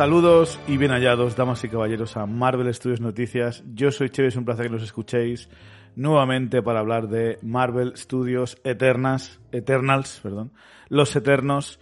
Saludos 0.00 0.58
y 0.66 0.78
bien 0.78 0.92
hallados, 0.92 1.36
damas 1.36 1.62
y 1.62 1.68
caballeros, 1.68 2.16
a 2.16 2.24
Marvel 2.24 2.72
Studios 2.72 3.02
Noticias. 3.02 3.62
Yo 3.74 3.90
soy 3.90 4.08
Cheve, 4.08 4.28
es 4.28 4.36
un 4.36 4.46
placer 4.46 4.64
que 4.64 4.72
nos 4.72 4.82
escuchéis 4.82 5.50
nuevamente 5.94 6.62
para 6.62 6.80
hablar 6.80 7.08
de 7.08 7.38
Marvel 7.42 7.94
Studios 7.98 8.56
Eternas, 8.64 9.40
Eternals, 9.52 10.20
perdón, 10.22 10.52
Los 10.88 11.14
Eternos. 11.14 11.80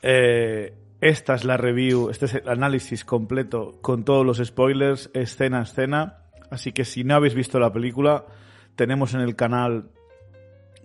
Eh, 0.00 0.72
esta 1.02 1.34
es 1.34 1.44
la 1.44 1.58
review, 1.58 2.08
este 2.08 2.24
es 2.24 2.34
el 2.36 2.48
análisis 2.48 3.04
completo 3.04 3.76
con 3.82 4.06
todos 4.06 4.24
los 4.24 4.38
spoilers, 4.38 5.10
escena 5.12 5.58
a 5.58 5.64
escena. 5.64 6.22
Así 6.50 6.72
que 6.72 6.86
si 6.86 7.04
no 7.04 7.14
habéis 7.14 7.34
visto 7.34 7.60
la 7.60 7.70
película, 7.70 8.24
tenemos 8.74 9.12
en 9.12 9.20
el 9.20 9.36
canal, 9.36 9.90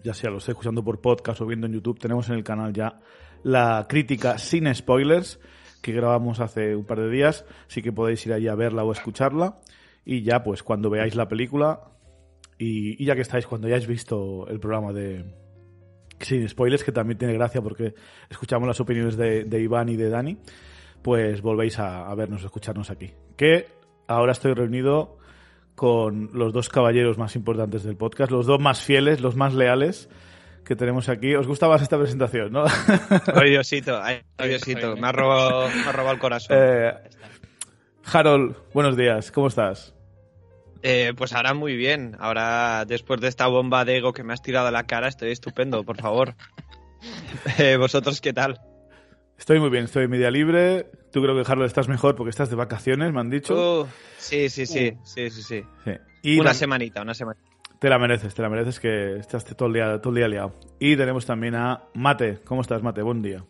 ya 0.04 0.14
sea 0.14 0.30
lo 0.30 0.40
esté 0.40 0.52
escuchando 0.52 0.84
por 0.84 1.00
podcast 1.00 1.40
o 1.40 1.46
viendo 1.46 1.68
en 1.68 1.74
YouTube, 1.76 2.00
tenemos 2.00 2.28
en 2.28 2.36
el 2.36 2.44
canal 2.44 2.74
ya 2.74 3.00
la 3.44 3.86
crítica 3.88 4.38
sin 4.38 4.76
spoilers 4.76 5.40
que 5.82 5.94
grabamos 5.94 6.40
hace 6.40 6.76
un 6.76 6.86
par 6.86 7.00
de 7.00 7.10
días, 7.10 7.46
así 7.68 7.82
que 7.82 7.92
podéis 7.92 8.26
ir 8.26 8.34
allí 8.34 8.48
a 8.48 8.56
verla 8.56 8.84
o 8.84 8.92
escucharla. 8.92 9.60
Y 10.06 10.24
ya, 10.24 10.44
pues 10.44 10.64
cuando 10.64 10.90
veáis 10.90 11.16
la 11.16 11.28
película, 11.28 11.82
y, 12.58 13.04
ya 13.04 13.16
que 13.16 13.22
estáis, 13.22 13.48
cuando 13.48 13.68
hayáis 13.68 13.88
visto 13.88 14.48
el 14.48 14.60
programa 14.60 14.92
de 14.92 15.26
Sin 16.20 16.48
Spoilers, 16.48 16.84
que 16.84 16.92
también 16.92 17.18
tiene 17.18 17.34
gracia 17.34 17.62
porque 17.62 17.94
escuchamos 18.30 18.68
las 18.68 18.80
opiniones 18.80 19.18
de, 19.18 19.62
Iván 19.62 19.90
y 19.90 19.96
de 19.96 20.10
Dani, 20.10 20.38
pues 21.02 21.42
volvéis 21.42 21.80
a, 21.80 22.10
a 22.10 22.16
vernos, 22.16 22.44
a 22.44 22.48
escucharnos 22.48 22.90
aquí. 22.90 23.12
Que 23.38 23.68
ahora 24.08 24.34
estoy 24.34 24.54
reunido 24.54 25.18
con 25.76 26.32
los 26.34 26.52
dos 26.52 26.68
caballeros 26.68 27.18
más 27.18 27.38
importantes 27.38 27.84
del 27.84 27.96
podcast, 27.96 28.32
los 28.32 28.46
dos 28.46 28.60
más 28.60 28.82
fieles, 28.82 29.22
los 29.22 29.38
más 29.38 29.54
leales 29.54 30.10
que 30.70 30.76
tenemos 30.76 31.10
aquí. 31.10 31.34
¿Os 31.34 31.48
gustaba 31.48 31.78
esta 31.78 31.98
presentación, 31.98 32.52
no? 32.52 32.64
Ay, 33.34 33.50
Diosito, 33.50 34.00
ay, 34.00 34.22
Diosito, 34.38 34.96
me 34.98 35.08
ha 35.08 35.12
robado, 35.12 35.68
me 35.68 35.90
ha 35.90 35.92
robado 35.92 36.14
el 36.14 36.20
corazón. 36.20 36.56
Eh, 36.60 36.94
Harold, 38.04 38.56
buenos 38.72 38.96
días, 38.96 39.32
¿cómo 39.32 39.48
estás? 39.48 39.96
Eh, 40.84 41.14
pues 41.18 41.34
ahora 41.34 41.56
muy 41.56 41.76
bien. 41.76 42.16
Ahora, 42.20 42.86
después 42.86 43.20
de 43.20 43.30
esta 43.30 43.48
bomba 43.48 43.84
de 43.84 43.98
ego 43.98 44.14
que 44.14 44.22
me 44.22 44.32
has 44.32 44.44
tirado 44.44 44.68
a 44.68 44.72
la 44.72 44.86
cara, 44.86 45.08
estoy 45.08 45.32
estupendo, 45.32 45.84
por 45.84 46.00
favor. 46.00 46.36
Eh, 47.58 47.78
¿Vosotros 47.78 48.20
qué 48.20 48.34
tal? 48.34 48.60
Estoy 49.38 49.62
muy 49.62 49.70
bien, 49.70 49.86
estoy 49.86 50.04
en 50.04 50.10
media 50.10 50.30
libre. 50.30 50.92
Tú 51.14 51.22
creo 51.22 51.34
que, 51.34 51.50
Harold, 51.50 51.66
estás 51.66 51.88
mejor 51.88 52.16
porque 52.16 52.30
estás 52.30 52.50
de 52.50 52.58
vacaciones, 52.58 53.14
me 53.14 53.22
han 53.22 53.30
dicho. 53.30 53.84
Uh, 53.84 53.88
sí, 54.18 54.50
sí, 54.50 54.66
sí, 54.66 54.90
uh. 54.90 55.06
sí, 55.06 55.30
sí, 55.30 55.42
sí. 55.42 55.64
Y 56.22 56.38
una 56.38 56.54
semanita, 56.54 57.02
una 57.02 57.14
semanita. 57.14 57.49
Te 57.80 57.90
la 57.90 57.98
mereces, 57.98 58.36
te 58.36 58.42
la 58.42 58.50
mereces 58.50 58.78
que 58.80 59.16
estás 59.16 59.46
todo 59.46 59.68
el 59.68 59.74
día, 59.74 60.02
todo 60.02 60.10
el 60.10 60.18
día 60.18 60.28
liado. 60.28 60.54
Y 60.80 60.98
tenemos 60.98 61.26
también 61.26 61.56
a 61.56 61.84
Mate. 61.94 62.40
¿Cómo 62.44 62.60
estás, 62.60 62.84
Mate? 62.84 63.02
Buen 63.02 63.22
día. 63.22 63.46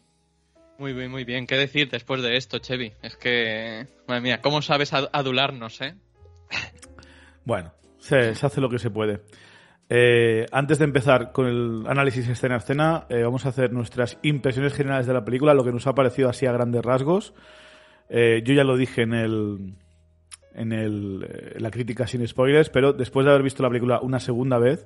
Muy 0.78 0.94
bien, 0.94 1.10
muy 1.10 1.26
bien. 1.26 1.48
¿Qué 1.48 1.56
decir 1.56 1.90
después 1.90 2.22
de 2.22 2.38
esto, 2.38 2.60
Chevy? 2.60 2.94
Es 3.02 3.18
que, 3.18 3.88
madre 4.08 4.22
mía, 4.22 4.42
¿cómo 4.42 4.62
sabes 4.62 4.94
adularnos, 4.94 5.82
eh? 5.82 5.96
Bueno, 7.44 7.74
se, 7.98 8.30
hace 8.30 8.62
lo 8.62 8.70
que 8.70 8.78
se 8.78 8.92
puede. 8.92 9.22
Eh, 9.90 10.46
antes 10.52 10.78
de 10.78 10.86
empezar 10.86 11.32
con 11.32 11.48
el 11.48 11.84
análisis 11.88 12.28
escena 12.30 12.56
a 12.56 12.58
escena, 12.60 13.08
eh, 13.10 13.24
vamos 13.24 13.48
a 13.48 13.50
hacer 13.50 13.74
nuestras 13.74 14.20
impresiones 14.22 14.74
generales 14.74 15.08
de 15.08 15.14
la 15.14 15.26
película, 15.26 15.56
lo 15.56 15.64
que 15.64 15.72
nos 15.72 15.88
ha 15.88 15.96
parecido 15.96 16.30
así 16.30 16.46
a 16.46 16.52
grandes 16.52 16.84
rasgos. 16.84 17.34
Eh, 18.08 18.44
yo 18.46 18.54
ya 18.54 18.64
lo 18.64 18.78
dije 18.78 19.02
en 19.02 19.14
el 19.14 19.74
en 20.54 20.72
el, 20.72 21.56
la 21.58 21.72
crítica 21.72 22.08
sin 22.08 22.28
spoilers, 22.28 22.70
pero 22.70 22.94
después 22.94 23.26
de 23.26 23.32
haber 23.32 23.44
visto 23.44 23.64
la 23.64 23.70
película 23.70 24.00
una 24.02 24.20
segunda 24.20 24.58
vez 24.58 24.86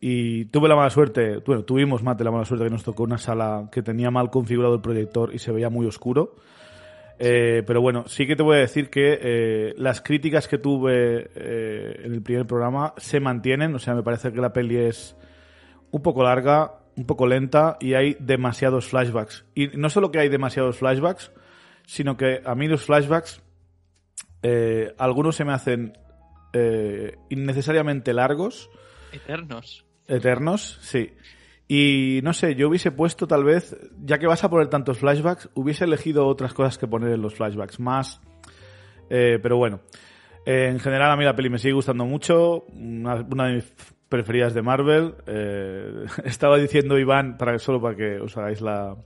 y 0.00 0.46
tuve 0.46 0.68
la 0.68 0.76
mala 0.76 0.90
suerte, 0.90 1.38
bueno, 1.38 1.64
tuvimos 1.64 2.02
mate 2.02 2.24
la 2.24 2.30
mala 2.30 2.44
suerte 2.44 2.64
que 2.64 2.70
nos 2.70 2.84
tocó 2.84 3.02
una 3.02 3.18
sala 3.18 3.68
que 3.70 3.82
tenía 3.82 4.10
mal 4.10 4.30
configurado 4.30 4.74
el 4.74 4.80
proyector 4.80 5.34
y 5.34 5.38
se 5.38 5.52
veía 5.52 5.68
muy 5.68 5.86
oscuro. 5.86 6.36
Eh, 7.22 7.62
pero 7.66 7.82
bueno, 7.82 8.04
sí 8.08 8.26
que 8.26 8.34
te 8.34 8.42
voy 8.42 8.56
a 8.56 8.60
decir 8.60 8.88
que 8.88 9.18
eh, 9.20 9.74
las 9.76 10.00
críticas 10.00 10.48
que 10.48 10.56
tuve 10.56 11.30
eh, 11.34 12.00
en 12.02 12.14
el 12.14 12.22
primer 12.22 12.46
programa 12.46 12.94
se 12.96 13.20
mantienen. 13.20 13.74
O 13.74 13.78
sea, 13.78 13.94
me 13.94 14.02
parece 14.02 14.32
que 14.32 14.40
la 14.40 14.54
peli 14.54 14.78
es 14.78 15.14
un 15.90 16.00
poco 16.00 16.22
larga, 16.22 16.80
un 16.96 17.04
poco 17.04 17.26
lenta 17.26 17.76
y 17.78 17.92
hay 17.92 18.16
demasiados 18.20 18.88
flashbacks. 18.88 19.44
Y 19.54 19.68
no 19.68 19.90
solo 19.90 20.10
que 20.10 20.18
hay 20.18 20.30
demasiados 20.30 20.78
flashbacks, 20.78 21.30
sino 21.84 22.16
que 22.16 22.40
a 22.42 22.54
mí 22.54 22.68
los 22.68 22.86
flashbacks, 22.86 23.42
algunos 24.98 25.36
se 25.36 25.44
me 25.44 25.52
hacen 25.52 25.92
innecesariamente 27.28 28.12
largos. 28.12 28.70
Eternos. 29.12 29.84
Eternos, 30.06 30.78
sí. 30.82 31.12
Y 31.72 32.18
no 32.24 32.32
sé, 32.32 32.56
yo 32.56 32.68
hubiese 32.68 32.90
puesto 32.90 33.28
tal 33.28 33.44
vez, 33.44 33.76
ya 34.02 34.18
que 34.18 34.26
vas 34.26 34.42
a 34.42 34.50
poner 34.50 34.66
tantos 34.66 34.98
flashbacks, 34.98 35.50
hubiese 35.54 35.84
elegido 35.84 36.26
otras 36.26 36.52
cosas 36.52 36.78
que 36.78 36.88
poner 36.88 37.12
en 37.12 37.22
los 37.22 37.36
flashbacks, 37.36 37.78
más. 37.78 38.20
Eh, 39.08 39.38
pero 39.40 39.56
bueno, 39.56 39.78
eh, 40.44 40.66
en 40.68 40.80
general 40.80 41.12
a 41.12 41.16
mí 41.16 41.24
la 41.24 41.36
peli 41.36 41.48
me 41.48 41.58
sigue 41.58 41.74
gustando 41.74 42.04
mucho, 42.06 42.64
una, 42.72 43.22
de 43.22 43.54
mis 43.54 43.72
preferidas 44.08 44.52
de 44.52 44.62
Marvel. 44.62 45.14
Eh, 45.28 46.06
estaba 46.24 46.58
diciendo 46.58 46.98
Iván, 46.98 47.38
para 47.38 47.56
solo 47.60 47.80
para 47.80 47.94
que 47.94 48.18
os 48.18 48.36
hagáis 48.36 48.60
la, 48.60 48.96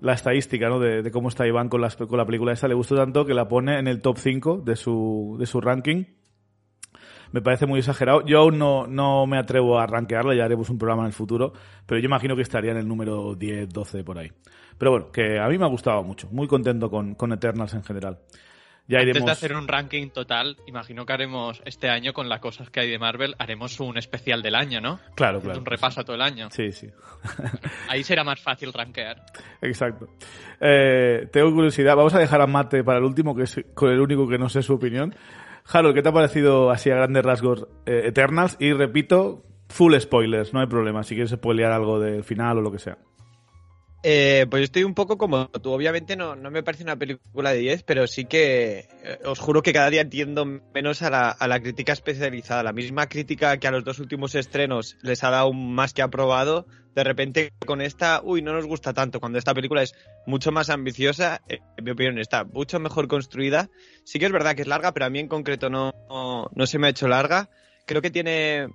la 0.00 0.14
estadística 0.14 0.68
¿no? 0.68 0.78
de, 0.78 1.10
cómo 1.10 1.28
está 1.28 1.46
Iván 1.46 1.68
con, 1.68 1.82
con 2.08 2.18
la 2.18 2.26
película 2.26 2.52
esta, 2.52 2.68
le 2.68 2.74
gustó 2.74 2.96
tanto 2.96 3.24
que 3.24 3.34
la 3.34 3.48
pone 3.48 3.78
en 3.78 3.86
el 3.86 4.00
top 4.00 4.18
5 4.18 4.62
de 4.64 4.76
su, 4.76 5.36
de 5.38 5.46
su 5.46 5.60
ranking 5.60 6.04
me 7.32 7.42
parece 7.42 7.66
muy 7.66 7.78
exagerado. 7.78 8.24
Yo 8.24 8.40
aún 8.40 8.58
no, 8.58 8.86
no 8.86 9.26
me 9.26 9.38
atrevo 9.38 9.78
a 9.78 9.86
rankearla, 9.86 10.34
ya 10.34 10.44
haremos 10.44 10.70
un 10.70 10.78
programa 10.78 11.02
en 11.02 11.08
el 11.08 11.12
futuro, 11.12 11.52
pero 11.86 12.00
yo 12.00 12.06
imagino 12.06 12.36
que 12.36 12.42
estaría 12.42 12.72
en 12.72 12.78
el 12.78 12.88
número 12.88 13.34
10, 13.34 13.68
12 13.68 14.04
por 14.04 14.18
ahí. 14.18 14.30
Pero 14.78 14.90
bueno, 14.92 15.10
que 15.12 15.38
a 15.38 15.46
mí 15.48 15.58
me 15.58 15.64
ha 15.64 15.68
gustado 15.68 16.02
mucho, 16.02 16.28
muy 16.30 16.48
contento 16.48 16.90
con, 16.90 17.14
con 17.14 17.32
Eternals 17.32 17.74
en 17.74 17.84
general. 17.84 18.18
Ya 18.90 18.98
Antes 18.98 19.24
de 19.24 19.30
hacer 19.30 19.54
un 19.54 19.68
ranking 19.68 20.08
total, 20.08 20.56
imagino 20.66 21.06
que 21.06 21.12
haremos 21.12 21.62
este 21.64 21.88
año 21.88 22.12
con 22.12 22.28
las 22.28 22.40
cosas 22.40 22.70
que 22.70 22.80
hay 22.80 22.90
de 22.90 22.98
Marvel, 22.98 23.36
haremos 23.38 23.78
un 23.78 23.96
especial 23.96 24.42
del 24.42 24.56
año, 24.56 24.80
¿no? 24.80 24.98
Claro, 25.14 25.40
claro. 25.40 25.60
Un 25.60 25.64
repaso 25.64 26.00
a 26.00 26.04
todo 26.04 26.16
el 26.16 26.22
año. 26.22 26.48
Sí, 26.50 26.72
sí. 26.72 26.88
Ahí 27.88 28.02
será 28.02 28.24
más 28.24 28.40
fácil 28.40 28.72
rankear. 28.72 29.22
Exacto. 29.62 30.08
Eh, 30.60 31.28
tengo 31.32 31.54
curiosidad, 31.54 31.94
vamos 31.94 32.14
a 32.14 32.18
dejar 32.18 32.40
a 32.40 32.48
Mate 32.48 32.82
para 32.82 32.98
el 32.98 33.04
último, 33.04 33.36
que 33.36 33.44
es 33.44 33.64
con 33.74 33.92
el 33.92 34.00
único 34.00 34.28
que 34.28 34.38
no 34.38 34.48
sé 34.48 34.60
su 34.60 34.74
opinión. 34.74 35.14
Harold, 35.72 35.94
¿qué 35.94 36.02
te 36.02 36.08
ha 36.08 36.12
parecido 36.12 36.72
así 36.72 36.90
a 36.90 36.96
grandes 36.96 37.24
rasgos 37.24 37.68
eh, 37.86 38.02
Eternals? 38.06 38.56
Y 38.58 38.72
repito, 38.72 39.44
full 39.68 39.96
spoilers, 40.00 40.52
no 40.52 40.58
hay 40.58 40.66
problema, 40.66 41.04
si 41.04 41.14
quieres 41.14 41.30
spoilear 41.30 41.70
algo 41.70 42.00
del 42.00 42.24
final 42.24 42.58
o 42.58 42.60
lo 42.60 42.72
que 42.72 42.80
sea. 42.80 42.98
Eh, 44.02 44.46
pues 44.48 44.62
estoy 44.62 44.84
un 44.84 44.94
poco 44.94 45.18
como 45.18 45.48
tú. 45.48 45.72
Obviamente 45.72 46.16
no, 46.16 46.34
no 46.34 46.50
me 46.50 46.62
parece 46.62 46.84
una 46.84 46.96
película 46.96 47.52
de 47.52 47.58
10, 47.58 47.82
pero 47.82 48.06
sí 48.06 48.24
que 48.24 48.88
eh, 49.04 49.18
os 49.26 49.38
juro 49.38 49.62
que 49.62 49.74
cada 49.74 49.90
día 49.90 50.00
entiendo 50.00 50.46
menos 50.46 51.02
a 51.02 51.10
la, 51.10 51.28
a 51.28 51.46
la, 51.46 51.60
crítica 51.60 51.92
especializada. 51.92 52.62
La 52.62 52.72
misma 52.72 53.08
crítica 53.08 53.58
que 53.58 53.68
a 53.68 53.70
los 53.70 53.84
dos 53.84 53.98
últimos 53.98 54.34
estrenos 54.34 54.96
les 55.02 55.22
ha 55.22 55.30
dado 55.30 55.52
más 55.52 55.92
que 55.92 56.00
aprobado, 56.00 56.66
de 56.94 57.04
repente 57.04 57.52
con 57.66 57.82
esta, 57.82 58.22
uy, 58.24 58.40
no 58.40 58.54
nos 58.54 58.64
gusta 58.64 58.94
tanto. 58.94 59.20
Cuando 59.20 59.38
esta 59.38 59.52
película 59.52 59.82
es 59.82 59.94
mucho 60.26 60.50
más 60.50 60.70
ambiciosa, 60.70 61.42
eh, 61.46 61.58
en 61.76 61.84
mi 61.84 61.90
opinión 61.90 62.18
está 62.18 62.44
mucho 62.44 62.80
mejor 62.80 63.06
construida. 63.06 63.68
Sí 64.04 64.18
que 64.18 64.26
es 64.26 64.32
verdad 64.32 64.54
que 64.54 64.62
es 64.62 64.68
larga, 64.68 64.92
pero 64.92 65.04
a 65.04 65.10
mí 65.10 65.18
en 65.18 65.28
concreto 65.28 65.68
no, 65.68 65.92
no 66.08 66.66
se 66.66 66.78
me 66.78 66.86
ha 66.86 66.90
hecho 66.90 67.06
larga. 67.06 67.50
Creo 67.84 68.00
que 68.00 68.10
tiene 68.10 68.68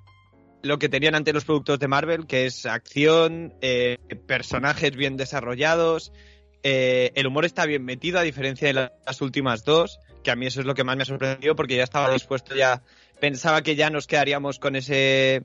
lo 0.65 0.79
que 0.79 0.89
tenían 0.89 1.13
ante 1.13 1.31
los 1.31 1.45
productos 1.45 1.77
de 1.79 1.88
Marvel, 1.88 2.25
que 2.25 2.47
es 2.47 2.65
acción, 2.65 3.53
eh, 3.62 3.97
personajes 4.25 4.95
bien 4.95 5.15
desarrollados, 5.15 6.12
eh, 6.63 7.12
el 7.13 7.27
humor 7.27 7.45
está 7.45 7.67
bien 7.67 7.85
metido, 7.85 8.17
a 8.17 8.23
diferencia 8.23 8.67
de 8.67 8.73
las 8.73 9.21
últimas 9.21 9.63
dos, 9.63 10.00
que 10.23 10.31
a 10.31 10.35
mí 10.35 10.47
eso 10.47 10.62
es 10.62 10.65
lo 10.65 10.73
que 10.73 10.83
más 10.83 10.97
me 10.97 11.03
ha 11.03 11.06
sorprendido, 11.06 11.56
porque 11.56 11.75
ya 11.75 11.83
estaba 11.83 12.12
dispuesto, 12.12 12.56
ya 12.56 12.81
pensaba 13.19 13.62
que 13.62 13.75
ya 13.75 13.91
nos 13.91 14.07
quedaríamos 14.07 14.57
con 14.57 14.75
ese 14.75 15.44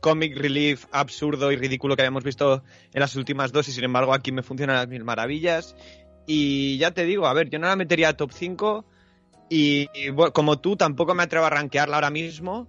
comic 0.00 0.36
relief 0.36 0.86
absurdo 0.90 1.52
y 1.52 1.56
ridículo 1.56 1.94
que 1.94 2.02
habíamos 2.02 2.24
visto 2.24 2.64
en 2.92 3.00
las 3.00 3.14
últimas 3.14 3.52
dos, 3.52 3.68
y 3.68 3.72
sin 3.72 3.84
embargo 3.84 4.12
aquí 4.12 4.32
me 4.32 4.42
funcionan 4.42 4.76
las 4.76 4.88
mil 4.88 5.04
maravillas. 5.04 5.76
Y 6.26 6.78
ya 6.78 6.90
te 6.90 7.04
digo, 7.04 7.28
a 7.28 7.32
ver, 7.32 7.48
yo 7.48 7.60
no 7.60 7.68
la 7.68 7.76
metería 7.76 8.08
a 8.08 8.16
top 8.16 8.32
5, 8.32 8.84
y, 9.50 9.86
como 10.32 10.58
tú 10.58 10.76
tampoco 10.76 11.14
me 11.14 11.22
atrevo 11.22 11.46
a 11.46 11.50
rankearla 11.50 11.94
ahora 11.94 12.10
mismo, 12.10 12.68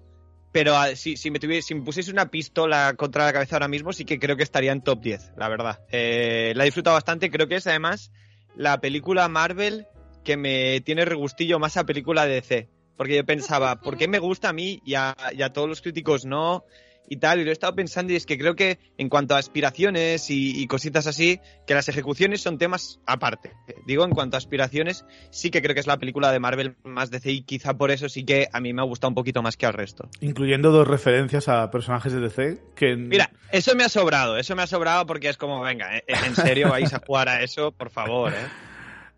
pero 0.51 0.75
ah, 0.75 0.95
si, 0.95 1.15
me 1.29 1.39
tuviese, 1.39 1.67
si 1.67 1.75
me 1.75 1.81
pusiese 1.81 2.11
una 2.11 2.31
pistola 2.31 2.95
contra 2.95 3.25
la 3.25 3.33
cabeza 3.33 3.55
ahora 3.55 3.67
mismo, 3.67 3.93
sí 3.93 4.05
que 4.05 4.19
creo 4.19 4.35
que 4.35 4.43
estaría 4.43 4.71
en 4.71 4.81
top 4.81 5.01
10, 5.01 5.33
la 5.37 5.49
verdad. 5.49 5.79
Eh, 5.91 6.53
la 6.55 6.63
he 6.63 6.67
disfrutado 6.67 6.95
bastante, 6.95 7.29
creo 7.29 7.47
que 7.47 7.55
es 7.55 7.67
además 7.67 8.11
la 8.55 8.81
película 8.81 9.27
Marvel 9.27 9.87
que 10.23 10.37
me 10.37 10.81
tiene 10.81 11.05
regustillo 11.05 11.59
más 11.59 11.77
a 11.77 11.85
película 11.85 12.25
de 12.25 12.35
DC. 12.35 12.69
Porque 12.97 13.15
yo 13.15 13.25
pensaba, 13.25 13.79
¿por 13.79 13.97
qué 13.97 14.07
me 14.09 14.19
gusta 14.19 14.49
a 14.49 14.53
mí 14.53 14.81
y 14.83 14.95
a, 14.95 15.15
y 15.31 15.41
a 15.41 15.53
todos 15.53 15.69
los 15.69 15.81
críticos 15.81 16.25
no? 16.25 16.65
Y 17.07 17.17
tal, 17.17 17.39
y 17.39 17.43
lo 17.43 17.49
he 17.49 17.53
estado 17.53 17.75
pensando 17.75 18.13
y 18.13 18.15
es 18.15 18.25
que 18.25 18.37
creo 18.37 18.55
que 18.55 18.79
en 18.97 19.09
cuanto 19.09 19.35
a 19.35 19.39
aspiraciones 19.39 20.27
y, 20.29 20.65
cositas 20.67 21.07
así, 21.07 21.39
que 21.65 21.73
las 21.73 21.89
ejecuciones 21.89 22.41
son 22.41 22.57
temas 22.57 22.99
aparte. 23.05 23.53
Digo, 23.87 24.05
en 24.05 24.11
cuanto 24.11 24.37
a 24.37 24.39
aspiraciones, 24.39 25.05
sí 25.31 25.49
que 25.49 25.61
creo 25.61 25.73
que 25.73 25.79
es 25.79 25.87
la 25.87 25.97
película 25.97 26.31
de 26.31 26.39
Marvel 26.39 26.75
más 26.83 27.09
DC 27.09 27.31
y 27.31 27.41
quizá 27.41 27.75
por 27.75 27.89
eso 27.91 28.09
sí 28.09 28.25
que 28.25 28.47
a 28.51 28.59
mí 28.59 28.73
me 28.73 28.81
ha 28.81 28.85
gustado 28.85 29.09
un 29.09 29.15
poquito 29.15 29.41
más 29.41 29.57
que 29.57 29.65
al 29.65 29.73
resto. 29.73 30.07
Incluyendo 30.21 30.71
dos 30.71 30.87
referencias 30.87 31.47
a 31.47 31.71
personajes 31.71 32.13
de 32.13 32.19
DC 32.19 32.61
que... 32.75 32.95
Mira, 32.95 33.31
eso 33.51 33.75
me 33.75 33.83
ha 33.83 33.89
sobrado, 33.89 34.37
eso 34.37 34.55
me 34.55 34.61
ha 34.61 34.67
sobrado 34.67 35.05
porque 35.05 35.29
es 35.29 35.37
como, 35.37 35.61
venga, 35.61 35.97
¿eh? 35.97 36.03
en 36.07 36.35
serio 36.35 36.69
vais 36.69 36.93
a 36.93 36.99
jugar 36.99 37.29
a 37.29 37.41
eso, 37.41 37.71
por 37.71 37.89
favor, 37.89 38.31
¿eh? 38.33 38.69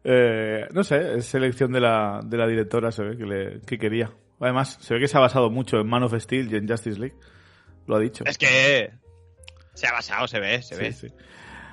Eh, 0.03 0.67
no 0.73 0.83
sé, 0.83 1.17
es 1.17 1.25
selección 1.25 1.71
de 1.71 1.79
la, 1.79 2.21
de 2.23 2.37
la 2.37 2.47
directora, 2.47 2.91
se 2.91 3.03
ve 3.03 3.17
que, 3.17 3.25
le, 3.25 3.61
que 3.61 3.77
quería. 3.77 4.11
Además, 4.39 4.77
se 4.81 4.93
ve 4.95 4.99
que 4.99 5.07
se 5.07 5.17
ha 5.17 5.19
basado 5.19 5.49
mucho 5.49 5.79
en 5.79 5.87
Man 5.87 6.03
of 6.03 6.15
Steel 6.17 6.51
y 6.51 6.55
en 6.55 6.67
Justice 6.67 6.99
League. 6.99 7.15
Lo 7.87 7.95
ha 7.95 7.99
dicho. 7.99 8.23
Es 8.25 8.37
que 8.37 8.91
se 9.73 9.87
ha 9.87 9.91
basado, 9.91 10.27
se 10.27 10.39
ve, 10.39 10.61
se 10.61 10.75
ve. 10.75 10.93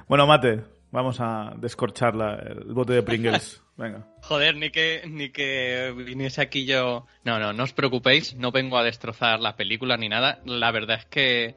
Bueno, 0.09 0.27
Mate, 0.27 0.63
vamos 0.91 1.19
a 1.21 1.53
descorchar 1.57 2.15
el 2.47 2.73
bote 2.73 2.93
de 2.95 3.03
Pringles. 3.03 3.63
Venga. 3.77 4.05
Joder, 4.23 4.57
ni 4.57 4.71
que, 4.71 5.03
ni 5.07 5.31
que 5.31 5.95
viniese 5.97 6.41
aquí 6.41 6.67
yo. 6.67 7.07
No, 7.23 7.39
no, 7.39 7.53
no 7.53 7.63
os 7.63 7.73
preocupéis, 7.73 8.35
no 8.35 8.51
vengo 8.51 8.77
a 8.77 8.83
destrozar 8.83 9.39
la 9.39 9.55
película 9.55 9.97
ni 9.97 10.09
nada. 10.09 10.41
La 10.45 10.73
verdad 10.73 10.99
es 10.99 11.05
que 11.05 11.55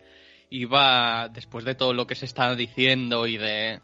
iba, 0.51 1.29
después 1.29 1.65
de 1.65 1.73
todo 1.73 1.93
lo 1.93 2.05
que 2.05 2.13
se 2.13 2.25
está 2.25 2.53
diciendo 2.55 3.25
y 3.25 3.37
de, 3.37 3.79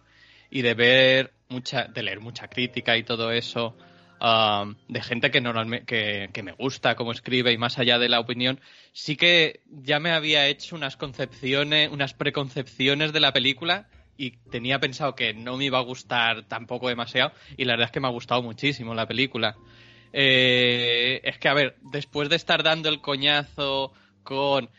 y 0.52 0.62
de 0.62 0.74
ver 0.76 1.34
mucha, 1.50 1.86
de 1.86 2.04
leer 2.04 2.20
mucha 2.20 2.48
crítica 2.48 2.96
y 2.96 3.04
todo 3.04 3.32
eso, 3.32 3.76
um, 4.22 4.76
de 4.88 5.02
gente 5.02 5.32
que 5.32 5.42
normalmente, 5.42 6.30
que, 6.32 6.44
me 6.44 6.52
gusta 6.52 6.96
cómo 6.96 7.12
escribe 7.12 7.52
y 7.52 7.58
más 7.58 7.78
allá 7.78 8.00
de 8.00 8.10
la 8.10 8.20
opinión, 8.20 8.60
sí 8.94 9.16
que 9.16 9.62
ya 9.68 10.00
me 10.00 10.12
había 10.12 10.48
hecho 10.48 10.76
unas 10.76 10.98
concepciones, 10.98 11.90
unas 11.92 12.14
preconcepciones 12.14 13.14
de 13.14 13.20
la 13.20 13.34
película 13.34 13.88
y 14.18 14.32
tenía 14.50 14.80
pensado 14.80 15.16
que 15.16 15.34
no 15.34 15.58
me 15.58 15.66
iba 15.66 15.78
a 15.78 15.84
gustar 15.84 16.44
tampoco 16.48 16.90
demasiado 16.90 17.32
y 17.56 17.66
la 17.66 17.74
verdad 17.74 17.86
es 17.86 17.92
que 17.92 18.00
me 18.00 18.08
ha 18.08 18.12
gustado 18.12 18.42
muchísimo 18.42 18.94
la 18.94 19.08
película. 19.08 19.56
Eh, 20.14 21.22
es 21.24 21.38
que, 21.38 21.50
a 21.50 21.54
ver, 21.54 21.76
después 21.82 22.30
de 22.30 22.38
estar 22.38 22.64
dando 22.64 22.90
el 22.90 23.02
coñazo 23.02 23.94
con 24.24 24.70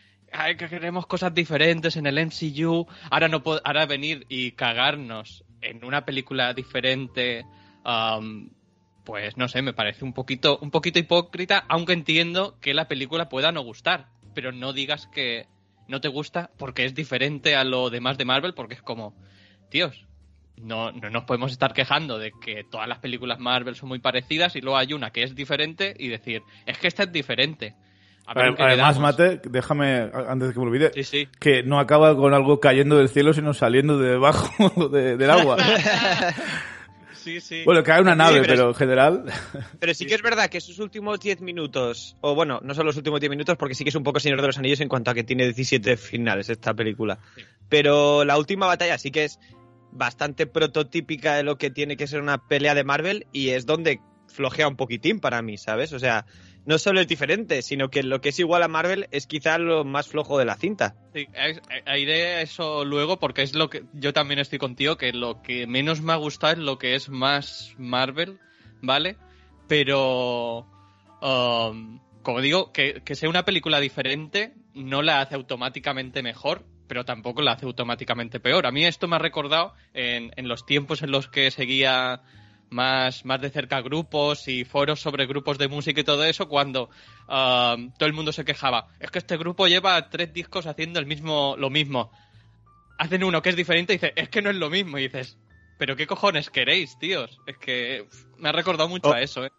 que 0.57 0.69
queremos 0.69 1.07
cosas 1.07 1.33
diferentes 1.33 1.95
en 1.95 2.05
el 2.05 2.19
MCU, 2.25 2.87
ahora 3.09 3.27
no 3.27 3.41
ahora 3.63 3.85
venir 3.85 4.25
y 4.29 4.51
cagarnos 4.51 5.43
en 5.61 5.83
una 5.83 6.05
película 6.05 6.53
diferente, 6.53 7.45
um, 7.85 8.49
pues 9.03 9.37
no 9.37 9.47
sé, 9.47 9.61
me 9.61 9.73
parece 9.73 10.05
un 10.05 10.13
poquito, 10.13 10.59
un 10.61 10.71
poquito 10.71 10.99
hipócrita, 10.99 11.65
aunque 11.67 11.93
entiendo 11.93 12.57
que 12.61 12.73
la 12.73 12.87
película 12.87 13.29
pueda 13.29 13.51
no 13.51 13.61
gustar, 13.61 14.07
pero 14.33 14.51
no 14.51 14.73
digas 14.73 15.07
que 15.07 15.47
no 15.87 16.01
te 16.01 16.07
gusta 16.07 16.51
porque 16.57 16.85
es 16.85 16.93
diferente 16.93 17.55
a 17.55 17.63
lo 17.63 17.89
demás 17.89 18.17
de 18.17 18.25
Marvel, 18.25 18.53
porque 18.53 18.75
es 18.75 18.81
como, 18.81 19.15
tíos, 19.69 20.05
no, 20.57 20.91
no 20.91 21.09
nos 21.09 21.23
podemos 21.23 21.51
estar 21.51 21.73
quejando 21.73 22.17
de 22.19 22.31
que 22.31 22.63
todas 22.63 22.87
las 22.87 22.99
películas 22.99 23.39
Marvel 23.39 23.75
son 23.75 23.89
muy 23.89 23.99
parecidas 23.99 24.55
y 24.55 24.61
luego 24.61 24.77
hay 24.77 24.93
una 24.93 25.11
que 25.11 25.23
es 25.23 25.35
diferente 25.35 25.95
y 25.97 26.09
decir, 26.09 26.41
es 26.65 26.77
que 26.77 26.87
esta 26.87 27.03
es 27.03 27.11
diferente. 27.11 27.75
Además, 28.25 28.99
Mate, 28.99 29.41
déjame, 29.49 30.11
antes 30.27 30.49
de 30.49 30.53
que 30.53 30.59
me 30.59 30.65
olvide, 30.67 30.91
que 31.39 31.63
no 31.63 31.79
acaba 31.79 32.15
con 32.15 32.35
algo 32.35 32.59
cayendo 32.59 32.97
del 32.97 33.09
cielo, 33.09 33.33
sino 33.33 33.55
saliendo 33.55 33.97
de 33.97 34.09
debajo 34.09 34.89
del 34.89 35.29
agua. 35.31 35.57
sí, 37.23 37.41
sí. 37.41 37.63
Bueno, 37.65 37.83
cae 37.83 38.01
una 38.01 38.15
nave, 38.15 38.41
pero, 38.45 38.69
en 38.69 38.75
general... 38.75 39.25
Pero 39.79 39.93
sí 39.93 40.05
que 40.07 40.15
es 40.15 40.21
verdad 40.21 40.49
que 40.49 40.57
esos 40.57 40.79
últimos 40.79 41.19
10 41.19 41.41
minutos, 41.41 42.15
o 42.21 42.35
bueno, 42.35 42.59
no 42.63 42.73
son 42.73 42.85
los 42.85 42.97
últimos 42.97 43.19
10 43.19 43.29
minutos, 43.29 43.57
porque 43.57 43.75
sí 43.75 43.83
que 43.83 43.89
es 43.89 43.95
un 43.95 44.03
poco 44.03 44.19
Señor 44.19 44.41
de 44.41 44.47
los 44.47 44.57
Anillos 44.57 44.81
en 44.81 44.89
cuanto 44.89 45.11
a 45.11 45.13
que 45.13 45.23
tiene 45.23 45.45
17 45.45 45.97
finales 45.97 46.49
esta 46.49 46.73
película. 46.73 47.19
Pero 47.67 48.25
la 48.25 48.37
última 48.37 48.67
batalla 48.67 48.97
sí 48.97 49.11
que 49.11 49.25
es 49.25 49.39
bastante 49.91 50.47
prototípica 50.47 51.35
de 51.35 51.43
lo 51.43 51.57
que 51.57 51.69
tiene 51.69 51.97
que 51.97 52.07
ser 52.07 52.21
una 52.21 52.47
pelea 52.47 52.75
de 52.75 52.83
Marvel 52.83 53.27
y 53.31 53.49
es 53.49 53.65
donde 53.65 53.99
flojea 54.27 54.67
un 54.67 54.75
poquitín 54.75 55.19
para 55.19 55.41
mí, 55.41 55.57
¿sabes? 55.57 55.93
O 55.93 55.99
sea, 55.99 56.25
no 56.69 56.77
solo 56.77 57.01
es 57.01 57.07
diferente, 57.07 57.63
sino 57.63 57.89
que 57.89 58.03
lo 58.03 58.21
que 58.21 58.29
es 58.29 58.37
igual 58.37 58.61
a 58.61 58.67
Marvel 58.67 59.07
es 59.09 59.25
quizá 59.25 59.57
lo 59.57 59.83
más 59.85 60.07
flojo 60.07 60.37
de 60.37 60.45
la 60.45 60.55
cinta. 60.55 60.95
Sí, 61.15 61.25
iré 61.97 62.35
a 62.35 62.41
eso 62.41 62.85
luego 62.85 63.17
porque 63.17 63.41
es 63.41 63.55
lo 63.55 63.71
que 63.71 63.85
yo 63.93 64.13
también 64.13 64.39
estoy 64.39 64.59
contigo, 64.59 64.95
que 64.95 65.11
lo 65.11 65.41
que 65.41 65.65
menos 65.65 66.01
me 66.01 66.13
ha 66.13 66.17
gustado 66.17 66.53
es 66.53 66.59
lo 66.59 66.77
que 66.77 66.93
es 66.93 67.09
más 67.09 67.73
Marvel, 67.79 68.37
¿vale? 68.83 69.17
Pero, 69.67 70.67
um, 71.23 72.01
como 72.21 72.39
digo, 72.39 72.71
que, 72.71 73.01
sea 73.13 73.29
una 73.29 73.45
película 73.45 73.79
diferente 73.79 74.53
no 74.75 75.01
la 75.01 75.21
hace 75.21 75.33
automáticamente 75.33 76.21
mejor, 76.21 76.67
pero 76.87 77.03
tampoco 77.03 77.41
la 77.41 77.53
hace 77.53 77.65
automáticamente 77.65 78.39
peor. 78.39 78.67
A 78.67 78.71
mí 78.71 78.85
esto 78.85 79.07
me 79.07 79.15
ha 79.15 79.19
recordado 79.19 79.73
en, 79.95 80.33
en 80.35 80.47
los 80.47 80.67
tiempos 80.67 81.01
en 81.01 81.09
los 81.09 81.29
que 81.29 81.49
seguía 81.49 82.21
más, 82.69 83.25
más 83.25 83.41
de 83.41 83.49
cerca 83.49 83.81
grupos 83.81 84.47
y 84.47 84.65
foros 84.65 84.99
sobre 84.99 85.25
grupos 85.25 85.57
de 85.57 85.67
música 85.67 86.01
y 86.01 86.03
todo 86.03 86.23
eso, 86.23 86.47
cuando 86.47 86.89
um, 87.27 87.91
todo 87.91 88.07
el 88.07 88.13
mundo 88.13 88.31
se 88.31 88.45
quejaba. 88.45 88.87
Es 88.99 89.11
que 89.11 89.19
este 89.19 89.37
grupo 89.37 89.67
lleva 89.67 90.09
tres 90.09 90.33
discos 90.33 90.67
haciendo 90.67 90.99
el 90.99 91.05
mismo, 91.05 91.55
lo 91.57 91.69
mismo. 91.69 92.11
Hacen 92.97 93.23
uno 93.23 93.41
que 93.41 93.49
es 93.49 93.55
diferente 93.55 93.93
y 93.93 93.97
dice, 93.97 94.13
es 94.15 94.29
que 94.29 94.41
no 94.41 94.49
es 94.49 94.55
lo 94.55 94.69
mismo. 94.69 94.97
Y 94.97 95.03
dices, 95.03 95.37
pero 95.77 95.95
qué 95.95 96.05
cojones 96.05 96.49
queréis, 96.49 96.97
tíos. 96.99 97.39
Es 97.47 97.57
que 97.57 98.07
me 98.37 98.49
ha 98.49 98.51
recordado 98.51 98.89
mucho 98.89 99.13
a 99.13 99.21
eso, 99.21 99.45
eh. 99.45 99.51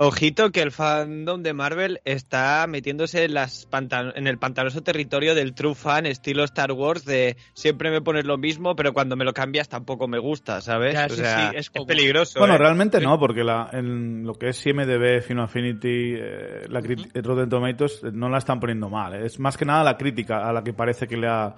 Ojito 0.00 0.52
que 0.52 0.62
el 0.62 0.70
fandom 0.70 1.42
de 1.42 1.52
Marvel 1.52 2.00
está 2.04 2.64
metiéndose 2.68 3.24
en, 3.24 3.34
las 3.34 3.68
en 4.14 4.26
el 4.28 4.38
pantanoso 4.38 4.80
territorio 4.82 5.34
del 5.34 5.54
true 5.54 5.74
fan 5.74 6.06
estilo 6.06 6.44
Star 6.44 6.70
Wars 6.70 7.04
de 7.04 7.36
siempre 7.52 7.90
me 7.90 8.00
pones 8.00 8.24
lo 8.24 8.38
mismo, 8.38 8.76
pero 8.76 8.92
cuando 8.92 9.16
me 9.16 9.24
lo 9.24 9.34
cambias 9.34 9.68
tampoco 9.68 10.06
me 10.06 10.20
gusta, 10.20 10.60
¿sabes? 10.60 10.96
o 11.10 11.16
sea, 11.16 11.50
es, 11.50 11.70
peligroso. 11.70 12.38
Bueno, 12.38 12.54
¿eh? 12.54 12.58
realmente 12.58 13.00
no, 13.00 13.18
porque 13.18 13.42
la, 13.42 13.70
en 13.72 14.24
lo 14.24 14.34
que 14.34 14.50
es 14.50 14.66
IMDB, 14.66 15.20
Fino 15.20 15.42
Affinity, 15.42 16.14
eh, 16.14 16.66
la 16.68 16.78
uh 16.78 17.22
Rotten 17.22 17.48
Tomatoes 17.48 18.00
eh, 18.04 18.10
no 18.12 18.28
la 18.28 18.38
están 18.38 18.60
poniendo 18.60 18.88
mal. 18.88 19.14
Es 19.14 19.40
más 19.40 19.56
que 19.56 19.64
nada 19.64 19.82
la 19.82 19.96
crítica 19.96 20.48
a 20.48 20.52
la 20.52 20.62
que 20.62 20.72
parece 20.72 21.08
que 21.08 21.16
le 21.16 21.26
ha 21.26 21.56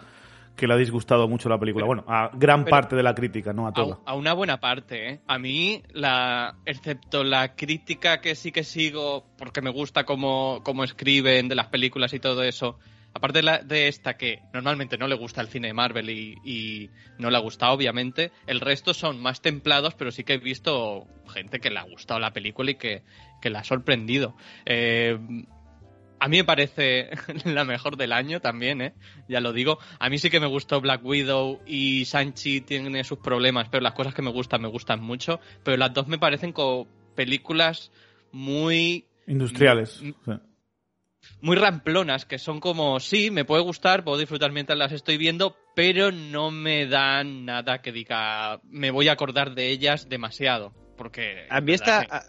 que 0.61 0.67
le 0.67 0.75
ha 0.75 0.77
disgustado 0.77 1.27
mucho 1.27 1.49
la 1.49 1.59
película. 1.59 1.87
bueno, 1.87 2.05
a 2.07 2.31
gran 2.35 2.67
parte 2.67 2.95
de 2.95 3.03
la 3.03 3.15
crítica, 3.15 3.55
no 3.55 3.67
a 3.67 3.73
toda. 3.73 3.99
A, 4.05 4.15
una 4.15 4.35
buena 4.35 4.61
parte, 4.61 5.09
¿eh? 5.09 5.21
A 5.27 5.39
mí, 5.39 5.83
la, 5.91 6.57
excepto 6.67 7.25
la 7.25 7.57
crítica 7.57 8.21
que 8.21 8.35
sí 8.35 8.53
que 8.53 8.63
sigo, 8.63 9.25
porque 9.39 9.63
me 9.63 9.71
gusta 9.71 10.05
cómo, 10.05 10.61
cómo 10.63 10.85
escriben 10.85 11.49
de 11.49 11.55
las 11.55 11.69
películas 11.69 12.13
y 12.13 12.21
todo 12.21 12.43
eso, 12.43 12.79
aparte 13.15 13.39
de, 13.39 13.43
la, 13.43 13.59
de, 13.61 13.89
esta 13.89 14.19
que 14.19 14.43
normalmente 14.53 14.99
no 14.99 15.09
le 15.09 15.15
gusta 15.15 15.41
el 15.41 15.49
cine 15.49 15.69
de 15.69 15.73
Marvel 15.73 16.11
y, 16.11 16.91
no 17.19 17.31
le 17.31 17.39
ha 17.39 17.41
gustado, 17.41 17.73
obviamente, 17.73 18.31
el 18.47 18.61
resto 18.61 18.93
son 18.93 19.19
más 19.19 19.41
templados, 19.41 19.95
pero 19.95 20.11
sí 20.11 20.25
que 20.25 20.35
he 20.35 20.39
visto 20.39 21.07
gente 21.33 21.59
que 21.59 21.71
le 21.71 21.79
ha 21.79 21.85
gustado 21.85 22.21
la 22.21 22.35
película 22.35 22.73
y 22.73 22.75
que, 22.75 23.03
que 23.41 23.49
la 23.49 23.61
ha 23.61 23.65
sorprendido. 23.65 24.37
Eh, 24.67 25.19
a 26.21 26.29
mí 26.29 26.37
me 26.37 26.45
parece 26.45 27.11
la 27.45 27.65
mejor 27.65 27.97
del 27.97 28.13
año 28.13 28.41
también, 28.41 28.83
¿eh? 28.83 28.95
Ya 29.29 29.41
lo 29.41 29.53
digo. 29.53 29.79
A 29.99 30.11
mí 30.11 30.19
sí 30.19 30.31
que 30.31 30.39
me 30.39 30.47
gustó 30.47 30.81
Black 30.81 31.05
Widow 31.05 31.61
y 31.67 32.05
Sanchi 32.05 32.61
tiene 32.61 33.03
sus 33.05 33.19
problemas, 33.19 33.69
pero 33.71 33.83
las 33.83 33.95
cosas 33.95 34.15
que 34.15 34.23
me 34.23 34.31
gustan 34.31 34.61
me 34.61 34.69
gustan 34.69 35.01
mucho. 35.01 35.41
Pero 35.65 35.79
las 35.79 35.95
dos 35.95 36.07
me 36.09 36.19
parecen 36.19 36.53
como 36.53 36.87
películas 37.15 37.91
muy... 38.33 39.07
Industriales. 39.27 40.03
Muy 41.41 41.57
ramplonas, 41.57 42.27
que 42.27 42.39
son 42.39 42.61
como, 42.61 43.01
sí, 43.01 43.31
me 43.31 43.45
puede 43.45 43.63
gustar, 43.63 44.05
puedo 44.05 44.19
disfrutar 44.19 44.53
mientras 44.53 44.79
las 44.79 44.93
estoy 44.93 45.17
viendo, 45.17 45.57
pero 45.75 46.13
no 46.13 46.51
me 46.51 46.87
dan 46.87 47.47
nada 47.47 47.81
que 47.81 47.93
diga, 47.93 48.61
me 48.65 48.91
voy 48.91 49.09
a 49.09 49.13
acordar 49.13 49.55
de 49.55 49.71
ellas 49.71 50.09
demasiado. 50.09 50.75
Porque... 50.97 51.47
A 51.49 51.61
mí 51.61 51.73
esta... 51.73 52.25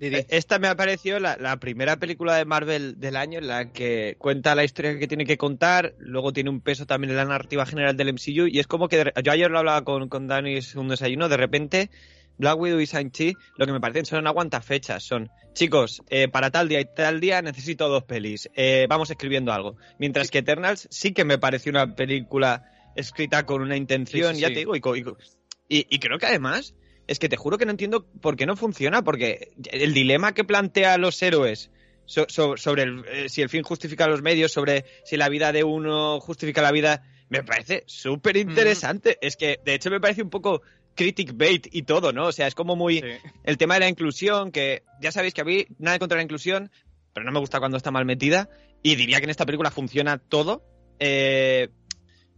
Eh, 0.00 0.26
esta 0.30 0.58
me 0.58 0.68
ha 0.68 0.76
parecido 0.76 1.20
la, 1.20 1.56
primera 1.58 1.96
película 1.98 2.34
de 2.36 2.46
Marvel 2.46 2.98
del 2.98 3.16
año 3.16 3.38
en 3.38 3.46
la 3.46 3.70
que 3.70 4.16
cuenta 4.18 4.54
la 4.54 4.64
historia 4.64 4.98
que 4.98 5.06
tiene 5.06 5.26
que 5.26 5.36
contar, 5.36 5.94
luego 5.98 6.32
tiene 6.32 6.48
un 6.48 6.62
peso 6.62 6.86
también 6.86 7.10
en 7.10 7.18
la 7.18 7.26
narrativa 7.26 7.66
general 7.66 7.96
del 7.98 8.14
MCU 8.14 8.46
y 8.46 8.58
es 8.58 8.66
como 8.66 8.88
que 8.88 9.12
yo 9.22 9.32
ayer 9.32 9.50
lo 9.50 9.58
hablaba 9.58 9.84
con, 9.84 10.08
con 10.08 10.26
Dani 10.26 10.56
en 10.56 10.78
un 10.78 10.88
desayuno, 10.88 11.28
de 11.28 11.36
repente 11.36 11.90
Black 12.38 12.58
Widow 12.58 12.80
y 12.80 12.86
Shang-Chi 12.86 13.34
lo 13.58 13.66
que 13.66 13.72
me 13.72 13.80
parecen 13.80 14.06
son 14.06 14.26
aguantafechas, 14.26 15.02
son 15.02 15.28
chicos, 15.52 16.02
eh, 16.08 16.28
para 16.28 16.50
tal 16.50 16.68
día 16.68 16.80
y 16.80 16.86
tal 16.86 17.20
día 17.20 17.42
necesito 17.42 17.90
dos 17.90 18.04
pelis, 18.04 18.48
eh, 18.54 18.86
vamos 18.88 19.10
escribiendo 19.10 19.52
algo. 19.52 19.76
Mientras 19.98 20.30
que 20.30 20.38
Eternals 20.38 20.88
sí 20.90 21.12
que 21.12 21.26
me 21.26 21.36
pareció 21.36 21.70
una 21.70 21.94
película 21.94 22.64
escrita 22.96 23.44
con 23.44 23.60
una 23.60 23.76
intención, 23.76 24.34
ya 24.36 24.48
te 24.48 24.60
digo, 24.60 24.74
y 24.74 25.98
creo 25.98 26.18
que 26.18 26.26
además 26.26 26.74
es 27.10 27.18
que 27.18 27.28
te 27.28 27.36
juro 27.36 27.58
que 27.58 27.64
no 27.64 27.72
entiendo 27.72 28.06
por 28.20 28.36
qué 28.36 28.46
no 28.46 28.54
funciona, 28.54 29.02
porque 29.02 29.50
el 29.72 29.92
dilema 29.92 30.32
que 30.32 30.44
plantea 30.44 30.96
los 30.96 31.20
héroes 31.20 31.68
sobre 32.06 32.84
eh, 32.84 33.28
si 33.28 33.42
el 33.42 33.48
fin 33.48 33.64
justifica 33.64 34.06
los 34.06 34.22
medios, 34.22 34.52
sobre 34.52 34.84
si 35.04 35.16
la 35.16 35.28
vida 35.28 35.50
de 35.50 35.64
uno 35.64 36.20
justifica 36.20 36.62
la 36.62 36.70
vida, 36.70 37.02
me 37.28 37.42
parece 37.42 37.82
súper 37.86 38.36
interesante. 38.36 39.18
Es 39.22 39.36
que, 39.36 39.58
de 39.64 39.74
hecho, 39.74 39.90
me 39.90 40.00
parece 40.00 40.22
un 40.22 40.30
poco 40.30 40.62
critic 40.94 41.36
bait 41.36 41.66
y 41.72 41.82
todo, 41.82 42.12
¿no? 42.12 42.26
O 42.26 42.32
sea, 42.32 42.46
es 42.46 42.54
como 42.54 42.76
muy... 42.76 43.02
El 43.42 43.58
tema 43.58 43.74
de 43.74 43.80
la 43.80 43.88
inclusión, 43.88 44.52
que 44.52 44.84
ya 45.00 45.10
sabéis 45.10 45.34
que 45.34 45.40
a 45.40 45.44
mí 45.44 45.66
nada 45.78 45.98
contra 45.98 46.16
la 46.16 46.22
inclusión, 46.22 46.70
pero 47.12 47.26
no 47.26 47.32
me 47.32 47.40
gusta 47.40 47.58
cuando 47.58 47.76
está 47.76 47.90
mal 47.90 48.04
metida, 48.04 48.48
y 48.84 48.94
diría 48.94 49.18
que 49.18 49.24
en 49.24 49.30
esta 49.30 49.46
película 49.46 49.72
funciona 49.72 50.18
todo. 50.18 50.62
Eh, 51.00 51.70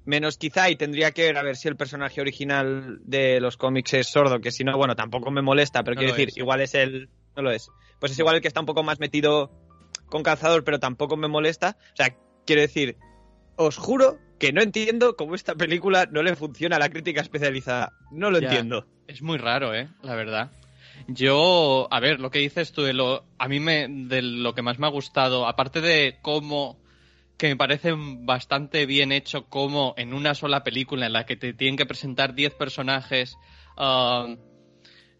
Menos 0.04 0.37
quizá, 0.37 0.68
y 0.68 0.76
tendría 0.76 1.12
que 1.12 1.23
ver 1.25 1.38
a 1.38 1.42
ver 1.42 1.56
si 1.56 1.68
el 1.68 1.76
personaje 1.76 2.21
original 2.21 2.99
de 3.04 3.40
los 3.40 3.56
cómics 3.56 3.94
es 3.94 4.09
sordo, 4.09 4.40
que 4.40 4.50
si 4.50 4.64
no, 4.64 4.76
bueno, 4.76 4.97
tampoco 4.97 5.30
me 5.30 5.42
molesta, 5.42 5.85
pero 5.85 5.97
quiero 5.97 6.12
decir, 6.12 6.30
igual 6.37 6.61
es 6.61 6.75
el. 6.75 7.09
No 7.37 7.42
lo 7.42 7.50
es. 7.50 7.68
Pues 8.00 8.12
es 8.12 8.18
igual 8.18 8.37
el 8.37 8.42
que 8.42 8.49
está 8.49 8.61
un 8.61 8.66
poco 8.66 8.82
más 8.82 8.99
metido 8.99 9.52
con 10.06 10.23
calzador, 10.23 10.64
pero 10.64 10.80
tampoco 10.80 11.16
me 11.16 11.28
molesta. 11.28 11.76
O 11.92 11.97
sea, 11.97 12.16
quiero 12.44 12.62
decir, 12.62 12.97
os 13.56 13.76
juro 13.76 14.18
que 14.38 14.52
no 14.52 14.61
entiendo 14.61 15.14
cómo 15.14 15.37
esta 15.37 15.54
película 15.54 16.09
no 16.11 16.23
le 16.23 16.35
funciona 16.35 16.76
a 16.76 16.78
la 16.80 16.90
crítica 16.90 17.21
especializada. 17.21 17.92
No 18.11 18.30
lo 18.30 18.38
entiendo. 18.38 18.87
Es 19.06 19.23
muy 19.23 19.38
raro, 19.38 19.73
¿eh? 19.73 19.88
La 20.02 20.16
verdad. 20.16 20.50
Yo, 21.06 21.87
a 21.90 22.00
ver, 22.00 22.21
lo 22.21 22.30
que 22.30 22.40
dices 22.40 22.73
tú, 22.73 22.82
de 22.82 22.92
lo, 22.92 23.25
a 23.38 23.49
mí 23.49 23.61
me, 23.61 23.87
de 23.88 24.21
lo 24.23 24.54
que 24.54 24.62
más 24.62 24.78
me 24.78 24.87
ha 24.87 24.90
gustado, 24.90 25.47
aparte 25.47 25.80
de 25.80 26.18
cómo, 26.23 26.81
que 27.36 27.48
me 27.48 27.56
parece 27.56 27.92
bastante 27.96 28.86
bien 28.86 29.12
hecho, 29.12 29.46
como 29.46 29.94
en 29.96 30.14
una 30.14 30.34
sola 30.34 30.62
película 30.62 31.06
en 31.06 31.12
la 31.12 31.26
que 31.26 31.36
te 31.36 31.52
tienen 31.52 31.76
que 31.76 31.86
presentar 31.86 32.34
10 32.34 32.54
personajes, 32.54 33.36
uh, 33.76 34.36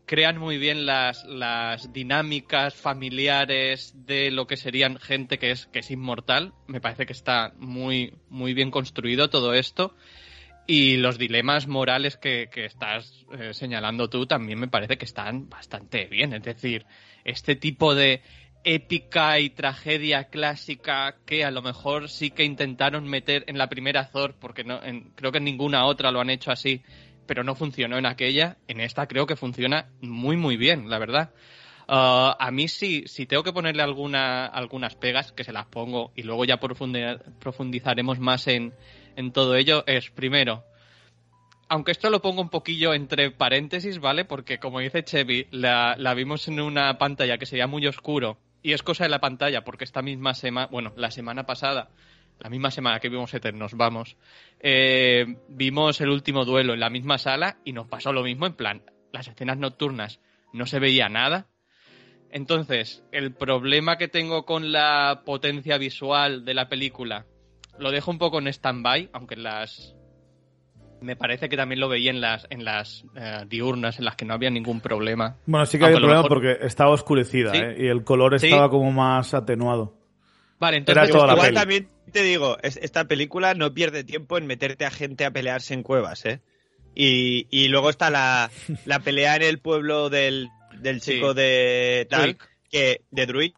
crean 0.07 0.39
muy 0.39 0.59
bien 0.59 0.85
las, 0.85 1.25
las 1.25 1.93
dinámicas 1.93 2.75
familiares 2.75 3.95
de 4.07 4.31
lo 4.31 4.47
que 4.47 4.57
serían 4.57 4.99
gente 4.99 5.39
que 5.39 5.51
es, 5.51 5.67
que 5.67 5.81
es 5.81 5.91
inmortal. 5.91 6.53
Me 6.67 6.81
parece 6.81 7.07
que 7.07 7.13
está 7.13 7.55
muy, 7.57 8.15
muy 8.29 8.55
bien 8.55 8.71
construido 8.71 9.31
todo 9.31 9.55
esto. 9.55 9.95
Y 10.67 10.97
los 10.97 11.19
dilemas 11.19 11.67
morales 11.67 12.17
que, 12.17 12.49
estás 12.55 13.25
eh, 13.33 13.53
señalando 13.53 14.09
tú 14.09 14.27
también 14.27 14.61
me 14.61 14.69
parece 14.69 14.97
que 14.97 15.05
están 15.05 15.49
bastante 15.49 16.07
bien. 16.07 16.33
Es 16.35 16.43
decir, 16.43 16.87
este 17.25 17.57
tipo 17.57 17.95
de 17.95 18.23
épica 18.65 19.39
y 19.39 19.51
tragedia 19.51 20.25
clásica 20.25 21.17
que 21.27 21.45
a 21.45 21.51
lo 21.51 21.63
mejor 21.63 22.09
sí 22.09 22.31
que 22.31 22.45
intentaron 22.45 23.09
meter 23.09 23.45
en 23.47 23.59
la 23.59 23.69
primera 23.69 24.11
Thor, 24.11 24.35
porque 24.39 24.65
no, 24.65 24.81
creo 25.15 25.33
que 25.33 25.39
en 25.39 25.45
ninguna 25.45 25.85
otra 25.87 26.11
lo 26.11 26.21
han 26.21 26.31
hecho 26.31 26.51
así, 26.51 26.83
pero 27.27 27.45
no 27.45 27.55
funcionó 27.55 27.99
en 27.99 28.07
aquella. 28.07 28.59
En 28.69 28.81
esta 28.81 29.07
creo 29.07 29.27
que 29.27 29.37
funciona 29.37 29.91
muy, 30.01 30.37
muy 30.37 30.57
bien, 30.57 30.89
la 30.89 30.99
verdad. 30.99 31.31
Uh, 31.89 32.35
a 32.39 32.51
mí 32.53 32.69
sí, 32.69 33.05
si 33.07 33.27
tengo 33.27 33.43
que 33.43 33.53
ponerle 33.53 33.83
alguna, 33.83 34.47
algunas 34.47 34.95
pegas, 34.95 35.33
que 35.33 35.45
se 35.45 35.53
las 35.53 35.67
pongo 35.67 36.13
y 36.15 36.23
luego 36.23 36.45
ya 36.45 36.59
profundizaremos 36.59 38.19
más 38.21 38.47
en, 38.47 38.73
en 39.17 39.33
todo 39.33 39.57
ello 39.57 39.85
es, 39.87 40.11
primero, 40.11 40.65
aunque 41.69 41.93
esto 41.93 42.11
lo 42.11 42.21
pongo 42.21 42.43
un 42.43 42.51
poquillo 42.51 42.93
entre 42.93 43.31
paréntesis, 43.31 43.99
¿vale? 43.99 44.27
Porque 44.27 44.59
como 44.59 44.81
dice 44.81 45.05
Chevy, 45.05 45.47
la, 45.51 45.97
vimos 46.15 46.47
en 46.49 46.61
una 46.61 46.99
pantalla 46.99 47.39
que 47.39 47.47
sería 47.47 47.67
muy 47.67 47.87
oscuro 47.87 48.37
y 48.63 48.73
es 48.73 48.83
cosa 48.83 49.05
de 49.05 49.11
la 49.11 49.21
pantalla 49.21 49.65
porque 49.65 49.85
esta 49.85 50.03
misma 50.03 50.35
semana, 50.35 50.69
bueno, 50.71 50.93
la 50.97 51.11
semana 51.11 51.45
pasada, 51.45 51.91
la 52.39 52.51
misma 52.51 52.71
semana 52.71 53.01
que 53.01 53.09
vimos 53.09 53.35
Eternos, 53.35 53.75
vamos, 53.75 54.17
eh, 54.61 55.27
vimos 55.49 56.01
el 56.01 56.11
último 56.11 56.45
duelo 56.45 56.75
en 56.75 56.81
la 56.81 56.91
misma 56.91 57.19
sala 57.19 57.59
y 57.65 57.73
nos 57.73 57.89
pasó 57.89 58.13
lo 58.13 58.23
mismo 58.23 58.47
en 58.47 58.55
plan, 58.55 58.83
las 59.13 59.29
escenas 59.29 59.59
nocturnas 59.59 60.21
no 60.53 60.67
se 60.67 60.79
veía 60.79 61.09
nada. 61.09 61.49
Entonces, 62.31 63.05
el 63.13 63.35
problema 63.35 63.99
que 63.99 64.09
tengo 64.09 64.47
con 64.47 64.73
la 64.73 65.23
potencia 65.27 65.77
visual 65.77 66.45
de 66.45 66.55
la 66.55 66.69
película 66.69 67.27
lo 67.79 67.91
dejo 67.91 68.11
un 68.11 68.19
poco 68.19 68.39
en 68.39 68.49
stand-by, 68.49 69.11
aunque 69.13 69.37
las... 69.37 69.95
Me 71.03 71.17
parece 71.17 71.49
que 71.49 71.57
también 71.57 71.81
lo 71.81 71.89
veía 71.89 72.11
en 72.11 72.21
las, 72.21 72.47
en 72.51 72.65
las 72.65 73.05
eh, 73.15 73.45
diurnas, 73.49 73.99
en 73.99 74.05
las 74.05 74.17
que 74.17 74.25
no 74.25 74.35
había 74.35 74.51
ningún 74.51 74.81
problema. 74.81 75.37
Bueno, 75.47 75.67
sí 75.67 75.79
que 75.79 75.85
había 75.85 75.99
problema 75.99 76.25
porque 76.25 76.59
estaba 76.63 76.91
oscurecida 76.91 77.53
¿eh? 77.55 77.77
y 77.79 77.87
el 77.89 78.05
color 78.05 78.35
estaba 78.35 78.71
como 78.71 78.91
más 78.93 79.35
atenuado. 79.35 79.99
Vale, 80.59 80.77
entonces 80.77 81.09
igual 81.09 81.55
también 81.55 81.89
te 82.13 82.23
digo, 82.23 82.57
esta 82.63 83.07
película 83.07 83.55
no 83.55 83.75
pierde 83.75 84.05
tiempo 84.05 84.39
en 84.39 84.47
meterte 84.47 84.85
a 84.85 84.91
gente 84.91 85.25
a 85.25 85.31
pelearse 85.33 85.75
en 85.75 85.83
cuevas, 85.83 86.25
¿eh? 86.25 86.41
Y, 86.95 87.47
y 87.51 87.69
luego 87.69 87.91
está 87.91 88.11
la, 88.11 88.51
la 88.85 89.01
pelea 89.01 89.37
en 89.37 89.43
el 89.43 89.59
pueblo 89.59 90.11
del, 90.11 90.51
del 90.79 91.01
chico 91.01 91.35
de 91.35 92.07
tal, 92.11 92.37
que, 92.71 93.03
de 93.11 93.27
Druid, 93.27 93.53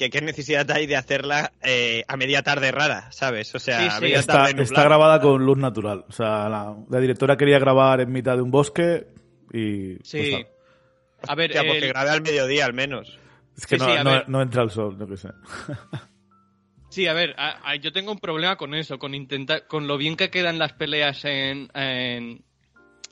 que 0.00 0.08
qué 0.08 0.22
necesidad 0.22 0.70
hay 0.70 0.86
de 0.86 0.96
hacerla 0.96 1.52
eh, 1.62 2.04
a 2.08 2.16
media 2.16 2.42
tarde 2.42 2.72
rara, 2.72 3.12
¿sabes? 3.12 3.54
O 3.54 3.58
sea, 3.58 3.98
está, 3.98 4.48
está, 4.48 4.82
grabada 4.82 5.20
con 5.20 5.44
luz 5.44 5.58
natural. 5.58 6.06
O 6.08 6.12
sea, 6.12 6.48
la, 6.48 6.74
directora 7.00 7.36
quería 7.36 7.58
grabar 7.58 8.00
en 8.00 8.10
mitad 8.10 8.36
de 8.36 8.40
un 8.40 8.50
bosque 8.50 9.08
y... 9.52 9.96
Pues, 9.96 10.08
sí. 10.08 10.46
a 11.28 11.34
ver, 11.34 11.52
porque 11.54 11.88
grabe 11.88 12.08
al 12.08 12.22
mediodía 12.22 12.64
al 12.64 12.72
menos. 12.72 13.18
Es 13.54 13.66
que 13.66 13.76
no, 13.76 14.24
no, 14.26 14.40
entra 14.40 14.62
el 14.62 14.70
sol, 14.70 14.96
no 14.98 15.06
que 15.06 15.18
sé. 15.18 15.28
Sí, 16.88 17.06
a 17.06 17.12
ver, 17.12 17.36
yo 17.80 17.92
tengo 17.92 18.10
un 18.10 18.18
problema 18.18 18.56
con 18.56 18.74
eso, 18.74 18.98
con 18.98 19.14
intentar, 19.14 19.68
con 19.68 19.86
lo 19.86 19.96
bien 19.96 20.16
que 20.16 20.28
quedan 20.28 20.58
las 20.58 20.72
peleas 20.72 21.24
en, 21.24 21.68
en 21.72 22.42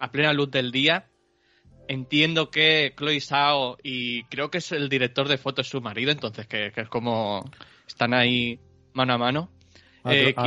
a 0.00 0.11
plena 0.11 0.33
luz 0.33 0.50
del 0.50 0.73
día 0.73 1.07
entiendo 1.88 2.50
que 2.50 2.95
Chloe 2.97 3.21
Sao 3.21 3.78
y 3.83 4.23
creo 4.25 4.50
que 4.50 4.59
es 4.59 4.73
el 4.73 4.88
director 4.88 5.26
de 5.26 5.38
fotos 5.38 5.68
su 5.68 5.80
marido, 5.80 6.12
entonces 6.12 6.47
que, 6.47 6.73
es 6.75 6.88
como 6.88 7.50
están 7.87 8.14
ahí 8.14 8.61
mano 8.92 9.14
a 9.14 9.18
mano. 9.18 9.50
Ah, 10.04 10.14
eh, 10.14 10.35
ah, 10.37 10.45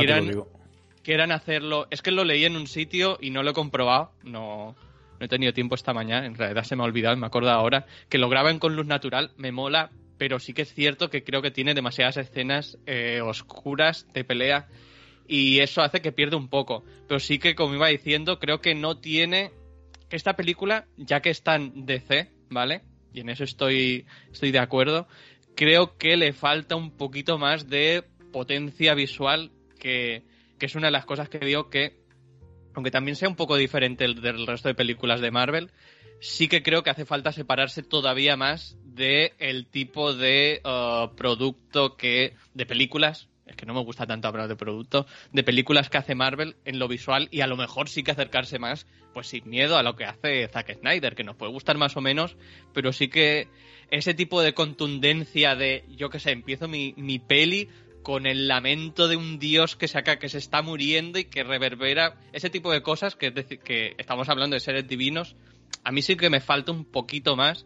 quieran, 1.02 1.32
hacerlo. 1.32 1.88
Es 1.90 2.00
que 2.00 2.12
lo 2.12 2.24
leí 2.24 2.44
en 2.44 2.56
un 2.56 2.66
sitio 2.66 3.18
y 3.20 3.30
no 3.30 3.42
lo 3.42 3.50
he 3.50 3.54
comprobado. 3.54 4.12
No, 4.22 4.74
no 5.18 5.26
he 5.26 5.28
tenido 5.28 5.52
tiempo 5.52 5.74
esta 5.74 5.92
mañana. 5.92 6.26
En 6.26 6.36
realidad 6.36 6.64
se 6.64 6.76
me 6.76 6.82
ha 6.82 6.86
olvidado, 6.86 7.16
me 7.16 7.26
acuerdo 7.26 7.50
ahora. 7.50 7.86
Que 8.08 8.18
lo 8.18 8.28
graban 8.28 8.58
con 8.58 8.76
luz 8.76 8.86
natural, 8.86 9.32
me 9.36 9.52
mola, 9.52 9.90
pero 10.18 10.38
sí 10.38 10.54
que 10.54 10.62
es 10.62 10.72
cierto 10.72 11.10
que 11.10 11.24
creo 11.24 11.42
que 11.42 11.50
tiene 11.50 11.74
demasiadas 11.74 12.16
escenas 12.16 12.78
eh, 12.86 13.20
oscuras 13.20 14.06
de 14.14 14.24
pelea 14.24 14.68
y 15.26 15.60
eso 15.60 15.82
hace 15.82 16.00
que 16.00 16.12
pierda 16.12 16.36
un 16.36 16.48
poco. 16.48 16.84
Pero 17.08 17.18
sí 17.18 17.38
que, 17.38 17.54
como 17.54 17.74
iba 17.74 17.88
diciendo, 17.88 18.38
creo 18.38 18.60
que 18.60 18.74
no 18.74 18.98
tiene 18.98 19.50
esta 20.16 20.34
película, 20.34 20.86
ya 20.96 21.20
que 21.20 21.30
está 21.30 21.56
en 21.56 21.86
DC, 21.86 22.30
¿vale? 22.50 22.82
Y 23.12 23.20
en 23.20 23.28
eso 23.28 23.44
estoy, 23.44 24.06
estoy 24.32 24.50
de 24.50 24.58
acuerdo, 24.58 25.06
creo 25.54 25.96
que 25.96 26.16
le 26.16 26.32
falta 26.32 26.76
un 26.76 26.96
poquito 26.96 27.38
más 27.38 27.68
de 27.68 28.04
potencia 28.32 28.94
visual, 28.94 29.52
que, 29.78 30.24
es 30.60 30.74
una 30.76 30.86
de 30.86 30.92
las 30.92 31.04
cosas 31.04 31.28
que 31.28 31.38
digo 31.40 31.70
que, 31.70 32.00
aunque 32.74 32.90
también 32.90 33.16
sea 33.16 33.28
un 33.28 33.36
poco 33.36 33.56
diferente 33.56 34.06
del 34.06 34.46
resto 34.46 34.68
de 34.68 34.74
películas 34.74 35.20
de 35.20 35.30
Marvel, 35.30 35.72
sí 36.20 36.46
que 36.46 36.62
creo 36.62 36.82
que 36.82 36.90
hace 36.90 37.04
falta 37.04 37.32
separarse 37.32 37.82
todavía 37.82 38.36
más 38.36 38.78
el 38.96 39.66
tipo 39.66 40.14
de 40.14 40.60
uh, 40.64 41.14
producto 41.16 41.96
que 41.96 42.34
de 42.54 42.66
películas 42.66 43.28
es 43.52 43.56
que 43.56 43.66
no 43.66 43.74
me 43.74 43.84
gusta 43.84 44.06
tanto 44.06 44.28
hablar 44.28 44.48
de 44.48 44.56
producto, 44.56 45.06
de 45.30 45.44
películas 45.44 45.88
que 45.88 45.98
hace 45.98 46.14
Marvel 46.14 46.56
en 46.64 46.78
lo 46.78 46.88
visual 46.88 47.28
y 47.30 47.42
a 47.42 47.46
lo 47.46 47.56
mejor 47.56 47.88
sí 47.88 48.02
que 48.02 48.10
acercarse 48.10 48.58
más, 48.58 48.86
pues 49.12 49.28
sin 49.28 49.48
miedo 49.48 49.76
a 49.76 49.82
lo 49.82 49.94
que 49.94 50.04
hace 50.04 50.48
Zack 50.48 50.78
Snyder, 50.78 51.14
que 51.14 51.22
nos 51.22 51.36
puede 51.36 51.52
gustar 51.52 51.76
más 51.76 51.96
o 51.96 52.00
menos, 52.00 52.36
pero 52.72 52.92
sí 52.92 53.08
que 53.08 53.48
ese 53.90 54.14
tipo 54.14 54.40
de 54.40 54.54
contundencia 54.54 55.54
de, 55.54 55.84
yo 55.90 56.08
qué 56.08 56.18
sé, 56.18 56.30
empiezo 56.30 56.66
mi, 56.66 56.94
mi 56.96 57.18
peli 57.18 57.68
con 58.02 58.26
el 58.26 58.48
lamento 58.48 59.06
de 59.06 59.16
un 59.16 59.38
dios 59.38 59.76
que 59.76 59.86
saca 59.86 60.18
que 60.18 60.30
se 60.30 60.38
está 60.38 60.62
muriendo 60.62 61.18
y 61.18 61.24
que 61.24 61.44
reverbera 61.44 62.16
ese 62.32 62.50
tipo 62.50 62.72
de 62.72 62.82
cosas 62.82 63.14
que 63.14 63.28
es 63.28 63.34
decir 63.34 63.60
que 63.60 63.94
estamos 63.98 64.28
hablando 64.28 64.54
de 64.54 64.60
seres 64.60 64.88
divinos 64.88 65.36
a 65.84 65.92
mí 65.92 66.02
sí 66.02 66.16
que 66.16 66.28
me 66.28 66.40
falta 66.40 66.72
un 66.72 66.84
poquito 66.84 67.36
más 67.36 67.64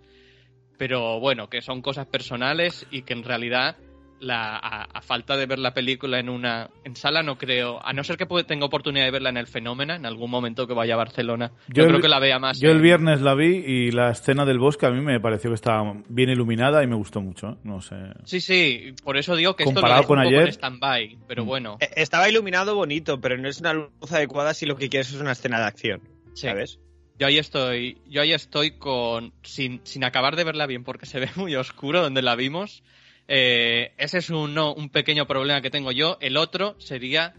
pero 0.76 1.20
bueno 1.20 1.48
que 1.48 1.62
son 1.62 1.80
cosas 1.80 2.06
personales 2.06 2.86
y 2.90 3.02
que 3.02 3.14
en 3.14 3.22
realidad 3.22 3.78
la, 4.20 4.56
a, 4.56 5.00
falta 5.02 5.36
de 5.36 5.46
ver 5.46 5.58
la 5.58 5.74
película 5.74 6.18
en 6.18 6.28
una 6.28 6.70
en 6.84 6.96
sala 6.96 7.22
no 7.22 7.36
creo 7.38 7.84
a 7.84 7.92
no 7.92 8.02
ser 8.04 8.16
que 8.16 8.26
tenga 8.44 8.66
oportunidad 8.66 9.04
de 9.04 9.10
verla 9.10 9.30
en 9.30 9.36
el 9.36 9.46
fenómeno 9.46 9.94
en 9.94 10.06
algún 10.06 10.30
momento 10.30 10.66
que 10.66 10.74
vaya 10.74 10.94
a 10.94 10.96
Barcelona. 10.96 11.52
Yo, 11.68 11.86
creo 11.86 12.00
que 12.00 12.08
la 12.08 12.18
vea 12.18 12.38
más 12.38 12.58
yo 12.58 12.70
el 12.70 12.80
viernes 12.80 13.20
la 13.20 13.34
vi 13.34 13.56
y 13.56 13.90
la 13.90 14.10
escena 14.10 14.44
del 14.44 14.58
bosque 14.58 14.86
a 14.86 14.90
mí 14.90 15.00
me 15.00 15.20
pareció 15.20 15.50
que 15.50 15.54
estaba 15.54 15.94
bien 16.08 16.30
iluminada 16.30 16.82
y 16.82 16.86
me 16.86 16.96
gustó 16.96 17.20
mucho 17.20 17.50
¿eh? 17.50 17.56
no 17.64 17.80
sé. 17.80 17.96
Sí 18.24 18.40
sí 18.40 18.94
por 19.04 19.16
eso 19.16 19.36
digo 19.36 19.56
que 19.56 19.64
Comparado 19.64 20.02
esto 20.02 20.14
lo 20.14 20.20
con 20.20 20.26
ayer 20.26 20.48
stand 20.48 20.80
by 20.80 21.18
pero 21.26 21.44
mm. 21.44 21.46
bueno. 21.46 21.76
E, 21.80 22.02
estaba 22.02 22.28
iluminado 22.28 22.74
bonito 22.74 23.20
pero 23.20 23.36
no 23.36 23.48
es 23.48 23.60
una 23.60 23.72
luz 23.72 23.90
adecuada 24.10 24.54
si 24.54 24.66
lo 24.66 24.76
que 24.76 24.88
quieres 24.88 25.12
es 25.12 25.20
una 25.20 25.32
escena 25.32 25.58
de 25.58 25.66
acción 25.66 26.00
sabes 26.34 26.78
yo 27.18 27.26
ahí 27.26 27.38
estoy 27.38 27.98
yo 28.06 28.22
ahí 28.22 28.32
estoy 28.32 28.72
con 28.72 29.32
sin, 29.42 29.80
sin 29.84 30.04
acabar 30.04 30.36
de 30.36 30.44
verla 30.44 30.66
bien 30.66 30.84
porque 30.84 31.06
se 31.06 31.20
ve 31.20 31.30
muy 31.36 31.54
oscuro 31.56 32.02
donde 32.02 32.22
la 32.22 32.34
vimos 32.34 32.82
eh, 33.28 33.92
ese 33.98 34.18
es 34.18 34.30
un, 34.30 34.58
un 34.58 34.88
pequeño 34.90 35.26
problema 35.26 35.60
que 35.60 35.70
tengo 35.70 35.92
yo. 35.92 36.18
El 36.20 36.36
otro 36.36 36.76
sería 36.78 37.34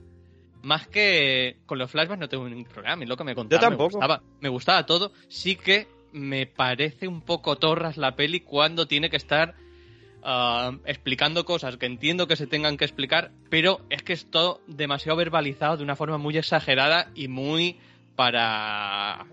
más 0.62 0.88
que 0.88 1.58
con 1.66 1.78
los 1.78 1.90
flashbacks 1.90 2.20
no 2.20 2.30
tengo 2.30 2.48
ningún 2.48 2.66
problema. 2.66 3.04
lo 3.06 3.18
que 3.18 3.24
me 3.24 3.36
contaba. 3.36 3.62
Yo 3.62 3.70
tampoco. 3.70 4.00
Me 4.42 4.50
gustaba, 4.50 4.86
todo. 4.86 5.14
Sí 5.30 5.56
que 5.56 5.88
me 6.12 6.46
parece 6.46 7.08
un 7.08 7.22
poco 7.22 7.58
torras 7.58 7.98
la 7.98 8.16
peli 8.16 8.42
cuando 8.42 8.88
tiene 8.88 9.10
que 9.10 9.18
estar 9.18 9.56
ah, 10.24 10.74
explicando 10.86 11.46
cosas 11.46 11.78
que 11.78 11.86
entiendo 11.86 12.28
que 12.28 12.36
se 12.36 12.48
tengan 12.48 12.78
que 12.78 12.86
explicar, 12.86 13.32
pero 13.50 13.82
es 13.90 14.04
que 14.04 14.14
es 14.14 14.30
todo 14.30 14.62
demasiado 14.68 15.18
verbalizado 15.18 15.78
de 15.78 15.84
una 15.84 15.96
forma 15.96 16.18
muy 16.18 16.38
exagerada 16.38 17.12
y 17.16 17.28
muy 17.28 17.80
para. 18.16 19.26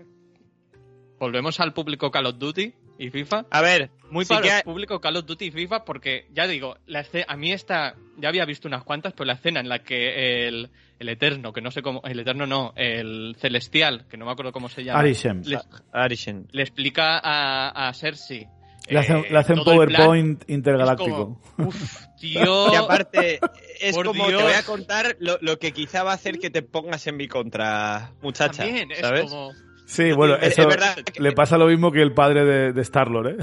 Volvemos 1.19 1.59
al 1.59 1.73
público 1.73 2.11
Call 2.11 2.27
of 2.27 2.37
Duty 2.37 2.73
y 2.97 3.09
FIFA. 3.09 3.45
A 3.49 3.61
ver, 3.61 3.89
muy 4.09 4.25
para 4.25 4.59
el 4.59 4.63
público 4.63 4.99
Call 5.01 5.17
of 5.17 5.25
Duty 5.25 5.45
y 5.45 5.51
FIFA 5.51 5.85
porque 5.85 6.27
ya 6.33 6.47
digo, 6.47 6.77
la 6.85 7.01
escena, 7.01 7.25
a 7.27 7.37
mí 7.37 7.51
esta 7.51 7.95
ya 8.17 8.29
había 8.29 8.45
visto 8.45 8.67
unas 8.67 8.83
cuantas, 8.83 9.13
pero 9.13 9.25
la 9.25 9.33
escena 9.33 9.59
en 9.59 9.69
la 9.69 9.79
que 9.79 10.47
el, 10.47 10.69
el 10.99 11.09
Eterno, 11.09 11.53
que 11.53 11.61
no 11.61 11.71
sé 11.71 11.81
cómo, 11.81 12.01
el 12.03 12.19
Eterno 12.19 12.45
no, 12.45 12.73
el 12.75 13.35
Celestial, 13.39 14.05
que 14.09 14.17
no 14.17 14.25
me 14.25 14.31
acuerdo 14.31 14.51
cómo 14.51 14.69
se 14.69 14.83
llama. 14.83 14.99
Arishem. 14.99 15.43
Le, 15.43 15.59
le 16.51 16.61
explica 16.61 17.19
a, 17.19 17.87
a 17.87 17.93
Cersei 17.93 18.47
le 18.87 18.99
hacen, 18.99 19.17
eh, 19.17 19.27
le 19.31 19.37
hacen 19.37 19.63
PowerPoint 19.63 20.43
intergaláctico. 20.47 21.39
uf, 21.57 22.05
tío. 22.19 22.71
Y 22.71 22.75
aparte, 22.75 23.39
es 23.79 23.95
como 23.95 24.27
te 24.27 24.35
voy 24.35 24.53
a 24.53 24.63
contar 24.63 25.15
lo, 25.19 25.37
lo, 25.41 25.57
que 25.57 25.71
quizá 25.71 26.03
va 26.03 26.11
a 26.11 26.15
hacer 26.15 26.39
que 26.39 26.49
te 26.49 26.61
pongas 26.61 27.05
en 27.07 27.17
mi 27.17 27.27
contra, 27.27 28.11
muchacha. 28.21 28.63
También, 28.63 28.89
¿sabes? 28.99 29.25
es 29.25 29.29
como 29.29 29.51
Sí, 29.85 30.11
bueno, 30.13 30.35
Es- 30.35 30.53
eso 30.53 30.63
es 30.63 30.67
verdad 30.67 30.95
que- 31.03 31.21
le 31.21 31.31
pasa 31.31 31.57
lo 31.57 31.67
mismo 31.67 31.91
que 31.91 32.01
el 32.01 32.13
padre 32.13 32.43
de, 32.43 32.73
de 32.73 32.81
Star-Lord, 32.81 33.27
¿eh? 33.27 33.35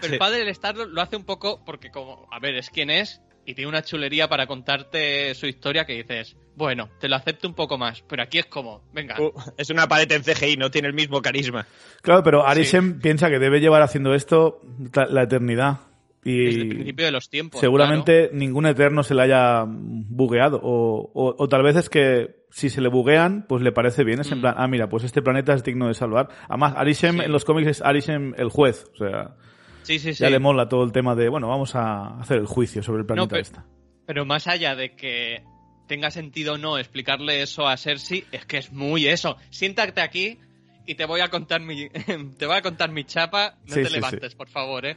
Pero 0.00 0.08
Sí. 0.08 0.12
el 0.14 0.18
padre 0.18 0.38
del 0.40 0.48
Star 0.48 0.76
lo 0.76 1.00
hace 1.00 1.16
un 1.16 1.24
poco 1.24 1.64
porque 1.64 1.90
como, 1.90 2.26
a 2.30 2.38
ver, 2.40 2.56
es 2.56 2.70
quien 2.70 2.90
es 2.90 3.20
y 3.46 3.54
tiene 3.54 3.68
una 3.68 3.82
chulería 3.82 4.28
para 4.28 4.46
contarte 4.46 5.34
su 5.34 5.46
historia 5.46 5.84
que 5.84 5.94
dices, 5.94 6.36
bueno, 6.56 6.88
te 7.00 7.08
lo 7.08 7.16
acepto 7.16 7.48
un 7.48 7.54
poco 7.54 7.78
más, 7.78 8.02
pero 8.08 8.22
aquí 8.22 8.38
es 8.38 8.46
como, 8.46 8.82
venga, 8.92 9.16
Uh, 9.20 9.32
es 9.56 9.70
una 9.70 9.88
pared 9.88 10.10
en 10.12 10.22
CGI, 10.22 10.56
no 10.56 10.70
tiene 10.70 10.88
el 10.88 10.94
mismo 10.94 11.22
carisma. 11.22 11.66
Claro, 12.02 12.22
pero 12.22 12.46
Arishem 12.46 13.00
piensa 13.00 13.30
que 13.30 13.38
debe 13.38 13.60
llevar 13.60 13.82
haciendo 13.82 14.14
esto 14.14 14.60
la, 15.08 15.22
eternidad. 15.22 15.78
desde 16.24 16.60
el 16.60 16.66
Y 16.66 16.68
principio 16.74 17.06
de 17.06 17.10
los 17.12 17.30
tiempos. 17.30 17.60
seguramente 17.60 18.30
ningún 18.32 18.66
eterno 18.66 19.02
se 19.02 19.14
le 19.14 19.22
haya 19.22 19.64
bugueado. 19.66 20.60
O, 20.62 21.10
o- 21.14 21.34
o 21.38 21.48
tal 21.48 21.62
vez 21.64 21.74
es 21.76 21.88
que 21.88 22.41
si 22.52 22.70
se 22.70 22.80
le 22.80 22.88
buguean, 22.88 23.44
pues 23.48 23.62
le 23.62 23.72
parece 23.72 24.04
bien. 24.04 24.20
Es 24.20 24.30
en 24.30 24.38
Mm. 24.38 24.40
plan, 24.42 24.54
ah, 24.58 24.68
mira, 24.68 24.88
pues 24.88 25.02
este 25.04 25.22
planeta 25.22 25.52
es 25.54 25.64
digno 25.64 25.88
de 25.88 25.94
salvar. 25.94 26.28
Además, 26.48 26.74
Arishem 26.76 27.16
Sí. 27.18 27.24
en 27.24 27.32
los 27.32 27.44
cómics 27.44 27.66
es 27.68 27.82
Arishem 27.82 28.34
el 28.36 28.48
juez. 28.50 28.86
O 28.94 28.96
sea. 28.98 29.34
Sí, 29.82 29.98
sí, 29.98 30.12
ya 30.12 30.30
le 30.30 30.38
mola 30.38 30.68
todo 30.68 30.84
el 30.84 30.92
tema 30.92 31.16
de, 31.16 31.28
bueno, 31.28 31.48
vamos 31.48 31.74
a 31.74 32.20
hacer 32.20 32.38
el 32.38 32.46
juicio 32.46 32.82
sobre 32.84 33.00
el 33.00 33.06
planeta 33.06 33.28
pero- 33.28 33.40
este. 33.42 33.58
Pero 34.06 34.24
más 34.24 34.46
allá 34.46 34.76
de 34.76 34.94
que 34.94 35.42
tenga 35.88 36.10
sentido 36.12 36.54
o 36.54 36.58
no 36.58 36.78
explicarle 36.78 37.42
eso 37.42 37.66
a 37.66 37.76
Cersei, 37.76 38.24
es 38.32 38.46
que 38.46 38.58
es 38.58 38.72
muy 38.72 39.06
eso. 39.08 39.36
Siéntate 39.50 40.00
aquí 40.00 40.38
y 40.86 40.94
te 40.94 41.04
voy 41.04 41.20
a 41.20 41.28
contar 41.28 41.60
mi, 41.60 41.88
te 42.38 42.46
voy 42.46 42.56
a 42.56 42.62
contar 42.62 42.90
mi 42.92 43.04
chapa. 43.04 43.54
No 43.66 43.74
te 43.74 43.90
levantes, 43.90 44.34
por 44.34 44.48
favor, 44.48 44.86
eh. 44.86 44.96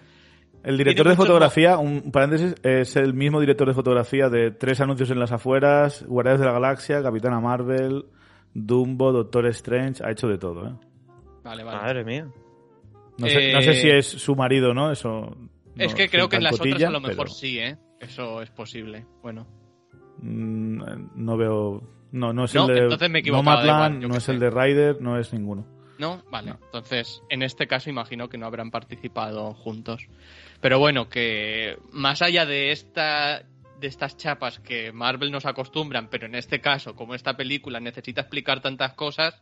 El 0.66 0.78
director 0.78 1.08
de 1.08 1.16
fotografía, 1.16 1.78
un 1.78 2.12
paréntesis, 2.12 2.56
es 2.64 2.96
el 2.96 3.14
mismo 3.14 3.40
director 3.40 3.68
de 3.68 3.74
fotografía 3.74 4.30
de 4.30 4.52
tres 4.52 4.82
anuncios 4.82 5.12
en 5.12 5.20
las 5.20 5.32
afueras, 5.32 6.04
Guardianes 6.08 6.40
de 6.42 6.48
la 6.48 6.54
Galaxia, 6.54 7.04
Capitana 7.04 7.40
Marvel, 7.40 8.06
Dumbo, 8.54 9.12
Doctor 9.12 9.46
Strange, 9.48 10.04
ha 10.04 10.12
hecho 10.12 10.28
de 10.28 10.38
todo, 10.38 10.68
¿eh? 10.68 10.74
Vale, 11.44 11.64
vale. 11.64 11.78
Madre 11.78 12.04
mía. 12.04 12.28
No, 13.18 13.28
sé, 13.28 13.52
Eh, 13.52 13.54
no 13.54 13.62
sé 13.62 13.74
si 13.76 13.90
es 13.90 14.08
su 14.08 14.36
marido, 14.36 14.74
¿no? 14.74 14.92
Eso. 14.92 15.38
es 15.78 15.92
no- 15.92 15.96
que 15.98 16.10
creo 16.10 16.28
que 16.28 16.38
en 16.38 16.44
las 16.44 16.60
otras 16.60 16.82
a 16.84 16.90
lo 16.90 17.00
mejor 17.00 17.16
pero, 17.26 17.30
sí, 17.30 17.60
eh. 17.60 17.78
Eso 18.00 18.42
es 18.42 18.50
posible. 18.50 19.06
Bueno. 19.22 19.46
mm, 20.20 20.82
no 21.16 21.38
veo. 21.38 21.84
No, 22.12 22.32
no 22.34 22.46
es 22.46 22.56
No, 22.56 22.68
el 22.68 22.74
de 22.76 22.82
entonces 22.84 23.10
me 23.10 23.22
Nomadland, 23.22 23.96
igual, 23.98 24.10
no 24.10 24.18
es 24.18 24.24
sé. 24.24 24.32
el 24.32 24.40
de 24.40 24.50
Ryder, 24.50 25.02
no 25.02 25.18
es 25.20 25.34
ninguno. 25.34 25.66
¿No? 26.00 26.24
Vale. 26.32 26.52
No. 26.52 26.60
Entonces, 26.66 27.22
en 27.30 27.42
este 27.42 27.68
caso 27.68 27.90
imagino 27.90 28.28
que 28.30 28.38
no 28.38 28.46
habrán 28.46 28.72
participado 28.72 29.54
juntos. 29.54 30.08
Pero 30.62 30.80
bueno, 30.80 31.10
que 31.10 31.78
más 31.92 32.22
allá 32.22 32.46
de 32.46 32.72
esta 32.72 33.44
de 33.80 33.88
estas 33.88 34.18
chapas 34.18 34.60
que 34.60 34.92
Marvel 34.92 35.32
nos 35.32 35.46
acostumbran, 35.46 36.10
pero 36.10 36.26
en 36.26 36.36
este 36.36 36.62
caso, 36.62 36.96
como 36.96 37.14
esta 37.14 37.36
película 37.36 37.80
necesita 37.80 38.22
explicar 38.22 38.62
tantas 38.62 38.94
cosas, 38.94 39.40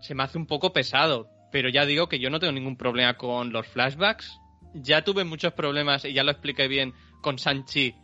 se 0.00 0.14
me 0.14 0.22
hace 0.22 0.38
un 0.38 0.46
poco 0.46 0.72
pesado. 0.72 1.28
Pero 1.50 1.68
ya 1.68 1.84
digo 1.84 2.08
que 2.08 2.20
yo 2.20 2.30
no 2.30 2.38
tengo 2.38 2.52
ningún 2.52 2.76
problema 2.76 3.14
con 3.14 3.52
los 3.52 3.66
flashbacks. 3.66 4.38
Ya 4.74 5.02
tuve 5.02 5.24
muchos 5.24 5.52
problemas, 5.52 6.04
y 6.04 6.12
ya 6.12 6.22
lo 6.22 6.30
expliqué 6.30 6.68
bien, 6.68 6.94
con 7.22 7.38
Sanchi. 7.38 7.94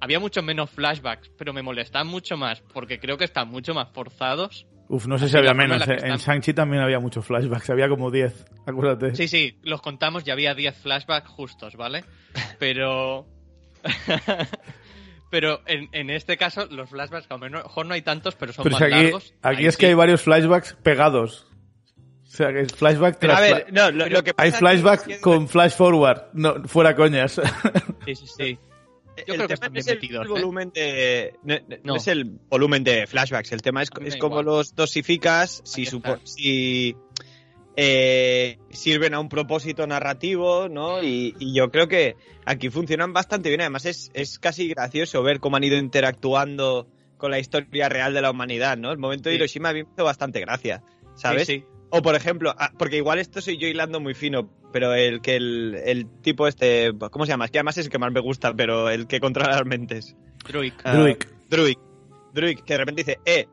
Había 0.00 0.20
muchos 0.20 0.44
menos 0.44 0.70
flashbacks, 0.70 1.30
pero 1.36 1.52
me 1.52 1.62
molestan 1.62 2.06
mucho 2.06 2.36
más, 2.36 2.60
porque 2.72 2.98
creo 2.98 3.18
que 3.18 3.24
están 3.24 3.48
mucho 3.48 3.74
más 3.74 3.88
forzados. 3.92 4.66
Uf, 4.88 5.06
no 5.06 5.18
sé 5.18 5.24
Así 5.26 5.32
si 5.32 5.38
había 5.38 5.50
en 5.50 5.56
menos. 5.58 5.82
eh. 5.86 5.92
En 5.92 5.96
están- 5.96 6.18
Shang-Chi 6.18 6.54
también 6.54 6.82
había 6.82 6.98
muchos 6.98 7.24
flashbacks, 7.26 7.68
había 7.70 7.88
como 7.88 8.10
10, 8.10 8.46
acuérdate. 8.66 9.14
Sí, 9.14 9.28
sí, 9.28 9.58
los 9.62 9.82
contamos 9.82 10.26
y 10.26 10.30
había 10.30 10.54
10 10.54 10.76
flashbacks 10.76 11.28
justos, 11.28 11.76
¿vale? 11.76 12.04
Pero. 12.58 13.26
pero 15.30 15.60
en, 15.66 15.88
en 15.92 16.10
este 16.10 16.36
caso, 16.36 16.66
los 16.70 16.88
flashbacks, 16.88 17.26
a 17.30 17.34
lo 17.36 17.50
mejor 17.50 17.86
no 17.86 17.94
hay 17.94 18.02
tantos, 18.02 18.34
pero 18.36 18.52
son 18.52 18.62
Pero 18.64 18.74
más 18.74 18.78
si 18.78 18.84
aquí, 18.94 19.02
largos. 19.04 19.34
aquí 19.42 19.66
es 19.66 19.76
que 19.76 19.86
hay 19.86 19.94
varios 19.94 20.22
flashbacks 20.22 20.74
pegados. 20.82 21.46
O 22.24 22.30
sea, 22.30 22.52
que 22.52 22.60
es 22.60 22.72
flashback 22.74 23.18
Pero 23.18 23.32
tras 23.34 23.50
a 23.50 23.54
ver, 23.54 23.66
fla- 23.66 23.72
no, 23.72 23.90
lo, 23.90 24.06
lo 24.08 24.22
que 24.22 24.32
Hay 24.36 24.52
flashback 24.52 25.00
aquí 25.02 25.12
es 25.12 25.16
que- 25.18 25.22
con 25.22 25.48
flash 25.48 25.72
forward. 25.72 26.24
No, 26.34 26.62
fuera 26.66 26.94
coñas. 26.94 27.40
Sí, 28.06 28.14
sí, 28.14 28.26
sí. 28.38 28.58
Yo 29.26 29.34
el 29.34 29.40
creo 29.40 29.48
que 29.48 29.56
tema 29.56 29.68
no 29.68 29.78
es 29.80 29.86
el 29.86 29.98
¿eh? 30.04 30.28
volumen 30.28 30.70
de 30.74 31.34
no, 31.82 31.96
es 31.96 32.08
el 32.08 32.24
volumen 32.24 32.84
de 32.84 33.06
flashbacks 33.06 33.52
el 33.52 33.62
tema 33.62 33.82
es, 33.82 33.90
es 34.04 34.16
como 34.16 34.42
los 34.42 34.74
dosificas 34.74 35.62
si 35.64 35.86
si 36.24 36.96
eh, 37.76 38.58
sirven 38.70 39.14
a 39.14 39.20
un 39.20 39.28
propósito 39.28 39.86
narrativo 39.86 40.68
no 40.68 41.02
y, 41.02 41.34
y 41.38 41.54
yo 41.54 41.70
creo 41.70 41.86
que 41.86 42.16
aquí 42.44 42.70
funcionan 42.70 43.12
bastante 43.12 43.50
bien. 43.50 43.60
Además 43.60 43.86
es, 43.86 44.10
es 44.14 44.38
casi 44.38 44.68
gracioso 44.68 45.22
ver 45.22 45.38
cómo 45.38 45.56
han 45.56 45.64
ido 45.64 45.76
interactuando 45.76 46.88
con 47.18 47.30
la 47.30 47.38
historia 47.38 47.88
real 47.88 48.14
de 48.14 48.22
la 48.22 48.30
humanidad 48.30 48.76
no 48.76 48.90
el 48.90 48.98
momento 48.98 49.28
de. 49.28 49.36
Hiroshima 49.36 49.68
a 49.68 49.72
mí 49.74 49.84
me 49.84 49.90
hizo 49.92 50.04
bastante 50.04 50.40
gracia 50.40 50.82
sabes 51.14 51.46
Sí, 51.46 51.60
sí. 51.60 51.77
O 51.90 52.02
por 52.02 52.14
ejemplo, 52.14 52.54
ah, 52.58 52.72
porque 52.78 52.96
igual 52.96 53.18
esto 53.18 53.40
soy 53.40 53.56
yo 53.58 53.66
hilando 53.68 54.00
muy 54.00 54.14
fino, 54.14 54.50
pero 54.72 54.94
el 54.94 55.20
que 55.20 55.36
el, 55.36 55.74
el 55.84 56.06
tipo 56.22 56.46
este, 56.46 56.92
¿cómo 57.10 57.24
se 57.26 57.30
llama? 57.30 57.46
Es 57.46 57.50
que 57.50 57.58
además 57.58 57.78
es 57.78 57.86
el 57.86 57.90
que 57.92 57.98
más 57.98 58.12
me 58.12 58.20
gusta, 58.20 58.54
pero 58.54 58.90
el 58.90 59.06
que 59.06 59.20
controla 59.20 59.50
las 59.52 59.64
mentes. 59.66 60.14
Druid. 60.46 60.72
Ah, 60.84 60.94
Druid. 60.94 61.16
Druid. 61.48 61.76
Druid, 62.34 62.58
que 62.60 62.74
de 62.74 62.78
repente 62.78 63.02
dice, 63.04 63.18
eh, 63.24 63.46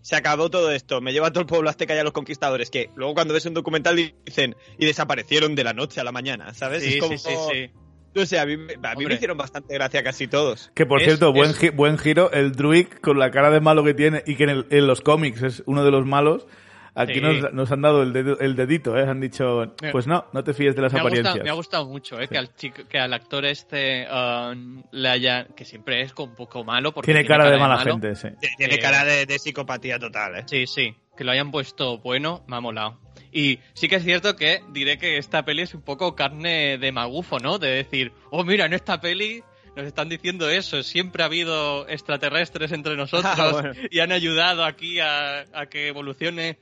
se 0.00 0.16
acabó 0.16 0.48
todo 0.50 0.70
esto, 0.72 1.00
me 1.00 1.12
lleva 1.12 1.28
a 1.28 1.30
todo 1.32 1.40
el 1.40 1.46
pueblo 1.46 1.68
azteca 1.70 1.94
y 1.94 1.98
a 1.98 2.04
los 2.04 2.12
conquistadores, 2.12 2.70
que 2.70 2.90
luego 2.96 3.14
cuando 3.14 3.34
ves 3.34 3.46
un 3.46 3.54
documental 3.54 3.96
dicen, 4.24 4.56
y 4.78 4.86
desaparecieron 4.86 5.54
de 5.54 5.64
la 5.64 5.72
noche 5.74 6.00
a 6.00 6.04
la 6.04 6.12
mañana, 6.12 6.54
¿sabes? 6.54 6.82
Sí, 6.82 6.94
es 6.94 7.00
como, 7.00 7.16
sí, 7.18 7.28
sí, 7.28 7.34
sí. 7.52 7.70
No 8.14 8.26
sé, 8.26 8.38
a 8.38 8.44
mí, 8.46 8.56
me- 8.58 8.74
a 8.82 8.94
mí 8.94 9.06
me 9.06 9.14
hicieron 9.14 9.38
bastante 9.38 9.72
gracia 9.74 10.02
casi 10.02 10.26
todos. 10.28 10.70
Que 10.74 10.84
por 10.86 10.98
Es- 11.00 11.06
cierto, 11.06 11.32
buen, 11.32 11.50
es- 11.50 11.58
gi- 11.58 11.70
buen 11.70 11.98
giro, 11.98 12.30
el 12.32 12.52
Druid 12.52 12.86
con 13.00 13.18
la 13.18 13.30
cara 13.30 13.50
de 13.50 13.60
malo 13.60 13.82
que 13.84 13.94
tiene 13.94 14.22
y 14.26 14.34
que 14.36 14.44
en, 14.44 14.50
el- 14.50 14.66
en 14.70 14.86
los 14.86 15.00
cómics 15.00 15.42
es 15.42 15.62
uno 15.66 15.82
de 15.84 15.90
los 15.90 16.04
malos. 16.06 16.46
Aquí 16.94 17.14
Sí. 17.14 17.20
nos, 17.20 17.52
nos 17.54 17.72
han 17.72 17.80
dado 17.80 18.02
el, 18.02 18.12
dedo- 18.12 18.38
el 18.40 18.54
dedito, 18.54 18.96
¿eh? 18.98 19.02
Han 19.08 19.20
dicho, 19.20 19.74
pues 19.92 20.06
no, 20.06 20.26
no 20.32 20.44
te 20.44 20.52
fíes 20.52 20.76
de 20.76 20.82
las 20.82 20.92
Me 20.92 20.98
ha, 20.98 21.02
apariencias. 21.02 21.32
gustado, 21.34 21.44
me 21.44 21.50
ha 21.50 21.54
gustado 21.54 21.86
mucho, 21.86 22.20
¿eh? 22.20 22.24
Sí. 22.24 22.28
Que 22.32 22.38
al 22.38 22.54
chico, 22.54 22.82
que 22.88 22.98
al 22.98 23.12
actor 23.14 23.44
este 23.46 24.06
um, 24.10 24.82
le 24.92 25.08
haya, 25.08 25.46
que 25.56 25.64
siempre 25.64 26.02
es 26.02 26.12
un 26.18 26.34
poco 26.34 26.64
malo 26.64 26.92
porque 26.92 27.12
tiene, 27.12 27.26
cara, 27.26 27.50
de 27.50 27.56
mala 27.58 27.76
malo. 27.76 27.92
gente, 27.92 28.14
sí. 28.14 28.28
Tiene 28.58 28.74
Eh, 28.74 28.78
cara 28.78 29.04
de, 29.04 29.24
de 29.26 29.38
psicopatía 29.38 29.98
total, 29.98 30.36
¿eh? 30.36 30.42
Sí, 30.46 30.66
sí, 30.66 30.94
que 31.16 31.24
lo 31.24 31.30
hayan 31.32 31.50
puesto 31.50 31.98
bueno, 31.98 32.44
me 32.46 32.56
ha 32.56 32.60
molado. 32.60 33.00
Y 33.32 33.60
sí 33.72 33.88
que 33.88 33.96
es 33.96 34.04
cierto 34.04 34.36
que 34.36 34.60
diré 34.72 34.98
que 34.98 35.16
esta 35.16 35.42
peli 35.46 35.62
es 35.62 35.72
un 35.74 35.80
poco 35.80 36.14
carne 36.14 36.76
de 36.76 36.92
magufo, 36.92 37.38
¿no? 37.38 37.58
De 37.58 37.68
decir, 37.70 38.12
oh, 38.30 38.44
mira, 38.44 38.66
en 38.66 38.74
esta 38.74 39.00
peli 39.00 39.42
nos 39.74 39.86
están 39.86 40.10
diciendo 40.10 40.50
eso, 40.50 40.82
siempre 40.82 41.22
ha 41.22 41.26
habido 41.26 41.88
extraterrestres 41.88 42.72
entre 42.72 42.94
nosotros 42.98 43.32
Ah, 43.38 43.48
bueno. 43.52 43.72
y 43.90 44.00
han 44.00 44.12
ayudado 44.12 44.66
aquí 44.66 45.00
a, 45.00 45.46
a 45.54 45.64
que 45.70 45.88
evolucione. 45.88 46.58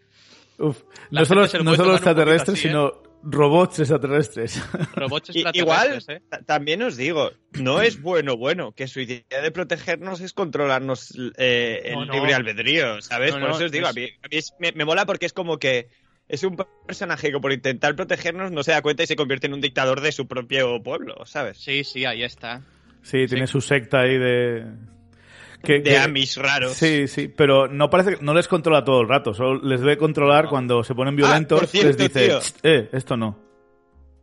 Uf, 0.61 0.83
no 1.11 1.25
solo, 1.25 1.40
no 1.64 1.73
extraterrestres, 1.75 2.59
así, 2.59 2.68
¿eh? 2.68 2.70
sino 2.70 2.92
robots 3.23 3.79
extraterrestres. 3.81 4.62
Robots 4.94 5.31
extraterrestres, 5.31 5.57
igual, 5.57 6.03
¿eh? 6.09 6.23
ta- 6.29 6.42
también 6.42 6.83
os 6.83 6.96
digo, 6.96 7.31
no 7.55 7.81
es 7.83 8.01
bueno, 8.01 8.37
bueno, 8.37 8.73
que 8.73 8.87
su 8.87 9.01
idea 9.01 9.42
de 9.42 9.51
protegernos 9.51 10.20
es 10.20 10.33
controlarnos 10.33 11.14
eh, 11.37 11.83
el 11.85 11.94
No, 11.94 12.05
no. 12.07 12.12
libre 12.12 12.35
albedrío, 12.35 13.01
¿sabes? 13.03 13.35
No, 13.35 13.40
por 13.40 13.49
no, 13.51 13.57
eso 13.57 13.64
os 13.66 13.73
digo, 13.73 13.87
es- 13.87 13.90
a 13.90 13.94
mí, 13.94 14.05
a 14.23 14.29
mí 14.29 14.37
es- 14.37 14.55
me, 14.59 14.73
me 14.73 14.85
mola 14.85 15.05
porque 15.07 15.27
es 15.27 15.33
como 15.33 15.59
que 15.59 15.88
es 16.29 16.44
un 16.44 16.57
personaje 16.87 17.31
que 17.33 17.40
por 17.40 17.53
intentar 17.53 17.96
protegernos 17.96 18.53
no 18.53 18.62
se 18.62 18.70
da 18.73 18.83
cuenta 18.83 19.03
y 19.03 19.07
se 19.07 19.16
convierte 19.16 19.49
en 19.49 19.55
un 19.55 19.61
dictador 19.61 20.01
de 20.01 20.12
su 20.12 20.27
propio 20.29 20.83
pueblo, 20.83 21.27
¿sabes? 21.27 21.59
Sí, 21.59 21.85
sí, 21.85 22.05
ahí 22.05 22.23
está. 22.23 22.62
Sí, 23.03 23.27
tiene 23.27 23.46
su 23.46 23.61
secta 23.61 24.01
ahí 24.01 24.16
de... 24.18 24.64
Que, 25.62 25.75
De 25.75 25.83
que- 25.83 25.99
Amish 25.99 26.37
raros. 26.38 26.73
Sí, 26.75 27.07
sí, 27.09 27.29
pero 27.29 27.68
no 27.68 27.90
parece 27.90 28.16
que 28.16 28.23
no 28.25 28.33
les 28.35 28.49
controla 28.49 28.85
todo 28.85 29.03
el 29.03 29.09
rato, 29.09 29.35
solo 29.35 29.61
les 29.62 29.81
debe 29.81 29.96
controlar 29.99 30.44
No. 30.44 30.51
cuando 30.51 30.83
se 30.85 30.94
ponen 30.94 31.16
violentos, 31.16 31.59
por 31.61 31.68
cierto, 31.68 31.88
les 31.88 31.96
dice, 31.99 32.27
tío. 32.29 32.38
"Tst, 32.38 32.59
eh, 32.64 32.88
esto 32.92 33.16
no. 33.16 33.38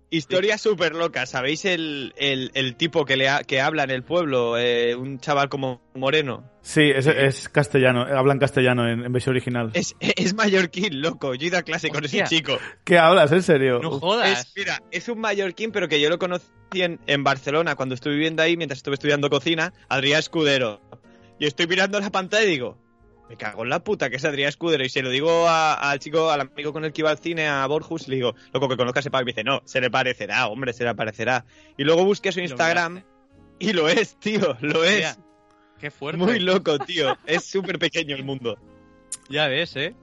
Historia 0.10 0.58
súper 0.58 0.96
loca, 0.96 1.26
¿sabéis 1.26 1.66
el, 1.66 2.14
el, 2.16 2.50
el 2.54 2.78
tipo 2.78 3.04
que, 3.04 3.18
le 3.18 3.28
ha- 3.28 3.44
que 3.44 3.60
habla 3.60 3.84
en 3.84 3.90
el 3.92 4.04
pueblo? 4.04 4.58
Eh, 4.58 4.96
un 4.96 5.20
chaval 5.20 5.50
como 5.50 5.82
moreno. 5.96 6.50
Sí, 6.62 6.84
es, 6.96 7.08
es 7.08 7.50
castellano, 7.50 8.04
hablan 8.04 8.40
castellano 8.40 8.88
en, 8.90 9.04
en 9.04 9.12
versión 9.12 9.36
original. 9.36 9.72
Es, 9.74 9.96
es 10.00 10.34
mallorquín, 10.34 11.02
loco. 11.02 11.36
Yo 11.36 11.44
he 11.44 11.48
ido 11.48 11.58
a 11.58 11.64
clase 11.64 11.90
con 11.90 12.06
ese 12.06 12.24
chico. 12.24 12.58
¿Qué 12.86 12.98
hablas, 12.98 13.34
en 13.34 13.44
serio? 13.44 13.80
No 13.84 14.00
jodas. 14.00 14.40
Es, 14.48 14.54
mira, 14.56 14.82
es 14.92 15.10
un 15.10 15.20
mallorquín, 15.20 15.74
pero 15.74 15.90
que 15.90 16.00
yo 16.00 16.10
lo 16.10 16.18
conocí 16.18 16.48
en, 16.76 17.02
en 17.06 17.26
Barcelona 17.26 17.76
cuando 17.76 17.94
estuve 17.94 18.14
viviendo 18.14 18.42
ahí, 18.42 18.56
mientras 18.56 18.78
estuve 18.80 18.94
estudiando 18.94 19.30
cocina, 19.30 19.74
Adrián 19.90 20.20
Escudero. 20.20 20.80
Y 21.40 21.46
estoy 21.46 21.68
mirando 21.68 22.00
la 22.00 22.10
pantalla 22.10 22.44
y 22.46 22.50
digo, 22.52 22.78
me 23.30 23.36
cago 23.38 23.64
en 23.64 23.70
la 23.70 23.84
puta 23.84 24.10
que 24.10 24.16
es 24.16 24.26
Adrián 24.26 24.50
Escudero. 24.50 24.84
Y 24.84 24.90
se 24.90 25.02
lo 25.04 25.10
digo 25.10 25.48
a- 25.48 25.74
al 25.74 26.00
chico, 26.00 26.30
al 26.32 26.42
amigo 26.42 26.74
con 26.74 26.86
el 26.86 26.94
que 26.94 27.02
iba 27.02 27.10
al 27.10 27.18
cine, 27.20 27.48
a 27.48 27.66
Borjus, 27.68 28.08
y 28.08 28.12
le 28.12 28.16
digo, 28.18 28.36
loco, 28.54 28.68
que 28.70 28.78
conozcas 28.78 29.04
ese 29.04 29.12
pavo. 29.12 29.22
Y 29.24 29.26
me 29.26 29.32
dice, 29.32 29.44
no, 29.44 29.62
se 29.66 29.82
le 29.82 29.90
parecerá, 29.92 30.48
hombre, 30.48 30.74
se 30.74 30.84
le 30.84 30.96
parecerá. 30.96 31.46
Y 31.78 31.84
luego 31.84 32.06
busqué 32.06 32.32
su 32.32 32.40
lo 32.40 32.46
Instagram 32.46 33.04
y 33.60 33.74
lo 33.74 33.88
es, 33.90 34.18
tío, 34.20 34.58
lo 34.62 34.84
es. 34.84 35.20
Qué 35.80 35.92
fuerte. 35.92 36.18
Muy 36.18 36.40
loco, 36.40 36.80
tío. 36.80 37.16
Es 37.26 37.44
súper 37.44 37.78
pequeño 37.78 38.16
el 38.16 38.24
mundo. 38.24 38.58
Ya 39.30 39.48
ves, 39.48 39.76
¿eh? 39.76 39.94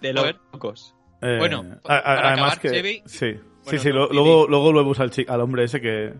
De 0.00 0.12
Joder. 0.14 0.38
locos. 0.52 0.94
eh, 1.20 1.36
Bueno, 1.38 1.64
a- 1.84 1.96
a- 1.98 2.02
para 2.02 2.28
además 2.32 2.52
acabar, 2.54 2.60
que 2.60 2.70
Chevy, 2.70 3.02
sí, 3.06 3.18
sí, 3.34 3.40
bueno, 3.64 3.80
sí, 3.80 3.88
no, 3.90 3.94
lo- 3.94 4.08
luego 4.12 4.46
luego 4.48 4.64
volvemos 4.72 4.98
al 5.00 5.12
al 5.28 5.40
hombre 5.40 5.64
ese 5.64 5.80
que 5.80 6.14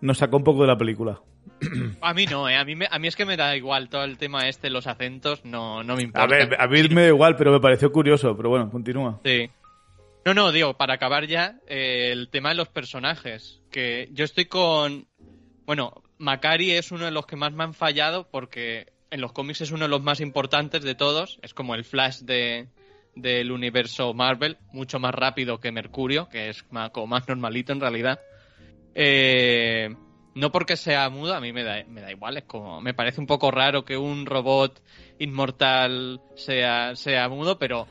nos 0.00 0.16
sacó 0.18 0.36
un 0.38 0.44
poco 0.44 0.62
de 0.62 0.68
la 0.68 0.78
película. 0.78 1.20
A 2.00 2.14
mí 2.14 2.26
no, 2.26 2.48
¿eh? 2.48 2.56
A 2.56 2.64
mí, 2.64 2.76
me- 2.76 2.88
a 2.90 2.98
mí 2.98 3.08
es 3.08 3.16
que 3.16 3.24
me 3.24 3.36
da 3.36 3.56
igual 3.56 3.88
todo 3.88 4.04
el 4.04 4.16
tema 4.18 4.48
este, 4.48 4.70
los 4.70 4.86
acentos, 4.86 5.44
no, 5.44 5.82
no 5.82 5.96
me 5.96 6.02
importa. 6.02 6.24
A 6.24 6.26
ver, 6.26 6.56
a 6.60 6.66
mí 6.68 6.82
me 6.88 7.02
da 7.02 7.08
igual, 7.08 7.36
pero 7.36 7.52
me 7.52 7.60
pareció 7.60 7.90
curioso. 7.90 8.36
Pero 8.36 8.48
bueno, 8.50 8.70
continúa. 8.70 9.20
Sí. 9.24 9.50
No, 10.24 10.34
no, 10.34 10.52
digo, 10.52 10.74
para 10.74 10.94
acabar 10.94 11.26
ya, 11.26 11.56
eh, 11.66 12.10
el 12.12 12.28
tema 12.28 12.50
de 12.50 12.54
los 12.56 12.68
personajes. 12.68 13.60
Que 13.70 14.08
yo 14.12 14.24
estoy 14.24 14.44
con. 14.46 15.06
Bueno, 15.66 16.02
Macari 16.18 16.72
es 16.72 16.92
uno 16.92 17.04
de 17.06 17.10
los 17.10 17.26
que 17.26 17.36
más 17.36 17.52
me 17.52 17.64
han 17.64 17.74
fallado 17.74 18.28
porque 18.30 18.86
en 19.10 19.20
los 19.20 19.32
cómics 19.32 19.60
es 19.62 19.70
uno 19.70 19.84
de 19.84 19.88
los 19.88 20.02
más 20.02 20.20
importantes 20.20 20.82
de 20.82 20.94
todos. 20.94 21.38
Es 21.42 21.54
como 21.54 21.74
el 21.74 21.84
Flash 21.84 22.20
de, 22.20 22.68
del 23.14 23.50
universo 23.52 24.14
Marvel, 24.14 24.58
mucho 24.72 24.98
más 24.98 25.14
rápido 25.14 25.60
que 25.60 25.72
Mercurio, 25.72 26.28
que 26.28 26.50
es 26.50 26.64
más, 26.70 26.90
como 26.90 27.06
más 27.08 27.26
normalito 27.28 27.72
en 27.72 27.80
realidad. 27.80 28.20
Eh, 28.94 29.94
no 30.38 30.50
porque 30.52 30.76
sea 30.76 31.08
mudo, 31.10 31.34
a 31.34 31.40
mí 31.40 31.52
me 31.52 31.64
da, 31.64 31.84
me 31.88 32.00
da 32.00 32.10
igual. 32.10 32.36
Es 32.36 32.44
como. 32.44 32.80
Me 32.80 32.94
parece 32.94 33.20
un 33.20 33.26
poco 33.26 33.50
raro 33.50 33.84
que 33.84 33.96
un 33.96 34.24
robot 34.26 34.82
inmortal 35.18 36.20
sea, 36.36 36.94
sea 36.96 37.28
mudo, 37.28 37.58
pero. 37.58 37.86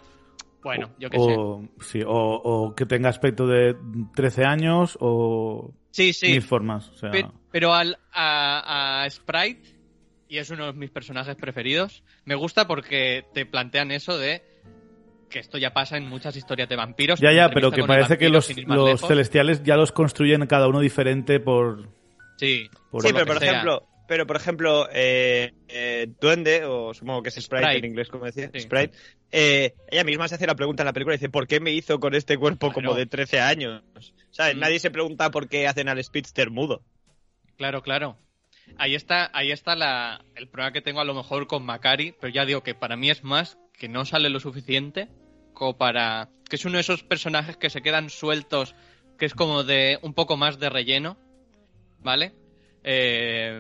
Bueno, 0.63 0.89
yo 0.99 1.09
qué 1.09 1.17
sé. 1.17 1.35
o, 1.37 1.63
sí, 1.79 2.01
o, 2.05 2.11
o 2.11 2.75
que 2.75 2.85
tenga 2.85 3.07
aspecto 3.09 3.47
de 3.47 3.75
13 4.15 4.43
años 4.43 4.97
o 4.99 5.71
Sí, 5.91 6.11
sí. 6.13 6.31
mil 6.31 6.41
formas. 6.41 6.89
O 6.89 6.97
sea, 6.97 7.11
Pe- 7.11 7.27
Pero 7.51 7.73
al, 7.73 7.97
a, 8.11 9.03
a 9.03 9.09
Sprite, 9.09 9.61
y 10.27 10.37
es 10.39 10.49
uno 10.49 10.65
de 10.65 10.73
mis 10.73 10.89
personajes 10.89 11.35
preferidos, 11.37 12.03
me 12.25 12.35
gusta 12.35 12.67
porque 12.67 13.25
te 13.33 13.45
plantean 13.45 13.91
eso 13.91 14.17
de 14.17 14.41
que 15.29 15.39
esto 15.39 15.57
ya 15.57 15.73
pasa 15.73 15.95
en 15.97 16.07
muchas 16.09 16.35
historias 16.35 16.67
de 16.69 16.75
vampiros. 16.75 17.19
ya, 17.19 17.31
ya, 17.31 17.49
pero 17.49 17.71
que 17.71 17.83
parece 17.83 18.17
que 18.17 18.29
los, 18.29 18.49
los 18.65 19.01
celestiales 19.01 19.63
ya 19.63 19.75
los 19.77 19.91
construyen 19.91 20.45
cada 20.47 20.67
uno 20.67 20.79
diferente 20.79 21.39
por... 21.39 21.87
Sí, 22.37 22.69
por 22.89 23.01
sí, 23.03 23.09
pero 23.13 23.25
por 23.25 23.39
sea. 23.39 23.51
ejemplo, 23.51 23.87
pero 24.07 24.25
por 24.25 24.35
ejemplo, 24.37 24.87
eh, 24.93 25.53
eh, 25.67 26.07
Duende, 26.21 26.63
o 26.65 26.93
supongo 26.93 27.23
que 27.23 27.29
es 27.29 27.35
Sprite, 27.35 27.63
Sprite. 27.65 27.77
en 27.79 27.85
inglés, 27.85 28.07
como 28.09 28.25
decía, 28.25 28.49
Sí. 28.53 28.61
Sprite, 28.61 28.95
eh, 29.31 29.73
ella 29.89 30.03
misma 30.05 30.27
se 30.27 30.35
hace 30.35 30.47
la 30.47 30.55
pregunta 30.55 30.83
en 30.83 30.85
la 30.87 30.93
película 30.93 31.15
y 31.15 31.17
dice, 31.17 31.29
¿por 31.29 31.45
qué 31.47 31.59
me 31.59 31.71
hizo 31.71 31.99
con 31.99 32.15
este 32.15 32.37
cuerpo 32.37 32.71
como 32.71 32.89
Claro. 32.91 32.95
de 32.95 33.05
13 33.05 33.39
años? 33.41 33.83
¿Sabes? 34.31 34.55
Mm. 34.55 34.59
Nadie 34.59 34.79
se 34.79 34.91
pregunta 34.91 35.29
por 35.31 35.49
qué 35.49 35.67
hacen 35.67 35.89
al 35.89 36.01
Speedster 36.03 36.49
mudo. 36.51 36.81
Claro, 37.57 37.81
claro. 37.81 38.17
Ahí 38.77 38.95
está, 38.95 39.29
ahí 39.33 39.51
está 39.51 39.75
la, 39.75 40.23
el 40.35 40.47
problema 40.49 40.73
que 40.73 40.81
tengo 40.81 40.99
a 40.99 41.05
lo 41.05 41.13
mejor 41.13 41.47
con 41.47 41.63
Macari, 41.65 42.13
pero 42.19 42.31
ya 42.33 42.45
digo 42.45 42.63
que 42.63 42.75
para 42.75 42.95
mí 42.97 43.09
es 43.09 43.23
más 43.23 43.57
que 43.73 43.87
no 43.87 44.05
sale 44.05 44.29
lo 44.29 44.39
suficiente 44.39 45.07
como 45.53 45.77
para... 45.77 46.29
que 46.49 46.55
es 46.57 46.65
uno 46.65 46.75
de 46.75 46.81
esos 46.81 47.03
personajes 47.03 47.57
que 47.57 47.69
se 47.69 47.81
quedan 47.81 48.09
sueltos, 48.09 48.75
que 49.17 49.25
es 49.25 49.33
como 49.33 49.63
de 49.63 49.97
un 50.01 50.13
poco 50.13 50.35
más 50.37 50.59
de 50.59 50.69
relleno, 50.69 51.17
¿vale? 52.07 52.31
Eh, 52.85 53.59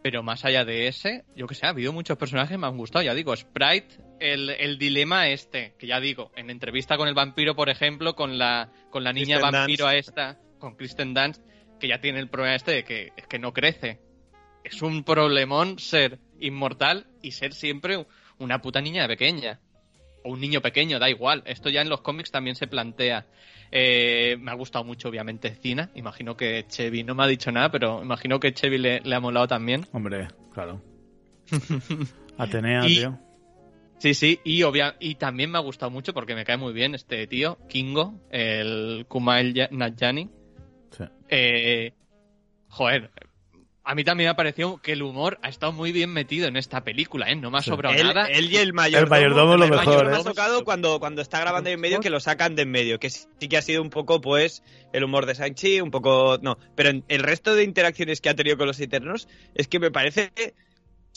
pero 0.00 0.22
más 0.22 0.44
allá 0.44 0.64
de 0.64 0.86
ese, 0.86 1.24
yo 1.34 1.48
que 1.48 1.56
sé, 1.56 1.66
ha 1.66 1.70
habido 1.70 1.92
muchos 1.92 2.16
personajes 2.16 2.52
que 2.52 2.58
me 2.58 2.68
han 2.68 2.76
gustado, 2.76 3.04
ya 3.04 3.12
digo, 3.12 3.34
Sprite, 3.34 3.96
el, 4.20 4.50
el 4.50 4.78
dilema 4.78 5.26
este, 5.26 5.74
que 5.76 5.88
ya 5.88 5.98
digo, 5.98 6.30
en 6.36 6.48
entrevista 6.48 6.96
con 6.96 7.08
el 7.08 7.14
vampiro, 7.14 7.56
por 7.56 7.68
ejemplo, 7.70 8.14
con 8.14 8.38
la, 8.38 8.70
con 8.90 9.02
la 9.02 9.12
niña 9.12 9.38
Kristen 9.38 9.50
vampiro 9.50 9.86
a 9.88 9.96
esta, 9.96 10.38
con 10.60 10.76
Kristen 10.76 11.12
Dance, 11.12 11.42
que 11.80 11.88
ya 11.88 12.00
tiene 12.00 12.20
el 12.20 12.28
problema 12.28 12.54
este 12.54 12.70
de 12.70 12.84
que 12.84 13.10
es 13.16 13.26
que 13.26 13.40
no 13.40 13.52
crece. 13.52 13.98
Es 14.62 14.80
un 14.80 15.02
problemón 15.02 15.80
ser 15.80 16.20
inmortal 16.38 17.08
y 17.20 17.32
ser 17.32 17.52
siempre 17.52 18.06
una 18.38 18.60
puta 18.60 18.80
niña 18.80 19.08
pequeña. 19.08 19.58
O 20.22 20.30
un 20.30 20.40
niño 20.40 20.60
pequeño, 20.60 21.00
da 21.00 21.10
igual. 21.10 21.42
Esto 21.46 21.68
ya 21.68 21.82
en 21.82 21.88
los 21.88 22.02
cómics 22.02 22.30
también 22.30 22.54
se 22.54 22.68
plantea. 22.68 23.26
Eh, 23.70 24.36
me 24.40 24.50
ha 24.50 24.54
gustado 24.54 24.84
mucho, 24.84 25.08
obviamente, 25.08 25.54
Cina. 25.56 25.90
Imagino 25.94 26.36
que 26.36 26.64
Chevy 26.68 27.02
no 27.04 27.14
me 27.14 27.24
ha 27.24 27.26
dicho 27.26 27.50
nada, 27.52 27.70
pero 27.70 28.02
imagino 28.02 28.38
que 28.40 28.52
Chevy 28.54 28.78
le, 28.78 29.00
le 29.00 29.14
ha 29.14 29.20
molado 29.20 29.48
también. 29.48 29.86
Hombre, 29.92 30.28
claro. 30.52 30.82
Atenea, 32.38 32.86
Y- 32.86 32.94
tío. 32.96 33.18
Sí, 33.98 34.12
sí, 34.12 34.40
y, 34.44 34.62
obvia 34.62 34.94
y 35.00 35.14
también 35.14 35.50
me 35.50 35.56
ha 35.56 35.62
gustado 35.62 35.90
mucho 35.90 36.12
porque 36.12 36.34
me 36.34 36.44
cae 36.44 36.58
muy 36.58 36.74
bien 36.74 36.94
este 36.94 37.26
tío, 37.26 37.56
Kingo, 37.66 38.20
el 38.30 39.06
Kumail 39.08 39.68
Nanjiani. 39.70 40.28
Sí. 40.90 41.04
Eh, 41.30 41.94
joder, 42.68 43.10
a 43.86 43.94
mí 43.94 44.02
también 44.02 44.26
me 44.26 44.30
ha 44.30 44.36
parecido 44.36 44.78
que 44.78 44.92
el 44.92 45.02
humor 45.02 45.38
ha 45.42 45.48
estado 45.48 45.70
muy 45.72 45.92
bien 45.92 46.12
metido 46.12 46.48
en 46.48 46.56
esta 46.56 46.82
película, 46.82 47.30
¿eh? 47.30 47.36
No 47.36 47.52
me 47.52 47.58
ha 47.58 47.62
sobrado 47.62 47.94
nada. 47.94 48.26
él 48.26 48.50
y 48.50 48.56
el 48.56 48.72
mayordomo. 48.72 49.04
El 49.04 49.10
mayordomo 49.10 49.52
es 49.54 49.58
lo 49.60 49.64
el 49.64 49.70
mejor, 49.70 50.06
¿eh? 50.06 50.10
Me 50.10 50.16
ha 50.16 50.24
tocado 50.24 50.64
cuando, 50.64 50.98
cuando 50.98 51.22
está 51.22 51.38
grabando 51.40 51.68
ahí 51.68 51.74
en 51.74 51.80
medio 51.80 52.00
que 52.00 52.10
lo 52.10 52.18
sacan 52.18 52.56
de 52.56 52.62
en 52.62 52.70
medio, 52.72 52.98
que 52.98 53.10
sí 53.10 53.26
que 53.48 53.56
ha 53.56 53.62
sido 53.62 53.80
un 53.82 53.90
poco, 53.90 54.20
pues, 54.20 54.64
el 54.92 55.04
humor 55.04 55.24
de 55.24 55.36
Sanchi, 55.36 55.80
un 55.80 55.92
poco... 55.92 56.36
No, 56.42 56.58
pero 56.74 56.88
en 56.88 57.04
el 57.06 57.22
resto 57.22 57.54
de 57.54 57.62
interacciones 57.62 58.20
que 58.20 58.28
ha 58.28 58.34
tenido 58.34 58.58
con 58.58 58.66
los 58.66 58.80
Eternos 58.80 59.28
es 59.54 59.68
que 59.68 59.78
me 59.78 59.92
parece 59.92 60.32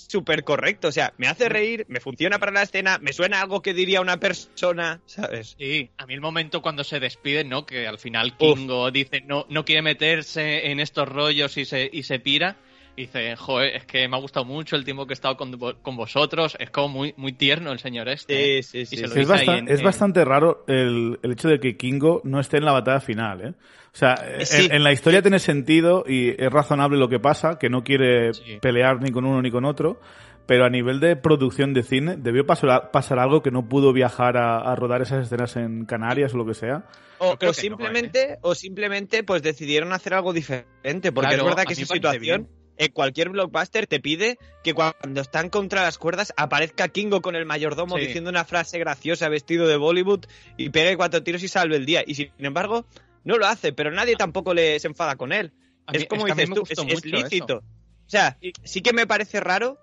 súper 0.08 0.44
correcto. 0.44 0.88
O 0.88 0.92
sea, 0.92 1.14
me 1.18 1.28
hace 1.28 1.50
reír, 1.50 1.86
me 1.90 2.00
funciona 2.00 2.40
para 2.40 2.52
la 2.52 2.64
escena, 2.64 2.98
me 3.00 3.14
suena 3.14 3.42
algo 3.42 3.62
que 3.62 3.74
diría 3.74 4.02
una 4.02 4.20
persona, 4.20 5.02
¿sabes? 5.06 5.56
Sí, 5.58 5.90
a 5.98 6.06
mí 6.06 6.14
el 6.14 6.22
momento 6.22 6.62
cuando 6.62 6.84
se 6.84 7.00
despiden, 7.00 7.50
¿no? 7.50 7.66
Que 7.66 7.88
al 7.88 8.00
final 8.00 8.36
Uf. 8.40 8.58
Kingo 8.58 8.92
dice 8.92 9.22
no, 9.22 9.46
no 9.50 9.66
quiere 9.66 9.82
meterse 9.82 10.72
en 10.72 10.80
estos 10.80 11.08
rollos 11.08 11.58
y 11.58 11.66
se, 11.66 11.90
y 11.92 12.04
se 12.04 12.20
pira. 12.20 12.58
Y 13.00 13.04
dice, 13.04 13.34
joder, 13.38 13.78
es 13.78 13.86
que 13.86 14.08
me 14.10 14.18
ha 14.18 14.20
gustado 14.20 14.46
mucho 14.46 14.76
el 14.76 14.84
tiempo 14.84 15.06
que 15.08 15.14
he 15.14 15.16
estado 15.16 15.38
con, 15.38 15.58
con 15.82 15.96
vosotros. 15.96 16.58
Es 16.60 16.70
como 16.70 16.90
muy, 16.90 17.14
muy 17.16 17.32
tierno 17.32 17.72
el 17.72 17.80
señor 17.80 18.10
este. 18.10 18.58
¿eh? 18.60 18.64
Sí, 18.64 18.86
sí, 18.86 18.96
Y 18.96 18.98
sí. 19.00 19.08
Sí, 19.08 19.20
es, 19.22 19.28
bastan- 19.30 19.60
en- 19.60 19.70
es 19.70 19.80
en- 19.80 19.86
bastante 19.86 20.26
raro 20.26 20.66
el, 20.68 21.18
el 21.24 21.32
hecho 21.32 21.48
de 21.48 21.62
que 21.62 21.78
Kingo 21.78 22.20
no 22.26 22.42
esté 22.42 22.58
en 22.58 22.66
la 22.66 22.74
batalla 22.74 23.00
final, 23.00 23.42
¿eh? 23.42 23.54
O 23.94 23.98
sea, 23.98 24.16
en- 24.38 24.46
Sí. 24.46 24.68
en, 24.70 24.84
la 24.84 24.92
historia 24.92 25.22
tiene 25.22 25.40
sentido 25.40 26.04
y 26.06 26.30
es 26.32 26.52
razonable 26.52 26.98
lo 26.98 27.08
que 27.08 27.20
pasa, 27.20 27.58
que 27.58 27.70
no 27.70 27.86
quiere 27.86 28.34
Sí. 28.34 28.58
pelear 28.62 29.02
ni 29.02 29.12
con 29.12 29.24
uno 29.26 29.42
ni 29.42 29.50
con 29.50 29.64
otro, 29.64 30.02
pero 30.46 30.66
a 30.66 30.70
nivel 30.70 31.00
de 31.00 31.16
producción 31.16 31.74
de 31.74 31.84
cine 31.84 32.16
debió 32.18 32.46
pasar, 32.46 32.92
pasar 32.92 33.18
algo 33.20 33.42
que 33.42 33.52
no 33.52 33.70
pudo 33.70 33.94
viajar 33.94 34.36
a, 34.36 34.58
a 34.60 34.76
rodar 34.76 35.02
esas 35.02 35.26
escenas 35.26 35.56
en 35.56 35.86
Canarias 35.86 36.34
o 36.34 36.38
lo 36.38 36.46
que 36.46 36.54
sea. 36.54 36.84
O, 37.20 37.32
o 37.32 37.38
que 37.38 37.46
no, 37.48 37.54
simplemente, 37.54 38.38
o 38.42 38.56
simplemente, 38.56 39.24
pues 39.24 39.42
decidieron 39.42 39.94
hacer 39.94 40.14
algo 40.14 40.34
diferente, 40.34 41.12
porque 41.12 41.30
Claro, 41.30 41.44
es 41.44 41.50
verdad 41.50 41.66
que 41.66 41.74
esa 41.74 41.86
situación, 41.94 42.48
en 42.80 42.92
cualquier 42.92 43.30
blockbuster 43.30 43.86
te 43.86 44.00
pide 44.00 44.40
que 44.64 44.74
cuando 44.74 45.22
están 45.22 45.50
contra 45.50 45.84
las 45.84 45.98
cuerdas 46.00 46.34
aparezca 46.38 46.88
Kingo 46.88 47.22
con 47.22 47.36
el 47.36 47.46
mayordomo 47.46 47.98
Sí. 47.98 48.06
diciendo 48.08 48.30
una 48.32 48.46
frase 48.46 48.80
graciosa 48.80 49.30
vestido 49.30 49.68
de 49.68 49.78
Bollywood 49.78 50.26
y 50.58 50.70
pegue 50.70 50.98
cuatro 50.98 51.22
tiros 51.22 51.44
y 51.44 51.48
salve 51.50 51.76
el 51.76 51.86
día. 51.86 52.04
Y 52.08 52.16
sin 52.16 52.32
embargo, 52.40 52.86
no 53.24 53.38
lo 53.38 53.46
hace, 53.46 53.74
pero 53.74 53.92
nadie 53.92 54.16
tampoco 54.16 54.54
le 54.54 54.80
se 54.80 54.88
enfada 54.88 55.16
con 55.18 55.32
él. 55.34 55.52
mí- 55.92 55.98
es 55.98 56.06
como 56.08 56.26
que 56.26 56.34
dices 56.34 56.50
tú, 56.56 56.64
es, 56.70 56.72
es 56.80 56.84
mucho 56.86 56.98
eso. 57.08 57.08
lícito. 57.18 57.58
O 57.58 58.10
sea, 58.10 58.38
sí 58.64 58.82
que 58.82 58.94
me 58.94 59.06
parece 59.06 59.40
raro, 59.40 59.78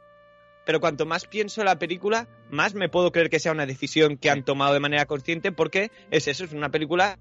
pero 0.64 0.80
cuanto 0.80 1.04
más 1.06 1.26
pienso 1.26 1.60
en 1.60 1.66
la 1.66 1.78
película, 1.78 2.28
más 2.50 2.74
me 2.74 2.88
puedo 2.88 3.12
creer 3.12 3.28
que 3.30 3.38
sea 3.40 3.52
una 3.52 3.66
decisión 3.66 4.16
que 4.16 4.30
han 4.30 4.44
tomado 4.44 4.72
de 4.74 4.80
manera 4.80 5.04
consciente, 5.06 5.52
porque 5.52 5.90
es 6.10 6.26
eso, 6.28 6.44
es 6.44 6.52
una 6.52 6.70
película 6.70 7.18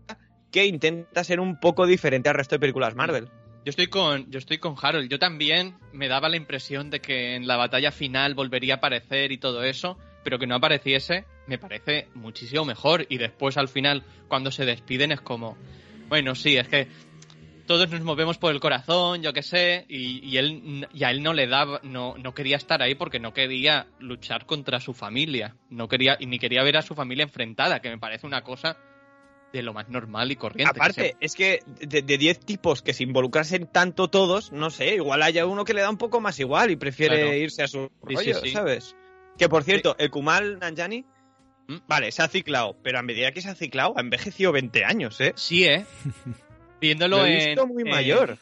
que 0.52 0.66
intenta 0.66 1.24
ser 1.24 1.40
un 1.42 1.60
poco 1.60 1.86
diferente 1.86 2.30
al 2.30 2.36
resto 2.36 2.56
de 2.56 2.60
películas 2.60 2.96
Marvel. 2.96 3.30
Yo 3.66 3.72
estoy 3.72 3.88
con, 3.88 4.30
yo 4.30 4.38
estoy 4.38 4.60
con 4.60 4.76
Harold. 4.80 5.10
Yo 5.10 5.18
también 5.18 5.74
me 5.92 6.08
daba 6.08 6.30
la 6.30 6.38
impresión 6.38 6.92
de 6.92 7.00
que 7.02 7.34
en 7.34 7.48
la 7.48 7.58
batalla 7.58 7.92
final 7.92 8.36
volvería 8.36 8.76
a 8.76 8.78
aparecer 8.78 9.32
y 9.32 9.40
todo 9.40 9.64
eso, 9.64 9.98
pero 10.24 10.38
que 10.38 10.46
no 10.46 10.54
apareciese 10.54 11.26
me 11.48 11.58
parece 11.58 12.08
muchísimo 12.14 12.64
mejor. 12.64 13.08
Y 13.10 13.18
después 13.18 13.58
al 13.58 13.68
final, 13.68 14.04
cuando 14.28 14.52
se 14.52 14.66
despiden, 14.66 15.12
es 15.12 15.20
como, 15.20 15.58
bueno, 16.10 16.36
sí, 16.36 16.58
es 16.58 16.68
que 16.68 16.88
todos 17.66 17.90
nos 17.90 18.02
movemos 18.02 18.38
por 18.38 18.54
el 18.54 18.60
corazón, 18.60 19.24
yo 19.24 19.34
qué 19.34 19.42
sé, 19.42 19.86
y, 19.90 20.24
y 20.24 20.38
él 20.38 20.88
a 21.04 21.10
él 21.10 21.24
no 21.24 21.34
le 21.34 21.48
daba, 21.48 21.80
no, 21.82 22.16
no 22.20 22.36
quería 22.36 22.58
estar 22.58 22.84
ahí 22.84 22.94
porque 22.94 23.20
no 23.20 23.34
quería 23.34 23.88
luchar 23.98 24.46
contra 24.46 24.80
su 24.80 24.94
familia, 24.94 25.56
no 25.72 25.88
quería 25.88 26.18
y 26.20 26.28
ni 26.28 26.38
quería 26.38 26.62
ver 26.62 26.78
a 26.78 26.84
su 26.84 26.94
familia 26.94 27.24
enfrentada, 27.24 27.80
que 27.80 27.90
me 27.90 27.98
parece 27.98 28.28
una 28.28 28.44
cosa 28.44 28.78
de 29.56 29.64
lo 29.64 29.74
más 29.74 29.90
normal 29.90 30.32
y 30.32 30.36
corriente. 30.36 30.70
Aparte, 30.80 31.16
es 31.20 31.34
que 31.36 31.62
de 31.80 32.02
de 32.02 32.18
10 32.18 32.40
tipos 32.42 32.82
que 32.82 32.94
se 32.94 33.04
involucrasen 33.04 33.68
tanto 33.68 34.10
todos, 34.10 34.52
no 34.52 34.70
sé, 34.70 34.96
igual 34.96 35.24
haya 35.24 35.46
uno 35.46 35.66
que 35.66 35.74
le 35.74 35.82
da 35.82 35.90
un 35.90 35.98
poco 35.98 36.22
más 36.22 36.40
igual 36.40 36.72
y 36.72 36.76
prefiere 36.76 37.18
Claro. 37.22 37.34
irse 37.36 37.64
a 37.64 37.68
su 37.68 37.90
Sí, 38.08 38.16
rollo, 38.16 38.34
sí, 38.36 38.40
sí. 38.44 38.52
¿sabes? 38.52 38.96
Que 39.38 39.50
por 39.50 39.64
cierto, 39.64 39.96
el 39.98 40.10
Kumal 40.12 40.60
Nanjani, 40.60 41.04
¿Mm? 41.68 41.78
vale, 41.88 42.12
se 42.12 42.22
ha 42.22 42.28
ciclado, 42.28 42.76
pero 42.84 43.00
a 43.00 43.02
medida 43.02 43.32
que 43.32 43.42
se 43.42 43.50
ha 43.50 43.56
ciclado, 43.56 43.94
ha 43.98 44.02
envejecido 44.02 44.52
20 44.52 44.86
años, 44.86 45.20
¿eh? 45.22 45.34
Sí, 45.36 45.66
¿eh? 45.66 45.86
Viéndolo 46.82 47.18
Lo 47.18 47.26
he 47.26 47.36
visto 47.48 47.64
en, 47.64 47.68
muy 47.70 47.84
en- 47.84 47.90
mayor. 47.90 48.38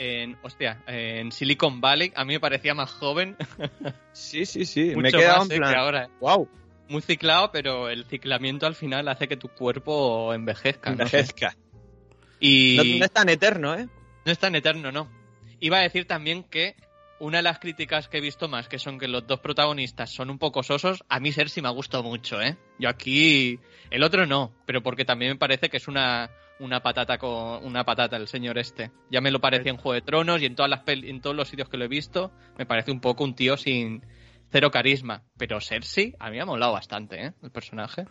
En, 0.00 0.36
hostia, 0.42 0.80
en 0.86 1.32
Silicon 1.32 1.80
Valley 1.80 2.12
a 2.14 2.24
mí 2.24 2.34
me 2.34 2.40
parecía 2.40 2.72
más 2.72 2.90
joven. 2.90 3.36
Sí, 4.12 4.46
sí, 4.46 4.64
sí. 4.64 4.90
mucho 4.94 5.00
me 5.00 5.08
he 5.08 5.12
quedado 5.12 5.38
más, 5.38 5.50
en 5.50 5.52
eh, 5.54 5.58
plan. 5.58 5.72
que 5.72 5.78
ahora. 5.78 6.08
Wow, 6.20 6.48
Muy 6.88 7.02
ciclado, 7.02 7.50
pero 7.52 7.88
el 7.88 8.04
ciclamiento 8.04 8.66
al 8.66 8.74
final 8.74 9.08
hace 9.08 9.28
que 9.28 9.36
tu 9.36 9.48
cuerpo 9.48 10.32
envejezca. 10.32 10.90
no 10.90 11.02
envejezca. 11.02 11.56
Y 12.40 12.76
No, 12.76 12.84
no 12.84 13.04
es 13.04 13.10
tan 13.10 13.28
eterno, 13.28 13.74
¿eh? 13.74 13.88
no 14.24 14.32
es 14.32 14.38
tan 14.38 14.54
eterno, 14.54 14.92
no. 14.92 15.10
Iba 15.60 15.78
a 15.78 15.82
decir 15.82 16.06
también 16.06 16.44
que 16.44 16.76
una 17.18 17.38
de 17.38 17.42
las 17.42 17.58
críticas 17.58 18.08
que 18.08 18.18
he 18.18 18.20
visto 18.20 18.48
más, 18.48 18.68
que 18.68 18.78
son 18.78 18.98
que 18.98 19.08
los 19.08 19.26
dos 19.26 19.40
protagonistas 19.40 20.10
son 20.10 20.30
un 20.30 20.38
poco 20.38 20.62
sosos, 20.62 21.02
a 21.08 21.18
mí 21.18 21.32
Cersei 21.32 21.62
me 21.62 21.68
ha 21.68 21.72
gustado 21.72 22.04
mucho, 22.04 22.40
¿eh? 22.40 22.56
Yo 22.78 22.88
aquí... 22.88 23.58
El 23.90 24.02
otro 24.02 24.26
no, 24.26 24.52
pero 24.66 24.82
porque 24.82 25.04
también 25.04 25.32
me 25.32 25.38
parece 25.38 25.68
que 25.68 25.78
es 25.78 25.88
una, 25.88 26.30
una 26.60 26.80
patata 26.82 27.18
con 27.18 27.64
una 27.64 27.84
patata 27.84 28.16
el 28.16 28.28
señor 28.28 28.58
este. 28.58 28.90
Ya 29.10 29.20
me 29.20 29.30
lo 29.30 29.40
parecía 29.40 29.70
en 29.70 29.78
Juego 29.78 29.94
de 29.94 30.02
Tronos 30.02 30.42
y 30.42 30.46
en 30.46 30.54
todas 30.54 30.70
las 30.70 30.82
en 30.86 31.20
todos 31.20 31.34
los 31.34 31.48
sitios 31.48 31.68
que 31.68 31.76
lo 31.76 31.84
he 31.84 31.88
visto, 31.88 32.30
me 32.58 32.66
parece 32.66 32.90
un 32.90 33.00
poco 33.00 33.24
un 33.24 33.34
tío 33.34 33.56
sin 33.56 34.02
cero 34.50 34.70
carisma, 34.70 35.22
pero 35.36 35.60
Cersei 35.60 36.14
a 36.18 36.30
mí 36.30 36.36
me 36.36 36.42
ha 36.42 36.46
molado 36.46 36.72
bastante, 36.72 37.26
¿eh? 37.26 37.32
El 37.42 37.50
personaje, 37.50 38.04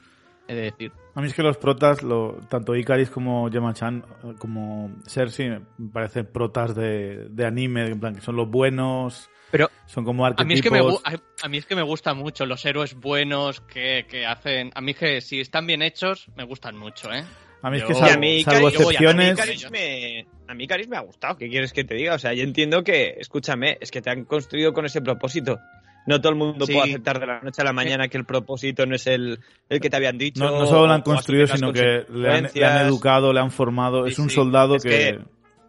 he 0.48 0.56
de 0.56 0.62
decir. 0.62 0.92
A 1.16 1.22
mí 1.22 1.28
es 1.28 1.34
que 1.34 1.44
los 1.44 1.58
protas, 1.58 2.04
lo- 2.04 2.38
tanto 2.50 2.76
Icaris 2.76 3.10
como 3.10 3.50
Gemma-chan, 3.52 4.04
eh, 4.24 4.34
como 4.40 4.92
Cersei, 5.08 5.50
me 5.78 5.90
parecen 5.92 6.26
protas 6.28 6.76
de, 6.76 7.28
de 7.30 7.46
anime, 7.46 7.88
en 7.88 8.00
plan 8.00 8.16
que 8.16 8.22
son 8.22 8.36
los 8.36 8.50
buenos, 8.50 9.30
Pero 9.52 9.70
son 9.88 10.04
como 10.06 10.26
a 10.26 10.30
arquetipos. 10.30 10.48
mí 10.48 10.54
es 10.56 10.62
que 10.62 10.72
me 10.72 10.82
gu- 10.82 11.02
a, 11.04 11.46
a 11.46 11.50
mí 11.50 11.58
es 11.58 11.66
que 11.66 11.76
me 11.76 11.82
gustan 11.84 12.18
mucho 12.18 12.46
los 12.46 12.66
héroes 12.66 12.94
buenos 12.96 13.62
que, 13.62 14.06
que 14.10 14.26
hacen, 14.26 14.72
a 14.76 14.82
mí 14.82 14.94
que 14.94 15.22
si 15.22 15.40
están 15.40 15.66
bien 15.66 15.82
hechos 15.82 16.28
me 16.36 16.44
gustan 16.44 16.78
mucho, 16.78 17.12
¿eh? 17.12 17.24
A 17.64 17.72
mí 17.72 17.78
es 17.78 17.82
Yo- 17.82 17.88
que 17.88 17.94
Y 17.94 17.96
salvo, 17.96 18.14
a 18.14 18.18
mí, 18.18 18.44
salvo 18.44 18.68
a- 18.68 18.70
excepciones... 18.70 19.40
A 19.40 19.46
mí, 19.46 19.52
Icaris 19.54 19.72
me, 19.72 20.28
a 20.48 20.54
mí 20.54 20.64
Icaris 20.66 20.88
me 20.88 20.96
ha 20.98 21.02
gustado. 21.02 21.38
¿Qué 21.38 21.50
quieres 21.50 21.74
que 21.74 21.84
te 21.84 21.96
diga? 21.96 22.14
O 22.14 22.20
sea, 22.20 22.34
yo 22.34 22.44
entiendo 22.44 22.84
que, 22.84 23.16
escúchame, 23.18 23.80
es 23.82 23.90
que 23.90 24.00
te 24.02 24.12
han 24.12 24.26
construido 24.26 24.74
con 24.74 24.86
ese 24.86 25.02
propósito. 25.02 25.58
No 26.08 26.20
todo 26.20 26.32
el 26.32 26.38
mundo 26.40 26.66
Sí. 26.66 26.74
puede 26.74 26.90
aceptar 26.92 27.20
de 27.20 27.28
la 27.28 27.42
noche 27.42 27.62
a 27.62 27.66
la 27.66 27.74
mañana 27.74 28.08
que 28.08 28.18
el 28.18 28.26
propósito 28.26 28.86
no 28.86 28.96
es 28.96 29.06
el, 29.08 29.40
el 29.70 29.80
que 29.80 29.90
te 29.90 29.96
habían 29.98 30.18
dicho. 30.18 30.44
No, 30.44 30.58
no 30.60 30.66
solo 30.66 30.88
lo 30.88 30.94
han 30.94 31.02
construido, 31.04 31.46
sino 31.48 31.72
que 31.72 31.82
le 31.82 31.94
han, 31.94 32.08
le 32.10 32.26
han 32.26 32.42
consecuencias. 32.44 32.88
educado, 32.88 33.34
le 33.34 33.40
han 33.42 33.52
formado. 33.52 34.06
Sí, 34.06 34.14
es 34.14 34.20
un 34.20 34.30
sí. 34.30 34.36
soldado 34.36 34.76
Es 34.78 34.84
que... 34.84 34.90
que- 34.90 35.20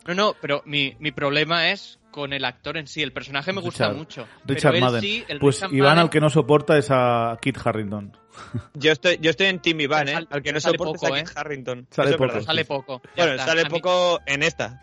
No, 0.06 0.14
no, 0.14 0.34
pero 0.40 0.62
mi, 0.64 0.94
mi 1.00 1.10
problema 1.12 1.70
es 1.70 1.98
con 2.10 2.32
el 2.32 2.44
actor 2.44 2.76
en 2.78 2.86
sí. 2.86 3.02
El 3.02 3.12
personaje 3.12 3.52
me 3.52 3.60
gusta 3.60 3.88
Richard- 3.90 3.96
mucho. 3.96 4.26
Richard 4.46 4.72
pero 4.72 4.76
él 4.76 4.80
Madden. 4.92 5.00
sí, 5.02 5.24
el 5.28 5.38
pues 5.38 5.56
Richard 5.56 5.74
Iván 5.74 5.90
Madden- 5.96 6.00
al 6.04 6.10
que 6.10 6.20
no 6.20 6.30
soporta 6.30 6.78
es 6.78 6.88
a 6.90 7.36
Kit 7.42 7.58
Harrington. 7.64 8.16
Yo 8.74 8.92
estoy, 8.92 9.18
yo 9.20 9.30
estoy 9.30 9.48
en 9.48 9.58
Team 9.58 9.80
Iván, 9.80 10.08
¿eh? 10.08 10.12
Sale- 10.12 10.26
Al 10.30 10.42
que 10.42 10.52
no 10.52 10.60
sale 10.60 10.78
soporta 10.78 10.92
poco, 11.00 11.16
es 11.16 11.22
a 11.22 11.24
Kit 11.24 11.28
¿eh? 11.28 11.40
Harrington. 11.40 11.86
Sale 11.90 12.08
Eso 12.10 12.18
poco. 12.18 12.40
Sale 12.42 12.64
poco. 12.64 13.02
Bueno, 13.16 13.32
está. 13.32 13.46
sale 13.46 13.64
poco 13.66 14.20
en 14.26 14.42
esta. 14.44 14.80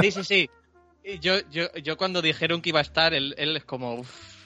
Sí, 0.00 0.10
sí, 0.10 0.24
sí. 0.24 0.50
Y 1.04 1.18
Yo, 1.20 1.36
yo, 1.50 1.72
yo 1.82 1.96
cuando 1.96 2.20
dijeron 2.22 2.60
que 2.60 2.70
iba 2.70 2.78
a 2.80 2.82
estar, 2.82 3.14
él, 3.14 3.34
él 3.38 3.56
es 3.56 3.64
como... 3.64 3.94
"Uf, 3.94 4.38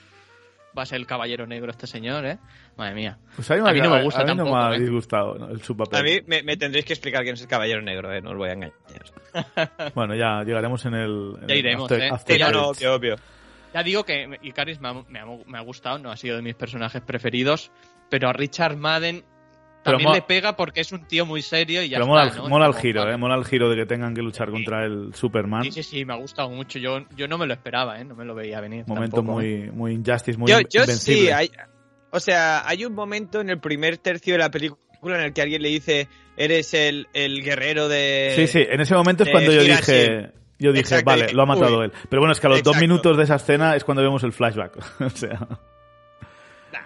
va 0.77 0.85
a 0.85 0.87
ser 0.87 0.97
el 0.97 1.07
caballero 1.07 1.47
negro 1.47 1.71
este 1.71 1.87
señor, 1.87 2.25
¿eh? 2.25 2.39
Madre 2.79 2.95
mía. 2.95 3.19
Pues 3.37 3.51
a 3.51 3.57
mí, 3.57 3.61
A 3.69 3.73
mí 3.75 3.81
no 3.83 3.91
me 3.91 4.03
gusta 4.03 4.23
a 4.23 4.25
mí 4.25 4.35
no 4.35 4.45
me 4.47 4.55
ha 4.57 4.75
¿eh? 4.75 4.81
disgustado 4.81 5.35
¿no? 5.37 5.51
el, 5.51 5.61
su 5.63 5.77
papel. 5.77 5.99
A 5.99 6.03
mí 6.03 6.21
me, 6.27 6.43
me 6.43 6.57
tendréis 6.57 6.87
que 6.87 6.95
explicar 6.95 7.23
quién 7.25 7.35
es 7.35 7.43
el 7.43 7.47
caballero 7.49 7.83
negro, 7.83 8.11
¿eh? 8.11 8.23
No 8.23 8.31
os 8.31 8.37
voy 8.39 8.49
a 8.49 8.53
engañar. 8.55 8.73
Bueno, 9.95 10.15
ya 10.15 10.43
llegaremos 10.45 10.83
en 10.87 10.95
el... 10.95 11.35
en 11.43 11.49
Ya 11.49 11.53
el 11.55 11.59
iremos, 11.59 11.91
after- 11.91 12.01
¿eh? 12.03 12.11
after 12.11 12.37
Sí, 12.37 12.43
no, 12.43 12.51
no, 12.51 12.59
credits. 12.73 12.79
obvio, 12.79 12.95
obvio. 12.95 13.17
Ya 13.75 13.83
digo 13.83 14.05
que 14.05 14.39
Icaris 14.43 14.81
me 14.81 14.89
ha, 14.89 14.93
me, 14.95 15.19
ha, 15.19 15.27
me 15.27 15.59
ha 15.59 15.61
gustado, 15.63 15.99
no 15.99 16.11
ha 16.11 16.17
sido 16.17 16.37
de 16.37 16.43
mis 16.43 16.55
personajes 16.55 17.03
preferidos, 17.03 17.71
pero 18.09 18.29
a 18.31 18.33
Richard 18.33 18.77
Madden 18.77 19.25
también 19.83 20.13
le 20.13 20.23
pega 20.23 20.57
porque 20.57 20.81
es 20.81 20.93
un 20.93 21.05
tío 21.07 21.27
muy 21.27 21.43
serio 21.43 21.83
y 21.83 21.89
ya 21.89 21.99
Pero 21.99 22.05
está, 22.05 22.11
mola, 22.13 22.31
el- 22.31 22.37
¿no? 22.37 22.49
mola 22.49 22.67
el 22.67 22.75
giro. 22.75 23.11
¿eh? 23.11 23.17
Mola 23.17 23.35
el 23.37 23.45
giro 23.45 23.69
de 23.69 23.77
que 23.77 23.87
tengan 23.87 24.15
que 24.15 24.23
luchar 24.23 24.51
contra 24.51 24.85
el 24.85 25.15
Superman. 25.15 25.65
Sí, 25.65 25.73
sí, 25.73 25.83
sí, 25.83 26.05
me 26.05 26.13
ha 26.15 26.17
gustado 26.17 26.51
mucho. 26.51 26.79
Yo, 26.79 27.01
yo 27.17 27.29
no 27.29 27.39
me 27.39 27.47
lo 27.47 27.53
esperaba, 27.55 28.01
¿eh? 28.01 28.05
No 28.05 28.15
me 28.15 28.25
lo 28.25 28.35
veía 28.35 28.61
venir. 28.61 28.85
Momento 28.87 29.17
tampoco, 29.17 29.41
¿eh? 29.41 29.59
muy, 29.67 29.71
muy 29.71 29.93
injustice, 29.95 30.39
muy 30.39 30.51
Yo, 30.51 30.61
yo 30.71 30.81
invencible. 30.83 31.21
sí, 31.23 31.31
hay, 31.31 31.51
o 32.11 32.21
sea, 32.21 32.67
hay 32.69 32.85
un 32.85 32.95
momento 32.95 33.41
en 33.41 33.51
el 33.51 33.59
primer 33.61 33.99
tercio 33.99 34.35
de 34.35 34.39
la 34.39 34.51
película 34.51 34.79
en 35.17 35.21
el 35.23 35.33
que 35.33 35.43
alguien 35.43 35.63
le 35.63 35.69
dice, 35.69 36.09
eres 36.37 36.75
el, 36.75 37.09
el 37.13 37.43
guerrero 37.43 37.89
de... 37.89 38.33
Sí, 38.37 38.47
sí, 38.47 38.65
en 38.69 38.81
ese 38.81 38.95
momento 38.95 39.25
es 39.25 39.31
cuando 39.31 39.51
yo 39.53 39.63
dije, 39.63 40.31
yo 40.59 40.71
dije, 40.71 40.81
Exacto, 40.83 41.05
vale, 41.07 41.23
dije, 41.25 41.35
lo 41.35 41.43
ha 41.43 41.47
matado 41.47 41.79
uy. 41.81 41.87
él. 41.87 41.93
Pero 42.09 42.21
bueno, 42.21 42.33
es 42.33 42.39
que 42.39 42.47
a 42.47 42.51
los 42.51 42.63
dos 42.63 42.77
minutos 42.77 43.17
de 43.17 43.25
esa 43.25 43.35
escena 43.35 43.75
es 43.75 43.83
cuando 43.83 44.01
vemos 44.03 44.23
el 44.23 44.33
flashback. 44.33 44.77
o 45.01 45.11
sea, 45.11 45.41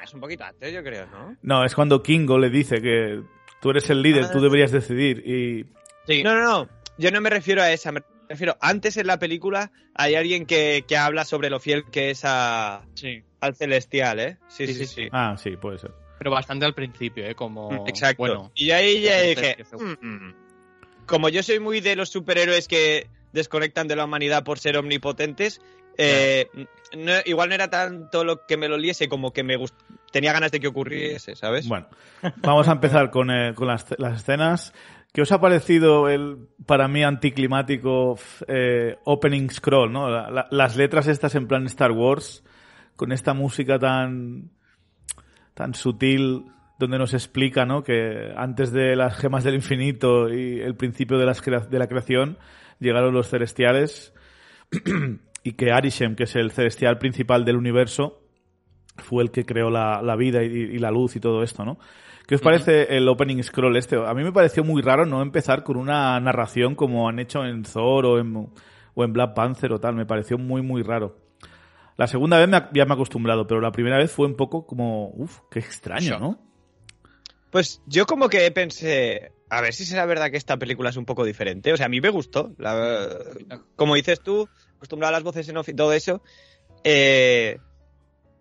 es 0.06 0.14
un 0.14 0.20
poquito 0.20 0.44
antes, 0.44 0.72
yo 0.72 0.82
creo, 0.82 1.06
¿no? 1.06 1.36
no, 1.42 1.64
es 1.64 1.74
cuando 1.74 2.02
Kingo 2.02 2.38
le 2.38 2.48
dice 2.50 2.80
que 2.80 3.22
tú 3.60 3.70
eres 3.70 3.88
el 3.90 4.00
líder, 4.02 4.24
Ah. 4.24 4.32
tú 4.32 4.40
deberías 4.40 4.72
decidir. 4.72 5.18
Y 5.26 5.66
Sí. 6.06 6.22
No, 6.22 6.34
no, 6.34 6.42
no. 6.44 6.68
Yo 6.98 7.10
no 7.10 7.20
me 7.20 7.28
refiero 7.30 7.60
a 7.62 7.70
esa. 7.72 7.90
Me 7.92 8.02
refiero, 8.28 8.56
antes 8.60 8.96
en 8.96 9.06
la 9.08 9.18
película 9.18 9.70
hay 9.94 10.14
alguien 10.14 10.46
que, 10.46 10.84
que 10.88 10.96
habla 10.96 11.24
sobre 11.24 11.50
lo 11.50 11.58
fiel 11.60 11.84
que 11.90 12.10
es 12.10 12.22
a, 12.24 12.82
Sí. 12.94 13.22
al 13.40 13.54
celestial, 13.54 14.20
¿eh? 14.20 14.38
Sí, 14.48 14.66
Sí, 14.68 14.74
sí, 14.74 14.86
sí, 14.86 14.94
sí. 15.02 15.08
ah, 15.12 15.36
sí, 15.36 15.56
puede 15.56 15.78
ser. 15.78 15.90
Pero 16.18 16.30
bastante 16.30 16.64
al 16.64 16.74
principio, 16.74 17.26
¿eh? 17.26 17.34
Como... 17.34 17.70
Mm, 17.70 17.88
Exacto. 17.88 18.16
Bueno, 18.18 18.52
y 18.54 18.70
ahí 18.70 19.02
ya 19.02 19.20
dije. 19.20 19.56
"Mm, 19.72 20.06
mm". 20.06 20.34
como 21.06 21.28
yo 21.28 21.42
soy 21.42 21.60
muy 21.60 21.80
de 21.80 21.94
los 21.96 22.08
superhéroes 22.08 22.66
que 22.68 23.08
desconectan 23.32 23.86
de 23.88 23.96
la 23.96 24.04
humanidad 24.06 24.42
por 24.44 24.58
ser 24.58 24.76
omnipotentes, 24.78 25.60
eh, 25.98 26.48
no- 26.96 27.12
igual 27.24 27.48
no 27.48 27.54
era 27.54 27.68
tanto 27.68 28.24
lo 28.24 28.46
que 28.46 28.56
me 28.56 28.68
lo 28.68 28.76
liese 28.76 29.08
como 29.08 29.32
que 29.32 29.42
me 29.42 29.56
tenía 30.12 30.32
ganas 30.32 30.50
de 30.52 30.60
que 30.60 30.68
ocurriese, 30.68 31.34
¿sabes? 31.36 31.68
Bueno, 31.68 31.88
vamos 32.38 32.68
a 32.68 32.72
empezar 32.72 33.10
con, 33.10 33.30
eh, 33.30 33.52
con 33.54 33.68
las, 33.68 33.86
las 33.98 34.20
escenas. 34.22 34.72
¿Qué 35.12 35.22
os 35.22 35.32
ha 35.32 35.40
parecido 35.40 36.08
el, 36.10 36.48
para 36.66 36.88
mí, 36.88 37.02
anticlimático 37.02 38.18
eh, 38.48 38.96
opening 39.04 39.48
scroll, 39.48 39.90
¿no? 39.92 40.10
La- 40.10 40.30
la- 40.30 40.48
las 40.50 40.76
letras 40.76 41.06
estas 41.08 41.34
en 41.34 41.46
plan 41.48 41.64
Star 41.66 41.92
Wars, 41.92 42.44
con 42.96 43.12
esta 43.12 43.32
música 43.32 43.78
tan, 43.78 44.50
tan 45.54 45.72
sutil, 45.74 46.44
donde 46.78 46.98
nos 46.98 47.14
explica, 47.14 47.64
¿no? 47.64 47.82
Que 47.82 48.30
antes 48.36 48.72
de 48.72 48.94
las 48.96 49.16
gemas 49.16 49.44
del 49.44 49.54
infinito 49.54 50.28
y 50.32 50.60
el 50.60 50.74
principio 50.76 51.16
de, 51.16 51.24
las 51.24 51.40
de 51.42 51.78
la 51.78 51.86
creación, 51.88 52.38
llegaron 52.78 53.14
los 53.14 53.30
celestiales 53.30 54.12
y 55.46 55.52
que 55.52 55.70
Arishem, 55.72 56.16
que 56.16 56.24
es 56.24 56.34
el 56.36 56.50
celestial 56.50 56.98
principal 56.98 57.44
del 57.44 57.56
universo, 57.56 58.22
fue 58.98 59.22
el 59.22 59.30
que 59.30 59.44
creó 59.44 59.70
la, 59.70 60.02
la 60.02 60.16
vida 60.16 60.42
y, 60.42 60.46
y 60.48 60.78
la 60.78 60.90
luz 60.90 61.16
y 61.16 61.20
todo 61.20 61.42
esto, 61.42 61.64
¿no? 61.64 61.78
¿Qué 62.26 62.34
os 62.34 62.40
parece 62.40 62.96
el 62.96 63.08
opening 63.08 63.40
scroll 63.42 63.76
este? 63.76 63.94
A 63.96 64.12
mí 64.12 64.24
me 64.24 64.32
pareció 64.32 64.64
muy 64.64 64.82
raro 64.82 65.06
no 65.06 65.22
empezar 65.22 65.62
con 65.62 65.76
una 65.76 66.18
narración 66.18 66.74
como 66.74 67.08
han 67.08 67.20
hecho 67.20 67.44
en 67.44 67.62
Thor 67.62 68.04
o 68.06 68.18
en, 68.18 68.34
o 68.94 69.04
en 69.04 69.12
Black 69.12 69.34
Panther 69.34 69.72
o 69.72 69.78
tal. 69.78 69.94
Me 69.94 70.06
pareció 70.06 70.36
muy, 70.36 70.60
muy 70.62 70.82
raro. 70.82 71.16
La 71.96 72.08
segunda 72.08 72.38
vez 72.38 72.48
me, 72.48 72.60
ya 72.74 72.84
me 72.84 72.90
he 72.90 72.94
acostumbrado, 72.94 73.46
pero 73.46 73.60
la 73.60 73.70
primera 73.70 73.96
vez 73.98 74.10
fue 74.10 74.26
un 74.26 74.34
poco 74.34 74.66
como, 74.66 75.10
uff, 75.10 75.38
qué 75.50 75.60
extraño. 75.60 76.18
¿no? 76.18 76.38
Pues 77.50 77.80
yo 77.86 78.06
como 78.06 78.28
que 78.28 78.50
pensé, 78.50 79.30
a 79.48 79.60
ver 79.60 79.72
si 79.72 79.84
será 79.84 80.04
verdad 80.04 80.30
que 80.32 80.36
esta 80.36 80.56
película 80.56 80.90
es 80.90 80.96
un 80.96 81.04
poco 81.06 81.24
diferente. 81.24 81.72
O 81.72 81.76
sea, 81.76 81.86
a 81.86 81.88
mí 81.88 82.00
me 82.00 82.08
gustó. 82.10 82.52
La- 82.58 83.08
como 83.76 83.94
dices 83.94 84.20
tú, 84.20 84.48
acostumbrado 84.86 85.14
a 85.14 85.18
las 85.18 85.24
voces 85.24 85.48
en 85.48 85.56
off 85.56 85.68
y 85.68 85.74
todo 85.74 85.92
eso, 85.92 86.22
eh, 86.84 87.58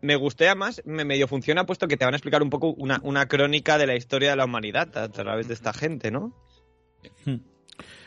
me 0.02 0.16
gusté 0.16 0.46
además, 0.46 0.82
me 0.86 1.04
medio 1.04 1.28
funciona 1.28 1.66
puesto 1.66 1.88
que 1.88 1.98
te 1.98 2.06
van 2.06 2.14
a 2.14 2.18
explicar 2.18 2.44
un 2.44 2.50
poco 2.52 2.70
una, 2.74 3.00
una 3.04 3.28
crónica 3.28 3.78
de 3.78 3.88
la 3.88 3.96
historia 3.96 4.30
de 4.32 4.36
la 4.36 4.46
humanidad 4.46 4.96
a 4.98 5.10
través 5.10 5.48
de 5.48 5.56
esta 5.56 5.74
gente, 5.74 6.12
¿no? 6.12 6.34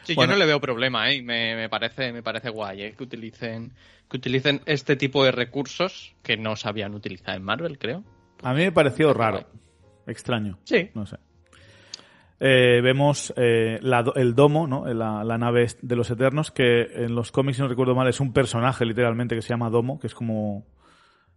Sí, 0.05 0.15
Bueno. 0.15 0.33
yo 0.33 0.35
no 0.35 0.39
le 0.39 0.47
veo 0.47 0.61
problema, 0.61 1.11
¿eh? 1.11 1.21
Me, 1.23 1.55
me 1.55 1.69
parece, 1.69 2.13
me 2.13 2.23
parece 2.23 2.49
guay, 2.51 2.83
¿eh? 2.83 2.95
Que 2.97 3.05
utilicen, 3.05 3.75
que 4.09 4.17
utilicen 4.17 4.63
este 4.65 4.97
tipo 4.97 5.25
de 5.25 5.33
recursos 5.33 6.15
que 6.23 6.37
no 6.37 6.57
sabían 6.57 6.95
utilizar 6.95 7.37
en 7.37 7.43
Marvel, 7.43 7.79
creo. 7.79 8.05
A 8.43 8.55
mí 8.55 8.63
me 8.63 8.73
pareció 8.73 9.13
raro, 9.13 9.45
extraño. 10.07 10.59
Sí. 10.65 10.91
No 10.95 11.05
sé. 11.05 11.17
Eh, 12.41 12.81
vemos 12.83 13.33
eh, 13.37 13.79
la 13.83 14.05
el 14.15 14.35
domo, 14.35 14.67
¿no? 14.69 14.87
La, 14.95 15.25
la 15.25 15.39
nave 15.39 15.67
de 15.83 15.97
los 15.97 16.09
Eternos, 16.11 16.53
que 16.53 16.83
en 16.83 17.15
los 17.15 17.33
cómics, 17.33 17.57
si 17.57 17.63
no 17.63 17.69
recuerdo 17.69 17.95
mal, 17.97 18.07
es 18.09 18.21
un 18.21 18.33
personaje 18.33 18.85
literalmente 18.85 19.35
que 19.35 19.43
se 19.43 19.49
llama 19.49 19.71
Domo, 19.71 19.99
que 19.99 20.07
es 20.07 20.15
como 20.15 20.65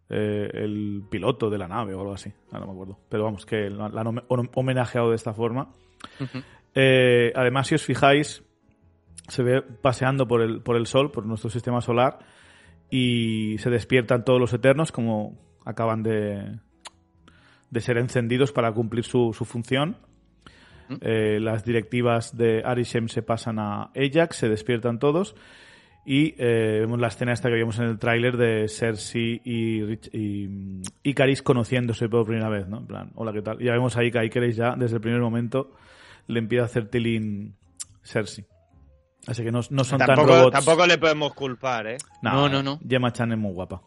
eh, 0.10 0.48
el 0.54 1.04
piloto 1.10 1.50
de 1.50 1.58
la 1.58 1.68
nave 1.68 1.96
o 1.96 2.02
algo 2.02 2.14
así. 2.14 2.32
Ah, 2.52 2.60
no 2.60 2.68
me 2.68 2.74
acuerdo. 2.74 3.00
Pero 3.10 3.24
vamos, 3.24 3.46
que 3.48 3.70
la 3.70 3.90
la 3.90 4.02
han 4.02 4.08
home- 4.08 4.24
hom- 4.28 4.50
homenajeado 4.54 5.10
de 5.10 5.16
esta 5.16 5.34
forma. 5.34 5.70
Eh, 6.76 7.32
además, 7.36 7.66
si 7.68 7.76
os 7.76 7.84
fijáis, 7.84 8.44
se 9.28 9.42
ve 9.42 9.62
paseando 9.64 10.28
por 10.28 10.42
el, 10.42 10.62
por 10.62 10.76
el 10.76 10.86
Sol, 10.86 11.10
por 11.12 11.26
nuestro 11.26 11.50
sistema 11.50 11.82
solar, 11.82 12.20
y 12.92 13.56
se 13.58 13.70
despiertan 13.72 14.24
todos 14.24 14.40
los 14.40 14.54
Eternos 14.54 14.92
como 14.92 15.38
acaban 15.66 16.04
de, 16.04 16.60
de 17.72 17.80
ser 17.82 17.98
encendidos 17.98 18.52
para 18.52 18.72
cumplir 18.72 19.04
su, 19.04 19.34
su 19.34 19.46
función. 19.46 19.98
Eh, 21.02 21.40
las 21.40 21.64
directivas 21.64 22.36
de 22.36 22.62
Arishem 22.66 23.08
se 23.08 23.22
pasan 23.22 23.60
a 23.60 23.92
Ajax, 23.96 24.36
se 24.38 24.50
despiertan 24.50 25.00
todos 25.00 25.36
y 26.06 26.34
eh, 26.40 26.80
vemos 26.82 27.00
la 27.00 27.08
escena 27.08 27.32
esta 27.32 27.50
que 27.50 27.56
vimos 27.56 27.78
en 27.80 27.86
el 27.86 28.00
tráiler 28.00 28.36
de 28.36 28.68
Cersei 28.68 29.40
y, 29.46 29.82
Rich- 29.82 30.10
y 30.14 30.48
mm, 30.48 30.82
Icaris 31.04 31.42
conociéndose 31.44 32.10
por 32.10 32.26
primera 32.26 32.50
vez, 32.50 32.68
¿no? 32.68 32.80
En 32.80 32.88
plan, 32.88 33.12
hola, 33.16 33.32
¿qué 33.34 33.42
tal? 33.42 33.62
Y 33.62 33.66
ya 33.66 33.74
vemos 33.74 33.96
ahí 33.98 34.10
que 34.12 34.20
a 34.20 34.26
Icaris 34.26 34.56
ya, 34.56 34.76
desde 34.76 34.96
el 34.96 35.02
primer 35.02 35.22
momento, 35.22 35.72
le 36.28 36.40
empieza 36.40 36.64
a 36.64 36.66
hacer 36.66 36.88
tilín 36.90 37.56
Cersei. 38.04 38.46
Así 39.28 39.44
que 39.44 39.52
no, 39.52 39.60
no 39.70 39.84
son 39.84 40.00
tan 40.00 40.16
robots. 40.18 40.52
tampoco 40.52 40.88
le 40.88 40.98
podemos 40.98 41.34
culpar, 41.36 41.86
¿eh? 41.86 41.98
No, 42.24 42.50
no, 42.50 42.64
no. 42.64 42.80
Gemma 42.88 43.12
Chan 43.14 43.32
es 43.32 43.38
muy 43.38 43.54
guapa. 43.54 43.84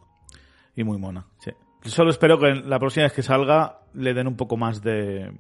Y 0.77 0.85
muy 0.85 0.99
mona, 0.99 1.27
sí. 1.41 1.51
Solo 1.83 2.11
espero 2.11 2.39
que 2.39 2.55
la 2.55 2.79
próxima 2.79 3.05
vez 3.05 3.13
que 3.13 3.23
salga 3.23 3.81
le 3.93 4.15
den 4.15 4.27
un 4.29 4.37
poco 4.37 4.57
más 4.57 4.83
de... 4.83 5.33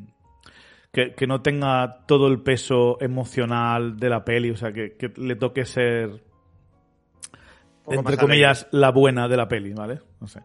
Que, 0.94 1.12
que 1.14 1.26
no 1.26 1.42
tenga 1.42 2.04
todo 2.06 2.28
el 2.28 2.40
peso 2.40 2.96
emocional 3.00 3.96
de 3.98 4.08
la 4.08 4.24
peli, 4.24 4.50
o 4.50 4.56
sea, 4.56 4.72
que, 4.72 4.96
que 4.96 5.12
le 5.16 5.34
toque 5.36 5.64
ser, 5.64 6.22
entre 7.88 8.16
comillas, 8.16 8.66
la 8.70 8.90
buena 8.90 9.28
de 9.28 9.36
la 9.36 9.48
peli, 9.48 9.72
¿vale? 9.74 10.00
No 10.20 10.26
sé. 10.28 10.40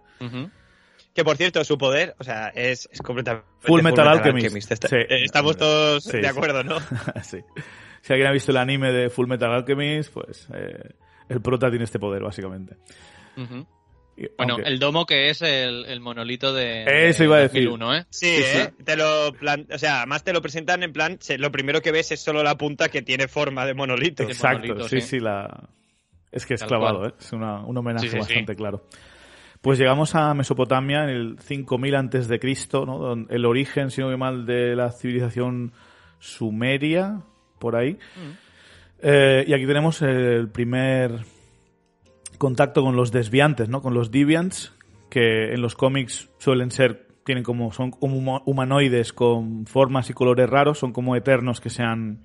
Que 1.13 1.23
por 1.23 1.37
cierto, 1.37 1.63
su 1.63 1.77
poder, 1.77 2.15
o 2.19 2.23
sea, 2.23 2.49
es, 2.49 2.89
es 2.91 3.01
completamente. 3.01 3.47
Full 3.61 3.81
Metal 3.81 4.07
Alchemist. 4.07 4.71
Está- 4.71 4.87
Sí. 4.87 4.95
eh, 4.97 5.23
Estamos 5.23 5.55
todos 5.57 6.03
Sí, 6.03 6.17
de 6.17 6.23
sí. 6.23 6.29
acuerdo, 6.29 6.63
¿no? 6.63 6.77
sí. 7.23 7.39
Si 8.01 8.13
alguien 8.13 8.29
ha 8.29 8.33
visto 8.33 8.51
el 8.51 8.57
anime 8.57 8.91
de 8.91 9.09
Full 9.09 9.27
Metal 9.27 9.51
Alchemist, 9.51 10.13
pues 10.13 10.47
eh, 10.53 10.93
el 11.27 11.41
prota 11.41 11.69
tiene 11.69 11.85
este 11.85 11.99
poder, 11.99 12.23
básicamente. 12.23 12.77
Bueno, 14.37 14.53
aunque- 14.55 14.69
el 14.69 14.79
domo 14.79 15.05
que 15.05 15.29
es 15.29 15.41
el, 15.41 15.85
el 15.85 15.99
monolito 15.99 16.53
de. 16.53 16.83
Eso 17.09 17.19
de 17.19 17.25
iba 17.25 17.37
a 17.37 17.39
decir. 17.41 17.63
2001, 17.69 17.95
¿eh? 17.95 18.05
Sí, 18.09 18.25
Sí, 18.37 18.43
sí. 18.43 18.57
¿eh? 18.59 18.73
Te 18.83 18.95
lo 18.97 19.31
plan... 19.33 19.65
O 19.73 19.77
sea, 19.77 19.97
además 19.99 20.23
te 20.23 20.33
lo 20.33 20.41
presentan 20.41 20.83
en 20.83 20.91
plan, 20.93 21.17
lo 21.37 21.51
primero 21.51 21.81
que 21.81 21.91
ves 21.91 22.11
es 22.11 22.19
solo 22.19 22.43
la 22.43 22.57
punta 22.57 22.89
que 22.89 23.01
tiene 23.01 23.27
forma 23.27 23.65
de 23.65 23.73
monolito. 23.73 24.23
Exacto, 24.23 24.67
monolito, 24.67 24.87
sí, 24.89 25.01
sí. 25.01 25.07
sí, 25.07 25.19
la... 25.19 25.69
Es 26.31 26.45
que 26.45 26.53
es 26.55 26.59
Tal 26.59 26.69
clavado. 26.69 27.07
¿eh? 27.07 27.13
Es 27.19 27.31
una- 27.33 27.61
un 27.65 27.77
homenaje 27.77 28.05
Sí, 28.07 28.11
sí, 28.11 28.15
sí. 28.15 28.19
bastante 28.19 28.55
claro. 28.55 28.85
Pues 29.61 29.77
llegamos 29.77 30.15
a 30.15 30.33
Mesopotamia 30.33 31.03
en 31.03 31.09
el 31.09 31.39
5000 31.39 31.95
antes 31.95 32.27
de 32.27 32.39
Cristo, 32.39 32.85
¿no? 32.85 33.13
El 33.29 33.45
origen, 33.45 33.91
si 33.91 33.99
no 33.99 34.07
me 34.07 34.15
mal, 34.15 34.45
de 34.45 34.75
la 34.75 34.91
civilización 34.91 35.73
sumeria, 36.19 37.21
por 37.59 37.75
ahí. 37.75 37.93
Mm. 37.93 38.31
Eh, 39.01 39.43
y 39.47 39.53
aquí 39.53 39.65
tenemos 39.65 40.01
el 40.01 40.49
primer 40.49 41.11
contacto 42.39 42.81
con 42.81 42.95
los 42.95 43.11
desviantes, 43.11 43.69
¿no? 43.69 43.81
Con 43.83 43.93
los 43.93 44.09
deviants, 44.09 44.73
que 45.11 45.53
en 45.53 45.61
los 45.61 45.75
cómics 45.75 46.29
suelen 46.39 46.71
ser, 46.71 47.07
tienen 47.23 47.43
como, 47.43 47.71
son 47.71 47.91
como 47.91 48.41
humanoides 48.45 49.13
con 49.13 49.67
formas 49.67 50.09
y 50.09 50.13
colores 50.13 50.49
raros, 50.49 50.79
son 50.79 50.91
como 50.93 51.15
eternos 51.15 51.61
que 51.61 51.69
se 51.69 51.83
han, 51.83 52.23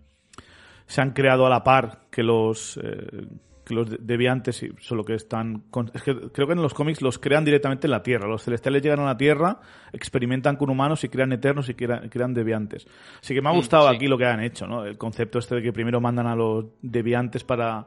se 0.87 1.03
han 1.03 1.11
creado 1.13 1.45
a 1.47 1.51
la 1.51 1.63
par 1.65 2.03
que 2.11 2.23
los, 2.23 2.79
eh, 2.83 3.27
que 3.65 3.75
los 3.75 3.89
de- 3.91 3.97
deviantes, 4.01 4.65
solo 4.81 5.05
que 5.05 5.15
están, 5.15 5.61
con- 5.71 5.91
es 5.95 6.03
que 6.03 6.15
creo 6.31 6.47
que 6.47 6.53
en 6.53 6.61
los 6.63 6.75
cómics 6.75 7.01
los 7.01 7.19
crean 7.19 7.45
directamente 7.47 7.87
en 7.87 7.93
la 7.93 8.03
Tierra, 8.03 8.29
los 8.29 8.45
celestiales 8.45 8.83
llegan 8.83 9.01
a 9.01 9.05
la 9.07 9.17
Tierra, 9.17 9.61
experimentan 9.93 10.57
con 10.57 10.69
humanos 10.71 11.03
y 11.05 11.09
crean 11.09 11.33
eternos 11.33 11.69
y 11.71 11.75
crean, 11.75 12.09
crean 12.11 12.35
deviantes. 12.35 12.87
Así 13.23 13.35
que 13.35 13.41
me 13.41 13.49
ha 13.49 13.53
Mm, 13.53 13.57
gustado 13.57 13.89
sí. 13.89 13.97
aquí 13.97 14.07
lo 14.07 14.19
que 14.19 14.27
han 14.27 14.43
hecho, 14.43 14.67
¿no? 14.67 14.85
El 14.85 14.99
concepto 14.99 15.39
este 15.39 15.55
de 15.57 15.63
que 15.63 15.73
primero 15.73 16.01
mandan 16.01 16.27
a 16.27 16.37
los 16.37 16.67
deviantes 16.83 17.43
para 17.43 17.87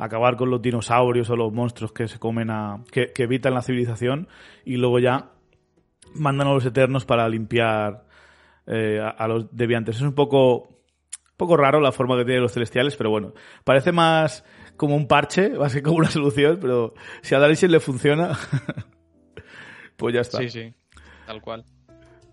acabar 0.00 0.36
con 0.36 0.50
los 0.50 0.60
dinosaurios 0.62 1.28
o 1.30 1.36
los 1.36 1.52
monstruos 1.52 1.92
que 1.92 2.08
se 2.08 2.18
comen 2.18 2.50
a. 2.50 2.82
que, 2.90 3.12
que 3.12 3.22
evitan 3.24 3.54
la 3.54 3.62
civilización 3.62 4.28
y 4.64 4.76
luego 4.76 4.98
ya 4.98 5.30
mandan 6.14 6.48
a 6.48 6.54
los 6.54 6.64
eternos 6.64 7.04
para 7.04 7.28
limpiar 7.28 8.06
eh, 8.66 8.98
a, 9.00 9.10
a 9.10 9.28
los 9.28 9.54
deviantes. 9.54 9.96
Es 9.96 10.02
un 10.02 10.14
poco. 10.14 10.68
un 10.68 11.36
poco 11.36 11.56
raro 11.56 11.80
la 11.80 11.92
forma 11.92 12.16
que 12.16 12.24
tienen 12.24 12.42
los 12.42 12.52
celestiales, 12.52 12.96
pero 12.96 13.10
bueno. 13.10 13.34
Parece 13.64 13.92
más 13.92 14.44
como 14.76 14.96
un 14.96 15.06
parche, 15.06 15.50
va 15.50 15.66
a 15.66 15.70
ser 15.70 15.82
como 15.82 15.98
una 15.98 16.10
solución, 16.10 16.58
pero 16.60 16.94
si 17.20 17.34
a 17.34 17.38
Dalisian 17.38 17.70
le 17.70 17.80
funciona, 17.80 18.38
pues 19.96 20.14
ya 20.14 20.22
está. 20.22 20.38
Sí, 20.38 20.48
sí. 20.48 20.74
Tal 21.26 21.42
cual. 21.42 21.64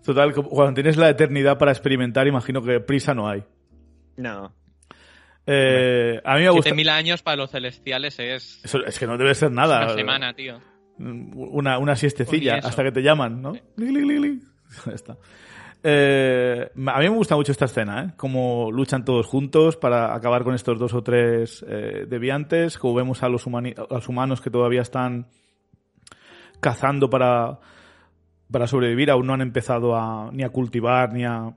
Total, 0.02 0.32
cuando 0.34 0.72
tienes 0.72 0.96
la 0.96 1.10
eternidad 1.10 1.58
para 1.58 1.70
experimentar, 1.70 2.26
imagino 2.26 2.62
que 2.62 2.80
prisa 2.80 3.12
no 3.12 3.28
hay. 3.28 3.44
No. 4.16 4.54
Eh, 5.50 6.20
a 6.24 6.34
mí 6.36 6.42
me 6.42 6.50
gusta. 6.50 6.64
7000 6.70 6.88
años 6.90 7.22
para 7.22 7.36
los 7.38 7.50
celestiales 7.50 8.18
es 8.18 8.60
Eso- 8.64 8.84
es 8.84 8.98
que 8.98 9.06
no 9.06 9.16
debe 9.16 9.34
ser 9.34 9.50
nada. 9.50 9.84
una 9.84 9.94
semana, 9.94 10.34
tío. 10.34 10.60
Una, 10.98 11.78
una 11.78 11.96
siestecilla 11.96 12.56
hasta 12.56 12.82
que 12.82 12.92
te 12.92 13.02
llaman, 13.02 13.40
¿no? 13.40 13.52
Li. 13.76 14.40
Ya 14.84 14.92
está. 14.92 15.16
Eh, 15.82 16.68
a 16.74 16.98
mí 16.98 17.04
me 17.08 17.14
gusta 17.16 17.36
mucho 17.36 17.52
esta 17.52 17.66
escena, 17.66 18.02
¿eh? 18.02 18.12
Cómo 18.16 18.70
luchan 18.72 19.04
todos 19.04 19.26
juntos 19.26 19.76
para 19.76 20.14
acabar 20.14 20.42
con 20.42 20.54
estos 20.54 20.76
dos 20.78 20.92
o 20.92 21.02
tres 21.02 21.64
eh, 21.68 22.04
deviantes, 22.08 22.76
como 22.78 22.94
vemos 22.94 23.22
a 23.22 23.28
los, 23.28 23.46
a 23.46 23.94
los 23.94 24.08
humanos 24.08 24.40
que 24.40 24.50
todavía 24.50 24.82
están 24.82 25.28
cazando 26.60 27.08
para, 27.08 27.60
para 28.50 28.66
sobrevivir, 28.66 29.10
aún 29.10 29.26
no 29.26 29.34
han 29.34 29.40
empezado 29.40 29.94
a, 29.96 30.30
ni 30.32 30.42
a 30.42 30.48
cultivar 30.50 31.12
ni 31.12 31.24
a, 31.24 31.56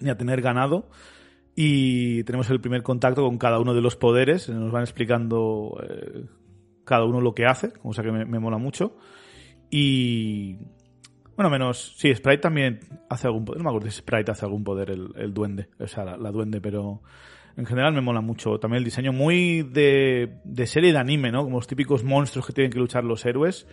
ni 0.00 0.10
a 0.10 0.16
tener 0.16 0.40
ganado. 0.40 0.88
Y 1.56 2.24
tenemos 2.24 2.50
el 2.50 2.60
primer 2.60 2.82
contacto 2.82 3.22
con 3.22 3.38
cada 3.38 3.60
uno 3.60 3.74
de 3.74 3.80
los 3.80 3.96
poderes, 3.96 4.48
nos 4.48 4.72
van 4.72 4.82
explicando 4.82 5.80
eh, 5.88 6.24
cada 6.84 7.04
uno 7.04 7.20
lo 7.20 7.34
que 7.34 7.46
hace, 7.46 7.72
cosa 7.72 8.02
que 8.02 8.10
me, 8.10 8.38
mola 8.38 8.58
mucho. 8.58 8.96
Y. 9.70 10.56
Bueno, 11.36 11.50
menos. 11.50 11.94
Sí, 11.96 12.14
Sprite 12.14 12.38
también 12.38 12.80
hace 13.08 13.28
algún 13.28 13.44
poder. 13.44 13.58
No 13.58 13.64
me 13.64 13.70
acuerdo 13.70 13.90
si 13.90 13.98
Sprite 13.98 14.32
hace 14.32 14.44
algún 14.44 14.64
poder, 14.64 14.90
el, 14.90 15.08
el 15.16 15.32
duende. 15.32 15.68
O 15.78 15.86
sea, 15.86 16.04
la, 16.04 16.16
la 16.16 16.30
duende, 16.30 16.60
pero. 16.60 17.02
En 17.56 17.66
general 17.66 17.92
me 17.92 18.00
mola 18.00 18.20
mucho. 18.20 18.58
También 18.58 18.78
el 18.78 18.84
diseño 18.84 19.12
muy 19.12 19.62
de, 19.62 20.40
de 20.42 20.66
serie 20.66 20.92
de 20.92 20.98
anime, 20.98 21.30
¿no? 21.30 21.44
Como 21.44 21.58
los 21.58 21.68
típicos 21.68 22.02
monstruos 22.02 22.46
que 22.46 22.52
tienen 22.52 22.72
que 22.72 22.80
luchar 22.80 23.04
los 23.04 23.24
héroes. 23.24 23.68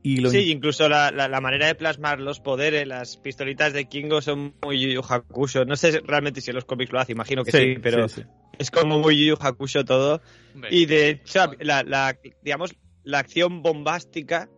y 0.03 0.17
lo 0.17 0.29
Sí, 0.29 0.51
incluso 0.51 0.89
la, 0.89 1.11
la- 1.11 1.27
la 1.27 1.41
manera 1.41 1.67
de 1.67 1.75
plasmar 1.75 2.19
los 2.19 2.39
poderes, 2.39 2.87
las 2.87 3.17
pistolitas 3.17 3.73
de 3.73 3.85
Kingo 3.85 4.21
son 4.21 4.55
muy 4.63 4.79
Yu 4.79 4.89
Yu 4.89 5.01
Hakusho. 5.07 5.65
No 5.65 5.75
sé 5.75 6.01
realmente 6.03 6.41
si 6.41 6.49
en 6.51 6.55
los 6.55 6.65
cómics 6.65 6.91
lo 6.91 6.99
hace, 6.99 7.11
imagino 7.11 7.43
que 7.43 7.51
sí, 7.51 7.75
pero 7.81 8.07
sí, 8.09 8.21
sí. 8.21 8.27
es 8.57 8.71
como 8.71 8.99
muy 8.99 9.17
Yu 9.17 9.35
Yu 9.35 9.37
Hakusho 9.39 9.85
todo. 9.85 10.21
Y 10.69 10.85
de 10.85 11.09
hecho, 11.09 11.51
la, 11.59 11.83
la- 11.83 12.17
digamos, 12.41 12.75
la 13.03 13.19
acción 13.19 13.61
bombástica 13.61 14.49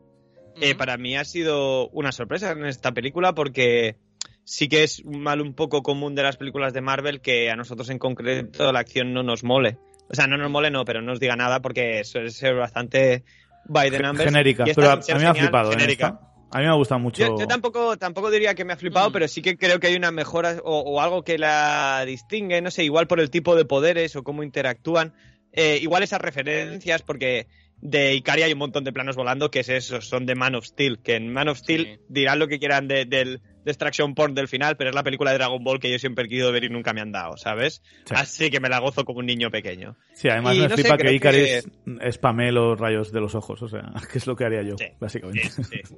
eh, 0.62 0.70
Ujú. 0.72 0.78
para 0.78 0.98
mí 0.98 1.16
ha 1.18 1.26
sido 1.26 1.90
una 1.90 2.12
sorpresa 2.12 2.52
en 2.52 2.66
esta 2.66 2.92
película 2.92 3.34
porque 3.34 3.98
sí 4.46 4.68
que 4.68 4.84
es 4.84 5.00
un 5.00 5.22
mal 5.22 5.42
un 5.42 5.54
poco 5.56 5.82
común 5.84 6.16
de 6.16 6.24
las 6.24 6.38
películas 6.38 6.74
de 6.74 6.82
Marvel 6.82 7.22
que 7.22 7.50
a 7.50 7.56
nosotros 7.56 7.90
en 7.90 7.98
concreto 8.00 8.72
la 8.72 8.80
acción 8.80 9.14
no 9.14 9.24
nos 9.24 9.44
mole. 9.44 9.78
O 10.10 10.16
sea, 10.16 10.28
no 10.28 10.38
nos 10.38 10.52
mole, 10.52 10.70
no, 10.70 10.84
pero 10.86 11.02
no 11.02 11.08
nos 11.08 11.20
diga 11.20 11.36
nada 11.36 11.62
porque 11.62 12.04
suele 12.04 12.30
ser 12.30 12.56
bastante 12.56 13.24
by 13.66 13.90
the 13.92 14.00
numbers. 14.00 14.26
Genérica. 14.30 14.66
Pero 14.76 14.92
a, 14.92 14.96
mí 14.98 15.04
me 15.20 15.26
ha 15.26 15.34
flipado. 15.36 15.72
¿eh? 15.72 15.76
genérica. 15.76 16.20
A 16.52 16.58
mí 16.60 16.64
me 16.66 16.70
ha 16.70 16.74
gustado 16.76 17.00
mucho. 17.00 17.24
Yo, 17.26 17.36
yo 17.40 17.48
tampoco, 17.48 17.98
tampoco 17.98 18.30
diría 18.30 18.54
que 18.54 18.64
me 18.64 18.74
ha 18.74 18.78
flipado, 18.78 19.10
Mm. 19.10 19.14
pero 19.14 19.28
sí 19.28 19.42
que 19.42 19.58
creo 19.58 19.80
que 19.80 19.88
hay 19.88 19.96
una 19.96 20.12
mejora 20.12 20.58
o, 20.64 20.80
o 20.82 21.02
algo 21.02 21.24
que 21.24 21.38
la 21.40 22.04
distingue, 22.06 22.62
no 22.62 22.70
sé, 22.70 22.84
igual 22.84 23.08
por 23.08 23.20
el 23.20 23.30
tipo 23.32 23.56
de 23.56 23.66
poderes 23.66 24.16
o 24.16 24.24
cómo 24.24 24.44
interactúan. 24.44 25.14
Eh, 25.52 25.80
igual 25.82 26.04
esas 26.04 26.22
referencias, 26.22 27.02
porque 27.02 27.48
de 27.78 28.14
Ikari 28.14 28.44
hay 28.44 28.54
un 28.54 28.60
montón 28.60 28.84
de 28.84 28.94
planos 28.94 29.16
volando 29.16 29.50
que 29.52 29.60
es 29.62 29.70
eso, 29.70 30.00
son 30.02 30.26
de 30.26 30.36
Man 30.36 30.56
of 30.56 30.66
Steel, 30.66 31.00
que 31.02 31.16
en 31.16 31.34
Man 31.34 31.48
of 31.50 31.58
Steel 31.58 31.86
Sí. 31.86 32.00
dirán 32.08 32.40
lo 32.40 32.48
que 32.48 32.60
quieran 32.60 32.88
de- 32.88 33.06
del 33.06 33.42
Destruction 33.66 34.14
Porn 34.16 34.34
del 34.36 34.48
final, 34.48 34.76
pero 34.78 34.90
es 34.90 34.96
la 34.96 35.04
película 35.04 35.32
de 35.32 35.38
Dragon 35.38 35.64
Ball 35.64 35.80
que 35.80 35.92
yo 35.92 35.98
siempre 36.00 36.26
he 36.26 36.28
querido 36.28 36.52
ver 36.52 36.64
y 36.66 36.70
nunca 36.70 36.94
me 36.94 37.02
han 37.02 37.12
dado, 37.12 37.38
¿sabes? 37.38 37.82
Sí. 38.06 38.14
Así 38.16 38.50
que 38.52 38.60
me 38.60 38.70
la 38.70 38.80
gozo 38.80 39.06
como 39.06 39.20
un 39.20 39.26
niño 39.26 39.50
pequeño. 39.52 39.96
Sí, 40.14 40.30
además 40.30 40.56
Y 40.56 40.60
me 40.60 40.64
no 40.68 40.76
sé, 40.76 40.82
flipa 40.82 40.98
que 40.98 41.04
creo 41.04 41.14
Icaris 41.14 41.68
que- 41.98 42.12
spamee 42.12 42.52
los 42.52 42.80
rayos 42.80 43.12
de 43.12 43.22
los 43.22 43.36
ojos. 43.36 43.62
O 43.62 43.68
sea, 43.70 43.92
que 44.12 44.18
es 44.18 44.28
lo 44.28 44.36
que 44.36 44.46
haría 44.46 44.62
yo, 44.64 44.76
Sí, 44.78 44.86
básicamente. 45.00 45.50
Sí, 45.50 45.64
sí. 45.84 45.96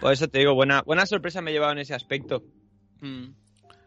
Por 0.00 0.12
eso 0.12 0.28
te 0.28 0.38
digo, 0.38 0.54
buena, 0.54 0.82
buena 0.82 1.06
sorpresa 1.06 1.40
me 1.40 1.50
he 1.50 1.54
llevado 1.54 1.72
en 1.72 1.78
ese 1.78 1.94
aspecto. 1.94 2.42
Mm. 3.00 3.28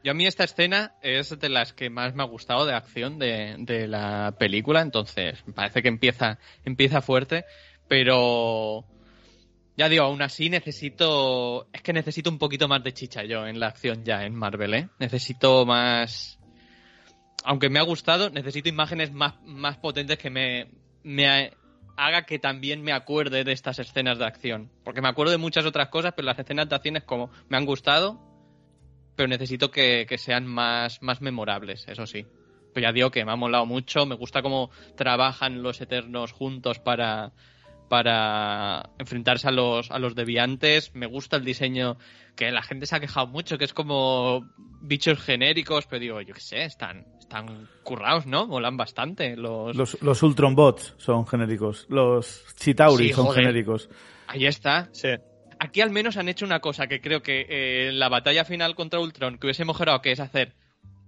Yo 0.04 0.12
a 0.12 0.14
mí 0.14 0.26
esta 0.26 0.44
escena 0.46 0.94
es 1.02 1.38
de 1.38 1.50
las 1.50 1.74
que 1.74 1.90
más 1.90 2.16
me 2.16 2.24
ha 2.24 2.28
gustado 2.28 2.66
de 2.66 2.74
acción 2.74 3.20
de, 3.20 3.56
de 3.60 3.88
la 3.88 4.36
película, 4.40 4.82
entonces 4.82 5.44
me 5.46 5.54
parece 5.54 5.82
que 5.82 5.90
empieza, 5.90 6.40
empieza 6.64 7.02
fuerte, 7.02 7.46
pero 7.88 8.86
ya 9.78 9.88
digo, 9.90 10.04
aún 10.06 10.22
así 10.22 10.50
necesito, 10.50 11.68
es 11.72 11.82
que 11.84 11.94
necesito 11.94 12.30
un 12.30 12.40
poquito 12.40 12.68
más 12.68 12.84
de 12.84 12.94
chicha 12.94 13.24
yo 13.24 13.46
en 13.46 13.60
la 13.60 13.68
acción 13.68 14.04
ya 14.04 14.26
en 14.26 14.34
Marvel, 14.36 14.74
¿eh? 14.74 14.90
Necesito 15.00 15.66
más, 15.66 16.40
aunque 17.44 17.70
me 17.70 17.80
ha 17.80 17.84
gustado, 17.84 18.30
necesito 18.30 18.70
imágenes 18.70 19.12
más, 19.12 19.36
más 19.44 19.78
potentes 19.78 20.18
que 20.18 20.30
me, 20.32 20.72
me 21.04 21.28
ha- 21.28 21.52
haga 21.96 22.24
que 22.24 22.40
también 22.40 22.82
me 22.82 22.92
acuerde 22.92 23.44
de 23.44 23.52
estas 23.52 23.80
escenas 23.80 24.18
de 24.18 24.26
acción, 24.26 24.72
porque 24.84 25.02
me 25.02 25.10
acuerdo 25.10 25.32
de 25.32 25.38
muchas 25.38 25.66
otras 25.66 25.90
cosas, 25.90 26.14
pero 26.16 26.26
las 26.26 26.40
escenas 26.40 26.68
de 26.68 26.76
acción 26.76 26.98
es 26.98 27.04
como, 27.04 27.30
me 27.48 27.58
han 27.58 27.66
gustado, 27.66 28.20
pero 29.16 29.28
necesito 29.28 29.72
que, 29.72 30.06
que 30.08 30.18
sean 30.18 30.46
más, 30.46 31.02
más 31.02 31.22
memorables, 31.22 31.88
eso 31.88 32.06
sí. 32.06 32.26
Pero 32.74 32.88
ya 32.88 32.94
digo 32.94 33.10
que 33.10 33.26
me 33.26 33.32
ha 33.32 33.36
molado 33.36 33.66
mucho, 33.66 34.06
me 34.06 34.16
gusta 34.16 34.42
cómo 34.42 34.70
trabajan 34.96 35.64
los 35.64 35.82
Eternos 35.82 36.32
juntos 36.32 36.78
para, 36.80 37.32
para 37.90 38.90
enfrentarse 39.00 39.48
a 39.48 39.52
los, 39.52 39.92
a 39.92 40.00
los 40.00 40.16
deviantes, 40.16 40.94
me 40.96 41.06
gusta 41.06 41.38
el 41.38 41.46
diseño 41.46 41.98
que 42.36 42.52
la 42.52 42.62
gente 42.62 42.86
se 42.86 42.96
ha 42.96 43.00
quejado 43.00 43.28
mucho, 43.28 43.58
que 43.58 43.66
es 43.66 43.74
como 43.74 44.48
bichos 44.82 45.20
genéricos, 45.20 45.88
pero 45.88 46.00
digo, 46.00 46.22
yo 46.22 46.34
qué 46.34 46.40
sé, 46.42 46.64
están, 46.66 47.06
están 47.20 47.68
currados, 47.84 48.26
¿no? 48.28 48.46
Molan 48.48 48.78
bastante 48.78 49.36
los... 49.36 49.76
Los, 49.76 50.02
los 50.02 50.22
Ultron 50.24 50.54
Bots 50.56 50.94
son 50.98 51.26
genéricos. 51.26 51.86
Los 51.90 52.46
Chitauri 52.58 53.08
Sí, 53.08 53.14
son 53.14 53.26
joder. 53.26 53.42
genéricos. 53.42 53.90
Ahí 54.28 54.46
está. 54.46 54.90
Sí. 54.92 55.10
Aquí 55.60 55.82
al 55.82 55.90
menos 55.90 56.18
han 56.18 56.30
hecho 56.30 56.46
una 56.46 56.60
cosa 56.60 56.86
que 56.88 57.02
creo 57.02 57.22
que 57.24 57.42
eh, 57.50 57.90
en 57.90 57.98
la 58.00 58.10
batalla 58.10 58.46
final 58.46 58.76
contra 58.76 59.00
Ultron 59.00 59.40
que 59.40 59.48
hubiese 59.48 59.66
mejorado, 59.66 60.02
que 60.02 60.12
es 60.12 60.20
hacer 60.20 60.54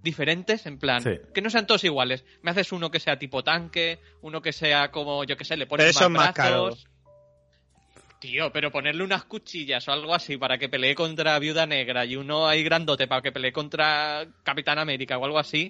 diferentes, 0.02 0.66
en 0.66 0.78
plan, 0.80 1.02
Sí. 1.02 1.12
que 1.34 1.42
no 1.42 1.50
sean 1.50 1.68
todos 1.68 1.84
iguales. 1.84 2.26
Me 2.42 2.52
haces 2.52 2.72
uno 2.72 2.90
que 2.92 3.00
sea 3.00 3.18
tipo 3.20 3.44
tanque, 3.44 4.00
uno 4.22 4.42
que 4.42 4.54
sea 4.54 4.92
como, 4.92 5.24
yo 5.24 5.36
que 5.38 5.46
sé, 5.46 5.58
le 5.58 5.68
pones 5.68 5.86
Pero 5.86 5.94
más 5.94 6.04
son 6.04 6.12
más 6.14 6.34
brazos. 6.34 6.88
Tío, 8.20 8.52
pero 8.52 8.70
ponerle 8.70 9.04
unas 9.04 9.24
cuchillas 9.24 9.88
o 9.88 9.94
algo 9.94 10.14
así 10.14 10.36
para 10.36 10.58
que 10.58 10.68
pelee 10.68 10.94
contra 10.94 11.40
Viuda 11.40 11.66
Negra 11.66 12.04
y 12.06 12.18
uno 12.18 12.48
ahí 12.50 12.64
grandote 12.64 13.08
para 13.08 13.22
que 13.22 13.32
pelee 13.32 13.54
contra 13.54 14.28
Capitán 14.44 14.78
América 14.78 15.18
o 15.18 15.24
algo 15.24 15.40
así, 15.40 15.70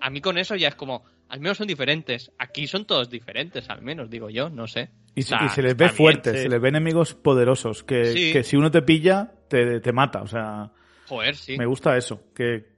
a 0.00 0.08
mí 0.08 0.22
con 0.22 0.38
eso 0.38 0.56
ya 0.56 0.68
es 0.68 0.74
como, 0.76 1.04
al 1.28 1.40
menos 1.40 1.58
son 1.58 1.66
diferentes. 1.66 2.32
Aquí 2.38 2.66
son 2.66 2.86
todos 2.86 3.10
diferentes, 3.10 3.68
al 3.68 3.82
menos, 3.82 4.08
digo 4.08 4.30
yo, 4.30 4.48
no 4.48 4.66
sé. 4.66 4.88
Y, 5.14 5.22
se- 5.22 5.34
O 5.34 5.38
sea, 5.38 5.46
y 5.46 5.50
se 5.50 5.62
les 5.62 5.76
ve 5.76 5.90
fuertes, 5.90 6.36
sí. 6.36 6.42
se 6.44 6.48
les 6.48 6.58
ve 6.60 6.70
enemigos 6.70 7.12
poderosos, 7.14 7.84
que, 7.84 8.06
Sí. 8.06 8.32
que 8.32 8.44
si 8.44 8.56
uno 8.56 8.70
te 8.70 8.80
pilla, 8.80 9.32
te, 9.48 9.80
te 9.80 9.92
mata. 9.92 10.22
O 10.22 10.26
sea, 10.26 10.70
Joder, 11.06 11.36
sí. 11.36 11.58
me 11.58 11.66
gusta 11.66 11.98
eso. 11.98 12.22
Que. 12.34 12.69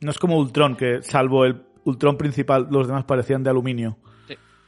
No 0.00 0.10
es 0.10 0.18
como 0.18 0.38
Ultron, 0.38 0.76
que 0.76 1.02
salvo 1.02 1.44
el 1.44 1.62
Ultron 1.84 2.16
principal, 2.16 2.68
los 2.70 2.86
demás 2.86 3.04
parecían 3.04 3.42
de 3.42 3.50
aluminio. 3.50 3.98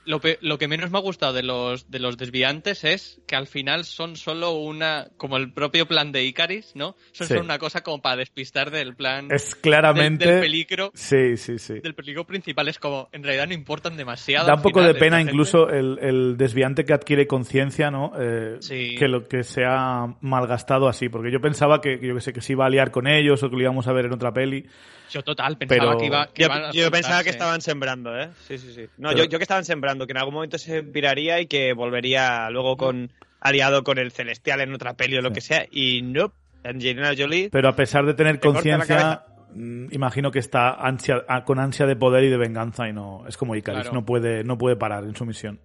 Lo, 0.04 0.20
pe- 0.20 0.38
lo 0.40 0.58
que 0.58 0.66
menos 0.66 0.90
me 0.90 0.98
ha 0.98 1.00
gustado 1.00 1.32
de 1.32 1.42
los, 1.44 1.90
de 1.90 2.00
los 2.00 2.16
desviantes 2.16 2.82
es 2.82 3.20
que 3.26 3.36
al 3.36 3.46
final 3.46 3.84
son 3.84 4.16
solo 4.16 4.50
una, 4.52 5.08
como 5.16 5.36
el 5.36 5.52
propio 5.52 5.86
plan 5.86 6.10
de 6.10 6.24
Icaris, 6.24 6.72
¿no? 6.74 6.96
Son 7.12 7.26
Sí. 7.28 7.34
solo 7.34 7.44
una 7.44 7.58
cosa 7.58 7.82
como 7.82 8.02
para 8.02 8.16
despistar 8.16 8.70
del 8.72 8.96
plan 8.96 9.28
Es 9.30 9.54
claramente... 9.54 10.26
del 10.28 10.40
peligro. 10.40 10.90
Sí, 10.94 11.36
sí, 11.36 11.58
sí. 11.58 11.74
Del 11.80 11.94
peligro 11.94 12.26
principal 12.26 12.66
es 12.68 12.78
como, 12.78 13.08
en 13.12 13.22
realidad 13.22 13.46
no 13.46 13.54
importan 13.54 13.96
demasiado. 13.96 14.46
Da 14.48 14.54
un 14.54 14.62
poco 14.62 14.80
final, 14.80 14.92
de 14.94 14.98
pena 14.98 15.20
incluso 15.20 15.68
el, 15.68 15.98
el 16.00 16.36
desviante 16.36 16.84
que 16.84 16.94
adquiere 16.94 17.26
conciencia, 17.26 17.90
¿no? 17.90 18.12
Eh, 18.18 18.56
Sí. 18.60 18.96
Que 18.98 19.06
lo 19.08 19.28
que 19.28 19.44
se 19.44 19.64
ha 19.64 20.06
malgastado 20.20 20.88
así, 20.88 21.08
porque 21.08 21.30
yo 21.30 21.40
pensaba 21.40 21.80
que, 21.80 22.00
que 22.00 22.08
yo 22.08 22.14
que 22.14 22.20
sé, 22.20 22.32
que 22.32 22.40
se 22.40 22.52
iba 22.54 22.66
a 22.66 22.70
liar 22.70 22.90
con 22.90 23.06
ellos 23.06 23.42
o 23.42 23.50
que 23.50 23.56
lo 23.56 23.62
íbamos 23.62 23.86
a 23.86 23.92
ver 23.92 24.06
en 24.06 24.12
otra 24.14 24.32
peli. 24.32 24.66
Yo 25.12 25.22
total, 25.22 25.56
pensaba 25.58 25.80
Pero- 25.92 25.98
que 25.98 26.06
iba 26.06 26.26
que 26.32 26.42
Yo, 26.42 26.46
iban 26.48 26.64
a 26.64 26.70
yo 26.72 26.90
pensaba 26.90 27.22
que 27.22 27.30
estaban 27.30 27.60
sembrando, 27.60 28.18
¿eh? 28.18 28.30
Sí, 28.48 28.58
sí, 28.58 28.72
sí. 28.72 28.86
No, 28.98 29.10
Pero- 29.10 29.24
yo, 29.24 29.30
yo 29.30 29.38
que 29.38 29.44
estaban 29.44 29.64
sembrando, 29.64 30.06
que 30.06 30.12
en 30.12 30.18
algún 30.18 30.34
momento 30.34 30.58
se 30.58 30.80
viraría 30.80 31.40
y 31.40 31.46
que 31.46 31.72
volvería 31.74 32.48
luego 32.50 32.76
con 32.76 33.10
aliado 33.40 33.82
con 33.84 33.98
el 33.98 34.12
Celestial 34.12 34.60
en 34.60 34.72
otra 34.74 34.94
peli 34.94 35.16
o 35.18 35.22
lo 35.22 35.28
Sí. 35.30 35.34
que 35.34 35.40
sea. 35.40 35.66
Y 35.70 36.02
no, 36.02 36.32
Angelina 36.64 37.12
Jolie. 37.16 37.50
Pero 37.50 37.68
a 37.68 37.76
pesar 37.76 38.06
de 38.06 38.14
tener 38.14 38.38
Te 38.38 38.46
conciencia, 38.48 39.24
mm, 39.54 39.86
imagino 39.92 40.30
que 40.30 40.38
está 40.38 40.74
ansia, 40.74 41.24
ah, 41.28 41.44
con 41.44 41.58
ansia 41.58 41.84
de 41.86 41.96
poder 41.96 42.24
y 42.24 42.28
de 42.30 42.36
venganza 42.38 42.88
y 42.88 42.92
no 42.92 43.24
es 43.26 43.36
como 43.36 43.54
Icaris, 43.56 43.82
Claro. 43.82 43.94
no 44.00 44.06
puede 44.06 44.44
no 44.44 44.56
puede 44.56 44.76
parar 44.76 45.04
en 45.04 45.14
su 45.16 45.26
misión. 45.26 45.58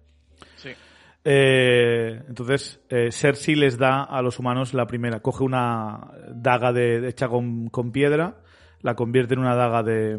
Sí. 0.56 0.70
Eh, 1.24 2.20
entonces, 2.28 2.80
eh, 2.88 3.10
Cersei 3.12 3.54
les 3.54 3.76
da 3.78 4.02
a 4.04 4.22
los 4.22 4.38
humanos 4.38 4.72
la 4.74 4.86
primera. 4.86 5.20
Coge 5.20 5.44
una 5.44 6.10
daga 6.32 6.72
de, 6.72 7.08
hecha 7.08 7.28
con, 7.28 7.68
con 7.68 7.92
piedra, 7.92 8.36
la 8.80 8.94
convierte 8.94 9.34
en 9.34 9.40
una 9.40 9.54
daga 9.54 9.82
de. 9.82 10.18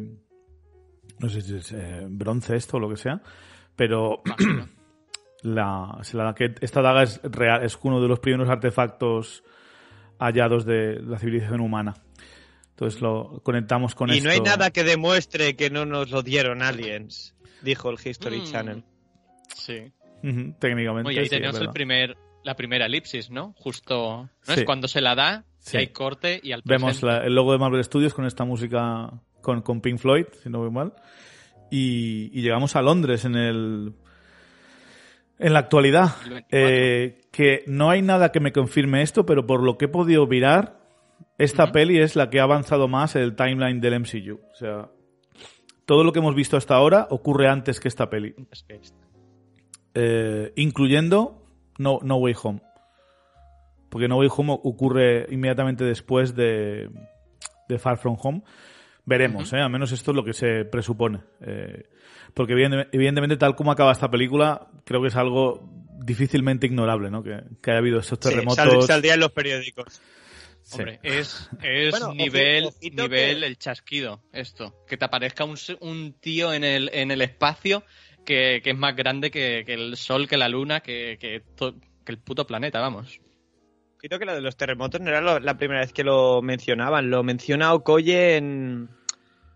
No 1.20 1.30
sé 1.30 1.42
si 1.42 1.56
es 1.56 1.72
eh, 1.72 2.06
bronce 2.10 2.56
esto 2.56 2.78
o 2.78 2.80
lo 2.80 2.90
que 2.90 2.98
sea, 2.98 3.22
pero 3.76 4.22
la, 5.44 6.02
que 6.36 6.56
esta 6.62 6.82
daga 6.82 7.04
es 7.04 7.20
real, 7.24 7.64
es 7.64 7.78
uno 7.82 8.02
de 8.02 8.08
los 8.08 8.20
primeros 8.20 8.50
artefactos 8.50 9.44
hallados 10.18 10.66
de 10.66 11.02
la 11.02 11.20
civilización 11.20 11.62
humana. 11.62 11.96
Entonces 12.72 13.02
lo 13.02 13.42
conectamos 13.44 13.96
con 13.96 14.10
y 14.10 14.14
esto. 14.14 14.26
no 14.26 14.32
hay 14.34 14.40
nada 14.40 14.72
que 14.72 14.84
demuestre 14.86 15.56
que 15.58 15.70
no 15.70 15.86
nos 15.86 16.12
lo 16.12 16.24
dieron 16.24 16.62
aliens, 16.62 17.36
dijo 17.62 17.90
el 17.90 17.98
History 18.04 18.40
Mm. 18.40 18.46
Channel. 18.46 18.84
Sí. 19.54 19.92
Técnicamente. 20.60 21.10
Oye, 21.10 21.20
ahí 21.20 21.26
sí, 21.26 21.32
tenemos 21.32 21.60
el 21.60 21.70
primer, 21.72 22.18
la 22.44 22.56
primera 22.56 22.86
elipsis, 22.86 23.30
¿no? 23.30 23.54
Justo, 23.58 24.24
¿no? 24.24 24.54
Sí. 24.54 24.62
Es 24.62 24.64
cuando 24.64 24.88
se 24.88 25.02
la 25.02 25.16
da, 25.16 25.46
Sí. 25.60 25.78
hay 25.78 25.88
corte 25.88 26.40
y 26.42 26.52
al 26.52 26.62
Vemos 26.66 27.04
la- 27.04 27.24
el 27.26 27.36
logo 27.36 27.52
de 27.52 27.58
Marvel 27.60 27.84
Studios 27.84 28.14
con 28.14 28.26
esta 28.26 28.44
música 28.46 29.12
con, 29.42 29.62
con 29.62 29.82
Pink 29.82 30.00
Floyd, 30.00 30.26
si 30.42 30.50
no 30.50 30.60
voy 30.60 30.72
mal. 30.72 30.94
Y, 31.72 32.32
y 32.38 32.42
llegamos 32.42 32.76
a 32.76 32.82
Londres 32.82 33.26
en 33.26 33.36
el. 33.36 33.94
En 35.38 35.54
la 35.54 35.60
actualidad. 35.60 36.16
El 36.26 36.30
24. 36.32 36.50
Eh, 36.52 37.22
que 37.32 37.64
no 37.68 37.90
hay 37.90 38.02
nada 38.02 38.32
que 38.32 38.40
me 38.40 38.52
confirme 38.52 39.02
esto, 39.02 39.26
pero 39.26 39.46
por 39.46 39.62
lo 39.64 39.78
que 39.78 39.86
he 39.86 39.90
podido 39.90 40.26
mirar, 40.28 40.80
esta 41.38 41.72
peli 41.72 42.00
es 42.00 42.16
la 42.16 42.30
que 42.30 42.40
ha 42.40 42.44
avanzado 42.44 42.88
más 42.88 43.16
el 43.16 43.36
timeline 43.36 43.80
del 43.80 44.00
MCU. 44.02 44.40
O 44.52 44.56
sea, 44.56 44.90
todo 45.86 46.04
lo 46.04 46.12
que 46.12 46.20
hemos 46.20 46.36
visto 46.36 46.58
hasta 46.58 46.76
ahora 46.76 47.08
ocurre 47.10 47.48
antes 47.48 47.80
que 47.80 47.88
esta 47.88 48.10
peli. 48.10 48.36
Eh, 49.94 50.52
incluyendo 50.56 51.46
no, 51.78 52.00
no 52.04 52.18
Way 52.18 52.36
Home. 52.44 52.62
Porque 53.90 54.08
No 54.08 54.18
Way 54.18 54.30
Home 54.36 54.60
ocurre 54.64 55.26
inmediatamente 55.32 55.84
después 55.84 56.36
de, 56.36 56.90
de 57.68 57.80
Far 57.80 57.98
From 57.98 58.18
Home. 58.22 58.44
Veremos, 59.06 59.52
¿eh? 59.54 59.58
al 59.58 59.72
menos 59.72 59.92
esto 59.92 60.12
es 60.12 60.16
lo 60.16 60.24
que 60.24 60.34
se 60.34 60.66
presupone. 60.66 61.22
Eh, 61.42 61.84
porque 62.36 62.54
evidente- 62.54 62.88
evidentemente, 62.92 63.38
tal 63.38 63.56
como 63.56 63.72
acaba 63.72 63.92
esta 63.92 64.12
película, 64.12 64.68
creo 64.86 65.02
que 65.02 65.08
es 65.08 65.16
algo 65.16 65.68
difícilmente 66.06 66.68
ignorable, 66.68 67.10
¿no? 67.10 67.24
Que, 67.24 67.42
que 67.62 67.72
haya 67.72 67.80
habido 67.80 68.00
estos 68.00 68.20
Sí, 68.22 68.30
terremotos. 68.30 68.58
sal- 68.58 68.82
saldría 68.84 69.16
en 69.16 69.20
los 69.22 69.32
periódicos. 69.32 70.00
Sí. 70.62 70.78
Hombre, 70.78 71.00
es, 71.02 71.50
es 71.64 71.90
Bueno, 71.92 72.14
nivel, 72.14 72.66
ojito 72.66 73.04
nivel 73.04 73.40
que- 73.40 73.46
el 73.48 73.58
chasquido, 73.58 74.22
esto. 74.32 74.76
Que 74.88 74.98
te 74.98 75.06
aparezca 75.06 75.44
un, 75.44 75.58
un 75.80 76.14
tío 76.20 76.54
en 76.54 76.64
el, 76.64 76.92
en 76.94 77.10
el 77.10 77.22
espacio 77.24 77.84
que, 78.24 78.62
que 78.64 78.70
es 78.72 78.78
más 78.78 78.96
grande 78.96 79.32
que, 79.32 79.64
que 79.66 79.74
el 79.74 79.98
sol, 79.98 80.28
que 80.28 80.38
la 80.38 80.48
luna, 80.50 80.82
que, 80.82 81.18
que, 81.20 81.42
to- 81.56 81.76
que 82.06 82.12
el 82.12 82.20
puto 82.20 82.46
planeta, 82.46 82.80
vamos. 82.80 83.20
Creo 84.02 84.18
que 84.20 84.26
lo 84.26 84.34
de 84.34 84.42
los 84.42 84.56
terremotos 84.56 85.02
no 85.02 85.10
era 85.10 85.22
lo- 85.22 85.40
la 85.40 85.58
primera 85.58 85.82
vez 85.82 85.92
que 85.94 86.04
lo 86.04 86.42
mencionaban. 86.42 87.10
Lo 87.10 87.22
menciona 87.24 87.74
Okoye 87.74 88.38
en, 88.38 88.84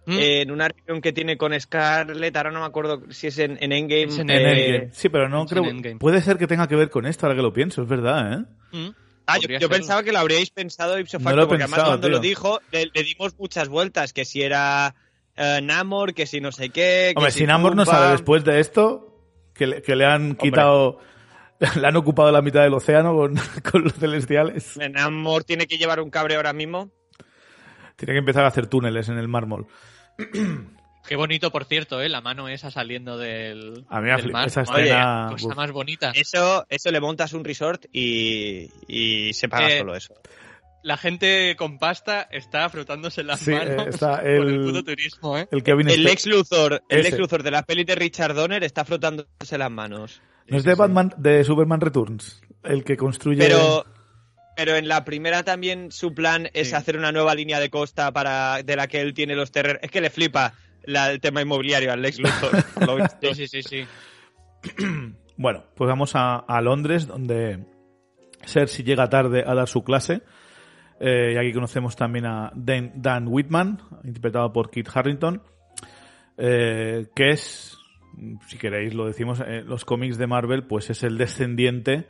¿Mm? 0.05 0.17
en 0.19 0.51
una 0.51 0.67
reunión 0.67 1.01
que 1.01 1.13
tiene 1.13 1.37
con 1.37 1.57
Scarlett. 1.59 2.35
Ahora 2.35 2.51
no 2.51 2.59
me 2.59 2.65
acuerdo 2.65 3.03
si 3.09 3.27
es 3.27 3.39
en, 3.39 3.57
en 3.61 3.71
Endgame. 3.71 4.03
Es 4.03 4.19
en 4.19 4.29
En 4.29 4.45
eh, 4.45 4.51
Endgame. 4.75 4.93
Sí, 4.93 5.09
pero 5.09 5.29
no 5.29 5.45
creo. 5.45 5.63
Endgame. 5.65 5.97
Puede 5.99 6.21
ser 6.21 6.37
que 6.37 6.47
tenga 6.47 6.67
que 6.67 6.75
ver 6.75 6.89
con 6.89 7.05
esto, 7.05 7.25
ahora 7.25 7.35
que 7.37 7.41
lo 7.41 7.53
pienso, 7.53 7.81
es 7.83 7.87
verdad, 7.87 8.33
¿eh? 8.71 8.77
¿Mm? 8.77 8.89
Ah, 9.25 9.37
yo, 9.39 9.69
pensaba 9.69 10.03
que 10.03 10.11
lo 10.11 10.19
habríais 10.19 10.49
pensado 10.49 10.99
ipso 10.99 11.17
No 11.17 11.23
facto, 11.23 11.37
lo 11.39 11.47
porque 11.47 11.63
además 11.63 11.83
cuando 11.83 12.07
tío. 12.09 12.17
lo 12.17 12.19
dijo 12.19 12.59
le, 12.71 12.91
le 12.93 13.03
dimos 13.03 13.39
muchas 13.39 13.69
vueltas, 13.69 14.11
que 14.11 14.25
si 14.25 14.41
era 14.41 14.95
eh, 15.37 15.61
Namor, 15.63 16.13
que 16.13 16.25
si 16.25 16.41
no 16.41 16.51
sé 16.51 16.71
qué, 16.71 17.11
que 17.13 17.13
Hombre, 17.15 17.31
si 17.31 17.39
si 17.39 17.45
Namor 17.45 17.73
no 17.73 17.85
sale 17.85 18.11
después 18.11 18.43
de 18.43 18.59
esto, 18.59 19.23
que 19.53 19.67
le, 19.67 19.81
que 19.81 19.95
le 19.95 20.03
han 20.05 20.35
quitado, 20.35 20.99
le 21.79 21.87
han 21.87 21.95
ocupado 21.95 22.31
la 22.31 22.41
mitad 22.41 22.61
del 22.63 22.73
océano 22.73 23.15
con, 23.15 23.35
con 23.71 23.83
los 23.83 23.93
celestiales. 23.93 24.77
Namor 24.77 25.43
tiene 25.43 25.67
que 25.67 25.77
llevar 25.77 25.99
un 25.99 26.09
cabre 26.09 26.35
ahora 26.35 26.53
mismo. 26.53 26.91
Tiene 27.95 28.13
que 28.13 28.19
empezar 28.19 28.43
a 28.43 28.47
hacer 28.47 28.67
túneles 28.67 29.07
en 29.09 29.17
el 29.17 29.27
mármol. 29.27 29.67
Qué 31.07 31.17
bonito, 31.17 31.51
por 31.51 31.65
cierto, 31.65 32.01
¿eh? 32.01 32.07
La 32.07 32.21
mano 32.21 32.47
esa 32.47 32.71
saliendo 32.71 33.17
del, 33.17 33.85
A 33.89 33.99
mí 33.99 34.09
del 34.09 34.21
flip- 34.21 34.31
mar. 34.31 34.47
esa 34.47 34.61
escena, 34.61 35.25
mía, 35.25 35.27
cosa 35.31 35.47
uf. 35.47 35.55
más 35.55 35.71
bonita. 35.71 36.11
Eso, 36.15 36.65
eso 36.69 36.91
le 36.91 37.01
montas 37.01 37.33
un 37.33 37.43
resort 37.43 37.85
y, 37.91 38.69
y 38.87 39.33
se 39.33 39.49
paga 39.49 39.69
Eh, 39.69 39.79
solo 39.79 39.95
eso. 39.95 40.13
La 40.81 40.95
gente 40.97 41.55
con 41.57 41.77
pasta 41.77 42.27
está 42.31 42.69
frotándose 42.69 43.23
las 43.23 43.41
Sí, 43.41 43.51
manos 43.51 43.85
eh, 43.85 43.89
está 43.89 44.17
por 44.17 44.25
el 44.27 44.61
puto 44.63 44.83
turismo, 44.83 45.37
¿eh? 45.37 45.47
El 45.51 45.61
Kevin 45.63 45.89
El. 45.89 46.03
Lex 46.03 46.25
Luthor, 46.25 46.81
el 46.87 47.03
de 47.03 47.51
la 47.51 47.63
peli 47.63 47.83
de 47.83 47.95
Richard 47.95 48.33
Donner 48.33 48.63
está 48.63 48.85
frotándose 48.85 49.57
las 49.57 49.71
manos. 49.71 50.21
¿No 50.47 50.57
es 50.57 50.63
de 50.63 50.75
Batman, 50.75 51.13
de 51.17 51.43
Superman 51.43 51.81
Returns? 51.81 52.41
El 52.63 52.83
que 52.83 52.95
construye... 52.97 53.39
Pero, 53.39 53.85
pero 54.55 54.75
en 54.75 54.87
la 54.87 55.03
primera 55.05 55.43
también 55.43 55.91
su 55.91 56.13
plan 56.13 56.49
es 56.53 56.69
Sí. 56.69 56.75
hacer 56.75 56.97
una 56.97 57.11
nueva 57.11 57.33
línea 57.35 57.59
de 57.59 57.69
costa 57.69 58.11
para 58.11 58.61
de 58.63 58.75
la 58.75 58.87
que 58.87 59.01
él 59.01 59.13
tiene 59.13 59.35
los 59.35 59.51
terrenos. 59.51 59.79
Es 59.81 59.91
que 59.91 60.01
le 60.01 60.09
flipa 60.09 60.53
la- 60.83 61.11
el 61.11 61.19
tema 61.21 61.41
inmobiliario 61.41 61.91
al 61.91 62.01
Lex 62.01 62.19
Luthor. 62.19 62.63
por 62.73 62.87
lo 62.87 62.95
visto. 62.97 63.17
Sí, 63.33 63.47
sí, 63.47 63.61
sí, 63.61 63.63
sí. 63.63 63.85
Bueno, 65.35 65.63
pues 65.75 65.87
vamos 65.87 66.15
a, 66.15 66.35
a 66.37 66.61
Londres, 66.61 67.07
donde 67.07 67.65
Cersei 68.45 68.85
llega 68.85 69.09
tarde 69.09 69.43
a 69.45 69.55
dar 69.55 69.67
su 69.67 69.83
clase. 69.83 70.21
Eh, 70.99 71.33
y 71.33 71.37
aquí 71.37 71.51
conocemos 71.51 71.95
también 71.95 72.27
a 72.27 72.51
Dan, 72.53 72.91
Dan 72.95 73.27
Whitman, 73.27 73.81
interpretado 74.03 74.53
por 74.53 74.69
Kit 74.69 74.87
Harrington, 74.93 75.41
eh, 76.37 77.07
que 77.15 77.31
es, 77.31 77.75
si 78.47 78.57
queréis 78.57 78.93
lo 78.93 79.05
decimos, 79.05 79.39
en 79.39 79.67
los 79.67 79.85
cómics 79.85 80.17
de 80.17 80.27
Marvel, 80.27 80.63
pues 80.63 80.89
es 80.89 81.03
el 81.03 81.17
descendiente 81.17 82.07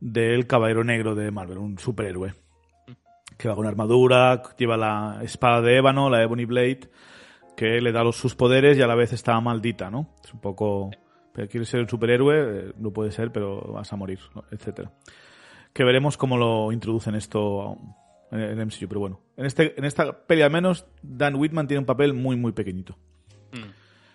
del 0.00 0.46
Caballero 0.46 0.84
Negro 0.84 1.14
de 1.14 1.30
Marvel, 1.30 1.58
un 1.58 1.78
superhéroe. 1.78 2.34
Que 3.38 3.48
va 3.48 3.56
con 3.56 3.66
armadura, 3.66 4.42
lleva 4.56 4.76
la 4.76 5.20
espada 5.22 5.60
de 5.60 5.76
ébano, 5.76 6.08
la 6.08 6.22
Ebony 6.22 6.44
Blade, 6.44 6.90
que 7.56 7.80
le 7.80 7.92
da 7.92 8.04
los, 8.04 8.16
sus 8.16 8.34
poderes 8.34 8.78
y 8.78 8.82
a 8.82 8.86
la 8.86 8.94
vez 8.94 9.12
está 9.12 9.40
maldita, 9.40 9.90
¿no? 9.90 10.14
Es 10.22 10.32
un 10.32 10.40
poco... 10.40 10.90
Pero 11.32 11.48
quieres 11.48 11.68
ser 11.68 11.80
un 11.80 11.88
superhéroe, 11.88 12.36
eh, 12.36 12.72
no 12.78 12.92
puede 12.92 13.10
ser, 13.10 13.32
pero 13.32 13.60
vas 13.72 13.92
a 13.92 13.96
morir, 13.96 14.20
¿no? 14.36 14.44
etcétera. 14.52 14.92
Que 15.72 15.82
veremos 15.82 16.16
cómo 16.16 16.36
lo 16.36 16.70
introducen 16.70 17.16
esto 17.16 17.76
en 18.30 18.38
el 18.38 18.66
MCU, 18.66 18.86
pero 18.86 19.00
bueno. 19.00 19.20
En, 19.36 19.44
este, 19.46 19.76
en 19.76 19.84
esta 19.84 20.26
peli 20.26 20.42
al 20.42 20.52
menos, 20.52 20.86
Dan 21.02 21.34
Whitman 21.34 21.66
tiene 21.66 21.80
un 21.80 21.86
papel 21.86 22.14
muy, 22.14 22.36
muy 22.36 22.52
pequeñito. 22.52 22.96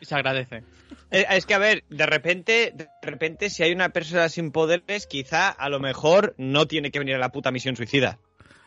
Se 0.09 0.15
agradece. 0.15 0.63
Eh, 1.11 1.25
Es 1.29 1.45
que, 1.45 1.53
a 1.53 1.59
ver, 1.59 1.83
de 1.89 2.05
repente, 2.07 2.71
de 2.75 2.87
repente, 3.03 3.49
si 3.51 3.61
hay 3.63 3.71
una 3.71 3.89
persona 3.89 4.27
sin 4.27 4.51
poderes, 4.51 5.05
quizá 5.07 5.49
a 5.49 5.69
lo 5.69 5.79
mejor 5.79 6.33
no 6.39 6.65
tiene 6.67 6.89
que 6.91 6.97
venir 6.99 7.15
a 7.15 7.19
la 7.19 7.29
puta 7.31 7.51
misión 7.51 7.75
suicida. 7.75 8.19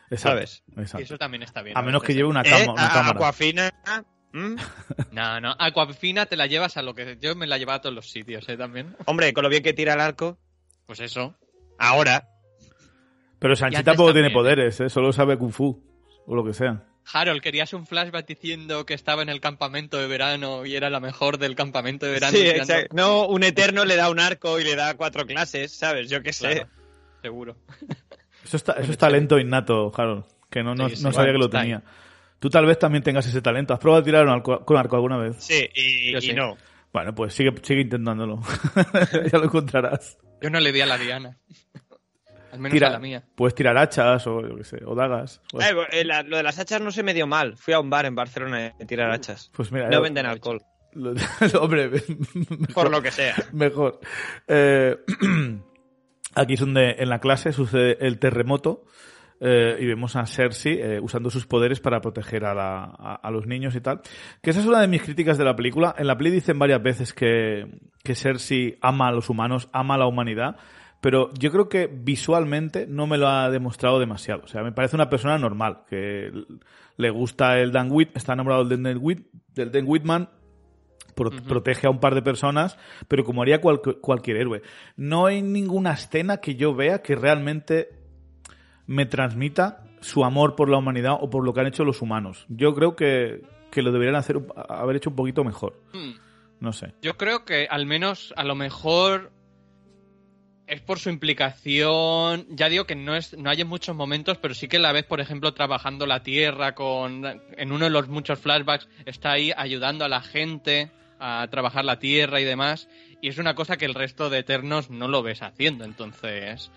Exacto, 0.09 0.37
¿Sabes? 0.47 0.63
Y 0.99 1.01
eso 1.01 1.17
también 1.17 1.43
está 1.43 1.61
bien. 1.61 1.77
A 1.77 1.81
menos 1.81 2.01
que 2.03 2.13
lleve 2.13 2.29
una, 2.29 2.41
¿Eh? 2.41 2.49
cama- 2.49 2.73
una 2.73 2.85
A- 2.87 2.93
cámara. 2.93 3.19
Aquafina. 3.19 3.71
¿Mm? 4.31 4.53
¿eh? 4.57 4.61
No, 5.11 5.41
no. 5.41 5.53
Aquafina 5.59 6.25
te 6.27 6.35
la 6.37 6.47
llevas 6.47 6.77
a 6.77 6.81
lo 6.81 6.93
que. 6.95 7.17
Yo 7.19 7.35
me 7.35 7.45
la 7.47 7.57
llevaba 7.57 7.77
a 7.77 7.81
todos 7.81 7.93
los 7.95 8.09
sitios, 8.09 8.47
¿eh? 8.49 8.55
También. 8.57 8.95
Hombre, 9.05 9.33
con 9.33 9.43
lo 9.43 9.49
bien 9.49 9.63
que 9.63 9.73
tira 9.73 9.93
el 9.95 9.99
arco. 10.01 10.37
Pues 10.85 10.99
eso. 11.01 11.35
Ahora. 11.77 12.29
Pero 13.39 13.55
Sanchi 13.55 13.83
tampoco 13.83 14.13
tiene 14.13 14.29
también, 14.29 14.31
¿eh? 14.31 14.33
poderes, 14.41 14.79
¿eh? 14.79 14.89
solo 14.89 15.11
sabe 15.11 15.37
Kung 15.37 15.51
Fu 15.51 15.83
o 16.25 16.35
lo 16.35 16.45
que 16.45 16.53
sea. 16.53 16.83
Harold, 17.11 17.41
querías 17.41 17.73
un 17.73 17.85
flashback 17.85 18.25
diciendo 18.27 18.85
que 18.85 18.93
estaba 18.93 19.21
en 19.21 19.29
el 19.29 19.41
campamento 19.41 19.97
de 19.97 20.07
verano 20.07 20.65
y 20.65 20.75
era 20.75 20.89
la 20.89 20.99
mejor 20.99 21.37
del 21.37 21.55
campamento 21.55 22.05
de 22.05 22.13
verano. 22.13 22.37
Sí, 22.37 22.47
exacto. 22.47 22.95
No, 22.95 23.27
un 23.27 23.43
eterno 23.43 23.85
le 23.85 23.95
da 23.95 24.09
un 24.09 24.19
arco 24.19 24.59
y 24.59 24.63
le 24.63 24.75
da 24.75 24.95
cuatro 24.95 25.25
clases, 25.25 25.71
¿sabes? 25.71 26.09
Yo 26.09 26.21
qué 26.23 26.31
sé. 26.33 26.53
Claro, 26.53 26.69
seguro. 27.21 27.55
Eso, 28.43 28.57
está, 28.57 28.73
eso 28.73 28.91
es 28.91 28.97
talento 28.97 29.37
innato, 29.39 29.91
Harold, 29.95 30.25
que 30.49 30.63
no, 30.63 30.75
no, 30.75 30.89
Sí, 30.89 30.95
sí, 30.97 31.03
no 31.03 31.11
sabía 31.11 31.31
bueno, 31.33 31.47
que 31.49 31.53
lo 31.53 31.59
ahí. 31.59 31.63
tenía. 31.63 31.83
Tú 32.39 32.49
tal 32.49 32.65
vez 32.65 32.77
también 32.77 33.03
tengas 33.03 33.25
ese 33.25 33.41
talento. 33.41 33.73
¿Has 33.73 33.79
probado 33.79 34.01
a 34.01 34.05
tirar 34.05 34.25
un 34.27 34.33
arco- 34.33 34.65
con 34.65 34.75
arco 34.77 34.95
alguna 34.97 35.17
vez? 35.17 35.37
Sí, 35.39 35.69
y, 35.73 36.11
Yo 36.11 36.17
y 36.17 36.21
sí. 36.21 36.33
no. 36.33 36.57
Bueno, 36.91 37.15
pues 37.15 37.33
sigue, 37.33 37.53
sigue 37.63 37.81
intentándolo. 37.81 38.41
ya 39.31 39.37
lo 39.39 39.45
encontrarás. 39.45 40.17
Yo 40.41 40.49
no 40.49 40.59
le 40.59 40.71
di 40.73 40.81
a 40.81 40.85
la 40.85 40.97
Diana. 40.97 41.37
Al 42.53 42.59
menos 42.59 42.73
Tira- 42.73 42.87
a 42.87 42.91
la 42.91 42.99
mía. 42.99 43.23
Puedes 43.35 43.55
tirar 43.55 43.75
hachas 43.77 44.25
o, 44.27 44.41
yo 44.47 44.55
qué 44.55 44.63
sé, 44.63 44.77
o 44.85 44.93
dagas. 44.95 45.41
Pues, 45.51 45.65
Eh, 45.69 45.73
eh, 45.91 46.05
la- 46.05 46.23
lo 46.23 46.37
de 46.37 46.43
las 46.43 46.57
hachas 46.59 46.79
no 46.81 46.91
se 46.91 47.03
me 47.03 47.13
dio 47.13 47.27
mal. 47.27 47.57
Fui 47.57 47.73
a 47.73 47.79
un 47.79 47.89
bar 47.89 48.05
en 48.05 48.15
Barcelona 48.15 48.73
a 48.79 48.85
tirar 48.85 49.11
hachas. 49.11 49.49
pues 49.55 49.71
mira, 49.71 49.89
No 49.89 49.97
eh, 49.97 50.01
venden 50.01 50.25
alcohol, 50.27 50.61
lo- 50.93 51.13
hombre, 51.61 51.89
por 52.75 52.89
lo 52.91 53.01
que 53.01 53.11
sea. 53.11 53.35
mejor. 53.51 53.99
Eh, 54.47 54.95
aquí 56.35 56.53
es 56.53 56.59
donde 56.59 56.95
en 56.99 57.09
la 57.09 57.19
clase 57.19 57.51
sucede 57.51 57.97
el 58.05 58.19
terremoto 58.19 58.85
eh, 59.45 59.75
y 59.79 59.85
vemos 59.85 60.15
a 60.15 60.25
Cersei 60.25 60.79
eh, 60.79 60.99
usando 61.01 61.29
sus 61.29 61.45
poderes 61.45 61.79
para 61.81 61.99
proteger 61.99 62.45
a, 62.45 62.53
la- 62.53 62.83
a- 62.97 63.19
a 63.21 63.31
los 63.31 63.45
niños 63.45 63.75
y 63.75 63.81
tal. 63.81 64.01
Que 64.41 64.51
esa 64.51 64.61
es 64.61 64.65
una 64.65 64.79
de 64.79 64.87
mis 64.87 65.01
críticas 65.03 65.37
de 65.37 65.43
la 65.43 65.55
película. 65.55 65.93
En 65.97 66.07
la 66.07 66.17
peli 66.17 66.29
dicen 66.29 66.57
varias 66.59 66.81
veces 66.81 67.13
que, 67.13 67.65
que 68.03 68.15
Cersei 68.15 68.77
ama 68.81 69.09
a 69.09 69.11
los 69.11 69.29
humanos, 69.29 69.69
ama 69.73 69.95
a 69.95 69.97
la 69.97 70.05
humanidad. 70.05 70.55
Pero 71.03 71.29
yo 71.37 71.51
creo 71.51 71.67
que 71.67 71.87
visualmente 71.87 72.87
no 72.87 73.07
me 73.07 73.17
lo 73.17 73.27
ha 73.27 73.49
demostrado 73.49 73.99
demasiado. 73.99 74.43
O 74.45 74.47
sea, 74.47 74.63
me 74.63 74.71
parece 74.71 74.95
una 74.95 75.09
persona 75.09 75.37
normal, 75.37 75.83
que 75.89 76.31
le 76.95 77.09
gusta 77.09 77.59
el 77.59 77.73
Dan 77.73 77.89
Whit, 77.91 78.15
está 78.15 78.31
enamorado 78.31 78.63
del 78.63 78.81
Dan 78.81 79.01
del 79.53 79.69
Dan 79.71 79.83
Whitman, 79.85 80.29
pro- 81.13 81.29
protege 81.45 81.87
a 81.87 81.89
un 81.89 81.99
par 81.99 82.15
de 82.15 82.21
personas, 82.21 82.77
pero 83.09 83.25
como 83.25 83.41
haría 83.41 83.59
cual- 83.59 83.81
cualquier 83.99 84.37
héroe. 84.37 84.61
No 84.95 85.25
hay 85.25 85.41
ninguna 85.41 85.91
escena 85.91 86.37
que 86.37 86.55
yo 86.55 86.73
vea 86.73 87.01
que 87.01 87.15
realmente 87.15 87.89
me 88.87 89.05
transmita 89.05 89.83
su 89.99 90.23
amor 90.23 90.55
por 90.55 90.69
la 90.69 90.77
humanidad 90.77 91.17
o 91.19 91.29
por 91.29 91.43
lo 91.43 91.53
que 91.53 91.59
han 91.59 91.67
hecho 91.67 91.83
los 91.83 92.01
humanos. 92.01 92.45
Yo 92.47 92.73
creo 92.73 92.95
que, 92.95 93.41
que 93.71 93.81
lo 93.81 93.91
deberían 93.91 94.15
hacer, 94.15 94.39
haber 94.69 94.95
hecho 94.95 95.09
un 95.09 95.17
poquito 95.17 95.43
mejor. 95.43 95.81
Hmm. 95.91 96.11
No 96.61 96.71
sé. 96.71 96.93
Yo 97.01 97.17
creo 97.17 97.43
que 97.43 97.67
al 97.69 97.85
menos, 97.85 98.33
a 98.37 98.45
lo 98.45 98.55
mejor 98.55 99.31
es 100.67 100.81
por 100.81 100.99
su 100.99 101.09
implicación. 101.09 102.45
Ya 102.49 102.69
digo 102.69 102.85
que 102.85 102.95
no 102.95 103.15
es, 103.15 103.37
no 103.37 103.49
hay 103.49 103.61
en 103.61 103.67
muchos 103.67 103.95
momentos, 103.95 104.37
pero 104.37 104.53
sí 104.53 104.67
que 104.67 104.79
la 104.79 104.91
ves, 104.91 105.03
por 105.03 105.19
ejemplo, 105.21 105.53
trabajando 105.53 106.05
la 106.05 106.23
tierra 106.23 106.73
con, 106.75 107.25
en 107.57 107.71
uno 107.71 107.85
de 107.85 107.91
los 107.91 108.07
muchos 108.07 108.39
flashbacks, 108.39 108.87
está 109.05 109.31
ahí 109.33 109.51
ayudando 109.55 110.05
a 110.05 110.09
la 110.09 110.21
gente 110.21 110.91
a 111.19 111.47
trabajar 111.49 111.85
la 111.85 111.99
tierra 111.99 112.41
y 112.41 112.43
demás. 112.43 112.89
Y 113.21 113.29
es 113.29 113.37
una 113.37 113.55
cosa 113.55 113.77
que 113.77 113.85
el 113.85 113.93
resto 113.93 114.29
de 114.29 114.39
Eternos 114.39 114.89
no 114.89 115.07
lo 115.07 115.23
ves 115.23 115.41
haciendo, 115.41 115.85
entonces. 115.85 116.71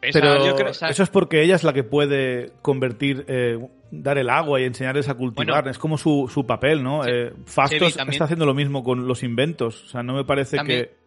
esa- 0.00 0.18
Pero 0.20 0.44
yo 0.46 0.56
creo- 0.56 0.70
esa- 0.70 0.88
eso 0.88 1.02
es 1.02 1.10
porque 1.10 1.42
ella 1.42 1.54
es 1.54 1.62
la 1.64 1.72
que 1.72 1.84
puede 1.84 2.52
convertir, 2.62 3.24
eh, 3.28 3.58
dar 3.90 4.18
el 4.18 4.30
agua 4.30 4.60
y 4.60 4.64
enseñarles 4.64 5.08
a 5.08 5.14
cultivar. 5.14 5.62
Bueno. 5.62 5.70
es 5.70 5.78
como 5.78 5.96
su, 5.98 6.28
su 6.32 6.44
papel, 6.46 6.82
¿no? 6.82 7.04
Sí. 7.04 7.10
Eh, 7.12 7.32
Fastos 7.44 7.94
Chevy 7.94 8.10
está 8.10 8.24
haciendo 8.24 8.46
lo 8.46 8.54
mismo 8.54 8.82
con 8.82 9.06
los 9.06 9.22
inventos. 9.22 9.84
O 9.84 9.86
sea, 9.88 10.02
no 10.02 10.14
me 10.14 10.24
parece 10.24 10.56
También- 10.56 10.86
que... 10.86 11.01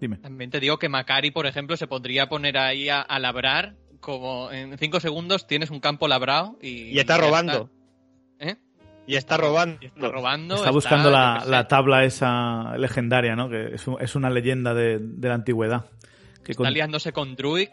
Dime. 0.00 0.16
También 0.16 0.50
te 0.50 0.60
digo 0.60 0.78
que 0.78 0.88
Macari, 0.88 1.30
por 1.30 1.46
ejemplo, 1.46 1.76
se 1.76 1.86
podría 1.86 2.28
poner 2.28 2.56
ahí 2.58 2.88
a, 2.88 3.00
a 3.00 3.18
labrar. 3.18 3.74
Como 4.00 4.50
en 4.50 4.78
cinco 4.78 4.98
segundos 4.98 5.46
tienes 5.46 5.70
un 5.70 5.78
campo 5.80 6.08
labrado 6.08 6.56
y. 6.62 6.84
Y 6.84 6.98
está 6.98 7.18
robando. 7.18 7.70
¿Eh? 8.38 8.56
Y 9.06 9.16
está 9.16 9.36
robando. 9.36 9.78
Y 9.82 9.86
está 9.86 10.08
robando. 10.08 10.54
Está 10.54 10.70
buscando 10.70 11.10
la, 11.10 11.44
la 11.46 11.68
tabla 11.68 12.04
esa 12.04 12.76
legendaria, 12.78 13.36
¿no? 13.36 13.50
Que 13.50 13.74
es, 13.74 13.86
un- 13.86 14.00
es 14.00 14.14
una 14.14 14.30
leyenda 14.30 14.72
de, 14.72 14.98
de 15.00 15.28
la 15.28 15.34
antigüedad. 15.34 15.84
Que 16.44 16.54
con- 16.54 16.64
Está 16.66 16.70
liándose 16.70 17.12
con 17.12 17.36
Druid 17.36 17.68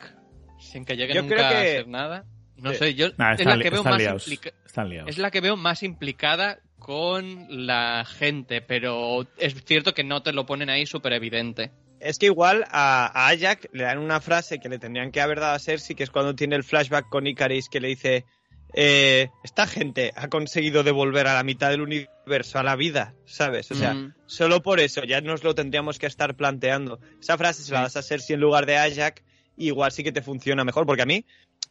sin 0.59 0.83
que 0.83 0.97
llegue 0.97 1.13
Yo 1.13 1.21
nunca 1.21 1.35
creo 1.35 1.49
que- 1.49 1.55
a 1.55 1.59
hacer 1.61 1.87
nada. 1.87 2.25
No 2.57 2.71
Sí. 2.71 2.77
sé, 2.77 2.95
yo 2.95 3.09
Nah, 3.17 3.33
es 3.33 3.39
están, 3.39 3.57
la 3.59 3.63
que 3.63 3.69
veo 3.69 3.83
más 3.83 3.97
liados. 3.97 4.27
implica- 4.27 4.57
Están 4.65 4.89
liados. 4.89 5.09
es 5.09 5.17
la 5.19 5.31
que 5.31 5.39
veo 5.41 5.55
más 5.55 5.83
implicada 5.83 6.59
con 6.79 7.45
la 7.67 8.03
gente, 8.03 8.61
pero 8.61 9.27
es 9.37 9.53
cierto 9.63 9.93
que 9.93 10.03
no 10.03 10.23
te 10.23 10.33
lo 10.33 10.45
ponen 10.45 10.69
ahí 10.69 10.85
súper 10.87 11.13
evidente. 11.13 11.71
Es 11.99 12.19
que 12.19 12.27
igual 12.27 12.65
a, 12.69 13.05
a 13.07 13.27
Ajax 13.29 13.67
le 13.73 13.83
dan 13.83 13.97
una 13.99 14.21
frase 14.21 14.59
que 14.59 14.69
le 14.69 14.79
tendrían 14.79 15.11
que 15.11 15.21
haber 15.21 15.39
dado 15.39 15.55
a 15.55 15.59
Cersei, 15.59 15.95
que 15.95 16.03
es 16.03 16.11
cuando 16.11 16.35
tiene 16.35 16.55
el 16.55 16.63
flashback 16.63 17.09
con 17.09 17.25
Icaris 17.27 17.69
que 17.69 17.79
le 17.79 17.87
dice 17.89 18.25
eh, 18.73 19.29
esta 19.43 19.65
gente 19.65 20.11
ha 20.15 20.27
conseguido 20.27 20.83
devolver 20.83 21.25
a 21.27 21.33
la 21.33 21.43
mitad 21.43 21.69
del 21.69 21.81
universo 21.81 22.59
a 22.59 22.63
la 22.63 22.75
vida, 22.75 23.15
¿sabes? 23.25 23.71
O 23.71 23.75
sea, 23.75 23.93
Mm. 23.93 24.13
solo 24.25 24.61
por 24.61 24.79
eso 24.81 25.03
ya 25.05 25.21
nos 25.21 25.43
lo 25.43 25.55
tendríamos 25.55 25.97
que 25.99 26.05
estar 26.05 26.35
planteando. 26.35 26.99
Esa 27.21 27.37
frase 27.37 27.63
se 27.63 27.71
la 27.73 27.81
das 27.83 27.95
a 27.95 28.03
Cersei 28.03 28.33
en 28.35 28.41
lugar 28.41 28.65
de 28.65 28.77
Ajax, 28.77 29.23
igual 29.55 29.91
sí 29.91 30.03
que 30.03 30.11
te 30.11 30.21
funciona 30.21 30.63
mejor, 30.65 30.85
porque 30.85 31.01
a 31.03 31.05
mí 31.05 31.25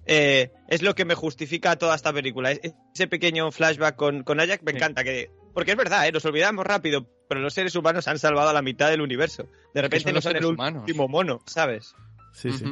eh, 0.07 0.51
es 0.69 0.83
lo 0.83 0.95
que 0.95 1.05
me 1.05 1.15
justifica 1.15 1.77
toda 1.77 1.95
esta 1.95 2.13
película. 2.13 2.51
Es- 2.53 2.61
Ese 2.95 3.07
pequeño 3.09 3.51
flashback 3.53 3.95
con, 3.97 4.23
con 4.25 4.41
Ajax 4.41 4.63
me 4.65 4.73
Sí. 4.73 4.79
encanta, 4.79 5.05
que 5.05 5.31
porque 5.53 5.73
es 5.73 5.77
verdad, 5.77 6.07
¿eh? 6.09 6.13
nos 6.13 6.25
olvidamos 6.25 6.65
rápido, 6.67 7.07
pero 7.29 7.41
los 7.41 7.55
seres 7.55 7.75
humanos 7.77 8.07
han 8.09 8.19
salvado 8.19 8.49
a 8.51 8.53
la 8.53 8.63
mitad 8.63 8.91
del 8.91 9.01
universo. 9.01 9.47
De 9.75 9.83
repente 9.83 10.05
son 10.05 10.13
no 10.13 10.17
los 10.17 10.25
son 10.25 10.33
el 10.37 10.43
seres 10.43 10.51
humanos. 10.55 10.81
último 10.81 11.09
mono, 11.09 11.41
¿sabes? 11.47 11.95
Sí, 12.33 12.51
sí. 12.53 12.65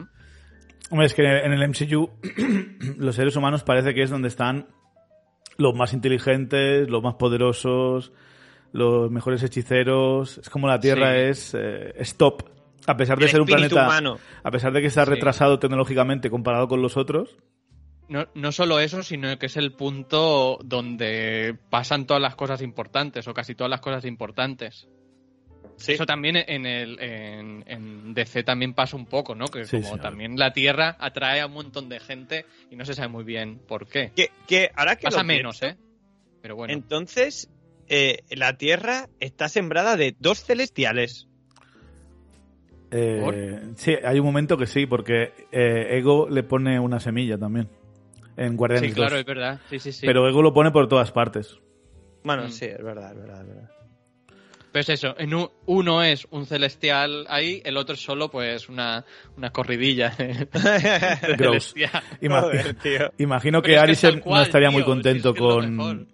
Hombre, 0.90 1.06
es 1.06 1.14
que 1.14 1.22
en 1.22 1.52
el 1.52 1.68
MCU 1.68 2.10
los 2.98 3.14
seres 3.16 3.36
humanos 3.36 3.64
parece 3.64 3.94
que 3.94 4.02
es 4.02 4.10
donde 4.10 4.28
están 4.28 4.68
los 5.56 5.74
más 5.74 5.92
inteligentes, 5.92 6.88
los 6.88 7.02
más 7.02 7.14
poderosos, 7.14 8.12
los 8.72 9.10
mejores 9.10 9.42
hechiceros. 9.42 10.38
Es 10.38 10.50
como 10.50 10.66
la 10.68 10.80
Tierra 10.80 11.12
Sí. 11.12 11.18
es, 11.20 11.54
eh, 11.54 11.94
es 11.96 12.16
top. 12.16 12.42
A 12.86 12.96
pesar 12.96 13.18
de 13.18 13.24
El 13.24 13.30
ser 13.30 13.40
un 13.40 13.46
planeta... 13.46 13.86
humano. 13.86 14.18
A 14.42 14.50
pesar 14.50 14.72
de 14.72 14.80
que 14.82 14.88
está 14.88 15.04
Sí. 15.04 15.10
retrasado 15.12 15.58
tecnológicamente 15.58 16.28
comparado 16.28 16.68
con 16.68 16.82
los 16.82 16.96
otros. 16.98 17.36
No, 18.08 18.26
no 18.34 18.52
solo 18.52 18.80
eso, 18.80 19.02
sino 19.02 19.38
que 19.38 19.46
es 19.46 19.56
el 19.56 19.72
punto 19.72 20.58
donde 20.62 21.56
pasan 21.70 22.06
todas 22.06 22.22
las 22.22 22.36
cosas 22.36 22.60
importantes, 22.62 23.26
o 23.28 23.34
casi 23.34 23.54
todas 23.54 23.70
las 23.70 23.80
cosas 23.80 24.04
importantes. 24.04 24.88
Sí. 25.76 25.92
Eso 25.92 26.06
también 26.06 26.36
en 26.36 26.66
el 26.66 27.00
en, 27.00 27.64
en 27.66 28.14
DC 28.14 28.44
también 28.44 28.74
pasa 28.74 28.96
un 28.96 29.06
poco, 29.06 29.34
¿no? 29.34 29.46
Que 29.46 29.64
Sí, 29.64 29.80
como 29.80 29.94
sí. 29.94 30.00
también 30.00 30.38
la 30.38 30.52
Tierra 30.52 30.96
atrae 31.00 31.40
a 31.40 31.46
un 31.46 31.52
montón 31.52 31.88
de 31.88 31.98
gente 31.98 32.46
y 32.70 32.76
no 32.76 32.84
se 32.84 32.94
sabe 32.94 33.08
muy 33.08 33.24
bien 33.24 33.58
por 33.58 33.88
qué. 33.88 34.12
Que, 34.14 34.30
que 34.46 34.70
ahora 34.76 34.96
que 34.96 35.04
Pasa 35.04 35.18
lo 35.18 35.24
menos, 35.24 35.58
pienso, 35.58 35.76
¿eh? 35.76 35.84
Pero 36.42 36.56
bueno. 36.56 36.72
Entonces, 36.74 37.50
eh, 37.88 38.18
la 38.30 38.56
Tierra 38.56 39.08
está 39.18 39.48
sembrada 39.48 39.96
de 39.96 40.14
dos 40.18 40.44
celestiales. 40.44 41.28
Eh, 42.90 43.72
sí, 43.74 43.94
hay 44.04 44.20
un 44.20 44.26
momento 44.26 44.56
que 44.56 44.66
sí, 44.66 44.86
porque 44.86 45.32
eh, 45.50 45.98
Ego 45.98 46.28
le 46.28 46.44
pone 46.44 46.78
una 46.78 47.00
semilla 47.00 47.36
también. 47.36 47.68
En 48.36 48.56
Guardianes 48.56 48.90
sí, 48.90 48.94
claro, 48.94 49.12
2. 49.12 49.20
es 49.20 49.26
verdad. 49.26 49.60
Sí, 49.70 49.78
sí, 49.78 49.92
sí. 49.92 50.06
Pero 50.06 50.28
Ego 50.28 50.42
lo 50.42 50.52
pone 50.52 50.70
por 50.70 50.88
todas 50.88 51.12
partes. 51.12 51.58
Bueno, 52.22 52.44
Mm. 52.44 52.50
sí, 52.50 52.64
es 52.66 52.82
verdad, 52.82 53.12
es 53.12 53.18
verdad, 53.18 53.40
es 53.42 53.48
verdad. 53.48 53.70
Pues 54.72 54.88
eso, 54.88 55.14
en 55.18 55.32
un- 55.34 55.50
uno 55.66 56.02
es 56.02 56.26
un 56.32 56.46
celestial 56.46 57.26
ahí, 57.28 57.62
el 57.64 57.76
otro 57.76 57.94
es 57.94 58.02
solo 58.02 58.28
pues 58.28 58.68
una, 58.68 59.04
una 59.36 59.50
corridilla 59.50 60.10
celestial. 60.10 62.02
Joder. 62.28 63.12
Imagino 63.18 63.62
que 63.62 63.78
cual, 64.20 64.38
no 64.38 64.42
estaría 64.42 64.70
muy 64.70 64.82
contento 64.82 65.28
si 65.32 65.34
es 65.36 65.40
que 65.40 65.46
es 65.48 65.54
lo 65.54 65.54
con. 65.60 65.76
mejor. 65.76 66.06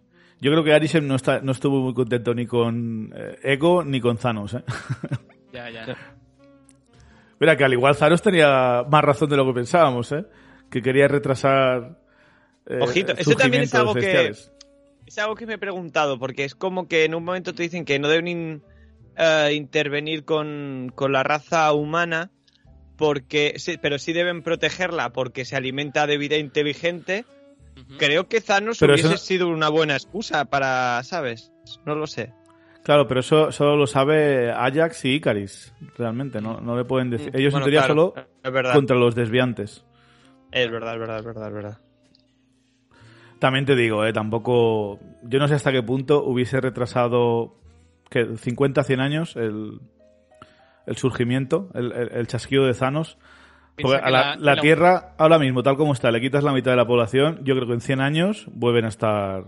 Yo 0.42 0.50
creo 0.50 0.64
que 0.64 0.72
Arisem 0.74 1.06
no, 1.06 1.16
está, 1.16 1.40
no 1.40 1.52
estuvo 1.52 1.80
muy 1.80 1.94
contento 1.94 2.34
ni 2.34 2.46
con 2.46 3.12
eh, 3.14 3.38
Ego 3.42 3.82
ni 3.84 4.00
con 4.00 4.16
Thanos. 4.18 4.54
¿eh? 4.54 4.62
Ya, 5.52 5.68
ya. 5.68 5.96
Mira, 7.40 7.56
que 7.56 7.64
al 7.64 7.72
igual 7.72 7.96
Thanos 7.96 8.22
tenía 8.22 8.84
más 8.88 9.02
razón 9.02 9.28
de 9.30 9.36
lo 9.36 9.44
que 9.46 9.52
pensábamos, 9.54 10.12
¿eh? 10.12 10.24
Que 10.70 10.80
quería 10.82 11.08
retrasar. 11.08 11.98
Eh, 12.70 12.78
Ojito, 12.80 13.14
eso 13.16 13.34
también 13.34 13.62
es 13.64 13.74
algo 13.74 13.94
que-. 13.94 14.32
Es 15.06 15.18
algo 15.18 15.34
que 15.34 15.46
me 15.46 15.54
he 15.54 15.58
preguntado, 15.58 16.18
porque 16.18 16.44
es 16.44 16.54
como 16.54 16.86
que 16.86 17.04
en 17.04 17.14
un 17.14 17.24
momento 17.24 17.52
te 17.54 17.62
dicen 17.64 17.84
que 17.84 17.98
no 17.98 18.08
deben 18.08 18.28
in- 18.28 18.62
eh, 19.16 19.52
intervenir 19.54 20.24
con, 20.24 20.92
con 20.94 21.12
la 21.12 21.22
raza 21.22 21.72
humana, 21.72 22.30
porque 22.96 23.54
sí, 23.56 23.76
pero 23.80 23.98
sí 23.98 24.12
deben 24.12 24.42
protegerla 24.42 25.10
porque 25.12 25.44
se 25.44 25.56
alimenta 25.56 26.06
de 26.06 26.16
vida 26.18 26.36
inteligente. 26.36 27.24
Creo 27.98 28.28
que 28.28 28.40
Thanos 28.40 28.78
Pero 28.78 28.92
hubiese 28.92 29.14
eso 29.14 29.24
sido 29.24 29.48
una 29.48 29.68
buena 29.68 29.94
excusa 29.94 30.44
para, 30.44 31.02
¿sabes? 31.02 31.50
No 31.86 31.94
lo 31.94 32.06
sé. 32.06 32.32
Claro, 32.82 33.06
pero 33.08 33.20
eso 33.20 33.52
solo 33.52 33.76
lo 33.76 33.86
sabe 33.86 34.50
Ajax 34.52 35.04
y 35.04 35.14
Icaris, 35.14 35.72
realmente. 35.98 36.40
No, 36.40 36.60
no 36.60 36.76
le 36.76 36.84
pueden 36.84 37.10
decir. 37.10 37.34
Ellos 37.34 37.52
Mm, 37.54 37.56
Bueno, 37.60 37.66
en 37.66 37.72
teoría 37.72 37.86
claro, 37.86 38.14
solo 38.54 38.72
contra 38.72 38.96
los 38.96 39.14
desviantes. 39.14 39.84
Es 40.52 40.70
verdad, 40.70 40.94
es 40.94 41.00
verdad, 41.00 41.18
es 41.18 41.24
verdad, 41.24 41.48
es 41.48 41.54
verdad. 41.54 41.78
También 43.41 43.64
te 43.66 43.74
digo, 43.74 44.05
eh, 44.05 44.12
tampoco. 44.12 45.01
Yo 45.22 45.38
no 45.38 45.49
sé 45.49 45.55
hasta 45.55 45.72
qué 45.72 45.82
punto 45.82 46.22
hubiese 46.24 46.61
retrasado. 46.61 47.57
que 48.11 48.36
50, 48.36 48.82
100 48.84 49.01
años 49.01 49.36
el, 49.36 49.80
el 50.86 50.97
surgimiento, 50.97 51.70
el, 51.74 51.93
el- 51.93 52.12
el 52.12 52.26
chasquido 52.26 52.66
de 52.66 52.74
Thanos. 52.74 53.18
Porque 53.80 53.97
a 53.99 54.11
la, 54.11 54.11
la- 54.11 54.36
la 54.36 54.55
la- 54.57 54.61
Tierra, 54.61 55.14
ahora 55.16 55.38
mismo, 55.38 55.62
tal 55.62 55.76
como 55.76 55.93
está, 55.93 56.11
le 56.11 56.20
quitas 56.20 56.43
la 56.45 56.53
mitad 56.53 56.72
de 56.72 56.76
la 56.76 56.86
población. 56.86 57.41
Yo 57.45 57.55
creo 57.55 57.66
que 57.68 57.74
en 57.74 57.80
100 57.80 58.01
años 58.01 58.47
vuelven 58.53 58.84
a 58.84 58.88
estar 58.88 59.45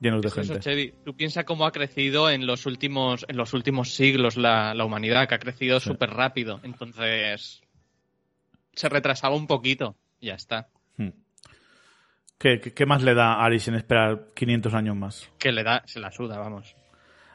llenos 0.00 0.22
de 0.22 0.28
Es 0.28 0.38
eso, 0.38 0.52
gente. 0.54 0.60
Chevy. 0.60 0.94
Tú 1.04 1.14
piensas 1.16 1.44
cómo 1.44 1.66
ha 1.66 1.72
crecido 1.72 2.30
en 2.30 2.46
los 2.46 2.66
últimos, 2.66 3.26
en 3.28 3.36
los 3.36 3.52
últimos 3.52 3.94
siglos 3.94 4.36
la, 4.36 4.72
la 4.74 4.84
humanidad, 4.84 5.28
que 5.28 5.34
ha 5.34 5.38
crecido 5.40 5.80
Sí. 5.80 5.90
súper 5.90 6.10
rápido. 6.10 6.60
Entonces, 6.62 7.60
se 8.74 8.88
retrasaba 8.88 9.34
un 9.34 9.46
poquito. 9.48 9.96
Ya 10.20 10.34
está. 10.34 10.68
¿Qué, 12.38 12.86
más 12.86 13.02
le 13.02 13.14
da 13.14 13.34
a 13.34 13.44
Aris 13.44 13.66
en 13.68 13.74
esperar 13.74 14.28
500 14.34 14.72
años 14.74 14.96
más? 14.96 15.28
Que 15.38 15.50
le 15.50 15.64
da, 15.64 15.82
se 15.86 15.98
la 15.98 16.12
suda, 16.12 16.38
vamos. 16.38 16.76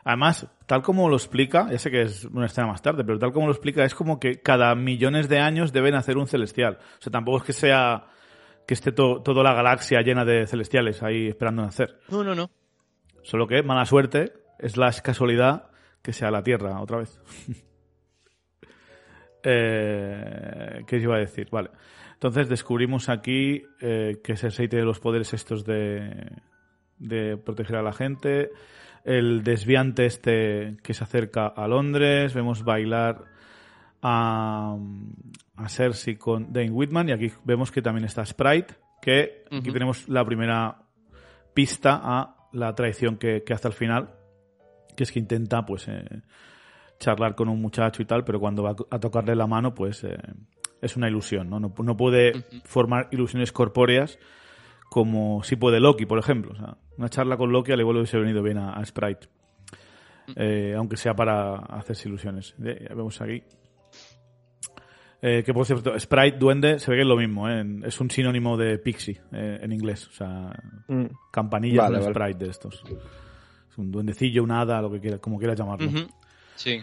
Además, 0.05 0.47
tal 0.65 0.81
como 0.81 1.09
lo 1.09 1.15
explica, 1.15 1.69
ya 1.71 1.77
sé 1.77 1.91
que 1.91 2.01
es 2.03 2.25
una 2.25 2.45
escena 2.45 2.67
más 2.67 2.81
tarde, 2.81 3.03
pero 3.03 3.19
tal 3.19 3.31
como 3.33 3.47
lo 3.47 3.51
explica, 3.53 3.83
es 3.83 3.95
como 3.95 4.19
que 4.19 4.41
cada 4.41 4.73
millones 4.75 5.27
de 5.29 5.39
años 5.39 5.71
deben 5.73 5.95
hacer 5.95 6.17
un 6.17 6.27
celestial. 6.27 6.77
O 6.99 7.01
sea, 7.01 7.11
tampoco 7.11 7.37
es 7.39 7.43
que 7.43 7.53
sea 7.53 8.05
que 8.65 8.73
esté 8.73 8.91
to- 8.93 9.21
toda 9.21 9.43
la 9.43 9.53
galaxia 9.53 10.01
llena 10.01 10.23
de 10.25 10.47
celestiales 10.47 11.03
ahí 11.03 11.27
esperando 11.27 11.63
nacer. 11.63 11.99
No, 12.09 12.23
no, 12.23 12.33
no. 12.33 12.49
Solo 13.23 13.45
que, 13.47 13.61
mala 13.63 13.85
suerte, 13.85 14.33
es 14.59 14.77
la 14.77 14.91
casualidad 14.91 15.69
que 16.01 16.11
sea 16.13 16.31
la 16.31 16.43
Tierra 16.43 16.79
otra 16.81 16.97
vez. 16.99 17.19
eh, 19.43 20.83
¿Qué 20.87 20.95
os 20.97 21.03
iba 21.03 21.15
a 21.15 21.19
decir? 21.19 21.47
Vale. 21.51 21.69
Entonces 22.23 22.47
descubrimos 22.47 23.09
aquí 23.09 23.65
eh, 23.81 24.21
que 24.23 24.37
Cersei 24.37 24.69
tiene 24.69 24.85
los 24.85 25.01
poderes 25.01 25.33
estos 25.33 25.65
de, 25.65 26.31
de 26.97 27.35
proteger 27.35 27.75
a 27.75 27.81
la 27.81 27.91
gente. 27.91 28.49
El 29.03 29.43
desviante 29.43 30.05
este 30.05 30.77
que 30.81 30.93
se 30.93 31.03
acerca 31.03 31.47
a 31.47 31.67
Londres. 31.67 32.33
Vemos 32.33 32.63
bailar 32.63 33.25
a, 34.01 34.77
a 35.57 35.67
Cersei 35.67 36.15
con 36.15 36.53
Dane 36.53 36.71
Whitman. 36.71 37.09
Y 37.09 37.11
aquí 37.11 37.29
vemos 37.43 37.71
que 37.71 37.81
también 37.81 38.05
está 38.05 38.25
Sprite. 38.25 38.75
Que 39.01 39.43
aquí 39.51 39.73
tenemos 39.73 40.07
la 40.07 40.23
primera 40.23 40.77
pista 41.53 41.99
a 42.01 42.47
la 42.53 42.73
traición 42.73 43.17
que, 43.17 43.43
que 43.43 43.53
hace 43.53 43.67
al 43.67 43.73
final, 43.73 44.15
que 44.95 45.03
es 45.03 45.11
que 45.11 45.19
intenta 45.19 45.65
pues 45.65 45.89
eh, 45.89 46.21
charlar 47.01 47.35
con 47.35 47.49
un 47.49 47.61
muchacho 47.61 48.01
y 48.01 48.05
tal, 48.05 48.23
pero 48.23 48.39
cuando 48.39 48.63
va 48.63 48.77
a 48.89 48.99
tocarle 48.99 49.35
la 49.35 49.45
mano 49.45 49.73
pues 49.73 50.05
eh, 50.05 50.17
es 50.83 50.95
una 50.97 51.07
ilusión, 51.07 51.49
¿no? 51.49 51.59
No, 51.59 51.73
no 51.77 51.97
puede 51.97 52.33
formar 52.65 53.07
ilusiones 53.11 53.51
corpóreas 53.51 54.19
como 54.89 55.43
si 55.43 55.55
puede 55.55 55.79
Loki, 55.79 56.05
por 56.05 56.19
ejemplo. 56.19 56.51
O 56.51 56.55
sea, 56.55 56.77
una 56.97 57.09
charla 57.09 57.37
con 57.37 57.51
Loki 57.51 57.71
al 57.71 57.79
igual 57.79 57.97
hubiese 57.97 58.17
venido 58.19 58.43
bien 58.43 58.57
a, 58.59 58.73
a 58.73 58.85
Sprite. 58.85 59.27
Eh, 60.35 60.73
aunque 60.77 60.95
sea 60.97 61.15
para 61.15 61.55
hacerse 61.55 62.07
ilusiones. 62.07 62.55
Eh, 62.63 62.85
ya 62.89 62.95
vemos 62.95 63.19
aquí. 63.21 63.43
Eh, 65.21 65.41
que 65.45 65.53
por 65.53 65.65
cierto, 65.65 65.97
Sprite, 65.97 66.37
duende, 66.37 66.79
se 66.79 66.91
ve 66.91 66.97
que 66.97 67.01
es 67.03 67.07
lo 67.07 67.15
mismo, 67.15 67.49
¿eh? 67.49 67.63
Es 67.83 67.99
un 68.01 68.11
sinónimo 68.11 68.57
de 68.57 68.77
pixie 68.77 69.21
eh, 69.31 69.59
en 69.61 69.71
inglés. 69.71 70.07
O 70.07 70.11
sea, 70.11 70.51
Mm. 70.87 71.05
campanillas 71.31 71.89
Vale, 71.89 72.03
sprite 72.03 72.43
de 72.45 72.51
estos. 72.51 72.83
Es 73.69 73.77
un 73.77 73.89
duendecillo, 73.89 74.43
un 74.43 74.51
hada, 74.51 74.81
lo 74.81 74.91
que 74.91 74.99
quiera, 74.99 75.17
como 75.19 75.37
quieras 75.39 75.57
llamarlo. 75.57 75.89
Sí. 76.55 76.81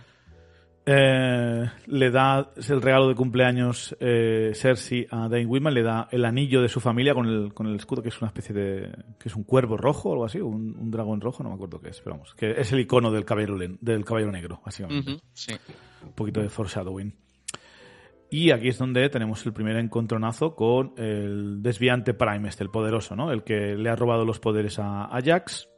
Eh, 0.87 1.71
le 1.87 2.11
da 2.11 2.53
el 2.57 2.83
regalo 2.83 3.09
de 3.09 3.15
cumpleaños 3.15 3.95
eh, 4.01 4.53
Cersei 4.55 5.07
a 5.11 5.29
Dane 5.29 5.47
Whitman, 5.47 5.75
le 5.75 5.83
da 5.83 6.09
el 6.11 6.25
anillo 6.25 6.63
de 6.63 6.69
su 6.69 6.81
familia 6.81 7.15
con 7.15 7.27
el, 7.27 7.53
con 7.53 7.67
el 7.67 7.77
escudo, 7.77 8.03
que 8.03 8.09
es 8.09 8.21
una 8.21 8.29
especie 8.29 8.55
de. 8.55 8.91
que 9.19 9.29
es 9.29 9.37
un 9.37 9.45
cuervo 9.45 9.77
rojo 9.77 10.09
o 10.09 10.13
algo 10.13 10.25
así, 10.25 10.41
un, 10.41 10.77
un 10.77 10.91
dragón 10.91 11.21
rojo, 11.21 11.43
no 11.43 11.51
me 11.51 11.57
acuerdo 11.57 11.81
qué 11.81 11.91
es, 11.91 12.01
pero 12.01 12.17
vamos, 12.17 12.35
que 12.35 12.53
es 12.53 12.73
el 12.73 12.81
icono 12.81 13.11
del 13.11 13.25
caballero, 13.25 13.59
del 13.59 14.05
caballero 14.05 14.33
negro, 14.33 14.61
básicamente. 14.65 15.19
Sí. 15.35 15.55
Un 16.03 16.13
poquito 16.13 16.41
de 16.41 16.49
foreshadowing. 16.49 17.15
Y 18.31 18.53
aquí 18.53 18.69
es 18.69 18.79
donde 18.79 19.09
tenemos 19.11 19.45
el 19.45 19.53
primer 19.53 19.77
encontronazo 19.77 20.55
con 20.55 20.95
el 20.97 21.63
desviante 21.63 22.15
Prime, 22.15 22.49
este, 22.49 22.63
el 22.63 22.71
poderoso, 22.71 23.17
¿no? 23.17 23.33
El 23.33 23.43
que 23.43 23.75
le 23.75 23.91
ha 23.91 23.97
robado 23.97 24.25
los 24.25 24.39
poderes 24.39 24.79
a 24.79 25.07
Ajax, 25.07 25.69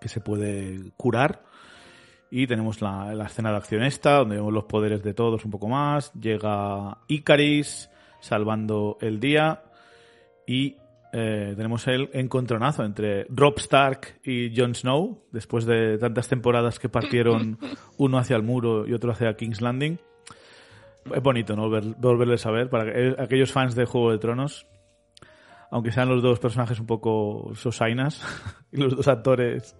que 0.00 0.08
se 0.08 0.20
puede 0.20 0.92
curar. 0.96 1.42
Y 2.30 2.46
tenemos 2.46 2.80
la, 2.82 3.14
la 3.14 3.26
escena 3.26 3.50
de 3.50 3.56
acción 3.58 3.82
esta, 3.84 4.18
donde 4.18 4.36
vemos 4.36 4.52
los 4.52 4.64
poderes 4.64 5.02
de 5.02 5.14
todos 5.14 5.44
un 5.44 5.50
poco 5.50 5.68
más. 5.68 6.12
Llega 6.14 6.98
Icaris, 7.06 7.90
salvando 8.20 8.98
el 9.00 9.20
día. 9.20 9.62
Y 10.46 10.76
eh, 11.12 11.54
tenemos 11.56 11.86
el 11.86 12.10
encontronazo 12.12 12.84
entre 12.84 13.24
Rob 13.30 13.54
Stark 13.58 14.18
y 14.24 14.52
Jon 14.56 14.74
Snow, 14.74 15.26
después 15.30 15.64
de 15.64 15.96
tantas 15.98 16.26
temporadas 16.28 16.80
que 16.80 16.88
partieron 16.88 17.58
uno 17.98 18.18
hacia 18.18 18.34
el 18.36 18.42
muro 18.42 18.84
y 18.86 18.94
otro 18.94 19.12
hacia 19.12 19.36
King's 19.36 19.60
Landing. 19.60 19.98
Es 21.14 21.22
bonito, 21.22 21.54
¿no? 21.54 21.68
Volver- 21.68 21.94
volverles 21.98 22.44
a 22.46 22.50
ver. 22.50 22.68
Para 22.68 22.86
que- 22.92 23.08
eh, 23.10 23.16
aquellos 23.18 23.52
fans 23.52 23.74
de 23.76 23.84
Juego 23.84 24.10
de 24.10 24.18
Tronos, 24.18 24.66
aunque 25.70 25.92
sean 25.92 26.08
los 26.08 26.20
dos 26.22 26.40
personajes 26.40 26.80
un 26.80 26.86
poco 26.86 27.52
sosainas 27.54 28.20
y 28.72 28.78
los 28.78 28.96
dos 28.96 29.06
actores. 29.06 29.76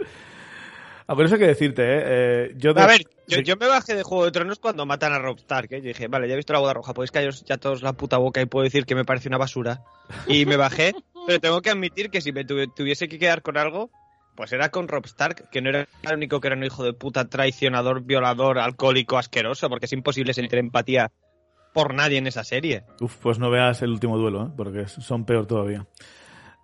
Aunque 1.07 1.24
no 1.24 1.28
sé 1.28 1.38
qué 1.38 1.46
decirte, 1.46 1.82
¿eh? 1.82 2.02
Eh, 2.05 2.55
yo 2.57 2.72
de- 2.72 2.80
A 2.82 2.86
ver, 2.86 3.02
yo, 3.26 3.57
me 3.57 3.66
bajé 3.68 3.94
de 3.94 4.02
Juego 4.02 4.24
de 4.24 4.30
Tronos 4.32 4.59
cuando 4.59 4.86
matan 4.86 5.12
a 5.12 5.18
Rob 5.18 5.36
Stark, 5.38 5.68
¿eh? 5.72 5.80
Yo 5.82 5.88
dije, 5.88 6.09
vale, 6.09 6.26
ya 6.28 6.34
he 6.34 6.36
visto 6.36 6.52
la 6.55 6.61
boda 6.61 6.72
roja, 6.72 6.94
podéis 6.94 7.11
callaros 7.11 7.44
ya 7.44 7.59
todos 7.59 7.82
la 7.82 7.92
puta 7.92 8.16
boca 8.16 8.40
y 8.40 8.46
puedo 8.46 8.64
decir 8.64 8.86
que 8.86 8.94
me 8.94 9.05
parece 9.05 9.28
una 9.28 9.36
basura. 9.38 9.82
Y 10.26 10.46
me 10.46 10.57
bajé, 10.57 10.92
pero 11.26 11.40
tengo 11.40 11.61
que 11.61 11.70
admitir 11.70 12.11
que 12.11 12.20
si 12.22 12.32
me 12.32 12.44
tuve- 12.46 12.72
tuviese 12.74 13.09
que 13.09 13.18
quedar 13.18 13.42
con 13.42 13.59
algo, 13.59 13.90
pues 14.34 14.52
era 14.52 14.70
con 14.70 14.88
Rob 14.88 15.05
Stark, 15.05 15.50
que 15.50 15.61
no 15.61 15.68
era 15.68 15.86
el 16.02 16.14
único 16.16 16.40
que 16.40 16.48
era 16.48 16.57
un 16.57 16.64
hijo 16.64 16.82
de 16.82 16.92
puta, 16.94 17.28
traicionador, 17.28 18.02
violador, 18.02 18.59
alcohólico, 18.59 19.18
asqueroso, 19.18 19.68
porque 19.68 19.84
es 19.86 19.92
imposible 19.92 20.32
sentir 20.34 20.59
empatía 20.59 21.12
por 21.74 21.92
nadie 21.92 22.18
en 22.18 22.26
esa 22.28 22.44
serie. 22.44 22.84
Uf, 23.00 23.16
pues 23.16 23.38
no 23.38 23.50
veas 23.50 23.82
el 23.82 23.90
último 23.90 24.16
duelo, 24.16 24.46
¿eh? 24.46 24.50
porque 24.57 24.86
son 24.88 25.24
peor 25.26 25.46
todavía. 25.46 25.86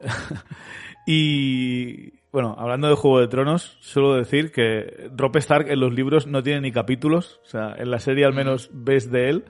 y 1.06 2.19
bueno, 2.32 2.54
hablando 2.58 2.88
de 2.88 2.94
Juego 2.94 3.20
de 3.20 3.28
Tronos, 3.28 3.76
suelo 3.80 4.14
decir 4.14 4.52
que 4.52 5.10
Rob 5.16 5.36
Stark 5.38 5.68
en 5.70 5.80
los 5.80 5.92
libros 5.92 6.26
no 6.26 6.42
tiene 6.42 6.60
ni 6.60 6.72
capítulos, 6.72 7.40
o 7.44 7.46
sea, 7.48 7.74
en 7.78 7.90
la 7.90 7.98
serie 7.98 8.24
al 8.24 8.34
menos 8.34 8.70
ves 8.72 9.10
de 9.10 9.28
él. 9.28 9.44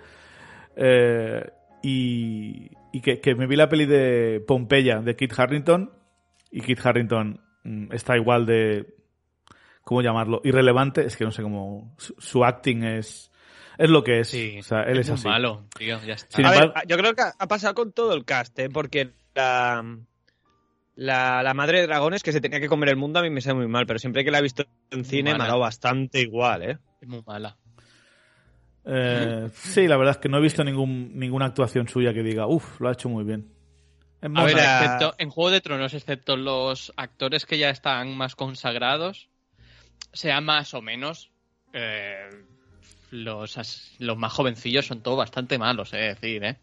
Eh, 0.76 1.50
y 1.82 2.70
y 2.92 3.00
que, 3.02 3.20
que 3.20 3.34
me 3.36 3.46
vi 3.46 3.54
la 3.56 3.68
peli 3.68 3.86
de 3.86 4.42
Pompeya 4.46 5.00
de 5.00 5.14
Kit 5.14 5.32
Harrington 5.38 5.92
y 6.50 6.60
Kit 6.60 6.84
Harrington 6.84 7.40
mm, 7.62 7.92
está 7.92 8.16
igual 8.16 8.46
de 8.46 8.94
¿cómo 9.82 10.02
llamarlo? 10.02 10.40
irrelevante, 10.44 11.04
es 11.06 11.16
que 11.16 11.24
no 11.24 11.30
sé 11.30 11.42
cómo 11.42 11.94
su, 11.98 12.14
su 12.18 12.44
acting 12.44 12.82
es 12.84 13.30
es 13.78 13.88
lo 13.88 14.02
que 14.04 14.20
es, 14.20 14.28
Sí. 14.28 14.56
o 14.58 14.62
sea, 14.62 14.82
él 14.82 14.98
es, 14.98 15.08
así. 15.08 15.26
malo, 15.26 15.64
tío. 15.78 15.98
Ya 16.04 16.12
está. 16.14 16.36
Sin 16.36 16.44
a 16.44 16.52
embargo- 16.52 16.74
ver, 16.74 16.86
yo 16.86 16.96
creo 16.98 17.14
que 17.14 17.22
ha- 17.22 17.32
ha 17.38 17.46
pasado 17.48 17.74
con 17.74 17.92
todo 17.92 18.12
el 18.12 18.24
cast, 18.26 18.58
¿eh? 18.58 18.68
Porque 18.68 19.10
la, 19.34 19.82
la, 21.00 21.42
la 21.42 21.54
madre 21.54 21.80
de 21.80 21.86
dragones 21.86 22.22
que 22.22 22.30
se 22.30 22.42
tenía 22.42 22.60
que 22.60 22.68
comer 22.68 22.90
el 22.90 22.96
mundo 22.96 23.20
a 23.20 23.22
mí 23.22 23.30
me 23.30 23.40
sabe 23.40 23.60
muy 23.60 23.68
mal, 23.68 23.86
pero 23.86 23.98
siempre 23.98 24.22
que 24.22 24.30
la 24.30 24.40
he 24.40 24.42
visto 24.42 24.66
en 24.90 25.06
cine 25.06 25.34
me 25.34 25.44
ha 25.44 25.46
dado 25.46 25.60
bastante 25.60 26.20
igual, 26.20 26.62
¿eh? 26.62 26.78
Es 27.00 27.08
muy 27.08 27.22
mala. 27.26 27.56
Eh, 28.84 29.48
sí, 29.54 29.88
la 29.88 29.96
verdad 29.96 30.16
es 30.16 30.18
que 30.18 30.28
no 30.28 30.36
he 30.36 30.42
visto 30.42 30.62
ningún, 30.62 31.18
ninguna 31.18 31.46
actuación 31.46 31.88
suya 31.88 32.12
que 32.12 32.22
diga, 32.22 32.46
uff, 32.46 32.78
lo 32.82 32.90
ha 32.90 32.92
hecho 32.92 33.08
muy 33.08 33.24
bien. 33.24 33.50
Es 34.20 34.30
A 34.34 34.44
ver, 34.44 34.58
excepto, 34.58 35.14
en 35.16 35.30
Juego 35.30 35.50
de 35.50 35.62
Tronos, 35.62 35.94
excepto 35.94 36.36
los 36.36 36.92
actores 36.96 37.46
que 37.46 37.56
ya 37.56 37.70
están 37.70 38.14
más 38.14 38.36
consagrados, 38.36 39.30
sea 40.12 40.42
más 40.42 40.74
o 40.74 40.82
menos, 40.82 41.30
eh, 41.72 42.28
los, 43.10 43.96
los 43.98 44.18
más 44.18 44.32
jovencillos 44.34 44.84
son 44.84 45.02
todos 45.02 45.16
bastante 45.16 45.56
malos, 45.56 45.94
es 45.94 46.20
decir, 46.20 46.44
¿eh? 46.44 46.58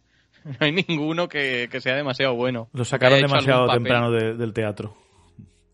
No 0.60 0.66
hay 0.66 0.72
ninguno 0.72 1.28
que, 1.28 1.68
que 1.72 1.82
sea 1.82 1.96
demasiado 1.96 2.34
bueno. 2.36 2.70
lo 2.74 2.86
sacaron 2.86 3.22
demasiado 3.22 3.68
temprano 3.70 4.12
de- 4.12 4.34
del 4.36 4.54
teatro. 4.54 4.96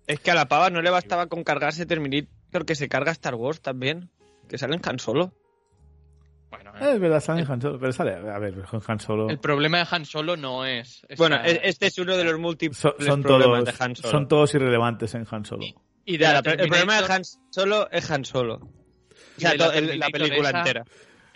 Es 0.07 0.19
que 0.19 0.31
a 0.31 0.35
la 0.35 0.47
pava 0.47 0.69
no 0.69 0.81
le 0.81 0.89
bastaba 0.89 1.27
con 1.27 1.43
cargarse 1.43 1.85
Terminator 1.85 2.65
que 2.65 2.75
se 2.75 2.89
carga 2.89 3.11
Star 3.11 3.35
Wars 3.35 3.61
también, 3.61 4.09
que 4.49 4.57
sale 4.57 4.75
en 4.75 4.81
Han 4.85 4.99
Solo. 4.99 5.31
Bueno, 6.49 6.71
Eh, 6.79 6.93
es 6.93 6.99
verdad, 6.99 7.19
sale 7.19 7.41
en 7.41 7.51
Han 7.51 7.61
Solo, 7.61 7.79
pero 7.79 7.91
sale, 7.93 8.13
a 8.13 8.37
ver, 8.39 8.63
con 8.65 8.81
Han 8.85 8.99
Solo. 8.99 9.29
el 9.29 9.39
problema 9.39 9.79
de 9.79 9.87
Han 9.89 10.05
Solo 10.05 10.35
no 10.37 10.65
es... 10.65 11.01
esta- 11.09 11.15
Bueno, 11.17 11.37
e- 11.43 11.61
este 11.63 11.87
es 11.87 11.97
uno 11.97 12.15
de 12.17 12.23
los 12.25 12.37
múltiples 12.39 12.77
Son, 12.77 12.93
son 12.99 13.21
problemas 13.23 13.63
todos, 13.63 13.77
de 13.79 13.83
Han 13.85 13.95
Solo. 13.95 14.09
son 14.11 14.27
todos 14.27 14.53
irrelevantes 14.55 15.15
en 15.15 15.25
Han 15.31 15.45
Solo. 15.45 15.63
y 16.05 16.17
de 16.17 16.23
Ya, 16.23 16.33
la 16.33 16.41
la- 16.41 16.51
el 16.51 16.67
problema 16.69 17.01
de 17.01 17.11
Han 17.13 17.21
Solo 17.49 17.89
es 17.91 18.11
Han 18.11 18.25
Solo. 18.25 18.55
O 18.55 19.39
sea, 19.39 19.55
la 19.55 19.67
el- 19.75 19.99
película 20.11 20.49
esa, 20.49 20.59
entera. 20.59 20.85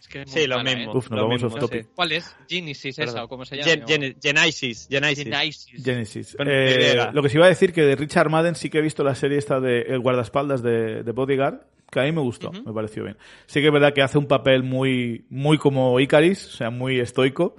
Es 0.08 0.14
que 0.14 0.22
es 0.22 0.28
muy 0.32 0.42
Sí, 0.42 0.48
lo 0.48 0.64
mismo. 0.64 0.92
¿eh? 0.94 0.98
Uf, 0.98 1.10
nos 1.10 1.18
lo 1.20 1.24
vamos 1.28 1.34
mismo, 1.44 1.48
off 1.50 1.54
No 1.56 1.60
topic. 1.68 1.84
sé, 1.84 1.90
¿Cuál 1.96 2.12
es? 2.14 2.36
Genesis 2.50 3.00
esa 3.00 3.24
o 3.24 3.28
cómo 3.28 3.46
se 3.46 3.58
llama? 3.58 3.86
Genesis, 3.88 4.88
Genesis. 4.90 5.84
Genesis. 5.84 6.38
Eh, 6.40 7.08
lo 7.14 7.22
que 7.22 7.30
sí 7.30 7.38
iba 7.38 7.46
a 7.46 7.50
decir 7.50 7.74
que 7.74 7.82
de 7.84 7.96
Richard 7.96 8.30
Madden 8.30 8.56
sí 8.56 8.70
que 8.70 8.80
he 8.80 8.82
visto 8.82 9.04
la 9.04 9.16
serie 9.16 9.38
esta 9.38 9.60
de 9.60 9.82
El 9.82 10.00
guardaespaldas 10.00 10.62
de, 10.64 11.04
de 11.04 11.12
Bodyguard, 11.12 11.62
que 11.92 12.00
a 12.00 12.04
mí 12.04 12.12
me 12.12 12.22
gustó, 12.22 12.52
me 12.52 12.74
pareció 12.74 13.04
bien. 13.04 13.18
Sí 13.46 13.62
que 13.62 13.68
es 13.68 13.74
verdad 13.74 13.94
que 13.94 14.02
hace 14.02 14.18
un 14.18 14.28
papel 14.28 14.64
muy, 14.64 15.26
muy 15.30 15.58
como 15.58 16.00
Icaris, 16.00 16.46
o 16.46 16.50
sea, 16.52 16.70
muy 16.70 17.00
estoico, 17.00 17.56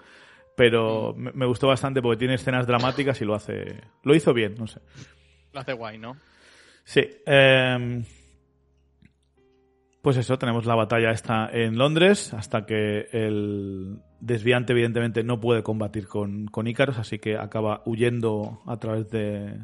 pero 0.56 1.14
me, 1.16 1.32
me 1.32 1.46
gustó 1.46 1.68
bastante 1.68 2.02
porque 2.02 2.18
tiene 2.18 2.34
escenas 2.34 2.66
dramáticas 2.66 3.20
y 3.20 3.24
lo 3.24 3.34
hace, 3.34 3.80
lo 4.02 4.14
hizo 4.14 4.34
bien, 4.34 4.54
no 4.58 4.66
sé. 4.66 4.80
Lo 5.52 5.60
hace 5.60 5.72
guay, 5.72 5.98
¿no? 5.98 6.16
Sí. 6.84 7.00
eh, 7.26 8.02
pues 10.02 10.16
eso, 10.16 10.38
tenemos 10.38 10.66
la 10.66 10.74
batalla 10.74 11.10
esta 11.10 11.48
en 11.52 11.76
Londres 11.76 12.32
hasta 12.34 12.66
que 12.66 13.08
el 13.12 13.98
desviante 14.20 14.72
evidentemente 14.72 15.22
no 15.22 15.40
puede 15.40 15.62
combatir 15.62 16.06
con, 16.06 16.46
con 16.46 16.66
Ícaros, 16.66 16.98
así 16.98 17.18
que 17.18 17.36
acaba 17.36 17.82
huyendo 17.84 18.60
a 18.66 18.78
través 18.78 19.10
de 19.10 19.58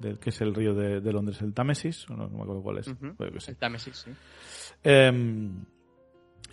del 0.00 0.18
que 0.18 0.30
es 0.30 0.40
el 0.40 0.54
río 0.54 0.74
de, 0.74 1.00
de 1.00 1.12
Londres, 1.12 1.40
el 1.40 1.54
Támesis, 1.54 2.10
o 2.10 2.16
no, 2.16 2.28
no 2.28 2.36
me 2.36 2.42
acuerdo 2.42 2.62
cuál 2.62 2.78
es. 2.78 2.86
Que 2.86 3.40
sí. 3.40 3.52
El 3.52 3.56
Támesis, 3.56 3.96
sí. 3.96 4.10
Eh, 4.82 5.50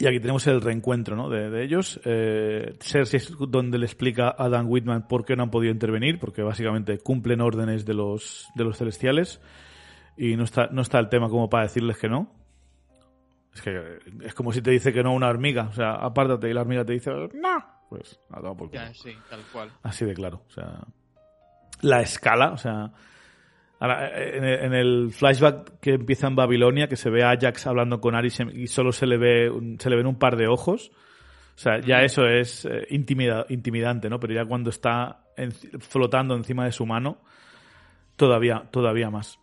y 0.02 0.08
aquí 0.08 0.20
tenemos 0.20 0.48
el 0.48 0.62
reencuentro 0.62 1.16
¿no? 1.16 1.30
de, 1.30 1.50
de 1.50 1.64
ellos. 1.64 2.00
Eh, 2.06 2.76
Cersei 2.80 3.18
es 3.18 3.32
donde 3.50 3.78
le 3.78 3.86
explica 3.86 4.34
a 4.36 4.50
Dan 4.50 4.66
Whitman 4.68 5.08
por 5.08 5.26
qué 5.26 5.36
no 5.36 5.44
han 5.44 5.52
podido 5.52 5.72
intervenir, 5.72 6.18
porque 6.20 6.42
básicamente 6.42 6.98
cumplen 6.98 7.40
órdenes 7.40 7.86
de 7.86 7.94
los, 7.94 8.48
de 8.56 8.64
los 8.64 8.78
celestiales 8.78 9.42
y 10.18 10.36
no 10.36 10.44
está, 10.44 10.70
no 10.72 10.82
está 10.82 10.98
el 10.98 11.10
tema 11.10 11.30
como 11.30 11.50
para 11.50 11.64
decirles 11.64 11.98
que 11.98 12.10
no. 12.10 12.32
Es 13.54 13.62
que 13.62 14.00
es 14.24 14.34
como 14.34 14.52
si 14.54 14.62
te 14.62 14.72
dice 14.72 14.94
que 14.94 15.04
no 15.04 15.14
una 15.14 15.28
hormiga. 15.30 15.64
O 15.70 15.74
sea, 15.74 15.94
apártate 15.96 16.50
y 16.50 16.54
la 16.54 16.62
hormiga 16.62 16.86
te 16.86 16.94
dice 16.94 17.12
no. 17.12 17.66
Pues 17.90 18.20
a 18.30 18.38
tomar 18.38 18.56
por 18.58 18.70
culo. 18.70 18.82
Ya, 18.82 18.94
sí, 18.94 19.14
tal 19.30 19.42
cual. 19.52 19.70
Así 19.84 20.06
de 20.06 20.14
claro. 20.14 20.44
O 20.48 20.52
sea, 20.52 20.80
la 21.82 22.02
escala, 22.02 22.52
o 22.54 22.58
sea. 22.58 22.92
ahora, 23.80 24.10
En 24.18 24.74
el, 24.74 25.12
flashback 25.12 25.80
que 25.82 25.96
empieza 25.96 26.28
en 26.28 26.36
Babilonia, 26.38 26.88
que 26.88 26.96
se 26.96 27.10
ve 27.10 27.24
a 27.24 27.32
Ajax 27.32 27.68
hablando 27.68 28.00
con 28.00 28.16
Aris 28.16 28.40
y 28.54 28.68
solo 28.68 28.92
se 28.94 29.06
le 29.08 29.18
ve 29.18 29.50
un- 29.50 29.78
se 29.80 29.90
le 29.90 29.98
ven 29.98 30.08
un 30.08 30.18
par 30.18 30.38
de 30.38 30.48
ojos. 30.48 30.92
O 31.54 31.58
sea, 31.58 31.80
ya 31.82 32.02
eso 32.04 32.26
es 32.28 32.64
eh, 32.66 32.88
intimida- 32.92 33.46
intimidante, 33.50 34.10
¿no? 34.10 34.20
Pero 34.20 34.34
ya 34.34 34.46
cuando 34.46 34.70
está 34.70 35.26
en- 35.36 35.52
flotando 35.52 36.36
encima 36.36 36.64
de 36.66 36.72
su 36.72 36.86
mano, 36.86 37.22
todavía, 38.16 38.68
todavía 38.72 39.10
más. 39.10 39.38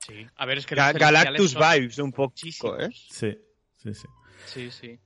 Sí. 0.00 0.26
A 0.36 0.46
ver, 0.46 0.58
es 0.58 0.66
que 0.66 0.76
Ga- 0.76 0.96
Galactus 0.96 1.54
vibes 1.54 1.98
un 1.98 2.12
poco. 2.12 2.34
¿eh? 2.78 2.88
Sí, 2.92 3.36
sí, 3.94 3.94
sí. 3.94 4.08
Sí, 4.46 4.70
sí. 4.70 4.98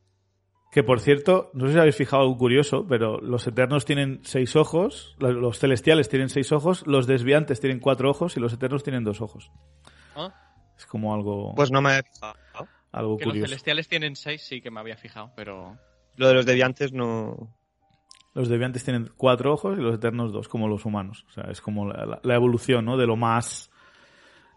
Que 0.73 0.85
por 0.85 1.01
cierto, 1.01 1.51
no 1.53 1.67
sé 1.67 1.73
si 1.73 1.79
habéis 1.81 1.97
fijado 1.97 2.23
algo 2.23 2.39
curioso, 2.39 2.87
pero 2.89 3.21
los 3.21 3.45
eternos 3.47 3.85
tienen 3.85 4.21
seis 4.23 4.55
ojos, 4.55 5.17
lo- 5.19 5.33
los 5.33 5.59
celestiales 5.59 6.09
tienen 6.09 6.29
seis 6.29 6.53
ojos, 6.53 6.87
los 6.87 7.07
desviantes 7.09 7.59
tienen 7.61 7.81
cuatro 7.81 8.09
ojos 8.11 8.37
y 8.37 8.41
los 8.41 8.53
eternos 8.53 8.85
tienen 8.85 9.03
dos 9.03 9.21
ojos. 9.21 9.51
¿Ah? 10.15 10.33
Es 10.79 10.87
como 10.87 11.13
algo, 11.15 11.55
Pues 11.57 11.71
no 11.73 11.83
me 11.83 11.99
he 11.99 12.03
fijado. 12.05 12.35
algo 12.93 13.17
Que 13.17 13.25
los 13.25 13.33
curioso. 13.33 13.49
celestiales 13.49 13.89
tienen 13.89 14.15
seis, 14.17 14.43
sí 14.47 14.61
que 14.61 14.71
me 14.71 14.79
había 14.81 14.97
fijado, 14.97 15.33
pero... 15.35 15.77
Lo 16.17 16.29
de 16.29 16.35
los 16.35 16.47
deviantes 16.47 16.93
no. 16.93 17.57
Los 18.35 18.49
desviantes 18.49 18.85
tienen 18.85 19.11
cuatro 19.17 19.53
ojos 19.53 19.77
y 19.79 19.83
los 19.83 19.95
eternos 19.97 20.33
dos, 20.33 20.49
como 20.49 20.69
los 20.69 20.85
humanos. 20.85 21.25
O 21.29 21.33
sea, 21.33 21.45
es 21.51 21.61
como 21.61 21.87
la, 21.89 22.05
la- 22.07 22.21
la 22.23 22.35
evolución, 22.37 22.85
¿no? 22.85 22.97
De 22.97 23.07
lo 23.07 23.17
más 23.17 23.71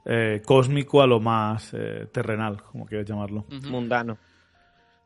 eh, 0.05 0.41
cósmico 0.45 1.01
a 1.01 1.07
lo 1.07 1.19
más 1.19 1.73
eh, 1.73 2.07
terrenal, 2.11 2.61
como 2.63 2.85
quieras 2.85 3.07
llamarlo. 3.07 3.45
Mundano. 3.69 4.17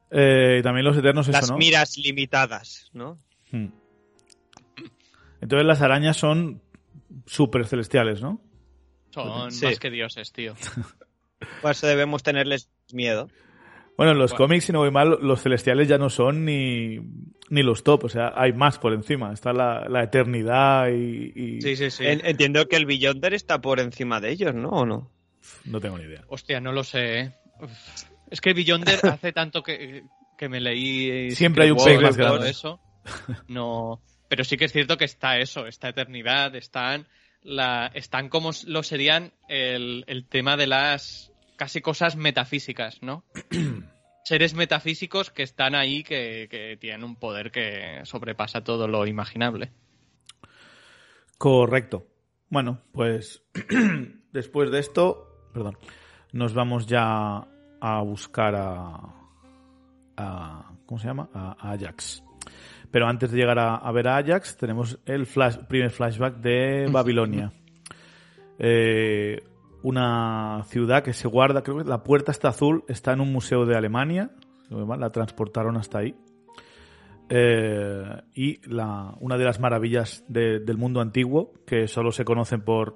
Eh, 0.09 0.57
y 0.59 0.63
también 0.63 0.85
los 0.85 0.97
eternos, 0.97 1.27
eso, 1.27 1.37
Las 1.37 1.51
¿no? 1.51 1.57
miras 1.57 1.97
limitadas, 1.97 2.89
¿no? 2.93 3.17
Hmm. 3.51 3.67
Entonces 5.41 5.65
las 5.67 5.81
arañas 5.81 6.17
son 6.17 6.61
super 7.25 7.65
celestiales, 7.67 8.21
¿no? 8.21 8.41
Son 9.11 9.51
Sí. 9.51 9.65
más 9.65 9.79
que 9.79 9.89
dioses, 9.91 10.31
tío. 10.31 10.55
Por 11.61 11.71
eso 11.71 11.87
debemos 11.87 12.23
tenerles 12.23 12.69
miedo. 12.91 13.29
Bueno, 13.97 14.11
en 14.11 14.19
los 14.19 14.31
Bueno. 14.31 14.45
cómics, 14.45 14.65
si 14.65 14.71
no 14.71 14.79
voy 14.79 14.91
mal, 14.91 15.17
los 15.21 15.41
celestiales 15.41 15.87
ya 15.87 15.97
no 15.97 16.09
son 16.11 16.45
ni, 16.45 16.99
ni 17.49 17.63
los 17.63 17.83
top, 17.83 18.03
o 18.05 18.09
sea, 18.09 18.31
hay 18.35 18.53
más 18.53 18.77
por 18.77 18.93
encima. 18.93 19.33
Está 19.33 19.53
la, 19.53 19.87
la 19.89 20.03
eternidad 20.03 20.89
y, 20.89 21.33
y- 21.35 21.61
Sí, 21.61 21.75
sí, 21.75 21.89
sí. 21.89 22.05
En- 22.05 22.23
entiendo 22.25 22.67
que 22.67 22.75
el 22.75 22.85
Beyonder 22.85 23.33
está 23.33 23.59
por 23.59 23.79
encima 23.79 24.19
de 24.21 24.29
ellos, 24.31 24.53
¿no? 24.53 24.69
¿O 24.69 24.85
no? 24.85 25.11
No 25.65 25.79
tengo 25.79 25.97
ni 25.97 26.03
idea. 26.03 26.21
Hostia, 26.27 26.59
no 26.61 26.71
lo 26.71 26.83
sé, 26.83 27.19
¿eh? 27.19 27.31
Es 28.29 28.39
que 28.41 28.53
Beyonder 28.53 28.99
hace 29.03 29.31
tanto 29.33 29.63
que, 29.63 30.03
que 30.37 30.47
me 30.49 30.59
leí... 30.59 31.31
Siempre 31.31 31.63
hay 31.65 31.71
un 31.71 31.83
pez 31.83 31.99
más 32.01 32.15
grande. 32.17 32.49
Eso. 32.49 32.79
No... 33.47 34.01
Pero 34.29 34.43
sí 34.43 34.57
que 34.57 34.65
es 34.65 34.73
cierto 34.73 34.97
que 34.97 35.05
está 35.05 35.39
eso, 35.39 35.67
esta 35.67 35.87
eternidad, 35.87 36.53
están, 36.57 37.07
la, 37.43 37.89
están 37.93 38.27
como 38.27 38.51
lo 38.67 38.83
serían 38.83 39.31
el, 39.47 40.03
el 40.07 40.25
tema 40.27 40.57
de 40.57 40.67
las 40.67 41.31
casi 41.58 41.82
cosas 41.82 42.16
metafísicas, 42.16 43.01
¿no? 43.01 43.26
Seres 44.24 44.53
metafísicos 44.53 45.30
que 45.32 45.43
están 45.43 45.76
ahí, 45.76 46.03
que, 46.03 46.47
que 46.49 46.78
tienen 46.80 47.03
un 47.03 47.16
poder 47.16 47.51
que 47.51 48.01
sobrepasa 48.03 48.64
todo 48.64 48.88
lo 48.88 49.05
imaginable. 49.05 49.72
Correcto. 51.38 52.08
Bueno, 52.49 52.82
pues 52.93 53.43
después 54.32 54.72
de 54.72 54.80
esto, 54.80 55.49
perdón, 55.53 55.78
nos 56.32 56.53
vamos 56.53 56.88
ya 56.88 57.47
a 57.80 58.01
buscar 58.01 58.55
a, 58.55 59.14
a 60.18 60.72
¿cómo 60.86 60.99
se 60.99 61.08
llama? 61.08 61.30
A, 61.34 61.55
a 61.60 61.72
Ajax. 61.74 62.24
Pero 62.91 63.08
antes 63.08 63.32
de 63.32 63.38
llegar 63.38 63.60
a, 63.60 63.76
a 63.76 63.91
ver 63.91 64.08
a 64.08 64.18
Ajax, 64.18 64.58
tenemos 64.58 64.99
el 65.05 65.26
flash, 65.26 65.58
primer 65.68 65.91
flashback 65.91 66.38
de 66.38 66.88
Babilonia. 66.91 67.51
Eh, 68.60 69.43
una 69.84 70.63
ciudad 70.67 71.03
que 71.03 71.13
se 71.13 71.28
guarda, 71.28 71.63
creo 71.63 71.78
que 71.78 71.84
la 71.84 72.03
puerta 72.03 72.32
está 72.32 72.49
azul, 72.49 72.84
está 72.88 73.13
en 73.13 73.21
un 73.21 73.32
museo 73.32 73.65
de 73.65 73.75
Alemania, 73.78 74.32
la 74.69 75.09
transportaron 75.11 75.78
hasta 75.78 75.99
ahí. 75.99 76.15
Eh, 77.30 78.21
y 78.34 78.61
la, 78.69 79.13
una 79.19 79.38
de 79.38 79.43
las 79.43 79.59
maravillas 79.59 80.23
de- 80.30 80.59
del 80.59 80.78
mundo 80.78 81.01
antiguo, 81.01 81.51
que 81.65 81.88
solo 81.88 82.11
se 82.11 82.23
conocen 82.23 82.61
por, 82.61 82.95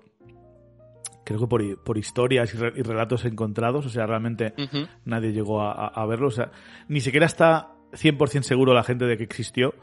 creo 1.25 1.39
que 1.39 1.47
por, 1.47 1.83
por 1.83 1.97
historias 1.97 2.53
y, 2.53 2.57
re- 2.57 2.73
y 2.75 2.81
relatos 2.81 3.25
encontrados, 3.25 3.85
o 3.85 3.89
sea, 3.89 4.05
realmente 4.05 4.53
nadie 5.05 5.33
llegó 5.33 5.61
a, 5.61 5.71
a- 5.73 5.87
a 5.87 6.05
verlo, 6.05 6.27
o 6.27 6.31
sea, 6.31 6.51
ni 6.87 7.01
siquiera 7.01 7.25
está 7.25 7.73
100% 7.91 8.43
seguro 8.43 8.73
la 8.73 8.83
gente 8.83 9.05
de 9.05 9.17
que 9.17 9.23
existió. 9.23 9.73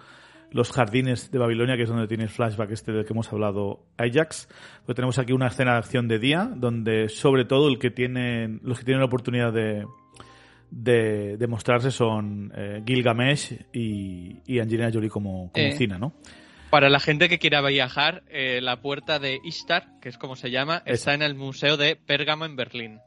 Los 0.51 0.73
jardines 0.73 1.31
de 1.31 1.39
Babilonia, 1.39 1.77
que 1.77 1.83
es 1.83 1.89
donde 1.89 2.07
tiene 2.09 2.25
el 2.25 2.31
flashback 2.31 2.71
este 2.71 2.93
del 2.93 3.05
que 3.05 3.13
hemos 3.13 3.31
hablado 3.33 3.85
Ajax, 3.99 4.49
pues 4.87 4.97
tenemos 4.97 5.19
aquí 5.19 5.33
una 5.33 5.49
escena 5.49 5.73
de 5.73 5.79
acción 5.79 6.09
de 6.09 6.19
día, 6.19 6.51
donde 6.55 7.09
sobre 7.09 7.45
todo 7.45 7.69
el 7.69 7.79
que 7.79 7.91
tienen, 7.91 8.61
los 8.63 8.79
que 8.79 8.85
tienen 8.85 9.01
la 9.01 9.07
oportunidad 9.07 9.53
de, 9.53 9.85
de, 10.71 11.37
de 11.37 11.47
mostrarse 11.47 11.91
son 11.91 12.53
eh, 12.57 12.83
Gilgamesh 12.87 13.67
y, 13.73 14.39
y 14.47 14.59
Angelina 14.59 14.91
Jolie 14.93 15.11
como, 15.11 15.51
como 15.53 15.67
Eh. 15.67 15.73
Cina, 15.73 15.99
¿no? 15.99 16.15
Para 16.71 16.91
la 16.91 17.01
gente 17.01 17.31
que 17.31 17.39
quiera 17.39 17.63
viajar, 17.67 18.25
eh, 18.29 18.61
la 18.61 18.83
puerta 18.83 19.19
de 19.19 19.41
Ishtar, 19.43 19.99
que 20.03 20.11
es 20.11 20.19
como 20.19 20.37
se 20.37 20.51
llama, 20.51 20.83
Esa. 20.85 20.93
está 20.93 21.15
en 21.15 21.23
el 21.23 21.35
Museo 21.35 21.79
de 21.79 21.97
Pérgamo 21.97 22.45
en 22.45 22.57
Berlín. 22.57 23.01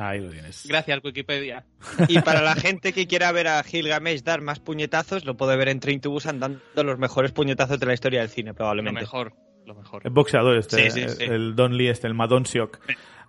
Ahí 0.00 0.20
lo 0.20 0.30
tienes. 0.30 0.64
Gracias, 0.68 1.00
Wikipedia. 1.02 1.64
Y 2.08 2.20
para 2.20 2.40
la 2.40 2.54
gente 2.54 2.92
que 2.92 3.06
quiera 3.08 3.32
ver 3.32 3.48
a 3.48 3.62
Gilgamesh 3.64 4.22
dar 4.22 4.40
más 4.40 4.60
puñetazos, 4.60 5.24
lo 5.24 5.36
puede 5.36 5.56
ver 5.56 5.68
en 5.68 5.80
Train 5.80 6.00
to 6.00 6.10
Busan 6.10 6.38
dando 6.38 6.60
los 6.84 6.98
mejores 6.98 7.32
puñetazos 7.32 7.80
de 7.80 7.86
la 7.86 7.94
historia 7.94 8.20
del 8.20 8.28
cine, 8.28 8.50
Lo 8.50 8.54
probablemente. 8.56 9.00
mejor, 9.00 9.32
lo 9.66 9.74
mejor. 9.74 10.02
El 10.04 10.10
boxeador 10.12 10.56
este, 10.56 10.90
Sí, 10.90 11.00
sí, 11.02 11.08
sí. 11.08 11.24
el 11.24 11.56
Don 11.56 11.76
Lee 11.76 11.88
este, 11.88 12.06
el 12.06 12.14
Madon 12.14 12.46
Siok. 12.46 12.78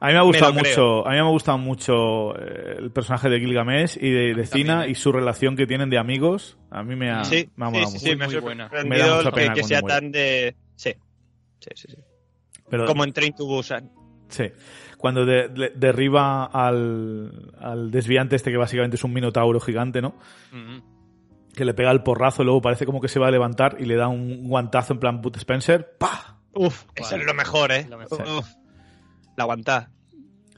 A 0.01 0.07
mí 0.07 0.13
me 0.13 0.19
ha 0.19 0.21
gustado 0.21 0.53
Me 0.53 0.61
lo 0.61 0.69
mucho, 0.69 1.05
a 1.07 1.09
mí 1.09 1.15
me 1.15 1.21
ha 1.21 1.29
gustado 1.29 1.57
mucho 1.57 2.33
eh, 2.39 2.75
el 2.77 2.91
personaje 2.91 3.27
de 3.29 3.39
Gilgamesh 3.39 3.97
y 3.99 4.09
de, 4.11 4.33
de 4.33 4.45
Cina 4.45 4.85
¿eh? 4.85 4.91
y 4.91 4.95
su 4.95 5.11
relación 5.11 5.57
que 5.57 5.65
tienen 5.67 5.89
de 5.89 5.97
amigos. 5.97 6.57
A 6.71 6.83
mí 6.83 6.95
me 6.95 7.09
ha, 7.11 7.25
Sí, 7.25 7.49
me 7.57 7.65
ha 7.65 7.69
molado 7.69 7.87
sí, 7.91 7.93
mucho. 7.97 8.05
sí, 8.05 8.15
me 8.15 8.23
ha 8.23 8.27
Muy 8.27 8.37
buena. 8.37 8.69
Me 8.85 8.97
da 8.97 9.05
sorprendido 9.07 9.15
mucha 9.17 9.31
que, 9.31 9.35
pena 9.41 9.53
que 9.55 9.63
sea 9.63 9.81
muere. 9.81 9.95
tan 9.95 10.11
de... 10.11 10.55
Sí, 10.75 10.93
sí, 11.59 11.69
sí. 11.75 11.87
sí. 11.89 11.97
Pero, 12.69 12.85
Como 12.85 13.03
en 13.03 13.11
Train 13.11 13.33
to 13.35 13.45
Busan. 13.45 13.91
sí, 14.29 14.43
cuando 14.99 15.25
de- 15.25 15.47
de- 15.47 15.71
derriba 15.75 16.43
al, 16.45 17.51
al 17.59 17.89
desviante 17.89 18.35
este 18.35 18.51
que 18.51 18.57
básicamente 18.57 18.97
es 18.97 19.03
un 19.03 19.13
minotauro 19.13 19.59
gigante, 19.59 20.01
¿no? 20.01 20.13
Que 21.55 21.65
le 21.65 21.73
pega 21.73 21.89
el 21.91 22.03
porrazo 22.03 22.41
y 22.43 22.45
luego 22.45 22.61
parece 22.61 22.85
como 22.85 23.01
que 23.01 23.07
se 23.07 23.17
va 23.19 23.27
a 23.27 23.31
levantar 23.31 23.77
y 23.79 23.85
le 23.85 23.95
da 23.95 24.07
un 24.09 24.47
guantazo 24.47 24.93
en 24.93 24.99
plan 24.99 25.21
Bud 25.21 25.35
Spencer. 25.37 25.95
¡Pah! 25.97 26.35
Uf, 26.53 26.83
eso 26.95 27.15
es 27.15 27.25
lo 27.25 27.33
mejor, 27.33 27.71
¿eh? 27.71 27.87
Lo 27.89 27.97
mejor. 27.97 28.21
Uf. 28.39 28.47
La 29.37 29.43
aguanta. 29.45 29.89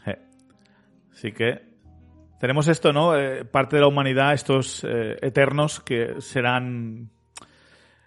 Je. 0.03 0.17
Así 1.13 1.31
que 1.31 1.61
tenemos 2.39 2.67
esto, 2.67 2.91
¿no? 2.91 3.15
Eh, 3.15 3.45
parte 3.45 3.75
de 3.75 3.81
la 3.83 3.87
humanidad, 3.87 4.33
estos 4.33 4.83
eh, 4.83 5.17
eternos 5.21 5.79
que 5.81 6.19
serán 6.19 7.11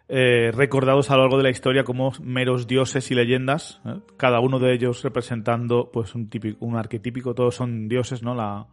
eh, 0.09 0.51
recordados 0.53 1.11
a 1.11 1.17
lo 1.17 1.23
largo 1.23 1.39
de 1.39 1.45
la 1.45 1.51
historia 1.51 1.85
como 1.85 2.13
meros 2.23 2.67
dioses 2.67 3.11
y 3.11 3.15
leyendas, 3.15 3.81
¿eh? 3.87 4.01
cada 4.17 4.41
uno 4.41 4.59
de 4.59 4.75
ellos 4.75 5.03
representando 5.03 5.91
pues 5.91 6.15
un 6.15 6.29
típico, 6.29 6.65
un 6.65 6.77
arquetípico, 6.77 7.35
todos 7.35 7.55
son 7.55 7.89
dioses, 7.89 8.23
¿no? 8.23 8.35
La 8.35 8.67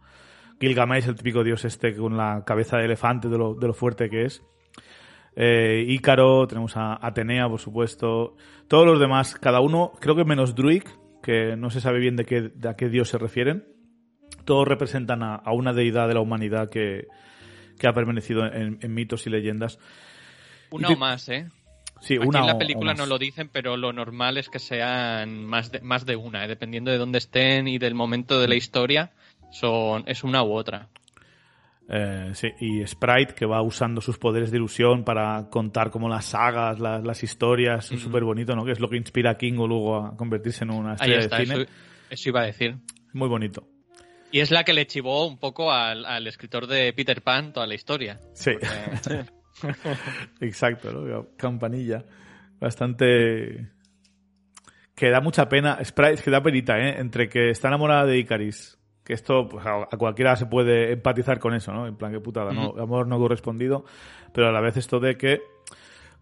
Gilgamesh, 0.60 1.08
el 1.08 1.14
típico 1.14 1.42
dios 1.42 1.64
este 1.64 1.96
con 1.96 2.16
la 2.16 2.44
cabeza 2.44 2.76
de 2.76 2.84
elefante, 2.84 3.28
de 3.28 3.38
lo, 3.38 3.54
de 3.54 3.66
lo 3.66 3.74
fuerte 3.74 4.10
que 4.10 4.26
es. 4.26 4.42
Eh, 5.34 5.84
Ícaro, 5.88 6.46
tenemos 6.46 6.76
a 6.76 7.04
Atenea, 7.04 7.48
por 7.48 7.58
supuesto. 7.58 8.36
Todos 8.68 8.86
los 8.86 9.00
demás, 9.00 9.34
cada 9.36 9.60
uno, 9.60 9.92
creo 10.00 10.14
que 10.14 10.24
menos 10.24 10.54
Druid, 10.54 10.84
que 11.22 11.56
no 11.56 11.70
se 11.70 11.80
sabe 11.80 11.98
bien 11.98 12.16
de 12.16 12.24
qué, 12.24 12.42
de 12.54 12.68
a 12.68 12.76
qué 12.76 12.88
dios 12.88 13.08
se 13.08 13.18
refieren. 13.18 13.64
Todos 14.44 14.68
representan 14.68 15.22
a, 15.22 15.36
a 15.36 15.52
una 15.52 15.72
deidad 15.72 16.08
de 16.08 16.14
la 16.14 16.20
humanidad 16.20 16.68
que, 16.68 17.06
que 17.78 17.88
ha 17.88 17.92
permanecido 17.94 18.44
en, 18.44 18.78
en 18.82 18.94
mitos 18.94 19.26
y 19.26 19.30
leyendas. 19.30 19.78
Una 20.76 20.88
o 20.88 20.96
más, 20.96 21.28
¿eh? 21.28 21.46
Sí, 22.00 22.16
Aquí 22.16 22.26
una 22.26 22.40
en 22.40 22.46
la 22.46 22.58
película 22.58 22.92
o 22.92 22.94
no 22.94 23.06
lo 23.06 23.18
dicen, 23.18 23.48
pero 23.52 23.76
lo 23.76 23.92
normal 23.92 24.36
es 24.36 24.48
que 24.48 24.58
sean 24.58 25.44
más 25.44 25.70
de, 25.70 25.80
más 25.80 26.04
de 26.04 26.16
una, 26.16 26.44
¿eh? 26.44 26.48
dependiendo 26.48 26.90
de 26.90 26.98
dónde 26.98 27.18
estén 27.18 27.68
y 27.68 27.78
del 27.78 27.94
momento 27.94 28.40
de 28.40 28.48
la 28.48 28.56
historia, 28.56 29.12
son 29.52 30.02
es 30.06 30.24
una 30.24 30.42
u 30.42 30.52
otra. 30.52 30.88
Eh, 31.88 32.30
sí, 32.34 32.48
y 32.60 32.86
Sprite, 32.86 33.34
que 33.34 33.44
va 33.44 33.60
usando 33.62 34.00
sus 34.00 34.16
poderes 34.18 34.50
de 34.50 34.56
ilusión 34.56 35.04
para 35.04 35.48
contar 35.50 35.90
como 35.90 36.08
las 36.08 36.24
sagas, 36.24 36.80
las, 36.80 37.04
las 37.04 37.22
historias, 37.22 37.90
es 37.92 38.00
súper 38.00 38.24
bonito, 38.24 38.54
¿no? 38.56 38.64
Que 38.64 38.72
es 38.72 38.80
lo 38.80 38.88
que 38.88 38.96
inspira 38.96 39.32
a 39.32 39.36
Kingo 39.36 39.66
luego 39.66 39.96
a 39.96 40.16
convertirse 40.16 40.64
en 40.64 40.70
una 40.70 40.94
estrella 40.94 41.18
Ahí 41.18 41.24
está, 41.24 41.38
de 41.38 41.46
cine. 41.46 41.62
eso, 41.62 41.72
eso 42.10 42.28
iba 42.30 42.40
a 42.40 42.44
decir. 42.46 42.76
Muy 43.12 43.28
bonito. 43.28 43.68
Y 44.30 44.40
es 44.40 44.50
la 44.50 44.64
que 44.64 44.72
le 44.72 44.86
chivó 44.86 45.26
un 45.26 45.38
poco 45.38 45.70
al, 45.70 46.06
al 46.06 46.26
escritor 46.26 46.66
de 46.66 46.92
Peter 46.94 47.20
Pan 47.22 47.52
toda 47.52 47.66
la 47.66 47.74
historia. 47.74 48.18
Sí, 48.32 48.52
Porque- 48.52 49.24
exacto, 50.40 50.92
¿no? 50.92 51.26
Campanilla. 51.36 52.04
Bastante... 52.60 53.70
Que 54.94 55.10
da 55.10 55.20
mucha 55.20 55.48
pena. 55.48 55.78
Sprite, 55.84 56.22
que 56.22 56.30
da 56.30 56.42
penita, 56.42 56.78
¿eh? 56.78 57.00
Entre 57.00 57.28
que 57.28 57.50
está 57.50 57.68
enamorada 57.68 58.04
de 58.06 58.18
Icaris, 58.18 58.78
que 59.02 59.14
esto 59.14 59.48
pues, 59.48 59.64
a 59.66 59.86
cualquiera 59.96 60.36
se 60.36 60.46
puede 60.46 60.92
empatizar 60.92 61.38
con 61.40 61.54
eso, 61.54 61.72
¿no? 61.72 61.86
En 61.86 61.96
plan, 61.96 62.12
que 62.12 62.20
putada, 62.20 62.52
¿no? 62.52 62.74
Amor 62.78 63.08
no 63.08 63.18
correspondido, 63.18 63.84
pero 64.32 64.48
a 64.48 64.52
la 64.52 64.60
vez 64.60 64.76
esto 64.76 65.00
de 65.00 65.16
que 65.16 65.40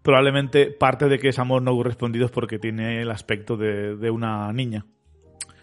probablemente 0.03 0.71
parte 0.71 1.09
de 1.09 1.19
que 1.19 1.29
es 1.29 1.39
amor 1.39 1.63
no 1.63 1.73
correspondido 1.73 2.27
es 2.27 2.31
porque 2.33 2.59
tiene 2.59 3.03
el 3.03 3.11
aspecto 3.11 3.57
de, 3.57 3.97
de 3.97 4.11
una 4.11 4.51
niña. 4.53 4.87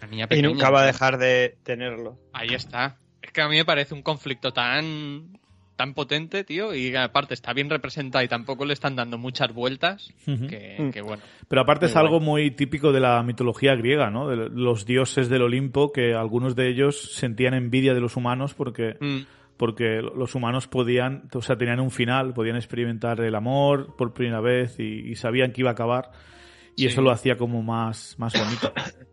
la 0.00 0.06
niña 0.06 0.26
Y 0.26 0.28
pequeña. 0.28 0.48
nunca 0.50 0.70
va 0.70 0.82
a 0.82 0.86
dejar 0.86 1.18
de 1.18 1.56
tenerlo. 1.64 2.18
Ahí 2.32 2.50
está. 2.54 2.98
Es 3.22 3.32
que 3.32 3.40
a 3.42 3.48
mí 3.48 3.56
me 3.56 3.64
parece 3.64 3.94
un 3.94 4.02
conflicto 4.02 4.52
tan 4.52 5.32
tan 5.78 5.94
potente, 5.94 6.44
tío, 6.44 6.74
y 6.74 6.94
aparte 6.94 7.32
está 7.32 7.54
bien 7.54 7.70
representado 7.70 8.22
y 8.22 8.28
tampoco 8.28 8.66
le 8.66 8.74
están 8.74 8.96
dando 8.96 9.16
muchas 9.16 9.54
vueltas, 9.54 10.12
que, 10.26 10.76
Mm. 10.78 10.90
que 10.90 11.00
bueno. 11.00 11.22
Pero 11.48 11.62
aparte 11.62 11.86
es 11.86 11.96
algo 11.96 12.20
muy 12.20 12.50
típico 12.50 12.92
de 12.92 13.00
la 13.00 13.22
mitología 13.22 13.74
griega, 13.76 14.10
¿no? 14.10 14.28
De 14.28 14.50
los 14.50 14.84
dioses 14.84 15.30
del 15.30 15.42
Olimpo, 15.42 15.92
que 15.92 16.12
algunos 16.14 16.54
de 16.54 16.68
ellos 16.68 17.14
sentían 17.14 17.54
envidia 17.54 17.94
de 17.94 18.00
los 18.00 18.16
humanos 18.16 18.52
porque, 18.52 18.96
Mm. 19.00 19.20
porque 19.56 20.02
los 20.02 20.34
humanos 20.34 20.66
podían, 20.68 21.28
o 21.32 21.40
sea, 21.40 21.56
tenían 21.56 21.80
un 21.80 21.90
final, 21.90 22.34
podían 22.34 22.56
experimentar 22.56 23.20
el 23.20 23.34
amor 23.34 23.96
por 23.96 24.12
primera 24.12 24.40
vez 24.40 24.78
y, 24.78 25.08
y 25.10 25.14
sabían 25.16 25.52
que 25.52 25.62
iba 25.62 25.70
a 25.70 25.72
acabar. 25.72 26.10
Y 26.76 26.82
Sí. 26.82 26.86
eso 26.88 27.02
lo 27.02 27.10
hacía 27.10 27.36
como 27.38 27.62
más, 27.62 28.14
más 28.18 28.34
bonito. 28.38 28.72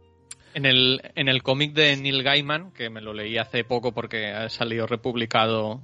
En 0.57 0.65
el, 0.65 1.01
en 1.15 1.27
el 1.27 1.43
cómic 1.43 1.73
de 1.73 1.97
Neil 1.97 2.23
Gaiman, 2.23 2.71
que 2.71 2.89
me 2.89 3.01
lo 3.01 3.13
leí 3.13 3.37
hace 3.37 3.65
poco 3.65 3.91
porque 3.93 4.27
ha 4.31 4.47
salido 4.47 4.87
republicado 4.87 5.81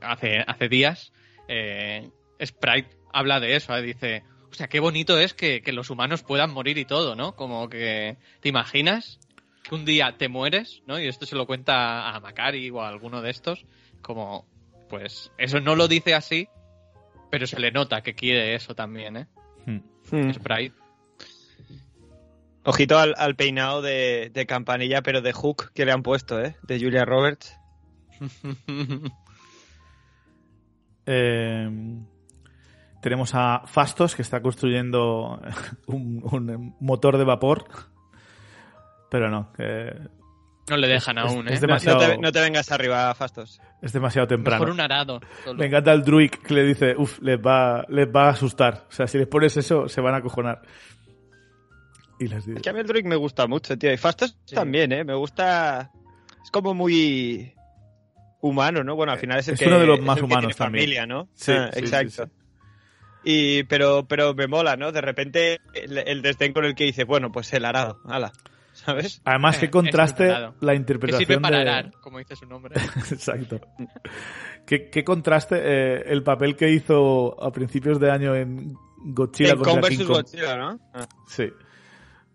hace, 0.00 0.38
hace 0.46 0.68
días, 0.68 1.12
eh, 1.48 2.10
Sprite 2.44 2.96
habla 3.12 3.40
de 3.40 3.56
eso, 3.56 3.76
¿eh? 3.76 3.82
dice, 3.82 4.22
o 4.50 4.54
sea, 4.54 4.68
qué 4.68 4.80
bonito 4.80 5.18
es 5.18 5.34
que, 5.34 5.62
que 5.62 5.72
los 5.72 5.90
humanos 5.90 6.22
puedan 6.22 6.52
morir 6.52 6.78
y 6.78 6.84
todo, 6.84 7.14
¿no? 7.14 7.34
Como 7.34 7.68
que, 7.68 8.16
¿te 8.40 8.48
imaginas 8.48 9.18
que 9.62 9.74
un 9.74 9.84
día 9.84 10.16
te 10.16 10.28
mueres, 10.28 10.82
¿no? 10.86 10.98
Y 10.98 11.08
esto 11.08 11.26
se 11.26 11.36
lo 11.36 11.46
cuenta 11.46 12.10
a 12.10 12.20
Macari 12.20 12.70
o 12.70 12.82
a 12.82 12.88
alguno 12.88 13.22
de 13.22 13.30
estos, 13.30 13.64
como, 14.02 14.46
pues, 14.88 15.32
eso 15.38 15.60
no 15.60 15.74
lo 15.74 15.88
dice 15.88 16.14
así, 16.14 16.48
pero 17.30 17.46
se 17.46 17.60
le 17.60 17.70
nota 17.70 18.02
que 18.02 18.14
quiere 18.14 18.54
eso 18.54 18.74
también, 18.74 19.16
¿eh? 19.16 19.26
Hmm. 19.66 19.80
Mm. 20.10 20.34
Sprite. 20.34 20.74
Ojito 22.64 22.98
al, 22.98 23.14
al 23.16 23.34
peinado 23.36 23.82
de, 23.82 24.30
de 24.32 24.46
campanilla, 24.46 25.02
pero 25.02 25.20
de 25.20 25.32
Hook 25.32 25.72
que 25.72 25.84
le 25.84 25.92
han 25.92 26.02
puesto, 26.02 26.40
¿eh? 26.40 26.56
De 26.62 26.78
Julia 26.78 27.04
Roberts. 27.04 27.56
Eh, 31.10 31.68
tenemos 33.00 33.30
a 33.34 33.62
Fastos, 33.66 34.14
que 34.14 34.22
está 34.22 34.42
construyendo 34.42 35.40
un, 35.86 36.20
un 36.30 36.76
motor 36.80 37.16
de 37.16 37.24
vapor. 37.24 37.64
Pero 39.10 39.30
no, 39.30 39.50
no 40.68 40.76
le 40.76 40.86
dejan 40.88 41.16
Es- 41.18 41.24
aún, 41.24 41.48
¿eh? 41.48 41.54
es 41.54 41.60
No, 41.62 41.66
demasiado- 41.68 41.98
no 42.00 42.06
te, 42.06 42.18
no 42.18 42.32
te 42.32 42.40
vengas 42.40 42.70
arriba, 42.72 43.14
Fastos. 43.14 43.60
es 43.80 43.92
demasiado 43.92 44.26
temprano. 44.28 44.60
Mejor 44.60 44.74
un 44.74 44.80
arado. 44.80 45.20
solo. 45.44 45.58
Me 45.58 45.66
encanta 45.66 45.92
el 45.92 46.02
druid 46.02 46.30
que 46.30 46.52
le 46.54 46.64
dice, 46.64 46.94
uff, 46.96 47.18
les 47.22 47.38
va, 47.38 47.86
les 47.88 48.06
va 48.06 48.26
a 48.26 48.30
asustar. 48.30 48.84
O 48.88 48.92
sea, 48.92 49.06
si 49.06 49.16
les 49.16 49.26
pones 49.26 49.56
eso, 49.56 49.88
se 49.88 50.00
van 50.02 50.14
a 50.14 50.18
acojonar. 50.18 50.60
Y 52.20 52.26
les 52.26 52.44
dice, 52.44 52.58
Es 52.58 52.62
que 52.62 52.70
a 52.70 52.72
mí 52.72 52.80
el 52.80 52.86
Druid 52.86 53.04
me 53.04 53.14
gusta 53.16 53.46
mucho, 53.46 53.78
tío. 53.78 53.92
Y 53.92 53.96
Fastos 53.96 54.36
Sí. 54.44 54.54
también, 54.56 54.90
¿eh? 54.92 55.04
Me 55.04 55.14
gusta... 55.14 55.92
Es 56.42 56.50
como 56.50 56.74
muy 56.74 57.54
humano, 58.40 58.84
¿no? 58.84 58.94
Bueno, 58.96 59.12
al 59.12 59.18
final 59.18 59.38
es 59.38 59.48
el 59.48 59.54
Es 59.54 59.60
que 59.60 59.66
uno 59.66 59.78
de 59.80 59.86
los 59.86 60.00
más 60.00 60.20
humanos 60.22 60.56
también. 60.56 60.82
familia, 60.84 61.06
¿no? 61.06 61.28
Sí, 61.34 61.52
Ah, 61.52 61.70
sí, 61.72 61.80
exacto. 61.80 62.26
sí. 62.26 62.30
Y, 63.24 63.62
pero, 63.64 64.06
pero 64.06 64.32
me 64.34 64.46
mola, 64.46 64.76
¿no? 64.76 64.92
De 64.92 65.00
repente 65.00 65.60
el, 65.74 65.98
el 65.98 66.22
desdén 66.22 66.52
con 66.52 66.64
el 66.64 66.74
que 66.74 66.84
dice, 66.84 67.04
bueno, 67.04 67.32
pues 67.32 67.52
el 67.52 67.64
arado, 67.64 68.00
ala, 68.06 68.32
¿sabes? 68.72 69.20
Además, 69.24 69.56
Eh, 69.56 69.60
qué 69.62 69.70
contraste 69.70 70.28
la 70.28 70.54
Que 70.72 70.74
interpretación 70.76 71.26
sirve 71.26 71.40
para 71.40 71.56
de... 71.56 71.62
arar, 71.62 71.90
como 72.00 72.18
dice 72.18 72.36
su 72.36 72.46
nombre. 72.46 72.74
Exacto. 73.10 73.60
¿Qué, 74.64 74.88
qué 74.88 75.02
contraste 75.04 75.56
eh, 75.60 76.02
el 76.06 76.22
papel 76.22 76.54
que 76.56 76.70
hizo 76.70 77.42
a 77.42 77.50
principios 77.50 77.98
de 77.98 78.10
año 78.10 78.34
en 78.36 78.74
Godzilla 78.98 79.50
En 79.52 79.58
contra 79.62 79.88
King. 79.90 79.98
Kong. 79.98 80.08
Godzilla, 80.08 80.56
¿no? 80.56 80.78
Ah. 80.94 81.06
Sí. 81.26 81.48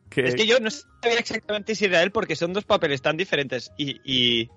Que- 0.09 0.25
Es 0.25 0.35
que 0.35 0.45
yo 0.45 0.59
no 0.59 0.69
sabía 0.69 1.17
exactamente 1.17 1.75
si 1.75 1.85
era 1.85 2.03
él 2.03 2.11
porque 2.11 2.35
son 2.35 2.53
dos 2.53 2.65
papeles 2.65 3.01
tan 3.01 3.17
diferentes 3.17 3.71
y, 3.77 3.99
y, 4.03 4.49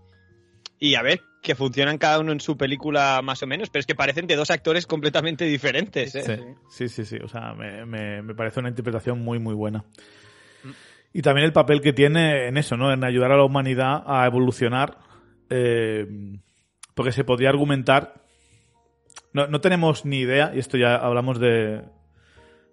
y 0.79 0.95
a 0.95 1.03
ver, 1.03 1.20
que 1.43 1.55
funcionan 1.55 1.99
cada 1.99 2.18
uno 2.20 2.33
en 2.33 2.41
su 2.41 2.57
película 2.57 3.20
más 3.22 3.43
o 3.43 3.47
menos, 3.47 3.70
pero 3.70 3.81
es 3.81 3.87
que 3.87 3.95
parecen 3.95 4.27
de 4.27 4.37
dos 4.37 4.51
actores 4.51 4.87
completamente 4.87 5.45
diferentes. 5.45 6.14
¿eh? 6.14 6.55
Sí, 6.68 6.89
sí, 6.89 6.89
sí, 6.89 7.05
sí. 7.05 7.16
O 7.22 7.29
sea, 7.29 7.55
me, 7.55 7.87
me- 7.87 8.22
me 8.22 8.35
parece 8.35 8.61
una 8.61 8.68
interpretación 8.68 9.20
muy, 9.20 9.39
muy 9.39 9.55
buena. 9.55 9.85
Mm. 10.64 10.70
Y 11.12 11.22
también 11.22 11.47
el 11.47 11.53
papel 11.53 11.81
que 11.81 11.93
tiene 11.93 12.49
en 12.49 12.57
eso, 12.59 12.77
¿no? 12.77 12.93
En 12.93 13.05
ayudar 13.05 13.33
a 13.33 13.37
la 13.37 13.45
humanidad 13.45 14.03
a 14.07 14.27
evolucionar. 14.27 14.99
eh, 15.51 16.07
porque 16.95 17.12
se 17.12 17.24
podría 17.24 17.51
argumentar. 17.51 18.24
No, 19.33 19.47
no 19.47 19.61
tenemos 19.61 20.05
ni 20.05 20.18
idea, 20.20 20.51
y 20.55 20.59
esto 20.59 20.77
ya 20.79 20.97
hablamos 20.97 21.39
de, 21.39 21.83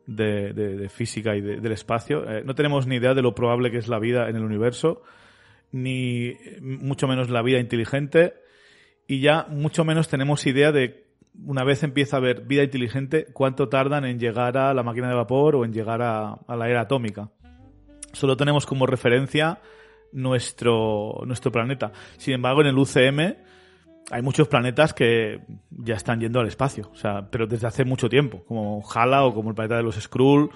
de, 0.08 0.54
de- 0.54 0.78
de 0.78 0.90
física 0.90 1.36
y 1.36 1.42
de- 1.42 1.60
del 1.62 1.72
espacio. 1.74 2.30
eh, 2.30 2.42
no 2.46 2.56
tenemos 2.56 2.88
ni 2.88 2.96
idea 2.96 3.14
de 3.14 3.22
lo 3.22 3.36
probable 3.36 3.70
que 3.70 3.78
es 3.78 3.88
la 3.88 4.00
vida 4.00 4.30
en 4.30 4.36
el 4.38 4.44
universo, 4.44 5.04
ni 5.74 6.38
mucho 6.62 7.08
menos 7.08 7.30
la 7.30 7.42
vida 7.42 7.60
inteligente, 7.60 8.36
y 9.06 9.20
ya 9.20 9.48
mucho 9.50 9.84
menos 9.84 10.08
tenemos 10.08 10.48
idea 10.48 10.72
de 10.72 11.04
una 11.46 11.64
vez 11.64 11.84
empieza 11.84 12.16
a 12.16 12.20
haber 12.20 12.42
vida 12.42 12.64
inteligente, 12.64 13.26
cuánto 13.34 13.68
tardan 13.68 14.06
en 14.06 14.20
llegar 14.20 14.56
a 14.58 14.74
la 14.74 14.84
máquina 14.84 15.10
de 15.10 15.16
vapor 15.16 15.56
o 15.56 15.66
en 15.66 15.74
llegar 15.74 16.02
a, 16.02 16.34
a 16.34 16.56
la 16.56 16.70
era 16.70 16.82
atómica. 16.82 17.32
Solo 18.14 18.38
tenemos 18.38 18.66
como 18.68 18.86
referencia 18.86 19.60
nuestro, 20.12 21.24
nuestro 21.26 21.52
planeta. 21.52 21.92
Sin 22.18 22.36
embargo, 22.36 22.62
en 22.62 22.68
el 22.68 22.78
UCM 22.78 23.36
hay 24.12 24.22
muchos 24.22 24.48
planetas 24.48 24.94
que 24.94 25.42
ya 25.72 25.96
están 25.96 26.20
yendo 26.20 26.40
al 26.40 26.48
espacio, 26.48 26.90
o 26.92 26.96
sea, 26.96 27.28
pero 27.30 27.48
desde 27.48 27.68
hace 27.68 27.84
mucho 27.84 28.10
tiempo, 28.10 28.44
como 28.46 28.84
Hala 28.88 29.26
o 29.26 29.34
como 29.34 29.50
el 29.50 29.56
planeta 29.56 29.78
de 29.78 29.84
los 29.84 29.96
Skrull, 29.96 30.50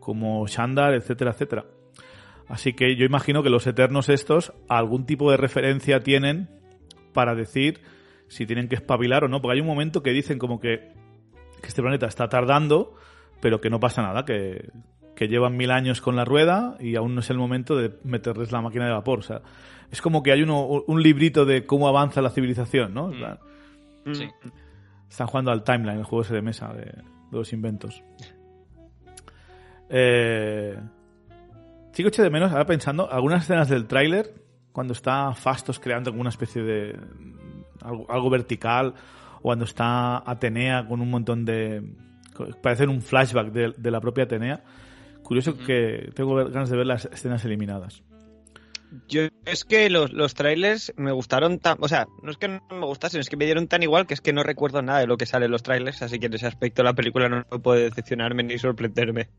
como 0.00 0.46
Shandar, 0.46 0.94
etcétera, 0.94 1.32
etcétera. 1.32 1.66
Así 2.52 2.74
que 2.74 2.96
yo 2.96 3.06
imagino 3.06 3.42
que 3.42 3.48
los 3.48 3.66
Eternos 3.66 4.10
estos 4.10 4.52
algún 4.68 5.06
tipo 5.06 5.30
de 5.30 5.38
referencia 5.38 6.00
tienen 6.00 6.50
para 7.14 7.34
decir 7.34 7.80
si 8.28 8.44
tienen 8.44 8.68
que 8.68 8.74
espabilar 8.74 9.24
o 9.24 9.28
no, 9.28 9.40
porque 9.40 9.54
hay 9.54 9.62
un 9.62 9.66
momento 9.66 10.02
que 10.02 10.10
dicen 10.10 10.38
como 10.38 10.60
que, 10.60 10.92
que 11.62 11.68
este 11.68 11.80
planeta 11.80 12.06
está 12.06 12.28
tardando, 12.28 12.94
pero 13.40 13.62
que 13.62 13.70
no 13.70 13.80
pasa 13.80 14.02
nada, 14.02 14.26
que, 14.26 14.68
que 15.16 15.28
llevan 15.28 15.56
mil 15.56 15.70
años 15.70 16.02
con 16.02 16.14
la 16.14 16.26
rueda 16.26 16.76
y 16.78 16.94
aún 16.96 17.14
no 17.14 17.20
es 17.20 17.30
el 17.30 17.38
momento 17.38 17.74
de 17.74 17.90
meterles 18.04 18.52
la 18.52 18.60
máquina 18.60 18.84
de 18.84 18.92
vapor. 18.92 19.20
O 19.20 19.22
sea, 19.22 19.40
es 19.90 20.02
como 20.02 20.22
que 20.22 20.32
hay 20.32 20.42
uno, 20.42 20.66
un 20.66 21.02
librito 21.02 21.46
de 21.46 21.64
cómo 21.64 21.88
avanza 21.88 22.20
la 22.20 22.28
civilización, 22.28 22.92
¿no? 22.92 23.12
Mm. 24.04 24.14
Sí. 24.14 24.28
están 25.08 25.26
jugando 25.26 25.52
al 25.52 25.64
timeline, 25.64 26.00
el 26.00 26.04
juego 26.04 26.20
ese 26.20 26.34
de 26.34 26.42
mesa 26.42 26.70
de, 26.74 26.84
de 26.84 27.02
los 27.30 27.50
inventos. 27.54 28.02
Eh, 29.88 30.76
que 31.92 32.08
eché 32.08 32.22
de 32.22 32.30
menos, 32.30 32.52
ahora 32.52 32.66
pensando, 32.66 33.10
algunas 33.10 33.42
escenas 33.42 33.68
del 33.68 33.86
tráiler, 33.86 34.34
cuando 34.72 34.92
está 34.94 35.34
Fastos 35.34 35.78
creando 35.78 36.10
alguna 36.10 36.30
especie 36.30 36.62
de... 36.62 36.98
algo, 37.82 38.10
algo 38.10 38.30
vertical, 38.30 38.94
o 39.38 39.42
cuando 39.42 39.64
está 39.64 40.18
Atenea 40.28 40.86
con 40.86 41.00
un 41.00 41.10
montón 41.10 41.44
de... 41.44 41.82
parece 42.62 42.86
un 42.86 43.02
flashback 43.02 43.52
de, 43.52 43.74
de 43.76 43.90
la 43.90 44.00
propia 44.00 44.24
Atenea. 44.24 44.64
Curioso 45.22 45.56
que 45.56 46.10
tengo 46.14 46.34
ganas 46.34 46.70
de 46.70 46.76
ver 46.76 46.86
las 46.86 47.04
escenas 47.06 47.44
eliminadas. 47.44 48.02
Yo 49.08 49.22
es 49.46 49.64
que 49.64 49.88
los, 49.88 50.12
los 50.12 50.34
trailers 50.34 50.92
me 50.96 51.12
gustaron 51.12 51.58
tan, 51.58 51.78
o 51.80 51.88
sea, 51.88 52.06
no 52.22 52.30
es 52.30 52.36
que 52.36 52.48
no 52.48 52.60
me 52.70 52.84
gustasen, 52.84 53.20
es 53.20 53.30
que 53.30 53.38
me 53.38 53.46
dieron 53.46 53.66
tan 53.66 53.82
igual 53.82 54.06
que 54.06 54.12
es 54.12 54.20
que 54.20 54.34
no 54.34 54.42
recuerdo 54.42 54.82
nada 54.82 54.98
de 54.98 55.06
lo 55.06 55.16
que 55.16 55.24
sale 55.24 55.46
en 55.46 55.50
los 55.50 55.62
trailers, 55.62 56.02
así 56.02 56.18
que 56.18 56.26
en 56.26 56.34
ese 56.34 56.46
aspecto 56.46 56.82
la 56.82 56.92
película 56.92 57.28
no 57.28 57.44
puede 57.62 57.84
decepcionarme 57.84 58.42
ni 58.42 58.58
sorprenderme. 58.58 59.30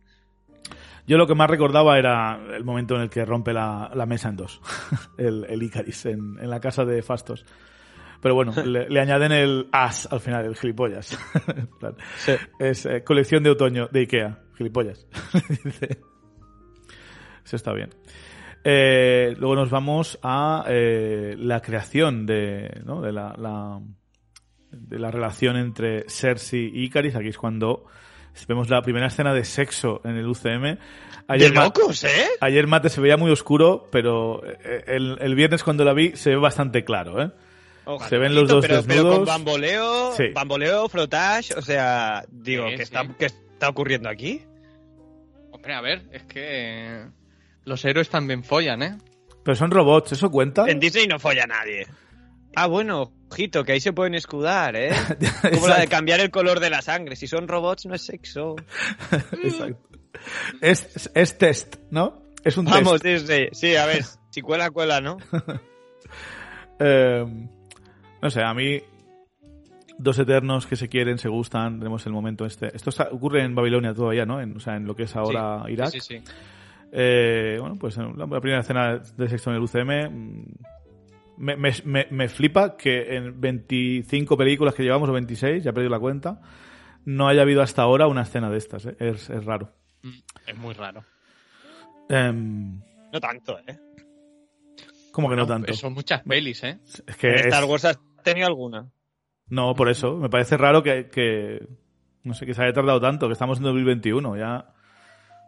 Yo 1.06 1.18
lo 1.18 1.28
que 1.28 1.36
más 1.36 1.50
recordaba 1.50 1.98
era 1.98 2.40
el 2.56 2.64
momento 2.64 2.96
en 2.96 3.02
el 3.02 3.10
que 3.10 3.26
rompe 3.26 3.52
la, 3.54 3.92
la 3.94 4.06
mesa 4.06 4.30
en 4.30 4.38
dos, 4.38 4.62
el, 5.18 5.46
el 5.50 5.62
Icaris, 5.64 6.06
en, 6.06 6.38
en 6.40 6.50
la 6.50 6.60
casa 6.60 6.86
de 6.86 7.02
Fastos. 7.02 7.46
Pero 8.22 8.36
bueno, 8.36 8.54
le, 8.64 8.88
le 8.90 9.00
añaden 9.02 9.34
el 9.34 9.68
as 9.74 10.08
al 10.12 10.22
final, 10.22 10.46
el 10.46 10.56
gilipollas. 10.56 11.20
Sí. 12.16 12.32
es 12.58 12.86
eh, 12.86 13.04
colección 13.04 13.44
de 13.44 13.50
otoño 13.50 13.90
de 13.92 14.00
Ikea, 14.00 14.40
gilipollas. 14.58 15.06
Eso 17.44 17.58
está 17.58 17.74
bien. 17.74 17.90
Eh, 18.64 19.36
luego 19.38 19.56
nos 19.56 19.70
vamos 19.70 20.18
a 20.24 20.64
eh, 20.70 21.36
la 21.38 21.60
creación 21.60 22.26
de, 22.26 22.82
¿no? 22.86 23.02
de 23.02 23.12
la, 23.12 23.36
la, 23.38 23.82
de 24.72 25.00
la 25.00 25.12
relación 25.12 25.58
entre 25.58 26.06
Cersei 26.08 26.72
y 26.74 26.86
Icaris. 26.86 27.18
Aquí 27.18 27.28
es 27.28 27.38
cuando 27.38 27.84
vemos 28.48 28.70
la 28.70 28.82
primera 28.82 29.08
escena 29.08 29.34
de 29.34 29.44
sexo 29.44 30.02
en 30.04 30.18
el 30.18 30.28
UCM. 30.28 30.78
Ayer, 31.28 31.52
de 31.52 31.56
locos, 31.56 32.04
¿eh? 32.04 32.28
Ayer 32.42 32.68
Mate 32.68 32.90
se 32.90 33.00
veía 33.00 33.18
muy 33.18 33.32
oscuro, 33.32 33.88
pero 33.92 34.42
eh, 34.46 34.84
el, 34.88 35.18
el, 35.22 35.36
viernes 35.36 35.64
cuando 35.64 35.86
la 35.86 35.94
vi 35.94 36.16
se 36.16 36.32
ve 36.32 36.36
bastante 36.36 36.84
claro, 36.84 37.22
¿eh? 37.24 37.32
se 38.10 38.18
ven 38.18 38.36
los 38.36 38.48
dos 38.48 38.62
pero, 38.62 38.78
desnudos. 38.78 39.04
Pero 39.04 39.16
con 39.18 39.26
bamboleo, 39.26 40.14
bamboleo, 40.34 40.90
frotage, 40.90 41.54
o 41.56 41.62
sea, 41.62 42.24
digo, 42.30 42.66
¿qué, 42.68 42.84
Está, 42.84 43.08
¿qué 43.18 43.26
está 43.26 43.70
ocurriendo 43.70 44.10
aquí? 44.10 44.42
Hombre, 45.52 45.74
a 45.74 45.82
ver, 45.82 46.04
es 46.12 46.24
que 46.24 47.06
los 47.66 47.84
héroes 47.86 48.10
también 48.10 48.44
follan, 48.44 48.84
¿eh? 48.84 48.98
Pero 49.44 49.56
son 49.56 49.72
robots, 49.72 50.14
¿eso 50.14 50.32
cuenta? 50.32 50.66
En 50.68 50.80
Disney 50.80 51.08
no 51.08 51.20
folla 51.20 51.46
nadie. 51.46 51.88
Ah, 52.56 52.68
bueno, 52.68 53.12
ojito, 53.34 53.64
que 53.64 53.74
ahí 53.74 53.80
se 53.80 53.94
pueden 53.94 54.14
escudar, 54.16 54.76
¿eh? 54.76 54.92
Como 55.54 55.68
la 55.68 55.80
de 55.80 55.88
cambiar 55.88 56.20
el 56.20 56.32
color 56.32 56.60
de 56.60 56.70
la 56.70 56.82
sangre. 56.82 57.16
Si 57.16 57.28
son 57.28 57.48
robots, 57.48 57.86
no 57.86 57.96
es 57.96 58.04
sexo. 58.04 58.56
Exacto. 59.44 59.90
Es, 60.62 61.10
es, 61.14 61.38
test, 61.38 61.78
¿no? 61.90 62.22
Es 62.44 62.58
un 62.58 62.66
Vamos, 62.66 63.02
test. 63.02 63.28
sí, 63.28 63.34
sí, 63.34 63.48
sí, 63.52 63.76
a 63.76 63.86
ver, 63.86 64.04
si 64.30 64.42
cuela, 64.42 64.70
cuela, 64.70 65.02
¿no? 65.02 65.18
eh, 66.80 67.26
no 68.22 68.30
sé, 68.30 68.42
a 68.42 68.54
mí 68.54 68.80
dos 69.98 70.20
eternos 70.20 70.68
que 70.68 70.76
se 70.76 70.88
quieren, 70.88 71.18
se 71.18 71.30
gustan, 71.30 71.80
tenemos 71.80 72.06
el 72.06 72.14
momento 72.14 72.46
este. 72.46 72.76
Esto 72.76 72.92
ocurre 73.12 73.44
en 73.44 73.56
Babilonia 73.56 73.94
todavía, 73.94 74.26
¿no? 74.26 74.40
En, 74.40 74.56
o 74.58 74.60
sea, 74.60 74.76
en 74.76 74.86
lo 74.86 74.96
que 74.96 75.04
es 75.04 75.16
ahora 75.16 75.64
sí, 75.66 75.74
Irak. 75.74 75.90
Sí, 75.90 76.00
sí. 76.00 76.24
Eh, 76.92 77.58
bueno, 77.60 77.76
pues 77.80 77.98
la 77.98 78.28
primera 78.40 78.60
escena 78.60 79.00
de 79.18 79.28
sexo 79.28 79.50
en 79.50 79.56
el 79.56 79.64
UCM 79.64 80.46
me, 81.38 81.56
me, 81.56 81.72
me, 81.86 82.08
me, 82.10 82.30
flipa 82.30 82.78
que 82.78 83.16
en 83.16 83.40
25 83.40 84.38
películas 84.38 84.74
que 84.76 84.84
llevamos, 84.84 85.10
o 85.10 85.14
26, 85.14 85.64
ya 85.64 85.72
he 85.72 85.74
perdido 85.74 85.92
la 85.92 86.00
cuenta, 86.00 86.42
no 87.06 87.28
haya 87.28 87.42
habido 87.42 87.62
hasta 87.62 87.82
ahora 87.82 88.08
una 88.08 88.22
escena 88.22 88.50
de 88.50 88.58
estas. 88.58 88.86
¿eh? 88.86 88.96
Es, 89.00 89.30
es, 89.30 89.44
raro. 89.46 89.74
Es 90.46 90.58
muy 90.58 90.74
raro. 90.74 91.04
Um, 92.10 92.82
no 93.12 93.20
tanto, 93.20 93.60
¿eh? 93.60 93.78
¿Cómo 95.12 95.30
que 95.30 95.36
no, 95.36 95.44
no 95.44 95.48
tanto? 95.48 95.74
Son 95.74 95.94
muchas 95.94 96.22
pelis, 96.24 96.64
¿eh? 96.64 96.80
Es 97.08 97.18
que 97.18 97.34
Star 97.36 97.66
Wars 97.66 97.86
has 97.86 98.00
tenido 98.24 98.48
alguna. 98.48 98.92
No, 99.48 99.76
por 99.76 99.90
eso. 99.90 100.18
Me 100.18 100.30
parece 100.30 100.58
raro 100.58 100.82
que, 100.82 101.10
que, 101.10 101.68
no 102.24 102.34
sé, 102.34 102.46
que 102.46 102.54
se 102.54 102.64
haya 102.64 102.74
tardado 102.74 103.00
tanto, 103.00 103.28
que 103.28 103.34
estamos 103.34 103.58
en 103.58 103.66
2021, 103.66 104.38
ya... 104.38 104.74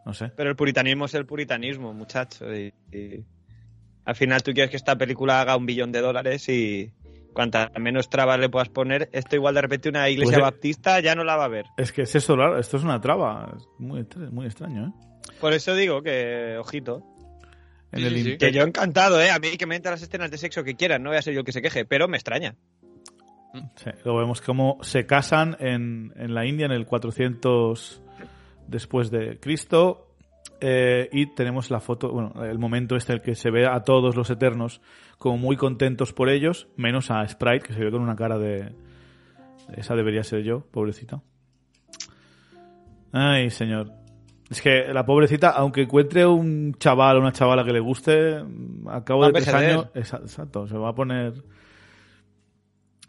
No 0.05 0.13
sé. 0.13 0.31
Pero 0.36 0.51
el 0.51 0.55
puritanismo 0.55 1.05
es 1.05 1.15
el 1.15 1.25
puritanismo, 1.25 1.91
muchacho. 1.91 2.53
Y, 2.53 2.71
y 2.91 3.25
al 4.06 4.16
final 4.16 4.43
tú 4.43 4.53
quieres 4.53 4.70
que 4.72 4.78
esta 4.78 4.95
película 4.97 5.41
haga 5.41 5.58
un 5.58 5.66
billón 5.66 5.91
de 5.91 6.01
dólares 6.01 6.47
y 6.49 6.91
cuantas 7.34 7.70
menos 7.80 8.10
trabas 8.10 8.39
le 8.39 8.47
puedas 8.49 8.70
poner, 8.70 9.10
esto 9.12 9.36
igual 9.36 9.56
de 9.56 9.62
repente 9.62 9.89
una 9.89 10.08
iglesia 10.10 10.36
Pues, 10.38 10.43
baptista 10.43 10.99
ya 11.01 11.16
no 11.16 11.24
la 11.24 11.36
va 11.36 11.45
a 11.45 11.49
ver. 11.49 11.66
Es 11.78 11.91
que 11.91 12.03
es 12.03 12.16
eso, 12.16 12.36
claro, 12.36 12.58
esto 12.60 12.78
es 12.78 12.84
una 12.84 13.01
traba. 13.01 13.53
Es 13.58 13.68
muy, 13.78 14.06
muy 14.32 14.45
extraño, 14.45 14.88
¿eh? 14.88 14.91
Por 15.41 15.51
eso 15.53 15.76
digo 15.76 16.01
que, 16.01 16.56
ojito. 16.60 17.01
En 17.91 17.99
Sí, 17.99 18.06
el 18.08 18.16
sí, 18.16 18.24
sí. 18.24 18.32
in- 18.32 18.38
Que 18.38 18.51
yo 18.51 18.64
encantado, 18.64 19.20
¿eh? 19.22 19.32
A 19.32 19.39
mí 19.39 19.58
que 19.58 19.66
me 19.66 19.76
entran 19.76 19.93
las 19.93 20.01
escenas 20.01 20.32
de 20.32 20.38
sexo 20.38 20.64
que 20.64 20.76
quieran, 20.76 21.03
no 21.03 21.10
voy 21.10 21.18
a 21.18 21.22
ser 21.22 21.34
yo 21.34 21.39
el 21.41 21.45
que 21.45 21.51
se 21.51 21.62
queje, 21.62 21.84
pero 21.86 22.08
me 22.08 22.18
extraña. 22.18 22.56
Sí, 23.76 23.89
luego 24.03 24.20
vemos 24.20 24.41
cómo 24.41 24.78
se 24.82 25.06
casan 25.06 25.56
en, 25.60 26.12
en 26.18 26.34
la 26.34 26.45
India 26.45 26.66
en 26.66 26.74
el 26.74 26.86
400 26.86 28.01
después 28.68 29.12
de 29.12 29.39
Cristo. 29.39 30.05
Eh, 30.68 31.09
y 31.11 31.28
tenemos 31.28 31.70
la 31.70 31.80
foto, 31.80 32.11
bueno, 32.11 32.43
el 32.43 32.57
momento 32.57 32.95
este 32.95 33.13
en 33.13 33.20
el 33.20 33.22
que 33.24 33.36
se 33.36 33.51
ve 33.51 33.68
a 33.68 33.84
todos 33.84 34.16
los 34.16 34.32
eternos 34.32 34.82
como 35.20 35.38
muy 35.38 35.57
contentos 35.57 36.11
por 36.11 36.28
ellos, 36.30 36.68
menos 36.76 37.11
a 37.11 37.28
Sprite, 37.28 37.68
que 37.68 37.74
se 37.74 37.84
ve 37.84 37.91
con 37.91 38.01
una 38.01 38.16
cara 38.16 38.39
de. 38.39 38.74
Esa 39.76 39.95
debería 39.95 40.24
ser 40.24 40.41
yo, 40.41 40.61
pobrecita. 40.72 41.22
Ay, 43.11 43.49
señor. 43.51 43.91
Es 44.49 44.61
que 44.61 44.93
la 44.93 45.05
pobrecita, 45.05 45.49
aunque 45.51 45.84
encuentre 45.84 46.26
un 46.26 46.74
chaval 46.80 47.18
o 47.18 47.20
una 47.20 47.32
chavala 47.32 47.63
que 47.63 47.74
le 47.74 47.80
guste, 47.80 48.43
a 48.88 49.03
cabo 49.03 49.22
Va 49.22 49.28
de 49.28 49.34
tres 49.34 49.47
años, 49.53 49.88
exa- 49.93 50.22
exacto, 50.22 50.68
se 50.68 50.78
va 50.78 50.89
a 50.89 50.95
poner. 50.95 51.34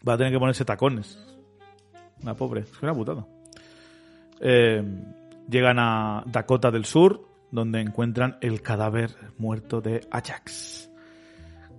Va 0.06 0.14
a 0.14 0.16
tener 0.16 0.32
que 0.32 0.38
ponerse 0.38 0.64
tacones. 0.64 1.18
La 2.22 2.34
pobre, 2.34 2.60
es 2.62 2.82
una 2.82 2.94
putada. 2.94 3.26
Eh, 4.40 4.82
llegan 5.48 5.78
a 5.78 6.22
Dakota 6.26 6.70
del 6.70 6.84
Sur, 6.84 7.25
donde 7.50 7.80
encuentran 7.80 8.38
el 8.40 8.62
cadáver 8.62 9.10
muerto 9.38 9.80
de 9.80 10.00
Ajax. 10.10 10.90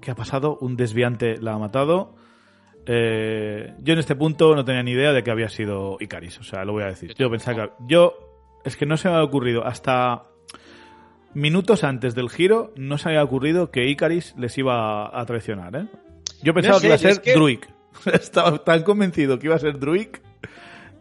¿Qué 0.01 0.11
ha 0.11 0.15
pasado? 0.15 0.57
Un 0.61 0.75
desviante 0.77 1.37
la 1.41 1.53
ha 1.53 1.57
matado. 1.57 2.15
Eh, 2.85 3.73
yo 3.79 3.93
en 3.93 3.99
este 3.99 4.15
punto 4.15 4.55
no 4.55 4.63
tenía 4.63 4.81
ni 4.83 4.91
idea 4.91 5.11
de 5.11 5.23
que 5.23 5.31
había 5.31 5.49
sido 5.49 5.97
Icaris, 5.99 6.39
o 6.39 6.43
sea, 6.43 6.63
lo 6.63 6.73
voy 6.73 6.83
a 6.83 6.87
decir. 6.87 7.13
Yo 7.17 7.29
pensaba 7.29 7.67
que. 7.67 7.73
Yo. 7.87 8.13
Es 8.63 8.75
que 8.75 8.85
no 8.85 8.97
se 8.97 9.07
me 9.07 9.15
había 9.15 9.25
ocurrido 9.25 9.65
hasta 9.65 10.23
minutos 11.33 11.83
antes 11.83 12.15
del 12.15 12.29
giro, 12.29 12.73
no 12.75 12.97
se 12.97 13.09
me 13.09 13.15
había 13.15 13.23
ocurrido 13.23 13.71
que 13.71 13.87
Icaris 13.87 14.33
les 14.37 14.57
iba 14.57 15.17
a 15.19 15.25
traicionar, 15.25 15.75
¿eh? 15.75 15.87
Yo 16.41 16.53
pensaba 16.53 16.75
No 16.75 16.79
sé, 16.79 16.81
que 16.81 16.87
iba 16.87 16.95
a 16.95 16.97
ser 16.97 17.21
que- 17.21 17.33
Druig. 17.33 17.59
Estaba 18.13 18.57
tan 18.63 18.83
convencido 18.83 19.39
que 19.39 19.47
iba 19.47 19.55
a 19.55 19.59
ser 19.59 19.79
Druig 19.79 20.11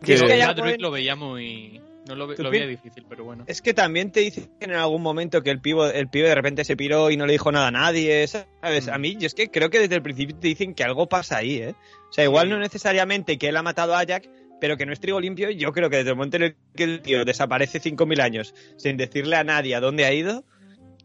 que. 0.02 0.14
Es 0.14 0.22
que 0.22 0.38
ya 0.38 0.52
lo 0.78 0.90
veía 0.90 1.16
muy... 1.16 1.80
No 2.08 2.14
lo, 2.14 2.26
ve- 2.26 2.36
¿Tú 2.36 2.42
lo 2.42 2.50
veía 2.50 2.66
difícil, 2.66 3.04
pero 3.08 3.24
bueno. 3.24 3.44
Es 3.46 3.60
que 3.62 3.74
también 3.74 4.12
te 4.12 4.20
dicen 4.20 4.50
en 4.60 4.72
algún 4.72 5.02
momento 5.02 5.42
que 5.42 5.50
el 5.50 5.60
pivo, 5.60 5.86
el 5.86 6.08
pibe 6.08 6.28
de 6.28 6.34
repente 6.34 6.64
se 6.64 6.76
piró 6.76 7.10
y 7.10 7.16
no 7.16 7.26
le 7.26 7.32
dijo 7.32 7.50
nada 7.52 7.68
a 7.68 7.70
nadie, 7.72 8.26
¿sabes? 8.26 8.86
Mm. 8.86 8.90
A 8.92 8.98
mí, 8.98 9.16
yo 9.18 9.26
es 9.26 9.34
que 9.34 9.50
creo 9.50 9.70
que 9.70 9.80
desde 9.80 9.96
el 9.96 10.02
principio 10.02 10.36
te 10.36 10.48
dicen 10.48 10.74
que 10.74 10.84
algo 10.84 11.08
pasa 11.08 11.38
ahí, 11.38 11.56
¿eh? 11.58 11.74
O 12.08 12.12
sea, 12.12 12.24
igual 12.24 12.46
Sí. 12.46 12.50
no 12.52 12.58
necesariamente 12.58 13.38
que 13.38 13.48
él 13.48 13.56
ha 13.56 13.62
matado 13.62 13.96
a 13.96 14.04
Jack, 14.04 14.28
pero 14.60 14.76
que 14.76 14.86
no 14.86 14.92
es 14.92 15.00
trigo 15.00 15.20
limpio, 15.20 15.50
yo 15.50 15.72
creo 15.72 15.90
que 15.90 15.96
desde 15.98 16.10
el 16.10 16.16
momento 16.16 16.36
en 16.38 16.42
el 16.44 16.56
que 16.76 16.84
el 16.84 17.02
tío 17.02 17.24
desaparece 17.24 17.80
5.000 17.80 18.20
años 18.22 18.54
sin 18.76 18.96
decirle 18.96 19.36
a 19.36 19.44
nadie 19.44 19.74
a 19.74 19.80
dónde 19.80 20.04
ha 20.06 20.12
ido, 20.12 20.44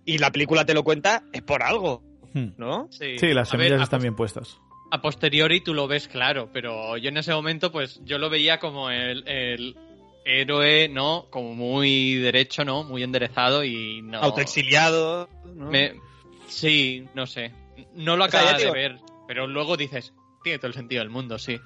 y 0.05 0.19
la 0.19 0.31
película 0.31 0.65
te 0.65 0.73
lo 0.73 0.83
cuenta, 0.83 1.23
es 1.33 1.41
por 1.41 1.63
algo, 1.63 2.03
Hmm. 2.33 2.53
¿no? 2.57 2.87
Sí, 2.91 3.17
Sí, 3.17 3.33
las 3.33 3.51
ver, 3.51 3.59
semillas 3.61 3.81
están 3.83 4.01
bien 4.01 4.15
puestas. 4.15 4.57
A 4.89 5.01
posteriori 5.01 5.61
tú 5.61 5.73
lo 5.73 5.87
ves 5.87 6.07
claro, 6.07 6.49
pero 6.53 6.95
yo 6.97 7.09
en 7.09 7.17
ese 7.17 7.33
momento 7.33 7.71
pues 7.71 7.99
yo 8.05 8.17
lo 8.19 8.29
veía 8.29 8.59
como 8.59 8.89
el, 8.89 9.27
el 9.27 9.75
héroe, 10.25 10.87
¿no? 10.89 11.27
Como 11.29 11.53
muy 11.55 12.15
derecho, 12.15 12.63
¿no? 12.65 12.83
Muy 12.83 13.03
enderezado 13.03 13.63
y 13.63 14.01
no... 14.01 14.19
Autoexiliado, 14.19 15.29
¿no? 15.55 15.69
Me- 15.71 15.93
Sí, 16.47 17.05
no 17.15 17.25
sé. 17.27 17.51
No 17.95 18.17
lo 18.17 18.25
O 18.25 18.29
sea, 18.29 18.41
acaba 18.41 18.57
de 18.57 18.63
digo- 18.65 18.73
ver, 18.73 18.95
pero 19.27 19.47
luego 19.47 19.77
dices, 19.77 20.13
tiene 20.43 20.59
todo 20.59 20.67
el 20.67 20.73
sentido 20.73 21.01
del 21.01 21.09
mundo, 21.09 21.39
sí. 21.39 21.59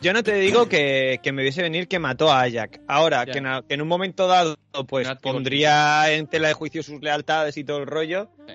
Yo 0.00 0.12
no 0.12 0.22
te 0.22 0.34
digo 0.34 0.68
que, 0.68 1.20
que 1.22 1.32
me 1.32 1.42
hubiese 1.42 1.62
venir 1.62 1.88
que 1.88 1.98
mató 1.98 2.30
a 2.32 2.42
Ajax. 2.42 2.80
Ahora, 2.88 3.24
que 3.26 3.38
en, 3.38 3.46
a- 3.46 3.62
que 3.62 3.74
en 3.74 3.82
un 3.82 3.88
momento 3.88 4.26
dado, 4.26 4.56
pues 4.88 5.06
No 5.06 5.16
pondría 5.18 6.10
en 6.12 6.26
tela 6.26 6.48
de 6.48 6.54
juicio 6.54 6.82
sus 6.82 7.00
lealtades 7.00 7.56
y 7.58 7.64
todo 7.64 7.78
el 7.78 7.86
rollo. 7.86 8.30
Sí. 8.46 8.54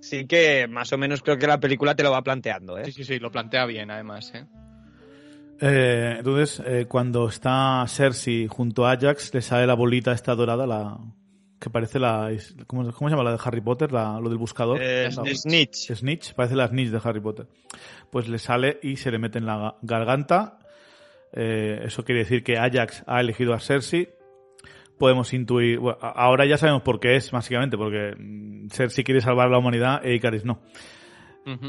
Sí 0.00 0.26
que 0.26 0.68
más 0.68 0.92
o 0.92 0.98
menos 0.98 1.22
creo 1.22 1.38
que 1.38 1.46
la 1.48 1.58
película 1.58 1.96
te 1.96 2.02
lo 2.04 2.12
va 2.12 2.22
planteando, 2.22 2.78
¿eh? 2.78 2.84
Sí, 2.84 2.92
sí, 2.92 3.04
sí, 3.04 3.18
lo 3.18 3.32
plantea 3.32 3.64
bien 3.66 3.90
además, 3.90 4.30
¿eh? 4.34 4.44
Eh, 5.60 6.16
entonces, 6.18 6.62
eh, 6.64 6.86
cuando 6.88 7.28
está 7.28 7.84
Cersei 7.88 8.46
junto 8.48 8.86
a 8.86 8.92
Ajax, 8.92 9.34
le 9.34 9.42
sale 9.42 9.66
la 9.66 9.74
bolita 9.74 10.12
esta 10.12 10.34
dorada, 10.34 10.66
la 10.66 10.98
que 11.60 11.70
parece 11.70 11.98
la... 11.98 12.30
¿Cómo, 12.68 12.92
cómo 12.92 13.08
se 13.10 13.16
llama 13.16 13.24
la 13.28 13.32
de 13.36 13.40
Harry 13.44 13.60
Potter? 13.60 13.90
La, 13.90 14.20
lo 14.20 14.28
del 14.28 14.38
buscador. 14.38 14.78
Eh, 14.80 15.08
La- 15.16 15.24
Snitch. 15.34 15.92
Snitch, 15.92 16.34
parece 16.34 16.54
la 16.54 16.68
Snitch 16.68 16.90
de 16.90 17.00
Harry 17.02 17.20
Potter. 17.20 17.46
Pues 18.10 18.28
le 18.28 18.38
sale 18.38 18.78
y 18.82 18.96
se 18.96 19.10
le 19.10 19.18
mete 19.18 19.38
en 19.38 19.46
la 19.46 19.56
ga- 19.56 19.74
garganta. 19.82 20.60
Eh, 21.32 21.80
eso 21.84 22.04
quiere 22.04 22.20
decir 22.20 22.44
que 22.44 22.56
Ajax 22.58 23.02
ha 23.08 23.20
elegido 23.20 23.54
a 23.54 23.58
Cersei. 23.60 24.08
Podemos 24.98 25.32
intuir. 25.32 25.78
bueno, 25.80 25.98
ahora 26.00 26.46
ya 26.46 26.58
sabemos 26.58 26.82
por 26.82 27.00
qué 27.00 27.16
es, 27.16 27.30
básicamente, 27.32 27.76
porque 27.76 28.14
mm, 28.16 28.68
Cersei 28.70 29.02
quiere 29.04 29.20
salvar 29.20 29.48
a 29.48 29.50
la 29.50 29.58
humanidad 29.58 30.00
e 30.04 30.14
Icaris 30.14 30.44
no. 30.44 30.60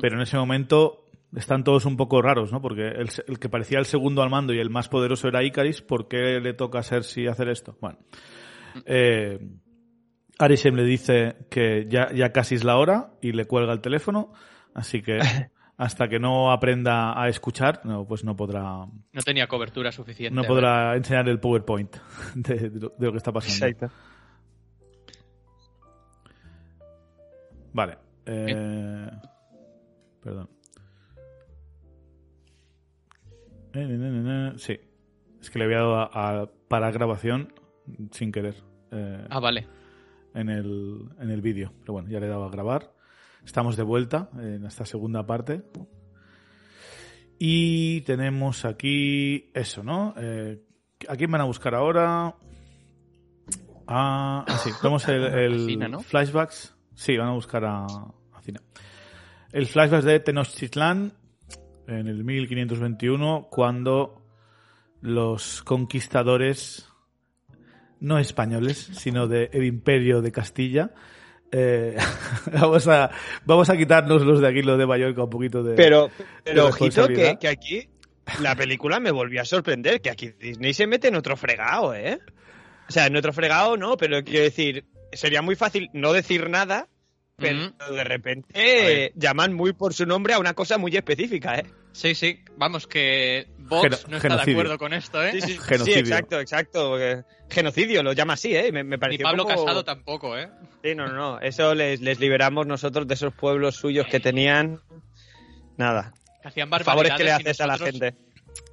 Pero 0.01 0.17
en 0.17 0.21
ese 0.21 0.35
momento 0.35 1.05
están 1.35 1.63
todos 1.63 1.85
un 1.85 1.97
poco 1.97 2.21
raros, 2.21 2.51
¿no? 2.51 2.61
Porque 2.61 2.87
el, 2.87 3.39
que 3.39 3.49
parecía 3.49 3.79
el 3.79 3.85
segundo 3.85 4.21
al 4.21 4.29
mando 4.29 4.53
y 4.53 4.59
el 4.59 4.69
más 4.69 4.89
poderoso 4.89 5.27
era 5.27 5.43
Icaris, 5.43 5.81
¿por 5.81 6.07
qué 6.07 6.39
le 6.39 6.53
toca 6.53 6.79
a 6.79 6.83
Cersei 6.83 7.27
hacer 7.27 7.49
esto? 7.49 7.77
Bueno. 7.81 7.99
Eh, 8.85 9.39
Arishem 10.37 10.75
le 10.75 10.83
dice 10.83 11.35
que 11.49 11.85
ya, 11.89 12.11
ya 12.13 12.31
casi 12.31 12.55
es 12.55 12.63
la 12.63 12.77
hora 12.77 13.11
y 13.21 13.33
le 13.33 13.45
cuelga 13.45 13.73
el 13.73 13.81
teléfono, 13.81 14.31
así 14.73 15.01
que 15.01 15.19
hasta 15.77 16.07
que 16.07 16.19
no 16.19 16.51
aprenda 16.51 17.21
a 17.21 17.27
escuchar, 17.27 17.81
no, 17.85 18.05
pues 18.07 18.23
no 18.23 18.35
podrá, 18.35 18.85
No 19.11 19.21
tenía 19.23 19.47
cobertura 19.47 19.91
suficiente. 19.91 20.35
no 20.35 20.43
podrá 20.43 20.95
enseñar 20.95 21.27
el 21.27 21.39
PowerPoint 21.39 21.95
de, 22.35 22.69
de 22.69 22.79
lo, 22.79 22.93
de 22.97 23.05
lo 23.05 23.11
que 23.11 23.17
está 23.17 23.31
pasando. 23.31 23.65
Exacto. 23.65 23.95
Vale. 27.73 27.97
Eh, 28.25 29.09
perdón. 30.21 30.49
Sí. 34.57 34.79
Es 35.41 35.49
que 35.49 35.59
le 35.59 35.65
había 35.65 35.77
dado 35.77 35.95
a, 35.95 36.41
a 36.41 36.49
para 36.67 36.91
grabación 36.91 37.53
sin 38.11 38.31
querer 38.31 38.55
eh. 38.91 39.25
Ah, 39.29 39.39
vale. 39.39 39.67
en 40.33 40.49
el, 40.49 41.09
en 41.19 41.29
el 41.29 41.41
vídeo. 41.41 41.73
Pero 41.81 41.93
bueno, 41.93 42.09
ya 42.09 42.19
le 42.19 42.27
he 42.27 42.29
dado 42.29 42.45
a 42.45 42.51
grabar. 42.51 42.93
Estamos 43.45 43.77
de 43.77 43.83
vuelta 43.83 44.29
en 44.37 44.65
esta 44.65 44.85
segunda 44.85 45.25
parte. 45.25 45.63
Y 47.37 48.01
tenemos 48.01 48.65
aquí 48.65 49.49
eso, 49.53 49.83
¿no? 49.83 50.13
Eh, 50.17 50.61
¿A 51.07 51.15
quién 51.15 51.31
van 51.31 51.41
a 51.41 51.45
buscar 51.45 51.73
ahora? 51.73 52.35
Ah, 53.87 54.45
ah 54.47 54.57
sí, 54.61 54.71
vemos 54.83 55.07
el, 55.07 55.23
el 55.33 55.65
Cina, 55.65 55.87
¿no? 55.87 56.01
flashbacks. 56.01 56.75
Sí, 56.95 57.15
van 57.17 57.29
a 57.29 57.33
buscar 57.33 57.63
a, 57.63 57.85
a 57.85 58.41
Cina. 58.41 58.61
El 59.53 59.67
flashback 59.67 60.03
de 60.03 60.19
Tenochtitlán 60.19 61.13
en 61.89 62.07
el 62.07 62.23
1521, 62.23 63.47
cuando 63.49 64.21
los 65.01 65.63
conquistadores, 65.63 66.87
no 67.99 68.19
españoles, 68.19 68.77
sino 68.93 69.27
del 69.27 69.63
Imperio 69.63 70.21
de 70.21 70.31
Castilla, 70.31 70.91
eh, 71.51 71.97
vamos 72.53 72.87
a 72.87 73.09
vamos 73.45 73.69
a 73.69 73.77
quitarnos 73.77 74.21
los 74.23 74.39
de 74.39 74.47
aquí, 74.47 74.61
los 74.61 74.77
de 74.77 74.85
Mallorca, 74.85 75.23
un 75.23 75.29
poquito 75.29 75.63
de. 75.63 75.75
Pero, 75.75 76.11
pero 76.43 76.63
de 76.63 76.69
ojito 76.69 77.07
que, 77.07 77.37
que 77.39 77.47
aquí 77.47 77.89
la 78.41 78.55
película 78.55 78.99
me 78.99 79.11
volvió 79.11 79.41
a 79.41 79.45
sorprender, 79.45 80.01
que 80.01 80.09
aquí 80.09 80.31
Disney 80.39 80.73
se 80.73 80.87
mete 80.87 81.07
en 81.07 81.15
otro 81.15 81.35
fregado, 81.35 81.95
¿eh? 81.95 82.19
O 82.87 82.91
sea, 82.91 83.07
en 83.07 83.15
otro 83.15 83.33
fregado 83.33 83.77
no, 83.77 83.97
pero 83.97 84.23
quiero 84.23 84.43
decir, 84.43 84.85
sería 85.11 85.41
muy 85.41 85.55
fácil 85.55 85.89
no 85.93 86.13
decir 86.13 86.49
nada, 86.49 86.87
pero 87.35 87.71
de 87.91 88.03
repente 88.03 88.47
eh, 88.53 89.11
llaman 89.15 89.53
muy 89.53 89.73
por 89.73 89.93
su 89.93 90.05
nombre 90.05 90.33
a 90.33 90.39
una 90.39 90.53
cosa 90.53 90.77
muy 90.77 90.95
específica, 90.95 91.55
¿eh? 91.55 91.65
Sí, 91.91 92.15
sí, 92.15 92.39
vamos, 92.55 92.87
que 92.87 93.47
Vox 93.57 93.83
Geno- 93.83 93.89
no 93.89 93.97
está 93.97 94.09
de 94.15 94.19
genocidio. 94.21 94.53
acuerdo 94.53 94.77
con 94.77 94.93
esto, 94.93 95.23
¿eh? 95.23 95.31
Sí, 95.33 95.41
sí, 95.41 95.57
Genocidio. 95.57 95.93
sí, 95.95 95.99
exacto, 95.99 96.39
exacto. 96.39 96.97
Genocidio, 97.49 98.03
lo 98.03 98.13
llama 98.13 98.33
así, 98.33 98.55
¿eh? 98.55 98.71
Me, 98.71 98.83
me 98.83 98.95
Ni 98.95 98.99
pareció 98.99 99.23
Pablo 99.23 99.43
como- 99.43 99.55
Casado 99.65 99.83
tampoco, 99.83 100.37
¿eh? 100.37 100.49
Sí, 100.83 100.95
no, 100.95 101.07
no, 101.07 101.13
no. 101.15 101.39
Eso 101.41 101.73
les, 101.75 101.99
les 102.01 102.19
liberamos 102.19 102.67
nosotros 102.67 103.07
de 103.07 103.15
esos 103.15 103.33
pueblos 103.33 103.75
suyos 103.75 104.05
que 104.07 104.19
tenían. 104.19 104.79
Nada. 105.77 106.13
Que 106.41 106.47
hacían 106.47 106.69
Favores 106.69 107.13
que 107.15 107.23
le 107.23 107.31
barbaridades 107.31 107.45
haces 107.47 107.61
a 107.61 107.67
la 107.67 107.73
nosotros- 107.73 107.99
gente. 107.99 108.17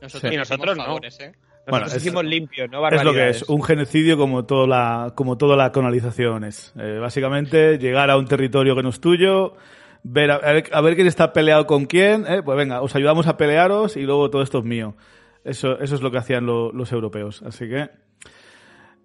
Nosotros, 0.02 0.30
Sí. 0.30 0.34
Y 0.34 0.38
nosotros 0.38 0.76
no. 0.76 0.84
favores, 0.84 1.20
¿eh? 1.20 1.32
Bueno, 1.68 1.84
Nosotros 1.86 1.94
es- 1.94 2.02
hicimos 2.06 2.24
limpio, 2.24 2.68
no 2.68 2.86
Es 2.86 2.92
lo 2.92 2.98
que 3.00 3.04
barbaridades. 3.06 3.36
es, 3.42 3.48
un 3.48 3.62
genocidio 3.62 4.16
como 4.16 4.44
toda 4.44 4.66
la, 4.68 5.12
como 5.16 5.36
toda 5.36 5.56
la 5.56 5.72
colonización 5.72 6.44
es. 6.44 6.72
Eh, 6.78 6.98
básicamente, 7.00 7.78
llegar 7.78 8.08
a 8.10 8.16
un 8.16 8.26
territorio 8.28 8.76
que 8.76 8.82
no 8.84 8.90
es 8.90 9.00
tuyo, 9.00 9.56
ver 10.08 10.30
a, 10.30 10.38
ver, 10.38 10.64
a 10.72 10.80
ver 10.80 10.94
quién 10.94 11.06
está 11.06 11.32
peleado 11.32 11.66
con 11.66 11.86
quién, 11.86 12.24
eh, 12.26 12.42
pues 12.44 12.56
venga, 12.56 12.80
os 12.82 12.94
ayudamos 12.94 13.26
a 13.26 13.36
pelearos 13.36 13.96
y 13.96 14.02
luego 14.02 14.30
todo 14.30 14.42
esto 14.42 14.58
es 14.58 14.64
mío. 14.64 14.96
Eso, 15.44 15.78
eso 15.80 15.94
es 15.94 16.02
lo 16.02 16.10
que 16.10 16.18
hacían 16.18 16.44
lo- 16.46 16.72
los 16.72 16.90
europeos. 16.92 17.42
Así 17.42 17.68
que. 17.68 17.88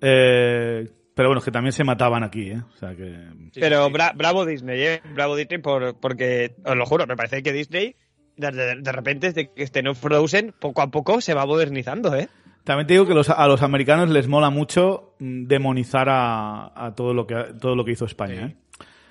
eh, 0.01 0.89
pero 1.13 1.29
bueno, 1.29 1.39
es 1.39 1.45
que 1.45 1.51
también 1.51 1.73
se 1.73 1.83
mataban 1.83 2.23
aquí, 2.23 2.51
¿eh? 2.51 2.61
O 2.73 2.77
sea 2.77 2.95
que. 2.95 3.13
Sí, 3.51 3.59
Pero 3.59 3.89
bra- 3.89 4.13
bravo 4.15 4.45
Disney, 4.45 4.81
¿eh? 4.81 5.01
Bravo 5.13 5.35
Disney 5.35 5.59
por, 5.59 5.99
porque, 5.99 6.55
os 6.65 6.75
lo 6.75 6.85
juro, 6.85 7.05
me 7.05 7.15
parece 7.15 7.43
que 7.43 7.51
Disney, 7.51 7.95
de, 8.37 8.51
de- 8.51 8.75
de 8.81 8.91
repente, 8.91 9.27
desde 9.27 9.51
que 9.53 9.63
estén 9.63 9.87
en 9.87 9.95
Frozen, 9.95 10.53
poco 10.59 10.81
a 10.81 10.89
poco 10.89 11.21
se 11.21 11.33
va 11.33 11.45
modernizando, 11.45 12.15
¿eh? 12.15 12.29
También 12.63 12.87
te 12.87 12.93
digo 12.93 13.07
que 13.07 13.13
los, 13.15 13.29
a 13.29 13.47
los 13.47 13.61
americanos 13.63 14.09
les 14.09 14.27
mola 14.27 14.49
mucho 14.51 15.15
mm, 15.19 15.45
demonizar 15.47 16.07
a, 16.09 16.71
a 16.85 16.93
todo 16.95 17.13
lo 17.13 17.25
que 17.27 17.35
todo 17.59 17.75
lo 17.75 17.83
que 17.83 17.91
hizo 17.91 18.05
España, 18.05 18.45
¿eh? 18.47 18.55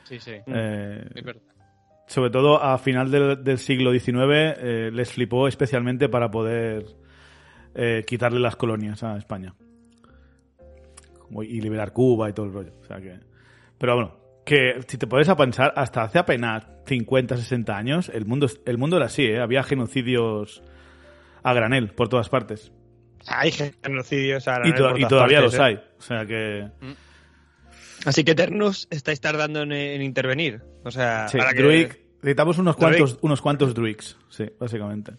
Sí, 0.05 0.19
sí, 0.19 0.33
Eh, 0.47 1.05
es 1.15 1.23
verdad. 1.25 1.43
Sobre 2.11 2.31
todo 2.31 2.61
a 2.63 2.77
final 2.79 3.11
del, 3.11 3.45
del 3.45 3.59
siglo 3.59 3.93
XIX, 3.93 4.17
eh, 4.59 4.91
les 4.93 5.13
flipó 5.13 5.47
especialmente 5.47 6.09
para 6.09 6.29
poder 6.31 6.85
eh, 7.75 8.05
quitarle 8.07 8.41
las 8.41 8.57
colonias 8.57 9.03
a 9.05 9.17
España. 9.17 9.55
Y 11.43 11.61
liberar 11.61 11.93
Cuba 11.93 12.29
y 12.29 12.33
todo 12.33 12.47
el 12.47 12.53
rollo. 12.53 12.73
O 12.81 12.85
sea 12.85 13.01
que, 13.01 13.21
pero 13.79 13.95
bueno, 13.95 14.17
que 14.45 14.81
si 14.89 14.99
te 14.99 15.07
pones 15.07 15.29
a 15.29 15.37
pensar, 15.37 15.73
hasta 15.77 16.03
hace 16.03 16.19
apenas 16.19 16.67
50, 16.87 17.37
60 17.37 17.77
años, 17.77 18.11
el 18.13 18.27
mundo, 18.27 18.49
el 18.67 18.79
mundo 18.79 18.97
era 18.97 19.07
así, 19.07 19.23
¿eh? 19.27 19.39
había 19.41 19.63
genocidios 19.63 20.63
a 21.45 21.55
granel 21.55 21.91
por 21.91 22.09
todas 22.09 22.29
partes. 22.29 22.73
Hay 23.29 23.53
genocidios 23.53 24.49
ahora. 24.49 24.67
Y, 24.67 24.71
en 24.71 24.77
to- 24.77 24.89
por 24.89 24.99
y 24.99 25.03
todas 25.03 25.09
todavía 25.11 25.39
partes, 25.43 25.53
los 25.53 25.61
¿eh? 25.61 25.63
hay. 25.63 25.75
O 25.99 26.03
sea 26.03 26.27
que... 26.27 26.69
Así 28.07 28.25
que 28.25 28.31
Eternus 28.33 28.89
estáis 28.91 29.21
tardando 29.21 29.61
en, 29.63 29.73
en 29.73 30.01
intervenir. 30.03 30.63
O 30.85 30.91
sea, 30.91 31.29
Sí, 31.29 31.39
ahora 31.39 31.53
que- 31.53 31.63
Druid, 31.63 31.87
necesitamos 32.23 32.59
unos 32.59 32.77
Druid. 32.77 32.97
cuantos, 32.99 33.19
unos 33.23 33.41
cuantos 33.41 33.75
druids, 33.75 34.17
sí, 34.29 34.45
básicamente. 34.59 35.13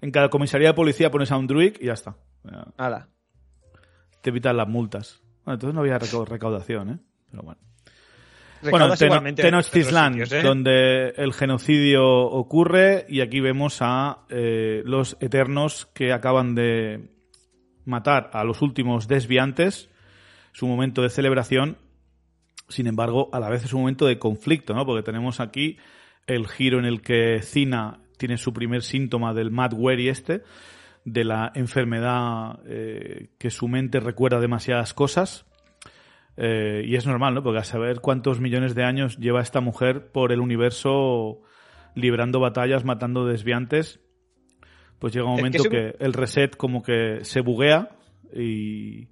En 0.00 0.10
cada 0.10 0.28
comisaría 0.30 0.68
de 0.68 0.74
policía 0.74 1.10
pones 1.10 1.30
a 1.32 1.36
un 1.36 1.46
druid 1.46 1.74
y 1.80 1.86
ya 1.86 1.92
está. 1.92 2.16
Ya, 2.44 2.66
Hala. 2.76 3.08
Te 4.22 4.30
evitan 4.30 4.56
las 4.56 4.68
multas. 4.68 5.20
Bueno, 5.44 5.54
entonces 5.54 5.74
no 5.74 5.80
había 5.80 5.98
recau- 5.98 6.26
recaudación, 6.26 6.90
¿eh? 6.90 6.98
Pero 7.30 7.42
bueno. 7.42 7.60
Bueno, 8.62 8.88
Recaudas 8.94 9.34
Tenochtitlan, 9.36 10.12
sitios, 10.12 10.32
¿eh? 10.32 10.42
donde 10.42 11.08
el 11.16 11.32
genocidio 11.32 12.04
ocurre, 12.06 13.06
y 13.08 13.22
aquí 13.22 13.40
vemos 13.40 13.78
a 13.80 14.26
eh, 14.28 14.82
los 14.84 15.16
eternos 15.20 15.86
que 15.94 16.12
acaban 16.12 16.54
de 16.54 17.08
matar 17.86 18.28
a 18.34 18.44
los 18.44 18.60
últimos 18.60 19.08
desviantes, 19.08 19.88
su 20.52 20.66
momento 20.66 21.00
de 21.00 21.08
celebración, 21.08 21.78
sin 22.68 22.86
embargo, 22.86 23.30
a 23.32 23.40
la 23.40 23.48
vez 23.48 23.64
es 23.64 23.72
un 23.72 23.80
momento 23.80 24.04
de 24.06 24.18
conflicto, 24.18 24.74
¿no? 24.74 24.84
Porque 24.84 25.02
tenemos 25.02 25.40
aquí 25.40 25.78
el 26.34 26.46
giro 26.48 26.78
en 26.78 26.84
el 26.84 27.00
que 27.02 27.40
Cina 27.42 28.00
tiene 28.18 28.36
su 28.36 28.52
primer 28.52 28.82
síntoma 28.82 29.32
del 29.34 29.50
Mad 29.50 29.72
Weary 29.74 30.08
este, 30.08 30.42
de 31.04 31.24
la 31.24 31.50
enfermedad 31.54 32.60
eh, 32.66 33.30
que 33.38 33.50
su 33.50 33.68
mente 33.68 34.00
recuerda 34.00 34.40
demasiadas 34.40 34.94
cosas. 34.94 35.46
Eh, 36.36 36.82
y 36.86 36.96
es 36.96 37.06
normal, 37.06 37.34
¿no? 37.34 37.42
Porque 37.42 37.58
a 37.58 37.64
saber 37.64 38.00
cuántos 38.00 38.40
millones 38.40 38.74
de 38.74 38.84
años 38.84 39.18
lleva 39.18 39.40
esta 39.42 39.60
mujer 39.60 40.10
por 40.12 40.32
el 40.32 40.40
universo 40.40 41.42
librando 41.94 42.40
batallas, 42.40 42.84
matando 42.84 43.26
desviantes, 43.26 44.00
pues 44.98 45.12
llega 45.12 45.26
un 45.26 45.32
Es 45.32 45.36
que 45.36 45.42
momento 45.42 45.62
se- 45.64 45.68
que, 45.70 45.96
el 45.98 46.12
reset 46.12 46.56
como 46.56 46.82
que 46.82 47.18
se 47.22 47.40
buguea 47.40 47.90
y, 48.34 49.08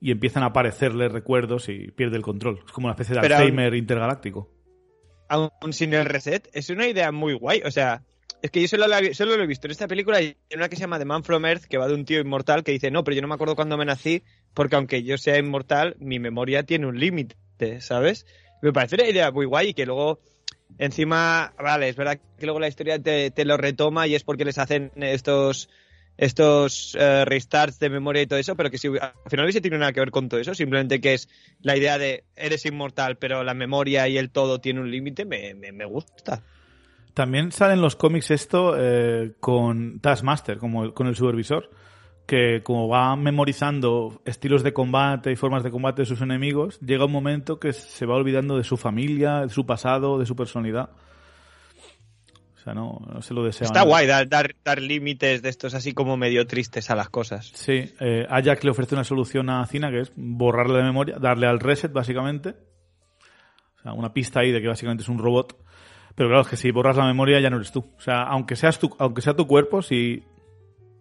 y 0.00 0.10
empiezan 0.10 0.42
a 0.42 0.46
aparecerle 0.46 1.08
recuerdos 1.08 1.68
y 1.68 1.90
pierde 1.92 2.16
el 2.16 2.22
control. 2.22 2.60
Es 2.66 2.72
como 2.72 2.86
una 2.88 2.92
especie 2.92 3.14
de 3.14 3.20
Pero 3.22 3.36
Alzheimer 3.36 3.74
intergaláctico. 3.74 4.50
Aún 5.28 5.50
sin 5.72 5.94
el 5.94 6.04
reset, 6.04 6.48
es 6.52 6.70
una 6.70 6.88
idea 6.88 7.12
muy 7.12 7.34
guay. 7.34 7.62
O 7.64 7.70
sea, 7.70 8.02
es 8.42 8.50
que 8.50 8.60
yo 8.60 8.68
solo, 8.68 8.86
solo 9.12 9.36
lo 9.36 9.42
he 9.42 9.46
visto 9.46 9.66
en 9.66 9.72
esta 9.72 9.88
película 9.88 10.20
y 10.22 10.36
en 10.50 10.58
una 10.58 10.68
que 10.68 10.76
se 10.76 10.80
llama 10.80 10.98
The 10.98 11.04
Man 11.04 11.24
from 11.24 11.44
Earth, 11.44 11.64
que 11.64 11.78
va 11.78 11.88
de 11.88 11.94
un 11.94 12.04
tío 12.04 12.20
inmortal 12.20 12.64
que 12.64 12.72
dice, 12.72 12.90
no, 12.90 13.04
pero 13.04 13.14
yo 13.14 13.22
no 13.22 13.28
me 13.28 13.34
acuerdo 13.34 13.56
cuándo 13.56 13.76
me 13.76 13.84
nací, 13.84 14.22
porque 14.54 14.76
aunque 14.76 15.02
yo 15.02 15.18
sea 15.18 15.38
inmortal, 15.38 15.96
mi 15.98 16.18
memoria 16.18 16.62
tiene 16.62 16.86
un 16.86 16.98
límite, 16.98 17.36
¿sabes? 17.80 18.26
Me 18.62 18.72
parece 18.72 18.96
una 18.96 19.08
idea 19.08 19.30
muy 19.30 19.46
guay 19.46 19.68
y 19.68 19.74
que 19.74 19.86
luego, 19.86 20.20
encima, 20.78 21.52
vale, 21.58 21.88
es 21.88 21.96
verdad 21.96 22.20
que 22.38 22.46
luego 22.46 22.60
la 22.60 22.68
historia 22.68 23.00
te 23.00 23.44
lo 23.44 23.56
retoma 23.56 24.06
y 24.06 24.14
es 24.14 24.24
porque 24.24 24.44
les 24.44 24.58
hacen 24.58 24.92
estos 24.96 25.68
estos 26.18 26.96
eh, 26.98 27.24
restarts 27.24 27.78
de 27.78 27.88
memoria 27.88 28.20
y 28.20 28.26
todo 28.26 28.38
eso, 28.40 28.56
pero 28.56 28.70
que 28.70 28.76
si 28.76 28.88
al 28.88 29.12
final 29.30 29.46
hubiese 29.46 29.60
tenido 29.60 29.78
nada 29.78 29.92
que 29.92 30.00
ver 30.00 30.10
con 30.10 30.28
todo 30.28 30.40
eso, 30.40 30.52
simplemente 30.52 31.00
que 31.00 31.14
es 31.14 31.28
la 31.62 31.76
idea 31.76 31.96
de 31.96 32.24
eres 32.36 32.66
inmortal, 32.66 33.16
pero 33.16 33.44
la 33.44 33.54
memoria 33.54 34.08
y 34.08 34.18
el 34.18 34.30
todo 34.30 34.60
tiene 34.60 34.80
un 34.80 34.90
límite, 34.90 35.24
me, 35.24 35.54
me, 35.54 35.70
me 35.70 35.84
gusta. 35.84 36.42
También 37.14 37.52
sale 37.52 37.74
en 37.74 37.80
los 37.80 37.96
cómics 37.96 38.32
esto 38.32 38.74
eh, 38.76 39.32
con 39.40 40.00
Taskmaster, 40.00 40.58
como 40.58 40.92
con 40.92 41.06
el 41.06 41.14
supervisor, 41.14 41.70
que 42.26 42.62
como 42.64 42.88
va 42.88 43.14
memorizando 43.16 44.20
estilos 44.24 44.62
de 44.64 44.72
combate 44.72 45.30
y 45.30 45.36
formas 45.36 45.62
de 45.62 45.70
combate 45.70 46.02
de 46.02 46.06
sus 46.06 46.20
enemigos, 46.20 46.80
llega 46.80 47.06
un 47.06 47.12
momento 47.12 47.60
que 47.60 47.72
se 47.72 48.06
va 48.06 48.16
olvidando 48.16 48.56
de 48.56 48.64
su 48.64 48.76
familia, 48.76 49.40
de 49.42 49.48
su 49.50 49.64
pasado, 49.66 50.18
de 50.18 50.26
su 50.26 50.34
personalidad. 50.34 50.90
Sea, 52.68 52.74
no, 52.74 53.00
no 53.10 53.22
se 53.22 53.32
lo 53.32 53.44
desea. 53.44 53.66
Está 53.66 53.82
guay 53.82 54.06
dar, 54.06 54.28
dar, 54.28 54.54
dar 54.62 54.80
límites 54.82 55.40
de 55.40 55.48
estos 55.48 55.72
así 55.74 55.94
como 55.94 56.16
medio 56.18 56.46
tristes 56.46 56.90
a 56.90 56.94
las 56.96 57.08
cosas. 57.08 57.50
Sí, 57.54 57.94
eh, 58.00 58.26
Ajax 58.28 58.62
le 58.64 58.70
ofrece 58.70 58.94
una 58.94 59.04
solución 59.04 59.48
a 59.48 59.64
Cina 59.66 59.90
que 59.90 60.00
es 60.00 60.12
borrarle 60.16 60.78
de 60.78 60.84
memoria, 60.84 61.16
darle 61.18 61.46
al 61.46 61.60
reset 61.60 61.92
básicamente. 61.92 62.54
O 63.78 63.82
sea, 63.82 63.92
una 63.94 64.12
pista 64.12 64.40
ahí 64.40 64.52
de 64.52 64.60
que 64.60 64.68
básicamente 64.68 65.02
es 65.02 65.08
un 65.08 65.18
robot. 65.18 65.56
Pero 66.14 66.28
claro, 66.28 66.42
es 66.42 66.48
que 66.48 66.56
si 66.56 66.70
borras 66.72 66.96
la 66.96 67.06
memoria 67.06 67.40
ya 67.40 67.48
no 67.48 67.56
eres 67.56 67.72
tú. 67.72 67.90
O 67.96 68.00
sea, 68.00 68.22
aunque 68.24 68.56
seas 68.56 68.78
tú, 68.78 68.94
aunque 68.98 69.22
sea 69.22 69.34
tu 69.36 69.46
cuerpo, 69.46 69.82
si 69.82 70.24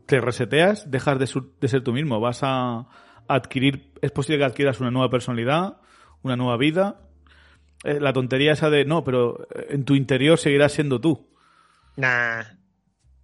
te 0.06 0.22
reseteas, 0.22 0.90
dejas 0.90 1.20
de, 1.20 1.28
su- 1.28 1.52
de 1.60 1.68
ser 1.68 1.84
tú 1.84 1.92
mismo. 1.92 2.20
Vas 2.20 2.42
a 2.44 2.86
adquirir, 3.28 3.92
es 4.02 4.12
posible 4.12 4.38
que 4.38 4.46
adquieras 4.46 4.80
una 4.80 4.92
nueva 4.92 5.10
personalidad, 5.10 5.78
una 6.22 6.36
nueva 6.38 6.56
vida. 6.56 7.02
Eh, 7.84 8.00
la 8.00 8.14
tontería 8.14 8.54
esa 8.54 8.70
de, 8.70 8.86
no, 8.86 9.04
pero 9.04 9.48
en 9.70 9.84
tu 9.86 9.96
interior 9.96 10.38
seguirás 10.38 10.72
siendo 10.72 11.02
tú. 11.02 11.28
Nah, 11.98 12.44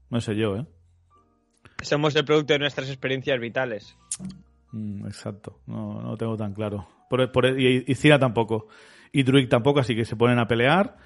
No 0.09 0.19
sé 0.21 0.35
yo, 0.35 0.57
¿eh? 0.57 0.65
somos 1.81 2.15
el 2.15 2.23
producto 2.25 2.53
de 2.53 2.59
nuestras 2.59 2.87
experiencias 2.89 3.39
vitales. 3.39 3.97
Mm, 4.71 5.05
exacto, 5.05 5.59
no, 5.67 6.01
no 6.01 6.09
lo 6.11 6.17
tengo 6.17 6.37
tan 6.37 6.53
claro. 6.53 6.87
Por, 7.09 7.31
por- 7.31 7.59
y, 7.59 7.83
y 7.87 7.95
Cina 7.95 8.17
tampoco. 8.19 8.67
Y 9.11 9.23
Druid 9.23 9.47
tampoco, 9.49 9.79
así 9.81 9.95
que 9.95 10.05
se 10.05 10.15
ponen 10.15 10.39
a 10.39 10.47
pelear. 10.47 10.97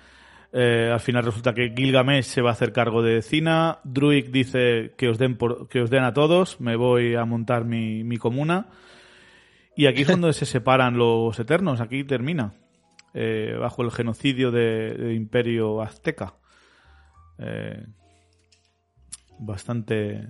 Eh, 0.53 0.89
al 0.93 0.99
final 1.01 1.25
resulta 1.25 1.53
que 1.53 1.73
Gilgamesh 1.75 2.23
se 2.25 2.41
va 2.41 2.51
a 2.51 2.53
hacer 2.53 2.71
cargo 2.71 3.01
de 3.01 3.21
Cina. 3.21 3.79
Druid 3.83 4.29
dice 4.29 4.93
que 4.97 5.09
os 5.09 5.17
den, 5.17 5.35
por- 5.37 5.67
que 5.67 5.81
os 5.81 5.89
den 5.89 6.03
a 6.03 6.13
todos, 6.13 6.61
me 6.61 6.75
voy 6.75 7.15
a 7.15 7.25
montar 7.25 7.65
mi, 7.65 8.03
mi 8.03 8.17
comuna. 8.17 8.67
Y 9.75 9.87
aquí 9.87 10.03
es 10.03 10.07
donde 10.07 10.31
se 10.33 10.45
separan 10.45 10.97
los 10.97 11.37
eternos, 11.39 11.81
aquí 11.81 12.03
termina. 12.03 12.53
Eh, 13.13 13.55
bajo 13.59 13.81
el 13.81 13.91
genocidio 13.91 14.51
de- 14.51 14.93
del 14.93 15.13
imperio 15.15 15.81
azteca. 15.81 16.35
Eh, 17.39 17.85
bastante, 19.39 20.27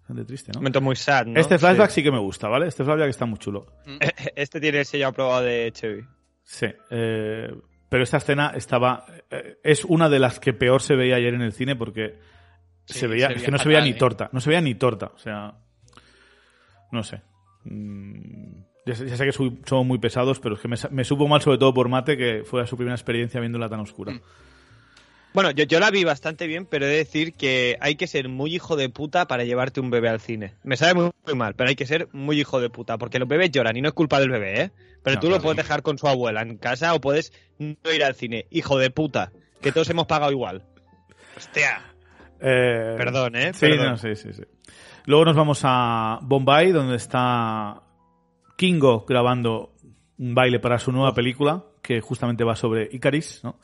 bastante 0.00 0.24
triste, 0.24 0.52
¿no? 0.52 0.60
Momento 0.60 0.80
muy 0.80 0.96
sad, 0.96 1.26
¿no? 1.26 1.40
Este 1.40 1.58
flashback 1.58 1.90
Sí. 1.90 1.96
sí. 1.96 2.02
que 2.04 2.12
me 2.12 2.18
gusta, 2.18 2.48
¿vale? 2.48 2.66
Este 2.66 2.84
flashback 2.84 3.08
está 3.08 3.26
muy 3.26 3.38
chulo. 3.38 3.66
Este 4.36 4.60
tiene 4.60 4.80
el 4.80 4.84
sello 4.84 5.08
aprobado 5.08 5.42
de 5.42 5.70
Chevy. 5.72 6.04
Sí, 6.42 6.66
eh, 6.90 7.52
pero 7.88 8.02
esta 8.02 8.18
escena 8.18 8.52
estaba... 8.54 9.06
eh, 9.30 9.58
es 9.64 9.84
una 9.84 10.08
de 10.08 10.18
las 10.18 10.38
que 10.38 10.52
peor 10.52 10.82
se 10.82 10.94
veía 10.96 11.16
ayer 11.16 11.34
en 11.34 11.42
el 11.42 11.52
cine 11.52 11.76
porque 11.76 12.18
Sí, 12.84 13.00
se 13.00 13.06
veía, 13.08 13.28
se 13.28 13.34
es 13.34 13.42
que 13.42 13.50
no 13.50 13.58
se 13.58 13.68
veía 13.68 13.80
ni 13.80 13.90
¿eh? 13.90 13.94
torta, 13.94 14.28
no 14.32 14.40
se 14.40 14.48
veía 14.50 14.60
ni 14.60 14.76
torta, 14.76 15.06
o 15.14 15.18
sea, 15.18 15.54
no 16.92 17.02
sé. 17.02 17.20
Mm, 17.64 18.62
Ya 18.86 18.94
sé, 18.94 19.08
ya 19.08 19.16
sé 19.16 19.24
que 19.24 19.32
somos 19.32 19.84
muy 19.84 19.98
pesados, 19.98 20.38
pero 20.38 20.54
es 20.54 20.60
que 20.60 20.68
me 20.68 21.02
supo 21.04 21.26
mal 21.26 21.42
sobre 21.42 21.58
todo 21.58 21.74
por 21.74 21.88
Mate, 21.88 22.16
que 22.16 22.44
fue 22.44 22.64
su 22.68 22.76
primera 22.76 22.94
experiencia 22.94 23.40
viéndola 23.40 23.68
tan 23.68 23.80
oscura. 23.80 24.12
Mm. 24.12 24.20
Bueno, 25.36 25.50
yo, 25.50 25.64
yo 25.64 25.80
la 25.80 25.90
vi 25.90 26.02
bastante 26.02 26.46
bien, 26.46 26.64
pero 26.64 26.86
he 26.86 26.88
de 26.88 26.96
decir 26.96 27.34
que 27.34 27.76
hay 27.82 27.96
que 27.96 28.06
ser 28.06 28.30
muy 28.30 28.54
hijo 28.54 28.74
de 28.74 28.88
puta 28.88 29.26
para 29.26 29.44
llevarte 29.44 29.80
un 29.80 29.90
bebé 29.90 30.08
al 30.08 30.18
cine. 30.18 30.54
Me 30.64 30.78
sabe 30.78 30.94
muy, 30.94 31.10
muy 31.26 31.34
mal, 31.34 31.52
pero 31.54 31.68
hay 31.68 31.76
que 31.76 31.84
ser 31.84 32.08
muy 32.12 32.40
hijo 32.40 32.58
de 32.58 32.70
puta, 32.70 32.96
porque 32.96 33.18
los 33.18 33.28
bebés 33.28 33.50
lloran 33.50 33.76
y 33.76 33.82
no 33.82 33.88
es 33.88 33.92
culpa 33.92 34.18
del 34.18 34.30
bebé, 34.30 34.62
¿eh? 34.62 34.70
Pero 35.02 35.16
No, 35.16 35.20
tú 35.20 35.28
lo 35.28 35.38
puedes 35.42 35.58
dejar 35.58 35.82
con 35.82 35.98
su 35.98 36.08
abuela 36.08 36.40
en 36.40 36.56
casa 36.56 36.94
o 36.94 37.02
puedes 37.02 37.34
no 37.58 37.76
ir 37.94 38.02
al 38.02 38.14
cine. 38.14 38.46
Hijo 38.50 38.78
de 38.78 38.88
puta, 38.88 39.30
que 39.60 39.72
todos 39.72 39.90
hemos 39.90 40.06
pagado 40.06 40.32
igual. 40.32 40.64
Hostia. 41.36 41.82
Eh, 42.40 42.94
Perdón, 42.96 43.36
¿eh? 43.36 43.52
Sí, 43.52 43.66
Perdón. 43.66 43.90
no, 43.90 43.96
sí, 43.98 44.16
sí, 44.16 44.32
sí. 44.32 44.42
Luego 45.04 45.26
nos 45.26 45.36
vamos 45.36 45.60
a 45.64 46.18
Bombay, 46.22 46.72
donde 46.72 46.96
está 46.96 47.82
Kingo 48.56 49.04
grabando 49.06 49.74
un 50.16 50.34
baile 50.34 50.60
para 50.60 50.78
su 50.78 50.92
nueva 50.92 51.12
película, 51.12 51.62
que 51.82 52.00
justamente 52.00 52.42
va 52.42 52.56
sobre 52.56 52.88
Icaris, 52.90 53.44
¿no? 53.44 53.58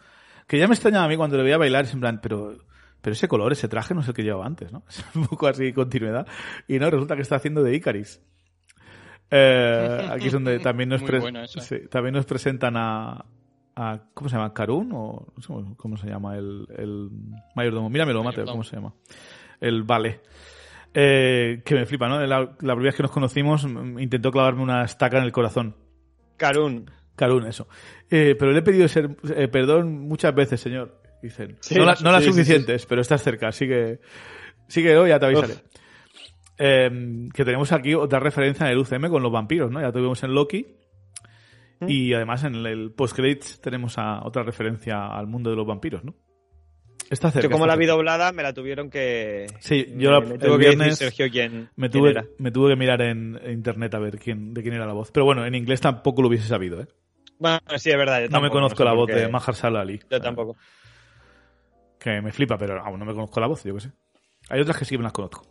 Que 0.47 0.59
ya 0.59 0.67
me 0.69 0.75
extrañaba 0.75 1.05
a 1.05 1.09
mí 1.09 1.17
cuando 1.17 1.37
le 1.37 1.43
veía 1.45 1.59
bailar, 1.59 1.85
es 1.85 1.95
en 1.95 2.01
plan, 2.01 2.21
pero, 2.23 2.57
pero 3.01 3.13
ese 3.15 3.29
color, 3.29 3.53
ese 3.53 3.69
traje 3.69 3.95
no 3.95 4.01
es 4.03 4.09
el 4.09 4.15
que 4.15 4.23
llevaba 4.23 4.47
antes, 4.47 4.73
¿no? 4.73 4.83
Es 4.89 5.05
un 5.15 5.27
poco 5.27 5.47
así 5.47 5.73
continuidad. 5.73 6.27
Y 6.69 6.79
no, 6.79 6.91
resulta 6.91 7.17
que 7.17 7.23
está 7.23 7.37
haciendo 7.37 7.63
de 7.63 7.75
Icaris. 7.75 8.21
Eh, 9.31 10.09
aquí 10.11 10.27
es 10.27 10.33
donde 10.33 10.59
también 10.61 10.89
nos, 10.91 11.01
Muy 11.01 11.09
pre- 11.11 11.21
bueno 11.21 11.43
eso. 11.43 11.61
sí, 11.61 11.77
también 11.91 12.15
nos 12.15 12.27
presentan 12.27 12.77
a, 12.77 13.25
a- 13.77 14.01
¿cómo 14.13 14.29
se 14.29 14.37
llama? 14.37 14.53
¿Karun? 14.53 14.91
o 14.93 15.27
no 15.35 15.43
sé 15.43 15.75
cómo 15.77 15.97
se 15.97 16.09
llama 16.09 16.37
el, 16.37 16.67
el 16.77 17.09
mayordomo? 17.55 17.89
Míramelo, 17.89 18.23
Mateo, 18.23 18.45
Mayordomo. 18.45 18.53
¿cómo 18.53 18.65
se 18.65 18.77
llama? 18.77 18.93
El 19.61 19.83
vale. 19.85 20.21
Eh, 20.95 21.63
que 21.65 21.75
me 21.75 21.87
flipa, 21.87 22.07
¿no? 22.09 22.21
La, 22.27 22.41
la 22.41 22.49
primera 22.75 22.83
vez 22.83 22.95
que 22.97 23.03
nos 23.03 23.13
conocimos 23.13 23.65
mm, 23.65 23.99
intentó 23.99 24.31
clavarme 24.31 24.63
una 24.63 24.85
estaca 24.85 25.17
en 25.17 25.25
el 25.25 25.33
corazón. 25.33 25.75
Karun. 26.37 26.91
Karun, 27.17 27.47
eso. 27.47 27.69
Eh, 28.11 28.35
pero 28.39 28.53
le 28.53 28.59
he 28.59 28.63
pedido 28.63 28.89
ser, 28.89 29.11
eh, 29.37 29.49
perdón 29.49 29.93
muchas 30.09 30.35
veces, 30.35 30.61
señor. 30.61 31.01
Dicen. 31.23 31.57
Sí, 31.61 31.77
no, 31.77 31.85
la- 31.85 31.97
no 32.03 32.11
las 32.11 32.25
sí, 32.25 32.31
sí, 32.31 32.35
suficientes, 32.35 32.85
pero 32.87 33.01
estás 33.01 33.23
cerca, 33.23 33.49
así 33.49 33.67
que. 33.69 34.01
Sigue 34.69 34.97
hoy, 34.97 35.11
ya 35.11 35.19
te 35.21 35.27
avisaré. 35.27 35.55
Eh, 36.59 37.29
que 37.35 37.45
tenemos 37.45 37.73
aquí 37.73 37.95
otra 37.95 38.21
referencia 38.21 38.67
en 38.67 38.73
el 38.73 38.79
UCM 38.79 39.09
con 39.09 39.23
los 39.23 39.33
vampiros, 39.33 39.71
¿no? 39.71 39.81
Ya 39.81 39.93
tuvimos 39.93 40.23
en 40.23 40.35
Loki. 40.35 40.67
¿Mm? 41.81 41.87
Y 41.89 42.15
además 42.15 42.45
en 42.45 42.55
el 42.67 42.93
post-credits 42.93 43.61
tenemos 43.61 43.99
a 43.99 44.25
otra 44.25 44.43
referencia 44.43 45.07
al 45.07 45.27
mundo 45.27 45.51
de 45.51 45.57
los 45.57 45.67
vampiros, 45.67 46.05
¿no? 46.05 46.15
Está 47.11 47.31
cerca. 47.31 47.47
Yo 47.49 47.51
como 47.51 47.67
la 47.67 47.77
vi 47.77 47.85
doblada 47.87 48.33
me 48.33 48.43
la 48.43 48.53
tuvieron 48.55 48.89
que... 48.89 49.47
Sí, 49.61 49.87
me- 49.95 50.03
yo 50.03 50.11
la- 50.13 50.21
me 50.21 50.35
el 50.35 50.39
que 50.41 50.57
viernes 50.57 50.99
decir 50.99 51.09
Sergio 51.09 51.27
quién, 51.31 51.69
Me 51.77 51.89
tuve, 51.91 52.15
me 52.39 52.51
tuve 52.51 52.71
que 52.71 52.77
mirar 52.77 53.03
en 53.03 53.39
en 53.43 53.53
internet 53.53 53.93
a 53.95 53.99
ver 53.99 54.19
quién, 54.19 54.55
de 54.55 54.63
quién 54.63 54.75
era 54.75 54.87
la 54.87 54.93
voz. 54.95 55.11
Pero 55.11 55.27
bueno, 55.27 55.45
en 55.45 55.55
inglés 55.55 55.81
tampoco 55.81 56.23
lo 56.23 56.29
hubiese 56.29 56.47
sabido, 56.49 56.81
¿eh? 56.81 56.87
Bueno, 57.43 57.59
sí, 57.77 57.91
es 57.91 57.97
verdad. 57.97 58.23
yo 58.23 58.29
No 58.29 58.41
me 58.41 58.51
conozco 58.51 58.79
sé 58.79 58.85
la 58.85 58.93
voz 58.93 59.09
de 59.09 59.29
Mahershala 59.29 59.81
Ali. 59.81 60.01
Yo 60.09 60.21
tampoco. 60.21 60.57
Que 61.99 62.21
me 62.21 62.31
flipa, 62.31 62.57
pero 62.57 62.81
aún 62.81 63.01
no 63.01 63.05
me 63.05 63.13
conozco 63.13 63.41
la 63.41 63.49
voz, 63.49 63.65
yo 63.65 63.75
qué 63.75 63.81
sé. 63.81 63.91
Hay 64.49 64.61
otras 64.61 64.77
que 64.79 64.85
sí 64.85 64.97
me 64.97 65.03
las 65.03 65.13
conozco. 65.13 65.45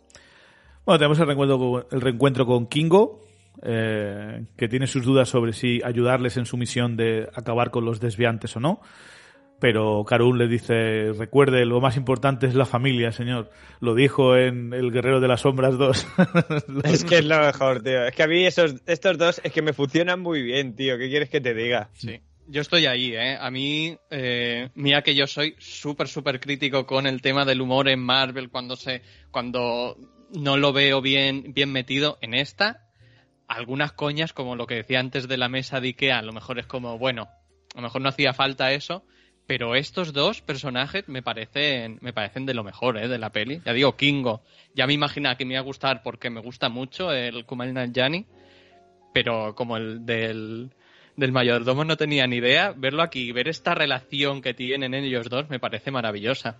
Bueno, 0.86 0.98
tenemos 0.98 1.18
el 1.20 1.26
reencuentro 1.26 1.58
con, 1.58 1.86
el 1.90 2.00
reencuentro 2.00 2.46
con 2.46 2.66
Kingo, 2.66 3.20
eh, 3.62 4.46
que 4.56 4.68
tiene 4.68 4.86
sus 4.86 5.04
dudas 5.04 5.28
sobre 5.28 5.52
si 5.52 5.82
ayudarles 5.84 6.38
en 6.38 6.46
su 6.46 6.56
misión 6.56 6.96
de 6.96 7.28
acabar 7.34 7.70
con 7.70 7.84
los 7.84 8.00
desviantes 8.00 8.56
o 8.56 8.60
no. 8.60 8.80
Pero 9.62 10.04
Karun 10.04 10.38
le 10.38 10.48
dice, 10.48 11.12
recuerde, 11.12 11.64
lo 11.64 11.80
más 11.80 11.96
importante 11.96 12.48
es 12.48 12.56
la 12.56 12.66
familia, 12.66 13.12
señor. 13.12 13.48
Lo 13.78 13.94
dijo 13.94 14.36
en 14.36 14.72
El 14.72 14.90
Guerrero 14.90 15.20
de 15.20 15.28
las 15.28 15.42
Sombras 15.42 15.78
2. 15.78 16.06
Es 16.82 17.04
que 17.04 17.18
es 17.18 17.24
lo 17.24 17.38
mejor, 17.38 17.80
tío. 17.80 18.04
Es 18.04 18.12
que 18.12 18.24
a 18.24 18.26
mí 18.26 18.44
esos, 18.44 18.82
estos 18.86 19.16
dos 19.18 19.40
es 19.44 19.52
que 19.52 19.62
me 19.62 19.72
funcionan 19.72 20.18
muy 20.18 20.42
bien, 20.42 20.74
tío. 20.74 20.98
¿Qué 20.98 21.08
quieres 21.08 21.30
que 21.30 21.40
te 21.40 21.54
diga? 21.54 21.90
Sí. 21.92 22.18
Yo 22.48 22.60
estoy 22.60 22.86
ahí, 22.86 23.14
¿eh? 23.14 23.36
A 23.40 23.52
mí, 23.52 23.96
eh, 24.10 24.70
mira 24.74 25.02
que 25.02 25.14
yo 25.14 25.28
soy 25.28 25.54
súper, 25.60 26.08
súper 26.08 26.40
crítico 26.40 26.84
con 26.84 27.06
el 27.06 27.22
tema 27.22 27.44
del 27.44 27.60
humor 27.60 27.88
en 27.88 28.00
Marvel 28.00 28.50
cuando 28.50 28.74
se, 28.74 29.02
cuando 29.30 29.96
no 30.34 30.56
lo 30.56 30.72
veo 30.72 31.00
bien, 31.00 31.52
bien 31.54 31.70
metido 31.70 32.18
en 32.20 32.34
esta. 32.34 32.88
Algunas 33.46 33.92
coñas, 33.92 34.32
como 34.32 34.56
lo 34.56 34.66
que 34.66 34.74
decía 34.74 34.98
antes 34.98 35.28
de 35.28 35.36
la 35.36 35.48
mesa 35.48 35.80
de 35.80 35.86
Ikea, 35.86 36.18
a 36.18 36.22
lo 36.22 36.32
mejor 36.32 36.58
es 36.58 36.66
como, 36.66 36.98
bueno, 36.98 37.28
a 37.74 37.76
lo 37.76 37.82
mejor 37.82 38.02
no 38.02 38.08
hacía 38.08 38.34
falta 38.34 38.72
eso, 38.72 39.04
pero 39.52 39.74
estos 39.74 40.14
dos 40.14 40.40
personajes 40.40 41.06
me 41.08 41.20
parecen, 41.22 41.98
me 42.00 42.14
parecen 42.14 42.46
de 42.46 42.54
lo 42.54 42.64
mejor, 42.64 42.96
¿eh? 42.96 43.06
De 43.06 43.18
la 43.18 43.32
peli. 43.32 43.60
Ya 43.66 43.74
digo, 43.74 43.98
Kingo, 43.98 44.40
ya 44.74 44.86
me 44.86 44.94
imagina 44.94 45.36
que 45.36 45.44
me 45.44 45.52
iba 45.52 45.60
a 45.60 45.62
gustar 45.62 46.02
porque 46.02 46.30
me 46.30 46.40
gusta 46.40 46.70
mucho 46.70 47.12
el 47.12 47.44
Kumail 47.44 47.74
Nanjiani, 47.74 48.24
pero 49.12 49.54
como 49.54 49.76
el 49.76 50.06
del, 50.06 50.70
del 51.18 51.32
mayordomo 51.32 51.84
no 51.84 51.98
tenía 51.98 52.26
ni 52.26 52.36
idea, 52.36 52.72
verlo 52.74 53.02
aquí, 53.02 53.30
ver 53.32 53.46
esta 53.46 53.74
relación 53.74 54.40
que 54.40 54.54
tienen 54.54 54.94
ellos 54.94 55.28
dos 55.28 55.50
me 55.50 55.60
parece 55.60 55.90
maravillosa. 55.90 56.56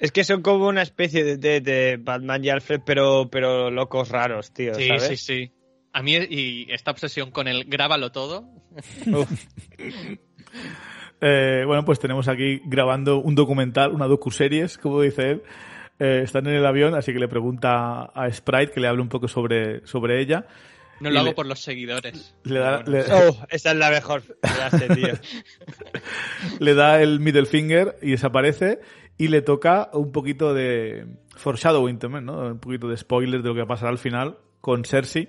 Es 0.00 0.10
que 0.10 0.24
son 0.24 0.40
como 0.40 0.66
una 0.66 0.80
especie 0.80 1.24
de, 1.24 1.36
de- 1.36 1.60
de 1.60 1.98
Batman 1.98 2.42
y 2.42 2.48
Alfred, 2.48 2.80
pero, 2.86 3.28
pero 3.30 3.70
locos 3.70 4.08
raros, 4.08 4.50
tío. 4.50 4.72
Sí, 4.76 4.88
¿sabes? 4.88 5.08
sí, 5.08 5.16
sí. 5.18 5.50
A 5.92 6.02
mí, 6.02 6.14
y 6.14 6.72
esta 6.72 6.90
obsesión 6.90 7.30
con 7.32 7.48
el 7.48 7.64
grábalo 7.64 8.10
todo, 8.12 8.48
Eh, 11.20 11.64
bueno, 11.66 11.84
pues 11.84 11.98
tenemos 11.98 12.28
aquí 12.28 12.60
grabando 12.64 13.18
un 13.18 13.34
documental, 13.34 13.92
una 13.92 14.06
docuseries, 14.06 14.78
como 14.78 15.00
dice 15.02 15.30
él. 15.32 15.42
Eh, 15.98 16.20
están 16.22 16.46
en 16.46 16.54
el 16.54 16.64
avión, 16.66 16.94
así 16.94 17.12
que 17.12 17.18
le 17.18 17.26
pregunta 17.28 18.04
a 18.04 18.30
Sprite 18.32 18.70
que 18.72 18.80
le 18.80 18.86
hable 18.88 19.02
un 19.02 19.08
poco 19.08 19.26
sobre, 19.26 19.84
sobre 19.86 20.20
ella. 20.20 20.46
no 21.00 21.08
Y 21.10 21.12
lo 21.12 21.20
le- 21.22 21.26
hago 21.26 21.34
por 21.34 21.46
los 21.46 21.58
seguidores. 21.60 22.36
Le 22.44 22.60
da, 22.60 22.82
bueno. 22.84 22.90
le- 22.92 23.04
Oh, 23.12 23.36
esa 23.50 23.72
es 23.72 23.76
la 23.76 23.90
mejor 23.90 24.22
frase, 24.42 24.88
tío. 24.94 25.14
le 26.60 26.74
da 26.74 27.00
el 27.02 27.20
middle 27.20 27.46
finger 27.46 27.96
y 28.02 28.12
desaparece 28.12 28.80
y 29.16 29.28
le 29.28 29.42
toca 29.42 29.90
un 29.92 30.12
poquito 30.12 30.54
de 30.54 31.06
foreshadowing 31.36 31.98
también, 31.98 32.26
¿no? 32.26 32.38
Un 32.46 32.60
poquito 32.60 32.88
de 32.88 32.96
spoiler 32.96 33.42
de 33.42 33.48
lo 33.48 33.54
que 33.54 33.66
pasará 33.66 33.90
al 33.90 33.98
final 33.98 34.38
con 34.60 34.84
Cersei. 34.84 35.28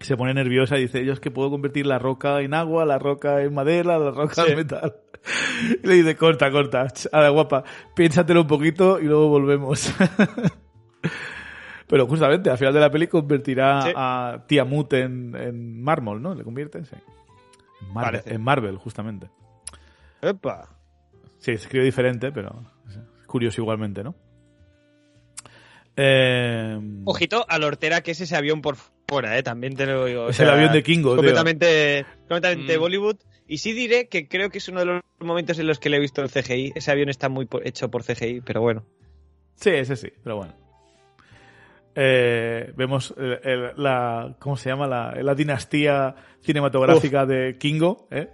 Se 0.00 0.16
pone 0.16 0.32
nerviosa 0.34 0.78
y 0.78 0.82
dice, 0.82 1.04
yo 1.04 1.12
es 1.12 1.20
que 1.20 1.30
puedo 1.30 1.50
convertir 1.50 1.86
la 1.86 1.98
roca 1.98 2.40
en 2.40 2.54
agua, 2.54 2.84
la 2.86 2.98
roca 2.98 3.42
en 3.42 3.52
madera, 3.54 3.98
la 3.98 4.10
roca 4.10 4.44
Sí. 4.44 4.50
en 4.52 4.56
metal. 4.56 4.96
Y 5.82 5.86
le 5.86 5.94
dice, 5.96 6.16
corta, 6.16 6.50
corta, 6.50 6.86
a 7.12 7.20
la 7.20 7.28
guapa, 7.28 7.62
piénsatelo 7.94 8.40
un 8.40 8.46
poquito 8.46 8.98
y 8.98 9.04
luego 9.04 9.28
volvemos. 9.28 9.94
Pero 11.86 12.06
justamente 12.06 12.48
al 12.48 12.56
final 12.56 12.72
de 12.72 12.80
la 12.80 12.90
peli 12.90 13.06
convertirá 13.08 13.82
Sí. 13.82 13.92
a 13.94 14.44
Tiamut 14.46 14.90
en, 14.94 15.34
en 15.36 15.82
mármol, 15.82 16.22
¿no? 16.22 16.34
¿Le 16.34 16.44
convierte? 16.44 16.84
Sí. 16.84 16.96
En 17.82 17.92
Marvel, 17.92 18.22
en 18.24 18.42
Marvel, 18.42 18.76
justamente. 18.78 19.28
Epa. 20.22 20.68
Sí, 21.38 21.52
se 21.56 21.64
escribe 21.64 21.84
diferente, 21.84 22.30
pero 22.32 22.62
es 22.88 23.26
curioso 23.26 23.60
igualmente, 23.60 24.02
¿no? 24.04 24.14
Eh, 25.96 26.78
Ojito 27.04 27.44
a 27.48 27.58
la 27.58 27.66
hortera 27.66 28.00
que 28.02 28.12
es 28.12 28.20
ese 28.20 28.36
avión 28.36 28.62
por 28.62 28.76
fuera, 29.10 29.36
eh, 29.36 29.42
también 29.42 29.74
te 29.76 29.84
lo 29.86 30.04
digo. 30.06 30.24
o 30.24 30.28
Es 30.30 30.36
sea, 30.36 30.46
el 30.46 30.52
avión 30.52 30.72
de 30.72 30.82
Kingo, 30.82 31.10
tío. 31.10 31.16
Completamente, 31.16 32.06
completamente 32.28 32.76
Mm. 32.76 32.80
Bollywood. 32.80 33.16
Y 33.46 33.58
sí 33.58 33.72
diré 33.72 34.08
que 34.08 34.28
creo 34.28 34.48
que 34.50 34.58
es 34.58 34.68
uno 34.68 34.80
de 34.80 34.86
los 34.86 35.00
momentos 35.18 35.58
en 35.58 35.66
los 35.66 35.78
que 35.80 35.90
le 35.90 35.96
he 35.96 36.00
visto 36.00 36.22
el 36.22 36.30
CGI. 36.30 36.72
Ese 36.76 36.90
avión 36.92 37.08
está 37.08 37.28
muy 37.28 37.48
hecho 37.64 37.90
por 37.90 38.04
CGI, 38.04 38.40
pero 38.42 38.60
bueno. 38.60 38.84
Sí, 39.56 39.70
ese 39.70 39.96
sí, 39.96 40.08
pero 40.22 40.36
bueno. 40.36 40.54
Eh, 41.96 42.72
vemos 42.76 43.12
el- 43.18 43.40
el- 43.42 43.70
la. 43.76 44.36
¿Cómo 44.38 44.56
se 44.56 44.68
llama? 44.70 44.86
La, 44.86 45.12
la 45.20 45.34
dinastía 45.34 46.14
cinematográfica 46.40 47.26
de 47.26 47.56
Kingo. 47.58 48.06
¿eh? 48.12 48.28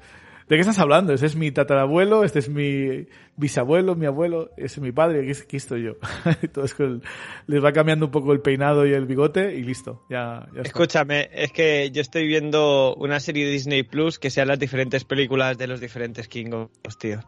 ¿De 0.48 0.55
qué 0.55 0.60
estás 0.60 0.78
hablando? 0.78 1.12
Ese 1.12 1.27
es 1.27 1.35
mi 1.35 1.51
tatarabuelo, 1.51 2.23
este 2.23 2.39
es 2.39 2.48
mi 2.48 3.09
bisabuelo, 3.36 3.97
mi 3.97 4.06
abuelo, 4.06 4.51
ese 4.56 4.66
es 4.77 4.81
mi 4.81 4.93
padre, 4.93 5.23
aquí, 5.28 5.32
aquí 5.43 5.56
estoy 5.56 5.82
yo. 5.82 5.93
Entonces 6.43 6.74
con- 6.74 7.02
les 7.48 7.64
va 7.64 7.73
cambiando 7.73 8.06
un 8.06 8.12
poco 8.12 8.32
el 8.32 8.40
peinado 8.40 8.86
y 8.86 8.93
el 8.93 9.06
bigote 9.06 9.56
y 9.56 9.64
listo. 9.64 10.05
Ya, 10.09 10.47
ya 10.55 10.62
está. 10.62 10.62
Escúchame, 10.62 11.28
es 11.32 11.51
que 11.52 11.90
yo 11.90 12.01
estoy 12.01 12.28
viendo 12.28 12.94
una 12.94 13.18
serie 13.18 13.44
de 13.44 13.51
Disney 13.51 13.82
Plus 13.82 14.20
que 14.20 14.31
sean 14.31 14.47
las 14.48 14.59
diferentes 14.60 15.05
películas 15.05 15.59
de 15.59 15.66
los 15.66 15.81
diferentes 15.81 16.28
Kingos, 16.28 16.70
tío. 17.01 17.18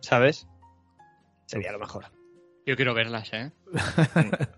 ¿Sabes? 0.00 0.46
Sería 1.46 1.72
lo 1.72 1.78
mejor. 1.78 2.04
Yo 2.66 2.76
quiero 2.76 2.92
verlas, 2.92 3.32
¿eh? 3.32 3.50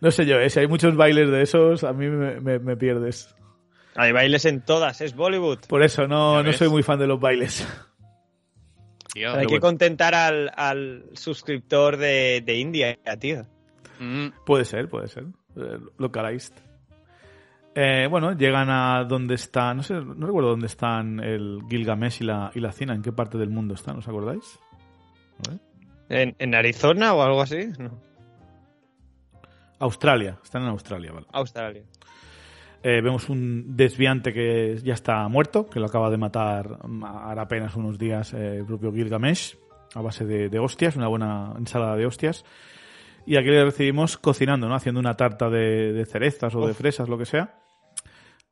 No 0.00 0.10
sé 0.10 0.26
yo, 0.26 0.36
¿eh? 0.40 0.50
si 0.50 0.58
hay 0.58 0.66
muchos 0.66 0.96
bailes 0.96 1.30
de 1.30 1.42
esos, 1.42 1.84
a 1.84 1.92
mí 1.92 2.08
me- 2.08 2.40
me- 2.40 2.58
me 2.58 2.76
pierdes. 2.76 3.34
Hay 3.94 4.12
bailes 4.12 4.44
en 4.46 4.62
todas, 4.62 5.00
es 5.00 5.14
Bollywood. 5.14 5.60
Por 5.68 5.82
eso 5.82 6.06
no, 6.08 6.42
no 6.42 6.52
soy 6.52 6.68
muy 6.68 6.82
fan 6.82 6.98
de 6.98 7.06
los 7.06 7.20
bailes. 7.20 7.66
Tío, 9.12 9.30
Hay 9.32 9.40
que 9.40 9.46
bueno. 9.46 9.60
contentar 9.60 10.14
al, 10.14 10.50
al 10.56 11.04
suscriptor 11.12 11.98
de, 11.98 12.42
de 12.44 12.54
India, 12.56 12.98
tío. 13.20 13.46
Mm, 14.00 14.28
Puede 14.46 14.64
ser, 14.64 14.88
puede 14.88 15.08
ser. 15.08 15.24
Eh, 15.56 15.78
Localized. 15.98 16.54
Eh, 17.74 18.06
bueno, 18.10 18.32
llegan 18.36 18.68
a 18.70 19.04
donde 19.04 19.34
está, 19.34 19.72
no 19.74 19.82
sé, 19.82 19.94
no 19.94 20.26
recuerdo 20.26 20.50
dónde 20.50 20.66
están 20.66 21.20
el 21.20 21.60
Gilgamesh 21.70 22.22
y 22.22 22.24
la, 22.24 22.50
y 22.54 22.60
la 22.60 22.72
Cina, 22.72 22.94
en 22.94 23.02
qué 23.02 23.12
parte 23.12 23.36
del 23.38 23.50
mundo 23.50 23.74
están, 23.74 23.96
¿os 23.98 24.08
acordáis? 24.08 24.58
¿En, 26.08 26.34
en 26.38 26.54
Arizona 26.54 27.14
o 27.14 27.22
algo 27.22 27.40
así? 27.42 27.68
No. 27.78 27.98
Australia, 29.78 30.38
están 30.42 30.62
en 30.62 30.68
Australia, 30.68 31.12
vale. 31.12 31.26
Australia. 31.32 31.82
Eh, 32.84 33.00
vemos 33.00 33.28
un 33.28 33.76
desviante 33.76 34.32
que 34.32 34.76
ya 34.82 34.94
está 34.94 35.28
muerto, 35.28 35.68
que 35.70 35.78
lo 35.78 35.86
acaba 35.86 36.10
de 36.10 36.16
matar 36.16 36.84
mm, 36.86 37.04
hará 37.04 37.42
apenas 37.42 37.76
unos 37.76 37.96
días 37.98 38.34
eh, 38.34 38.56
el 38.58 38.66
propio 38.66 38.92
Gilgamesh, 38.92 39.56
a 39.94 40.00
base 40.00 40.24
de, 40.24 40.48
de 40.48 40.58
hostias, 40.58 40.96
una 40.96 41.06
buena 41.08 41.54
ensalada 41.56 41.94
de 41.96 42.06
hostias. 42.06 42.44
Y 43.24 43.36
aquí 43.36 43.50
le 43.50 43.64
recibimos 43.64 44.18
cocinando, 44.18 44.68
¿no? 44.68 44.74
Haciendo 44.74 44.98
una 44.98 45.14
tarta 45.14 45.48
de, 45.48 45.92
de 45.92 46.04
cerezas 46.06 46.54
o 46.56 46.66
de 46.66 46.74
fresas, 46.74 47.08
lo 47.08 47.16
que 47.18 47.24
sea, 47.24 47.54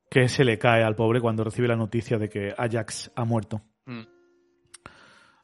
que 0.09 0.29
se 0.29 0.45
le 0.45 0.59
cae 0.59 0.85
al 0.85 0.95
pobre 0.95 1.21
cuando 1.21 1.43
recibe 1.43 1.67
la 1.67 1.75
noticia 1.75 2.17
de 2.19 2.29
que 2.29 2.55
Ajax 2.57 3.11
ha 3.17 3.25
muerto. 3.25 3.63
mm. 3.87 4.03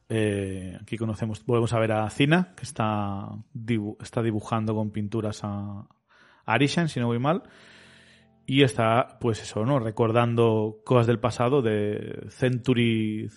Eh, 0.09 0.77
aquí 0.81 0.95
conocemos, 0.97 1.45
volvemos 1.45 1.73
a 1.73 1.79
ver 1.79 1.91
a 1.91 2.09
Cina, 2.09 2.53
que 2.55 2.63
está, 2.63 3.27
dibu- 3.53 3.97
está 4.01 4.21
dibujando 4.21 4.73
con 4.73 4.91
pinturas 4.91 5.43
a 5.43 5.81
a 6.49 6.53
Arishan, 6.53 6.87
si 6.87 7.01
no 7.01 7.07
voy 7.07 7.19
mal. 7.19 7.43
Y 8.47 8.63
está, 8.63 9.17
pues 9.19 9.41
eso, 9.43 9.65
¿no? 9.65 9.77
Recordando 9.77 10.79
cosas 10.85 11.05
del 11.05 11.19
pasado 11.19 11.61
de 11.61 12.25
Century, 12.29 13.29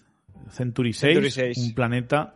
Century 0.49 0.93
6, 0.93 1.01
Century 1.15 1.31
6. 1.31 1.59
un 1.59 1.75
planeta 1.75 2.35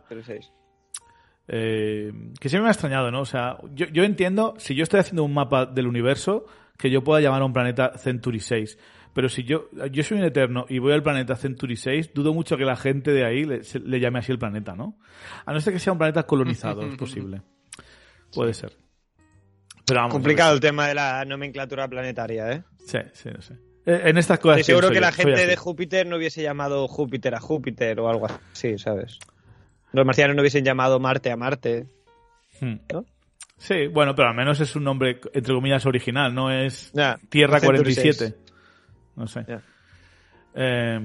eh, 1.47 2.11
que 2.39 2.49
siempre 2.49 2.63
me 2.63 2.67
ha 2.69 2.71
extrañado, 2.71 3.11
¿no? 3.11 3.21
O 3.21 3.25
sea, 3.25 3.57
yo, 3.73 3.85
yo 3.87 4.03
entiendo, 4.03 4.55
si 4.57 4.75
yo 4.75 4.83
estoy 4.83 4.99
haciendo 4.99 5.23
un 5.23 5.33
mapa 5.33 5.65
del 5.65 5.87
universo, 5.87 6.45
que 6.77 6.89
yo 6.89 7.03
pueda 7.03 7.21
llamar 7.21 7.41
a 7.41 7.45
un 7.45 7.53
planeta 7.53 7.97
Century 7.97 8.39
6. 8.39 8.77
Pero 9.13 9.29
si 9.29 9.43
yo, 9.45 9.69
yo 9.91 10.03
soy 10.03 10.17
un 10.17 10.25
eterno 10.25 10.65
y 10.67 10.79
voy 10.79 10.91
al 10.91 11.01
planeta 11.01 11.37
Century 11.37 11.77
6, 11.77 12.13
dudo 12.13 12.33
mucho 12.33 12.57
que 12.57 12.65
la 12.65 12.75
gente 12.75 13.11
de 13.11 13.25
ahí 13.25 13.45
le, 13.45 13.63
se- 13.63 13.79
le 13.79 14.01
llame 14.01 14.19
así 14.19 14.33
el 14.33 14.39
planeta, 14.39 14.75
¿no? 14.75 14.97
A 15.45 15.53
no 15.53 15.61
ser 15.61 15.71
que 15.71 15.79
sea 15.79 15.93
un 15.93 15.99
planeta 15.99 16.23
colonizado, 16.23 16.81
es 16.81 16.97
posible. 16.97 17.41
Puede 18.33 18.53
ser. 18.53 18.73
Pero 19.85 19.99
vamos. 19.99 20.13
Complicado 20.13 20.53
el 20.53 20.59
tema 20.59 20.87
de 20.87 20.95
la 20.95 21.23
nomenclatura 21.25 21.87
planetaria, 21.87 22.51
¿eh? 22.51 22.63
Sí, 22.85 22.99
sí, 23.13 23.29
no 23.33 23.41
sé. 23.41 23.53
Eh, 23.85 24.01
En 24.05 24.17
estas 24.17 24.39
cosas. 24.39 24.59
Estoy 24.59 24.73
sí, 24.73 24.77
seguro 24.77 24.89
que 24.89 24.95
yo, 24.95 25.01
la 25.01 25.11
gente 25.11 25.45
de 25.45 25.55
Júpiter 25.55 26.07
no 26.07 26.17
hubiese 26.17 26.41
llamado 26.41 26.87
Júpiter 26.87 27.35
a 27.35 27.39
Júpiter 27.39 27.99
o 27.99 28.09
algo 28.09 28.27
así, 28.27 28.77
¿sabes? 28.77 29.19
Los 29.91 30.05
marcianos 30.05 30.35
no 30.35 30.41
hubiesen 30.41 30.65
llamado 30.65 30.99
Marte 30.99 31.31
a 31.31 31.37
Marte. 31.37 31.87
Hmm. 32.59 32.75
¿no? 32.91 33.05
Sí, 33.57 33.87
bueno, 33.87 34.15
pero 34.15 34.29
al 34.29 34.35
menos 34.35 34.59
es 34.59 34.75
un 34.75 34.83
nombre, 34.83 35.21
entre 35.33 35.53
comillas, 35.53 35.85
original, 35.85 36.33
no 36.33 36.51
es 36.51 36.91
Tierra 37.29 37.59
Century 37.59 37.95
47. 37.95 38.13
6. 38.13 38.35
No 39.15 39.27
sé. 39.27 39.45
Eh, 40.55 40.99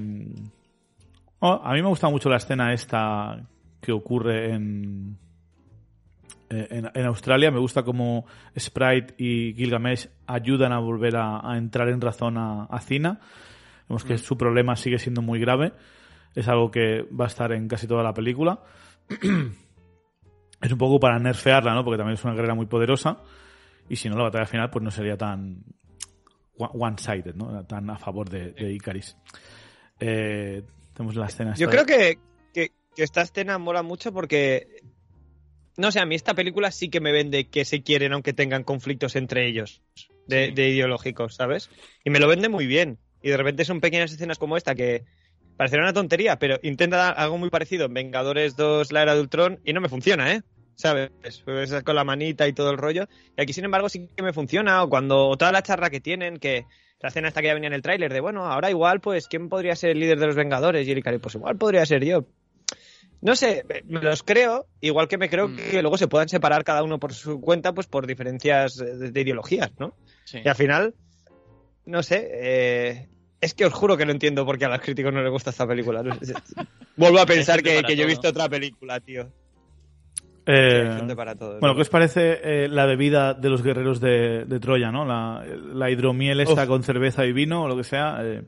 oh, 1.39 1.61
a 1.63 1.73
mí 1.73 1.81
me 1.81 1.87
gusta 1.87 2.09
mucho 2.09 2.29
la 2.29 2.37
escena 2.37 2.73
esta 2.73 3.39
que 3.79 3.91
ocurre 3.91 4.53
en, 4.53 5.17
en, 6.69 6.91
en 6.93 7.05
Australia. 7.05 7.49
Me 7.51 7.59
gusta 7.59 7.83
como 7.83 8.25
Sprite 8.57 9.13
y 9.17 9.53
Gilgamesh 9.55 10.07
ayudan 10.27 10.71
a 10.73 10.79
volver 10.79 11.15
a, 11.17 11.39
a 11.51 11.57
entrar 11.57 11.89
en 11.89 12.01
razón 12.01 12.37
a, 12.37 12.63
a 12.65 12.79
Cina. 12.81 13.19
Vemos 13.89 14.03
que 14.03 14.17
su 14.17 14.37
problema 14.37 14.75
sigue 14.75 14.99
siendo 14.99 15.21
muy 15.21 15.39
grave. 15.39 15.73
Es 16.35 16.47
algo 16.47 16.71
que 16.71 17.01
va 17.03 17.25
a 17.25 17.27
estar 17.27 17.51
en 17.51 17.67
casi 17.67 17.87
toda 17.87 18.03
la 18.03 18.13
película. 18.13 18.59
es 20.61 20.71
un 20.71 20.77
poco 20.77 20.99
para 20.99 21.19
nerfearla, 21.19 21.73
¿no? 21.73 21.83
Porque 21.83 21.97
también 21.97 22.13
es 22.15 22.23
una 22.23 22.33
guerrera 22.33 22.55
muy 22.55 22.67
poderosa. 22.67 23.17
Y 23.89 23.95
si 23.95 24.09
no, 24.09 24.15
la 24.17 24.23
batalla 24.23 24.45
final 24.45 24.69
pues 24.69 24.83
no 24.83 24.91
sería 24.91 25.17
tan 25.17 25.63
one- 26.57 26.71
one-sided, 26.73 27.35
¿no? 27.35 27.65
Tan 27.65 27.89
a 27.89 27.97
favor 27.97 28.29
de, 28.29 28.51
de 28.51 28.71
Icaris. 28.71 29.17
Eh, 29.99 30.63
tenemos 30.93 31.15
la 31.15 31.25
escena. 31.25 31.53
Yo 31.55 31.69
creo 31.69 31.83
de- 31.83 31.93
que, 31.93 32.19
que, 32.53 32.71
que 32.95 33.03
esta 33.03 33.21
escena 33.21 33.57
mola 33.57 33.83
mucho 33.83 34.13
porque. 34.13 34.80
No 35.77 35.91
sé, 35.91 35.99
a 35.99 36.05
mí 36.05 36.15
esta 36.15 36.33
película 36.33 36.71
sí 36.71 36.89
que 36.89 36.99
me 36.99 37.11
vende 37.11 37.47
que 37.47 37.65
se 37.65 37.81
quieren 37.81 38.13
aunque 38.13 38.33
tengan 38.33 38.63
conflictos 38.63 39.15
entre 39.15 39.47
ellos, 39.47 39.81
de, 40.27 40.47
Sí. 40.47 40.51
de 40.53 40.69
ideológicos, 40.69 41.35
¿sabes? 41.35 41.69
Y 42.03 42.09
me 42.09 42.19
lo 42.19 42.27
vende 42.27 42.49
muy 42.49 42.67
bien. 42.67 42.97
Y 43.23 43.29
de 43.29 43.37
repente 43.37 43.65
son 43.65 43.81
pequeñas 43.81 44.11
escenas 44.11 44.37
como 44.37 44.57
esta 44.57 44.75
que 44.75 45.03
parecerá 45.57 45.83
una 45.83 45.93
tontería, 45.93 46.39
pero 46.39 46.59
intenta 46.63 46.97
dar 46.97 47.13
algo 47.17 47.37
muy 47.37 47.49
parecido 47.49 47.85
en 47.85 47.93
Vengadores 47.93 48.55
2, 48.55 48.91
la 48.91 49.03
era 49.03 49.13
de 49.15 49.21
Ultron, 49.21 49.59
y 49.63 49.73
no 49.73 49.81
me 49.81 49.89
funciona, 49.89 50.33
¿eh? 50.33 50.41
¿Sabes? 50.75 51.11
Pues 51.45 51.71
con 51.83 51.95
la 51.95 52.03
manita 52.03 52.47
y 52.47 52.53
todo 52.53 52.71
el 52.71 52.77
rollo. 52.77 53.07
Y 53.37 53.41
aquí, 53.41 53.53
sin 53.53 53.65
embargo, 53.65 53.87
sí 53.87 54.09
que 54.15 54.23
me 54.23 54.33
funciona. 54.33 54.83
O 54.83 54.89
cuando 54.89 55.27
o 55.27 55.37
toda 55.37 55.51
la 55.51 55.61
charla 55.61 55.91
que 55.91 55.99
tienen, 56.01 56.37
que 56.37 56.65
la 56.99 57.09
escena 57.09 57.27
esta 57.27 57.41
que 57.41 57.47
ya 57.47 57.53
venía 57.53 57.67
en 57.67 57.73
el 57.73 57.83
tráiler, 57.83 58.11
de 58.11 58.19
bueno, 58.19 58.45
ahora 58.45 58.71
igual, 58.71 58.99
pues, 58.99 59.27
¿quién 59.27 59.47
podría 59.49 59.75
ser 59.75 59.91
el 59.91 59.99
líder 59.99 60.17
de 60.19 60.25
los 60.27 60.35
Vengadores? 60.35 60.87
Y 60.87 60.91
el 60.91 60.97
Icari, 60.97 61.19
pues 61.19 61.35
igual 61.35 61.57
podría 61.57 61.85
ser 61.85 62.03
yo. 62.03 62.25
No 63.21 63.35
sé, 63.35 63.63
me 63.85 64.01
los 64.01 64.23
creo, 64.23 64.65
igual 64.79 65.07
que 65.07 65.17
me 65.19 65.29
creo 65.29 65.47
Mm. 65.47 65.55
que 65.55 65.81
luego 65.81 65.97
se 65.97 66.07
puedan 66.07 66.27
separar 66.27 66.63
cada 66.63 66.81
uno 66.83 66.99
por 66.99 67.13
su 67.13 67.39
cuenta, 67.39 67.71
pues 67.73 67.85
por 67.87 68.07
diferencias 68.07 68.75
de, 68.77 69.11
de 69.11 69.21
ideologías, 69.21 69.71
¿no? 69.79 69.93
Sí. 70.25 70.39
Y 70.43 70.47
al 70.49 70.55
final, 70.55 70.95
no 71.85 72.01
sé, 72.01 72.29
eh, 72.33 73.09
es 73.39 73.53
que 73.53 73.65
os 73.65 73.73
juro 73.73 73.95
que 73.97 74.05
no 74.05 74.11
entiendo 74.11 74.43
por 74.45 74.57
qué 74.57 74.65
a 74.65 74.69
los 74.69 74.81
críticos 74.81 75.13
no 75.13 75.21
les 75.21 75.31
gusta 75.31 75.51
esta 75.51 75.67
película. 75.67 76.01
No 76.01 76.15
sé, 76.15 76.33
Vuelvo 76.97 77.19
a 77.19 77.25
pensar 77.27 77.61
que, 77.61 77.83
yo 77.95 78.03
he 78.03 78.07
visto 78.07 78.27
otra 78.29 78.49
película, 78.49 78.99
tío. 78.99 79.31
Eh, 80.47 81.13
para 81.15 81.35
todo. 81.35 81.59
bueno, 81.59 81.67
¿no? 81.69 81.75
¿qué 81.75 81.81
os 81.81 81.89
parece 81.89 82.39
eh, 82.43 82.67
la 82.67 82.87
bebida 82.87 83.35
de 83.35 83.49
los 83.49 83.61
guerreros 83.61 83.99
de, 84.01 84.45
de 84.45 84.59
Troya, 84.59 84.91
no? 84.91 85.05
La, 85.05 85.45
la 85.73 85.91
hidromiel 85.91 86.39
esta 86.41 86.63
Uf. 86.63 86.67
con 86.67 86.83
cerveza 86.83 87.25
y 87.25 87.31
vino 87.31 87.63
o 87.63 87.67
lo 87.67 87.77
que 87.77 87.83
sea. 87.83 88.17
eh, 88.23 88.41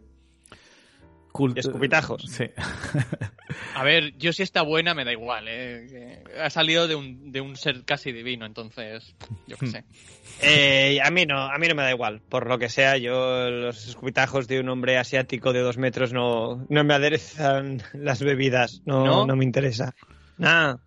cult- 1.34 1.58
Y 1.58 1.60
escupitajos. 1.60 2.24
Sí. 2.30 2.46
A 3.76 3.84
ver, 3.84 4.16
yo 4.18 4.32
si 4.34 4.42
está 4.44 4.62
buena 4.62 4.94
me 4.94 5.04
da 5.06 5.12
igual, 5.12 5.46
¿eh? 5.48 6.24
Ha 6.42 6.50
salido 6.50 6.88
de 6.88 6.96
un, 6.96 7.32
de 7.32 7.42
un 7.42 7.56
ser 7.56 7.84
casi 7.84 8.12
divino, 8.12 8.46
entonces, 8.46 9.16
yo 9.48 9.58
qué 9.58 9.68
sé. 9.68 9.84
Eh, 10.42 11.00
a 11.04 11.12
mí 11.12 11.26
no, 11.28 11.38
a 11.40 11.58
mí 11.60 11.68
no 11.68 11.76
me 11.76 11.84
da 11.84 11.92
igual. 11.92 12.20
Por 12.28 12.48
lo 12.48 12.58
que 12.58 12.68
sea, 12.68 12.98
yo 12.98 13.50
los 13.52 13.88
escupitajos 13.88 14.48
de 14.48 14.60
un 14.60 14.68
hombre 14.68 14.98
asiático 14.98 15.54
de 15.54 15.60
dos 15.60 15.78
metros 15.78 16.12
no, 16.12 16.66
no 16.70 16.84
me 16.84 16.94
aderezan 16.96 17.82
las 17.94 18.22
bebidas. 18.22 18.82
No, 18.86 19.06
¿No? 19.06 19.28
no 19.28 19.36
me 19.36 19.46
interesa. 19.46 19.94
Nada. 20.38 20.80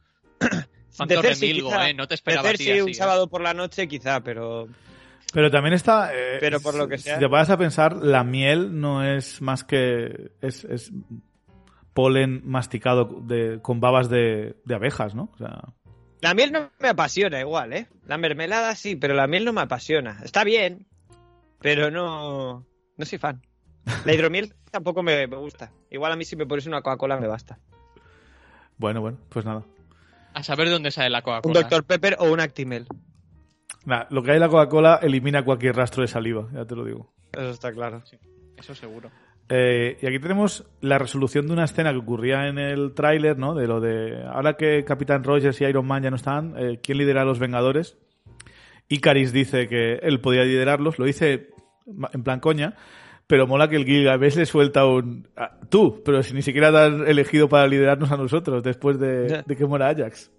Factor 0.91 1.23
Cersei, 1.25 1.49
remilgo, 1.51 1.69
quizá. 1.71 1.89
¿eh? 1.91 1.95
No 1.95 2.07
te 2.07 2.13
De 2.13 2.15
esperaba 2.17 2.49
a 2.49 2.53
ti 2.53 2.65
Cersei 2.65 2.81
un 2.81 2.89
así, 2.89 2.91
¿eh? 2.91 2.95
sábado 2.95 3.29
por 3.29 3.41
la 3.41 3.55
noche, 3.55 3.87
quizá, 3.87 4.21
pero 4.21 4.67
Pero 5.33 5.51
también 5.51 5.75
está. 5.75 6.15
eh, 6.15 6.39
Pero 6.41 6.61
por 6.61 6.75
lo 6.75 6.87
que 6.89 6.99
sea. 6.99 7.15
Si 7.15 7.21
te 7.21 7.27
vas 7.27 7.51
a 7.51 7.57
pensar, 7.59 7.97
la 7.97 8.25
miel 8.25 8.81
no 8.81 9.05
es 9.05 9.43
más 9.43 9.65
que. 9.65 10.31
Es, 10.41 10.65
es 10.65 10.93
polen 11.93 12.43
masticado 12.45 13.05
de, 13.23 13.61
con 13.63 13.81
babas 13.81 14.09
de, 14.09 14.57
de 14.65 14.75
abejas, 14.75 15.15
¿no? 15.15 15.31
O 15.35 15.39
sea, 15.39 15.63
La 16.21 16.35
miel 16.35 16.53
no 16.53 16.71
me 16.79 16.89
apasiona 16.89 17.41
igual, 17.41 17.73
¿eh? 17.73 17.89
La 18.07 18.19
mermelada 18.19 18.75
sí, 18.77 18.97
pero 18.97 19.15
la 19.15 19.27
miel 19.27 19.45
no 19.45 19.53
me 19.53 19.63
apasiona. 19.63 20.21
Está 20.23 20.45
bien, 20.45 20.87
pero 21.61 21.91
no, 21.91 22.67
no 22.97 23.05
soy 23.05 23.19
fan. 23.19 23.41
La 24.05 24.13
hidromiel 24.15 24.55
tampoco 24.71 25.03
me, 25.03 25.27
me 25.27 25.37
gusta. 25.37 25.73
Igual 25.91 26.13
a 26.13 26.17
mí 26.17 26.25
si 26.25 26.37
me 26.37 26.45
pones 26.47 26.67
una 26.67 26.83
Coca-Cola 26.83 27.19
me 27.19 27.29
basta. 27.29 27.59
bueno, 28.79 29.01
bueno, 29.01 29.19
pues 29.31 29.45
nada. 29.47 29.65
A 30.35 30.43
saber 30.43 30.67
de 30.67 30.75
dónde 30.75 30.91
sale 30.91 31.09
la 31.09 31.19
Un 31.19 31.25
Coca-Cola. 31.25 31.61
Dr. 31.63 31.85
Pepper 31.85 32.17
o 32.21 32.31
un 32.31 32.41
Actimel. 32.41 32.87
Lo 34.11 34.23
que 34.23 34.31
hay 34.33 34.37
en 34.37 34.41
la 34.41 34.49
Coca-Cola 34.49 34.99
elimina 35.03 35.45
cualquier 35.45 35.77
rastro 35.77 36.03
de 36.03 36.09
saliva, 36.09 36.49
ya 36.53 36.65
te 36.65 36.75
lo 36.75 36.85
digo. 36.85 37.13
Eso 37.33 37.51
está 37.51 37.73
claro. 37.73 38.03
Eso 38.57 38.75
seguro. 38.75 39.11
Eh, 39.49 39.97
y 40.03 40.07
aquí 40.07 40.19
tenemos 40.19 40.65
la 40.81 40.99
resolución 40.99 41.47
de 41.47 41.53
una 41.53 41.65
escena 41.65 41.93
que 41.93 41.99
ocurría 41.99 42.49
en 42.49 42.59
el 42.59 42.95
tráiler, 42.95 43.39
¿no? 43.39 43.55
De 43.55 43.69
lo 43.69 43.81
de 43.81 44.25
ahora 44.25 44.57
que 44.57 44.85
Capitán 44.85 45.23
Rogers 45.23 45.61
y 45.61 45.65
Iron 45.65 45.87
Man 45.87 46.03
ya 46.03 46.11
no 46.11 46.17
están, 46.17 46.55
eh, 46.57 46.81
¿quién 46.83 46.99
lidera 46.99 47.23
a 47.23 47.25
los 47.25 47.39
Vengadores? 47.39 47.97
Icaris 48.89 49.33
dice 49.33 49.69
que 49.69 49.95
él 50.03 50.21
podía 50.21 50.43
liderarlos, 50.43 50.99
lo 50.99 51.05
dice 51.05 51.51
en 52.13 52.23
plan 52.25 52.41
coña, 52.41 52.75
pero 53.29 53.47
mola 53.47 53.69
que 53.69 53.77
el 53.77 53.85
Gilgamesh 53.85 54.37
le 54.37 54.47
suelta 54.47 54.85
un 54.87 55.29
"Ah, 55.37 55.59
tú, 55.69 56.03
pero 56.05 56.23
si 56.25 56.35
ni 56.35 56.43
siquiera 56.43 56.73
te 56.73 56.79
han 56.79 57.07
elegido 57.07 57.49
para 57.49 57.69
liderarnos 57.69 58.11
a 58.11 58.17
nosotros 58.17 58.63
después 58.65 58.99
de, 58.99 59.43
de 59.47 59.57
que 59.57 59.65
muera 59.65 59.89
Ajax. 59.89 60.31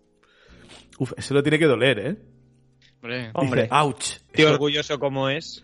Uf, 1.00 1.14
eso 1.16 1.34
lo 1.34 1.44
tiene 1.44 1.60
que 1.60 1.66
doler, 1.66 2.00
¿eh? 2.00 2.18
Hombre, 3.34 3.68
ouch. 3.72 4.18
Tío 4.34 4.46
Eso- 4.48 4.54
orgulloso 4.54 5.00
como 5.00 5.30
es. 5.30 5.64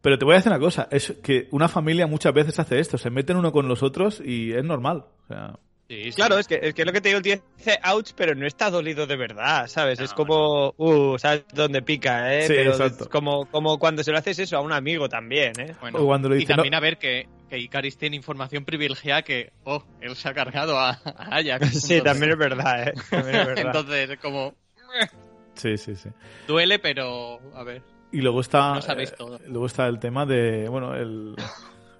pero 0.00 0.18
te 0.18 0.24
voy 0.24 0.34
a 0.34 0.36
decir 0.36 0.52
una 0.52 0.60
cosa, 0.60 0.86
es 0.90 1.14
que 1.22 1.48
una 1.50 1.68
familia 1.68 2.06
muchas 2.06 2.32
veces 2.34 2.58
hace 2.58 2.78
esto, 2.78 2.98
se 2.98 3.10
meten 3.10 3.36
uno 3.36 3.52
con 3.52 3.68
los 3.68 3.82
otros 3.82 4.20
y 4.24 4.52
es 4.52 4.62
normal. 4.64 5.04
O 5.24 5.26
sea, 5.28 5.58
sí, 5.88 6.04
sí. 6.04 6.12
Claro, 6.12 6.38
es 6.38 6.46
que, 6.46 6.58
es 6.62 6.74
que 6.74 6.84
lo 6.84 6.92
que 6.92 7.00
te 7.00 7.08
digo, 7.08 7.18
el 7.18 7.22
tío 7.22 7.36
dice 7.56 7.78
ouch, 7.90 8.10
pero 8.14 8.34
no 8.34 8.46
está 8.46 8.70
dolido 8.70 9.06
de 9.06 9.16
verdad, 9.16 9.66
¿sabes? 9.66 9.98
No, 9.98 10.04
es 10.04 10.12
como, 10.12 10.74
uh, 10.76 11.16
¿sabes 11.18 11.44
dónde 11.54 11.80
pica, 11.80 12.34
eh? 12.34 12.42
Sí, 12.42 12.52
pero 12.54 12.72
exacto. 12.72 13.04
es 13.04 13.08
como, 13.10 13.46
como 13.46 13.78
cuando 13.78 14.02
se 14.04 14.10
lo 14.12 14.18
haces 14.18 14.38
eso 14.38 14.58
a 14.58 14.60
un 14.60 14.72
amigo 14.72 15.08
también, 15.08 15.52
¿eh? 15.58 15.74
Bueno, 15.80 16.00
O 16.00 16.06
cuando 16.06 16.28
lo 16.28 16.34
y 16.36 16.40
dice, 16.40 16.52
también 16.54 16.72
no- 16.72 16.76
a 16.76 16.80
ver 16.80 16.98
que, 16.98 17.26
que 17.48 17.58
Icaris 17.58 17.96
tiene 17.96 18.16
información 18.16 18.64
privilegiada 18.66 19.22
que, 19.22 19.52
oh, 19.64 19.82
él 20.02 20.14
se 20.16 20.28
ha 20.28 20.34
cargado 20.34 20.78
a, 20.78 20.90
a 20.90 21.36
Ajax. 21.36 21.80
Sí, 21.80 22.02
también 22.02 22.32
es 22.32 22.38
verdad, 22.38 22.88
¿eh? 22.88 22.92
También 23.08 23.36
es 23.36 23.46
verdad. 23.46 23.66
Entonces, 23.66 24.10
es 24.10 24.18
como... 24.18 24.54
Sí, 25.54 25.76
sí, 25.78 25.94
sí. 25.96 26.08
Duele, 26.46 26.78
pero 26.78 27.38
a 27.54 27.62
ver. 27.64 27.82
Y 28.12 28.20
luego 28.20 28.40
está, 28.40 28.74
No 28.74 28.82
sabéis 28.82 29.10
eh, 29.12 29.14
todo. 29.18 29.38
luego 29.48 29.66
está 29.66 29.86
el 29.88 29.98
tema 29.98 30.24
de, 30.26 30.68
bueno, 30.68 30.94
el 30.94 31.34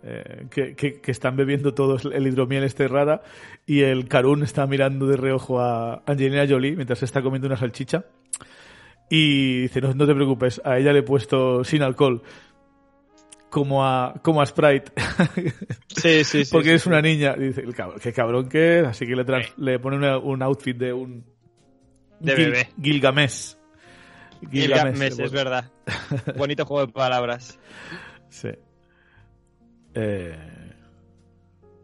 eh, 0.05 0.47
que, 0.51 0.75
que- 0.77 1.01
que 1.01 1.11
están 1.11 1.35
bebiendo 1.37 1.73
todos 1.75 2.05
el 2.05 2.27
hidromiel 2.27 2.63
este 2.65 2.87
rara 2.89 3.23
y 3.67 3.81
el 3.83 4.07
Karun 4.07 4.43
está 4.43 4.67
mirando 4.67 5.07
de 5.07 5.17
reojo 5.17 5.61
a 5.61 6.03
Angelina 6.07 6.47
Jolie 6.49 6.77
mientras 6.77 7.03
está 7.03 7.23
comiendo 7.23 7.47
una 7.49 7.57
salchicha 7.57 8.05
y 9.11 9.63
dice, 9.63 9.81
no, 9.81 9.95
no 9.95 10.07
te 10.07 10.15
preocupes, 10.15 10.61
a 10.65 10.79
ella 10.79 10.93
le 10.93 11.01
he 11.01 11.03
puesto 11.03 11.65
sin 11.65 11.83
alcohol 11.83 12.23
como 13.51 13.85
a, 13.87 14.15
como 14.23 14.41
a 14.43 14.47
Sprite 14.47 14.93
Sí, 15.89 16.25
sí, 16.25 16.45
sí. 16.45 16.53
porque 16.53 16.71
sí, 16.71 16.75
es 16.75 16.87
una 16.87 17.01
niña. 17.01 17.35
Dice, 17.35 17.61
el 17.61 17.75
cabrón, 17.75 18.01
qué 18.03 18.13
cabrón 18.13 18.49
que 18.49 18.81
es, 18.81 18.87
así 18.87 19.07
que 19.07 19.15
le, 19.15 19.25
trans- 19.25 19.47
Sí. 19.47 19.53
le 19.59 19.79
pone 19.79 19.97
una- 19.97 20.19
un 20.19 20.43
outfit 20.43 20.77
de 20.77 20.93
un... 20.93 21.25
De 22.21 22.37
Gil- 22.37 22.45
bebé. 22.51 22.69
Gilgamesh. 22.81 23.57
Gilgamesh, 24.51 25.21
es 25.21 25.33
verdad. 25.33 25.71
Bonito 26.37 26.65
juego 26.67 26.87
de 26.87 26.93
palabras. 26.93 27.59
Sí. 28.29 28.51
Eh, 29.95 30.37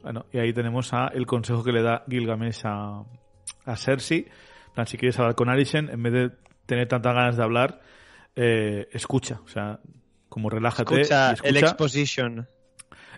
bueno, 0.03 0.27
y 0.33 0.39
ahí 0.39 0.53
tenemos 0.53 0.93
a 0.93 1.09
el 1.09 1.27
consejo 1.27 1.63
que 1.63 1.73
le 1.73 1.83
da 1.83 2.05
Gilgamesh 2.09 2.63
a, 2.65 3.05
a 3.65 3.77
Cersei. 3.77 4.27
Plan, 4.75 4.87
si 4.87 4.97
quieres 4.99 5.19
hablar 5.19 5.35
con 5.35 5.49
Alicent, 5.49 5.91
en 5.91 6.03
vez 6.03 6.13
de 6.13 6.31
tener 6.67 6.89
tantas 6.89 7.15
ganas 7.15 7.37
de 7.37 7.43
hablar, 7.43 7.81
eh, 8.37 8.89
escucha. 8.93 9.41
O 9.45 9.49
sea, 9.49 9.81
como 10.29 10.49
relájate 10.49 11.01
Escucha, 11.03 11.31
y 11.31 11.35
escucha, 11.35 11.49
el 11.51 11.57
exposition. 11.57 12.49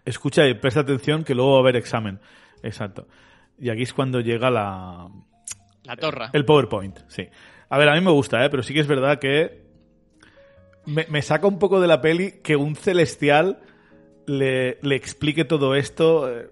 escucha 0.05 0.47
y 0.47 0.55
presta 0.55 0.81
atención 0.81 1.25
que 1.25 1.35
luego 1.35 1.53
va 1.53 1.59
a 1.59 1.61
haber 1.61 1.77
examen. 1.77 2.21
Exacto. 2.63 3.07
Y 3.59 3.71
aquí 3.71 3.83
es 3.83 3.93
cuando 3.93 4.21
llega 4.21 4.51
la, 4.51 5.09
La 5.85 5.97
torra. 5.97 6.31
el 6.33 6.45
PowerPoint, 6.45 6.99
sí. 7.09 7.29
A 7.69 7.79
ver, 7.79 7.89
a 7.89 7.95
mí 7.95 8.01
me 8.01 8.11
gusta, 8.11 8.45
¿eh? 8.45 8.51
pero 8.51 8.63
sí 8.63 8.75
que 8.75 8.81
es 8.81 8.87
verdad 8.87 9.19
que 9.19 9.63
me, 10.87 11.07
me 11.09 11.23
saca 11.23 11.47
un 11.47 11.59
poco 11.59 11.81
de 11.81 11.89
la 11.89 12.01
peli 12.01 12.33
que 12.43 12.57
un 12.57 12.77
celestial 12.77 13.61
le, 14.27 14.79
le 14.83 14.95
explique 14.97 15.45
todo 15.45 15.75
esto. 15.75 16.31
eh, 16.31 16.51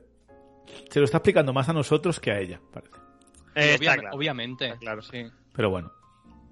Se 0.90 0.98
lo 0.98 1.04
está 1.04 1.18
explicando 1.18 1.52
más 1.52 1.68
a 1.68 1.72
nosotros 1.72 2.18
que 2.20 2.30
a 2.32 2.38
ella, 2.40 2.60
parece. 2.72 2.92
Eh, 3.54 3.76
Obvia- 3.78 3.90
está 3.90 3.96
claro. 3.98 4.16
Obviamente. 4.16 4.66
Está 4.66 4.78
claro. 4.78 5.02
sí. 5.02 5.24
Pero 5.52 5.70
bueno, 5.70 5.92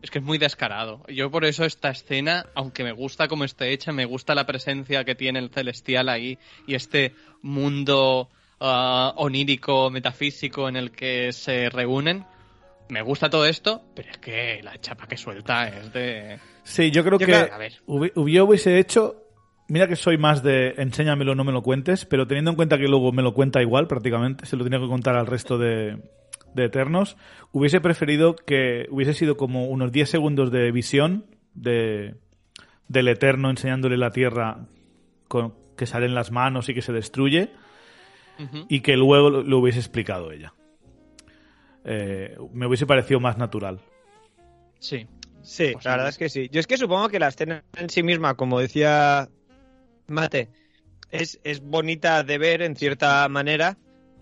Es 0.02 0.10
que 0.10 0.18
es 0.18 0.24
muy 0.24 0.38
descarado. 0.38 1.02
Yo 1.08 1.30
por 1.30 1.44
eso 1.44 1.64
esta 1.64 1.90
escena, 1.90 2.46
aunque 2.54 2.84
me 2.84 2.92
gusta 2.92 3.26
cómo 3.28 3.44
esté 3.44 3.72
hecha, 3.72 3.90
me 3.92 4.04
gusta 4.04 4.34
la 4.34 4.46
presencia 4.46 5.04
que 5.04 5.14
tiene 5.14 5.38
el 5.38 5.50
celestial 5.50 6.08
ahí 6.08 6.38
y 6.66 6.74
este 6.74 7.14
mundo 7.42 8.28
ah, 8.60 9.12
onírico, 9.16 9.90
metafísico 9.90 10.68
en 10.68 10.76
el 10.76 10.90
que 10.90 11.32
se 11.32 11.68
reúnen. 11.70 12.24
Me 12.90 13.02
gusta 13.02 13.28
todo 13.28 13.44
esto, 13.46 13.82
pero 13.94 14.10
es 14.10 14.18
que 14.18 14.60
la 14.62 14.78
chapa 14.80 15.06
que 15.06 15.16
suelta 15.16 15.68
es 15.68 15.92
de... 15.92 16.38
sí, 16.62 16.90
yo 16.90 17.02
creo 17.04 17.18
Yo 17.18 17.26
que 17.26 17.32
creo- 17.32 17.54
a 17.54 17.58
ver. 17.58 17.74
hubi- 17.86 18.12
yo 18.32 18.44
hubiese 18.46 18.78
hecho. 18.78 19.24
Mira 19.70 19.86
que 19.86 19.96
soy 19.96 20.16
más 20.16 20.42
de 20.42 20.74
enséñamelo, 20.78 21.34
no 21.34 21.44
me 21.44 21.52
lo 21.52 21.62
cuentes, 21.62 22.06
pero 22.06 22.26
teniendo 22.26 22.50
en 22.52 22.56
cuenta 22.56 22.78
que 22.78 22.88
luego 22.88 23.12
me 23.12 23.22
lo 23.22 23.34
cuenta 23.34 23.60
igual 23.60 23.86
prácticamente, 23.86 24.46
se 24.46 24.56
lo 24.56 24.64
tenía 24.64 24.78
que 24.80 24.86
contar 24.88 25.14
al 25.16 25.26
resto 25.26 25.58
de, 25.58 25.98
de 26.54 26.64
Eternos, 26.64 27.18
hubiese 27.52 27.78
preferido 27.82 28.34
que 28.34 28.86
hubiese 28.90 29.12
sido 29.12 29.36
como 29.36 29.66
unos 29.66 29.92
10 29.92 30.08
segundos 30.08 30.50
de 30.50 30.72
visión 30.72 31.26
de, 31.52 32.14
del 32.88 33.08
Eterno 33.08 33.50
enseñándole 33.50 33.98
la 33.98 34.10
Tierra 34.10 34.66
con, 35.28 35.52
que 35.76 35.84
sale 35.84 36.06
en 36.06 36.14
las 36.14 36.30
manos 36.32 36.70
y 36.70 36.74
que 36.74 36.80
se 36.80 36.94
destruye, 36.94 37.50
y 38.70 38.80
que 38.80 38.96
luego 38.96 39.28
lo, 39.28 39.42
lo 39.42 39.58
hubiese 39.58 39.80
explicado 39.80 40.32
ella. 40.32 40.54
Eh, 41.84 42.36
me 42.52 42.66
hubiese 42.66 42.86
parecido 42.86 43.20
más 43.20 43.38
natural. 43.38 43.80
Sí. 44.78 45.06
Sí, 45.42 45.72
Posible. 45.72 45.80
la 45.84 45.90
verdad 45.92 46.08
es 46.08 46.18
que 46.18 46.28
sí. 46.28 46.48
Yo 46.50 46.60
es 46.60 46.66
que 46.66 46.76
supongo 46.76 47.08
que 47.08 47.18
la 47.18 47.28
escena 47.28 47.64
en 47.76 47.88
sí 47.88 48.02
misma, 48.02 48.34
como 48.34 48.58
decía 48.60 49.28
Mate, 50.08 50.48
es, 51.10 51.40
es 51.44 51.60
bonita 51.62 52.22
de 52.22 52.38
ver 52.38 52.60
en 52.62 52.76
cierta 52.76 53.26
manera 53.28 53.78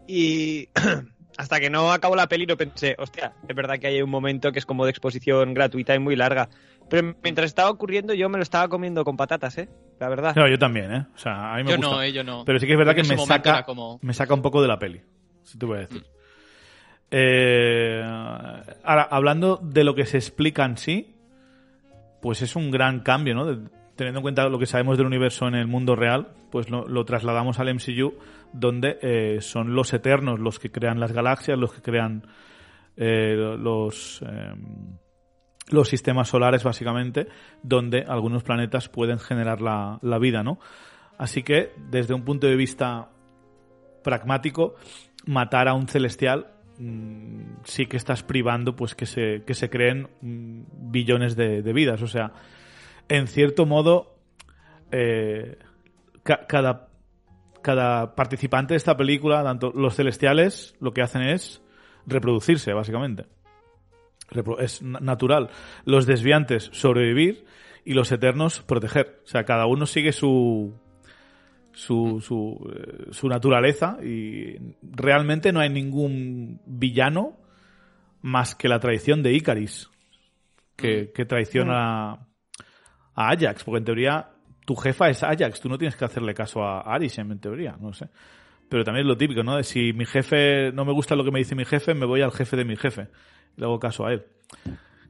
y 0.07 0.69
hasta 1.39 1.59
que 1.59 1.71
no 1.71 1.91
acabó 1.91 2.15
la 2.15 2.29
peli 2.29 2.47
no 2.47 2.57
pensé, 2.57 2.95
hostia, 2.99 3.33
es 3.49 3.57
verdad 3.57 3.79
que 3.79 3.89
hay 3.89 4.03
un 4.03 4.11
momento 4.11 4.53
que 4.53 4.59
es 4.61 4.67
como 4.67 4.85
de 4.85 4.91
exposición 4.91 5.53
gratuita 5.55 5.95
y 5.95 5.99
muy 5.99 6.15
larga. 6.17 6.49
Pero 6.89 7.17
mientras 7.25 7.47
estaba 7.47 7.71
ocurriendo 7.71 8.15
yo 8.15 8.29
me 8.29 8.37
lo 8.39 8.43
estaba 8.43 8.69
comiendo 8.69 9.03
con 9.05 9.17
patatas, 9.17 9.59
¿eh? 9.59 9.69
La 9.99 10.09
verdad. 10.09 10.35
No, 10.37 10.47
yo 10.47 10.59
también, 10.59 10.95
¿eh? 10.95 11.07
O 11.15 11.19
sea, 11.19 11.55
a 11.55 11.57
mí 11.57 11.65
me 11.65 11.71
Yo 11.71 11.77
gusta. 11.79 11.91
no, 11.91 12.03
eh, 12.03 12.13
yo 12.13 12.23
no. 12.23 12.45
Pero 12.45 12.61
sí 12.61 12.67
que 12.67 12.73
es 12.73 12.79
verdad 12.79 12.95
que 12.95 13.03
me 13.03 13.19
saca, 13.19 13.65
como- 13.65 13.99
me 14.03 14.15
saca 14.15 14.35
un 14.35 14.43
poco 14.43 14.63
de 14.63 14.69
la 14.69 14.79
peli. 14.79 15.01
Si 15.43 15.59
te 15.59 15.67
voy 15.67 15.79
a 15.79 15.81
decir. 15.81 16.05
Eh, 17.11 18.03
ahora, 18.85 19.03
hablando 19.11 19.61
de 19.63 19.85
lo 19.85 19.95
que 19.95 20.07
se 20.07 20.19
explica 20.19 20.65
en 20.65 20.77
sí, 20.77 21.15
pues 22.21 22.43
es 22.43 22.57
un 22.57 22.71
gran 22.71 23.01
cambio, 23.01 23.35
¿no? 23.35 23.45
Teniendo 23.95 24.19
en 24.19 24.23
cuenta 24.23 24.49
lo 24.49 24.59
que 24.59 24.67
sabemos 24.67 24.99
del 24.99 25.07
universo 25.07 25.47
en 25.47 25.55
el 25.55 25.67
mundo 25.67 25.97
real, 25.97 26.29
pues 26.51 26.71
lo, 26.71 26.87
lo 26.87 27.05
trasladamos 27.05 27.59
al 27.59 27.73
MCU, 27.75 28.15
donde 28.53 28.99
eh, 29.03 29.41
son 29.41 29.75
los 29.75 29.93
eternos 29.93 30.41
los 30.41 30.59
que 30.59 30.71
crean 30.71 31.01
las 31.01 31.13
galaxias, 31.13 31.59
los 31.59 31.73
que 31.73 31.83
crean 31.83 32.27
eh, 32.97 33.37
los, 33.59 34.23
eh, 34.23 34.55
los 35.69 35.89
sistemas 35.89 36.29
solares, 36.29 36.65
básicamente, 36.65 37.29
donde 37.63 38.05
algunos 38.07 38.43
planetas 38.43 38.89
pueden 38.89 39.19
generar 39.19 39.61
la, 39.61 39.99
la 40.03 40.19
vida, 40.19 40.43
¿no? 40.43 40.59
Así 41.19 41.43
que, 41.43 41.73
desde 41.91 42.15
un 42.15 42.25
punto 42.25 42.47
de 42.47 42.57
vista 42.57 43.11
pragmático, 44.03 44.75
matar 45.27 45.69
a 45.69 45.75
un 45.75 45.89
celestial 45.89 46.56
mm, 46.79 47.59
sí 47.65 47.87
que 47.87 47.97
estás 47.97 48.23
privando 48.23 48.75
pues 48.77 48.95
que 48.95 49.07
se, 49.07 49.43
que 49.47 49.55
se 49.55 49.71
creen 49.71 50.09
mm, 50.21 50.91
billones 50.91 51.37
de, 51.37 51.63
de 51.63 51.73
vidas. 51.73 52.03
O 52.03 52.07
sea, 52.09 52.33
en 53.09 53.27
cierto 53.27 53.67
modo, 53.67 54.17
eh, 54.93 55.59
ca- 56.23 56.47
cada, 56.47 56.89
cada 57.63 58.15
participante 58.15 58.75
de 58.75 58.79
esta 58.79 58.97
película, 58.97 59.43
tanto 59.43 59.73
los 59.75 59.95
celestiales, 59.97 60.75
lo 60.81 60.93
que 60.93 61.03
hacen 61.03 61.23
es 61.23 61.63
reproducirse, 62.07 62.73
básicamente. 62.73 63.27
Es 64.59 64.83
na- 64.83 65.01
natural. 65.01 65.51
Los 65.85 66.07
desviantes, 66.07 66.69
sobrevivir 66.73 67.45
y 67.85 67.95
los 67.95 68.11
eternos, 68.11 68.63
proteger. 68.63 69.21
O 69.25 69.29
sea, 69.29 69.45
cada 69.45 69.67
uno 69.67 69.87
sigue 69.87 70.13
su, 70.13 70.75
su, 71.77 72.23
su, 72.23 72.59
eh, 72.75 73.09
su 73.13 73.29
naturaleza 73.29 73.99
y 74.03 74.57
realmente 74.83 75.53
no 75.53 75.61
hay 75.61 75.69
ningún 75.69 76.59
villano 76.65 77.37
más 78.23 78.55
que 78.55 78.67
la 78.67 78.81
traición 78.81 79.23
de 79.23 79.35
Icaris 79.35 79.91
que, 80.75 81.13
que 81.15 81.27
traiciona 81.27 82.13
a, 82.13 82.19
Ajax, 83.15 83.63
porque 83.63 83.79
en 83.79 83.85
teoría 83.85 84.31
tu 84.65 84.75
jefa 84.75 85.11
es 85.11 85.23
Ajax, 85.23 85.61
tú 85.61 85.69
no 85.69 85.77
tienes 85.77 85.97
que 85.97 86.07
hacerle 86.07 86.33
caso 86.33 86.63
a 86.63 86.81
Arishem 86.81 87.31
en 87.31 87.41
teoría, 87.41 87.77
no 87.79 87.93
sé. 87.93 88.09
Pero 88.71 88.83
también 88.83 89.07
es 89.07 89.09
lo 89.09 89.17
típico, 89.17 89.43
¿no? 89.43 89.57
De 89.57 89.63
si 89.63 89.93
mi 89.93 90.07
jefe 90.07 90.73
no 90.73 90.85
me 90.87 90.93
gusta 90.93 91.15
lo 91.15 91.25
que 91.25 91.31
me 91.31 91.39
dice 91.39 91.55
mi 91.55 91.65
jefe, 91.67 91.95
me 91.95 92.07
voy 92.07 92.23
al 92.23 92.33
jefe 92.33 92.57
de 92.57 92.65
mi 92.65 92.77
jefe. 92.77 93.09
Y 93.57 93.61
le 93.61 93.67
hago 93.67 93.79
caso 93.79 94.07
a 94.07 94.13
él. 94.13 94.25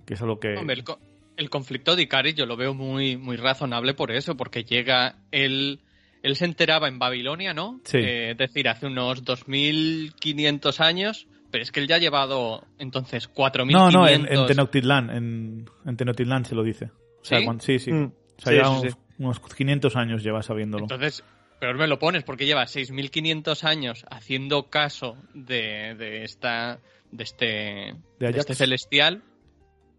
Que 0.05 0.15
es 0.15 0.21
algo 0.21 0.39
que... 0.39 0.57
Hombre, 0.57 0.75
el, 0.75 0.85
co- 0.85 0.99
el 1.37 1.49
conflicto 1.49 1.97
de 1.97 2.03
Icaris 2.03 2.35
yo 2.35 2.45
lo 2.45 2.57
veo 2.57 2.75
muy, 2.75 3.17
muy 3.17 3.37
razonable 3.37 3.95
por 3.95 4.11
eso, 4.11 4.37
porque 4.37 4.65
llega 4.65 5.17
él, 5.31 5.81
él 6.23 6.37
se 6.37 6.45
enteraba 6.45 6.89
en 6.89 6.99
Babilonia, 6.99 7.55
¿no? 7.55 7.81
Sí. 7.85 7.99
Eh, 7.99 8.31
es 8.33 8.39
decir, 8.39 8.69
hace 8.69 8.87
unos 8.87 9.25
2.500 9.25 10.81
años, 10.81 11.27
pero 11.51 11.63
es 11.63 11.73
que 11.73 11.81
él 11.81 11.89
ya 11.89 11.97
ha 11.97 11.99
llevado 11.99 12.65
entonces 12.79 13.33
4.500. 13.33 13.71
No, 13.71 13.91
no, 13.91 14.09
en, 14.09 14.27
en 14.31 14.47
Tenochtitlan, 14.47 15.11
en, 15.11 15.71
en 15.85 15.97
Tenochtitlan 15.97 16.45
se 16.45 16.55
lo 16.55 16.63
dice. 16.63 16.91
O 17.23 17.25
sea, 17.25 17.41
¿Sí? 17.41 17.47
sí, 17.61 17.79
sí. 17.79 17.93
Mm. 17.93 18.05
O 18.07 18.43
sea, 18.43 18.53
Sí, 18.53 18.59
ya 18.59 18.69
unos, 18.69 18.83
sí. 18.83 18.99
unos 19.19 19.41
500 19.41 19.97
años 19.97 20.23
lleva 20.23 20.43
sabiéndolo. 20.43 20.85
Entonces, 20.85 21.25
peor 21.59 21.77
me 21.77 21.87
lo 21.87 21.99
pones, 21.99 22.25
porque 22.25 22.47
lleva 22.47 22.65
6.500 22.65 23.65
años 23.65 24.05
haciendo 24.11 24.69
caso 24.69 25.17
de, 25.35 25.95
de 25.95 26.25
esta 26.25 26.81
de 27.11 27.25
este, 27.25 27.95
¿De 28.19 28.31
este 28.31 28.55
celestial. 28.55 29.23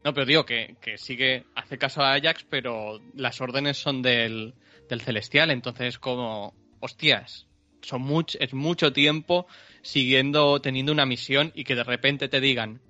No, 0.03 0.13
pero 0.13 0.25
digo 0.25 0.45
que, 0.45 0.75
que 0.81 0.97
sigue, 0.97 1.45
hace 1.55 1.77
caso 1.77 2.01
a 2.01 2.13
Ajax, 2.13 2.45
pero 2.49 3.01
las 3.15 3.41
órdenes 3.41 3.77
son 3.77 4.01
del, 4.01 4.53
del 4.89 5.01
celestial, 5.01 5.51
entonces 5.51 5.99
como, 5.99 6.53
hostias, 6.79 7.47
son 7.81 8.01
much, 8.01 8.35
es 8.39 8.53
mucho 8.53 8.91
tiempo 8.93 9.47
siguiendo, 9.81 10.59
teniendo 10.61 10.91
una 10.91 11.05
misión 11.05 11.51
y 11.55 11.63
que 11.63 11.75
de 11.75 11.83
repente 11.83 12.27
te 12.27 12.39
digan, 12.41 12.81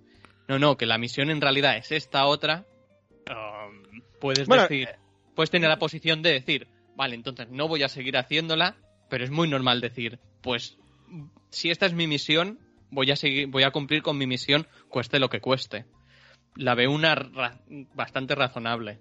no, 0.48 0.60
no, 0.60 0.78
que 0.78 0.86
la 0.86 0.98
misión 0.98 1.30
en 1.30 1.42
realidad 1.42 1.78
es 1.78 1.92
esta 1.92 2.26
otra, 2.26 2.66
um, 3.30 4.02
puedes 4.20 4.48
Bueno, 4.48 4.64
decir, 4.64 4.90
puedes 5.36 5.50
tener 5.52 5.70
la 5.70 5.80
posición 5.80 6.22
de 6.22 6.32
decir, 6.34 6.68
vale, 6.96 7.16
entonces 7.16 7.50
no 7.50 7.68
voy 7.68 7.84
a 7.84 7.90
seguir 7.90 8.18
haciéndola, 8.18 8.76
pero 9.10 9.24
es 9.24 9.32
muy 9.32 9.48
normal 9.48 9.82
decir, 9.82 10.20
pues 10.42 10.78
si 11.50 11.70
esta 11.70 11.86
es 11.86 11.94
mi 11.94 12.08
misión, 12.08 12.60
voy 12.90 13.12
a 13.12 13.16
seguir, 13.16 13.48
voy 13.48 13.64
a 13.64 13.72
cumplir 13.72 14.02
con 14.02 14.18
mi 14.18 14.28
misión, 14.28 14.68
cueste 14.90 15.20
lo 15.20 15.30
que 15.30 15.42
cueste. 15.42 15.86
La 16.56 16.74
veo 16.76 16.92
una 16.92 17.14
ra- 17.16 17.60
bastante 17.94 18.34
razonable. 18.36 19.00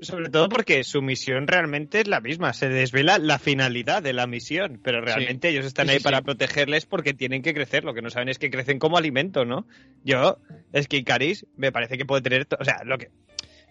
Sobre 0.00 0.28
todo 0.30 0.48
porque 0.48 0.84
su 0.84 1.02
misión 1.02 1.46
realmente 1.46 2.00
es 2.00 2.08
la 2.08 2.20
misma. 2.20 2.52
Se 2.52 2.68
desvela 2.68 3.18
la 3.18 3.38
finalidad 3.38 4.02
de 4.02 4.12
la 4.12 4.26
misión, 4.26 4.80
pero 4.82 5.00
realmente 5.00 5.48
ellos 5.48 5.66
están 5.66 5.86
Sí, 5.86 5.92
ahí 5.92 5.98
sí, 5.98 6.04
para 6.04 6.22
protegerles 6.22 6.86
porque 6.86 7.14
tienen 7.14 7.42
que 7.42 7.54
crecer. 7.54 7.84
Lo 7.84 7.94
que 7.94 8.02
no 8.02 8.10
saben 8.10 8.28
es 8.28 8.38
que 8.38 8.50
crecen 8.50 8.78
como 8.78 8.96
alimento, 8.98 9.44
¿no? 9.44 9.66
Yo, 10.04 10.38
es 10.72 10.88
que 10.88 10.98
Icaris 10.98 11.46
me 11.56 11.72
parece 11.72 11.98
que 11.98 12.04
puede 12.04 12.22
tener. 12.22 12.46
O 12.58 12.64
sea, 12.64 12.82
lo 12.84 12.98
que. 12.98 13.10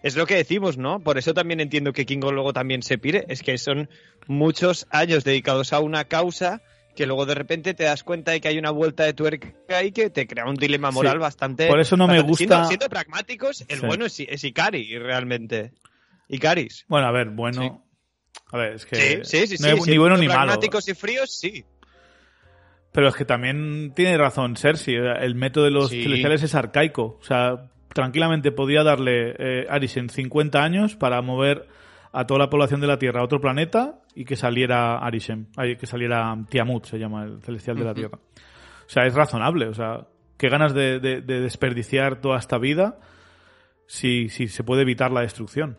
Es 0.02 0.14
lo 0.16 0.26
que 0.26 0.36
decimos, 0.36 0.78
¿no? 0.78 1.00
Por 1.00 1.18
eso 1.18 1.34
también 1.34 1.58
entiendo 1.60 1.92
que 1.92 2.06
Kingo 2.06 2.30
luego 2.30 2.52
también 2.52 2.82
se 2.82 2.98
pire. 2.98 3.24
Es 3.28 3.42
que 3.42 3.58
son 3.58 3.88
muchos 4.28 4.86
años 4.90 5.24
dedicados 5.24 5.72
a 5.72 5.80
una 5.80 6.04
causa 6.04 6.62
que 6.94 7.06
luego 7.06 7.26
de 7.26 7.34
repente 7.34 7.74
te 7.74 7.84
das 7.84 8.02
cuenta 8.04 8.32
de 8.32 8.40
que 8.40 8.48
hay 8.48 8.58
una 8.58 8.70
vuelta 8.70 9.04
de 9.04 9.12
tuerca 9.14 9.52
ahí 9.68 9.92
que 9.92 10.10
te 10.10 10.26
crea 10.26 10.46
un 10.46 10.56
dilema 10.56 10.90
moral 10.90 11.12
Sí, 11.14 11.18
bastante. 11.18 11.66
por 11.68 11.78
eso 11.80 11.96
no 11.96 12.08
me 12.08 12.20
gusta- 12.22 12.36
Siendo, 12.46 12.64
siendo 12.66 12.88
pragmáticos, 12.88 13.64
el 13.68 13.78
Sí. 13.80 13.86
bueno 13.86 14.04
es, 14.06 14.18
es 14.20 14.42
Ikari, 14.44 14.98
realmente. 14.98 15.70
Icaris. 16.28 16.84
Bueno, 16.88 17.06
a 17.08 17.12
ver, 17.12 17.30
bueno. 17.30 17.60
Sí. 17.62 17.70
A 18.52 18.56
ver, 18.56 18.72
es 18.74 18.86
que 18.86 18.96
Sí, 19.24 19.46
sí, 19.46 19.56
sí. 19.56 19.62
no 19.62 19.82
sí, 19.82 19.90
ni 19.90 19.98
bueno 19.98 20.16
ni 20.16 20.26
malo. 20.28 20.40
Pragmáticos 20.42 20.88
y 20.88 20.94
fríos, 20.94 21.30
sí. 21.38 21.64
Pero 22.92 23.08
es 23.08 23.14
que 23.14 23.24
también 23.24 23.92
tiene 23.94 24.16
razón 24.16 24.56
Cersei. 24.56 24.94
El 24.96 25.34
método 25.34 25.64
de 25.64 25.70
los 25.70 25.90
celestiales 25.90 26.42
es 26.42 26.54
arcaico. 26.54 27.18
O 27.20 27.22
sea, 27.24 27.70
tranquilamente 27.92 28.50
podía 28.52 28.82
darle 28.82 29.34
eh, 29.38 29.66
Arisen 29.68 30.08
50 30.08 30.62
años 30.62 30.96
para 30.96 31.20
mover 31.20 31.66
a 32.12 32.26
toda 32.26 32.40
la 32.40 32.48
población 32.50 32.80
de 32.80 32.86
la 32.86 32.98
Tierra 32.98 33.20
a 33.20 33.24
otro 33.24 33.40
planeta 33.40 34.00
y 34.14 34.24
que 34.24 34.36
saliera 34.36 34.98
Arisen. 34.98 35.48
Ay, 35.56 35.76
que 35.76 35.86
saliera 35.86 36.34
Tiamut, 36.48 36.86
se 36.86 36.98
llama 36.98 37.24
el 37.24 37.42
celestial 37.42 37.76
de 37.76 37.84
la. 37.84 37.94
Tierra. 37.94 38.18
O 38.18 38.88
sea, 38.90 39.04
es 39.04 39.14
razonable. 39.14 39.66
O 39.68 39.74
sea, 39.74 40.06
qué 40.38 40.48
ganas 40.48 40.72
de, 40.72 40.98
de- 41.00 41.20
de 41.20 41.40
desperdiciar 41.40 42.20
toda 42.22 42.38
esta 42.38 42.56
vida 42.56 42.98
si, 43.86 44.30
si 44.30 44.48
se 44.48 44.64
puede 44.64 44.82
evitar 44.82 45.10
la 45.12 45.20
destrucción. 45.20 45.76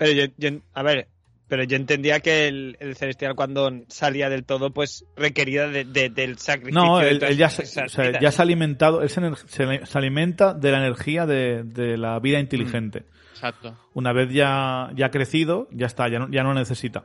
Pero 0.00 0.12
yo, 0.12 0.32
yo- 0.36 0.58
a 0.74 0.82
ver, 0.82 1.06
pero 1.46 1.62
yo 1.64 1.76
entendía 1.76 2.20
que 2.20 2.48
el, 2.48 2.76
el 2.80 2.96
celestial 2.96 3.34
cuando 3.34 3.70
salía 3.88 4.28
del 4.28 4.44
todo, 4.44 4.72
pues 4.72 5.04
requería 5.16 5.68
de- 5.68 5.84
de- 5.84 6.08
del 6.10 6.38
sacrificio. 6.38 6.80
No, 6.80 7.00
él, 7.00 7.22
él 7.22 7.36
ya, 7.36 7.50
se, 7.50 7.62
o 7.84 7.88
sea, 7.88 8.20
ya 8.20 8.32
se 8.32 8.40
ha 8.40 8.44
alimentado, 8.44 9.02
él 9.02 9.08
se, 9.10 9.20
se- 9.46 9.84
se 9.86 9.98
alimenta 9.98 10.54
de 10.54 10.70
la 10.72 10.78
energía 10.78 11.26
de, 11.26 11.62
de 11.64 11.96
la 11.96 12.18
vida 12.20 12.38
inteligente. 12.40 13.04
Exacto. 13.32 13.76
Una 13.94 14.12
vez 14.12 14.30
ya, 14.32 14.90
ya 14.94 15.06
ha 15.06 15.10
crecido, 15.10 15.66
ya 15.72 15.86
está, 15.86 16.08
ya 16.08 16.18
no, 16.18 16.28
ya 16.30 16.42
no 16.42 16.54
necesita. 16.54 17.04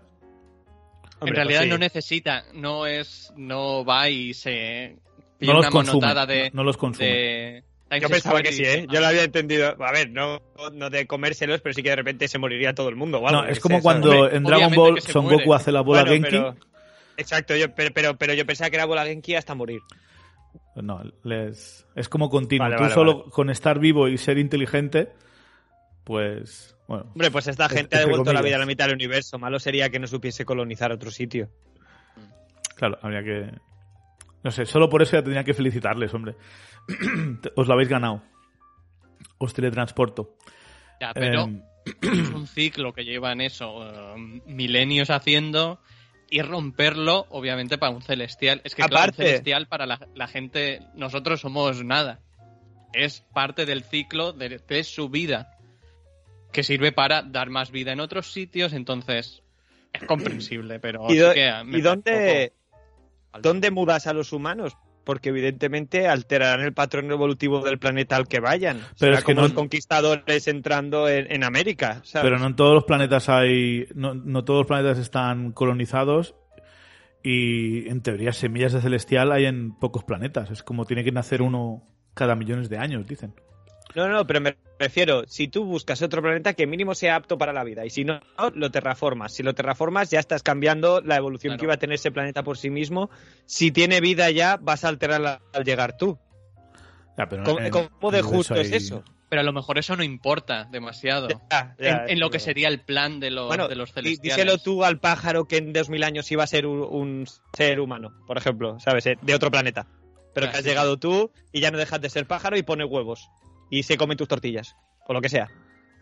Hombre, 1.19 1.29
en 1.29 1.35
realidad 1.35 1.59
pues 1.61 1.65
sí. 1.67 1.69
no 1.71 1.77
necesita, 1.77 2.43
no 2.53 2.85
es, 2.85 3.33
no 3.37 3.85
va 3.85 4.09
y 4.09 4.33
se 4.33 4.97
pide 5.39 5.47
No 5.47 5.53
los 5.57 5.65
una 5.65 5.71
consume. 5.71 5.95
monotada 6.01 6.25
de, 6.25 6.49
no, 6.51 6.57
no 6.57 6.63
los 6.65 6.77
consume. 6.77 7.07
de 7.07 7.63
Yo 7.91 8.09
pensaba 8.09 8.41
que 8.41 8.51
sí, 8.51 8.63
¿eh? 8.63 8.87
Yo 8.89 8.99
lo 8.99 9.07
había 9.07 9.23
entendido. 9.23 9.75
A 9.79 9.91
ver, 9.91 10.09
no, 10.09 10.41
no 10.73 10.89
de 10.89 11.05
comérselos, 11.05 11.61
pero 11.61 11.73
sí 11.73 11.83
que 11.83 11.89
de 11.89 11.95
repente 11.97 12.27
se 12.27 12.39
moriría 12.39 12.73
todo 12.73 12.89
el 12.89 12.95
mundo. 12.95 13.21
No, 13.31 13.45
es 13.45 13.59
como 13.59 13.81
cuando 13.81 14.29
en 14.29 14.43
Dragon 14.43 14.73
Ball 14.73 15.01
Son. 15.01 15.25
Goku 15.25 15.53
hace 15.53 15.71
la 15.71 15.81
bola 15.81 16.01
Bueno, 16.01 16.13
Genki. 16.15 16.29
pero- 16.29 16.55
exacto, 17.17 17.55
yo, 17.55 17.73
pero, 17.75 17.91
pero, 17.93 18.17
pero 18.17 18.33
yo 18.33 18.45
pensaba 18.45 18.69
que 18.69 18.75
era 18.77 18.85
bola 18.85 19.05
Genki 19.05 19.35
hasta 19.35 19.53
morir. 19.55 19.81
No, 20.75 21.01
les, 21.23 21.85
es 21.95 22.09
como 22.09 22.29
continuo. 22.29 22.65
Vale, 22.65 22.75
Tú 22.75 22.83
vale, 22.83 22.93
solo 22.93 23.29
con 23.29 23.49
estar 23.49 23.79
vivo 23.79 24.07
y 24.09 24.17
ser 24.17 24.37
inteligente, 24.39 25.09
pues, 26.03 26.75
bueno. 26.87 27.05
Hombre, 27.13 27.31
pues 27.31 27.47
esta 27.47 27.69
gente 27.69 27.95
ha 27.95 27.99
devuelto 27.99 28.33
la 28.33 28.41
vida 28.41 28.55
a 28.57 28.59
la 28.59 28.65
mitad 28.65 28.85
del 28.85 28.95
universo. 28.95 29.37
Malo 29.39 29.59
sería 29.59 29.89
que 29.89 29.99
no 29.99 30.07
supiese 30.07 30.43
colonizar 30.43 30.91
otro 30.91 31.11
sitio. 31.11 31.49
Claro, 32.75 32.97
habría 33.01 33.23
que... 33.23 33.51
No 34.45 34.51
sé, 34.51 34.65
solo 34.67 34.89
por 34.89 35.01
eso 35.01 35.13
ya 35.13 35.23
tendría 35.23 35.43
que 35.43 35.53
felicitarles, 35.55 36.13
hombre. 36.13 36.35
Os 37.55 37.67
lo 37.67 37.73
habéis 37.73 37.89
ganado. 37.89 38.21
Os 39.39 39.53
teletransporto. 39.53 40.37
Ya, 41.01 41.11
pero 41.13 41.41
Em, 41.45 41.61
es 42.01 42.29
un 42.29 42.45
ciclo 42.47 42.93
que 42.93 43.03
llevan 43.03 43.41
eso, 43.41 43.85
eh, 43.87 44.41
milenios 44.45 45.09
haciendo 45.09 45.79
y 46.29 46.41
romperlo, 46.41 47.25
obviamente, 47.29 47.77
para 47.79 47.91
un 47.91 48.01
celestial. 48.01 48.61
Es 48.63 48.75
que, 48.75 48.83
claro, 48.83 48.93
un 48.93 48.97
Aparte- 49.09 49.23
celestial 49.23 49.67
para 49.67 49.85
la, 49.87 50.07
la 50.13 50.27
gente, 50.27 50.79
nosotros 50.93 51.41
somos 51.41 51.83
nada. 51.83 52.19
Es 52.93 53.21
parte 53.33 53.65
del 53.65 53.83
ciclo 53.83 54.31
de, 54.31 54.59
de 54.59 54.83
su 54.83 55.09
vida, 55.09 55.57
que 56.53 56.63
sirve 56.63 56.91
para 56.91 57.23
dar 57.23 57.49
más 57.49 57.71
vida 57.71 57.91
en 57.93 57.99
otros 57.99 58.31
sitios, 58.31 58.73
entonces 58.73 59.41
es 59.91 60.03
comprensible, 60.03 60.79
pero 60.79 61.05
¿Y, 61.09 61.13
sí 61.13 61.17
do- 61.19 61.33
que 61.33 61.51
me 61.65 61.79
¿y 61.79 61.81
parece 61.81 61.83
dónde, 61.83 62.53
dónde 63.41 63.71
mudas 63.71 64.07
a 64.07 64.13
los 64.13 64.33
humanos? 64.33 64.77
Porque 65.03 65.29
evidentemente 65.29 66.07
alterarán 66.07 66.61
el 66.65 66.73
patrón 66.73 67.11
evolutivo 67.11 67.61
del 67.63 67.77
planeta 67.77 68.15
al 68.15 68.27
que 68.27 68.39
vayan. 68.39 68.77
Pero 68.77 68.95
Será 68.95 69.13
es 69.15 69.19
que 69.19 69.25
como 69.25 69.41
no- 69.41 69.47
los 69.47 69.53
conquistadores 69.53 70.47
entrando 70.47 71.07
en, 71.07 71.31
en 71.31 71.43
América. 71.43 72.01
¿sabes? 72.03 72.25
Pero 72.25 72.39
no 72.39 72.47
en 72.47 72.55
todos 72.55 72.73
los 72.73 72.85
planetas 72.85 73.29
hay. 73.29 73.85
No, 73.93 74.15
no 74.15 74.43
todos 74.43 74.61
los 74.61 74.67
planetas 74.67 74.97
están 74.97 75.51
colonizados. 75.51 76.33
Y 77.23 77.87
en 77.89 78.01
teoría, 78.01 78.33
semillas 78.33 78.73
de 78.73 78.81
celestial 78.81 79.31
hay 79.31 79.45
en 79.45 79.73
pocos 79.75 80.03
planetas. 80.03 80.51
Es 80.51 80.63
como 80.63 80.85
tiene 80.85 81.03
que 81.03 81.11
nacer 81.11 81.41
uno 81.41 81.83
cada 82.13 82.35
millones 82.35 82.69
de 82.69 82.77
años, 82.77 83.05
dicen. 83.07 83.33
No, 83.95 84.09
no, 84.09 84.27
pero 84.27 84.41
me 84.41 84.57
refiero, 84.77 85.23
si 85.27 85.47
tú 85.47 85.63
buscas 85.65 86.01
otro 86.01 86.21
planeta 86.21 86.53
que 86.53 86.67
mínimo 86.67 86.93
sea 86.95 87.15
apto 87.15 87.37
para 87.37 87.53
la 87.53 87.63
vida 87.63 87.85
y 87.85 87.89
si 87.89 88.03
no, 88.03 88.19
lo 88.53 88.69
terraformas. 88.71 89.33
Si 89.33 89.41
lo 89.41 89.55
terraformas 89.55 90.09
ya 90.11 90.19
estás 90.19 90.43
cambiando 90.43 90.99
la 91.01 91.15
evolución 91.15 91.51
Claro. 91.51 91.59
que 91.59 91.65
iba 91.65 91.73
a 91.75 91.77
tener 91.77 91.95
ese 91.95 92.11
planeta 92.11 92.43
por 92.43 92.57
sí 92.57 92.69
mismo. 92.69 93.09
Si 93.45 93.71
tiene 93.71 94.01
vida 94.01 94.29
ya, 94.31 94.57
vas 94.57 94.83
a 94.83 94.89
alterarla 94.89 95.41
al 95.53 95.63
llegar 95.63 95.95
tú. 95.97 96.17
Ya, 97.17 97.29
pero 97.29 97.43
¿Cómo, 97.45 97.59
en- 97.59 97.71
cómo 97.71 98.11
de 98.11 98.21
justo 98.21 98.55
es 98.55 98.71
eso? 98.71 99.03
Pero 99.29 99.39
a 99.41 99.43
lo 99.43 99.53
mejor 99.53 99.77
eso 99.79 99.95
no 99.95 100.03
importa 100.03 100.65
demasiado. 100.65 101.27
Ya, 101.49 101.75
ya, 101.79 102.03
en, 102.03 102.09
en 102.11 102.19
lo 102.19 102.29
que 102.29 102.39
sería 102.39 102.67
el 102.67 102.81
plan 102.81 103.19
de 103.19 103.31
los, 103.31 103.47
Bueno, 103.47 103.67
de 103.67 103.75
los 103.75 103.91
celestiales. 103.91 104.21
díselo 104.21 104.57
tú 104.59 104.83
al 104.83 104.99
pájaro 104.99 105.45
que 105.45 105.57
en 105.57 105.73
2000 105.73 106.03
años 106.03 106.31
iba 106.31 106.43
a 106.43 106.47
ser 106.47 106.67
un, 106.67 106.81
un 106.81 107.25
ser 107.55 107.79
humano, 107.79 108.13
por 108.27 108.37
ejemplo, 108.37 108.77
¿sabes? 108.79 109.05
Eh, 109.07 109.17
De 109.21 109.33
otro 109.33 109.49
planeta. 109.49 109.87
Pero 110.33 110.47
que 110.51 110.57
has 110.57 110.63
sí, 110.63 110.69
llegado 110.69 110.97
tú 110.97 111.31
y 111.53 111.61
ya 111.61 111.71
no 111.71 111.77
dejas 111.77 112.01
de 112.01 112.09
ser 112.09 112.27
pájaro 112.27 112.57
y 112.57 112.63
pones 112.63 112.87
huevos. 112.89 113.29
Y 113.69 113.83
se 113.83 113.97
comen 113.97 114.17
tus 114.17 114.27
tortillas. 114.27 114.75
O 115.07 115.13
lo 115.13 115.21
que 115.21 115.29
sea. 115.29 115.49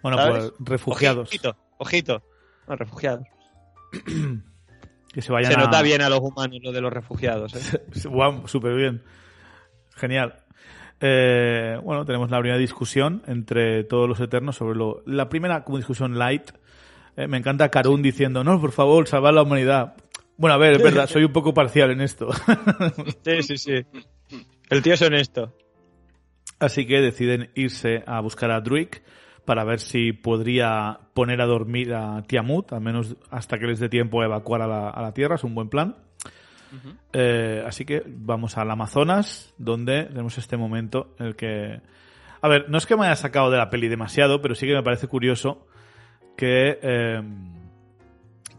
Bueno, 0.02 0.18
¿sabes? 0.18 0.52
pues 0.58 0.70
refugiados. 0.70 1.30
Ojito, 1.30 1.56
ojito. 1.78 2.24
No, 2.68 2.76
refugiados. 2.76 3.26
Que 5.14 5.22
se 5.22 5.32
vayan 5.32 5.52
Se 5.52 5.60
a- 5.60 5.62
nota 5.66 5.84
bien 5.84 6.02
a 6.02 6.10
los 6.10 6.22
humanos 6.22 6.58
lo 6.64 6.72
de 6.72 6.82
los 6.82 6.92
refugiados. 6.92 7.54
¿eh? 7.54 7.82
Guau, 8.10 8.48
súper 8.48 8.74
bien. 8.74 9.04
Genial. 9.96 10.40
Eh, 11.00 11.78
bueno, 11.84 12.04
tenemos 12.04 12.32
la 12.32 12.40
primera 12.40 12.58
discusión 12.58 13.22
entre 13.28 13.84
todos 13.84 14.10
los 14.10 14.20
eternos 14.20 14.56
sobre 14.56 14.76
lo. 14.76 15.04
La 15.06 15.30
primera 15.30 15.64
como 15.64 15.78
discusión 15.78 16.18
light. 16.18 16.50
Eh, 17.16 17.28
me 17.28 17.38
encanta 17.38 17.70
Karun 17.70 18.02
diciendo, 18.02 18.44
no, 18.44 18.60
por 18.60 18.72
favor, 18.72 19.08
salvar 19.08 19.36
la 19.36 19.44
humanidad. 19.44 19.94
Bueno, 20.36 20.56
a 20.56 20.58
ver, 20.58 20.74
es 20.78 20.82
verdad, 20.84 21.08
soy 21.10 21.26
un 21.26 21.32
poco 21.32 21.54
parcial 21.54 21.92
en 21.92 22.02
esto. 22.02 22.30
Sí, 23.24 23.44
sí, 23.44 23.58
sí. 23.58 23.86
El 24.72 24.82
tío 24.82 24.96
es 24.96 25.02
honesto. 25.04 25.56
Así 26.64 26.86
que 26.86 27.02
deciden 27.02 27.50
irse 27.56 28.04
a 28.08 28.22
buscar 28.22 28.52
a 28.52 28.62
Druig 28.62 29.02
para 29.46 29.64
ver 29.66 29.80
si 29.80 30.14
podría 30.14 31.00
poner 31.14 31.42
a 31.42 31.46
dormir 31.46 31.94
a 31.94 32.24
Tiamut, 32.24 32.72
al 32.72 32.82
menos 32.82 33.18
hasta 33.30 33.60
que 33.60 33.68
les 33.68 33.80
dé 33.80 33.90
tiempo 33.90 34.22
a 34.22 34.26
evacuar 34.26 34.62
a 34.62 34.68
la, 34.68 34.90
a 34.90 35.02
la 35.02 35.14
Tierra. 35.14 35.36
Es 35.36 35.44
un 35.44 35.54
buen 35.54 35.70
plan. 35.70 35.98
Eh, 37.12 37.64
así 37.68 37.86
que 37.86 38.02
vamos 38.08 38.58
al 38.58 38.72
Amazonas, 38.72 39.54
donde 39.58 40.06
tenemos 40.06 40.38
este 40.38 40.58
momento 40.58 41.14
en 41.20 41.26
el 41.28 41.36
que... 41.36 41.82
A 42.42 42.48
ver, 42.48 42.70
no 42.70 42.78
es 42.78 42.86
que 42.86 42.96
me 42.96 43.06
haya 43.06 43.16
sacado 43.16 43.52
de 43.52 43.58
la 43.58 43.70
peli 43.70 43.90
demasiado, 43.90 44.42
pero 44.42 44.56
sí 44.56 44.66
que 44.66 44.74
me 44.74 44.84
parece 44.84 45.08
curioso 45.08 45.68
que... 46.38 46.80
eh, 46.82 47.22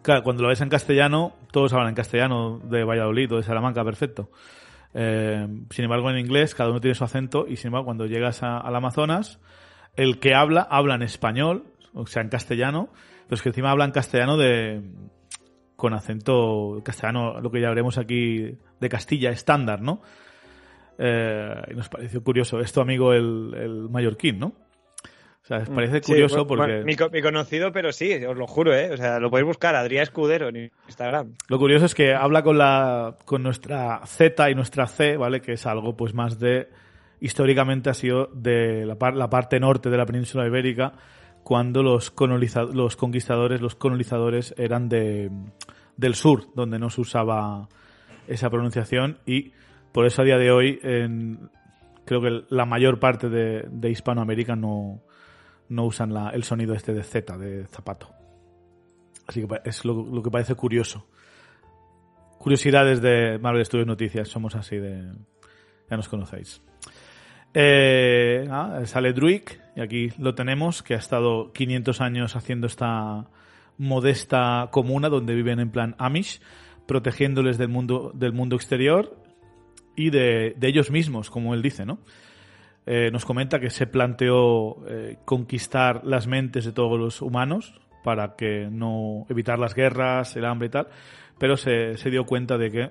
claro, 0.02 0.22
cuando 0.22 0.42
lo 0.42 0.50
ves 0.50 0.60
en 0.60 0.68
castellano, 0.68 1.34
todos 1.50 1.72
hablan 1.72 1.88
en 1.88 1.94
castellano 1.94 2.60
de 2.62 2.84
Valladolid 2.84 3.32
o 3.32 3.36
de 3.38 3.42
Salamanca, 3.42 3.82
perfecto. 3.82 4.30
Eh, 4.94 5.46
sin 5.70 5.84
embargo, 5.84 6.08
en 6.10 6.18
inglés 6.18 6.54
cada 6.54 6.70
uno 6.70 6.80
tiene 6.80 6.94
su 6.94 7.02
acento 7.04 7.46
y 7.48 7.56
sin 7.56 7.68
embargo 7.68 7.86
cuando 7.86 8.06
llegas 8.06 8.42
a- 8.42 8.58
al 8.58 8.76
Amazonas, 8.76 9.40
el 9.96 10.18
que 10.20 10.34
habla, 10.34 10.62
habla 10.62 10.94
en 10.94 11.02
español, 11.02 11.64
o 11.94 12.06
sea, 12.06 12.22
en 12.22 12.28
castellano, 12.28 12.90
pero 13.28 13.42
que 13.42 13.48
encima 13.48 13.70
habla 13.70 13.84
en 13.84 13.90
castellano 13.92 14.36
de 14.36 14.82
con 15.76 15.92
acento 15.94 16.80
castellano, 16.84 17.40
lo 17.40 17.50
que 17.50 17.60
ya 17.60 17.68
veremos 17.68 17.98
aquí 17.98 18.56
de 18.80 18.88
Castilla, 18.88 19.30
estándar, 19.30 19.80
¿no? 19.82 20.00
Eh, 20.98 21.54
y 21.72 21.74
nos 21.74 21.88
pareció 21.88 22.22
curioso. 22.22 22.60
Esto, 22.60 22.80
amigo, 22.80 23.12
el, 23.12 23.52
el 23.56 23.88
mallorquín, 23.90 24.38
¿no? 24.38 24.52
O 25.44 25.46
sea, 25.46 25.58
nos 25.58 25.68
parece 25.68 26.00
curioso 26.00 26.46
porque... 26.46 26.64
bueno, 26.72 26.84
mi, 26.86 26.96
co- 26.96 27.10
mi 27.10 27.20
conocido, 27.20 27.70
pero 27.70 27.92
sí, 27.92 28.12
os 28.24 28.34
lo 28.36 28.46
juro, 28.46 28.74
¿eh? 28.74 28.90
O 28.92 28.96
sea, 28.96 29.20
lo 29.20 29.30
podéis 29.30 29.46
buscar, 29.46 29.74
Adrián 29.76 30.02
Escudero 30.04 30.48
en 30.48 30.70
Instagram. 30.86 31.34
Lo 31.48 31.58
curioso 31.58 31.84
es 31.84 31.94
que 31.94 32.14
habla 32.14 32.42
con 32.42 32.56
la 32.56 33.14
con 33.26 33.42
nuestra 33.42 34.00
Z 34.06 34.50
y 34.50 34.54
nuestra 34.54 34.86
C, 34.86 35.18
¿vale? 35.18 35.40
Que 35.42 35.52
es 35.52 35.66
algo 35.66 35.94
pues 35.96 36.14
más 36.14 36.38
de 36.38 36.68
históricamente 37.20 37.90
ha 37.90 37.94
sido 37.94 38.30
de 38.34 38.86
la, 38.86 38.96
par- 38.96 39.14
la 39.16 39.28
parte 39.28 39.60
norte 39.60 39.90
de 39.90 39.96
la 39.98 40.06
península 40.06 40.46
ibérica 40.46 40.92
cuando 41.42 41.82
los 41.82 42.12
los 42.72 42.96
conquistadores, 42.96 43.60
los 43.60 43.74
colonizadores 43.74 44.54
eran 44.56 44.88
de 44.88 45.30
del 45.98 46.14
sur, 46.14 46.46
donde 46.54 46.78
no 46.78 46.88
se 46.88 47.02
usaba 47.02 47.68
esa 48.28 48.48
pronunciación 48.48 49.18
y 49.26 49.52
por 49.92 50.06
eso 50.06 50.22
a 50.22 50.24
día 50.24 50.38
de 50.38 50.50
hoy 50.50 50.80
en- 50.82 51.50
creo 52.06 52.22
que 52.22 52.44
la 52.48 52.64
mayor 52.64 52.98
parte 52.98 53.28
de, 53.28 53.66
de 53.70 53.90
Hispanoamérica 53.90 54.56
no 54.56 55.00
no 55.68 55.84
usan 55.84 56.12
la, 56.12 56.30
el 56.30 56.44
sonido 56.44 56.74
este 56.74 56.92
de 56.92 57.02
Z, 57.02 57.36
de 57.38 57.66
zapato. 57.66 58.10
Así 59.26 59.46
que 59.46 59.60
es 59.64 59.84
lo, 59.84 60.04
lo 60.04 60.22
que 60.22 60.30
parece 60.30 60.54
curioso. 60.54 61.06
Curiosidades 62.38 63.00
de 63.00 63.38
Marvel 63.38 63.64
Studios 63.64 63.86
Noticias, 63.86 64.28
somos 64.28 64.54
así 64.54 64.76
de... 64.76 65.12
Ya 65.90 65.96
nos 65.96 66.08
conocéis. 66.08 66.62
Eh, 67.54 68.46
ah, 68.50 68.82
sale 68.84 69.12
Druid, 69.12 69.42
y 69.76 69.80
aquí 69.80 70.10
lo 70.18 70.34
tenemos, 70.34 70.82
que 70.82 70.94
ha 70.94 70.98
estado 70.98 71.52
500 71.52 72.00
años 72.00 72.36
haciendo 72.36 72.66
esta 72.66 73.28
modesta 73.78 74.68
comuna 74.72 75.08
donde 75.08 75.34
viven 75.34 75.60
en 75.60 75.70
plan 75.70 75.94
Amish, 75.98 76.40
protegiéndoles 76.86 77.56
del 77.56 77.68
mundo, 77.68 78.10
del 78.14 78.32
mundo 78.32 78.56
exterior 78.56 79.16
y 79.96 80.10
de, 80.10 80.54
de 80.56 80.68
ellos 80.68 80.90
mismos, 80.90 81.30
como 81.30 81.54
él 81.54 81.62
dice, 81.62 81.86
¿no? 81.86 82.00
Eh, 82.86 83.10
nos 83.10 83.24
comenta 83.24 83.60
que 83.60 83.70
se 83.70 83.86
planteó 83.86 84.86
eh, 84.86 85.16
conquistar 85.24 86.04
las 86.04 86.26
mentes 86.26 86.64
de 86.64 86.72
todos 86.72 86.98
los 86.98 87.22
humanos 87.22 87.80
para 88.02 88.36
que 88.36 88.68
no 88.70 89.24
evitar 89.30 89.58
las 89.58 89.74
guerras, 89.74 90.36
el 90.36 90.44
hambre 90.44 90.66
y 90.66 90.70
tal, 90.70 90.88
pero 91.38 91.56
se, 91.56 91.96
se 91.96 92.10
dio 92.10 92.24
cuenta 92.26 92.58
de 92.58 92.70
que 92.70 92.90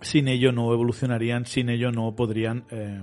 sin 0.00 0.28
ello 0.28 0.52
no 0.52 0.72
evolucionarían, 0.72 1.46
sin 1.46 1.70
ello 1.70 1.90
no 1.90 2.14
podrían 2.14 2.64
eh, 2.70 3.02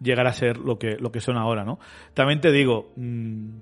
llegar 0.00 0.26
a 0.26 0.32
ser 0.32 0.58
lo 0.58 0.78
que, 0.78 0.96
lo 0.98 1.10
que 1.10 1.20
son 1.20 1.36
ahora, 1.36 1.64
¿no? 1.64 1.78
También 2.12 2.40
te 2.40 2.52
digo, 2.52 2.92
mm, 2.96 3.56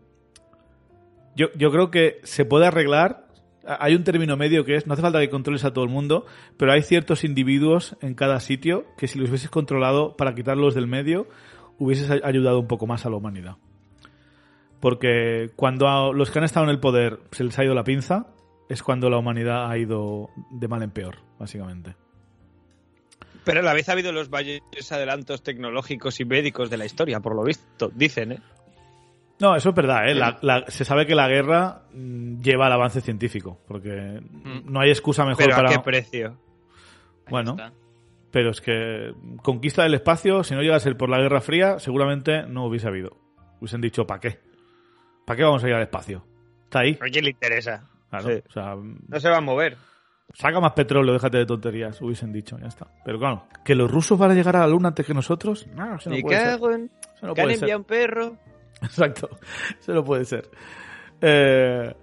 yo, 1.36 1.46
yo 1.56 1.70
creo 1.70 1.90
que 1.90 2.20
se 2.24 2.44
puede 2.44 2.66
arreglar. 2.66 3.21
Hay 3.66 3.94
un 3.94 4.04
término 4.04 4.36
medio 4.36 4.64
que 4.64 4.74
es, 4.76 4.86
no 4.86 4.94
hace 4.94 5.02
falta 5.02 5.20
que 5.20 5.30
controles 5.30 5.64
a 5.64 5.72
todo 5.72 5.84
el 5.84 5.90
mundo, 5.90 6.26
pero 6.56 6.72
hay 6.72 6.82
ciertos 6.82 7.24
individuos 7.24 7.96
en 8.00 8.14
cada 8.14 8.40
sitio 8.40 8.84
que 8.96 9.06
si 9.08 9.18
los 9.18 9.28
hubieses 9.28 9.50
controlado 9.50 10.16
para 10.16 10.34
quitarlos 10.34 10.74
del 10.74 10.86
medio, 10.86 11.28
hubieses 11.78 12.10
ay- 12.10 12.20
ayudado 12.24 12.58
un 12.58 12.66
poco 12.66 12.86
más 12.86 13.06
a 13.06 13.10
la 13.10 13.16
humanidad. 13.16 13.56
Porque 14.80 15.50
cuando 15.54 15.88
a 15.88 16.12
los 16.12 16.30
que 16.30 16.38
han 16.38 16.44
estado 16.44 16.64
en 16.64 16.70
el 16.70 16.80
poder 16.80 17.20
se 17.30 17.44
les 17.44 17.56
ha 17.58 17.64
ido 17.64 17.74
la 17.74 17.84
pinza, 17.84 18.26
es 18.68 18.82
cuando 18.82 19.08
la 19.10 19.18
humanidad 19.18 19.70
ha 19.70 19.78
ido 19.78 20.30
de 20.50 20.66
mal 20.66 20.82
en 20.82 20.90
peor, 20.90 21.18
básicamente. 21.38 21.94
Pero 23.44 23.60
a 23.60 23.62
la 23.62 23.74
vez 23.74 23.88
ha 23.88 23.92
habido 23.92 24.12
los 24.12 24.30
mayores 24.30 24.90
adelantos 24.92 25.42
tecnológicos 25.42 26.20
y 26.20 26.24
médicos 26.24 26.70
de 26.70 26.76
la 26.76 26.84
historia, 26.84 27.20
por 27.20 27.34
lo 27.36 27.44
visto, 27.44 27.90
dicen, 27.94 28.32
¿eh? 28.32 28.38
No, 29.42 29.56
eso 29.56 29.70
es 29.70 29.74
verdad, 29.74 30.08
¿eh? 30.08 30.14
La- 30.14 30.38
la- 30.40 30.64
se 30.68 30.84
sabe 30.84 31.04
que 31.04 31.14
la 31.16 31.26
guerra 31.28 31.82
mm, 31.92 32.40
lleva 32.40 32.66
al 32.66 32.72
avance 32.72 33.00
científico, 33.00 33.58
porque 33.66 34.22
no 34.64 34.80
hay 34.80 34.90
excusa 34.90 35.24
mejor 35.24 35.44
Pero 35.44 35.56
para... 35.56 35.68
a 35.68 35.72
qué 35.72 35.78
precio. 35.80 36.38
Bueno. 37.28 37.56
Pero 38.30 38.50
es 38.50 38.60
que 38.60 39.12
conquista 39.42 39.82
del 39.82 39.94
espacio, 39.94 40.42
si 40.44 40.54
no 40.54 40.62
llega 40.62 40.76
a 40.76 40.80
ser 40.80 40.96
por 40.96 41.10
la 41.10 41.18
Guerra 41.18 41.40
Fría, 41.42 41.78
seguramente 41.78 42.44
no 42.46 42.64
hubiese 42.66 42.86
habido. 42.88 43.16
Hubiesen 43.60 43.80
dicho, 43.82 44.06
¿para 44.06 44.20
qué? 44.20 44.38
¿Para 45.26 45.36
qué 45.36 45.42
vamos 45.44 45.62
a 45.64 45.68
ir 45.68 45.74
al 45.74 45.82
espacio? 45.82 46.24
Está 46.64 46.80
ahí. 46.80 46.96
¿A 47.00 47.04
quién 47.10 47.24
le 47.24 47.30
interesa? 47.32 47.84
Claro, 48.10 48.28
Sí. 48.30 48.42
o 48.48 48.52
sea, 48.52 48.74
No 49.08 49.20
se 49.20 49.28
va 49.28 49.36
a 49.38 49.40
mover. 49.42 49.76
saca 50.34 50.60
más 50.60 50.72
petróleo, 50.72 51.12
déjate 51.12 51.38
de 51.38 51.46
tonterías, 51.46 52.00
hubiesen 52.00 52.32
dicho, 52.32 52.58
ya 52.58 52.68
está. 52.68 52.86
Pero 53.04 53.18
claro, 53.18 53.44
¿que 53.64 53.74
los 53.74 53.90
rusos 53.90 54.18
van 54.18 54.30
a 54.30 54.34
llegar 54.34 54.56
a 54.56 54.60
la 54.60 54.68
luna 54.68 54.88
antes 54.88 55.04
que 55.04 55.12
nosotros? 55.14 55.66
No, 55.74 55.96
eso 55.96 56.08
no 56.08 56.16
puede 56.22 56.38
ser. 56.40 56.60
no 57.22 57.34
puede 57.34 57.76
un 57.76 57.84
perro. 57.84 58.36
Exacto, 58.84 59.30
eso 59.80 59.92
no 59.92 60.04
puede 60.04 60.24
ser. 60.24 60.50
Eh, 61.20 61.94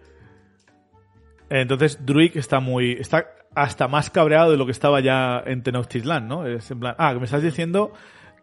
entonces, 1.50 2.06
Druid 2.06 2.38
está 2.38 2.60
muy. 2.60 2.94
está 2.94 3.28
hasta 3.56 3.88
más 3.88 4.10
cabreado 4.10 4.52
de 4.52 4.58
lo 4.58 4.66
que 4.66 4.72
estaba 4.72 5.00
ya 5.00 5.42
en 5.46 5.64
Tenochtitlan, 5.64 6.28
¿no? 6.28 6.46
Es 6.46 6.70
en 6.72 6.80
plan, 6.80 6.96
ah, 6.98 7.14
que 7.14 7.20
me 7.20 7.26
estás 7.26 7.42
diciendo 7.42 7.92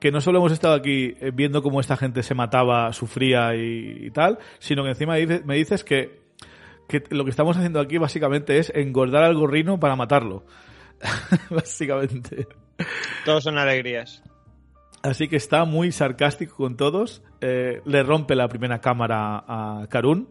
que 0.00 0.10
no 0.10 0.20
solo 0.20 0.38
hemos 0.38 0.52
estado 0.52 0.74
aquí 0.74 1.16
eh, 1.20 1.30
viendo 1.32 1.62
cómo 1.62 1.80
esta 1.80 1.96
gente 1.96 2.22
se 2.22 2.34
mataba, 2.34 2.92
sufría 2.92 3.54
y, 3.54 4.10
tal, 4.10 4.38
sino 4.58 4.82
que 4.82 4.90
encima 4.90 5.14
me 5.44 5.54
dices 5.54 5.84
que, 5.84 6.20
que 6.88 7.02
lo 7.10 7.24
que 7.24 7.30
estamos 7.30 7.56
haciendo 7.56 7.80
aquí 7.80 7.96
básicamente 7.96 8.58
es 8.58 8.70
engordar 8.74 9.22
al 9.22 9.34
gorrino 9.34 9.80
para 9.80 9.96
matarlo. 9.96 10.44
básicamente. 11.50 12.46
Todos 13.24 13.44
son 13.44 13.58
alegrías. 13.58 14.22
Así 15.06 15.28
que 15.28 15.36
está 15.36 15.64
muy 15.64 15.92
sarcástico 15.92 16.56
con 16.56 16.76
todos. 16.76 17.22
Eh, 17.40 17.80
le 17.84 18.02
rompe 18.02 18.34
la 18.34 18.48
primera 18.48 18.80
cámara 18.80 19.44
a 19.46 19.86
Karun 19.88 20.28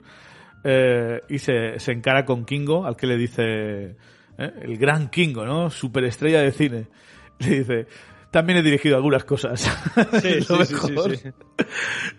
eh, 0.63 1.21
y 1.29 1.39
se, 1.39 1.79
se 1.79 1.91
encara 1.93 2.25
con 2.25 2.43
Kingo, 2.45 2.85
al 2.85 2.97
que 2.97 3.07
le 3.07 3.15
dice 3.17 3.43
eh, 3.43 3.95
el 4.37 4.77
gran 4.77 5.09
Kingo, 5.09 5.45
¿no? 5.45 5.69
Superestrella 5.69 6.41
de 6.41 6.51
cine. 6.51 6.87
Le 7.39 7.59
dice, 7.59 7.87
también 8.31 8.59
he 8.59 8.63
dirigido 8.63 8.97
algunas 8.97 9.23
cosas. 9.23 9.61
Sí, 10.21 10.39
Lo 10.49 10.65
sí, 10.65 10.73
mejor. 10.73 11.15
sí. 11.17 11.29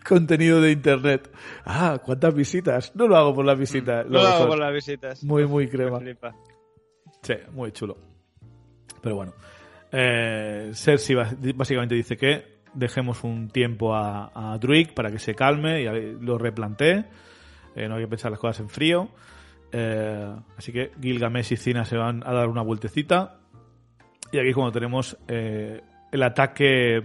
Contenido 0.07 0.61
de 0.61 0.73
internet. 0.73 1.31
Ah, 1.65 2.01
¿cuántas 2.03 2.35
visitas? 2.35 2.93
No 2.95 3.07
lo 3.07 3.16
hago 3.16 3.35
por 3.35 3.45
las 3.45 3.59
visitas. 3.59 4.07
No 4.07 4.12
Lo 4.12 4.23
lo 4.23 4.28
hago 4.28 4.47
por 4.49 4.59
las 4.59 4.73
visitas. 4.73 5.23
Muy, 5.24 5.47
muy 5.47 5.69
crema. 5.69 6.01
Sí, 7.23 7.35
muy 7.53 7.73
chulo. 7.73 7.99
Pero 9.03 9.16
bueno. 9.16 9.33
Eh, 9.92 10.70
Cersei 10.74 11.16
básicamente 11.54 11.94
dice 11.94 12.16
que 12.16 12.56
dejemos 12.74 13.24
un 13.24 13.48
tiempo 13.48 13.94
a, 13.94 14.30
a 14.34 14.58
Druid 14.58 14.90
para 14.94 15.10
que 15.10 15.18
se 15.18 15.34
calme 15.34 15.82
y 15.82 16.16
lo 16.20 16.38
replantee. 16.38 17.04
Eh, 17.74 17.88
no 17.88 17.96
hay 17.96 18.02
que 18.02 18.08
pensar 18.08 18.30
las 18.30 18.40
cosas 18.40 18.60
en 18.60 18.68
frío. 18.68 19.08
Eh, 19.72 20.34
así 20.56 20.72
que 20.72 20.92
Gilgamesh 21.00 21.52
y 21.52 21.56
Cina 21.56 21.84
se 21.84 21.96
van 21.96 22.22
a 22.26 22.32
dar 22.32 22.48
una 22.48 22.62
vueltecita. 22.62 23.38
Y 24.32 24.38
aquí 24.38 24.48
es 24.48 24.54
cuando 24.54 24.72
tenemos 24.72 25.16
eh, 25.28 25.82
el 26.10 26.22
ataque 26.22 27.02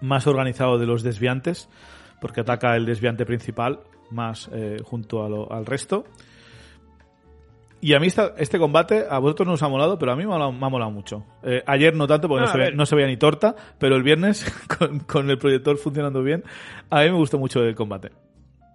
más 0.00 0.26
organizado 0.26 0.78
de 0.78 0.86
los 0.86 1.02
desviantes. 1.02 1.68
Porque 2.20 2.40
ataca 2.40 2.76
el 2.76 2.86
desviante 2.86 3.26
principal 3.26 3.80
más 4.10 4.48
junto 4.84 5.52
al 5.52 5.66
resto. 5.66 6.04
Y 7.82 7.94
a 7.94 7.98
mí 8.00 8.06
esta- 8.06 8.32
este 8.38 8.58
combate, 8.58 9.04
a 9.10 9.18
vosotros 9.18 9.46
no 9.48 9.54
os 9.54 9.62
ha 9.62 9.68
molado, 9.68 9.98
pero 9.98 10.12
a 10.12 10.16
mí 10.16 10.22
me 10.24 10.30
ha 10.30 10.34
molado, 10.38 10.52
me 10.52 10.64
ha 10.64 10.68
molado 10.70 10.90
mucho. 10.92 11.26
Eh, 11.42 11.62
ayer 11.66 11.94
no 11.96 12.06
tanto, 12.06 12.28
porque 12.28 12.42
no, 12.42 12.46
No, 12.46 12.52
se 12.52 12.56
veía, 12.58 12.70
ver. 12.70 12.76
no 12.76 12.86
se 12.86 12.94
veía 12.94 13.08
ni 13.08 13.16
torta, 13.16 13.56
pero 13.78 13.96
el 13.96 14.04
viernes, 14.04 14.44
con, 14.78 15.00
con 15.00 15.28
el 15.28 15.36
proyector 15.36 15.76
funcionando 15.76 16.22
bien, 16.22 16.44
a 16.90 17.00
mí 17.00 17.10
me 17.10 17.16
gustó 17.16 17.38
mucho 17.38 17.60
el 17.62 17.74
combate. 17.74 18.10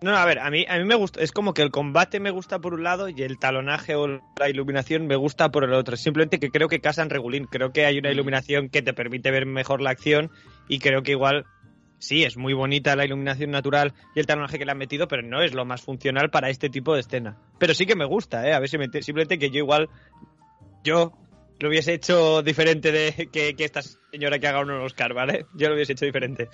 No, 0.01 0.11
no, 0.11 0.17
a 0.17 0.25
ver, 0.25 0.37
a 0.37 0.51
mí, 0.51 0.63
a 0.69 0.77
mí 0.77 0.83
me 0.83 0.93
gusta, 0.93 1.21
es 1.21 1.31
como 1.31 1.55
que 1.55 1.63
el 1.63 1.71
combate 1.71 2.19
me 2.19 2.29
gusta 2.29 2.59
por 2.59 2.75
un 2.75 2.83
lado 2.83 3.09
y 3.09 3.19
el 3.23 3.39
talonaje 3.39 3.95
o 3.95 4.07
la 4.07 4.47
iluminación 4.49 5.07
me 5.07 5.15
gusta 5.15 5.49
por 5.49 5.63
el 5.63 5.73
otro. 5.73 5.97
Simplemente 5.97 6.39
que 6.39 6.51
creo 6.51 6.67
que 6.67 6.81
casan 6.81 7.09
regulín, 7.09 7.45
creo 7.45 7.71
que 7.71 7.85
hay 7.87 7.97
una 7.97 8.09
Mm. 8.09 8.13
iluminación 8.13 8.69
que 8.69 8.83
te 8.83 8.93
permite 8.93 9.31
ver 9.31 9.47
mejor 9.47 9.81
la 9.81 9.89
acción 9.89 10.29
y 10.67 10.77
creo 10.77 11.01
que 11.01 11.13
igual, 11.13 11.45
sí, 11.99 12.23
es 12.23 12.37
muy 12.37 12.53
bonita 12.53 12.95
la 12.95 13.05
iluminación 13.05 13.51
natural 13.51 13.93
y 14.15 14.19
el 14.19 14.25
talonaje 14.25 14.57
que 14.57 14.65
le 14.65 14.71
han 14.71 14.77
metido, 14.77 15.07
pero 15.07 15.21
no 15.21 15.41
es 15.41 15.53
lo 15.53 15.65
más 15.65 15.81
funcional 15.81 16.29
para 16.29 16.49
este 16.49 16.69
tipo 16.69 16.93
de 16.93 17.01
escena. 17.01 17.37
Pero 17.59 17.73
sí 17.73 17.85
que 17.85 17.95
me 17.95 18.05
gusta, 18.05 18.47
¿eh? 18.47 18.53
A 18.53 18.59
ver 18.59 18.69
si 18.69 18.77
me, 18.77 18.87
simplemente 19.01 19.39
que 19.39 19.49
yo 19.49 19.57
igual, 19.59 19.89
yo 20.83 21.13
lo 21.59 21.69
hubiese 21.69 21.93
hecho 21.93 22.41
diferente 22.43 22.91
de 22.91 23.29
que, 23.31 23.55
que 23.55 23.63
esta 23.65 23.81
señora 23.81 24.39
que 24.39 24.47
haga 24.47 24.61
un 24.61 24.71
Oscar, 24.71 25.13
¿vale? 25.13 25.45
Yo 25.55 25.67
lo 25.69 25.75
hubiese 25.75 25.93
hecho 25.93 26.05
diferente. 26.05 26.49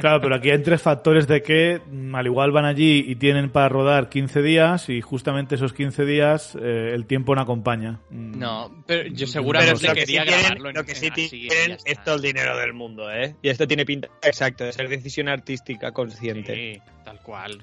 Claro, 0.00 0.20
pero 0.20 0.34
aquí 0.36 0.50
hay 0.50 0.62
tres 0.62 0.80
factores 0.82 1.26
de 1.26 1.42
que 1.42 1.80
mm, 1.90 2.14
al 2.14 2.26
igual 2.26 2.52
van 2.52 2.64
allí 2.64 3.04
y 3.06 3.16
tienen 3.16 3.50
para 3.50 3.68
rodar 3.68 4.08
15 4.08 4.42
días 4.42 4.88
y 4.88 5.00
justamente 5.00 5.56
esos 5.56 5.72
15 5.72 6.04
días 6.04 6.56
eh, 6.60 6.92
el 6.94 7.06
tiempo 7.06 7.34
no 7.34 7.40
acompaña. 7.40 8.00
Mm, 8.10 8.38
No, 8.38 8.84
pero 8.86 9.02
yo 9.08 9.14
Pero 9.14 9.26
seguramente 9.26 9.86
lo 9.88 9.94
que 9.94 10.00
quería 10.00 10.22
sí 10.22 10.28
tienen- 10.28 10.40
grabarlo 10.44 10.68
en 10.70 10.76
lo 10.76 10.84
que 10.84 10.94
sí 10.94 11.10
tienen 11.10 11.78
es 11.84 12.04
todo 12.04 12.14
el 12.16 12.22
dinero 12.22 12.56
del 12.56 12.72
mundo, 12.72 13.10
¿eh? 13.12 13.34
Y 13.42 13.48
esto 13.48 13.66
tiene 13.66 13.84
pinta, 13.84 14.08
exacto, 14.22 14.64
de 14.64 14.72
ser 14.72 14.88
decisión 14.88 15.28
artística 15.28 15.92
consciente. 15.92 16.54
Sí, 16.54 16.80
tal 17.04 17.20
cual. 17.20 17.58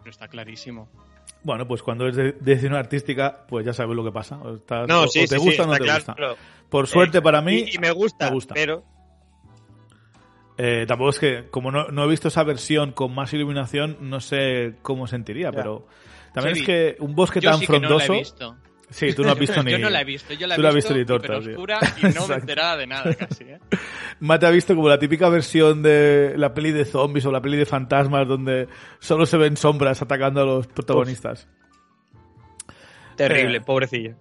Pero 0.00 0.10
está 0.10 0.28
clarísimo. 0.28 0.88
Bueno, 1.42 1.66
pues 1.68 1.82
cuando 1.82 2.06
es 2.08 2.16
de 2.16 2.32
decisión 2.40 2.74
artística, 2.74 3.46
pues 3.48 3.64
ya 3.64 3.72
sabes 3.72 3.94
lo 3.96 4.04
que 4.04 4.12
pasa. 4.12 4.38
O, 4.38 4.56
estás- 4.56 4.88
No, 4.88 5.02
o- 5.02 5.08
sí, 5.08 5.20
o 5.20 5.22
te 5.28 5.36
sí, 5.38 5.44
gusta 5.44 5.52
sí, 5.52 5.60
o 5.62 5.66
no 5.66 5.72
te 5.74 5.78
claro. 5.84 5.98
gusta. 5.98 6.16
Por 6.68 6.86
suerte 6.86 7.18
Eh, 7.18 7.22
para 7.22 7.40
mí, 7.40 7.64
y, 7.70 7.76
y 7.76 7.78
me 7.78 7.90
gusta, 7.92 8.26
me 8.26 8.34
gusta. 8.34 8.54
pero 8.54 8.82
Eh, 10.60 10.84
tampoco 10.88 11.10
es 11.10 11.18
que, 11.20 11.48
como 11.50 11.70
no, 11.70 11.86
no 11.88 12.04
he 12.04 12.08
visto 12.08 12.28
esa 12.28 12.42
versión 12.42 12.90
con 12.92 13.14
más 13.14 13.32
iluminación, 13.32 13.96
no 14.00 14.18
sé 14.20 14.74
cómo 14.82 15.06
sentiría, 15.06 15.50
Ya. 15.50 15.56
pero 15.56 15.86
también 16.34 16.56
es 16.56 16.62
que 16.66 16.96
un 16.98 17.14
bosque 17.14 17.40
Yo 17.40 17.50
tan 17.52 17.60
que 17.60 17.66
no 17.66 17.78
frondoso. 17.78 18.08
la 18.12 18.14
he 18.16 18.18
visto. 18.18 18.56
Sí, 18.90 19.12
tú 19.12 19.22
no 19.22 19.32
has 19.32 19.38
visto 19.38 19.62
ni. 19.64 19.72
Yo 19.72 19.78
no 19.78 19.90
la 19.90 20.00
he 20.00 20.04
visto. 20.04 20.32
Yo 20.34 20.46
la 20.46 20.54
he 20.54 20.56
tú 20.56 20.62
visto, 20.62 20.74
visto 20.74 20.94
ni 20.94 21.04
torta, 21.04 21.36
oscura 21.36 21.78
y 21.98 22.02
no 22.02 22.08
Exacto. 22.08 22.28
me 22.28 22.34
enteraba 22.36 22.76
de 22.76 22.86
nada 22.86 23.14
casi, 23.14 23.44
¿eh? 23.44 23.58
Mate 24.20 24.46
ha 24.46 24.50
visto 24.50 24.74
como 24.74 24.88
la 24.88 24.98
típica 24.98 25.28
versión 25.28 25.82
de 25.82 26.34
la 26.36 26.54
peli 26.54 26.72
de 26.72 26.84
zombies 26.84 27.24
o 27.26 27.30
la 27.32 27.40
peli 27.42 27.56
de 27.56 27.66
fantasmas 27.66 28.26
donde 28.26 28.66
solo 28.98 29.26
se 29.26 29.36
ven 29.36 29.56
sombras 29.56 30.00
atacando 30.02 30.40
a 30.40 30.44
los 30.46 30.66
protagonistas. 30.66 31.48
terrible, 33.16 33.58
Eh. 33.58 33.60
pobrecillo. 33.60 34.14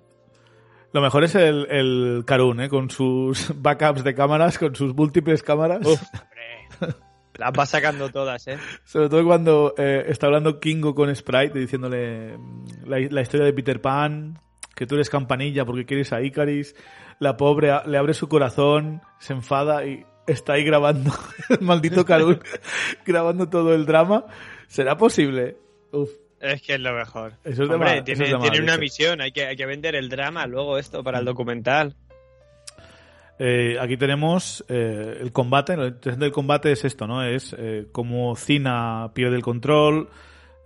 Lo 0.94 1.02
mejor 1.02 1.24
es 1.26 1.36
el, 1.36 1.68
el 1.70 2.24
Karun, 2.26 2.62
¿eh? 2.62 2.70
con 2.70 2.90
sus 2.90 3.52
backups 3.62 4.04
de 4.04 4.16
cámaras, 4.16 4.58
con 4.58 4.76
sus 4.76 4.94
múltiples 4.96 5.44
cámaras. 5.44 5.86
Hombre, 5.86 6.96
las 7.38 7.52
va 7.52 7.66
sacando 7.66 8.10
todas, 8.10 8.48
¿eh? 8.48 8.58
Sobre 8.84 9.10
todo 9.10 9.24
cuando 9.26 9.74
eh, 9.78 10.06
está 10.08 10.26
hablando 10.28 10.60
Kingo 10.60 10.96
con 10.96 11.14
Sprite, 11.16 11.60
diciéndole 11.60 12.38
mm, 12.38 12.66
la, 12.88 13.00
la 13.10 13.22
historia 13.22 13.46
de 13.46 13.54
Peter 13.54 13.80
Pan, 13.82 14.40
que 14.78 14.86
tú 14.86 14.96
eres 14.96 15.10
campanilla 15.10 15.66
porque 15.66 15.86
quieres 15.86 16.14
a 16.14 16.22
Icaris. 16.22 16.76
La 17.20 17.36
pobre 17.36 17.72
le 17.88 17.98
abre 17.98 18.14
su 18.14 18.30
corazón, 18.30 19.02
se 19.20 19.34
enfada 19.34 19.84
y 19.86 20.06
está 20.28 20.54
ahí 20.54 20.64
grabando, 20.64 21.12
el 21.50 21.62
maldito 21.62 22.06
Karun, 22.06 22.40
grabando 23.06 23.50
todo 23.50 23.74
el 23.74 23.86
drama. 23.88 24.26
¿Será 24.68 24.96
posible? 24.98 25.58
Uf. 25.92 26.12
Es 26.40 26.62
que 26.62 26.76
es 26.76 26.80
lo 26.80 26.94
mejor. 26.94 27.34
Eso 27.44 27.64
es 27.64 27.70
de 27.70 27.76
Hombre, 27.76 27.96
mal- 27.96 28.04
tiene, 28.04 28.24
eso 28.26 28.36
es 28.38 28.44
de 28.44 28.50
tiene 28.50 28.64
una 28.64 28.78
misión, 28.78 29.20
hay 29.22 29.32
que, 29.32 29.48
hay 29.48 29.56
que 29.56 29.66
vender 29.66 29.96
el 29.96 30.08
drama 30.08 30.46
luego 30.46 30.78
esto 30.78 31.04
para 31.04 31.18
el 31.18 31.26
documental. 31.26 31.96
Eh, 33.40 33.78
aquí 33.80 33.98
tenemos 33.98 34.64
eh, 34.68 35.18
el 35.22 35.32
combate. 35.32 35.76
Lo 35.76 35.88
interesante 35.88 36.26
del 36.26 36.32
combate 36.34 36.72
es 36.72 36.86
esto, 36.86 37.08
¿no? 37.08 37.24
Es 37.24 37.56
eh, 37.58 37.88
como 37.92 38.36
Cina 38.36 39.12
pierde 39.16 39.36
el 39.36 39.42
control, 39.44 40.10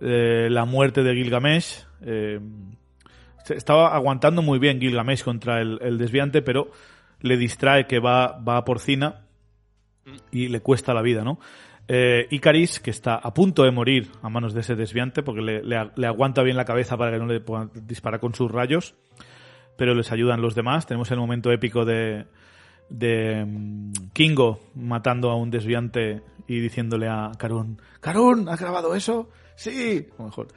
eh, 0.02 0.48
la 0.50 0.66
muerte 0.66 1.02
de 1.02 1.14
Gilgamesh. 1.14 1.86
Se- 3.44 3.54
estaba 3.56 3.94
aguantando 3.94 4.42
muy 4.42 4.58
bien 4.58 4.80
Gilgamesh 4.80 5.22
contra 5.24 5.60
el, 5.60 5.78
el 5.82 5.98
desviante, 5.98 6.42
pero 6.42 6.70
le 7.20 7.36
distrae 7.36 7.86
que 7.86 7.98
va, 8.00 8.38
va 8.38 8.64
por 8.64 8.78
Cina 8.80 9.26
y 10.30 10.48
le 10.48 10.60
cuesta 10.60 10.92
la 10.94 11.02
vida, 11.02 11.22
¿no? 11.24 11.38
Eh, 11.88 12.26
Icaris, 12.30 12.80
que 12.80 12.90
está 12.90 13.16
a 13.16 13.34
punto 13.34 13.64
de 13.64 13.70
morir 13.70 14.10
a 14.22 14.28
manos 14.28 14.54
de 14.54 14.60
ese 14.60 14.74
desviante, 14.76 15.22
porque 15.22 15.42
le, 15.42 15.62
le- 15.62 16.06
aguanta 16.06 16.42
bien 16.42 16.56
la 16.56 16.64
cabeza 16.64 16.96
para 16.96 17.12
que 17.12 17.18
no 17.18 17.26
le 17.26 17.40
puedan 17.40 17.70
disparar 17.86 18.20
con 18.20 18.34
sus 18.34 18.50
rayos, 18.50 18.94
pero 19.76 19.94
les 19.94 20.10
ayudan 20.12 20.40
los 20.40 20.54
demás. 20.54 20.86
Tenemos 20.86 21.10
el 21.10 21.18
momento 21.18 21.50
épico 21.52 21.84
de, 21.84 22.26
de 22.88 23.44
mm, 23.46 23.92
Kingo 24.12 24.60
matando 24.74 25.30
a 25.30 25.36
un 25.36 25.50
desviante 25.50 26.22
y 26.46 26.60
diciéndole 26.60 27.08
a 27.08 27.32
Karun, 27.38 27.80
Karun, 28.00 28.48
¿has 28.48 28.60
grabado 28.60 28.94
eso? 28.94 29.28
Sí, 29.56 30.06
o 30.18 30.24
mejor. 30.24 30.48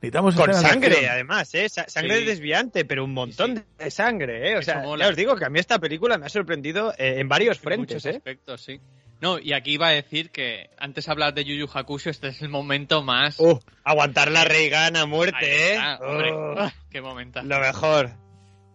Necesitamos 0.00 0.34
Con 0.36 0.52
sangre, 0.54 0.92
acción". 0.92 1.10
además, 1.10 1.54
¿eh? 1.54 1.68
Sa- 1.68 1.88
sangre 1.88 2.18
Sí. 2.20 2.24
desviante, 2.26 2.84
pero 2.84 3.04
un 3.04 3.14
montón 3.14 3.56
Sí, 3.56 3.62
de 3.84 3.90
sangre, 3.90 4.50
¿eh? 4.52 4.56
O 4.58 4.62
sea, 4.62 4.80
mola. 4.80 5.04
ya 5.06 5.10
os 5.10 5.16
digo 5.16 5.36
que 5.36 5.44
a 5.46 5.48
mí 5.48 5.58
esta 5.58 5.78
película 5.78 6.18
me 6.18 6.26
ha 6.26 6.28
sorprendido 6.28 6.92
eh, 6.98 7.14
en 7.18 7.28
varios 7.28 7.56
En 7.58 7.62
frentes, 7.62 7.96
muchos 7.96 8.06
¿eh? 8.06 8.16
aspectos, 8.16 8.60
sí. 8.62 8.80
No, 9.22 9.38
y 9.38 9.54
aquí 9.54 9.72
iba 9.72 9.88
a 9.88 9.92
decir 9.92 10.30
que 10.30 10.68
antes 10.76 11.06
de 11.06 11.12
hablar 11.12 11.32
de 11.32 11.44
Yu 11.46 11.54
Yu 11.54 11.68
Hakusho, 11.72 12.10
este 12.10 12.28
es 12.28 12.42
el 12.42 12.50
momento 12.50 13.02
más... 13.02 13.40
Uh, 13.40 13.58
aguantar 13.82 14.30
la 14.30 14.44
Reagan 14.44 14.94
a 14.96 15.00
Ahí 15.00 15.06
muerte, 15.06 15.74
¿eh? 15.74 15.78
hombre. 16.02 16.32
Oh, 16.32 16.54
Ah, 16.58 16.72
qué 16.90 17.00
momento. 17.00 17.42
lo 17.42 17.58
mejor. 17.58 18.10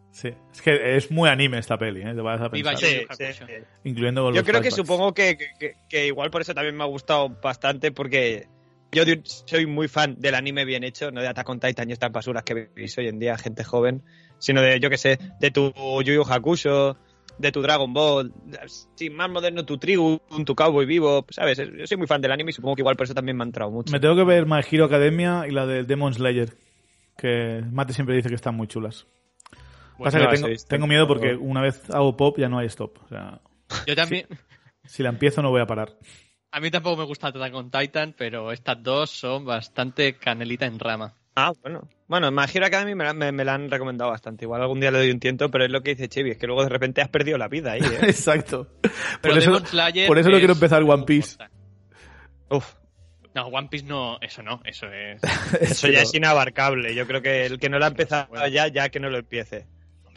Sí, 0.10 0.30
es 0.52 0.62
que 0.64 0.98
es 0.98 1.12
muy 1.12 1.30
anime 1.30 1.60
esta 1.60 1.78
peli, 1.78 2.02
¿eh? 2.02 2.14
Te 2.16 2.22
vas 2.22 2.42
a 2.42 2.50
pensar. 2.50 2.76
Sí, 2.78 3.06
sí, 3.12 3.26
sí. 3.34 3.44
Incluyendo 3.84 4.24
con 4.24 4.34
Yo 4.34 4.42
los 4.42 4.50
creo 4.50 4.62
que 4.62 4.72
supongo 4.72 5.14
que, 5.14 5.38
que- 5.60 5.76
que 5.88 6.08
igual 6.08 6.32
por 6.32 6.42
eso 6.42 6.54
también 6.56 6.76
me 6.76 6.84
ha 6.84 6.88
gustado 6.88 7.30
bastante, 7.30 7.92
porque 7.92 8.48
yo 8.92 9.04
soy 9.24 9.66
muy 9.66 9.88
fan 9.88 10.16
del 10.20 10.36
anime 10.36 10.66
bien 10.66 10.84
hecho, 10.84 11.12
no 11.12 11.22
de 11.22 11.28
Attack 11.28 11.50
on 11.50 11.60
Titan 11.60 11.90
y 11.90 11.94
estas 11.94 12.12
basuras 12.12 12.44
que 12.44 12.70
veis 12.76 12.98
hoy 12.98 13.08
en 13.08 13.20
día, 13.20 13.38
gente 13.38 13.64
joven, 13.64 14.04
sino 14.40 14.62
de, 14.62 14.80
yo 14.80 14.90
que 14.90 14.98
sé, 14.98 15.18
de 15.40 15.52
tu 15.52 15.72
Yu 16.04 16.14
Yu 16.14 16.24
Hakusho, 16.24 16.98
de 17.38 17.52
tu 17.52 17.62
Dragon 17.62 17.94
Ball, 17.94 18.34
sí, 18.96 19.10
más 19.10 19.30
moderno 19.30 19.66
tu 19.66 19.78
Trigun, 19.78 20.20
tu 20.46 20.56
Cowboy 20.56 20.86
Vivo, 20.86 21.26
¿sabes? 21.30 21.58
Yo 21.58 21.88
soy 21.88 21.98
muy 21.98 22.08
fan 22.08 22.22
del 22.22 22.32
anime 22.32 22.52
y 22.52 22.54
supongo 22.54 22.76
que 22.76 22.82
igual 22.82 22.96
por 22.96 23.06
eso 23.06 23.14
también 23.14 23.38
me 23.38 23.44
ha 23.44 23.48
entrado 23.48 23.72
mucho. 23.72 23.92
Me 23.92 24.00
tengo 24.00 24.16
que 24.16 24.24
ver 24.24 24.46
My 24.46 24.62
Hero 24.70 24.86
Academia 24.86 25.46
y 25.48 25.52
la 25.52 25.66
de 25.66 25.84
Demon 25.84 26.14
Slayer, 26.14 26.54
que 27.18 27.64
Mate 27.72 27.94
siempre 27.94 28.16
dice 28.16 28.30
que 28.30 28.36
están 28.36 28.56
muy 28.56 28.68
chulas. 28.68 29.08
Pasa 29.98 30.20
no 30.20 30.30
que 30.30 30.38
las 30.38 30.66
tengo, 30.66 30.88
miedo 30.88 31.08
porque 31.08 31.36
una 31.36 31.62
vez 31.62 31.90
hago 31.92 32.18
pop 32.18 32.38
ya 32.38 32.50
no 32.50 32.58
hay 32.58 32.68
stop. 32.68 32.98
O 33.04 33.08
sea, 33.08 33.42
Yo 33.86 33.96
también... 33.96 34.28
si 34.86 35.04
la 35.04 35.10
empiezo 35.10 35.42
no 35.42 35.50
voy 35.50 35.62
a 35.62 35.68
parar. 35.68 35.96
A 36.54 36.60
mí 36.60 36.70
tampoco 36.70 36.98
me 36.98 37.06
gusta 37.06 37.28
Attack 37.28 37.54
on 37.56 37.72
Titan, 37.72 38.14
pero 38.18 38.52
estas 38.52 38.82
dos 38.84 39.10
son 39.10 39.46
bastante 39.46 40.16
canelita 40.18 40.66
en 40.66 40.80
rama. 40.80 41.14
Ah, 41.36 41.54
bueno. 41.62 41.88
Bueno, 42.08 42.30
My 42.30 42.44
Hero 42.54 42.66
Academy 42.66 42.94
me 42.94 43.06
la, 43.06 43.14
me- 43.14 43.32
me 43.32 43.46
la 43.46 43.54
han 43.54 43.72
recomendado 43.72 44.12
bastante. 44.12 44.44
Igual 44.44 44.62
algún 44.62 44.82
día 44.82 44.92
le 44.92 44.98
doy 44.98 45.12
un 45.12 45.20
tiento, 45.22 45.50
pero 45.50 45.64
es 45.64 45.72
lo 45.72 45.82
que 45.82 45.92
dice 45.92 46.10
Chibi, 46.10 46.32
es 46.32 46.38
que 46.38 46.48
luego 46.48 46.64
de 46.64 46.70
repente 46.70 47.02
has 47.02 47.08
perdido 47.08 47.38
la 47.38 47.48
vida 47.48 47.72
ahí, 47.72 47.80
¿eh? 47.82 48.00
Exacto. 48.02 48.68
Pero 49.22 49.34
Por 49.34 49.38
eso, 49.38 49.52
por 50.08 50.18
eso 50.20 50.30
no 50.30 50.36
es- 50.36 50.40
quiero 50.42 50.54
empezar 50.54 50.84
One 50.84 51.04
Piece. 51.06 51.38
Uf, 52.50 52.74
No, 53.34 53.46
One 53.48 53.70
Piece 53.70 53.86
no, 53.86 54.18
eso 54.20 54.44
no, 54.44 54.60
eso 54.66 54.88
es... 54.88 55.22
eso 55.62 55.88
ya 55.88 56.02
es 56.02 56.14
inabarcable. 56.14 56.94
Yo 56.94 57.08
creo 57.08 57.22
que 57.22 57.46
el 57.46 57.60
que 57.60 57.70
no 57.70 57.80
lo 57.80 57.86
ha 57.86 57.90
empezado 57.90 58.28
Bueno. 58.28 58.48
ya, 58.50 58.68
ya 58.68 58.90
que 58.90 59.00
no 59.00 59.10
lo 59.10 59.20
empiece. 59.20 59.68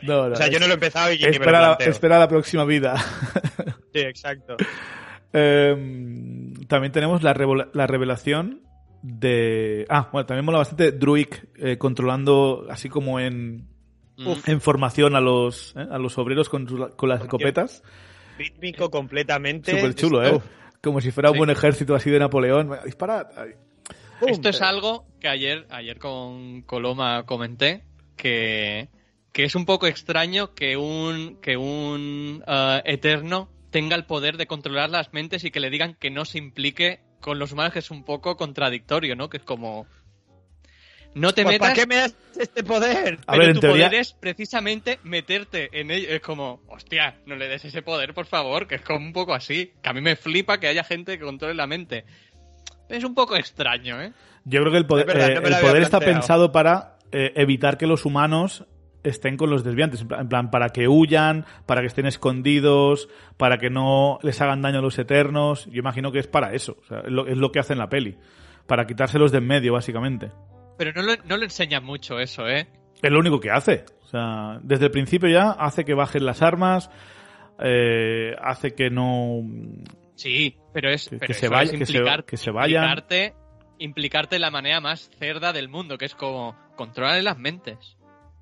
No, 0.03 0.27
no, 0.29 0.33
O 0.35 0.37
sea, 0.37 0.49
yo 0.49 0.59
no 0.59 0.67
lo 0.67 0.73
he 0.73 0.75
empezado 0.75 1.13
y 1.13 1.19
ni 1.19 1.23
me 1.23 1.29
lo 1.29 1.35
espera, 1.37 1.59
planteo. 1.61 1.91
espera 1.91 2.19
la 2.19 2.27
próxima 2.29 2.65
vida. 2.65 2.97
Sí, 3.95 4.01
exacto. 4.01 4.57
Em, 5.35 6.55
también 6.69 6.93
tenemos 6.93 7.23
la, 7.23 7.35
revelación 7.35 8.63
de... 9.03 9.85
Ah, 9.89 10.09
bueno, 10.13 10.25
también 10.27 10.45
mola 10.47 10.59
bastante 10.59 10.93
Druid 10.93 11.27
eh, 11.57 11.77
controlando 11.77 12.67
así 12.71 12.89
como 12.89 13.21
en, 13.21 13.69
Mm. 14.17 14.33
en 14.47 14.61
formación 14.61 15.17
a 15.17 15.21
los, 15.21 15.75
eh, 15.77 15.87
a 15.91 15.99
los 15.99 16.17
obreros 16.19 16.49
con, 16.49 16.67
con 16.67 17.09
las 17.09 17.23
escopetas. 17.23 17.83
Rítmico 18.39 18.91
completamente. 18.91 19.73
Súper 19.73 19.95
chulo, 19.95 20.25
¿eh? 20.25 20.35
Uf, 20.37 20.45
Como 20.83 21.01
si 21.01 21.11
fuera 21.11 21.31
un 21.31 21.35
Sí. 21.35 21.39
buen 21.39 21.51
ejército 21.51 21.95
así 21.95 22.11
de 22.11 22.19
Napoleón. 22.19 22.71
Disparad. 22.85 23.27
Esto 24.27 24.49
es 24.49 24.63
algo 24.63 25.07
que 25.21 25.29
ayer, 25.29 25.67
ayer 25.71 25.99
con 25.99 26.63
Coloma 26.63 27.25
comenté, 27.27 27.85
que, 28.17 28.89
que 29.33 29.45
es 29.45 29.55
un 29.55 29.67
poco 29.67 29.87
extraño 29.87 30.55
que 30.55 30.77
un, 30.77 31.39
que 31.41 31.57
un 31.57 32.43
eh, 32.47 32.83
eterno 32.85 33.49
tenga 33.75 33.97
el 33.97 34.05
poder 34.05 34.37
de 34.37 34.47
controlar 34.47 34.89
las 34.89 35.13
mentes 35.13 35.43
y 35.43 35.51
que 35.51 35.59
le 35.59 35.69
digan 35.69 35.97
que 35.99 36.09
no 36.09 36.25
se 36.25 36.39
implique 36.39 37.01
con 37.21 37.41
los 37.41 37.51
humanos, 37.51 37.73
que 37.73 37.81
es 37.81 37.91
un 37.91 38.05
poco 38.05 38.37
contradictorio, 38.37 39.17
¿no? 39.17 39.29
Que 39.29 39.39
es 39.39 39.43
como... 39.43 39.89
No 41.17 41.33
te 41.33 41.43
Pues, 41.43 41.55
metas, 41.55 41.71
¿Para 41.71 41.81
qué 41.81 41.87
me 41.89 41.97
das 41.97 42.15
este 42.39 42.63
poder? 42.63 43.19
A 43.27 43.33
pero 43.33 43.39
ver, 43.41 43.49
en 43.49 43.55
tu 43.57 43.61
teoría- 43.63 43.87
poder 43.89 44.01
es 44.01 44.13
precisamente 44.13 45.01
meterte 45.03 45.71
en 45.73 45.91
ello. 45.91 46.07
Es 46.09 46.21
como, 46.21 46.63
hostia, 46.69 47.17
no 47.27 47.35
le 47.35 47.49
des 47.49 47.65
ese 47.65 47.83
poder, 47.83 48.15
por 48.15 48.27
favor, 48.27 48.69
que 48.69 48.77
es 48.77 48.83
como 48.83 49.05
un 49.05 49.13
poco 49.13 49.35
así. 49.35 49.73
Que 49.83 49.89
a 49.89 49.93
mí 49.93 50.01
me 50.01 50.15
flipa 50.15 50.61
que 50.61 50.69
haya 50.69 50.85
gente 50.85 51.19
que 51.19 51.25
controle 51.25 51.55
la 51.55 51.67
mente. 51.67 52.05
Es 52.89 53.03
un 53.03 53.15
poco 53.17 53.35
extraño, 53.35 54.01
¿eh? 54.01 54.13
Yo 54.45 54.61
creo 54.61 54.71
que 54.71 54.79
el 54.79 54.87
poder, 54.87 55.07
verdad, 55.07 55.31
eh, 55.31 55.41
no 55.41 55.49
el 55.49 55.61
poder 55.61 55.83
está 55.83 55.99
pensado 55.99 56.53
para 56.53 56.99
eh, 57.11 57.33
evitar 57.35 57.77
que 57.77 57.89
los 57.89 58.05
humanos 58.05 58.67
estén 59.05 59.37
con 59.37 59.51
los 59.51 59.63
desviantes. 59.63 60.05
En 60.19 60.29
plan, 60.29 60.51
para 60.51 60.71
que 60.71 60.89
huyan, 60.89 61.45
para 61.67 61.81
que 61.83 61.87
estén 61.87 62.07
escondidos, 62.07 63.09
para 63.37 63.59
que 63.59 63.71
no 63.71 64.19
les 64.23 64.41
hagan 64.41 64.63
daño 64.63 64.79
a 64.81 64.83
los 64.83 64.99
eternos. 64.99 65.67
Yo 65.67 65.79
imagino 65.79 66.11
que 66.11 66.19
es 66.19 66.27
para 66.27 66.53
eso. 66.55 66.77
O 66.83 66.87
sea, 66.87 67.01
es, 67.01 67.11
lo, 67.13 67.27
es 67.27 67.37
lo 67.37 67.53
que 67.53 67.61
hace 67.61 67.75
en 67.75 67.79
la 67.79 67.89
peli. 67.89 68.17
Para 68.67 68.87
quitárselos 68.87 69.31
de 69.31 69.39
en 69.39 69.47
medio, 69.47 69.75
básicamente. 69.75 70.31
Pero 70.79 70.93
no 70.93 71.03
le, 71.03 71.19
no 71.25 71.37
le 71.37 71.45
enseñan 71.45 71.85
mucho 71.85 72.19
eso, 72.19 72.49
¿eh? 72.49 72.67
Es 73.03 73.11
lo 73.13 73.19
único 73.21 73.39
que 73.39 73.51
hace. 73.51 73.85
O 74.03 74.07
sea, 74.07 74.59
desde 74.63 74.87
el 74.87 74.91
principio 74.91 75.29
ya 75.29 75.51
hace 75.51 75.85
que 75.85 75.95
bajen 75.95 76.25
las 76.25 76.41
armas, 76.43 76.91
eh, 77.59 78.35
hace 78.41 78.75
que 78.75 78.91
no... 78.91 79.43
Sí, 80.17 80.57
pero 80.73 80.91
es 80.91 81.09
Que- 81.09 81.17
pero 81.19 81.27
que 81.29 81.35
se 81.35 81.49
vaya- 81.49 81.73
es 81.73 81.79
que 81.79 81.87
se- 81.87 82.23
que 82.27 82.37
se 82.37 82.51
vayan. 82.51 82.85
Implicarte, 82.85 83.35
implicarte 83.79 84.37
de 84.37 84.41
la 84.41 84.51
manera 84.51 84.81
más 84.81 85.11
cerda 85.19 85.53
del 85.53 85.69
mundo, 85.69 85.99
que 85.99 86.05
es 86.05 86.15
como 86.15 86.57
controlar 86.77 87.23
las 87.23 87.37
mentes. 87.39 87.97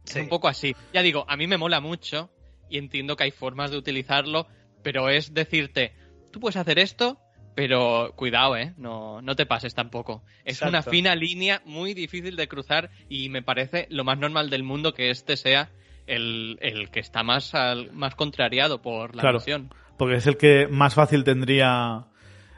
Sí. 0.04 0.18
Es 0.18 0.22
un 0.24 0.28
poco 0.28 0.48
así. 0.48 0.74
Ya 0.92 1.02
digo, 1.02 1.24
a 1.28 1.36
mí 1.36 1.46
me 1.46 1.56
mola 1.58 1.80
mucho 1.80 2.30
y 2.68 2.78
entiendo 2.78 3.16
que 3.16 3.24
hay 3.24 3.30
formas 3.30 3.70
de 3.70 3.76
utilizarlo, 3.76 4.46
pero 4.82 5.08
es 5.08 5.32
decirte, 5.34 5.92
tú 6.32 6.40
puedes 6.40 6.56
hacer 6.56 6.78
esto, 6.78 7.18
pero 7.54 8.12
cuidado, 8.16 8.56
¿eh? 8.56 8.72
No, 8.78 9.20
no 9.22 9.36
te 9.36 9.46
pases 9.46 9.74
tampoco. 9.74 10.24
Es 10.44 10.54
Exacto. 10.56 10.70
una 10.70 10.82
fina 10.82 11.14
línea 11.14 11.60
muy 11.66 11.92
difícil 11.94 12.34
de 12.36 12.48
cruzar 12.48 12.90
y 13.08 13.28
me 13.28 13.42
parece 13.42 13.86
lo 13.90 14.04
más 14.04 14.18
normal 14.18 14.48
del 14.50 14.62
mundo 14.62 14.94
que 14.94 15.10
este 15.10 15.36
sea 15.36 15.70
el, 16.06 16.58
el 16.62 16.90
que 16.90 17.00
está 17.00 17.22
más, 17.22 17.54
al- 17.54 17.92
más 17.92 18.14
contrariado 18.14 18.80
por 18.82 19.14
la 19.14 19.20
Claro. 19.20 19.38
noción. 19.38 19.70
Porque 19.98 20.16
es 20.16 20.26
el 20.26 20.36
que 20.36 20.66
más 20.68 20.94
fácil 20.94 21.22
tendría 21.24 22.06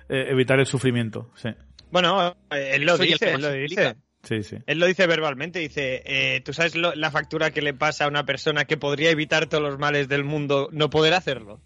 eh, 0.09 0.27
evitar 0.31 0.61
el 0.61 0.67
sufrimiento. 0.67 1.31
Sí, 1.35 1.49
Bueno, 1.91 2.37
él 2.51 2.85
lo 2.85 2.97
Soy 2.97 3.09
dice, 3.09 3.33
él 3.35 3.43
lo 3.43 3.51
dice. 3.53 3.97
Sí, 4.25 4.43
sí. 4.43 4.57
Él 4.67 4.79
lo 4.79 4.87
dice 4.87 5.07
verbalmente, 5.07 5.59
dice, 5.61 6.03
eh, 6.05 6.41
¿tú 6.41 6.53
sabes 6.53 6.75
lo- 6.75 6.95
la 6.95 7.11
factura 7.11 7.51
que 7.53 7.63
le 7.63 7.73
pasa 7.75 8.05
a 8.05 8.09
una 8.09 8.25
persona 8.25 8.65
que 8.65 8.77
podría 8.77 9.11
evitar 9.11 9.47
todos 9.47 9.63
los 9.63 9.79
males 9.79 10.09
del 10.09 10.25
mundo 10.25 10.69
no 10.73 10.91
poder 10.91 11.15
hacerlo? 11.15 11.61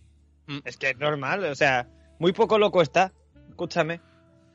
Mm. 0.46 0.58
Es 0.64 0.76
que 0.76 0.90
es 0.90 0.98
normal, 0.98 1.44
o 1.44 1.54
sea, 1.54 1.88
muy 2.18 2.32
poco 2.32 2.58
loco 2.58 2.82
está, 2.82 3.12
escúchame. 3.48 4.00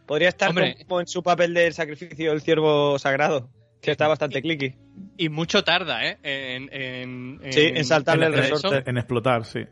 Podría 0.05 0.29
estar 0.29 0.49
Hombre. 0.49 0.75
como 0.87 0.99
en 1.01 1.07
su 1.07 1.23
papel 1.23 1.53
del 1.53 1.73
sacrificio 1.73 2.31
del 2.31 2.41
ciervo 2.41 2.99
sagrado, 2.99 3.49
que 3.81 3.91
está 3.91 4.07
bastante 4.07 4.41
clicky. 4.41 4.75
Y 5.17 5.29
mucho 5.29 5.63
tarda, 5.63 6.05
¿eh? 6.05 6.17
En, 6.23 6.69
en, 6.73 7.53
Sí, 7.53 7.71
en 7.73 7.85
saltarle 7.85 8.25
el 8.27 8.33
resorte. 8.33 8.89
En 8.89 8.97
explotar, 8.97 9.45
sí. 9.45 9.65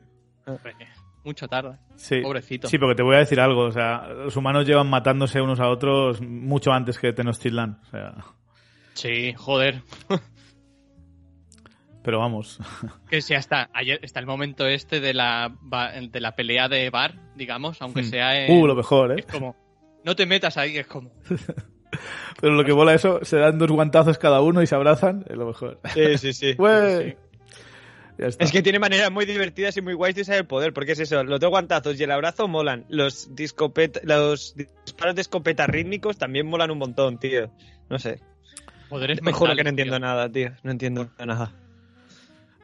Mucho 1.24 1.48
tarda. 1.48 1.80
Sí. 1.96 2.20
Pobrecito. 2.22 2.68
Sí, 2.68 2.78
porque 2.78 2.96
te 2.96 3.04
voy 3.04 3.16
a 3.16 3.20
decir 3.20 3.40
algo. 3.40 3.66
O 3.66 3.72
sea, 3.72 4.08
los 4.08 4.36
humanos 4.36 4.66
llevan 4.66 4.90
matándose 4.90 5.40
unos 5.42 5.60
a 5.60 5.70
otros 5.70 6.20
mucho 6.22 6.72
antes 6.72 6.98
que 6.98 7.14
Tenochtitlan. 7.14 7.80
O 7.84 7.90
sea, 7.92 8.16
Sí, 8.94 9.34
joder. 9.38 9.82
pero 12.04 12.20
vamos. 12.20 12.60
Que 13.10 13.22
si 13.22 13.34
hasta 13.36 13.70
ayer 13.74 14.00
está 14.02 14.20
el 14.20 14.26
momento 14.26 14.66
este 14.68 15.00
de 15.00 15.14
la 15.14 15.54
de 16.12 16.20
la 16.22 16.36
pelea 16.36 16.68
de 16.70 16.90
bar, 16.90 17.16
digamos, 17.36 17.82
aunque 17.82 18.02
Hmm. 18.02 18.06
sea 18.10 18.46
en, 18.46 18.52
Uh, 18.60 18.68
lo 18.68 18.76
mejor, 18.76 19.12
¿eh? 19.12 19.16
es 19.20 19.26
como 19.26 19.56
no 20.04 20.16
te 20.16 20.26
metas 20.26 20.58
ahí, 20.58 20.78
es 20.78 20.88
como 20.88 21.12
Pero 22.42 22.54
lo 22.54 22.64
que 22.64 22.74
mola 22.74 22.94
eso, 22.94 23.20
se 23.24 23.38
dan 23.38 23.60
dos 23.60 23.70
guantazos 23.70 24.18
cada 24.18 24.42
uno 24.42 24.62
y 24.62 24.68
se 24.68 24.74
abrazan. 24.76 25.26
Es 25.30 25.36
lo 25.36 25.46
mejor. 25.48 25.80
Sí, 25.94 26.18
sí, 26.18 26.32
sí. 26.34 26.54
Güey. 26.54 27.10
Está. 27.10 27.22
Es 28.22 28.52
que 28.52 28.62
tiene 28.62 28.78
maneras 28.78 29.12
muy 29.12 29.26
divertidas 29.26 29.76
y 29.78 29.82
muy 29.82 29.94
guays 29.94 30.16
de 30.16 30.22
usar 30.22 30.38
el 30.38 30.46
poder, 30.46 30.74
porque 30.74 30.92
es 30.92 31.00
eso, 31.00 31.24
los 31.24 31.40
dos 31.40 31.50
guantazos 31.50 32.00
y 32.00 32.04
el 32.04 32.12
abrazo 32.12 32.48
molan. 32.48 32.86
Los, 32.88 33.34
discopet 33.36 34.00
los 34.04 34.56
disparos 34.56 35.16
de 35.16 35.22
escopeta 35.22 35.66
rítmicos 35.66 36.18
también 36.18 36.46
molan 36.48 36.70
un 36.72 36.78
montón, 36.78 37.18
tío. 37.18 37.52
No 37.90 37.98
sé. 37.98 38.20
Poderes 38.90 39.22
Me 39.22 39.32
juro 39.32 39.56
que 39.56 39.64
no 39.64 39.70
entiendo 39.70 39.96
tío. 39.96 40.00
nada, 40.00 40.32
tío. 40.32 40.52
No 40.64 40.72
entiendo 40.72 41.10
nada. 41.26 41.56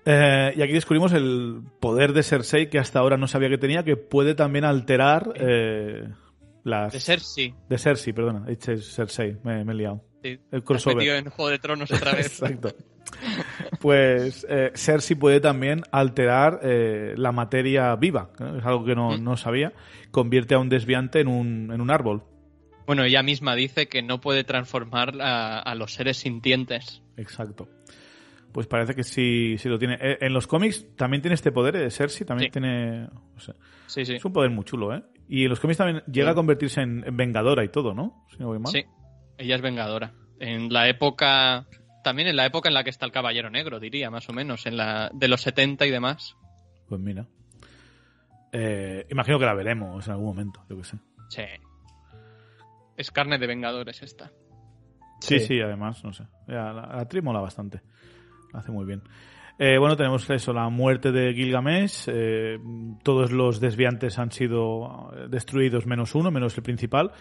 Eh, 0.05 0.53
y 0.55 0.61
aquí 0.61 0.73
descubrimos 0.73 1.11
el 1.13 1.61
poder 1.79 2.13
de 2.13 2.23
Cersei 2.23 2.69
que 2.69 2.79
hasta 2.79 2.99
ahora 2.99 3.17
no 3.17 3.27
sabía 3.27 3.49
que 3.49 3.57
tenía, 3.57 3.83
que 3.83 3.97
puede 3.97 4.35
también 4.35 4.63
alterar 4.63 5.33
eh, 5.35 6.07
las... 6.63 6.93
De 6.93 6.99
Cersei. 6.99 7.55
De 7.67 7.77
Cersei, 7.77 8.13
perdona. 8.13 8.43
He 8.47 8.51
dicho 8.51 8.77
Cersei, 8.77 9.37
me, 9.43 9.65
me 9.65 9.73
he 9.73 9.75
liado. 9.75 10.03
Sí. 10.23 10.39
El 10.51 10.63
crossover. 10.63 10.97
metido 10.97 11.15
en 11.15 11.29
Juego 11.29 11.49
de 11.49 11.59
Tronos 11.59 11.91
otra 11.91 12.13
vez. 12.13 12.27
Exacto. 12.41 12.73
Pues 13.79 14.45
eh, 14.49 14.71
Cersei 14.75 15.15
puede 15.15 15.39
también 15.39 15.83
alterar 15.91 16.59
eh, 16.63 17.13
la 17.17 17.31
materia 17.31 17.95
viva, 17.95 18.29
¿eh? 18.39 18.55
es 18.59 18.65
algo 18.65 18.85
que 18.85 18.95
no, 18.95 19.17
Mm. 19.17 19.23
no 19.23 19.37
sabía. 19.37 19.73
Convierte 20.11 20.55
a 20.55 20.59
un 20.59 20.69
desviante 20.69 21.19
en 21.19 21.27
un, 21.27 21.71
en 21.71 21.81
un 21.81 21.91
árbol. 21.91 22.23
Bueno, 22.85 23.03
ella 23.03 23.21
misma 23.23 23.55
dice 23.55 23.87
que 23.87 24.01
no 24.01 24.21
puede 24.21 24.43
transformar 24.43 25.13
a, 25.21 25.59
a 25.59 25.75
los 25.75 25.93
seres 25.93 26.17
sintientes. 26.17 27.01
Exacto. 27.17 27.67
Pues 28.53 28.65
parece 28.65 28.95
que 28.95 29.03
sí, 29.03 29.57
sí 29.59 29.67
lo 29.69 29.77
tiene. 29.77 29.97
Eh, 30.01 30.17
en 30.21 30.33
los 30.33 30.47
cómics 30.47 30.87
también 30.95 31.21
tiene 31.21 31.35
este 31.35 31.51
poder, 31.51 31.75
eh, 31.75 31.91
Cersei 31.91 32.25
también 32.25 32.47
Sí. 32.49 32.53
tiene... 32.59 33.07
o 33.35 33.39
sea, 33.39 33.55
Sí, 33.87 34.05
sí. 34.05 34.15
Es 34.15 34.25
un 34.25 34.33
poder 34.33 34.49
muy 34.51 34.63
chulo, 34.65 34.95
¿eh? 34.95 35.03
Y 35.29 35.43
en 35.43 35.49
los 35.49 35.59
cómics 35.59 35.77
también 35.77 36.01
llega 36.11 36.31
a 36.31 36.35
convertirse 36.35 36.81
en, 36.81 37.03
en 37.05 37.15
vengadora 37.17 37.63
y 37.63 37.69
todo, 37.69 37.93
¿no? 37.93 38.25
Si 38.31 38.37
no 38.39 38.47
voy 38.47 38.59
mal. 38.59 38.71
Sí, 38.71 38.83
ella 39.37 39.55
es 39.55 39.61
vengadora. 39.61 40.13
En 40.39 40.71
la 40.71 40.87
época, 40.87 41.65
también 42.07 42.29
en 42.29 42.35
la 42.37 42.45
época 42.45 42.69
en 42.69 42.73
la 42.73 42.83
que 42.85 42.89
está 42.89 43.05
el 43.05 43.11
Caballero 43.11 43.49
Negro, 43.49 43.79
diría, 43.79 44.09
más 44.09 44.29
o 44.29 44.33
menos, 44.33 44.65
en 44.65 44.77
la 44.77 45.09
de 45.13 45.27
los 45.27 45.41
70 45.41 45.85
y 45.85 45.91
demás. 45.91 46.35
Pues 46.87 47.01
mira. 47.01 47.25
Eh, 48.51 49.05
imagino 49.11 49.37
que 49.39 49.45
la 49.45 49.53
veremos 49.53 50.07
en 50.07 50.13
algún 50.13 50.27
momento, 50.27 50.63
yo 50.69 50.77
que 50.77 50.83
sé. 50.85 50.97
Sí. 51.29 51.43
Es 52.95 53.11
carne 53.11 53.37
de 53.37 53.45
vengadores 53.47 54.01
esta. 54.01 54.31
Sí, 55.19 55.39
Sí. 55.39 55.47
sí, 55.47 55.61
además, 55.61 56.03
no 56.03 56.13
sé. 56.13 56.23
La, 56.47 56.71
la 56.73 56.81
actriz 57.01 57.23
mola 57.23 57.39
bastante. 57.41 57.81
La 58.53 58.59
hace 58.59 58.71
muy 58.71 58.85
bien. 58.85 59.01
Eh, 59.59 59.77
bueno, 59.79 59.97
tenemos 59.97 60.29
eso, 60.29 60.53
la 60.53 60.69
muerte 60.69 61.11
de 61.11 61.33
Gilgamesh. 61.33 62.05
eh, 62.07 62.57
todos 63.03 63.31
los 63.31 63.59
desviantes 63.59 64.17
han 64.19 64.31
sido 64.31 65.11
destruidos 65.29 65.85
menos 65.85 66.15
uno, 66.15 66.31
menos 66.31 66.55
el 66.57 66.63
principal. 66.63 67.11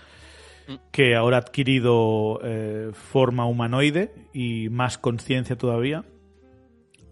Que 0.90 1.14
ahora 1.14 1.36
ha 1.36 1.40
adquirido 1.40 2.40
eh, 2.42 2.90
forma 2.92 3.46
humanoide 3.46 4.12
y 4.32 4.68
más 4.68 4.98
conciencia 4.98 5.56
todavía, 5.56 6.04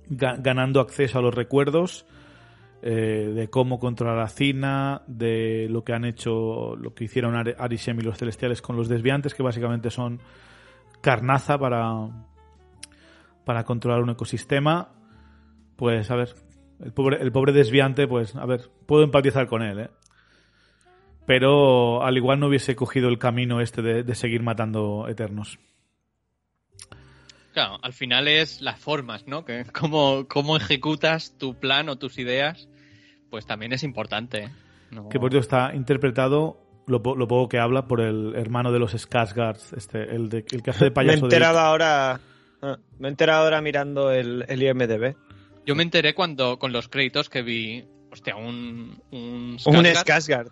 ga- 0.08 0.36
ganando 0.42 0.80
acceso 0.80 1.18
a 1.18 1.22
los 1.22 1.34
recuerdos 1.34 2.06
eh, 2.82 3.32
de 3.34 3.48
cómo 3.48 3.78
controlar 3.78 4.18
a 4.18 4.28
Cina, 4.28 5.02
de 5.06 5.68
lo 5.70 5.84
que 5.84 5.92
han 5.92 6.04
hecho, 6.04 6.76
lo 6.76 6.94
que 6.94 7.04
hicieron 7.04 7.34
Ar- 7.36 7.56
Arishem 7.58 7.98
y 8.00 8.02
los 8.02 8.18
celestiales 8.18 8.60
con 8.60 8.76
los 8.76 8.88
desviantes, 8.88 9.34
que 9.34 9.42
básicamente 9.42 9.90
son 9.90 10.20
carnaza 11.00 11.56
para, 11.58 12.08
para 13.44 13.64
controlar 13.64 14.02
un 14.02 14.10
ecosistema. 14.10 14.90
Pues 15.76 16.10
a 16.10 16.16
ver, 16.16 16.34
el 16.80 16.92
pobre, 16.92 17.22
el 17.22 17.32
pobre 17.32 17.52
desviante, 17.52 18.06
pues 18.06 18.36
a 18.36 18.46
ver, 18.46 18.70
puedo 18.86 19.02
empatizar 19.04 19.46
con 19.46 19.62
él, 19.62 19.78
¿eh? 19.80 19.90
Pero 21.26 22.02
al 22.02 22.16
igual 22.16 22.38
no 22.40 22.48
hubiese 22.48 22.76
cogido 22.76 23.08
el 23.08 23.18
camino 23.18 23.60
este 23.60 23.80
de, 23.82 24.02
de 24.02 24.14
seguir 24.14 24.42
matando 24.42 25.06
eternos. 25.08 25.58
Claro, 27.52 27.78
al 27.82 27.92
final 27.92 28.26
es 28.28 28.60
las 28.60 28.78
formas, 28.80 29.26
¿no? 29.26 29.44
Que 29.44 29.64
cómo, 29.72 30.26
cómo 30.28 30.56
ejecutas 30.56 31.38
tu 31.38 31.54
plan 31.54 31.88
o 31.88 31.96
tus 31.96 32.18
ideas, 32.18 32.68
pues 33.30 33.46
también 33.46 33.72
es 33.72 33.82
importante. 33.84 34.50
¿no? 34.90 35.08
Que 35.08 35.18
por 35.20 35.30
cierto 35.30 35.44
está 35.44 35.74
interpretado, 35.74 36.58
lo, 36.86 37.02
po- 37.02 37.14
lo 37.16 37.28
poco 37.28 37.48
que 37.48 37.58
habla, 37.58 37.86
por 37.86 38.00
el 38.00 38.34
hermano 38.36 38.72
de 38.72 38.80
los 38.80 38.92
Skarsgårds, 38.94 39.76
este, 39.76 40.14
el, 40.14 40.28
de, 40.28 40.44
el 40.50 40.62
que 40.62 40.70
hace 40.70 40.86
de 40.86 40.90
Me 40.90 41.02
he 41.02 41.06
payaso 41.06 41.16
de... 41.28 41.36
enterado 41.36 41.58
ahora. 41.60 42.20
ah, 42.60 42.76
Me 42.98 43.08
he 43.08 43.10
enterado 43.10 43.44
ahora 43.44 43.60
mirando 43.60 44.10
el, 44.10 44.44
el 44.48 44.62
IMDB. 44.62 45.14
Yo 45.64 45.74
me 45.76 45.84
enteré 45.84 46.12
cuando 46.12 46.58
con 46.58 46.72
los 46.72 46.88
créditos 46.88 47.30
que 47.30 47.42
vi, 47.42 47.84
hostia, 48.12 48.36
un 48.36 49.00
un, 49.12 49.56
Un 49.64 49.84
Skarsgård 49.86 50.50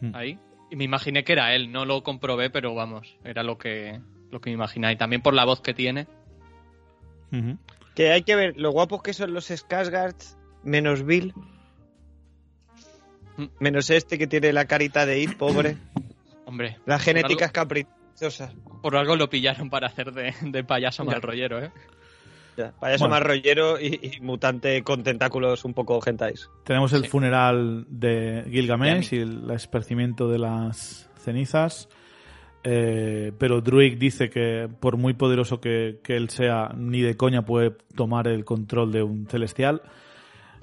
Skarsgård. 0.00 0.14
ahí 0.14 0.38
y 0.70 0.76
me 0.76 0.84
imaginé 0.84 1.24
que 1.24 1.32
era 1.32 1.54
él, 1.54 1.72
no 1.72 1.84
lo 1.84 2.02
comprobé, 2.04 2.48
pero 2.50 2.74
vamos, 2.74 3.16
era 3.24 3.42
lo 3.42 3.58
que 3.58 4.00
lo 4.30 4.40
que 4.40 4.50
me 4.50 4.54
imaginaba 4.54 4.92
y 4.92 4.96
también 4.96 5.20
por 5.22 5.34
la 5.34 5.44
voz 5.44 5.60
que 5.60 5.74
tiene. 5.74 6.06
Que 7.94 8.12
hay 8.12 8.22
que 8.22 8.36
ver 8.36 8.56
lo 8.56 8.70
guapos 8.70 9.02
que 9.02 9.12
son 9.12 9.34
los 9.34 9.50
Skarsgårds, 9.50 10.36
menos 10.62 11.04
Bill. 11.04 11.34
Mm. 13.36 13.44
Menos 13.58 13.90
este 13.90 14.18
que 14.18 14.26
tiene 14.26 14.52
la 14.52 14.66
carita 14.66 15.06
de 15.06 15.20
It, 15.20 15.36
pobre. 15.36 15.76
Hombre, 16.46 16.78
La 16.86 16.98
genética 16.98 17.44
es 17.46 17.50
por 17.52 17.68
caprichosa. 17.68 18.46
algo, 18.48 18.80
por 18.82 18.96
algo 18.96 19.16
lo 19.16 19.30
pillaron 19.30 19.70
para 19.70 19.86
hacer 19.88 20.12
de, 20.12 20.34
de 20.42 20.64
payaso 20.64 21.04
Ya. 21.04 21.10
mal 21.12 21.22
rollero, 21.22 21.62
¿eh? 21.62 21.70
Ya, 22.60 22.72
Payaso 22.78 23.04
Bueno. 23.04 23.14
más 23.16 23.22
rollero 23.22 23.80
y, 23.80 23.98
y 24.16 24.20
mutante 24.20 24.82
con 24.82 25.02
tentáculos 25.02 25.64
un 25.64 25.74
poco 25.74 26.00
gentais. 26.00 26.48
Tenemos 26.64 26.92
el 26.92 27.02
Sí. 27.04 27.08
funeral 27.08 27.86
de 27.88 28.44
Gilgamesh 28.50 29.14
y 29.14 29.18
el 29.18 29.50
esparcimiento 29.50 30.28
de 30.28 30.38
las 30.38 31.08
cenizas. 31.16 31.88
Eh, 32.62 33.32
pero 33.38 33.62
Druig 33.62 33.98
dice 33.98 34.28
que 34.28 34.68
por 34.80 34.98
muy 34.98 35.14
poderoso 35.14 35.60
que, 35.60 36.00
que 36.04 36.16
él 36.16 36.28
sea, 36.28 36.68
ni 36.76 37.00
de 37.00 37.16
coña 37.16 37.42
puede 37.42 37.70
tomar 37.96 38.28
el 38.28 38.44
control 38.44 38.92
de 38.92 39.02
un 39.02 39.26
celestial. 39.26 39.80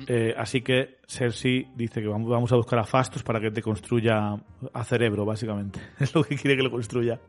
Eh, 0.07 0.35
así 0.37 0.61
que 0.61 0.99
Cersei 1.07 1.67
dice 1.75 2.01
que 2.01 2.07
vamos, 2.07 2.29
vamos 2.29 2.51
a 2.51 2.55
buscar 2.55 2.77
a 2.77 2.83
Fastos 2.83 3.23
para 3.23 3.39
que 3.39 3.49
te 3.49 3.63
construya 3.63 4.35
a 4.73 4.83
cerebro, 4.83 5.25
básicamente. 5.25 5.79
Es 5.99 6.13
lo 6.13 6.23
que 6.23 6.35
quiere 6.35 6.55
que 6.55 6.61
lo 6.61 6.69
construya. 6.69 7.19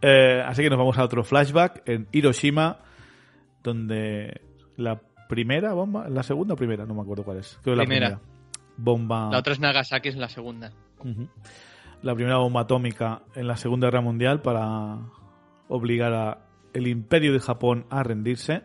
Eh, 0.00 0.42
así 0.44 0.62
que 0.64 0.68
nos 0.70 0.78
vamos 0.78 0.98
a 0.98 1.04
otro 1.04 1.22
flashback 1.22 1.82
en 1.88 2.08
Hiroshima, 2.10 2.78
donde 3.62 4.40
la 4.76 5.00
primera 5.28 5.72
bomba, 5.72 6.08
la 6.08 6.22
segunda 6.22 6.54
o 6.54 6.56
primera, 6.56 6.84
no 6.86 6.94
me 6.94 7.02
acuerdo 7.02 7.24
cuál 7.24 7.38
es. 7.38 7.58
Creo 7.62 7.74
que 7.74 7.78
la 7.78 7.86
Primera. 7.86 8.06
primera. 8.18 8.32
Bomba. 8.76 9.30
La 9.30 9.38
otra 9.38 9.52
es 9.52 9.60
Nagasaki, 9.60 10.08
es 10.08 10.16
la 10.16 10.28
segunda. 10.28 10.72
La 12.02 12.14
primera 12.14 12.38
bomba 12.38 12.62
atómica 12.62 13.22
en 13.34 13.46
la 13.46 13.56
Segunda 13.56 13.88
Guerra 13.88 14.00
Mundial 14.00 14.40
para 14.40 14.98
obligar 15.68 16.12
a 16.12 16.38
el 16.72 16.86
Imperio 16.86 17.32
de 17.32 17.40
Japón 17.40 17.86
a 17.90 18.02
rendirse. 18.02 18.62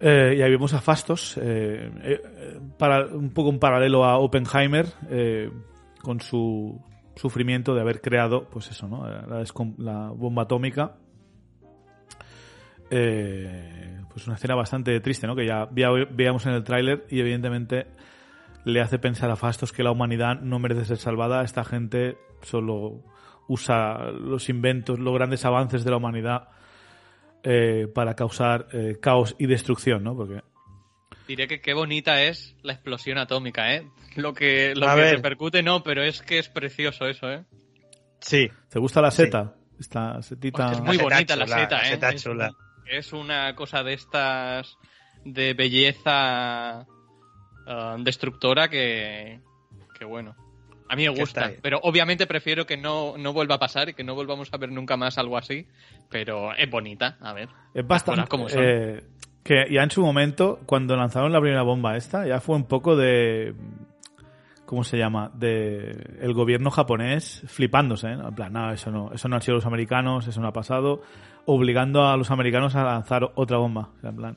Eh, 0.00 0.36
y 0.38 0.42
ahí 0.42 0.50
vemos 0.50 0.72
a 0.72 0.80
Fastos, 0.80 1.36
eh, 1.36 1.90
eh, 2.02 2.20
para, 2.78 3.06
un 3.06 3.30
poco 3.30 3.50
un 3.50 3.58
paralelo 3.58 4.04
a 4.04 4.18
Oppenheimer, 4.18 4.86
con 6.02 6.20
su 6.20 6.80
sufrimiento 7.16 7.74
de 7.74 7.82
haber 7.82 8.00
creado, 8.00 8.48
pues 8.48 8.70
eso, 8.70 8.88
¿no? 8.88 9.06
La 9.78 10.08
bomba 10.10 10.42
atómica. 10.42 10.96
Eh, 12.90 14.00
pues 14.12 14.26
una 14.26 14.36
escena 14.36 14.54
bastante 14.54 14.98
triste, 15.00 15.26
¿no? 15.26 15.36
Que 15.36 15.46
ya 15.46 15.66
veíamos 15.70 16.44
en 16.46 16.52
el 16.52 16.64
tráiler 16.64 17.06
y 17.08 17.20
evidentemente 17.20 17.86
le 18.64 18.80
hace 18.80 18.98
pensar 18.98 19.30
a 19.30 19.36
Fastos 19.36 19.72
que 19.72 19.82
la 19.82 19.90
humanidad 19.92 20.40
no 20.40 20.58
merece 20.58 20.84
ser 20.84 20.98
salvada. 20.98 21.42
Esta 21.44 21.64
gente 21.64 22.18
solo 22.42 23.04
usa 23.48 24.10
los 24.10 24.48
inventos, 24.48 24.98
los 24.98 25.14
grandes 25.14 25.44
avances 25.44 25.84
de 25.84 25.90
la 25.90 25.96
humanidad 25.96 26.48
eh, 27.42 27.86
para 27.94 28.14
causar 28.14 28.66
eh, 28.72 28.98
caos 29.00 29.34
y 29.38 29.46
destrucción, 29.46 30.04
¿no? 30.04 30.16
Porque 30.16 30.42
Diré 31.26 31.46
que 31.46 31.60
qué 31.60 31.74
bonita 31.74 32.22
es 32.24 32.56
la 32.62 32.72
explosión 32.72 33.16
atómica, 33.18 33.72
¿eh? 33.74 33.86
Lo 34.16 34.34
que, 34.34 34.74
lo 34.74 34.88
A 34.88 34.94
que 34.96 35.00
ver. 35.00 35.14
repercute 35.16 35.62
no, 35.62 35.82
pero 35.84 36.02
es 36.02 36.22
que 36.22 36.40
es 36.40 36.48
precioso 36.48 37.06
eso, 37.06 37.30
¿eh? 37.30 37.44
Sí. 38.20 38.50
¿te 38.68 38.78
gusta 38.80 39.00
la 39.00 39.12
seta? 39.12 39.54
Esta 39.78 40.20
setita. 40.22 40.66
Hostia, 40.66 40.78
es 40.78 40.84
muy 40.84 40.96
La 40.96 41.02
seta 41.02 41.14
bonita 41.14 41.36
la 41.36 41.44
chula, 41.44 41.58
seta, 41.58 41.76
la 41.76 41.82
¿eh? 41.82 41.90
seta 41.90 42.14
chula. 42.16 42.46
Es 42.46 42.52
una 43.12 43.54
cosa 43.54 43.82
de 43.82 43.94
estas 43.94 44.76
de 45.24 45.54
belleza 45.54 46.86
ah, 47.66 47.96
destructora 47.98 48.68
que, 48.68 49.40
que 49.98 50.04
bueno. 50.04 50.34
A 50.88 50.96
mí 50.96 51.04
me 51.04 51.10
gusta, 51.10 51.52
pero 51.62 51.78
obviamente 51.84 52.26
prefiero 52.26 52.66
que 52.66 52.76
no, 52.76 53.16
no 53.16 53.32
vuelva 53.32 53.54
a 53.54 53.58
pasar 53.60 53.90
y 53.90 53.94
que 53.94 54.02
no 54.02 54.16
volvamos 54.16 54.52
a 54.52 54.56
ver 54.56 54.72
nunca 54.72 54.96
más 54.96 55.18
algo 55.18 55.38
así. 55.38 55.68
Pero 56.08 56.52
es 56.52 56.68
bonita, 56.68 57.16
a 57.20 57.32
ver. 57.32 57.48
Es 57.72 57.86
bastante. 57.86 58.26
como 58.26 58.48
son. 58.48 58.64
eh, 58.64 59.00
que 59.44 59.66
ya 59.70 59.84
en 59.84 59.90
su 59.92 60.02
momento, 60.02 60.58
cuando 60.66 60.96
lanzaron 60.96 61.32
la 61.32 61.40
primera 61.40 61.62
bomba 61.62 61.96
esta, 61.96 62.26
ya 62.26 62.40
fue 62.40 62.56
un 62.56 62.64
poco 62.64 62.96
de. 62.96 63.54
¿Cómo 64.66 64.82
se 64.82 64.98
llama? 64.98 65.30
De 65.34 66.18
el 66.20 66.32
gobierno 66.32 66.72
japonés 66.72 67.42
flipándose, 67.46 68.08
¿eh? 68.08 68.12
En 68.12 68.34
plan, 68.34 68.52
no, 68.52 68.72
eso 68.72 68.90
no, 68.90 69.12
eso 69.12 69.28
no 69.28 69.36
han 69.36 69.42
sido 69.42 69.56
los 69.56 69.66
americanos, 69.66 70.26
eso 70.26 70.40
no 70.40 70.48
ha 70.48 70.52
pasado, 70.52 71.02
obligando 71.46 72.06
a 72.06 72.16
los 72.16 72.30
americanos 72.30 72.74
a 72.74 72.84
lanzar 72.84 73.32
otra 73.34 73.58
bomba. 73.58 73.90
O 73.96 74.00
sea, 74.00 74.10
en 74.10 74.16
plan, 74.16 74.36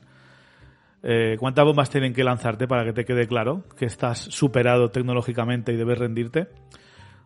eh, 1.02 1.36
¿cuántas 1.38 1.64
bombas 1.64 1.90
tienen 1.90 2.14
que 2.14 2.24
lanzarte 2.24 2.66
para 2.66 2.84
que 2.84 2.92
te 2.92 3.04
quede 3.04 3.26
claro 3.26 3.64
que 3.76 3.84
estás 3.84 4.18
superado 4.18 4.90
tecnológicamente 4.90 5.72
y 5.72 5.76
debes 5.76 5.98
rendirte? 5.98 6.48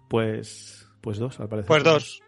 Pues, 0.09 0.89
pues 1.01 1.19
dos, 1.19 1.39
al 1.41 1.49
parecer. 1.49 1.69
Pues 1.69 1.85
dos. 1.85 2.23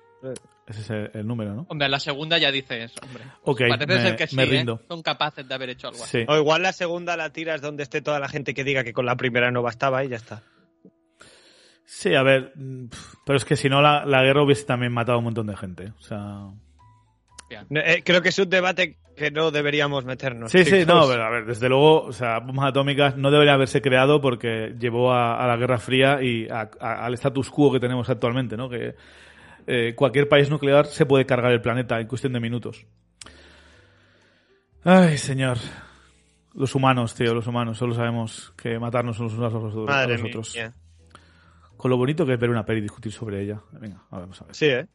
Ese 0.66 0.80
es 0.82 0.90
el, 0.90 1.10
el 1.14 1.26
número, 1.26 1.54
¿no? 1.54 1.66
Hombre, 1.68 1.88
la 1.88 1.98
segunda 1.98 2.38
ya 2.38 2.52
dices, 2.52 2.92
hombre. 3.02 3.24
Ok, 3.42 3.62
Parece 3.68 3.86
me, 3.86 4.00
ser 4.00 4.16
que 4.16 4.26
sí, 4.28 4.36
me 4.36 4.44
¿eh? 4.44 4.46
rindo. 4.46 4.80
Son 4.86 5.02
capaces 5.02 5.48
de 5.48 5.52
haber 5.52 5.70
hecho 5.70 5.88
algo 5.88 6.04
así. 6.04 6.20
Sí. 6.20 6.24
O 6.28 6.36
igual 6.36 6.62
la 6.62 6.72
segunda 6.72 7.16
la 7.16 7.30
tiras 7.30 7.60
donde 7.60 7.82
esté 7.82 8.02
toda 8.02 8.20
la 8.20 8.28
gente 8.28 8.54
que 8.54 8.62
diga 8.62 8.84
que 8.84 8.92
con 8.92 9.04
la 9.04 9.16
primera 9.16 9.50
no 9.50 9.62
bastaba 9.62 10.04
y 10.04 10.10
ya 10.10 10.16
está. 10.16 10.42
Sí, 11.84 12.14
a 12.14 12.22
ver, 12.22 12.52
mm, 12.54 12.84
pero 13.26 13.36
es 13.36 13.44
que 13.44 13.56
si 13.56 13.68
no 13.68 13.82
la, 13.82 14.04
la 14.06 14.22
guerra 14.22 14.44
hubiese 14.44 14.64
también 14.64 14.92
matado 14.92 15.16
a 15.16 15.18
un 15.18 15.24
montón 15.24 15.48
de 15.48 15.56
gente. 15.56 15.92
O 15.98 16.02
sea, 16.02 16.52
No, 17.68 17.80
eh, 17.80 18.02
creo 18.04 18.22
que 18.22 18.28
es 18.30 18.38
un 18.38 18.48
debate 18.48 18.96
que 19.16 19.30
no 19.30 19.50
deberíamos 19.50 20.04
meternos. 20.04 20.50
sí, 20.50 20.64
sí, 20.64 20.80
chicos. 20.80 20.86
no, 20.86 21.06
pero 21.08 21.24
a 21.24 21.30
ver, 21.30 21.44
desde 21.46 21.68
luego, 21.68 22.02
o 22.04 22.12
sea, 22.12 22.38
bombas 22.40 22.70
atómicas 22.70 23.16
no 23.16 23.30
debería 23.30 23.54
haberse 23.54 23.82
creado 23.82 24.20
porque 24.20 24.74
llevó 24.78 25.12
a, 25.12 25.42
a 25.42 25.46
la 25.46 25.56
Guerra 25.56 25.78
Fría 25.78 26.22
y 26.22 26.48
a- 26.48 26.70
a- 26.80 27.04
al 27.06 27.14
status 27.14 27.50
quo 27.50 27.72
que 27.72 27.80
tenemos 27.80 28.08
actualmente, 28.08 28.56
¿no? 28.56 28.68
Que 28.70 28.94
eh, 29.66 29.94
cualquier 29.94 30.28
país 30.28 30.48
nuclear 30.48 30.86
se 30.86 31.04
puede 31.06 31.26
cargar 31.26 31.52
el 31.52 31.60
planeta 31.60 32.00
en 32.00 32.06
cuestión 32.06 32.32
de 32.32 32.40
minutos. 32.40 32.86
Ay, 34.84 35.18
señor. 35.18 35.58
Los 36.54 36.74
humanos, 36.74 37.14
tío, 37.14 37.34
los 37.34 37.46
humanos, 37.46 37.78
solo 37.78 37.94
sabemos 37.94 38.52
que 38.56 38.78
matarnos 38.78 39.18
los 39.20 39.34
unos 39.34 39.52
a 39.54 39.58
los 39.58 39.72
otros. 39.74 39.88
a 39.88 39.92
Madre 39.92 40.12
los 40.18 40.24
otros. 40.24 40.54
mía. 40.56 40.72
Con 41.76 41.90
lo 41.90 41.96
bonito 41.96 42.26
que 42.26 42.32
es 42.34 42.38
ver 42.40 42.50
una 42.50 42.64
peli 42.64 42.78
y 42.78 42.82
discutir 42.82 43.12
sobre 43.12 43.42
ella. 43.42 43.60
Venga, 43.72 43.96
ahora 44.10 44.24
vamos 44.24 44.40
a 44.42 44.44
ver. 44.46 44.54
Sí, 44.54 44.66
¿eh? 44.66 44.86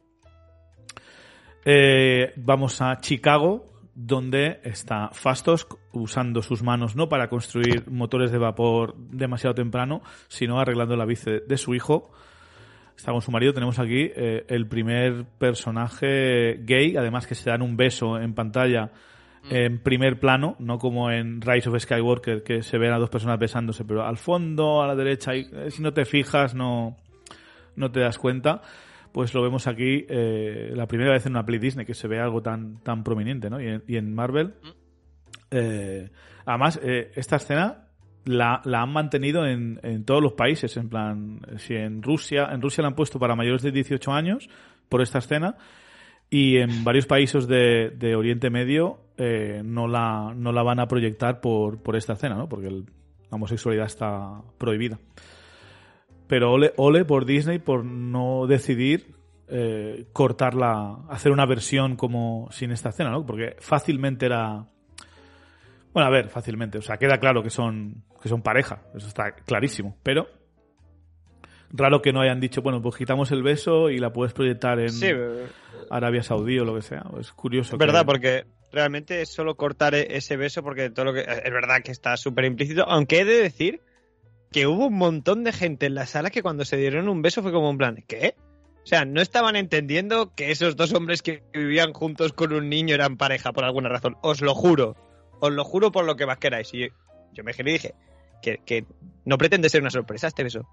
Eh, 1.68 2.32
vamos 2.36 2.80
a 2.80 3.00
Chicago, 3.00 3.66
donde 3.92 4.60
está 4.62 5.10
Fastos 5.12 5.66
usando 5.90 6.40
sus 6.40 6.62
manos 6.62 6.94
no 6.94 7.08
para 7.08 7.28
construir 7.28 7.90
motores 7.90 8.30
de 8.30 8.38
vapor 8.38 8.94
demasiado 8.96 9.52
temprano, 9.52 10.00
sino 10.28 10.60
arreglando 10.60 10.94
la 10.94 11.04
bici 11.04 11.40
de 11.44 11.56
su 11.56 11.74
hijo. 11.74 12.12
Está 12.96 13.10
con 13.10 13.20
su 13.20 13.32
marido. 13.32 13.52
Tenemos 13.52 13.80
aquí 13.80 14.12
eh, 14.14 14.44
el 14.46 14.68
primer 14.68 15.24
personaje 15.38 16.60
gay, 16.62 16.96
además 16.96 17.26
que 17.26 17.34
se 17.34 17.50
dan 17.50 17.62
un 17.62 17.76
beso 17.76 18.16
en 18.16 18.32
pantalla 18.32 18.92
en 19.50 19.78
primer 19.80 20.20
plano, 20.20 20.54
no 20.60 20.78
como 20.78 21.10
en 21.10 21.40
Rise 21.40 21.68
of 21.68 21.80
Skywalker, 21.80 22.44
que 22.44 22.62
se 22.62 22.78
ven 22.78 22.92
a 22.92 22.98
dos 22.98 23.10
personas 23.10 23.38
besándose, 23.38 23.84
pero 23.84 24.04
al 24.04 24.18
fondo, 24.18 24.82
a 24.82 24.86
la 24.86 24.94
derecha, 24.94 25.34
y, 25.34 25.48
eh, 25.52 25.70
si 25.70 25.82
no 25.82 25.92
te 25.92 26.04
fijas, 26.04 26.54
no, 26.54 26.96
no 27.74 27.90
te 27.90 28.00
das 28.00 28.18
cuenta. 28.18 28.62
Pues 29.16 29.32
lo 29.32 29.42
vemos 29.42 29.66
aquí 29.66 30.04
eh, 30.10 30.72
la 30.74 30.86
primera 30.86 31.10
vez 31.12 31.24
en 31.24 31.32
una 31.32 31.46
peli 31.46 31.56
Disney 31.58 31.86
que 31.86 31.94
se 31.94 32.06
ve 32.06 32.20
algo 32.20 32.42
tan, 32.42 32.82
tan 32.82 33.02
prominente, 33.02 33.48
¿no? 33.48 33.58
Y 33.58 33.66
en, 33.66 33.82
y 33.88 33.96
en 33.96 34.14
Marvel. 34.14 34.52
eh, 35.50 36.10
además, 36.44 36.78
eh, 36.82 37.12
esta 37.14 37.36
escena 37.36 37.88
la, 38.26 38.60
la 38.66 38.82
han 38.82 38.92
mantenido 38.92 39.46
en, 39.46 39.80
en 39.82 40.04
todos 40.04 40.22
los 40.22 40.34
países. 40.34 40.76
En 40.76 40.90
plan, 40.90 41.40
si 41.56 41.74
en 41.76 42.02
Rusia, 42.02 42.48
en 42.52 42.60
Rusia 42.60 42.82
la 42.82 42.88
han 42.88 42.94
puesto 42.94 43.18
para 43.18 43.34
mayores 43.34 43.62
de 43.62 43.72
18 43.72 44.12
años 44.12 44.50
por 44.90 45.00
esta 45.00 45.20
escena. 45.20 45.56
Y 46.28 46.58
en 46.58 46.84
varios 46.84 47.06
países 47.06 47.48
de, 47.48 47.94
de 47.96 48.16
Oriente 48.16 48.50
Medio 48.50 48.98
eh, 49.16 49.62
no, 49.64 49.88
la, 49.88 50.34
no 50.36 50.52
la 50.52 50.62
van 50.62 50.78
a 50.78 50.88
proyectar 50.88 51.40
por, 51.40 51.82
por 51.82 51.96
esta 51.96 52.12
escena, 52.12 52.34
¿no? 52.34 52.50
Porque 52.50 52.66
el- 52.66 52.84
la 53.30 53.36
homosexualidad 53.36 53.86
está 53.86 54.42
prohibida. 54.58 54.98
Pero 56.26 56.52
ole, 56.52 56.72
ole 56.76 57.04
por 57.04 57.24
Disney 57.24 57.58
por 57.58 57.84
no 57.84 58.46
decidir 58.46 59.14
eh, 59.48 60.06
cortarla, 60.12 60.98
hacer 61.08 61.30
una 61.30 61.46
versión 61.46 61.96
como 61.96 62.48
sin 62.50 62.72
esta 62.72 62.88
escena, 62.88 63.10
¿no? 63.10 63.24
Porque 63.24 63.56
fácilmente 63.60 64.26
era. 64.26 64.66
Bueno, 65.92 66.08
a 66.08 66.10
ver, 66.10 66.28
fácilmente. 66.28 66.78
O 66.78 66.82
sea, 66.82 66.96
queda 66.98 67.18
claro 67.18 67.42
que 67.42 67.50
son, 67.50 68.02
que 68.22 68.28
son 68.28 68.42
pareja. 68.42 68.82
Eso 68.94 69.06
está 69.08 69.32
clarísimo. 69.36 69.96
Pero. 70.02 70.26
Raro 71.70 72.00
que 72.00 72.12
no 72.12 72.20
hayan 72.20 72.38
dicho, 72.40 72.62
bueno, 72.62 72.80
pues 72.80 72.94
quitamos 72.96 73.32
el 73.32 73.42
beso 73.42 73.90
y 73.90 73.98
la 73.98 74.12
puedes 74.12 74.32
proyectar 74.32 74.78
en 74.78 74.88
Sí, 74.90 75.08
Arabia 75.90 76.22
Saudí 76.22 76.58
o 76.60 76.64
lo 76.64 76.74
que 76.76 76.82
sea. 76.82 77.04
Es 77.20 77.32
curioso. 77.32 77.74
es 77.74 77.78
que- 77.78 77.84
verdad, 77.84 78.06
porque 78.06 78.44
realmente 78.72 79.20
es 79.20 79.32
solo 79.32 79.56
cortar 79.56 79.94
e- 79.96 80.16
ese 80.16 80.36
beso 80.36 80.62
porque 80.62 80.90
todo 80.90 81.06
lo 81.06 81.12
que... 81.12 81.20
Es 81.22 81.52
verdad 81.52 81.82
que 81.84 81.90
está 81.90 82.16
súper 82.16 82.44
implícito, 82.44 82.84
aunque 82.88 83.20
he 83.20 83.24
de 83.24 83.42
decir 83.42 83.80
que 84.52 84.66
hubo 84.66 84.86
un 84.86 84.94
montón 84.96 85.44
de 85.44 85.52
gente 85.52 85.86
en 85.86 85.94
la 85.94 86.06
sala 86.06 86.30
que 86.30 86.42
cuando 86.42 86.64
se 86.64 86.76
dieron 86.76 87.08
un 87.08 87.22
beso 87.22 87.42
fue 87.42 87.52
como 87.52 87.70
en 87.70 87.78
plan, 87.78 88.04
¿qué? 88.06 88.34
O 88.82 88.86
sea, 88.86 89.04
no 89.04 89.20
estaban 89.20 89.56
entendiendo 89.56 90.32
que 90.34 90.52
esos 90.52 90.76
dos 90.76 90.92
hombres 90.94 91.20
que 91.22 91.42
vivían 91.52 91.92
juntos 91.92 92.32
con 92.32 92.52
un 92.52 92.68
niño 92.68 92.94
eran 92.94 93.16
pareja 93.16 93.52
por 93.52 93.64
alguna 93.64 93.88
razón. 93.88 94.16
Os 94.22 94.40
lo 94.40 94.54
juro. 94.54 94.94
Os 95.40 95.52
lo 95.52 95.64
juro 95.64 95.90
por 95.90 96.04
lo 96.04 96.14
que 96.14 96.24
más 96.24 96.38
queráis. 96.38 96.72
Y 96.72 96.88
yo 97.32 97.42
me 97.42 97.52
giré 97.52 97.70
y 97.70 97.74
dije 97.74 97.94
que, 98.42 98.58
que 98.64 98.84
no 99.24 99.38
pretende 99.38 99.68
ser 99.68 99.80
una 99.80 99.90
sorpresa 99.90 100.28
este 100.28 100.44
beso. 100.44 100.68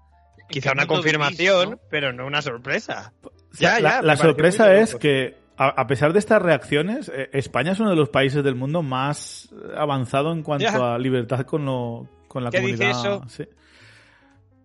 Quizá 0.48 0.72
una 0.72 0.86
confirmación, 0.86 1.70
no? 1.72 1.80
pero 1.90 2.12
no 2.12 2.24
una 2.26 2.40
sorpresa. 2.40 3.12
Ya, 3.58 3.80
la, 3.80 4.00
ya, 4.02 4.16
sorpresa 4.16 4.72
es 4.74 4.94
que, 4.94 5.36
a, 5.56 5.68
a 5.68 5.86
pesar 5.88 6.12
de 6.12 6.18
estas 6.20 6.40
reacciones, 6.40 7.10
eh, 7.12 7.30
España 7.32 7.72
es 7.72 7.80
uno 7.80 7.90
de 7.90 7.96
los 7.96 8.10
países 8.10 8.44
del 8.44 8.54
mundo 8.54 8.82
más 8.82 9.52
avanzado 9.76 10.32
en 10.32 10.42
cuanto 10.44 10.64
Ya. 10.66 10.94
a 10.94 10.98
libertad 10.98 11.40
con, 11.46 11.64
lo, 11.64 12.08
con 12.28 12.44
la 12.44 12.50
¿Qué 12.50 12.60
dice 12.60 12.76
comunidad. 12.86 13.00
eso? 13.00 13.22
Sí. 13.28 13.44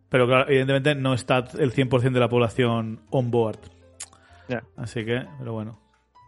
Pero 0.09 0.25
claro, 0.27 0.45
evidentemente 0.49 0.95
no 0.95 1.13
está 1.13 1.37
el 1.59 1.73
100% 1.73 2.11
de 2.11 2.19
la 2.19 2.29
población 2.29 3.01
on 3.11 3.29
board. 3.31 3.59
Ya. 4.47 4.63
Así 4.77 5.05
que, 5.05 5.25
pero 5.37 5.53
bueno. 5.53 5.79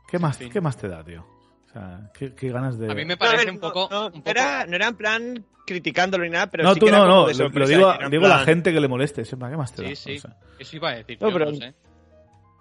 ¿Qué 0.07 0.19
más. 0.19 0.37
¿qué 0.37 0.61
más 0.61 0.77
te 0.77 0.87
da, 0.87 1.03
tío? 1.03 1.25
O 1.67 1.73
sea, 1.73 2.11
¿qué, 2.13 2.35
qué 2.35 2.51
ganas 2.51 2.77
de...? 2.77 2.91
A 2.91 2.93
mí 2.95 3.05
me 3.05 3.17
parece 3.17 3.45
ver, 3.45 3.53
un 3.53 3.59
poco. 3.59 3.87
no, 3.89 4.07
un 4.07 4.11
poco- 4.11 4.29
Era, 4.29 4.65
no 4.67 4.75
era 4.75 4.87
en 4.89 4.95
plan 4.95 5.45
criticándolo 5.65 6.23
ni 6.25 6.29
nada, 6.29 6.47
pero 6.47 6.63
no, 6.65 6.73
sí 6.73 6.79
tú 6.81 6.85
que 6.87 6.91
no, 6.91 6.97
como 6.99 7.07
no. 7.09 7.27
de 7.27 7.33
Lo, 7.33 7.39
lo 7.39 7.45
sorpresa, 7.45 7.69
digo, 8.09 8.25
a 8.25 8.27
la 8.29 8.39
gente 8.39 8.73
que 8.73 8.79
le 8.81 8.87
moleste. 8.89 9.23
Sepa, 9.25 9.49
¿qué 9.49 9.55
más 9.57 9.73
te 9.73 9.83
da? 9.83 9.87
Sí, 9.89 9.95
sí. 9.95 10.19
Sea, 10.19 10.35
Eso 10.59 10.75
iba 10.75 10.89
a 10.89 10.95
decir. 10.95 11.17
No, 11.21 11.29
yo, 11.29 11.33
pero- 11.33 11.51
no 11.51 11.55
sé. 11.57 11.73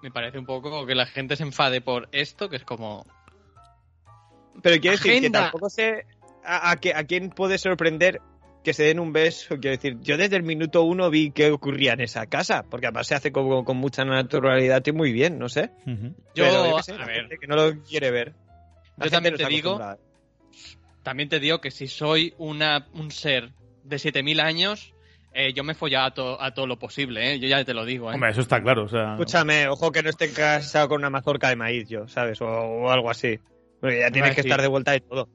Me 0.03 0.11
parece 0.11 0.39
un 0.39 0.47
poco 0.47 0.87
que 0.87 0.95
la 0.95 1.05
gente 1.07 1.37
se 1.37 1.43
enfade 1.43 1.81
por 1.83 2.09
esto, 2.13 2.49
que 2.49 2.57
es 2.57 2.65
como. 2.65 3.05
Pero 4.63 4.81
quiero 4.81 4.97
decir 4.97 5.21
que 5.21 5.31
tampoco 5.31 5.69
sé 5.71 6.07
a, 6.45 6.71
a, 6.71 6.77
que- 6.77 6.95
a 6.95 7.05
quién 7.05 7.31
puede 7.31 7.59
sorprender 7.59 8.21
que 8.63 8.73
se 8.75 8.85
den 8.85 9.01
un 9.01 9.13
beso. 9.13 9.57
Quiero 9.59 9.77
decir, 9.77 9.97
yo 10.01 10.17
desde 10.17 10.37
el 10.37 10.43
minuto 10.43 10.83
uno 10.83 11.09
vi 11.11 11.31
qué 11.31 11.51
ocurría 11.51 11.93
en 11.95 12.01
esa 12.01 12.27
casa, 12.27 12.65
porque 12.69 12.87
además 12.87 13.07
se 13.07 13.15
hace 13.15 13.33
como 13.33 13.65
con 13.65 13.77
mucha 13.79 14.05
naturalidad 14.05 14.83
y 14.87 14.93
muy 14.93 15.13
bien, 15.13 15.39
no 15.39 15.49
sé. 15.49 15.71
Yo, 15.87 16.05
Pero 16.35 16.77
qué 16.77 16.83
sé, 16.83 16.93
a 16.93 17.07
ver, 17.07 17.15
gente 17.23 17.39
que 17.39 17.47
no 17.47 17.57
lo 17.57 17.83
quiere 17.83 18.11
ver. 18.11 18.35
La 18.97 19.07
Yo 19.07 19.11
también 19.11 19.37
te 19.37 19.47
digo- 19.47 19.81
también 21.03 21.29
te 21.29 21.41
digo 21.41 21.61
que 21.61 21.71
si 21.71 21.89
soy 21.89 22.35
una, 22.39 22.87
un 22.93 23.11
ser 23.11 23.51
de 23.85 23.99
7000 23.99 24.41
años, 24.41 24.93
eh, 25.33 25.53
yo 25.55 25.65
me 25.65 25.75
follaba 25.75 26.07
a, 26.07 26.15
to- 26.15 26.43
a 26.43 26.53
todo 26.53 26.67
lo 26.67 26.79
posible, 26.79 27.33
¿eh? 27.33 27.39
Yo 27.39 27.49
ya 27.49 27.65
te 27.65 27.73
lo 27.73 27.85
digo, 27.87 28.11
¿eh? 28.11 28.15
Hombre, 28.15 28.31
eso 28.31 28.41
está 28.43 28.63
claro. 28.63 28.85
O 28.85 28.89
sea, 28.89 29.13
Escúchame, 29.13 29.69
ojo 29.69 29.91
que 29.93 30.03
no 30.03 30.11
esté 30.11 30.31
casado 30.33 30.89
con 30.89 30.99
una 31.01 31.09
mazorca 31.11 31.49
de 31.49 31.57
maíz, 31.57 31.89
yo, 31.89 32.07
¿sabes? 32.09 32.41
O, 32.43 32.47
o 32.47 32.91
algo 32.91 33.09
así. 33.11 33.39
Porque 33.81 34.01
ya 34.01 34.11
tienes 34.11 34.35
que 34.35 34.43
sí. 34.43 34.49
estar 34.49 34.61
de 34.61 34.69
vuelta 34.69 34.95
y 34.95 35.01
todo. 35.01 35.29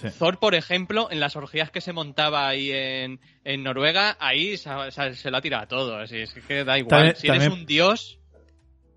Sí. 0.00 0.08
Thor, 0.18 0.38
por 0.38 0.54
ejemplo, 0.54 1.08
en 1.10 1.20
las 1.20 1.36
orgías 1.36 1.70
que 1.70 1.80
se 1.80 1.92
montaba 1.92 2.46
ahí 2.48 2.70
en, 2.72 3.20
en 3.44 3.62
Noruega, 3.62 4.16
ahí 4.20 4.56
se, 4.56 4.70
se- 4.90 5.14
se 5.14 5.30
lo 5.30 5.36
ha 5.36 5.40
tirado 5.40 5.64
a 5.64 5.66
todo. 5.66 5.96
Así 5.96 6.18
es 6.18 6.32
que 6.32 6.64
da 6.64 6.78
igual. 6.78 6.88
También- 6.90 7.16
si 7.16 7.26
eres 7.28 7.40
también- 7.40 7.60
un 7.60 7.66
dios, 7.66 8.18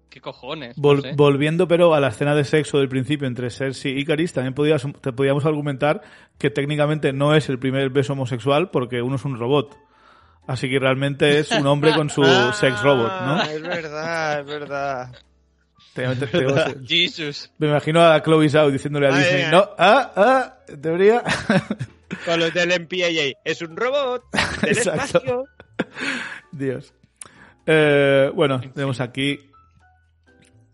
¿qué 0.09 0.21
cojones? 0.21 0.77
No 0.77 0.84
Vol- 0.84 1.01
sé. 1.01 1.11
Volviendo 1.15 1.67
pero 1.67 1.93
a 1.93 1.99
la 1.99 2.07
escena 2.09 2.35
de 2.35 2.43
sexo 2.43 2.80
del 2.80 2.89
principio 2.89 3.27
entre 3.27 3.49
Cersei 3.49 3.97
y 3.99 4.05
Caris, 4.05 4.34
también 4.34 4.53
podías, 4.53 4.85
te 5.01 5.11
podíamos 5.13 5.45
argumentar 5.45 6.01
que 6.38 6.49
técnicamente 6.49 7.13
no 7.13 7.35
es 7.35 7.47
el 7.49 7.59
primer 7.59 7.89
beso 7.89 8.13
homosexual 8.13 8.69
porque 8.71 9.01
uno 9.01 9.15
es 9.17 9.26
un 9.26 9.38
robot. 9.38 9.77
Así 10.47 10.67
que 10.67 10.80
realmente 10.80 11.38
es 11.39 11.51
un 11.51 11.67
hombre 11.67 11.93
con 11.93 12.09
su 12.09 12.23
Ah, 12.26 12.51
sex 12.53 12.81
robot, 12.81 13.21
¿no? 13.21 13.41
Es 13.43 13.61
verdad, 13.61 14.39
es 14.39 14.45
verdad. 14.47 15.15
Jesus. 16.88 17.52
me 17.57 17.68
imagino 17.68 18.02
a 18.02 18.22
Chloe 18.22 18.49
Zhao 18.49 18.72
diciéndole 18.72 19.07
a 19.07 19.18
Disney, 19.18 19.52
no, 19.52 19.70
ah, 19.78 20.11
ah, 20.16 20.53
en 20.68 20.82
teoría. 20.82 21.24
Con 22.26 22.40
los 22.40 22.53
del 22.53 22.70
MPAA. 22.70 23.40
Es 23.44 23.61
un 23.61 23.76
robot 23.76 24.24
del 24.61 24.78
Exacto. 24.78 24.99
espacio. 24.99 25.44
Dios. 26.52 26.94
Eh, 27.66 28.32
bueno, 28.34 28.60
tenemos 28.74 28.99
aquí. 28.99 29.40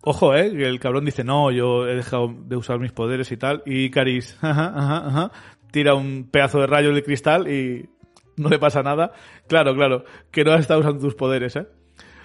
Ojo, 0.02 0.36
eh, 0.36 0.52
que 0.52 0.66
el 0.66 0.80
cabrón 0.80 1.06
dice, 1.06 1.24
no, 1.24 1.52
yo 1.52 1.88
he 1.88 1.96
dejado 1.96 2.34
de 2.38 2.56
usar 2.56 2.80
mis 2.80 2.92
poderes 2.92 3.32
y 3.32 3.38
tal. 3.38 3.64
Y 3.66 3.90
Caris, 3.90 4.38
ajá, 4.40 4.72
ajá, 4.76 5.08
ajá, 5.08 5.32
tira 5.72 5.96
un 5.96 6.30
pedazo 6.32 6.60
de 6.60 6.68
rayo 6.68 6.94
de 6.94 7.04
cristal 7.04 7.48
y 7.52 7.90
no 8.38 8.50
le 8.50 8.60
pasa 8.60 8.84
nada. 8.84 9.12
Claro, 9.48 9.76
claro, 9.76 10.06
que 10.32 10.44
no 10.44 10.54
has 10.54 10.62
estado 10.62 10.82
usando 10.82 11.02
tus 11.02 11.16
poderes, 11.16 11.56
eh. 11.56 11.68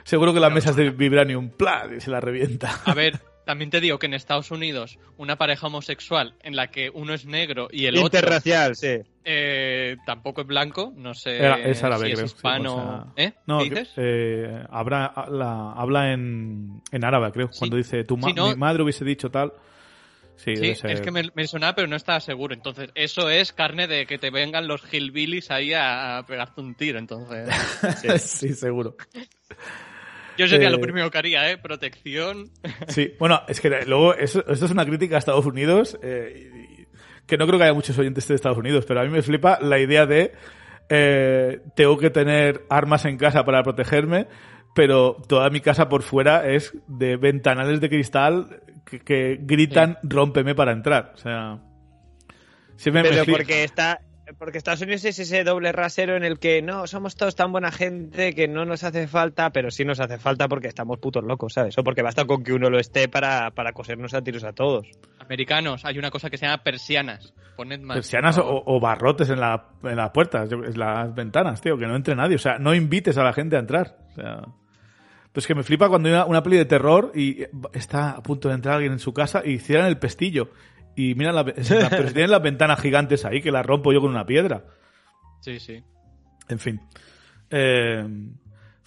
Seguro 0.05 0.33
que 0.35 0.41
la 0.41 0.51
mesa 0.51 0.71
es 0.71 0.77
de 0.77 0.91
Vibranium, 0.91 1.51
¡plan! 1.51 1.97
y 1.97 2.01
se 2.01 2.11
la 2.11 2.21
revienta. 2.21 2.81
A 2.85 2.95
ver, 2.95 3.21
también 3.45 3.71
te 3.71 3.81
digo 3.81 3.99
que 3.99 4.07
en 4.07 4.15
Estados 4.15 4.51
Unidos, 4.51 4.99
una 5.17 5.37
pareja 5.37 5.67
homosexual 5.67 6.35
en 6.43 6.57
la 6.57 6.69
que 6.71 6.91
uno 6.91 7.15
es 7.15 7.27
negro 7.27 7.69
y 7.71 7.87
el 7.87 7.97
otro 7.97 8.07
Interracial, 8.07 8.77
sí. 8.77 8.99
eh, 9.25 9.97
tampoco 10.07 10.43
es 10.43 10.47
blanco, 10.47 10.93
no 10.97 11.15
sé 11.15 11.37
Era- 11.39 11.59
es 11.59 11.83
árabe, 11.83 12.07
si 12.09 12.13
creo, 12.13 12.25
es 12.25 12.31
sí, 12.31 12.37
hispano. 12.37 12.75
o 12.75 13.13
sea, 13.17 13.25
¿Eh? 13.27 13.33
No, 13.47 13.59
¿Qué 13.59 13.71
dices? 13.71 13.91
eh, 13.97 14.65
habla, 14.71 15.13
la- 15.31 15.73
habla 15.73 16.13
en, 16.13 16.81
en 16.93 17.05
árabe, 17.05 17.31
creo. 17.33 17.49
Sí. 17.53 17.59
Cuando 17.59 17.77
dice, 17.77 18.05
tu 18.05 18.17
ma- 18.17 18.29
Sí, 18.29 18.35
no. 18.35 18.49
mi 18.51 18.57
madre 18.57 18.83
hubiese 18.83 19.05
dicho 19.05 19.31
tal. 19.31 19.53
Sí, 20.37 20.57
Sí, 20.57 20.75
ser. 20.75 20.93
es 20.93 21.01
que 21.03 21.11
me, 21.11 21.25
me 21.35 21.47
sonaba, 21.47 21.75
pero 21.75 21.87
no 21.87 21.97
estaba 21.97 22.19
seguro. 22.19 22.55
Entonces, 22.55 22.89
eso 22.95 23.29
es 23.29 23.53
carne 23.53 23.87
de 23.87 24.07
que 24.07 24.17
te 24.17 24.31
vengan 24.31 24.69
los 24.69 24.81
hillbillies 24.91 25.51
ahí 25.51 25.75
a, 25.75 26.17
a 26.17 26.25
pegarte 26.25 26.63
un 26.63 26.75
tiro. 26.75 26.99
Entonces, 26.99 27.47
sí, 28.23 28.55
seguro. 28.55 28.97
Yo 30.41 30.49
sería 30.49 30.69
Eh, 30.69 30.71
lo 30.71 30.81
primero 30.81 31.11
que 31.11 31.19
haría, 31.19 31.51
¿eh? 31.51 31.59
Protección. 31.59 32.51
Sí, 32.89 33.13
bueno, 33.19 33.43
es 33.47 33.61
que 33.61 33.69
luego 33.87 34.15
eso- 34.15 34.45
esto 34.49 34.65
es 34.65 34.71
una 34.71 34.87
crítica 34.87 35.17
a 35.17 35.19
Estados 35.19 35.45
Unidos, 35.45 35.99
eh, 36.03 36.87
que 37.27 37.37
no 37.37 37.47
creo 37.47 37.59
que 37.59 37.65
haya 37.65 37.75
muchos 37.75 37.99
oyentes 37.99 38.27
de 38.27 38.35
Estados 38.35 38.59
Unidos, 38.59 38.85
pero 38.87 39.01
a 39.01 39.05
mí 39.05 39.11
me 39.11 39.23
flipa 39.23 39.59
la 39.61 39.79
idea 39.79 40.07
de 40.07 40.33
eh, 40.89 41.61
tengo 41.77 41.99
que 41.99 42.11
tener 42.11 42.65
armas 42.71 43.05
en 43.05 43.17
casa 43.17 43.45
para 43.45 43.63
protegerme, 43.63 44.27
pero 44.75 45.17
toda 45.29 45.51
mi 45.51 45.61
casa 45.61 45.89
por 45.89 46.03
fuera 46.03 46.49
es 46.51 46.73
de 46.89 47.17
ventanales 47.17 47.81
de 47.81 47.89
cristal 47.89 48.63
que, 48.85 48.99
que 49.01 49.39
gritan 49.41 49.99
rómpeme 50.03 50.55
para 50.55 50.73
entrar. 50.73 51.13
O 51.15 51.19
sea, 51.19 51.59
siempre 52.77 53.03
me 53.03 53.11
Pero 53.11 53.25
porque 53.27 53.63
está. 53.65 54.01
Porque 54.39 54.59
Estados 54.59 54.83
Unidos 54.83 55.05
es 55.05 55.19
ese 55.19 55.45
doble 55.45 55.73
rasero 55.73 56.17
en 56.17 56.25
el 56.25 56.39
que 56.39 56.63
no, 56.63 56.87
somos 56.87 57.17
todos 57.17 57.35
tan 57.35 57.53
buena 57.53 57.71
gente 57.73 58.35
que 58.35 58.49
no 58.49 58.65
nos 58.65 58.85
hace 58.85 59.07
falta, 59.09 59.51
pero 59.51 59.71
sí 59.71 59.85
nos 59.85 60.01
hace 60.01 60.19
falta 60.19 60.49
porque 60.49 60.69
estamos 60.69 60.99
putos 60.99 61.25
locos, 61.25 61.55
¿sabes? 61.55 61.77
O 61.79 61.85
porque 61.85 62.03
basta 62.03 62.25
con 62.25 62.43
que 62.43 62.53
uno 62.53 62.71
lo 62.71 62.79
esté 62.79 63.09
para, 63.09 63.51
para 63.51 63.73
cosernos 63.73 64.15
a 64.15 64.23
tiros 64.23 64.45
a 64.45 64.53
todos. 64.53 64.87
Americanos, 65.19 65.85
hay 65.85 65.99
una 65.99 66.11
cosa 66.11 66.31
que 66.31 66.39
se 66.39 66.47
llama 66.47 66.63
persianas. 66.63 67.33
Poned 67.57 67.81
más. 67.81 67.97
persianas 67.97 68.39
o, 68.43 68.81
barrotes 68.81 69.29
en, 69.31 69.41
la, 69.41 69.69
en 69.83 69.97
las 69.97 70.11
puertas, 70.11 70.51
en 70.51 70.79
las 70.79 71.15
ventanas, 71.15 71.61
tío, 71.61 71.77
que 71.77 71.87
no 71.87 71.97
entre 71.97 72.15
nadie. 72.15 72.37
O 72.37 72.39
sea, 72.39 72.59
no 72.59 72.75
invites 72.75 73.19
a 73.19 73.25
la 73.25 73.33
gente 73.33 73.57
a 73.57 73.59
entrar. 73.59 73.99
O 74.13 74.15
sea, 74.15 74.43
pues 75.33 75.47
que 75.47 75.55
me 75.55 75.63
flipa 75.63 75.89
cuando 75.89 76.09
hay 76.09 76.15
una, 76.15 76.25
una 76.25 76.43
peli 76.43 76.57
de 76.57 76.65
terror 76.65 77.13
y 77.15 77.45
está 77.73 78.11
a 78.11 78.23
punto 78.23 78.49
de 78.49 78.55
entrar 78.55 78.77
alguien 78.77 78.93
en 78.93 78.99
su 78.99 79.13
casa 79.13 79.43
y 79.45 79.59
cierran 79.59 79.89
el 79.89 79.99
pestillo. 79.99 80.51
Y 80.97 81.15
mira, 81.15 81.33
la, 81.33 81.45
pero 81.45 81.63
si 81.63 82.15
tienen 82.15 82.31
las 82.31 82.43
ventanas 82.43 82.81
gigantes 82.81 83.25
ahí 83.25 83.41
que 83.41 83.51
las 83.51 83.65
rompo 83.65 83.93
yo 83.93 84.01
con 84.01 84.11
una 84.11 84.27
piedra. 84.27 84.65
Sí, 85.41 85.59
sí. 85.59 85.83
En 86.49 86.59
fin. 86.59 86.81
Eh, 87.51 88.05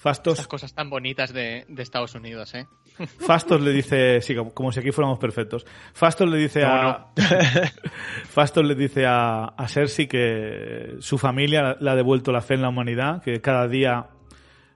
Fastos, 0.03 0.45
cosas 0.47 0.73
tan 0.73 0.89
bonitas 0.89 1.31
de, 1.31 1.63
de 1.69 1.81
Estados 1.81 2.13
Unidos, 2.13 2.53
¿eh? 2.55 2.67
Fastos 3.25 3.61
le 3.61 3.71
dice, 3.71 4.19
sí, 4.19 4.35
como, 4.35 4.53
como 4.53 4.71
si 4.73 4.81
aquí 4.81 4.91
fuéramos 4.91 5.17
perfectos. 5.17 5.65
Fastos 5.93 6.29
le 6.29 6.37
dice 6.37 6.61
¿Cómo 6.61 6.73
a 6.73 7.13
Fastos 8.25 8.65
le 8.65 8.75
dice 8.75 9.05
a, 9.05 9.45
a 9.45 9.67
Cersei 9.69 10.07
que 10.07 10.95
su 10.99 11.17
familia 11.17 11.77
le 11.79 11.89
ha 11.89 11.95
devuelto 11.95 12.33
la 12.33 12.41
fe 12.41 12.55
en 12.55 12.63
la 12.63 12.69
humanidad, 12.69 13.23
que 13.23 13.39
cada 13.39 13.69
día 13.69 14.09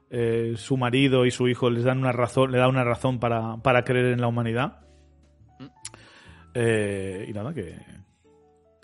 eh, 0.09 0.53
su 0.55 0.77
marido 0.77 1.25
y 1.25 1.31
su 1.31 1.49
hijo 1.49 1.69
les 1.69 1.83
dan 1.83 1.97
una 1.97 2.13
razón, 2.13 2.53
le 2.53 2.59
da 2.59 2.69
una 2.69 2.85
razón 2.85 3.19
para, 3.19 3.57
para 3.57 3.83
creer 3.83 4.13
en 4.13 4.21
la 4.21 4.27
humanidad. 4.27 4.86
Eh, 6.59 7.25
y 7.29 7.33
nada, 7.33 7.53
que 7.53 7.75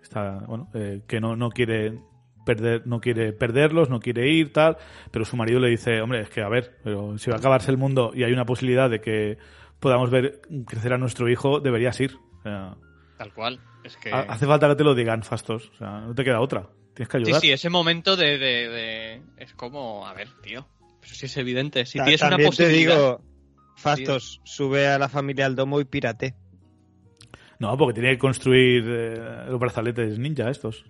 está, 0.02 0.40
bueno, 0.48 0.70
eh, 0.74 1.02
que 1.08 1.20
no, 1.20 1.36
no 1.36 1.50
quiere 1.50 2.00
perder, 2.46 2.86
no 2.86 3.00
quiere 3.00 3.34
perderlos, 3.34 3.90
no 3.90 4.00
quiere 4.00 4.30
ir, 4.30 4.52
tal, 4.54 4.78
pero 5.12 5.26
su 5.26 5.36
marido 5.38 5.60
le 5.60 5.70
dice, 5.70 6.02
hombre, 6.02 6.22
es 6.22 6.30
que 6.30 6.42
a 6.42 6.50
ver, 6.50 6.78
pero 6.84 7.18
si 7.18 7.30
va 7.30 7.38
a 7.38 7.40
acabarse 7.40 7.72
el 7.72 7.78
mundo 7.78 8.12
y 8.14 8.24
hay 8.24 8.34
una 8.34 8.46
posibilidad 8.46 8.90
de 8.90 9.02
que 9.02 9.38
podamos 9.80 10.10
ver 10.10 10.42
crecer 10.68 10.94
a 10.94 10.98
nuestro 10.98 11.30
hijo, 11.30 11.60
deberías 11.62 12.00
ir. 12.00 12.16
O 12.40 12.42
sea, 12.44 12.76
Tal 13.18 13.34
cual. 13.34 13.60
Es 13.84 13.98
que... 13.98 14.12
ha- 14.14 14.22
hace 14.30 14.46
falta 14.46 14.68
que 14.70 14.76
te 14.76 14.84
lo 14.84 14.94
digan, 14.96 15.24
Fastos. 15.24 15.70
O 15.76 15.78
sea, 15.78 16.02
no 16.02 16.14
te 16.16 16.24
queda 16.24 16.40
otra. 16.42 16.70
Tienes 16.94 17.10
que 17.10 17.18
Sí, 17.20 17.24
ayudar. 17.24 17.42
sí, 17.42 17.52
ese 17.52 17.70
momento 17.70 18.16
de, 18.16 18.38
de- 18.38 18.70
de- 18.70 19.22
Es 19.38 19.54
como... 19.54 20.06
A 20.06 20.14
ver, 20.14 20.28
tío. 20.42 20.68
Pero 21.02 21.14
sí 21.14 21.26
es 21.26 21.38
evidente. 21.38 21.86
Si 21.86 21.98
Ta- 21.98 22.04
tienes 22.06 22.22
una 22.22 22.32
También 22.32 22.50
te 22.52 22.56
posibilidad... 22.58 22.96
digo, 22.96 23.22
Fastos, 23.76 24.42
sube 24.44 24.88
a 24.88 25.00
la 25.00 25.10
familia 25.10 25.46
al 25.48 25.56
domo 25.56 25.80
y 25.80 25.86
pirate. 25.86 26.36
No, 27.60 27.78
porque 27.78 27.94
tiene 28.00 28.12
que 28.16 28.20
construir 28.20 28.84
eh, 28.88 29.46
los 29.48 29.60
brazaletes 29.60 30.18
ninja 30.20 30.50
estos. 30.50 30.86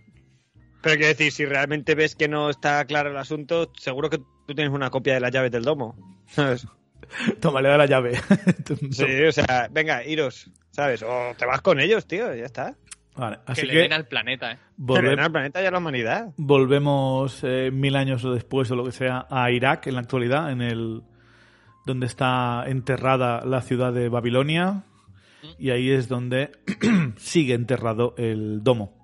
Pero 0.81 0.95
quiero 0.95 1.07
decir, 1.10 1.31
si 1.31 1.45
realmente 1.45 1.95
ves 1.95 2.15
que 2.15 2.27
no 2.27 2.49
está 2.49 2.84
claro 2.85 3.10
el 3.11 3.18
asunto, 3.18 3.72
seguro 3.77 4.10
que 4.10 4.18
tú 4.18 4.53
tienes 4.56 4.73
una 4.73 4.90
copia 4.90 5.14
de 5.14 5.19
las 5.22 5.31
llaves 5.31 5.52
del 5.52 5.64
domo. 5.64 5.95
¿Sabes? 6.27 6.68
Toma, 7.41 7.61
le 7.61 7.69
da 7.69 7.77
la 7.77 7.85
llave. 7.85 8.14
Sí, 8.91 9.23
o 9.27 9.31
sea, 9.31 9.68
venga, 9.72 10.03
iros, 10.06 10.49
¿sabes? 10.72 11.03
O 11.03 11.34
te 11.38 11.45
vas 11.45 11.61
con 11.61 11.80
ellos, 11.80 12.06
tío, 12.07 12.34
ya 12.34 12.45
está. 12.45 12.76
Vale, 13.15 13.38
Que 13.45 13.52
así 13.52 13.61
le 13.68 13.73
que 13.73 13.80
den 13.80 13.94
al 13.94 14.07
planeta, 14.07 14.53
¿eh? 14.53 14.57
volve- 14.77 15.10
Pero 15.11 15.22
al 15.22 15.31
planeta 15.31 15.61
y 15.61 15.65
a 15.68 15.72
la 15.72 15.77
humanidad. 15.77 16.30
volvemos 16.38 17.40
eh, 17.44 17.69
mil 17.72 17.95
años 17.95 18.23
después 18.23 18.72
o 18.72 18.76
lo 18.76 18.84
que 18.85 18.91
sea 18.91 19.27
a 19.30 19.52
Irak 19.52 19.85
en 19.88 19.94
la 19.95 20.02
actualidad, 20.02 20.52
en 20.52 20.61
el 20.61 21.03
donde 21.85 22.07
está 22.07 22.64
enterrada 22.65 23.45
la 23.45 23.61
ciudad 23.61 23.94
de 23.94 24.10
Babilonia 24.10 24.84
y 25.57 25.70
ahí 25.72 25.90
es 25.91 26.07
donde 26.07 26.52
sigue 27.18 27.53
enterrado 27.53 28.15
el 28.18 28.64
domo. 28.64 28.98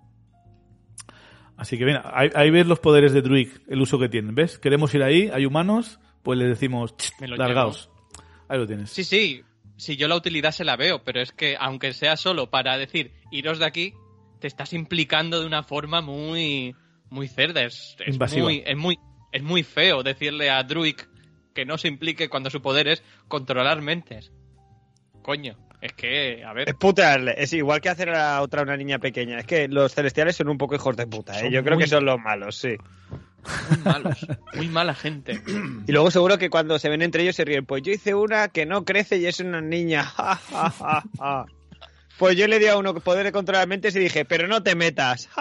Así 1.57 1.77
que 1.77 1.85
bien, 1.85 1.99
ahí, 2.03 2.29
ahí 2.35 2.49
ves 2.51 2.67
los 2.67 2.79
poderes 2.79 3.11
de 3.11 3.21
Druid, 3.21 3.49
el 3.67 3.81
uso 3.81 3.99
que 3.99 4.07
tienen, 4.07 4.33
¿ves? 4.33 4.57
Queremos 4.57 4.93
ir 4.95 5.03
ahí, 5.03 5.29
hay 5.33 5.45
humanos, 5.45 5.99
pues 6.23 6.39
les 6.39 6.47
decimos, 6.47 6.95
"Ch, 6.95 7.11
Me 7.19 7.27
lo 7.27 7.35
largaos. 7.35 7.89
Ahí 8.47 8.57
lo 8.57 8.65
tienes. 8.65 8.89
Sí, 8.89 9.03
sí. 9.03 9.43
Si 9.75 9.95
yo 9.95 10.07
la 10.07 10.15
utilidad 10.15 10.51
se 10.51 10.65
la 10.65 10.75
veo, 10.75 11.03
pero 11.03 11.21
es 11.21 11.31
que 11.31 11.55
aunque 11.59 11.93
sea 11.93 12.17
solo 12.17 12.49
para 12.49 12.77
decir 12.77 13.13
iros 13.31 13.59
de 13.59 13.65
aquí, 13.65 13.93
te 14.39 14.47
estás 14.47 14.73
implicando 14.73 15.39
de 15.39 15.45
una 15.45 15.63
forma 15.63 16.01
muy 16.01 16.75
muy 17.09 17.27
cerda. 17.27 17.63
Es, 17.63 17.95
es 18.05 18.17
muy, 18.37 18.63
es 18.65 18.77
muy 18.77 18.97
es 19.31 19.43
muy 19.43 19.63
feo 19.63 20.03
decirle 20.03 20.49
a 20.49 20.63
Druid 20.63 20.95
que 21.53 21.65
no 21.65 21.77
se 21.77 21.87
implique 21.87 22.29
cuando 22.29 22.49
su 22.49 22.61
poder 22.61 22.87
es 22.87 23.03
controlar 23.27 23.81
mentes. 23.81 24.31
Coño, 25.21 25.57
es 25.81 25.93
que, 25.93 26.43
a 26.43 26.49
Es 26.49 26.55
ver, 26.55 26.75
putearle, 26.75 27.35
es 27.37 27.53
igual 27.53 27.79
que 27.79 27.89
hacer 27.89 28.09
a 28.09 28.41
otra 28.41 28.63
una 28.63 28.75
niña 28.75 28.99
pequeña. 28.99 29.39
Es 29.39 29.45
que 29.45 29.69
los 29.69 29.93
celestiales 29.93 30.35
son 30.35 30.49
un 30.49 30.57
poco 30.57 30.75
hijos 30.75 30.97
de 30.97 31.07
puta, 31.07 31.39
¿eh? 31.39 31.49
Yo 31.51 31.63
creo 31.63 31.77
que 31.77 31.87
son 31.87 32.03
los 32.05 32.19
malos, 32.19 32.57
sí. 32.57 32.75
muy 33.69 33.77
malos, 33.85 34.27
muy 34.55 34.67
mala 34.67 34.93
gente. 34.93 35.41
Y 35.87 35.91
luego 35.91 36.11
seguro 36.11 36.37
que 36.37 36.49
cuando 36.49 36.77
se 36.79 36.89
ven 36.89 37.01
entre 37.01 37.23
ellos 37.23 37.37
se 37.37 37.45
ríen. 37.45 37.65
Pues 37.65 37.81
yo 37.83 37.93
hice 37.93 38.13
una 38.13 38.49
que 38.49 38.65
no 38.65 38.83
crece 38.83 39.17
y 39.17 39.25
es 39.25 39.39
una 39.39 39.61
niña. 39.61 40.03
ja, 40.17 40.35
ja, 40.35 40.69
ja, 40.69 41.03
ja. 41.17 41.45
Pues 42.17 42.35
yo 42.35 42.47
le 42.47 42.59
di 42.59 42.67
a 42.67 42.75
uno 42.75 42.93
poder 42.95 43.23
de 43.23 43.31
controlar 43.31 43.65
mentes 43.65 43.95
y 43.95 43.99
dije, 43.99 44.25
pero 44.25 44.45
no 44.47 44.61
te 44.61 44.75
metas. 44.75 45.29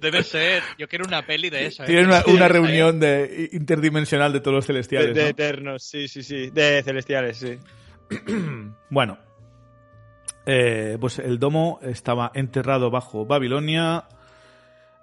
Debe 0.00 0.24
ser, 0.24 0.64
yo 0.76 0.88
quiero 0.88 1.04
una 1.06 1.24
peli 1.24 1.48
de 1.48 1.66
eso. 1.66 1.84
¿eh? 1.84 1.86
Tienen 1.86 2.06
una, 2.06 2.18
¿eh? 2.18 2.48
reunión 2.48 2.98
de, 2.98 3.50
interdimensional 3.52 4.32
de 4.32 4.40
todos 4.40 4.56
los 4.56 4.66
De, 4.66 4.72
celestiales. 4.72 5.14
de 5.14 5.22
¿no? 5.22 5.28
eternos, 5.28 5.84
sí, 5.84 6.08
sí, 6.08 6.24
sí. 6.24 6.50
De 6.50 6.82
celestiales, 6.82 7.36
sí. 7.36 7.56
Bueno, 8.90 9.18
eh, 10.44 10.98
pues 11.00 11.18
el 11.18 11.38
domo 11.38 11.78
estaba 11.82 12.30
enterrado 12.34 12.90
bajo 12.90 13.24
Babilonia 13.24 14.04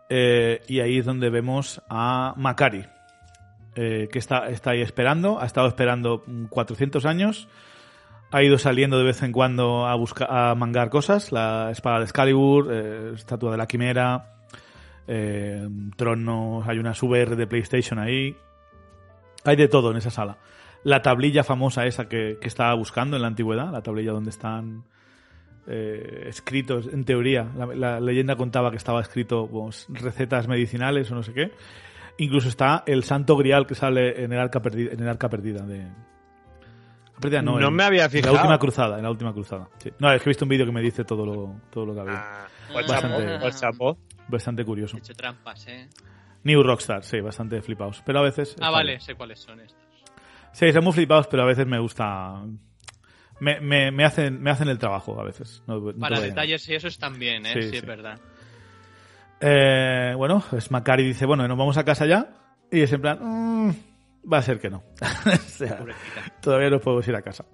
eh, 0.10 0.61
y 0.68 0.81
ahí 0.81 0.98
es 0.98 1.06
donde 1.06 1.30
vemos 1.30 1.81
a 1.90 2.34
Macari, 2.36 2.86
eh, 3.76 4.10
que 4.11 4.19
está, 4.19 4.49
está 4.49 4.72
ahí 4.72 4.81
esperando, 4.81 5.40
ha 5.40 5.45
estado 5.45 5.68
esperando 5.68 6.23
mm, 6.26 6.45
400 6.45 7.06
años, 7.06 7.48
ha 8.31 8.44
ido 8.44 8.57
saliendo 8.57 8.98
de 8.98 9.06
vez 9.06 9.23
en 9.23 9.31
cuando 9.31 9.88
a 9.88 9.95
buscar 9.95 10.27
a 10.30 10.53
mangar 10.56 10.90
cosas, 10.90 11.31
la 11.31 11.72
espada 11.72 11.99
de 11.99 12.03
Excalibur, 12.03 12.72
estatua 13.15 13.52
de 13.52 13.57
la 13.57 13.65
quimera, 13.65 14.36
tronos, 15.95 16.68
hay 16.68 16.77
una 16.77 16.91
VR 16.91 17.36
de 17.36 17.48
PlayStation 17.48 17.98
ahí, 17.98 18.36
hay 19.45 19.56
de 19.56 19.68
todo 19.68 19.90
en 19.90 19.98
esa 19.98 20.11
sala 20.11 20.38
la 20.84 21.01
tablilla 21.01 21.43
famosa 21.43 21.85
esa 21.85 22.07
que, 22.07 22.38
que 22.41 22.47
estaba 22.47 22.73
buscando 22.76 23.15
en 23.15 23.22
la 23.22 23.27
antigüedad, 23.27 23.72
la 23.72 23.81
tablilla 23.81 24.11
donde 24.11 24.30
están 24.30 24.84
eh, 25.68 26.26
escritos, 26.27 26.88
en 26.88 27.06
teoría, 27.06 27.51
la, 27.56 27.65
la 27.68 27.99
leyenda 27.99 28.35
contaba 28.35 28.72
que 28.72 28.77
estaba 28.77 29.01
escrito 29.01 29.47
pues, 29.47 29.88
recetas 29.89 30.47
medicinales 30.47 31.11
o 31.11 31.15
no 31.15 31.23
sé 31.23 31.34
qué. 31.34 31.51
Incluso 32.18 32.49
está 32.49 32.84
el 32.85 33.03
santo 33.03 33.38
grial 33.38 33.65
que 33.65 33.76
sale 33.76 34.23
en 34.23 34.34
el 34.34 34.39
arca 34.39 34.61
perdida, 34.61 34.91
en 34.93 34.99
el 35.01 35.07
arca 35.10 35.30
perdida 35.30 35.65
de... 35.65 35.88
Perdida, 37.22 37.41
no, 37.41 37.60
No 37.60 37.68
en- 37.68 37.73
me 37.76 37.84
había 37.84 38.06
en 38.06 38.11
fijado. 38.11 38.34
la 38.34 38.39
última 38.41 38.57
cruzada, 38.60 38.97
en 38.97 39.03
la 39.03 39.11
última 39.11 39.34
cruzada. 39.34 39.68
sí. 39.77 39.91
No, 39.99 40.11
es 40.11 40.22
que 40.22 40.30
he 40.30 40.31
visto 40.31 40.45
un 40.45 40.49
vídeo 40.49 40.65
que 40.65 40.72
me 40.72 40.81
dice 40.81 41.03
todo 41.03 41.26
lo, 41.26 41.56
todo 41.69 41.85
lo 41.85 41.93
que 41.93 41.99
había. 42.01 42.14
Ah, 42.15 42.47
pues 42.72 42.88
Bastante. 42.88 43.51
chapo, 43.60 43.95
pues. 43.95 44.27
Bastante 44.30 44.64
curioso. 44.65 44.95
He 44.97 44.99
hecho 44.99 45.14
trampas, 45.14 45.68
¿eh? 45.68 45.88
New 46.43 46.64
Rockstar, 46.64 47.03
sí, 47.03 47.19
bastante 47.19 47.61
flipados. 47.61 48.01
Pero 48.06 48.19
a 48.19 48.23
veces... 48.23 48.56
Ah, 48.61 48.69
vale, 48.72 48.91
bien. 48.91 49.01
sé 49.01 49.15
cuáles 49.15 49.39
son 49.39 49.60
estos. 49.60 49.77
Sí, 50.53 50.71
son 50.73 50.84
muy 50.84 50.93
flipados, 50.93 51.27
pero 51.27 51.43
a 51.43 51.45
veces 51.45 51.65
me 51.67 51.80
gusta. 51.80 52.41
Me, 53.39 53.59
me, 53.61 53.91
me 53.91 54.03
hacen, 54.03 54.41
me 54.41 54.49
hacen 54.51 54.67
el 54.67 54.77
trabajo 54.80 55.19
a 55.19 55.23
veces. 55.23 55.63
No- 55.67 55.80
no 55.80 55.93
te 55.93 55.99
Para 55.99 56.19
detalles 56.19 56.67
y 56.69 56.76
eso 56.76 56.88
están 56.88 57.17
bien, 57.19 57.45
¿eh? 57.45 57.53
Sí, 57.53 57.61
Sí, 57.63 57.69
sí. 57.71 57.77
es 57.77 57.85
verdad. 57.85 58.19
Eh, 59.41 60.13
bueno, 60.17 60.43
pues 60.49 60.69
Macari 60.71 61.03
dice: 61.05 61.26
Bueno, 61.26 61.47
nos 61.47 61.57
vamos 61.57 61.77
a 61.77 61.85
casa 61.85 62.05
ya. 62.05 62.30
Y 62.71 62.81
es 62.81 62.91
en 62.91 63.01
plan: 63.01 63.19
"Mm, 63.21 63.71
Va 64.31 64.39
a 64.39 64.41
ser 64.41 64.59
que 64.59 64.69
no. 64.69 64.84
o 65.26 65.38
sea, 65.38 65.77
Pobrecita. 65.77 66.21
todavía 66.41 66.69
no 66.69 66.80
podemos 66.80 67.07
ir 67.07 67.15
a 67.15 67.21
casa. 67.21 67.45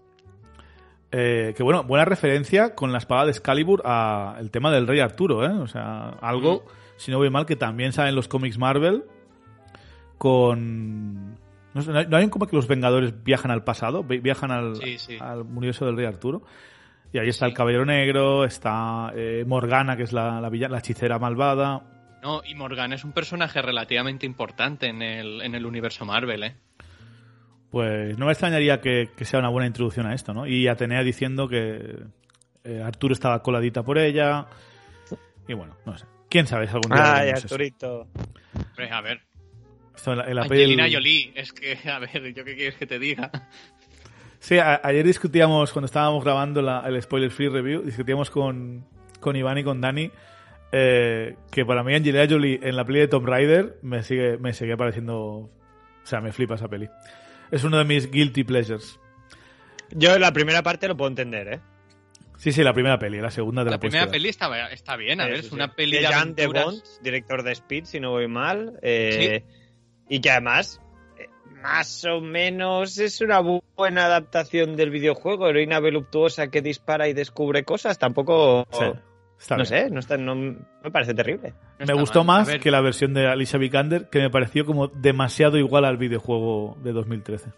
Eh, 1.11 1.53
que 1.55 1.61
bueno, 1.63 1.83
buena 1.83 2.03
referencia 2.05 2.73
con 2.73 2.91
la 2.91 2.97
espada 2.97 3.25
de 3.25 3.31
Excalibur 3.31 3.83
a 3.85 4.35
el 4.39 4.49
tema 4.49 4.71
del 4.71 4.87
rey 4.87 4.99
Arturo, 4.99 5.45
¿eh? 5.45 5.49
O 5.49 5.67
sea, 5.67 6.09
algo, 6.21 6.63
Mm. 6.65 6.69
si 6.97 7.11
no 7.11 7.17
voy 7.19 7.29
mal, 7.29 7.45
que 7.45 7.55
también 7.55 7.93
sale 7.93 8.09
en 8.09 8.15
los 8.15 8.27
cómics 8.27 8.57
Marvel 8.57 9.03
con... 10.17 11.37
No, 11.75 11.81
sé, 11.83 11.91
¿no 11.91 11.99
hay- 11.99 12.07
no 12.07 12.17
hay 12.17 12.23
un 12.23 12.29
como 12.31 12.47
que 12.47 12.55
los 12.55 12.67
Vengadores 12.67 13.23
viajan 13.23 13.51
al 13.51 13.63
pasado, 13.63 14.03
Vi- 14.03 14.17
viajan 14.19 14.49
al, 14.49 14.77
Sí, 14.77 14.97
sí. 14.97 15.17
al 15.19 15.41
universo 15.41 15.85
del 15.85 15.95
rey 15.95 16.05
Arturo. 16.07 16.41
Y 17.13 17.19
ahí 17.19 17.29
está 17.29 17.45
Sí. 17.45 17.51
el 17.51 17.55
Caballero 17.55 17.85
Negro, 17.85 18.43
está 18.45 19.11
eh, 19.15 19.43
Morgana, 19.45 19.95
que 19.95 20.03
es 20.03 20.11
la, 20.13 20.41
la, 20.41 20.49
villana- 20.49 20.71
la 20.73 20.79
hechicera 20.79 21.19
malvada. 21.19 21.83
No, 22.23 22.41
y 22.43 22.55
Morgan 22.55 22.91
es 22.93 23.03
un 23.03 23.11
personaje 23.11 23.61
relativamente 23.61 24.25
importante 24.25 24.87
en 24.87 25.01
el, 25.03 25.41
en 25.43 25.53
el 25.53 25.65
universo 25.65 26.05
Marvel, 26.05 26.43
¿eh? 26.43 26.55
Pues 27.71 28.17
no 28.17 28.25
me 28.25 28.31
extrañaría 28.31 28.79
que, 28.79 29.09
que 29.15 29.25
sea 29.25 29.39
una 29.39 29.49
buena 29.49 29.67
introducción 29.67 30.05
a 30.07 30.13
esto, 30.13 30.33
¿no? 30.33 30.47
Y 30.47 30.67
Atenea 30.67 31.03
diciendo 31.03 31.47
que 31.47 31.97
eh, 32.63 32.81
Arturo 32.83 33.13
estaba 33.13 33.41
coladita 33.43 33.83
por 33.83 33.97
ella. 33.97 34.45
Y 35.47 35.53
bueno, 35.53 35.75
no 35.85 35.97
sé. 35.97 36.05
¿Quién 36.29 36.47
sabe 36.47 36.67
algún 36.67 36.91
día 36.95 37.15
Ay, 37.17 37.29
eso? 37.29 37.45
Arturito. 37.47 38.07
A 38.91 39.01
ver, 39.01 39.21
Angelina 40.05 40.87
Jolie, 40.91 41.31
es 41.35 41.53
que, 41.53 41.77
a 41.89 41.99
ver, 41.99 42.33
¿yo 42.33 42.43
qué 42.45 42.55
quieres 42.55 42.75
que 42.75 42.85
te 42.87 42.99
diga? 42.99 43.31
Sí, 44.39 44.57
a- 44.57 44.81
ayer 44.83 45.05
discutíamos, 45.05 45.71
cuando 45.73 45.85
estábamos 45.85 46.23
grabando 46.23 46.61
la- 46.61 46.83
el 46.87 47.01
Spoiler 47.01 47.31
Free 47.31 47.49
Review, 47.49 47.81
discutíamos 47.81 48.29
con, 48.29 48.85
con 49.19 49.35
Iván 49.35 49.57
y 49.57 49.63
con 49.63 49.81
Dani 49.81 50.11
eh, 50.71 51.35
que 51.51 51.65
para 51.65 51.83
mí 51.83 51.93
Angelina 51.95 52.27
Jolie 52.29 52.59
en 52.61 52.75
la 52.75 52.83
peli 52.85 52.99
de 52.99 53.07
Tomb 53.07 53.25
Raider 53.27 53.77
me 53.81 54.03
sigue, 54.03 54.37
me 54.37 54.53
sigue 54.53 54.75
pareciendo... 54.75 55.15
O 55.17 55.49
sea, 56.03 56.21
me 56.21 56.31
flipa 56.31 56.55
esa 56.55 56.67
peli. 56.67 56.87
Es 57.49 57.63
uno 57.63 57.77
de 57.77 57.85
mis 57.85 58.11
guilty 58.11 58.43
pleasures. 58.43 58.99
Yo 59.91 60.19
la 60.19 60.33
primera 60.33 60.61
parte 60.63 60.87
lo 60.87 60.97
puedo 60.97 61.09
entender, 61.09 61.47
¿eh? 61.53 61.59
Sí, 62.37 62.51
sí, 62.51 62.61
la 62.63 62.73
primera 62.73 62.99
peli, 62.99 63.21
la 63.21 63.31
segunda 63.31 63.63
de 63.63 63.69
la, 63.71 63.77
La 63.77 63.79
primera 63.79 64.07
peli 64.11 64.29
está, 64.29 64.67
está 64.71 64.97
bien, 64.97 65.21
a 65.21 65.25
ver, 65.25 65.35
Sí, 65.35 65.39
es 65.41 65.47
sí, 65.47 65.55
una 65.55 65.67
sí. 65.67 65.73
peli 65.77 65.93
de 65.97 66.01
de 66.01 66.07
Jan 66.07 66.35
de. 66.35 66.47
Bond, 66.47 66.83
director 67.01 67.41
de 67.43 67.51
Speed, 67.53 67.85
si 67.85 67.99
no 67.99 68.11
voy 68.11 68.27
mal. 68.27 68.77
eh, 68.81 69.43
Y 70.09 70.19
que 70.21 70.29
además, 70.31 70.79
eh, 71.17 71.27
más 71.61 72.05
o 72.05 72.21
menos, 72.21 72.97
es 72.99 73.21
una 73.21 73.41
bu- 73.41 73.63
buena 73.75 74.05
adaptación 74.05 74.75
del 74.75 74.89
videojuego. 74.91 75.47
Heroína 75.47 75.79
voluptuosa 75.79 76.47
que 76.49 76.61
dispara 76.61 77.07
y 77.07 77.13
descubre 77.13 77.63
cosas. 77.63 77.97
Tampoco. 77.97 78.67
Sí, 78.71 78.85
está 79.39 79.57
no 79.57 79.63
bien. 79.63 79.67
sé, 79.67 79.89
no, 79.89 79.99
está, 79.99 80.17
no 80.17 80.35
me 80.35 80.91
parece 80.91 81.13
terrible. 81.13 81.53
No 81.79 81.85
Me 81.87 81.93
gustó 81.93 82.23
mal. 82.23 82.45
Más 82.45 82.57
que 82.57 82.71
la 82.71 82.81
versión 82.81 83.13
de 83.13 83.27
Alicia 83.27 83.57
Vikander, 83.59 84.09
que 84.09 84.19
me 84.19 84.29
pareció 84.29 84.65
como 84.65 84.87
demasiado 84.89 85.57
igual 85.57 85.85
al 85.85 85.97
videojuego 85.97 86.77
de 86.83 86.91
2013. 86.93 87.49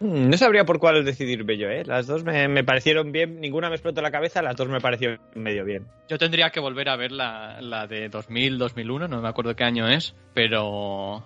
Mm, 0.00 0.30
No 0.30 0.36
sabría 0.36 0.64
por 0.64 0.80
cuál 0.80 1.04
decidirme 1.04 1.56
yo, 1.56 1.68
¿eh? 1.68 1.84
Las 1.86 2.08
dos 2.08 2.24
me, 2.24 2.48
me 2.48 2.64
parecieron 2.64 3.12
bien. 3.12 3.40
Ninguna 3.40 3.68
me 3.68 3.76
explotó 3.76 4.02
la 4.02 4.10
cabeza, 4.10 4.42
las 4.42 4.56
dos 4.56 4.68
me 4.68 4.80
parecieron 4.80 5.20
medio 5.36 5.64
bien. 5.64 5.86
Yo 6.08 6.18
tendría 6.18 6.50
que 6.50 6.58
volver 6.58 6.88
a 6.88 6.96
ver 6.96 7.12
la, 7.12 7.60
la 7.60 7.86
de 7.86 8.08
2000, 8.08 8.58
2001, 8.58 9.06
no 9.06 9.22
me 9.22 9.28
acuerdo 9.28 9.54
qué 9.54 9.62
año 9.62 9.86
es, 9.88 10.16
pero 10.34 11.22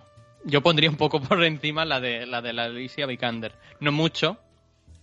yo 0.46 0.62
pondría 0.62 0.88
un 0.88 0.96
poco 0.96 1.20
por 1.28 1.44
encima 1.44 1.84
la 1.84 2.00
de 2.00 2.24
la 2.24 2.40
de 2.40 2.52
la 2.52 2.64
Alicia 2.64 3.06
Vikander. 3.06 3.52
No 3.80 3.92
mucho, 3.92 4.38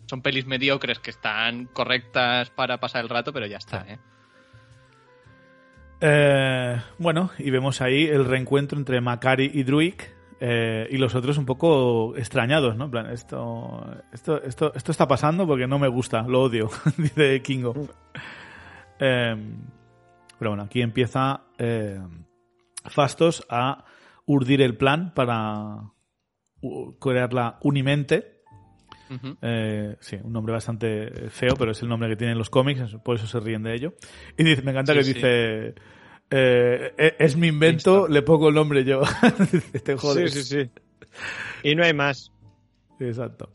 son 0.07 0.22
pelis 0.22 0.45
mediocres 0.48 0.99
que 0.99 1.11
están 1.11 1.65
correctas 1.65 2.49
para 2.49 2.80
pasar 2.80 3.03
el 3.03 3.10
rato, 3.10 3.32
pero 3.32 3.45
ya 3.45 3.57
está, 3.57 3.86
¿eh? 3.88 3.99
Eh, 6.02 6.82
bueno, 6.98 7.32
y 7.38 7.49
vemos 7.49 7.80
ahí 7.82 8.06
el 8.06 8.26
reencuentro 8.26 8.78
entre 8.78 8.99
Macari 8.99 9.52
y 9.53 9.64
Druid. 9.64 9.94
eh, 10.45 10.88
y 10.91 10.98
los 10.98 11.15
otros 11.15 11.38
un 11.38 11.45
poco 11.45 12.18
extrañados, 12.18 12.76
¿no? 12.76 12.86
En 12.86 12.91
plan, 12.91 13.10
esto, 13.10 13.86
esto, 14.11 14.44
esto, 14.44 14.74
esto 14.76 14.91
está 14.91 15.07
pasando 15.07 15.48
porque 15.48 15.68
no 15.68 15.80
me 15.80 15.88
gusta, 15.88 16.24
lo 16.24 16.41
odio, 16.41 16.70
dice 16.98 17.41
Kingo. 17.41 17.74
Eh, 18.99 19.36
pero 20.38 20.52
bueno, 20.52 20.64
aquí 20.64 20.82
empieza 20.82 21.44
eh, 21.57 22.02
Fastos 22.84 23.45
a 23.49 23.86
urdir 24.25 24.61
el 24.61 24.77
plan 24.77 25.13
para 25.13 25.91
crear 26.99 27.33
la 27.33 27.57
Unimente. 27.61 28.41
Ujú. 29.09 29.37
Eh, 29.41 29.97
sí, 29.99 30.17
un 30.23 30.31
nombre 30.33 30.53
bastante 30.53 31.29
feo, 31.29 31.55
pero 31.57 31.71
es 31.71 31.81
el 31.81 31.89
nombre 31.89 32.09
que 32.09 32.15
tienen 32.15 32.37
los 32.37 32.49
cómics, 32.49 32.95
por 33.03 33.17
eso 33.17 33.27
se 33.27 33.39
ríen 33.39 33.63
de 33.63 33.75
ello. 33.75 33.93
Y 34.37 34.43
dice, 34.43 34.61
me 34.61 34.71
encanta 34.71 34.93
Sí, 34.93 34.97
que 34.99 35.03
sí. 35.03 35.13
dice, 35.13 35.75
eh, 36.31 36.93
e- 36.97 37.15
es 37.19 37.35
mi 37.35 37.47
invento, 37.47 38.07
le 38.07 38.21
pongo 38.21 38.49
el 38.49 38.55
nombre 38.55 38.83
yo. 38.85 39.01
Dice, 39.51 39.79
Te 39.81 39.97
jodes. 39.97 40.33
Sí, 40.33 40.43
sí, 40.43 40.63
sí. 40.63 40.71
Y 41.63 41.75
no 41.75 41.83
hay 41.83 41.93
más. 41.93 42.31
Exacto. 42.99 43.51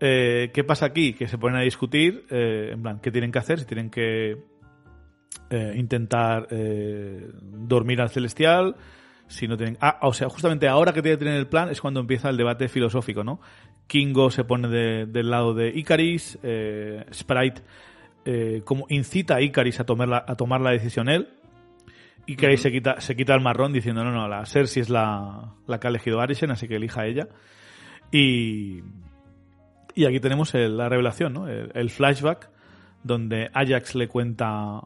Eh, 0.00 0.50
¿Qué 0.52 0.64
pasa 0.64 0.86
aquí? 0.86 1.12
Que 1.12 1.28
se 1.28 1.38
ponen 1.38 1.58
a 1.58 1.62
discutir, 1.62 2.26
eh, 2.30 2.70
en 2.72 2.82
plan, 2.82 3.00
¿qué 3.00 3.12
tienen 3.12 3.30
que 3.30 3.38
hacer? 3.38 3.60
Si 3.60 3.66
tienen 3.66 3.90
que 3.90 4.42
intentar 5.76 6.48
dormir 6.50 8.00
al 8.00 8.10
celestial, 8.10 8.74
si 9.28 9.48
no 9.48 9.56
tienen... 9.56 9.76
Ah, 9.80 9.98
o 10.02 10.12
sea, 10.12 10.28
justamente 10.28 10.68
ahora 10.68 10.92
que 10.92 11.02
tienen 11.02 11.18
que 11.18 11.24
tener 11.24 11.38
el 11.40 11.46
plan 11.46 11.70
es 11.70 11.80
cuando 11.80 12.00
empieza 12.00 12.28
el 12.30 12.36
debate 12.36 12.68
filosófico, 12.68 13.24
¿no? 13.24 13.40
Kingo 13.86 14.30
se 14.30 14.44
pone 14.44 14.68
de- 14.68 15.06
del 15.06 15.30
lado 15.30 15.54
de 15.54 15.68
Icaris, 15.68 16.38
eh, 16.42 17.04
Sprite 17.12 17.62
eh, 18.24 18.62
como 18.64 18.86
incita 18.88 19.36
a 19.36 19.40
Icaris 19.42 19.80
a 19.80 19.84
tomar 19.84 20.08
la, 20.08 20.24
a 20.26 20.34
tomar 20.36 20.60
la 20.60 20.70
decisión 20.70 21.08
él, 21.08 21.28
Icaris 22.26 22.62
se, 22.62 22.72
quita, 22.72 23.00
se 23.02 23.14
quita 23.16 23.34
el 23.34 23.42
marrón 23.42 23.72
diciendo, 23.74 24.02
no, 24.02 24.10
no, 24.10 24.26
la 24.28 24.46
Cersei 24.46 24.80
es 24.80 24.88
la, 24.88 25.52
la 25.66 25.78
que 25.78 25.86
ha 25.86 25.90
elegido 25.90 26.20
Arisen, 26.20 26.50
así 26.50 26.66
que 26.66 26.76
elija 26.76 27.02
a 27.02 27.06
ella. 27.06 27.28
Y, 28.10 28.82
y 29.94 30.06
aquí 30.06 30.20
tenemos 30.20 30.54
el- 30.54 30.76
la 30.78 30.88
revelación, 30.88 31.34
¿no? 31.34 31.48
El, 31.48 31.70
el 31.74 31.90
flashback 31.90 32.48
donde 33.02 33.50
Ajax 33.52 33.94
le 33.94 34.08
cuenta 34.08 34.80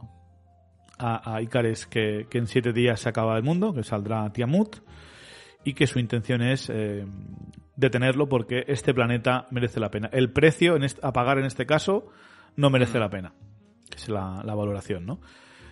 a, 0.99 1.35
a 1.35 1.43
Icaris 1.43 1.87
que, 1.87 2.27
que 2.31 2.39
en 2.39 2.47
siete 2.47 2.73
días 2.73 3.01
se 3.01 3.09
acaba 3.09 3.37
el 3.37 3.43
mundo, 3.43 3.73
que 3.75 3.83
saldrá 3.83 4.31
Tiamut 4.33 4.77
y 5.65 5.75
que 5.75 5.87
su 5.87 5.99
intención 5.99 6.43
es 6.43 6.71
eh, 6.71 7.05
detenerlo 7.77 8.29
porque 8.29 8.65
este 8.69 8.95
planeta 8.95 9.47
merece 9.51 9.81
la 9.81 9.91
pena. 9.91 10.09
El 10.13 10.31
precio 10.33 10.77
en 10.77 10.87
a 11.03 11.13
pagar 11.13 11.39
en 11.39 11.45
este 11.45 11.67
caso 11.67 12.07
no 12.57 12.71
merece 12.71 12.99
la 12.99 13.11
pena. 13.11 13.33
Es 13.95 14.09
la, 14.09 14.43
la 14.45 14.55
valoración, 14.55 15.07
¿no? 15.07 15.21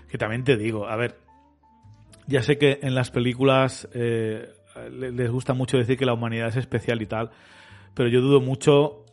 Que 0.08 0.18
también 0.18 0.44
te 0.44 0.56
digo, 0.56 0.86
a 0.88 0.96
ver, 0.96 1.18
ya 2.26 2.42
sé 2.42 2.58
que 2.58 2.80
en 2.82 2.94
las 2.94 3.10
películas 3.10 3.88
eh, 3.94 4.48
le- 4.90 5.12
les 5.12 5.30
gusta 5.30 5.54
mucho 5.54 5.78
decir 5.78 5.96
que 5.96 6.06
la 6.06 6.12
humanidad 6.14 6.48
es 6.48 6.56
especial 6.56 7.00
y 7.00 7.06
tal, 7.06 7.30
pero 7.94 8.08
yo 8.08 8.20
dudo 8.20 8.40
mucho 8.40 9.05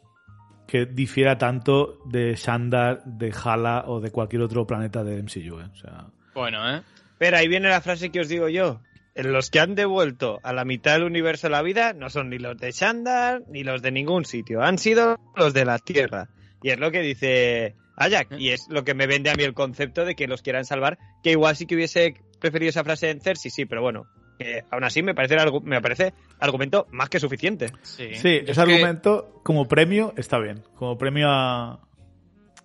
que 0.67 0.85
difiera 0.85 1.37
tanto 1.37 1.99
de 2.05 2.35
Shandar, 2.35 3.03
de 3.05 3.31
Hala 3.31 3.85
o 3.87 3.99
de 3.99 4.11
cualquier 4.11 4.41
otro 4.41 4.65
planeta 4.65 5.03
de 5.03 5.21
MCU. 5.21 5.59
¿eh? 5.59 5.69
O 5.71 5.75
sea, 5.75 6.07
Bueno, 6.33 6.69
¿eh? 6.69 6.81
Pero 7.17 7.37
ahí 7.37 7.47
viene 7.47 7.69
la 7.69 7.81
frase 7.81 8.11
que 8.11 8.21
os 8.21 8.29
digo 8.29 8.49
yo. 8.49 8.81
Los 9.15 9.51
que 9.51 9.59
han 9.59 9.75
devuelto 9.75 10.39
a 10.43 10.53
la 10.53 10.65
mitad 10.65 10.93
del 10.93 11.03
universo 11.03 11.47
la 11.47 11.61
vida 11.61 11.93
no 11.93 12.09
son 12.09 12.29
ni 12.29 12.39
los 12.39 12.57
de 12.57 12.71
Shandar 12.71 13.43
ni 13.47 13.63
los 13.63 13.81
de 13.81 13.91
ningún 13.91 14.25
sitio. 14.25 14.61
Han 14.61 14.79
sido 14.79 15.19
los 15.35 15.53
de 15.53 15.65
la 15.65 15.77
Tierra. 15.77 16.29
Y 16.63 16.71
es 16.71 16.79
lo 16.79 16.91
que 16.91 17.01
dice 17.01 17.75
Ajax. 17.95 18.35
Y 18.39 18.49
es 18.49 18.67
lo 18.69 18.83
que 18.83 18.95
me 18.95 19.05
vende 19.05 19.29
a 19.29 19.35
mí 19.35 19.43
el 19.43 19.53
concepto 19.53 20.05
de 20.05 20.15
que 20.15 20.27
los 20.27 20.41
quieran 20.41 20.65
salvar. 20.65 20.97
Que 21.21 21.31
igual 21.31 21.55
sí 21.55 21.67
que 21.67 21.75
hubiese 21.75 22.15
preferido 22.39 22.69
esa 22.69 22.83
frase 22.83 23.11
en 23.11 23.21
Cersei, 23.21 23.51
sí, 23.51 23.65
pero 23.65 23.81
bueno. 23.81 24.07
Que 24.39 24.63
aún 24.71 24.83
así 24.83 25.01
me 25.03 25.13
parece, 25.13 25.37
me 25.63 25.81
parece 25.81 26.13
argumento 26.39 26.87
más 26.91 27.09
que 27.09 27.19
suficiente. 27.19 27.71
Sí, 27.81 28.03
ese 28.11 28.37
es 28.37 28.55
que- 28.55 28.61
argumento 28.61 29.39
como 29.43 29.67
premio 29.67 30.13
está 30.17 30.39
bien. 30.39 30.63
Como 30.75 30.97
premio 30.97 31.29
a, 31.29 31.73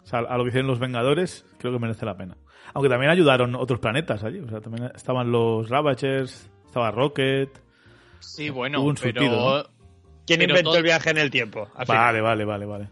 o 0.03 0.07
sea, 0.07 0.21
a 0.21 0.37
lo 0.37 0.45
que 0.45 0.49
hicieron 0.49 0.69
los 0.69 0.79
Vengadores, 0.79 1.45
creo 1.59 1.73
que 1.73 1.79
merece 1.79 2.05
la 2.07 2.17
pena. 2.17 2.37
Aunque 2.75 2.89
también 2.89 3.11
ayudaron 3.11 3.55
otros 3.55 3.81
planetas 3.81 4.23
allí. 4.25 4.41
O 4.41 4.49
sea, 4.49 4.61
también 4.61 4.91
estaban 4.95 5.31
los 5.33 5.69
Ravagers, 5.71 6.51
estaba 6.67 6.91
Rocket. 6.91 7.49
Sí, 8.21 8.51
bueno, 8.51 8.81
Hubo 8.81 8.89
un 8.89 8.95
pero... 8.97 9.21
surtido, 9.23 9.71
¿Quién 10.27 10.41
Pero 10.41 10.51
inventó 10.51 10.71
todo- 10.71 10.77
el 10.79 10.83
viaje 10.85 11.11
en 11.11 11.19
el 11.19 11.31
tiempo? 11.31 11.69
Vale, 11.87 12.21
vale, 12.21 12.45
vale, 12.45 12.67
vale. 12.67 12.89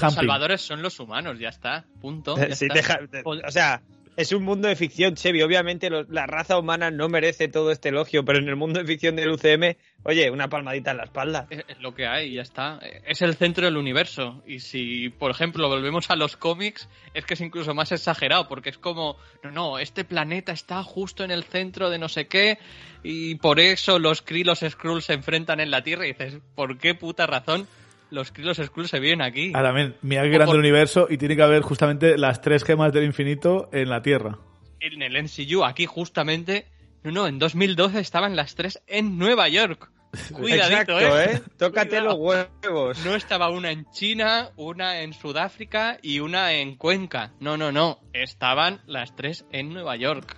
Los 0.00 0.14
salvadores 0.14 0.60
son 0.60 0.82
los 0.82 0.98
humanos, 1.00 1.38
ya 1.38 1.48
está. 1.48 1.84
Punto. 2.00 2.36
ya 2.36 2.54
Sí, 2.54 2.66
está. 2.66 2.74
deja- 2.74 3.00
de- 3.10 3.22
o 3.24 3.50
sea, 3.50 3.82
es 4.16 4.32
un 4.32 4.42
mundo 4.42 4.68
de 4.68 4.76
ficción, 4.76 5.14
Chevy. 5.14 5.42
Obviamente 5.42 5.88
la 5.90 6.26
raza 6.26 6.58
humana 6.58 6.90
no 6.90 7.08
merece 7.08 7.48
todo 7.48 7.70
este 7.70 7.88
elogio, 7.88 8.24
pero 8.24 8.38
en 8.38 8.48
el 8.48 8.56
mundo 8.56 8.80
de 8.80 8.86
ficción 8.86 9.16
del 9.16 9.30
UCM, 9.30 9.76
oye, 10.04 10.30
una 10.30 10.48
palmadita 10.48 10.90
en 10.90 10.98
la 10.98 11.04
espalda. 11.04 11.46
Es 11.50 11.80
lo 11.80 11.94
que 11.94 12.06
hay, 12.06 12.34
ya 12.34 12.42
está. 12.42 12.78
Es 13.06 13.22
el 13.22 13.34
centro 13.36 13.64
del 13.64 13.76
universo. 13.76 14.42
Y 14.46 14.60
si, 14.60 15.08
por 15.08 15.30
ejemplo, 15.30 15.68
volvemos 15.68 16.10
a 16.10 16.16
los 16.16 16.36
cómics, 16.36 16.88
es 17.14 17.24
que 17.24 17.34
es 17.34 17.40
incluso 17.40 17.74
más 17.74 17.90
exagerado, 17.92 18.48
porque 18.48 18.70
es 18.70 18.78
como, 18.78 19.16
no, 19.42 19.50
no, 19.50 19.78
este 19.78 20.04
planeta 20.04 20.52
está 20.52 20.82
justo 20.82 21.24
en 21.24 21.30
el 21.30 21.44
centro 21.44 21.88
de 21.88 21.98
no 21.98 22.08
sé 22.08 22.26
qué, 22.26 22.58
y 23.02 23.36
por 23.36 23.60
eso 23.60 23.98
los 23.98 24.22
Kree 24.22 24.44
los 24.44 24.60
Skrulls 24.60 25.06
se 25.06 25.14
enfrentan 25.14 25.60
en 25.60 25.70
la 25.70 25.82
Tierra. 25.82 26.06
Y 26.06 26.12
dices, 26.12 26.38
¿por 26.54 26.78
qué 26.78 26.94
puta 26.94 27.26
razón 27.26 27.66
los 28.12 28.32
los 28.38 28.56
Skrulls 28.58 28.90
se 28.90 29.00
vienen 29.00 29.22
aquí? 29.22 29.52
Ah, 29.54 29.62
también, 29.62 29.96
mira 30.02 30.22
qué 30.22 30.28
grande 30.28 30.46
por- 30.46 30.54
el 30.56 30.60
universo 30.60 31.06
y 31.10 31.18
tiene 31.18 31.34
que 31.36 31.42
haber 31.42 31.62
justamente 31.62 32.16
las 32.18 32.40
tres 32.40 32.62
gemas 32.64 32.92
del 32.92 33.04
infinito 33.04 33.68
en 33.72 33.88
la 33.88 34.02
Tierra. 34.02 34.38
En 34.80 35.02
el 35.02 35.16
MCU, 35.16 35.64
aquí 35.64 35.86
justamente, 35.86 36.66
no, 37.02 37.10
no, 37.10 37.26
en 37.26 37.38
2012 37.38 37.98
estaban 38.00 38.36
las 38.36 38.54
tres 38.54 38.82
en 38.86 39.18
Nueva 39.18 39.48
York. 39.48 39.90
Cuidadito, 40.32 40.98
Exacto, 40.98 41.00
¿eh? 41.00 41.24
¿eh? 41.36 41.40
Tócate 41.56 41.88
Cuidado. 41.88 42.06
los 42.08 42.48
huevos. 42.62 43.04
No 43.06 43.14
estaba 43.14 43.48
una 43.48 43.70
en 43.70 43.86
China, 43.92 44.50
una 44.56 45.00
en 45.00 45.14
Sudáfrica 45.14 45.96
y 46.02 46.20
una 46.20 46.52
en 46.52 46.76
Cuenca. 46.76 47.32
No, 47.40 47.56
no, 47.56 47.72
no. 47.72 47.98
Estaban 48.12 48.82
las 48.86 49.16
tres 49.16 49.46
en 49.52 49.72
Nueva 49.72 49.96
York. 49.96 50.36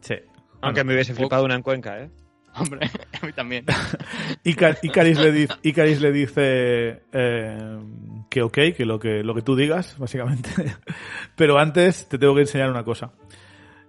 Sí. 0.00 0.14
Aunque 0.62 0.84
me 0.84 0.94
hubiese 0.94 1.14
flipado 1.14 1.44
una 1.44 1.54
en 1.56 1.62
Cuenca, 1.62 1.98
¿eh? 2.00 2.10
Hombre, 2.56 2.90
a 3.22 3.26
mí 3.26 3.32
también. 3.32 3.64
Icar- 4.44 4.78
Icaris 4.82 5.18
le 5.18 5.32
dice, 5.32 5.54
Icaris 5.62 6.00
le 6.00 6.12
dice 6.12 7.02
eh, 7.12 7.78
que 8.30 8.42
ok, 8.42 8.58
que 8.76 8.84
lo 8.84 8.98
que 8.98 9.22
lo 9.22 9.34
que 9.34 9.42
tú 9.42 9.56
digas, 9.56 9.96
básicamente. 9.98 10.50
Pero 11.36 11.58
antes 11.58 12.08
te 12.08 12.18
tengo 12.18 12.34
que 12.34 12.42
enseñar 12.42 12.70
una 12.70 12.84
cosa. 12.84 13.12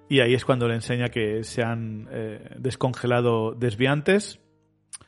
Y 0.10 0.20
ahí 0.20 0.34
es 0.34 0.46
cuando 0.46 0.68
le 0.68 0.76
enseña 0.76 1.10
que 1.10 1.44
se 1.44 1.64
han 1.64 2.08
eh, 2.12 2.56
descongelado 2.58 3.54
desviantes. 3.54 4.40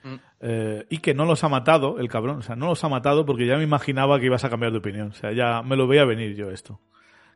Mm. 0.04 0.16
Eh, 0.42 0.86
y 0.90 0.98
que 1.00 1.14
no 1.14 1.26
los 1.26 1.44
ha 1.44 1.50
matado, 1.50 2.00
el 2.00 2.08
cabrón. 2.10 2.40
O 2.40 2.42
sea, 2.42 2.56
no 2.56 2.68
los 2.68 2.84
ha 2.84 2.90
matado 2.90 3.26
porque 3.26 3.46
ya 3.46 3.56
me 3.58 3.64
imaginaba 3.64 4.20
que 4.20 4.26
ibas 4.26 4.44
a 4.46 4.50
cambiar 4.50 4.72
de 4.72 4.80
opinión. 4.80 5.10
O 5.10 5.14
sea, 5.14 5.32
ya 5.32 5.62
me 5.64 5.76
lo 5.76 5.88
veía 5.88 6.06
venir 6.06 6.36
yo 6.36 6.52
esto. 6.52 6.80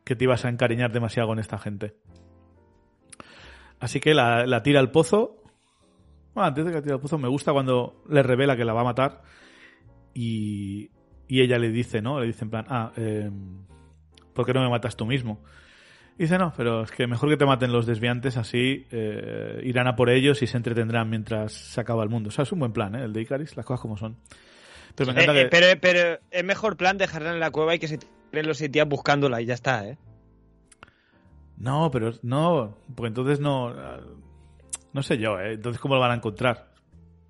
Que 0.04 0.16
te 0.16 0.24
ibas 0.24 0.44
a 0.44 0.48
encariñar 0.48 0.92
demasiado 0.92 1.28
con 1.28 1.38
esta 1.38 1.58
gente. 1.58 1.94
Así 3.78 4.00
que 4.00 4.14
la, 4.14 4.46
la 4.46 4.62
tira 4.62 4.80
al 4.80 4.90
pozo. 4.90 5.39
Bueno, 6.34 6.48
antes 6.48 6.64
de 6.64 6.72
que 6.72 6.82
tire 6.82 6.94
al 6.94 7.00
pozo, 7.00 7.18
me 7.18 7.28
gusta 7.28 7.52
cuando 7.52 8.02
le 8.08 8.22
revela 8.22 8.56
que 8.56 8.64
la 8.64 8.72
va 8.72 8.82
a 8.82 8.84
matar. 8.84 9.22
Y, 10.14 10.90
y 11.28 11.40
ella 11.40 11.58
le 11.58 11.70
dice, 11.70 12.00
¿no? 12.02 12.20
Le 12.20 12.26
dice 12.26 12.44
en 12.44 12.50
plan, 12.50 12.66
ah, 12.68 12.92
eh, 12.96 13.30
¿por 14.34 14.46
qué 14.46 14.52
no 14.52 14.60
me 14.62 14.68
matas 14.68 14.96
tú 14.96 15.06
mismo? 15.06 15.40
Y 16.18 16.24
dice, 16.24 16.36
no, 16.36 16.52
pero 16.56 16.82
es 16.82 16.90
que 16.90 17.06
mejor 17.06 17.30
que 17.30 17.36
te 17.36 17.46
maten 17.46 17.72
los 17.72 17.86
desviantes, 17.86 18.36
así 18.36 18.86
eh, 18.90 19.60
irán 19.64 19.86
a 19.86 19.96
por 19.96 20.10
ellos 20.10 20.42
y 20.42 20.46
se 20.46 20.56
entretendrán 20.56 21.08
mientras 21.08 21.52
se 21.52 21.80
acaba 21.80 22.02
el 22.02 22.10
mundo. 22.10 22.28
O 22.28 22.30
sea, 22.30 22.42
es 22.42 22.52
un 22.52 22.58
buen 22.58 22.72
plan, 22.72 22.94
¿eh? 22.94 23.04
El 23.04 23.12
de 23.12 23.22
Icaris, 23.22 23.56
las 23.56 23.64
cosas 23.64 23.80
como 23.80 23.96
son. 23.96 24.16
Entonces 24.90 25.14
me 25.14 25.22
encanta 25.22 25.40
Eh, 25.40 25.44
que... 25.44 25.50
pero, 25.50 25.80
pero 25.80 26.20
es 26.30 26.44
mejor 26.44 26.76
plan 26.76 26.98
dejarla 26.98 27.32
en 27.32 27.40
la 27.40 27.50
cueva 27.50 27.74
y 27.74 27.78
que 27.78 27.88
se 27.88 27.98
tiren 27.98 28.46
los 28.46 28.58
días 28.58 28.88
buscándola 28.88 29.40
y 29.40 29.46
ya 29.46 29.54
está, 29.54 29.86
¿eh? 29.86 29.96
No, 31.56 31.90
pero 31.90 32.12
no, 32.22 32.76
porque 32.94 33.08
entonces 33.08 33.40
no... 33.40 33.74
No 34.92 35.02
sé 35.02 35.18
yo, 35.18 35.38
¿eh? 35.40 35.52
Entonces, 35.54 35.80
¿cómo 35.80 35.94
lo 35.94 36.00
van 36.00 36.10
a 36.12 36.14
encontrar? 36.14 36.70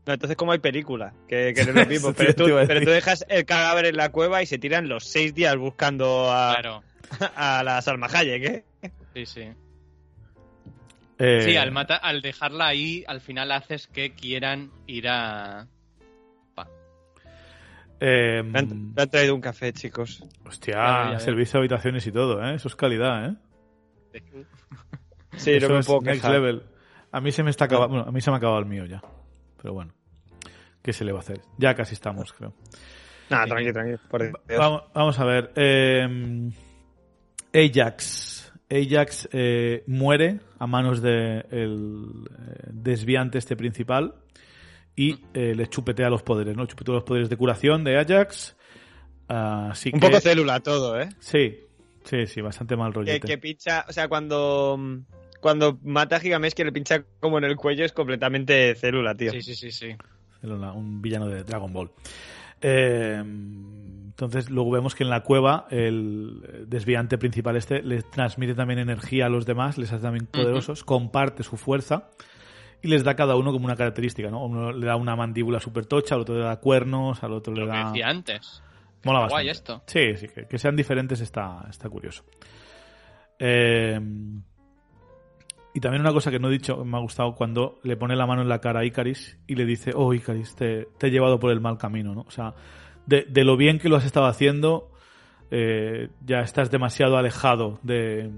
No, 0.07 0.15
entonces, 0.15 0.37
como 0.37 0.53
hay 0.53 0.59
película, 0.61 1.13
que, 1.29 1.53
que 1.55 1.65
no 1.65 1.71
es 1.71 1.77
lo 1.77 1.87
mismo. 1.87 2.13
Pero, 2.15 2.35
tú, 2.35 2.45
pero 2.67 2.91
dejas 2.91 3.25
el 3.29 3.45
cadáver 3.45 3.85
en 3.87 3.97
la 3.97 4.11
cueva 4.11 4.43
y 4.43 4.47
se 4.47 4.59
tiran 4.59 4.89
los 4.89 5.05
seis 5.05 5.35
días 5.35 5.57
buscando 5.57 6.31
a, 6.33 6.55
Claro, 6.59 6.83
a 7.37 7.63
la 7.63 7.83
Salma 7.83 8.07
Hayek, 8.13 8.43
¿eh? 8.45 8.65
sí, 9.15 9.27
sí. 9.27 9.49
Eh, 11.19 11.43
Sí, 11.45 11.57
al, 11.57 11.71
mata- 11.71 11.97
al 11.97 12.23
dejarla 12.23 12.67
ahí, 12.69 13.05
al 13.07 13.21
final 13.21 13.53
haces 13.53 13.87
que 13.89 14.15
quieran 14.15 14.71
ir 14.87 15.07
a... 15.09 15.67
Eh, 18.03 18.43
Me 18.43 18.61
han, 18.61 18.95
me 18.95 19.03
han 19.03 19.11
traído 19.11 19.35
un 19.35 19.43
café, 19.43 19.75
chicos. 19.75 20.25
hostia, 20.47 20.75
Ya, 20.75 21.05
ya, 21.05 21.11
ya. 21.13 21.21
servicio 21.21 21.53
de 21.53 21.59
habitaciones 21.59 22.07
y 22.07 22.13
todo, 22.13 22.43
¿eh? 22.43 22.55
Eso 22.55 22.69
es 22.69 22.75
calidad, 22.77 23.27
¿eh? 23.27 24.21
Sí, 25.37 25.53
Eso 25.53 25.69
no 25.69 25.75
me 25.75 25.81
es 25.81 25.87
puedo 25.87 26.01
next 26.01 26.23
quejar. 26.23 26.33
level. 26.33 26.63
A 27.13 27.21
mí 27.21 27.33
se 27.33 27.43
me 27.43 27.51
está 27.51 27.65
acabando, 27.67 27.95
bueno, 27.95 28.09
a 28.09 28.13
mí 28.13 28.21
se 28.21 28.31
me 28.31 28.37
ha 28.37 28.39
acabado 28.39 28.61
el 28.61 28.67
mío 28.67 28.85
ya. 28.87 29.03
Pero 29.61 29.75
bueno, 29.75 29.93
¿qué 30.83 30.93
se 30.93 31.05
le 31.05 31.13
va 31.13 31.19
a 31.19 31.23
hacer? 31.23 31.41
Ya 31.59 31.75
casi 31.75 31.95
estamos, 31.95 32.33
creo. 32.33 32.55
Nah, 33.31 33.47
tranqui, 33.47 33.73
tranqui. 33.73 33.97
Por 34.09 34.23
Dios. 34.23 34.35
Vamos, 34.59 34.83
vamos 34.95 35.19
a 35.19 35.25
ver. 35.25 35.53
eh, 35.57 36.51
Ajax. 37.55 38.53
Ajax 38.71 39.29
eh, 39.33 39.83
muere 39.87 40.41
a 40.59 40.67
manos 40.67 41.03
de 41.03 41.45
el 41.51 42.25
eh, 42.31 42.69
desviante 42.73 43.39
este 43.39 43.57
principal 43.57 44.15
y 44.95 45.19
eh, 45.35 45.55
le 45.55 45.67
chupetea 45.69 46.09
los 46.09 46.23
poderes, 46.23 46.57
¿no? 46.57 46.67
Chupetea 46.67 46.95
los 46.95 47.05
poderes 47.05 47.29
de 47.29 47.37
curación 47.37 47.83
de 47.85 47.99
Ajax. 47.99 48.57
Así 49.29 49.91
Un 49.93 50.01
que... 50.01 50.07
poco 50.07 50.21
célula 50.21 50.61
todo, 50.61 51.01
¿eh? 51.01 51.09
Sí, 51.19 51.59
sí, 52.05 52.27
sí, 52.27 52.41
bastante 52.41 52.77
mal 52.77 52.93
Que, 52.93 52.99
rollete. 52.99 53.27
que 53.29 53.39
pincha, 53.39 53.85
o 53.89 53.93
sea, 53.93 54.09
cuando, 54.09 54.79
cuando 55.41 55.79
mata 55.83 56.17
a 56.17 56.21
Gigamesh 56.21 56.55
que 56.55 56.65
le 56.65 56.73
pincha 56.73 57.05
como 57.21 57.39
en 57.39 57.45
el 57.45 57.57
cuello 57.57 57.85
es 57.85 57.93
completamente 57.93 58.75
célula, 58.75 59.15
tío. 59.15 59.33
Sí, 59.33 59.43
sí, 59.43 59.55
sí, 59.55 59.71
sí. 59.71 59.97
Célula, 60.41 60.73
un 60.73 61.01
villano 61.03 61.27
de 61.29 61.43
Dragon 61.45 61.73
Ball. 61.73 61.91
Eh, 62.63 63.23
entonces, 63.25 64.51
luego 64.51 64.71
vemos 64.71 64.95
que 64.95 65.03
en 65.05 65.11
la 65.11 65.23
cueva 65.23 65.67
el 65.71 66.67
desviante 66.67 67.17
principal 67.17 67.57
este 67.57 67.83
le 67.83 68.03
transmite 68.03 68.55
también 68.55 68.79
energía 68.79 69.27
a 69.27 69.29
los 69.31 69.47
demás, 69.47 69.79
les 69.79 69.91
hace 69.93 70.03
también 70.03 70.27
poderosos, 70.27 70.85
comparte 70.85 71.43
su 71.43 71.57
fuerza 71.57 72.11
y 72.83 72.89
les 72.89 73.03
da 73.03 73.13
a 73.13 73.17
cada 73.17 73.37
uno 73.37 73.53
como 73.53 73.65
una 73.65 73.77
característica, 73.77 74.31
¿no? 74.31 74.45
Uno 74.45 74.73
le 74.73 74.87
da 74.87 74.97
una 74.97 75.17
mandíbula 75.17 75.59
super 75.61 75.87
tocha, 75.87 76.15
al 76.17 76.23
otro 76.23 76.35
le 76.37 76.45
da 76.45 76.57
cuernos, 76.61 77.23
al 77.23 77.33
otro 77.33 77.55
le 77.55 77.61
Lo 77.63 77.67
que 77.67 77.73
da... 77.73 77.85
decía 77.87 78.09
antes. 78.09 78.63
Mola 79.05 79.21
Está 79.21 79.31
guay 79.35 79.47
bastante. 79.49 79.85
esto. 79.87 80.19
Sí, 80.19 80.27
sí, 80.27 80.35
que, 80.35 80.47
que 80.47 80.59
sean 80.59 80.77
diferentes 80.77 81.21
está, 81.21 81.67
está 81.71 81.89
curioso. 81.89 82.23
Eh, 83.39 83.99
y 85.75 85.81
también 85.81 86.01
una 86.03 86.13
cosa 86.13 86.31
que 86.31 86.39
no 86.39 86.49
he 86.49 86.53
dicho, 86.53 86.85
me 86.85 86.97
ha 86.97 87.01
gustado 87.01 87.35
cuando 87.35 87.79
le 87.85 87.97
pone 87.97 88.17
la 88.17 88.27
mano 88.27 88.43
en 88.43 88.49
la 88.49 88.61
cara 88.61 88.81
a 88.81 88.85
Icaris 88.85 89.39
y 89.47 89.55
le 89.55 89.65
dice, 89.65 89.93
oh 89.95 90.13
Icaris, 90.15 90.55
te, 90.57 90.89
te 90.99 91.07
he 91.07 91.11
llevado 91.11 91.39
por 91.39 91.53
el 91.53 91.61
mal 91.61 91.79
camino, 91.79 92.15
¿no? 92.15 92.23
O 92.23 92.31
sea, 92.31 92.55
de, 93.07 93.23
de 93.29 93.45
lo 93.45 93.57
bien 93.57 93.79
que 93.79 93.89
lo 93.89 93.97
has 93.97 94.05
estado 94.05 94.27
haciendo, 94.27 94.91
eh, 95.51 96.09
ya 96.25 96.41
estás 96.41 96.71
demasiado 96.71 97.17
alejado 97.17 97.79
de, 97.83 98.31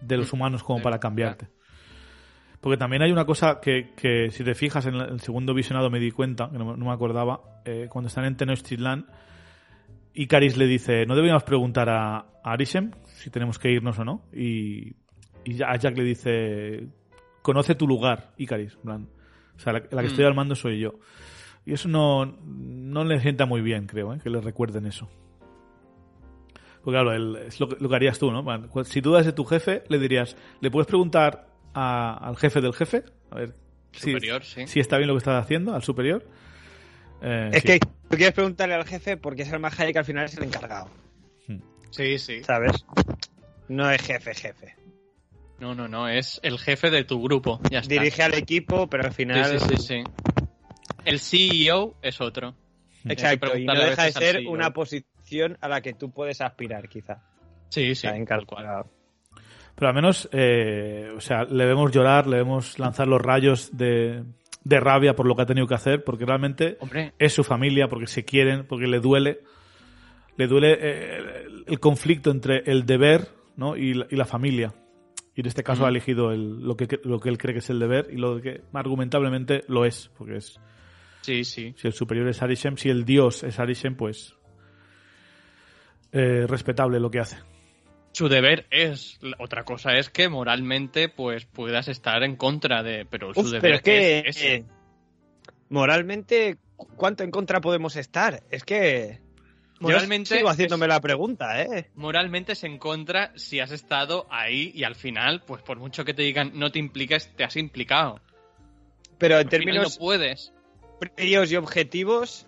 de 0.00 0.16
los 0.16 0.32
humanos 0.32 0.62
como 0.62 0.80
para 0.82 0.98
cambiarte. 1.00 1.48
Porque 2.60 2.76
también 2.76 3.02
hay 3.02 3.10
una 3.10 3.24
cosa 3.24 3.58
que, 3.60 3.94
que 3.96 4.30
si 4.30 4.44
te 4.44 4.54
fijas 4.54 4.84
en 4.86 4.94
el 4.96 5.20
segundo 5.20 5.54
visionado 5.54 5.88
me 5.90 5.98
di 5.98 6.10
cuenta, 6.10 6.50
que 6.50 6.58
no, 6.58 6.66
me- 6.66 6.76
no 6.76 6.84
me 6.86 6.92
acordaba, 6.92 7.40
eh, 7.64 7.86
cuando 7.90 8.08
están 8.08 8.26
en 8.26 8.36
Tenochtitlan, 8.36 9.06
Icaris 10.12 10.56
le 10.56 10.66
dice, 10.66 11.06
no 11.06 11.14
deberíamos 11.14 11.44
preguntar 11.44 11.88
a, 11.88 12.16
a 12.18 12.26
Arishem 12.42 12.90
si 13.06 13.30
tenemos 13.30 13.58
que 13.58 13.70
irnos 13.70 13.98
o 13.98 14.04
no. 14.04 14.22
Y, 14.32 14.94
y 15.44 15.62
a 15.62 15.76
Jack 15.76 15.96
le 15.96 16.04
dice, 16.04 16.86
conoce 17.42 17.74
tu 17.74 17.86
lugar, 17.86 18.32
Icaris. 18.36 18.76
plan, 18.76 19.08
o 19.56 19.58
sea, 19.58 19.72
la, 19.74 19.82
la 19.90 20.02
que 20.02 20.08
estoy 20.08 20.24
Mm. 20.24 20.28
al 20.28 20.34
mando 20.34 20.54
soy 20.54 20.78
yo. 20.80 20.94
Y 21.66 21.74
eso 21.74 21.88
no, 21.88 22.24
no 22.26 23.04
le 23.04 23.20
sienta 23.20 23.46
muy 23.46 23.60
bien, 23.60 23.86
creo, 23.86 24.14
¿eh? 24.14 24.18
que 24.22 24.30
le 24.30 24.40
recuerden 24.40 24.86
eso. 24.86 25.08
Porque 26.82 26.94
claro, 26.96 27.36
es 27.36 27.60
lo, 27.60 27.68
que- 27.68 27.76
lo 27.78 27.88
que 27.88 27.94
harías 27.96 28.18
tú, 28.18 28.30
¿no? 28.32 28.42
Plan, 28.44 28.70
Si 28.84 29.00
dudas 29.02 29.26
de 29.26 29.32
tu 29.32 29.44
jefe, 29.44 29.84
le 29.88 29.98
dirías, 29.98 30.36
¿le 30.60 30.70
puedes 30.70 30.86
preguntar 30.86 31.46
a- 31.74 32.16
al 32.26 32.36
jefe 32.38 32.60
del 32.62 32.72
jefe? 32.72 33.04
A 33.30 33.34
ver 33.36 33.54
si- 33.92 34.12
Superior, 34.12 34.42
sí. 34.44 34.66
si 34.66 34.80
está 34.80 34.96
bien 34.96 35.08
lo 35.08 35.14
que 35.14 35.18
estás 35.18 35.42
haciendo, 35.44 35.74
al 35.74 35.82
superior. 35.82 36.24
Eh, 37.22 37.50
Es 37.52 37.60
sí. 37.62 37.66
que 37.68 37.78
tú 37.80 38.16
quieres 38.16 38.32
preguntarle 38.32 38.74
al 38.74 38.86
jefe 38.86 39.18
porque 39.18 39.42
es 39.42 39.52
el 39.52 39.58
más 39.60 39.76
que 39.76 39.98
al 39.98 40.04
final 40.06 40.24
es 40.24 40.36
el 40.38 40.44
encargado, 40.44 40.88
Sí, 41.90 42.18
sí. 42.18 42.42
¿sabes? 42.44 42.86
No 43.68 43.90
es 43.90 44.00
jefe, 44.00 44.32
jefe. 44.34 44.74
No, 45.60 45.74
no, 45.74 45.88
no. 45.88 46.08
Es 46.08 46.40
el 46.42 46.58
jefe 46.58 46.90
de 46.90 47.04
tu 47.04 47.22
grupo. 47.22 47.60
Ya 47.70 47.80
está. 47.80 47.94
Dirige 47.94 48.22
al 48.22 48.34
equipo, 48.34 48.88
pero 48.88 49.04
al 49.04 49.12
final... 49.12 49.44
Sí, 49.44 49.58
sí, 49.58 49.76
sí, 49.76 49.82
sí. 49.82 50.04
El 51.04 51.20
CEO 51.20 51.96
es 52.02 52.20
otro. 52.20 52.54
Exacto, 53.04 53.56
y 53.56 53.64
no 53.64 53.74
deja 53.74 54.04
de 54.04 54.12
ser 54.12 54.36
CEO. 54.36 54.50
una 54.50 54.72
posición 54.72 55.56
a 55.60 55.68
la 55.68 55.80
que 55.80 55.94
tú 55.94 56.10
puedes 56.10 56.40
aspirar, 56.40 56.88
quizá. 56.88 57.22
Sí, 57.68 57.94
sí. 57.94 58.06
Está 58.06 58.10
tal 58.10 58.46
cual. 58.46 58.64
encalculado. 58.64 58.90
Pero 59.74 59.88
al 59.88 59.94
menos, 59.94 60.28
eh, 60.32 61.10
o 61.16 61.20
sea, 61.20 61.44
le 61.44 61.64
vemos 61.64 61.90
llorar, 61.92 62.26
le 62.26 62.38
vemos 62.38 62.78
lanzar 62.78 63.06
los 63.06 63.20
rayos 63.20 63.76
de, 63.76 64.24
de 64.64 64.80
rabia 64.80 65.14
por 65.14 65.26
lo 65.26 65.34
que 65.34 65.42
ha 65.42 65.46
tenido 65.46 65.66
que 65.66 65.74
hacer, 65.74 66.04
porque 66.04 66.26
realmente 66.26 66.76
Hombre, 66.80 67.14
es 67.18 67.32
su 67.32 67.44
familia, 67.44 67.88
porque 67.88 68.06
se 68.06 68.24
quieren, 68.24 68.66
porque 68.66 68.86
le 68.86 69.00
duele. 69.00 69.40
Le 70.36 70.46
duele 70.46 70.72
eh, 70.72 71.16
el, 71.46 71.64
el 71.66 71.80
conflicto 71.80 72.30
entre 72.30 72.62
el 72.66 72.84
deber 72.86 73.28
¿no? 73.56 73.76
y, 73.76 73.94
la, 73.94 74.06
y 74.10 74.16
la 74.16 74.24
familia. 74.24 74.72
Y 75.34 75.40
en 75.42 75.46
este 75.46 75.62
caso 75.62 75.86
ha 75.86 75.88
elegido 75.88 76.32
el- 76.32 76.60
lo, 76.62 76.76
que, 76.76 76.98
lo 77.04 77.20
que 77.20 77.28
él 77.28 77.38
cree 77.38 77.54
que 77.54 77.60
es 77.60 77.70
el 77.70 77.78
deber 77.78 78.08
y 78.12 78.16
lo 78.16 78.40
que 78.40 78.62
argumentablemente 78.72 79.62
lo 79.68 79.84
es, 79.84 80.10
porque 80.18 80.36
es 80.38 80.58
sí, 81.22 81.44
sí. 81.44 81.72
si 81.76 81.86
el 81.86 81.92
superior 81.94 82.28
es 82.28 82.42
Arishem, 82.42 82.76
si 82.76 82.88
el 82.90 83.04
dios 83.04 83.42
es 83.44 83.58
Arishem, 83.60 83.94
pues 83.94 84.34
eh, 86.12 86.46
respetable 86.48 86.98
lo 87.00 87.10
que 87.10 87.20
hace. 87.20 87.36
Su 88.12 88.28
deber 88.28 88.66
es. 88.70 89.20
Otra 89.38 89.64
cosa 89.64 89.92
es 89.96 90.10
que 90.10 90.28
moralmente, 90.28 91.08
pues 91.08 91.46
puedas 91.46 91.86
estar 91.86 92.24
en 92.24 92.34
contra 92.34 92.82
de. 92.82 93.06
Pero 93.08 93.32
su 93.32 93.40
Uf, 93.40 93.46
deber 93.52 93.60
pero 93.62 93.74
es 93.76 93.82
que 93.82 94.18
es 94.18 94.36
ese. 94.36 94.54
eh, 94.56 94.64
moralmente, 95.68 96.58
¿cu- 96.76 96.88
¿cuánto 96.96 97.22
en 97.22 97.30
contra 97.30 97.60
podemos 97.60 97.94
estar? 97.96 98.42
Es 98.50 98.64
que 98.64 99.20
Moralmente 99.80 100.30
yo 100.30 100.36
sigo 100.36 100.48
haciéndome 100.50 100.86
es- 100.86 100.88
la 100.90 101.00
pregunta, 101.00 101.62
¿eh? 101.62 101.90
Moralmente 101.94 102.52
es 102.52 102.64
en 102.64 102.78
contra 102.78 103.32
si 103.36 103.60
has 103.60 103.70
estado 103.72 104.26
ahí 104.30 104.70
y 104.74 104.84
al 104.84 104.94
final, 104.94 105.42
pues 105.46 105.62
por 105.62 105.78
mucho 105.78 106.04
que 106.04 106.14
te 106.14 106.22
digan 106.22 106.52
no 106.54 106.70
te 106.70 106.78
impliques, 106.78 107.34
te 107.34 107.44
has 107.44 107.56
implicado. 107.56 108.20
Pero 109.18 109.34
en 109.34 109.46
Al 109.46 109.50
final 109.50 109.64
términos 109.64 109.98
no 109.98 110.04
puedes. 110.04 110.52
fríos 111.16 111.50
y 111.50 111.56
objetivos, 111.56 112.46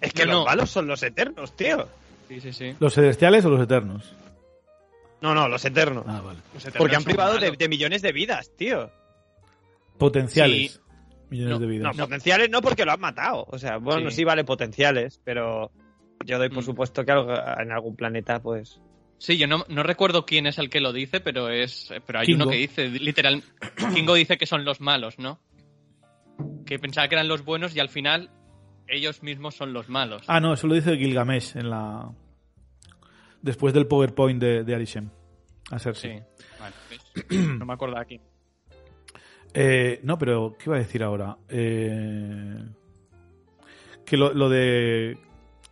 es 0.00 0.12
que 0.12 0.26
No, 0.26 0.32
los 0.32 0.40
no. 0.40 0.44
malos 0.46 0.70
son 0.70 0.86
los 0.86 1.02
eternos, 1.02 1.56
tío. 1.56 1.88
Sí, 2.28 2.40
sí, 2.40 2.52
sí. 2.52 2.74
¿Los 2.80 2.94
celestiales 2.94 3.44
o 3.44 3.50
los 3.50 3.60
eternos? 3.62 4.12
No, 5.20 5.34
no, 5.34 5.48
los 5.48 5.64
eternos. 5.64 6.04
Ah, 6.08 6.20
vale. 6.22 6.40
Los 6.52 6.62
eternos 6.64 6.78
Porque 6.78 6.96
han 6.96 7.04
privado 7.04 7.38
de, 7.38 7.68
millones 7.68 8.02
de 8.02 8.12
vidas, 8.12 8.50
tío. 8.56 8.90
Potenciales. 9.98 10.72
Sí. 10.72 10.80
Millones 11.30 11.52
No, 11.54 11.58
de 11.60 11.66
vidas. 11.66 11.96
No, 11.96 12.04
potenciales 12.04 12.50
no 12.50 12.60
porque 12.60 12.84
lo 12.84 12.92
han 12.92 13.00
matado. 13.00 13.46
O 13.48 13.58
sea, 13.58 13.78
bueno, 13.78 14.10
Sí. 14.10 14.16
sí, 14.16 14.24
vale 14.24 14.44
potenciales, 14.44 15.20
pero 15.24 15.70
yo 16.24 16.38
doy 16.38 16.48
por 16.48 16.62
Mm. 16.62 16.66
supuesto 16.66 17.04
que 17.04 17.12
algo- 17.12 17.34
en 17.60 17.72
algún 17.72 17.96
planeta, 17.96 18.40
pues... 18.42 18.80
Sí, 19.18 19.38
yo 19.38 19.46
no, 19.46 19.64
no 19.68 19.82
recuerdo 19.82 20.26
quién 20.26 20.46
es 20.46 20.58
el 20.58 20.68
que 20.68 20.80
lo 20.80 20.92
dice, 20.92 21.20
pero 21.20 21.48
es 21.48 21.90
pero 22.06 22.18
hay 22.18 22.26
Kingo. 22.26 22.42
uno 22.44 22.50
que 22.50 22.58
dice, 22.58 22.88
literal, 22.88 23.42
Kingo 23.94 24.14
dice 24.14 24.36
que 24.36 24.46
son 24.46 24.64
los 24.64 24.80
malos, 24.80 25.18
¿no? 25.18 25.38
Que 26.66 26.78
pensaba 26.78 27.08
que 27.08 27.14
eran 27.14 27.28
los 27.28 27.44
buenos 27.44 27.74
y 27.76 27.80
al 27.80 27.88
final 27.88 28.30
ellos 28.88 29.22
mismos 29.22 29.54
son 29.54 29.72
los 29.72 29.88
malos. 29.88 30.24
Ah, 30.26 30.40
no, 30.40 30.52
eso 30.52 30.66
lo 30.66 30.74
dice 30.74 30.96
Gilgamesh 30.96 31.56
en 31.56 31.70
la. 31.70 32.10
Después 33.40 33.72
del 33.72 33.86
PowerPoint 33.86 34.40
de, 34.40 34.64
de 34.64 34.74
Arishem. 34.74 35.08
A 35.70 35.78
ser 35.78 35.94
sí. 35.96 36.08
sí. 36.08 36.44
Vale, 36.60 36.74
pues, 36.88 37.26
no 37.58 37.64
me 37.66 37.72
acuerdo 37.72 37.96
aquí. 37.98 38.20
Eh, 39.54 40.00
no, 40.02 40.18
pero 40.18 40.56
¿qué 40.58 40.64
iba 40.66 40.76
a 40.76 40.80
decir 40.80 41.02
ahora? 41.02 41.36
Eh, 41.48 42.58
que 44.04 44.16
lo, 44.16 44.34
lo 44.34 44.48
de 44.48 45.16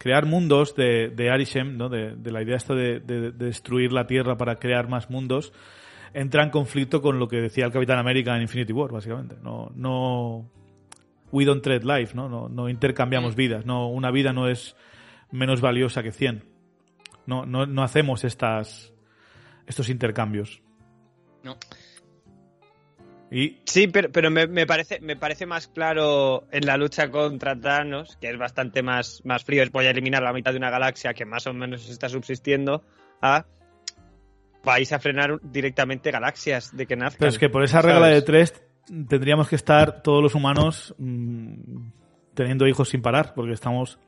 crear 0.02 0.26
mundos 0.26 0.74
de, 0.74 1.10
de 1.10 1.30
Arishem, 1.30 1.76
¿no? 1.76 1.88
de, 1.88 2.16
de 2.16 2.32
la 2.32 2.42
idea 2.42 2.56
esta 2.56 2.74
de, 2.74 2.98
de- 2.98 3.30
de 3.30 3.46
destruir 3.46 3.92
la 3.92 4.04
Tierra 4.08 4.36
para 4.36 4.56
crear 4.56 4.88
más 4.88 5.10
mundos, 5.10 5.52
entra 6.12 6.42
en 6.42 6.50
conflicto 6.50 7.00
con 7.00 7.20
lo 7.20 7.28
que 7.28 7.36
decía 7.36 7.66
el 7.66 7.70
Capitán 7.70 7.98
América 8.00 8.34
en 8.34 8.42
Infinity 8.42 8.72
War, 8.72 8.90
básicamente. 8.90 9.36
No, 9.40 9.70
no, 9.76 10.50
we 11.30 11.44
don't 11.44 11.62
trade 11.62 11.84
life, 11.84 12.16
¿no? 12.16 12.28
No, 12.28 12.48
no 12.48 12.68
intercambiamos 12.68 13.36
vidas. 13.36 13.64
No, 13.64 13.88
una 13.90 14.10
vida 14.10 14.32
no 14.32 14.48
es 14.48 14.74
menos 15.30 15.60
valiosa 15.60 16.02
que 16.02 16.10
100. 16.10 16.42
No, 17.26 17.46
no, 17.46 17.66
no 17.66 17.84
hacemos 17.84 18.24
estas, 18.24 18.92
estos 19.68 19.88
intercambios. 19.88 20.62
No. 21.44 21.56
Y 23.34 23.58
Sí, 23.64 23.86
pero, 23.88 24.12
pero 24.12 24.30
me, 24.30 24.46
me 24.46 24.66
parece, 24.66 25.00
me 25.00 25.16
parece 25.16 25.46
más 25.46 25.66
claro 25.68 26.44
en 26.52 26.66
la 26.66 26.76
lucha 26.76 27.10
contra 27.10 27.58
Thanos, 27.58 28.16
que 28.20 28.28
es 28.28 28.36
bastante 28.38 28.82
más, 28.82 29.22
más 29.24 29.42
frío, 29.42 29.62
es 29.62 29.72
voy 29.72 29.86
a 29.86 29.90
eliminar 29.90 30.22
la 30.22 30.32
mitad 30.34 30.50
de 30.52 30.58
una 30.58 30.68
galaxia 30.70 31.14
que 31.14 31.24
más 31.24 31.46
o 31.46 31.54
menos 31.54 31.88
está 31.88 32.08
subsistiendo, 32.10 32.82
a 33.22 33.46
vais 34.64 34.92
a 34.92 34.98
frenar 34.98 35.40
directamente 35.42 36.10
galaxias 36.10 36.76
de 36.76 36.86
que 36.86 36.94
nazcan. 36.94 37.18
Pero 37.20 37.30
es 37.30 37.38
que 37.38 37.48
por 37.48 37.64
esa 37.64 37.80
regla 37.82 38.00
¿sabes? 38.00 38.14
de 38.16 38.22
tres 38.22 38.62
tendríamos 39.08 39.48
que 39.48 39.56
estar 39.56 40.02
todos 40.02 40.22
los 40.22 40.34
humanos 40.34 40.94
mm, 40.98 41.54
teniendo 42.34 42.66
hijos 42.66 42.88
sin 42.90 43.00
parar, 43.02 43.32
porque 43.34 43.52
estamos... 43.52 43.98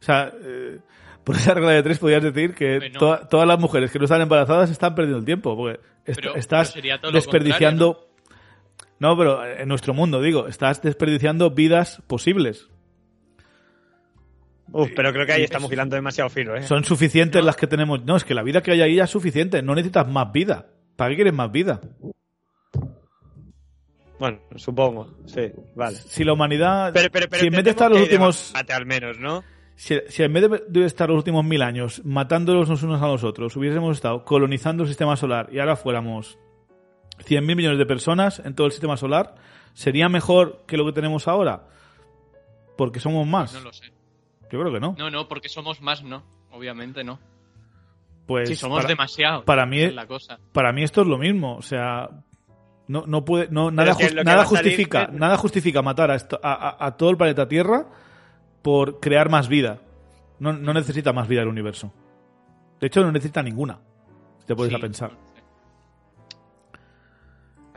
O 0.00 0.02
sea, 0.02 0.32
eh, 0.42 0.78
por 1.24 1.36
esa 1.36 1.54
regla 1.54 1.70
de 1.70 1.82
tres 1.82 1.98
podrías 1.98 2.22
decir 2.22 2.54
que 2.54 2.90
no. 2.90 2.98
todas 3.28 3.46
las 3.48 3.58
mujeres 3.58 3.90
que 3.90 3.98
no 3.98 4.04
están 4.04 4.20
embarazadas 4.20 4.70
están 4.70 4.94
perdiendo 4.94 5.18
el 5.20 5.24
tiempo, 5.24 5.56
porque 5.56 5.80
est- 6.04 6.20
Pero- 6.20 6.34
estás 6.34 6.74
pero 6.74 7.12
desperdiciando... 7.12 8.02
¿no? 8.98 9.16
pero 9.16 9.44
en 9.44 9.68
nuestro 9.68 9.94
mundo, 9.94 10.20
digo, 10.20 10.46
estás 10.48 10.82
desperdiciando 10.82 11.50
vidas 11.50 12.02
posibles. 12.06 12.68
Uf, 14.72 14.90
pero 14.96 15.12
creo 15.12 15.26
que 15.26 15.32
ahí 15.32 15.42
estamos 15.44 15.70
hilando 15.72 15.94
demasiado 15.94 16.28
fino, 16.28 16.56
¿eh? 16.56 16.62
Son 16.62 16.82
suficientes 16.84 17.40
No. 17.40 17.46
las 17.46 17.56
que 17.56 17.66
tenemos. 17.66 18.04
No, 18.04 18.16
es 18.16 18.24
que 18.24 18.34
la 18.34 18.42
vida 18.42 18.62
que 18.62 18.72
hay 18.72 18.80
ahí 18.82 18.96
ya 18.96 19.04
es 19.04 19.10
suficiente. 19.10 19.62
No 19.62 19.74
necesitas 19.74 20.08
más 20.08 20.32
vida. 20.32 20.66
¿Para 20.96 21.10
qué 21.10 21.16
quieres 21.16 21.34
más 21.34 21.52
vida? 21.52 21.80
Bueno, 24.18 24.38
supongo, 24.56 25.14
sí, 25.26 25.52
vale. 25.74 25.96
Si 25.96 26.24
la 26.24 26.32
humanidad... 26.32 26.90
Pero, 26.94 27.10
pero, 27.12 27.26
pero 27.28 27.40
si 27.40 27.46
en 27.48 27.52
vez 27.52 27.64
de 27.64 27.70
estar 27.70 27.90
los 27.90 28.00
últimos... 28.00 28.50
debate 28.52 28.72
al 28.72 28.86
menos, 28.86 29.18
¿no? 29.20 29.44
Si, 29.74 29.94
si 30.08 30.22
en 30.22 30.32
vez 30.32 30.50
de, 30.50 30.62
de 30.68 30.86
estar 30.86 31.08
los 31.10 31.18
últimos 31.18 31.44
mil 31.44 31.60
años 31.60 32.00
matándolos 32.02 32.66
los 32.70 32.82
unos 32.82 33.02
a 33.02 33.06
los 33.08 33.24
otros, 33.24 33.54
hubiésemos 33.56 33.94
estado 33.94 34.24
colonizando 34.24 34.84
el 34.84 34.88
sistema 34.88 35.16
solar 35.16 35.50
y 35.52 35.58
ahora 35.58 35.76
fuéramos 35.76 36.38
100.000 37.18 37.56
millones 37.56 37.78
de 37.78 37.86
personas 37.86 38.40
en 38.44 38.54
todo 38.54 38.66
el 38.66 38.72
sistema 38.72 38.96
solar, 38.96 39.34
¿sería 39.74 40.08
mejor 40.08 40.64
que 40.66 40.76
lo 40.76 40.84
que 40.86 40.92
tenemos 40.92 41.28
ahora? 41.28 41.64
Porque 42.76 43.00
somos 43.00 43.26
más. 43.26 43.52
No 43.54 43.60
lo 43.60 43.72
sé. 43.72 43.86
Yo 44.50 44.60
creo 44.60 44.72
que 44.72 44.80
no. 44.80 44.94
No, 44.98 45.10
no, 45.10 45.28
porque 45.28 45.48
somos 45.48 45.80
más, 45.80 46.02
no. 46.02 46.22
Obviamente 46.52 47.02
no. 47.04 47.18
Pues 48.26 48.48
Si 48.48 48.56
somos 48.56 48.78
para, 48.78 48.88
demasiados. 48.88 49.44
para 49.44 49.66
mí- 49.66 49.90
la 49.90 50.06
cosa. 50.06 50.38
para 50.52 50.72
mí 50.72 50.82
esto 50.82 51.02
es 51.02 51.06
lo 51.06 51.16
mismo. 51.18 51.56
O 51.56 51.62
sea, 51.62 52.10
no, 52.88 53.04
no 53.06 53.24
puede, 53.24 53.48
no, 53.50 53.70
nada, 53.70 53.94
nada 54.24 54.44
salir 54.44 54.48
justifica, 54.48 55.08
nada 55.12 55.36
justifica 55.36 55.80
matar 55.82 56.10
a, 56.10 56.16
esto- 56.16 56.40
a, 56.42 56.52
a- 56.52 56.86
a 56.86 56.96
todo 56.96 57.10
el 57.10 57.16
planeta 57.16 57.46
Tierra 57.48 57.86
por 58.62 59.00
crear 59.00 59.30
más 59.30 59.48
vida. 59.48 59.78
No, 60.38 60.52
no 60.52 60.72
necesita 60.74 61.12
más 61.12 61.28
vida 61.28 61.42
el 61.42 61.48
universo. 61.48 61.92
De 62.80 62.88
hecho, 62.88 63.00
no 63.02 63.10
necesita 63.12 63.42
ninguna. 63.42 63.78
Si 64.40 64.46
te 64.46 64.54
puedes 64.56 64.70
Sí, 64.72 64.76
a 64.76 64.80
pensar. 64.80 65.12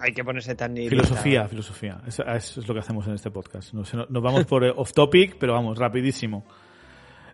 Hay 0.01 0.13
que 0.13 0.23
ponerse 0.23 0.55
tan 0.55 0.73
nihilista. 0.73 1.05
Filosofía, 1.07 1.47
filosofía. 1.47 2.01
Eso, 2.07 2.23
eso 2.25 2.61
es 2.61 2.67
lo 2.67 2.73
que 2.73 2.79
hacemos 2.79 3.07
en 3.07 3.13
este 3.13 3.31
podcast. 3.31 3.73
Nos, 3.73 3.93
nos 3.93 4.23
vamos 4.23 4.45
por 4.45 4.63
eh, 4.63 4.73
off 4.75 4.93
topic, 4.93 5.35
pero 5.39 5.53
vamos, 5.53 5.77
rapidísimo. 5.77 6.45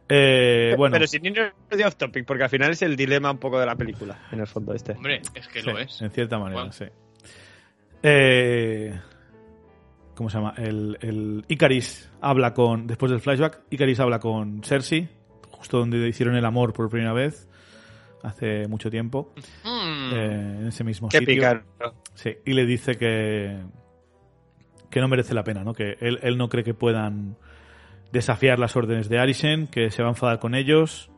Eh, 0.07 0.75
bueno, 0.77 0.93
Pero 0.93 1.07
sin 1.07 1.25
irnos 1.25 1.51
de 1.69 1.85
off 1.85 1.95
topic, 1.95 2.25
porque 2.25 2.43
al 2.43 2.49
final 2.49 2.71
es 2.71 2.81
el 2.83 2.95
dilema 2.95 3.31
un 3.31 3.39
poco 3.39 3.59
de 3.59 3.65
la 3.65 3.75
película, 3.75 4.19
en 4.31 4.39
el 4.39 4.47
fondo 4.47 4.73
este. 4.73 4.91
Hombre, 4.93 5.21
es 5.33 5.47
que 5.47 5.61
sí, 5.61 5.65
lo 5.65 5.79
es. 5.79 6.01
en 6.01 6.11
cierta 6.11 6.37
manera, 6.37 6.61
Bueno. 6.61 6.71
sí. 6.71 6.85
Eh, 8.03 8.93
¿Cómo 10.13 10.29
se 10.29 10.37
llama? 10.37 10.53
El, 10.57 10.97
el 11.01 11.45
Icaris 11.47 12.11
habla 12.21 12.53
con, 12.53 12.85
después 12.87 13.11
del 13.11 13.19
flashback, 13.19 13.61
Icaris 13.71 13.99
habla 13.99 14.19
con 14.19 14.61
Cersei, 14.63 15.09
justo 15.49 15.79
donde 15.79 16.07
hicieron 16.07 16.35
el 16.35 16.45
amor 16.45 16.71
por 16.71 16.87
primera 16.89 17.11
vez, 17.13 17.49
hace 18.25 18.67
mucho 18.67 18.89
tiempo, 18.89 19.33
Hmm. 19.63 20.13
eh, 20.13 20.57
en 20.61 20.67
ese 20.67 20.83
mismo 20.83 21.09
Qué 21.09 21.19
sitio. 21.19 21.33
picaro. 21.35 21.63
Sí, 22.13 22.35
y 22.45 22.53
le 22.53 22.65
dice 22.65 22.95
que, 22.95 23.61
que 24.89 24.99
no 25.01 25.07
merece 25.07 25.33
la 25.33 25.43
pena, 25.43 25.63
¿no? 25.63 25.73
Que 25.73 25.97
él, 25.99 26.19
él 26.21 26.37
no 26.37 26.49
cree 26.49 26.63
que 26.63 26.73
puedan 26.73 27.37
desafiar 28.11 28.59
las 28.59 28.75
órdenes 28.75 29.09
de 29.09 29.19
Arisen, 29.19 29.67
que 29.67 29.91
se 29.91 30.01
va 30.01 30.09
a 30.09 30.11
enfadar 30.11 30.39
con 30.39 30.55
ellos. 30.55 31.09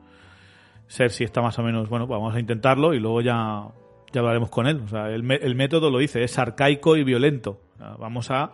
Cersei 0.87 1.25
está 1.25 1.41
más 1.41 1.57
o 1.59 1.63
menos, 1.63 1.89
bueno, 1.89 2.07
pues 2.07 2.17
vamos 2.19 2.33
a 2.35 2.39
intentarlo 2.39 2.93
y 2.93 2.99
luego 2.99 3.21
ya, 3.21 3.67
ya 4.13 4.21
hablaremos 4.21 4.49
con 4.49 4.67
él. 4.67 4.81
O 4.83 4.87
sea, 4.87 5.09
el, 5.09 5.29
el 5.31 5.55
método 5.55 5.89
lo 5.91 5.99
dice, 5.99 6.23
es 6.23 6.37
arcaico 6.39 6.95
y 6.97 7.03
violento. 7.03 7.61
O 7.75 7.77
sea, 7.77 7.89
vamos 7.97 8.31
a 8.31 8.51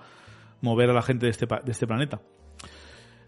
mover 0.62 0.90
a 0.90 0.94
la 0.94 1.02
gente 1.04 1.28
de 1.28 1.32
este, 1.32 1.46
pa- 1.48 1.62
de 1.62 1.72
este 1.72 1.86
planeta. 1.88 2.20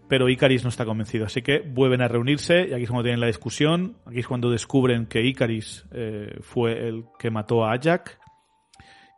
Pero 0.08 0.28
Icaris 0.28 0.62
no 0.62 0.68
está 0.68 0.84
convencido, 0.84 1.26
así 1.26 1.42
que 1.42 1.60
vuelven 1.60 2.00
a 2.00 2.08
reunirse 2.08 2.68
y 2.68 2.72
aquí 2.72 2.84
es 2.84 2.88
cuando 2.88 3.02
tienen 3.02 3.20
la 3.20 3.26
discusión. 3.26 3.96
Aquí 4.06 4.20
es 4.20 4.26
cuando 4.28 4.50
descubren 4.50 5.06
que 5.06 5.22
Icaris 5.22 5.84
eh, 5.92 6.38
fue 6.40 6.88
el 6.88 7.04
que 7.18 7.30
mató 7.30 7.64
a 7.64 7.72
Ajak. 7.72 8.18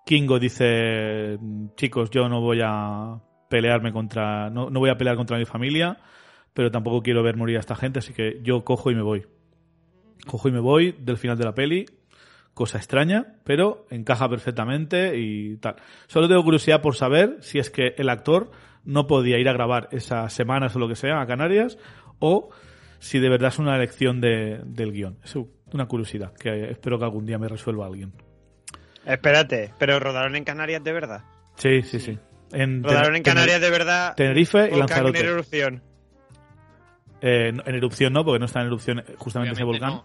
Kingo 0.07 0.39
dice, 0.39 1.39
chicos, 1.77 2.09
yo 2.11 2.29
no 2.31 2.41
voy 2.41 2.61
a 2.65 3.21
pelearme 3.51 3.93
contra, 3.93 4.49
no, 4.49 4.71
no 4.71 4.81
voy 4.81 4.89
a 4.89 4.97
pelear 4.97 5.17
contra 5.17 5.37
mi 5.37 5.45
familia, 5.45 5.99
pero 6.55 6.71
tampoco 6.71 7.03
quiero 7.03 7.23
ver 7.23 7.37
morir 7.37 7.59
a 7.59 7.61
esta 7.61 7.77
gente, 7.77 7.99
así 7.99 8.15
que 8.15 8.41
yo 8.43 8.65
cojo 8.65 8.91
y 8.91 8.95
me 8.95 9.03
voy. 9.03 9.27
Cojo 10.27 10.49
y 10.49 10.53
me 10.53 10.61
voy 10.61 10.93
del 10.99 11.19
final 11.19 11.37
de 11.37 11.45
la 11.45 11.55
peli, 11.55 11.87
cosa 12.55 12.79
extraña, 12.79 13.35
pero 13.45 13.87
encaja 13.91 14.29
perfectamente 14.29 15.19
y 15.19 15.59
tal. 15.59 15.77
Solo 16.07 16.27
tengo 16.27 16.43
curiosidad 16.43 16.81
por 16.81 16.97
saber 16.97 17.37
si 17.41 17.59
es 17.59 17.71
que 17.71 17.95
el 17.99 18.09
actor 18.09 18.51
no 18.89 19.07
podía 19.07 19.39
ir 19.39 19.49
a 19.49 19.53
grabar 19.53 19.89
esas 19.93 20.33
semanas 20.33 20.75
o 20.75 20.79
lo 20.79 20.89
que 20.89 20.97
sea 20.97 21.21
a 21.21 21.27
Canarias 21.27 21.77
o 22.19 22.49
si 22.99 23.19
de 23.19 23.29
verdad 23.29 23.49
es 23.51 23.59
una 23.59 23.77
elección 23.77 24.21
de- 24.21 24.61
del 24.65 24.93
guion. 24.93 25.19
Es 25.23 25.37
una 25.73 25.87
curiosidad 25.87 26.33
que 26.33 26.71
espero 26.71 26.99
que 26.99 27.05
algún 27.05 27.27
día 27.27 27.39
me 27.39 27.49
resuelva 27.49 27.87
alguien. 27.87 28.13
Espérate, 29.05 29.73
pero 29.79 30.01
rodaron 30.01 30.37
en 30.37 30.45
Canarias 30.45 30.83
de 30.83 30.93
verdad. 30.93 31.23
Sí, 31.57 31.83
sí, 31.83 32.01
sí. 32.01 32.19
En, 32.53 32.83
Rodaron 32.83 33.15
en 33.17 33.23
Canarias 33.23 33.61
de 33.61 33.71
verdad. 33.71 34.15
Tenerife 34.17 34.59
y 34.69 34.71
volcán 34.71 34.73
en 34.73 34.79
Lanzarote. 34.81 35.21
erupción. 35.21 35.83
Eh, 37.21 37.49
en 37.49 37.75
erupción 37.75 38.13
no, 38.13 38.25
porque 38.25 38.39
no 38.39 38.47
está 38.47 38.61
en 38.61 38.67
erupción 38.69 39.01
eh, 39.01 39.05
justamente 39.17 39.53
ese 39.55 39.65
volcán. 39.65 39.91
No, 39.91 40.05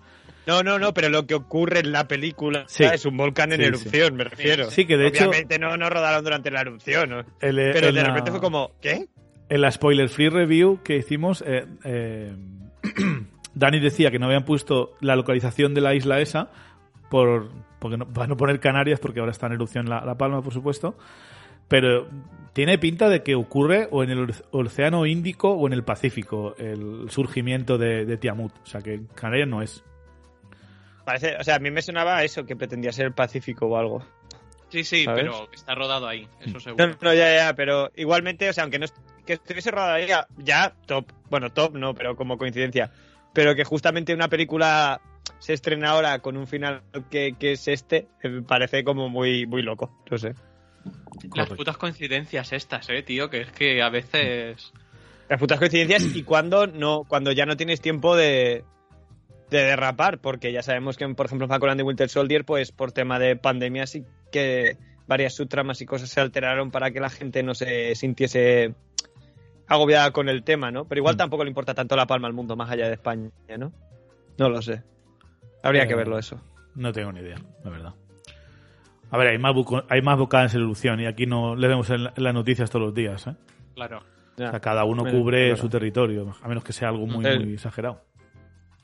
no, 0.64 0.78
no, 0.80 0.94
pero 0.94 1.10
lo 1.10 1.26
que 1.26 1.36
ocurre 1.36 1.80
en 1.80 1.92
la 1.92 2.08
película 2.08 2.66
Sí. 2.68 2.84
es 2.84 3.06
un 3.06 3.16
volcán 3.18 3.52
en 3.54 3.60
Sí, 3.60 3.66
erupción, 3.66 4.16
me 4.16 4.24
refiero. 4.26 4.70
Sí, 4.72 4.86
que 4.86 4.98
de 4.98 5.08
hecho- 5.08 5.30
Obviamente 5.30 5.58
no, 5.60 5.78
no 5.78 5.90
rodaron 5.90 6.24
durante 6.24 6.52
la 6.52 6.62
erupción, 6.62 7.10
¿no? 7.10 7.20
El, 7.40 7.60
eh, 7.60 7.70
pero 7.74 7.88
de 7.88 7.94
la- 7.94 8.04
repente 8.10 8.32
fue 8.32 8.40
como, 8.42 8.72
¿qué? 8.82 9.08
En 9.50 9.62
la 9.62 9.72
spoiler 9.72 10.10
free 10.10 10.30
review 10.30 10.80
que 10.84 10.98
hicimos, 10.98 11.44
eh, 11.48 11.66
eh, 11.86 12.34
Dani 13.56 13.80
decía 13.80 14.10
que 14.12 14.20
no 14.20 14.26
habían 14.26 14.46
puesto 14.46 14.96
la 15.00 15.16
localización 15.16 15.74
de 15.74 15.82
la 15.82 15.94
isla 15.96 16.20
esa 16.20 16.50
por 17.10 17.50
porque 17.80 17.98
no, 17.98 18.08
para 18.08 18.28
no 18.28 18.38
poner 18.38 18.60
Canarias, 18.62 19.00
porque 19.00 19.20
ahora 19.20 19.32
está 19.34 19.48
en 19.48 19.54
erupción 19.54 19.90
la, 19.90 20.04
La 20.06 20.18
Palma, 20.18 20.42
por 20.42 20.54
supuesto. 20.54 20.98
Pero 21.68 22.08
tiene 22.54 22.78
pinta 22.78 23.10
de 23.10 23.24
que 23.24 23.36
ocurre 23.36 23.88
o 23.92 24.04
en 24.04 24.10
el 24.10 24.34
Océano 24.52 25.06
Índico 25.06 25.52
o 25.52 25.68
en 25.68 25.74
el 25.74 25.84
Pacífico 25.84 26.56
el 26.58 27.10
surgimiento 27.10 27.78
de, 27.78 28.06
de 28.06 28.18
Tiamut. 28.18 28.54
O 28.64 28.66
sea 28.66 28.82
que 28.82 29.02
Canarias 29.16 29.48
no 29.50 29.62
es. 29.62 29.84
Parece, 31.06 31.36
o 31.38 31.44
sea, 31.44 31.56
a 31.56 31.60
mí 31.60 31.70
me 31.72 31.82
sonaba 31.82 32.18
a 32.18 32.24
eso, 32.24 32.46
que 32.46 32.56
pretendía 32.56 32.92
ser 32.92 33.08
el 33.08 33.14
Pacífico 33.14 33.66
o 33.68 33.78
algo. 33.78 34.06
Sí, 34.70 34.84
sí, 34.84 35.04
¿Sabes? 35.04 35.24
pero 35.24 35.50
que 35.50 35.56
está 35.56 35.76
rodado 35.76 36.08
ahí, 36.08 36.28
eso 36.42 36.60
seguro. 36.60 36.88
No, 36.88 36.96
no, 37.02 37.14
ya, 37.14 37.36
ya, 37.36 37.54
pero 37.56 37.92
igualmente, 37.96 38.50
o 38.50 38.54
sea, 38.54 38.64
aunque 38.64 38.80
no 38.80 38.86
est- 38.86 38.98
que 39.26 39.34
estuviese 39.34 39.70
rodada 39.70 39.96
ahí, 39.96 40.08
ya, 40.08 40.28
ya, 40.38 40.74
top. 40.88 41.06
Bueno, 41.30 41.52
top 41.52 41.76
no, 41.76 41.94
pero 41.94 42.16
como 42.16 42.38
coincidencia. 42.38 42.92
Pero 43.34 43.54
que 43.56 43.64
justamente 43.64 44.14
una 44.14 44.30
película 44.30 45.02
se 45.40 45.54
estrena 45.54 45.90
ahora 45.92 46.20
con 46.20 46.38
un 46.38 46.48
final 46.48 46.82
que, 47.12 47.36
que 47.40 47.52
es 47.54 47.68
este, 47.68 48.08
eh, 48.22 48.30
me 48.30 48.42
parece 48.42 48.84
como 48.84 49.10
muy, 49.10 49.46
muy 49.46 49.62
loco. 49.62 49.96
No 50.10 50.18
sé. 50.18 50.34
Las 51.36 51.50
putas 51.50 51.78
coincidencias 51.78 52.52
estas, 52.54 52.90
eh, 52.90 53.04
tío, 53.04 53.30
que 53.30 53.42
es 53.42 53.52
que 53.52 53.82
a 53.82 53.90
veces... 53.90 54.74
Las 55.30 55.40
putas 55.40 55.58
coincidencias 55.60 56.04
y 56.16 56.24
cuando 56.24 56.68
no, 56.68 57.04
cuando 57.08 57.32
ya 57.32 57.46
no 57.46 57.56
tienes 57.56 57.80
tiempo 57.80 58.16
de, 58.16 58.66
de 59.54 59.64
derrapar, 59.64 60.20
porque 60.20 60.52
ya 60.52 60.62
sabemos 60.64 60.98
que, 60.98 61.08
por 61.10 61.26
ejemplo, 61.26 61.46
en 61.46 61.50
Falcon 61.50 61.70
and 61.70 61.80
the 61.80 61.84
Winter 61.84 62.10
Soldier, 62.10 62.44
pues 62.46 62.72
por 62.72 62.92
tema 62.92 63.20
de 63.20 63.36
pandemia 63.36 63.88
sí 63.88 64.04
que 64.32 64.78
varias 65.08 65.34
subtramas 65.34 65.82
y 65.82 65.86
cosas 65.86 66.10
se 66.10 66.20
alteraron 66.22 66.72
para 66.72 66.92
que 66.92 67.00
la 67.00 67.10
gente 67.10 67.44
no 67.44 67.54
se 67.56 67.96
sintiese 67.96 68.74
agobiada 69.68 70.12
con 70.12 70.30
el 70.30 70.44
tema, 70.44 70.72
¿no? 70.72 70.86
Pero 70.86 71.00
igual 71.00 71.16
Mm. 71.16 71.18
tampoco 71.18 71.44
le 71.44 71.50
importa 71.50 71.74
tanto 71.74 71.96
la 71.96 72.06
palma 72.08 72.28
al 72.28 72.34
mundo 72.34 72.56
más 72.56 72.70
allá 72.70 72.88
de 72.88 72.94
España, 72.94 73.30
¿no? 73.58 73.72
No 74.38 74.50
lo 74.50 74.62
sé. 74.62 74.84
Habría 75.64 75.84
Eh, 75.84 75.88
que 75.88 75.96
verlo 75.96 76.18
eso. 76.18 76.42
No 76.76 76.92
tengo 76.92 77.12
ni 77.12 77.22
idea, 77.22 77.38
la 77.64 77.70
verdad. 77.70 77.94
A 79.12 79.18
ver, 79.18 79.28
hay 79.28 79.38
más, 79.38 79.54
buco- 79.54 79.86
hay 79.90 80.02
más 80.02 80.18
volcanes 80.18 80.54
en 80.56 80.62
erupción 80.62 81.00
y 81.00 81.06
aquí 81.06 81.26
no 81.28 81.56
le 81.56 81.68
vemos 81.68 81.90
en, 81.92 82.06
la- 82.06 82.14
en 82.16 82.24
las 82.24 82.34
noticias 82.34 82.70
todos 82.70 82.86
los 82.88 82.94
días. 82.96 83.28
¿eh? 83.28 83.36
Claro. 83.76 84.02
O 84.34 84.38
sea, 84.38 84.60
cada 84.60 84.84
uno 84.84 85.06
cubre 85.06 85.56
su 85.56 85.70
territorio, 85.70 86.34
a 86.42 86.48
menos 86.48 86.64
que 86.64 86.74
sea 86.74 86.90
algo 86.90 87.06
muy, 87.06 87.24
muy 87.24 87.54
exagerado. 87.54 88.02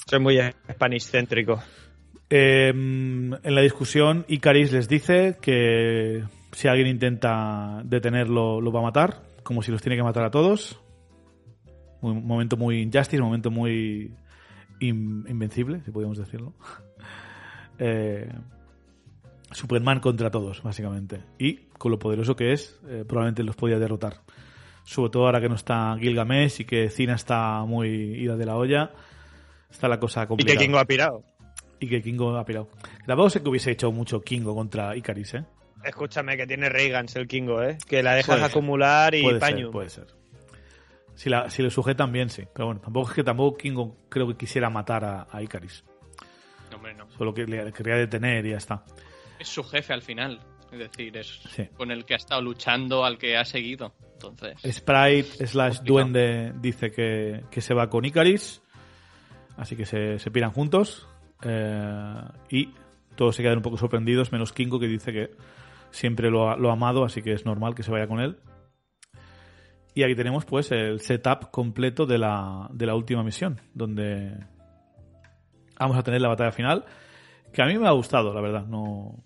Soy 0.10 0.20
muy 0.20 0.40
Spanish 0.72 1.06
céntrico. 1.06 1.62
Eh, 2.32 2.70
en 2.70 3.40
la 3.44 3.62
discusión, 3.62 4.26
Icaris 4.28 4.72
les 4.72 4.90
dice 4.90 5.38
que 5.40 6.24
si 6.52 6.68
alguien 6.68 6.88
intenta 6.88 7.84
detenerlo, 7.84 8.60
lo 8.60 8.72
va 8.72 8.80
a 8.80 8.84
matar, 8.84 9.22
como 9.44 9.62
si 9.62 9.72
los 9.72 9.84
tiene 9.84 9.98
que 9.98 10.02
matar 10.02 10.24
a 10.24 10.32
todos. 10.32 10.82
Un 12.02 12.26
momento 12.26 12.58
muy 12.58 12.82
injustice, 12.82 13.22
un 13.22 13.28
momento 13.28 13.52
muy 13.52 14.12
invencible, 14.80 15.82
si 15.86 15.92
podemos 15.92 16.18
decirlo. 16.18 16.54
Eh, 17.82 18.30
Superman 19.52 20.02
contra 20.02 20.30
todos, 20.30 20.62
básicamente. 20.62 21.24
Y 21.38 21.70
con 21.78 21.94
lo 21.94 21.98
poderoso 21.98 22.36
que 22.36 22.52
es, 22.52 22.78
eh, 22.90 23.06
probablemente 23.08 23.42
los 23.42 23.56
podía 23.56 23.80
derrotar. 23.80 24.16
Sobre 24.84 25.12
todo 25.12 25.28
ahora 25.28 25.40
que 25.40 25.48
no 25.48 25.56
está 25.56 25.96
Gilgamesh 25.98 26.60
y 26.60 26.66
que 26.66 26.90
Cina 26.90 27.16
está 27.16 27.64
muy 27.64 27.88
ida 27.88 28.36
de 28.36 28.46
la 28.46 28.58
olla. 28.58 28.92
Está 29.70 29.88
la 29.88 30.00
cosa 30.00 30.28
complicada. 30.28 30.56
Y 30.56 30.58
que 30.58 30.66
Kingo 30.66 30.80
ha 30.80 30.86
pirado. 30.86 31.24
Y 31.80 31.88
que 31.88 32.02
Kingo 32.02 32.36
ha 32.38 32.46
pirado. 32.46 32.70
Tampoco 33.06 33.30
sé 33.30 33.42
que 33.42 33.50
hubiese 33.50 33.72
hecho 33.72 33.92
mucho 33.92 34.22
Kingo 34.22 34.54
contra 34.56 34.96
Icaris, 34.96 35.36
¿eh? 35.36 35.46
Escúchame, 35.84 36.36
que 36.36 36.46
tiene 36.46 36.68
Reagans 36.70 37.16
el 37.16 37.28
Kingo, 37.28 37.64
¿eh? 37.64 37.78
Que 37.88 38.04
la 38.04 38.16
dejas 38.16 38.42
acumular 38.42 39.16
y 39.16 39.24
puede 39.24 39.40
paño. 39.40 39.68
Ser, 39.68 39.72
puede 39.72 39.90
ser. 39.90 40.08
Si, 41.16 41.30
la, 41.30 41.50
si 41.50 41.62
le 41.64 41.70
sujetan 41.70 42.12
bien, 42.12 42.30
sí. 42.30 42.44
Pero 42.54 42.68
bueno, 42.68 42.82
tampoco 42.82 43.10
es 43.10 43.16
que 43.16 43.24
tampoco 43.24 43.58
Kingo 43.58 43.96
creo 44.10 44.28
que 44.28 44.36
quisiera 44.36 44.70
matar 44.70 45.06
a, 45.06 45.28
a 45.32 45.42
Icaris. 45.42 45.84
No, 46.70 46.78
hombre, 46.78 46.94
no. 46.94 47.10
Solo 47.12 47.34
que 47.34 47.46
le 47.46 47.72
quería 47.72 47.96
detener 47.96 48.46
y 48.46 48.52
ya 48.52 48.58
está. 48.58 48.84
Es 49.40 49.48
su 49.48 49.64
jefe 49.64 49.94
al 49.94 50.02
final. 50.02 50.40
Es 50.72 50.80
decir, 50.80 51.18
es 51.18 51.42
con 51.76 51.92
el 51.92 52.06
que 52.06 52.14
ha 52.14 52.18
estado 52.18 52.42
luchando, 52.42 53.04
al 53.04 53.18
que 53.18 53.38
ha 53.38 53.46
seguido. 53.46 53.94
Entonces. 54.14 54.58
Sprite 54.76 55.48
slash 55.48 55.80
duende 55.80 56.54
dice 56.60 56.92
que, 56.92 57.44
que, 57.50 57.62
se 57.62 57.74
va 57.74 57.90
con 57.90 58.06
Icaris. 58.06 58.62
Así 59.60 59.76
que 59.76 59.86
se, 59.86 60.18
se 60.20 60.32
piran 60.32 60.52
juntos. 60.52 61.08
Eh, 61.44 62.22
y 62.50 62.70
todos 63.16 63.36
se 63.36 63.44
quedan 63.44 63.58
un 63.58 63.64
poco 63.64 63.78
sorprendidos, 63.78 64.32
menos 64.32 64.54
Kingo 64.54 64.80
que 64.80 64.88
dice 64.88 65.12
que 65.12 65.32
siempre 65.92 66.32
lo 66.32 66.50
ha, 66.50 66.56
lo 66.56 66.70
ha 66.70 66.74
amado, 66.74 67.04
así 67.04 67.22
que 67.22 67.34
es 67.34 67.46
normal 67.46 67.76
que 67.76 67.84
se 67.84 67.92
vaya 67.92 68.08
con 68.08 68.22
él. 68.22 68.38
Y 69.94 70.04
aquí 70.04 70.16
tenemos 70.16 70.46
pues 70.46 70.72
el 70.72 71.02
setup 71.02 71.52
completo 71.52 72.06
de 72.06 72.18
la, 72.18 72.70
de 72.72 72.86
la 72.86 72.96
última 72.96 73.22
misión, 73.22 73.60
donde 73.74 74.38
vamos 75.78 75.98
a 75.98 76.04
tener 76.04 76.22
la 76.22 76.30
batalla 76.30 76.54
final, 76.54 76.86
que 77.52 77.62
a 77.62 77.66
mí 77.66 77.78
me 77.78 77.88
ha 77.88 77.92
gustado, 77.92 78.34
la 78.34 78.40
verdad. 78.40 78.66
No, 78.66 79.26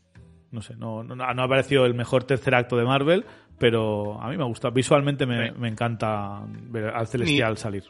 no 0.49 0.61
sé, 0.61 0.75
no, 0.75 1.03
no, 1.03 1.15
no 1.15 1.43
ha 1.43 1.47
parecido 1.47 1.85
el 1.85 1.93
mejor 1.93 2.23
tercer 2.23 2.55
acto 2.55 2.75
de 2.75 2.85
Marvel, 2.85 3.25
pero 3.59 4.19
a 4.19 4.29
mí 4.29 4.37
me 4.37 4.43
ha 4.43 4.47
gustado. 4.47 4.73
Visualmente 4.73 5.27
me, 5.27 5.51
me 5.51 5.67
encanta 5.67 6.41
ver 6.47 6.85
al 6.85 7.05
Celestial 7.05 7.57
salir. 7.57 7.83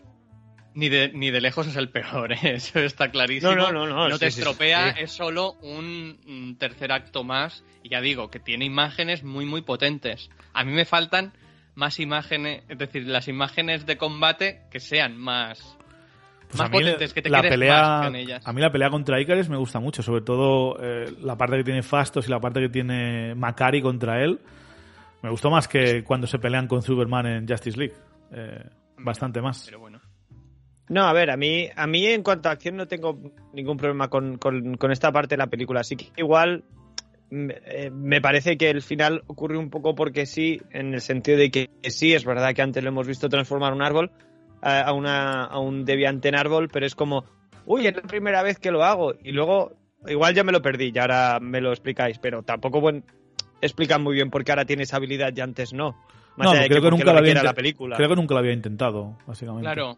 Ni 0.76 0.90
de, 0.90 1.12
ni 1.14 1.30
de 1.30 1.40
lejos 1.40 1.68
es 1.68 1.76
el 1.76 1.90
peor, 1.90 2.32
¿eh? 2.34 2.56
eso 2.56 2.80
está 2.80 3.10
clarísimo. 3.10 3.54
No, 3.54 3.72
no, 3.72 3.86
no, 3.86 4.10
no, 4.10 4.18
te 4.18 4.32
sí, 4.32 4.38
sí, 4.38 4.42
estropea, 4.42 4.94
sí. 4.94 5.02
es 5.04 5.12
solo 5.12 5.54
un, 5.62 6.56
tercer 6.60 6.92
acto 6.92 7.24
más. 7.24 7.64
Y 7.84 7.90
ya 7.90 8.02
digo, 8.02 8.30
que 8.30 8.40
tiene 8.40 8.66
imágenes 8.66 9.24
muy, 9.24 9.46
muy 9.46 9.62
potentes. 9.62 10.30
A 10.54 10.64
mí 10.64 10.72
me 10.72 10.86
faltan 10.86 11.34
más 11.76 12.00
imágenes, 12.00 12.64
es 12.70 12.78
decir, 12.78 13.08
las 13.08 13.28
imágenes 13.28 13.86
de 13.86 13.98
combate 13.98 14.62
que 14.72 14.80
sean 14.80 15.18
más, 15.18 15.78
Pues 16.48 16.60
más 16.60 16.70
potentes, 16.70 17.14
que 17.14 17.22
te 17.22 17.30
la 17.30 17.42
pelea, 17.42 17.82
más 17.82 18.06
con 18.06 18.16
ellas. 18.16 18.48
A 18.48 18.54
mí 18.54 18.62
la 18.62 18.72
pelea 18.72 18.90
contra 18.90 19.20
Icaris 19.20 19.50
me 19.50 19.58
gusta 19.58 19.80
mucho, 19.80 20.02
sobre 20.02 20.22
todo 20.22 20.78
eh, 20.82 21.14
la 21.22 21.36
parte 21.36 21.58
que 21.58 21.64
tiene 21.64 21.84
Fastos 21.84 22.28
y 22.28 22.32
la 22.32 22.40
parte 22.40 22.62
que 22.62 22.70
tiene 22.70 23.36
Macari 23.36 23.82
contra 23.82 24.24
él. 24.24 24.40
Me 25.22 25.30
gustó 25.30 25.50
más 25.50 25.68
que 25.68 26.04
cuando 26.04 26.28
se 26.28 26.38
pelean 26.38 26.68
con 26.68 26.82
Superman 26.82 27.26
en 27.26 27.48
Justice 27.48 27.78
League. 27.78 27.96
Eh, 28.32 28.64
bastante 28.98 29.42
más. 29.42 29.64
Pero 29.66 29.80
bueno. 29.80 29.93
No, 30.94 31.06
a 31.06 31.14
ver, 31.14 31.32
a 31.32 31.38
mí, 31.38 31.68
a 31.76 31.88
mí 31.88 32.06
en 32.06 32.22
cuanto 32.22 32.50
a 32.50 32.52
acción 32.52 32.76
no 32.78 32.88
tengo 32.88 33.20
ningún 33.52 33.78
problema 33.78 34.10
con, 34.10 34.38
con- 34.38 34.76
con 34.78 34.92
esta 34.92 35.12
parte 35.12 35.34
de 35.34 35.38
la 35.40 35.48
película. 35.48 35.80
Así 35.80 35.96
que 35.96 36.12
igual 36.18 36.64
mm, 37.32 37.50
eh, 37.66 37.90
me 37.92 38.22
parece 38.22 38.58
que 38.58 38.70
el 38.70 38.82
final 38.84 39.24
ocurre 39.26 39.58
un 39.58 39.72
poco 39.72 39.96
porque 39.96 40.28
sí, 40.28 40.62
en 40.72 40.94
el 40.94 41.02
sentido 41.02 41.38
de 41.40 41.50
que 41.50 41.70
sí, 41.90 42.14
es 42.14 42.26
verdad 42.26 42.54
que 42.54 42.62
antes 42.62 42.84
lo 42.84 42.90
hemos 42.90 43.08
visto 43.08 43.28
transformar 43.28 43.74
un 43.74 43.82
árbol 43.82 44.12
a, 44.62 44.82
a 44.82 44.94
una, 44.94 45.46
a 45.46 45.58
un 45.60 45.84
deviante 45.84 46.30
en 46.30 46.36
árbol, 46.36 46.70
pero 46.72 46.86
es 46.86 46.94
como, 46.94 47.26
uy, 47.66 47.88
es 47.88 47.96
la 47.96 48.04
primera 48.04 48.44
vez 48.44 48.60
que 48.60 48.70
lo 48.70 48.84
hago. 48.84 49.16
Y 49.24 49.32
luego, 49.32 49.74
igual 50.08 50.36
ya 50.36 50.44
me 50.44 50.52
lo 50.52 50.62
perdí, 50.62 50.92
y 50.94 51.00
ahora 51.00 51.40
me 51.42 51.60
lo 51.60 51.72
explicáis, 51.72 52.20
pero 52.20 52.44
tampoco 52.44 52.80
buen, 52.82 53.04
explican 53.62 54.04
muy 54.04 54.14
bien 54.14 54.30
por 54.30 54.44
qué 54.44 54.52
ahora 54.52 54.66
tiene 54.66 54.84
esa 54.84 54.98
habilidad 54.98 55.34
y 55.36 55.42
antes 55.42 55.74
no. 55.74 55.98
Más 56.38 56.46
No, 56.46 56.52
allá 56.52 56.62
de 56.62 56.68
creo 56.68 56.82
que 56.82 56.90
porque 56.90 56.98
nunca 57.04 57.14
lo 57.14 57.20
había 57.20 57.44
la 57.44 57.54
película. 57.54 57.96
Creo 57.96 58.10
que 58.10 58.16
nunca 58.16 58.34
lo 58.36 58.40
había 58.40 58.54
intentado, 58.54 59.18
básicamente. 59.28 59.64
Claro, 59.64 59.98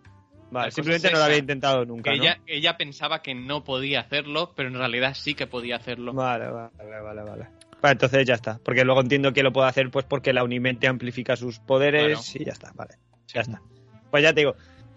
Vale, 0.52 0.72
simplemente 0.72 1.12
no 1.12 1.18
lo 1.18 1.24
había 1.24 1.38
intentado 1.38 1.86
nunca. 1.86 2.12
que 2.12 2.18
¿no? 2.18 2.24
ella, 2.24 2.40
ella 2.46 2.78
pensaba 2.78 3.22
que 3.22 3.34
no 3.36 3.64
podía 3.64 4.00
hacerlo, 4.02 4.54
pero 4.56 4.70
en 4.70 4.76
realidad 4.76 5.14
sí 5.16 5.34
que 5.34 5.48
podía 5.48 5.76
hacerlo. 5.78 6.14
Vale, 6.14 6.48
vale, 6.50 6.72
vale, 6.78 7.22
vale. 7.24 7.48
Vale, 7.82 7.92
entonces 7.92 8.26
ya 8.26 8.36
está. 8.36 8.60
Porque 8.64 8.86
luego 8.86 9.02
entiendo 9.02 9.34
que 9.34 9.44
lo 9.44 9.52
puedo 9.52 9.68
hacer 9.68 9.90
pues 9.92 10.06
porque 10.06 10.34
la 10.34 10.44
Unimente 10.44 10.88
amplifica 10.88 11.36
sus 11.36 11.60
poderes 11.60 12.36
y 12.36 12.46
ya 12.46 12.54
está, 12.54 12.72
vale. 12.76 12.96
Ya 13.34 13.42
está. 13.42 13.62
Pues 14.12 14.24
ya 14.24 14.34
te 14.34 14.42
digo, 14.42 14.56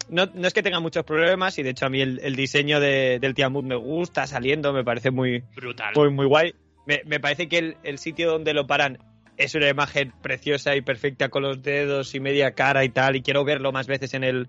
no, 0.09 0.27
no 0.33 0.47
es 0.47 0.53
que 0.53 0.63
tenga 0.63 0.79
muchos 0.79 1.03
problemas 1.03 1.57
y 1.59 1.63
de 1.63 1.71
hecho 1.71 1.85
a 1.85 1.89
mí 1.89 1.99
el, 2.01 2.19
el 2.23 2.35
diseño 2.35 2.79
de- 2.79 3.19
del 3.19 3.33
Tiamut 3.33 3.65
me 3.65 3.75
gusta 3.75 4.25
saliendo, 4.27 4.71
me 4.71 4.83
parece 4.83 5.11
muy, 5.11 5.43
Brutal. 5.55 5.93
muy, 5.95 6.09
muy 6.09 6.25
guay. 6.25 6.53
Me, 6.85 7.01
me 7.05 7.19
parece 7.19 7.47
que 7.49 7.57
el, 7.57 7.77
el 7.83 7.97
sitio 7.99 8.31
donde 8.31 8.53
lo 8.53 8.65
paran 8.65 8.97
es 9.37 9.53
una 9.55 9.69
imagen 9.69 10.13
preciosa 10.21 10.75
y 10.75 10.81
perfecta 10.81 11.29
con 11.29 11.43
los 11.43 11.61
dedos 11.61 12.15
y 12.15 12.19
media 12.19 12.51
cara 12.55 12.83
y 12.83 12.89
tal 12.89 13.15
y 13.15 13.21
quiero 13.21 13.43
verlo 13.45 13.71
más 13.71 13.87
veces 13.87 14.13
en 14.13 14.23
el, 14.23 14.47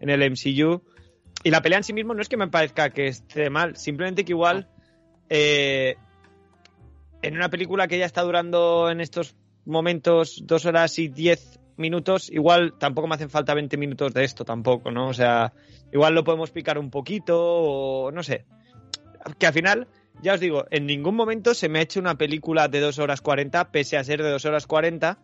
en 0.00 0.10
el 0.10 0.30
MCU. 0.30 0.82
Y 1.44 1.50
la 1.50 1.62
pelea 1.62 1.78
en 1.78 1.84
sí 1.84 1.92
mismo 1.92 2.14
no 2.14 2.22
es 2.22 2.28
que 2.28 2.36
me 2.36 2.48
parezca 2.48 2.90
que 2.90 3.08
esté 3.08 3.50
mal, 3.50 3.76
simplemente 3.76 4.24
que 4.24 4.32
igual 4.32 4.68
eh, 5.28 5.96
en 7.22 7.36
una 7.36 7.50
película 7.50 7.88
que 7.88 7.98
ya 7.98 8.06
está 8.06 8.22
durando 8.22 8.90
en 8.90 9.00
estos 9.00 9.36
momentos 9.64 10.42
dos 10.44 10.64
horas 10.64 10.98
y 10.98 11.08
diez 11.08 11.58
minutos, 11.76 12.30
igual 12.30 12.74
tampoco 12.78 13.08
me 13.08 13.16
hacen 13.16 13.30
falta 13.30 13.54
20 13.54 13.76
minutos 13.76 14.14
de 14.14 14.24
esto 14.24 14.44
tampoco, 14.44 14.90
¿no? 14.90 15.08
O 15.08 15.14
sea, 15.14 15.52
igual 15.92 16.14
lo 16.14 16.24
podemos 16.24 16.50
picar 16.50 16.78
un 16.78 16.90
poquito 16.90 17.38
o 17.38 18.10
no 18.12 18.22
sé. 18.22 18.44
Que 19.38 19.46
al 19.46 19.52
final, 19.52 19.88
ya 20.22 20.34
os 20.34 20.40
digo, 20.40 20.66
en 20.70 20.86
ningún 20.86 21.16
momento 21.16 21.52
se 21.54 21.68
me 21.68 21.80
ha 21.80 21.82
hecho 21.82 22.00
una 22.00 22.16
película 22.16 22.68
de 22.68 22.80
dos 22.80 22.98
horas 22.98 23.20
40, 23.20 23.72
pese 23.72 23.96
a 23.96 24.04
ser 24.04 24.22
de 24.22 24.30
dos 24.30 24.44
horas 24.44 24.66
40, 24.66 25.18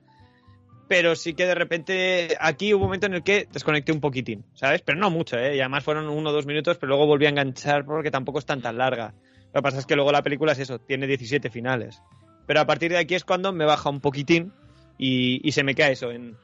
pero 0.93 1.16
sí 1.16 1.32
que 1.32 1.47
de 1.47 1.55
repente 1.55 2.36
aquí 2.39 2.74
hubo 2.74 2.82
un 2.82 2.89
momento 2.89 3.06
en 3.06 3.14
el 3.14 3.23
que 3.23 3.48
desconecté 3.51 3.93
un 3.93 4.01
poquitín, 4.02 4.44
¿sabes? 4.52 4.82
Pero 4.82 4.98
no 4.98 5.09
mucho, 5.09 5.39
¿eh? 5.39 5.56
Y 5.56 5.60
además 5.60 5.85
fueron 5.85 6.06
uno 6.06 6.28
o 6.28 6.32
dos 6.35 6.44
minutos, 6.44 6.77
pero 6.77 6.89
luego 6.89 7.06
volví 7.06 7.24
a 7.24 7.31
enganchar 7.31 7.86
porque 7.86 8.10
tampoco 8.10 8.40
es 8.40 8.44
tan 8.44 8.60
tan 8.60 8.77
larga. 8.77 9.14
Lo 9.55 9.60
que 9.60 9.62
pasa 9.62 9.78
es 9.78 9.86
que 9.86 9.97
luego 9.97 10.12
la 10.12 10.23
película 10.23 10.52
es 10.52 10.59
eso, 10.59 10.81
tiene 10.81 11.06
17 11.06 11.48
finales. 11.48 12.02
Pero 12.47 12.60
a 12.60 12.66
partir 12.66 12.90
de 12.90 12.98
aquí 12.98 13.14
es 13.14 13.24
cuando 13.24 13.55
me 13.55 13.64
baja 13.64 13.89
un 13.89 14.02
poquitín 14.02 14.52
y, 14.98 15.40
y 15.43 15.52
se 15.52 15.64
me 15.64 15.74
queda 15.74 15.89
eso 15.89 16.10
en 16.10 16.36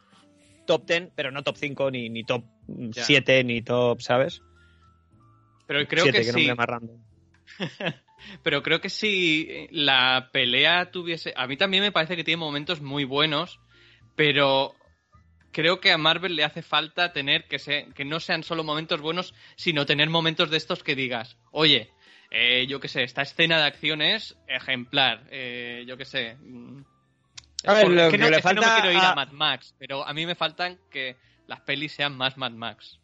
top 0.66 0.86
10, 0.86 1.10
pero 1.14 1.30
no 1.30 1.42
top 1.42 1.56
5, 1.58 1.90
ni, 1.90 2.08
ni 2.08 2.24
top 2.24 2.42
Ya. 2.68 3.04
7, 3.04 3.44
ni 3.44 3.60
top, 3.60 4.00
¿sabes? 4.00 4.40
Pero 5.66 5.86
creo 5.86 6.04
7, 6.04 6.20
que 6.20 6.24
que 6.24 6.32
sí. 6.32 6.50
Pero 8.42 8.62
creo 8.62 8.80
que 8.80 8.88
si 8.88 9.68
la 9.70 10.30
pelea 10.32 10.90
tuviese. 10.90 11.34
A 11.36 11.46
mí 11.46 11.58
también 11.58 11.82
me 11.82 11.92
parece 11.92 12.16
que 12.16 12.24
tiene 12.24 12.38
momentos 12.38 12.80
muy 12.80 13.04
buenos, 13.04 13.60
pero 14.18 14.74
creo 15.52 15.78
que 15.78 15.92
a 15.92 15.96
Marvel 15.96 16.34
le 16.34 16.42
hace 16.42 16.60
falta 16.60 17.12
tener 17.12 17.44
que, 17.46 17.60
se- 17.60 17.86
que 17.94 18.04
no 18.04 18.18
sean 18.18 18.42
solo 18.42 18.64
momentos 18.64 19.00
buenos, 19.00 19.32
sino 19.54 19.86
tener 19.86 20.10
momentos 20.10 20.50
de 20.50 20.56
estos 20.56 20.82
que 20.82 20.96
digas, 20.96 21.38
oye, 21.52 21.92
eh, 22.32 22.66
yo 22.68 22.80
qué 22.80 22.88
sé, 22.88 23.04
esta 23.04 23.22
escena 23.22 23.58
de 23.58 23.64
acción 23.66 24.02
es 24.02 24.36
ejemplar, 24.48 25.22
eh, 25.30 25.84
yo 25.86 25.96
qué 25.96 26.04
sé. 26.04 26.36
mm, 26.40 26.80
A 27.66 27.74
ver, 27.74 27.88
lo 27.88 28.10
que 28.10 28.18
no, 28.18 28.28
le 28.28 28.36
es 28.38 28.42
que 28.44 28.54
no 28.54 28.60
me 28.60 28.66
falta 28.66 28.80
quiero 28.82 28.92
ir 28.98 29.04
a 29.04 29.12
a- 29.12 29.14
Mad 29.14 29.30
Max, 29.30 29.74
pero 29.78 30.04
a 30.04 30.12
mí 30.12 30.26
me 30.26 30.34
faltan 30.34 30.78
que 30.90 31.14
las 31.46 31.60
pelis 31.60 31.92
sean 31.92 32.16
más 32.16 32.36
Mad 32.36 32.52
Max. 32.52 32.98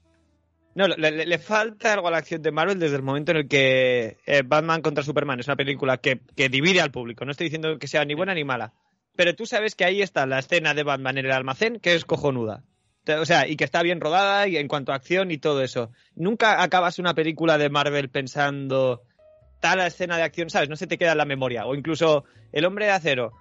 No, 0.75 0.89
le 0.89 1.39
falta 1.39 1.93
algo 1.93 2.09
a 2.09 2.11
la 2.11 2.17
acción 2.19 2.43
de 2.43 2.51
Marvel 2.51 2.81
desde 2.81 2.97
el 2.97 3.03
momento 3.03 3.31
en 3.31 3.37
el 3.39 3.49
que 3.49 4.17
eh, 4.27 4.43
Batman 4.45 4.83
contra 4.83 5.05
Superman 5.05 5.39
es 5.39 5.47
una 5.47 5.55
película 5.55 5.99
que, 5.99 6.21
que 6.37 6.49
divide 6.49 6.81
al 6.81 6.91
público. 6.91 7.25
No 7.25 7.31
estoy 7.31 7.45
diciendo 7.47 7.79
que 7.79 7.87
sea 7.87 8.05
ni 8.05 8.15
buena 8.15 8.35
ni 8.35 8.43
mala. 8.43 8.73
Pero 9.17 9.35
tú 9.35 9.47
sabes 9.47 9.75
que 9.75 9.85
ahí 9.85 10.03
está 10.03 10.27
la 10.27 10.39
escena 10.41 10.75
de 10.75 10.83
Batman 10.83 11.19
en 11.19 11.27
el 11.27 11.33
almacén, 11.33 11.79
que 11.81 11.95
es 11.95 12.05
cojonuda. 12.05 12.65
O 13.21 13.27
sea, 13.27 13.47
y 13.47 13.57
que 13.57 13.65
está 13.65 13.83
bien 13.83 14.01
rodada 14.01 14.49
y 14.49 14.57
en 14.57 14.67
cuanto 14.67 14.93
a 14.93 14.97
acción 14.97 15.31
y 15.31 15.39
todo 15.39 15.63
eso. 15.63 15.91
Nunca 16.15 16.63
acabas 16.63 16.99
una 16.99 17.15
película 17.15 17.59
de 17.59 17.69
Marvel 17.69 18.09
pensando 18.09 19.03
tal 19.61 19.81
escena 19.81 20.17
de 20.17 20.23
acción, 20.23 20.51
¿sabes? 20.51 20.69
No 20.69 20.77
se 20.77 20.87
te 20.87 20.97
queda 20.99 21.13
en 21.13 21.19
la 21.19 21.25
memoria. 21.27 21.67
O 21.67 21.75
incluso 21.75 22.25
El 22.53 22.65
Hombre 22.65 22.87
de 22.87 22.93
Acero. 22.93 23.33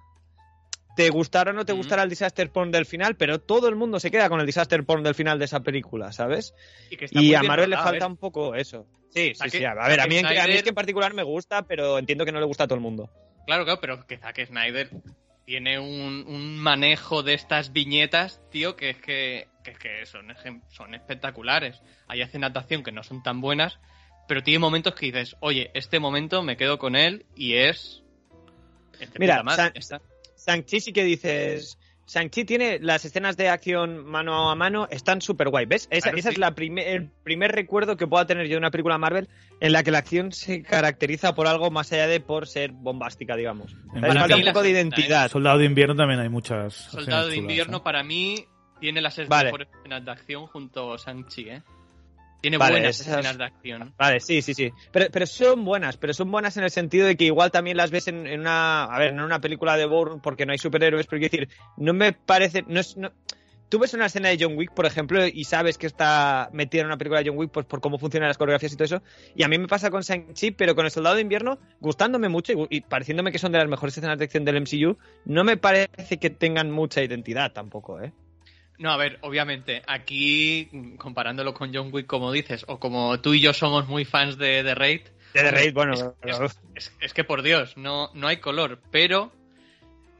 Te 0.96 1.10
gustará 1.10 1.52
o 1.52 1.54
no 1.54 1.66
te 1.66 1.74
gustará 1.74 2.04
el 2.04 2.10
disaster 2.10 2.52
porn 2.52 2.70
del 2.72 2.86
final, 2.86 3.16
pero 3.16 3.40
todo 3.42 3.68
el 3.68 3.76
mundo 3.76 4.00
se 4.00 4.12
queda 4.12 4.30
con 4.30 4.40
el 4.40 4.46
disaster 4.46 4.86
porn 4.86 5.02
del 5.02 5.16
final 5.16 5.40
de 5.40 5.46
esa 5.46 5.62
película, 5.62 6.12
¿sabes? 6.12 6.54
Y, 6.92 6.98
que 6.98 7.06
está 7.06 7.20
Y 7.20 7.28
muy 7.28 7.36
a 7.36 7.42
Marvel 7.44 7.72
le 7.72 7.78
falta 7.78 8.06
un 8.06 8.18
poco 8.18 8.54
eso. 8.54 8.86
Sí, 9.10 9.34
sí, 9.34 9.50
sí. 9.50 9.66
A 9.66 9.74
ver, 9.88 10.00
a 10.02 10.06
mí, 10.08 10.18
en- 10.18 10.26
a 10.28 10.30
mí 10.48 10.54
es 10.54 10.62
que 10.62 10.70
en 10.70 10.76
particular 10.76 11.14
me 11.16 11.24
gusta, 11.24 11.64
pero 11.66 11.98
entiendo 11.98 12.26
que 12.26 12.32
no 12.32 12.40
le 12.40 12.46
gusta 12.46 12.66
a 12.66 12.68
todo 12.68 12.76
el 12.76 12.82
mundo. 12.82 13.10
Claro, 13.48 13.64
claro, 13.66 13.82
pero 13.82 14.06
que 14.06 14.18
Zack 14.18 14.46
Snyder 14.46 14.90
tiene 15.46 15.80
un, 15.80 16.26
un 16.28 16.58
manejo 16.58 17.24
de 17.24 17.34
estas 17.34 17.74
viñetas, 17.74 18.42
tío, 18.50 18.76
que 18.76 18.92
es 18.92 18.98
que, 18.98 19.48
que, 19.64 19.72
es 19.72 19.78
que 19.78 20.06
son, 20.06 20.34
son 20.70 20.94
espectaculares. 20.96 21.82
Hay 22.08 22.22
escenas 22.22 22.54
de 22.54 22.60
acción 22.60 22.84
que 22.84 22.92
no 22.92 23.04
son 23.04 23.24
tan 23.24 23.42
buenas, 23.42 23.80
pero 24.28 24.42
tiene 24.44 24.60
momentos 24.60 24.96
que 24.96 25.08
dices, 25.08 25.36
oye, 25.42 25.72
este 25.74 26.00
momento 26.00 26.44
me 26.44 26.58
quedo 26.58 26.78
con 26.78 26.96
él 26.96 27.26
y 27.36 27.56
es... 27.56 28.04
Mira, 29.20 29.44
madre, 29.44 29.82
San- 29.82 30.02
sí 30.68 30.94
que 30.94 31.04
dices. 31.04 31.78
Shang-Chi 32.14 32.46
tiene 32.46 32.78
las 32.80 33.06
escenas 33.06 33.38
de 33.38 33.50
acción 33.50 34.06
mano 34.06 34.52
a 34.52 34.56
mano, 34.56 34.88
están 34.92 35.20
súper 35.22 35.50
guay. 35.50 35.66
¿Ves? 35.66 35.88
Esa, 35.90 36.10
Claro, 36.10 36.18
esa 36.20 36.30
sí. 36.30 36.34
es 36.34 36.40
la 36.40 36.54
primer, 36.54 36.88
el 36.88 37.10
primer 37.24 37.52
recuerdo 37.52 37.98
que 37.98 38.06
pueda 38.06 38.28
tener 38.28 38.46
yo 38.46 38.52
de 38.52 38.58
una 38.60 38.70
película 38.70 38.98
Marvel 39.00 39.30
en 39.60 39.72
la 39.72 39.82
que 39.84 39.90
la 39.90 39.98
acción 40.00 40.32
se 40.32 40.62
caracteriza 40.62 41.34
por 41.34 41.48
algo 41.48 41.72
más 41.72 41.92
allá 41.92 42.06
de 42.08 42.20
por 42.20 42.48
ser 42.48 42.72
bombástica, 42.72 43.36
digamos. 43.36 43.74
Un 43.94 44.02
poco 44.46 44.62
de 44.62 44.70
identidad. 44.70 45.30
Soldado 45.32 45.58
de 45.58 45.66
invierno 45.66 45.96
también 45.96 46.20
hay 46.20 46.30
muchas. 46.30 46.74
Soldado 46.76 47.28
de 47.28 47.36
chulas, 47.36 47.38
invierno 47.38 47.78
¿eh? 47.78 47.82
para 47.84 48.04
mí 48.04 48.46
tiene 48.80 49.02
las 49.02 49.16
Vale. 49.28 49.46
mejores 49.46 49.70
escenas 49.80 50.06
de 50.06 50.12
acción 50.12 50.46
junto 50.46 50.94
a 50.94 50.98
Shang-Chi, 50.98 51.50
¿eh? 51.50 51.64
Tiene 52.44 52.58
Vale, 52.58 52.74
buenas 52.74 53.00
esas- 53.00 53.08
escenas 53.20 53.38
de 53.38 53.44
acción. 53.46 53.94
Vale, 53.98 54.20
sí, 54.20 54.42
sí, 54.42 54.54
sí. 54.54 54.70
Pero, 54.92 55.06
pero 55.14 55.26
son 55.26 55.64
buenas, 55.64 55.96
pero 55.96 56.14
son 56.14 56.30
buenas 56.30 56.58
en 56.58 56.66
el 56.66 56.72
sentido 56.72 57.08
de 57.08 57.16
que 57.16 57.24
igual 57.24 57.52
también 57.52 57.78
las 57.78 57.90
ves 57.90 58.10
en, 58.10 58.28
en 58.28 58.42
una, 58.42 58.84
a 58.84 59.00
ver, 59.00 59.14
no 59.14 59.22
en 59.22 59.28
una 59.28 59.40
película 59.40 59.78
de 59.78 59.86
Bourne 59.86 60.20
porque 60.22 60.46
no 60.46 60.52
hay 60.52 60.58
superhéroes, 60.58 61.08
pero 61.08 61.22
quiero 61.22 61.32
decir, 61.32 61.50
no 61.78 61.94
me 61.94 62.12
parece, 62.12 62.66
no 62.68 62.82
es, 62.82 62.98
no- 62.98 63.14
tú 63.70 63.80
ves 63.80 63.94
una 63.94 64.08
escena 64.08 64.28
de 64.28 64.38
John 64.38 64.58
Wick, 64.58 64.74
por 64.74 64.86
ejemplo, 64.86 65.26
y 65.26 65.46
sabes 65.46 65.78
que 65.78 65.88
está 65.88 66.50
metida 66.52 66.82
en 66.82 66.88
una 66.88 66.98
película 66.98 67.24
de 67.24 67.30
John 67.30 67.38
Wick 67.40 67.50
pues 67.50 67.66
por 67.66 67.80
cómo 67.80 67.98
funcionan 67.98 68.28
las 68.28 68.38
coreografías 68.38 68.74
y 68.74 68.76
todo 68.76 68.84
eso, 68.86 69.02
y 69.36 69.44
a 69.44 69.48
mí 69.48 69.58
me 69.58 69.70
pasa 69.70 69.90
con 69.90 70.02
Shang-Chi, 70.02 70.52
pero 70.52 70.76
con 70.76 70.84
El 70.84 70.92
Soldado 70.92 71.16
de 71.16 71.22
Invierno, 71.22 71.60
gustándome 71.80 72.28
mucho 72.28 72.52
y, 72.52 72.68
y 72.78 72.82
pareciéndome 72.82 73.32
que 73.32 73.40
son 73.40 73.54
de 73.54 73.60
las 73.60 73.70
mejores 73.70 73.98
escenas 73.98 74.18
de 74.20 74.26
acción 74.26 74.44
del 74.44 74.58
MCU, 74.58 74.98
no 75.26 75.46
me 75.46 75.56
parece 75.56 76.20
que 76.20 76.30
tengan 76.30 76.72
mucha 76.72 77.02
identidad 77.02 77.54
tampoco, 77.54 78.02
¿eh? 78.02 78.12
No, 78.80 78.92
a 78.92 78.98
ver, 78.98 79.20
obviamente, 79.22 79.84
aquí, 79.88 80.70
comparándolo 80.98 81.54
con 81.54 81.74
John 81.74 81.90
Wick, 81.92 82.08
como 82.08 82.32
dices, 82.32 82.66
o 82.68 82.80
como 82.80 83.20
tú 83.22 83.34
y 83.34 83.40
yo 83.40 83.54
somos 83.54 83.88
muy 83.88 84.04
fans 84.04 84.38
de 84.38 84.64
The 84.64 84.76
Raid, 84.76 85.02
De 85.34 85.42
The 85.44 85.52
Raid, 85.52 85.74
bueno, 85.74 85.94
es, 85.94 86.02
es- 86.24 86.40
es- 86.76 86.94
es 87.00 87.14
que 87.14 87.24
por 87.24 87.44
Dios, 87.44 87.78
no, 87.78 88.10
no 88.14 88.28
hay 88.28 88.38
color, 88.38 88.82
pero 88.92 89.32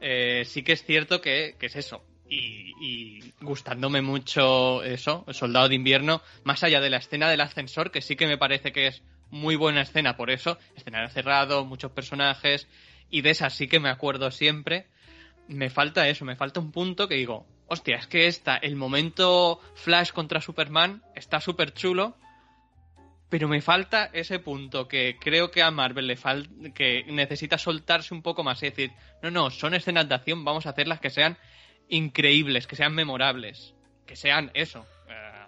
eh, 0.00 0.44
sí 0.46 0.62
que 0.62 0.72
es 0.72 0.84
cierto 0.84 1.20
que, 1.20 1.56
que 1.58 1.66
es 1.66 1.76
eso. 1.76 2.04
Y, 2.28 2.72
y 2.80 3.32
gustándome 3.40 4.00
mucho 4.02 4.82
eso, 4.82 5.24
el 5.28 5.34
Soldado 5.34 5.68
de 5.68 5.74
Invierno, 5.74 6.22
más 6.44 6.62
allá 6.64 6.80
de 6.80 6.90
la 6.90 6.96
escena 6.98 7.28
del 7.28 7.40
ascensor, 7.40 7.90
que 7.90 8.00
sí 8.02 8.16
que 8.16 8.26
me 8.26 8.38
parece 8.38 8.72
que 8.72 8.86
es 8.86 9.02
muy 9.30 9.56
buena 9.56 9.82
escena 9.82 10.16
por 10.16 10.30
eso, 10.30 10.58
escenario 10.76 11.08
cerrado, 11.10 11.64
muchos 11.64 11.90
personajes, 11.92 12.68
y 13.10 13.20
de 13.22 13.30
esas 13.30 13.54
sí 13.54 13.66
que 13.68 13.80
me 13.80 13.88
acuerdo 13.90 14.30
siempre. 14.30 14.86
Me 15.48 15.70
falta 15.70 16.08
eso, 16.08 16.24
me 16.24 16.36
falta 16.36 16.60
un 16.60 16.72
punto 16.72 17.08
que 17.08 17.16
digo, 17.16 17.46
hostia, 17.66 17.96
es 17.96 18.06
que 18.06 18.26
esta, 18.26 18.56
el 18.56 18.76
momento 18.76 19.60
Flash 19.74 20.10
contra 20.12 20.40
Superman 20.40 21.02
está 21.14 21.40
súper 21.40 21.72
chulo, 21.72 22.16
pero 23.28 23.48
me 23.48 23.60
falta 23.60 24.10
ese 24.12 24.38
punto 24.38 24.86
que 24.86 25.16
creo 25.18 25.50
que 25.50 25.62
a 25.62 25.70
Marvel 25.70 26.06
le 26.06 26.16
falta, 26.16 26.48
que 26.72 27.04
necesita 27.08 27.58
soltarse 27.58 28.14
un 28.14 28.22
poco 28.22 28.44
más 28.44 28.62
y 28.62 28.66
decir, 28.66 28.92
no, 29.22 29.30
no, 29.30 29.50
son 29.50 29.74
escenas 29.74 30.08
de 30.08 30.14
acción, 30.14 30.44
vamos 30.44 30.66
a 30.66 30.70
hacerlas 30.70 31.00
que 31.00 31.10
sean 31.10 31.36
increíbles, 31.88 32.66
que 32.66 32.76
sean 32.76 32.94
memorables, 32.94 33.74
que 34.06 34.16
sean 34.16 34.50
eso. 34.54 34.86
Eh, 35.08 35.46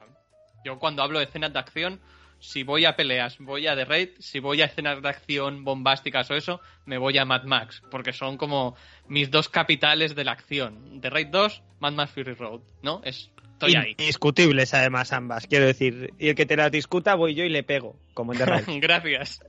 yo 0.65 0.79
cuando 0.79 1.03
hablo 1.03 1.19
de 1.19 1.27
escenas 1.27 1.53
de 1.53 1.59
acción, 1.59 2.01
si 2.47 2.63
voy 2.63 2.85
a 2.85 2.95
peleas, 2.97 3.39
voy 3.39 3.67
a 3.67 3.75
The 3.75 3.85
Raid, 3.85 4.09
si 4.19 4.39
voy 4.41 4.63
a 4.63 4.67
escenas 4.67 5.03
de 5.03 5.09
acción 5.09 5.65
bombásticas 5.65 6.31
o 6.31 6.35
eso, 6.35 6.61
me 6.85 6.99
voy 6.99 7.19
a 7.19 7.25
Mad 7.25 7.45
Max, 7.45 7.83
porque 7.91 8.13
son 8.13 8.37
como 8.37 8.77
mis 9.09 9.31
dos 9.31 9.49
capitales 9.49 10.15
de 10.15 10.25
la 10.25 10.33
acción. 10.33 11.01
The 11.01 11.11
Raid 11.11 11.29
2, 11.29 11.63
Mad 11.81 11.93
Max 11.93 12.13
Fury 12.13 12.35
Road, 12.35 12.61
¿no? 12.83 13.01
Es, 13.05 13.31
estoy 13.53 13.75
ahí. 13.75 13.91
Indiscutibles 13.99 14.73
además 14.75 15.13
ambas, 15.13 15.47
quiero 15.47 15.67
decir. 15.67 16.13
Y 16.19 16.29
el 16.29 16.35
que 16.35 16.47
te 16.47 16.57
la 16.57 16.71
discuta 16.71 17.15
voy 17.15 17.35
yo 17.35 17.45
y 17.45 17.49
le 17.49 17.63
pego, 17.65 17.97
como 18.15 18.33
en 18.33 18.39
The 18.39 18.47
Raid. 18.47 18.65
Gracias. 18.81 19.41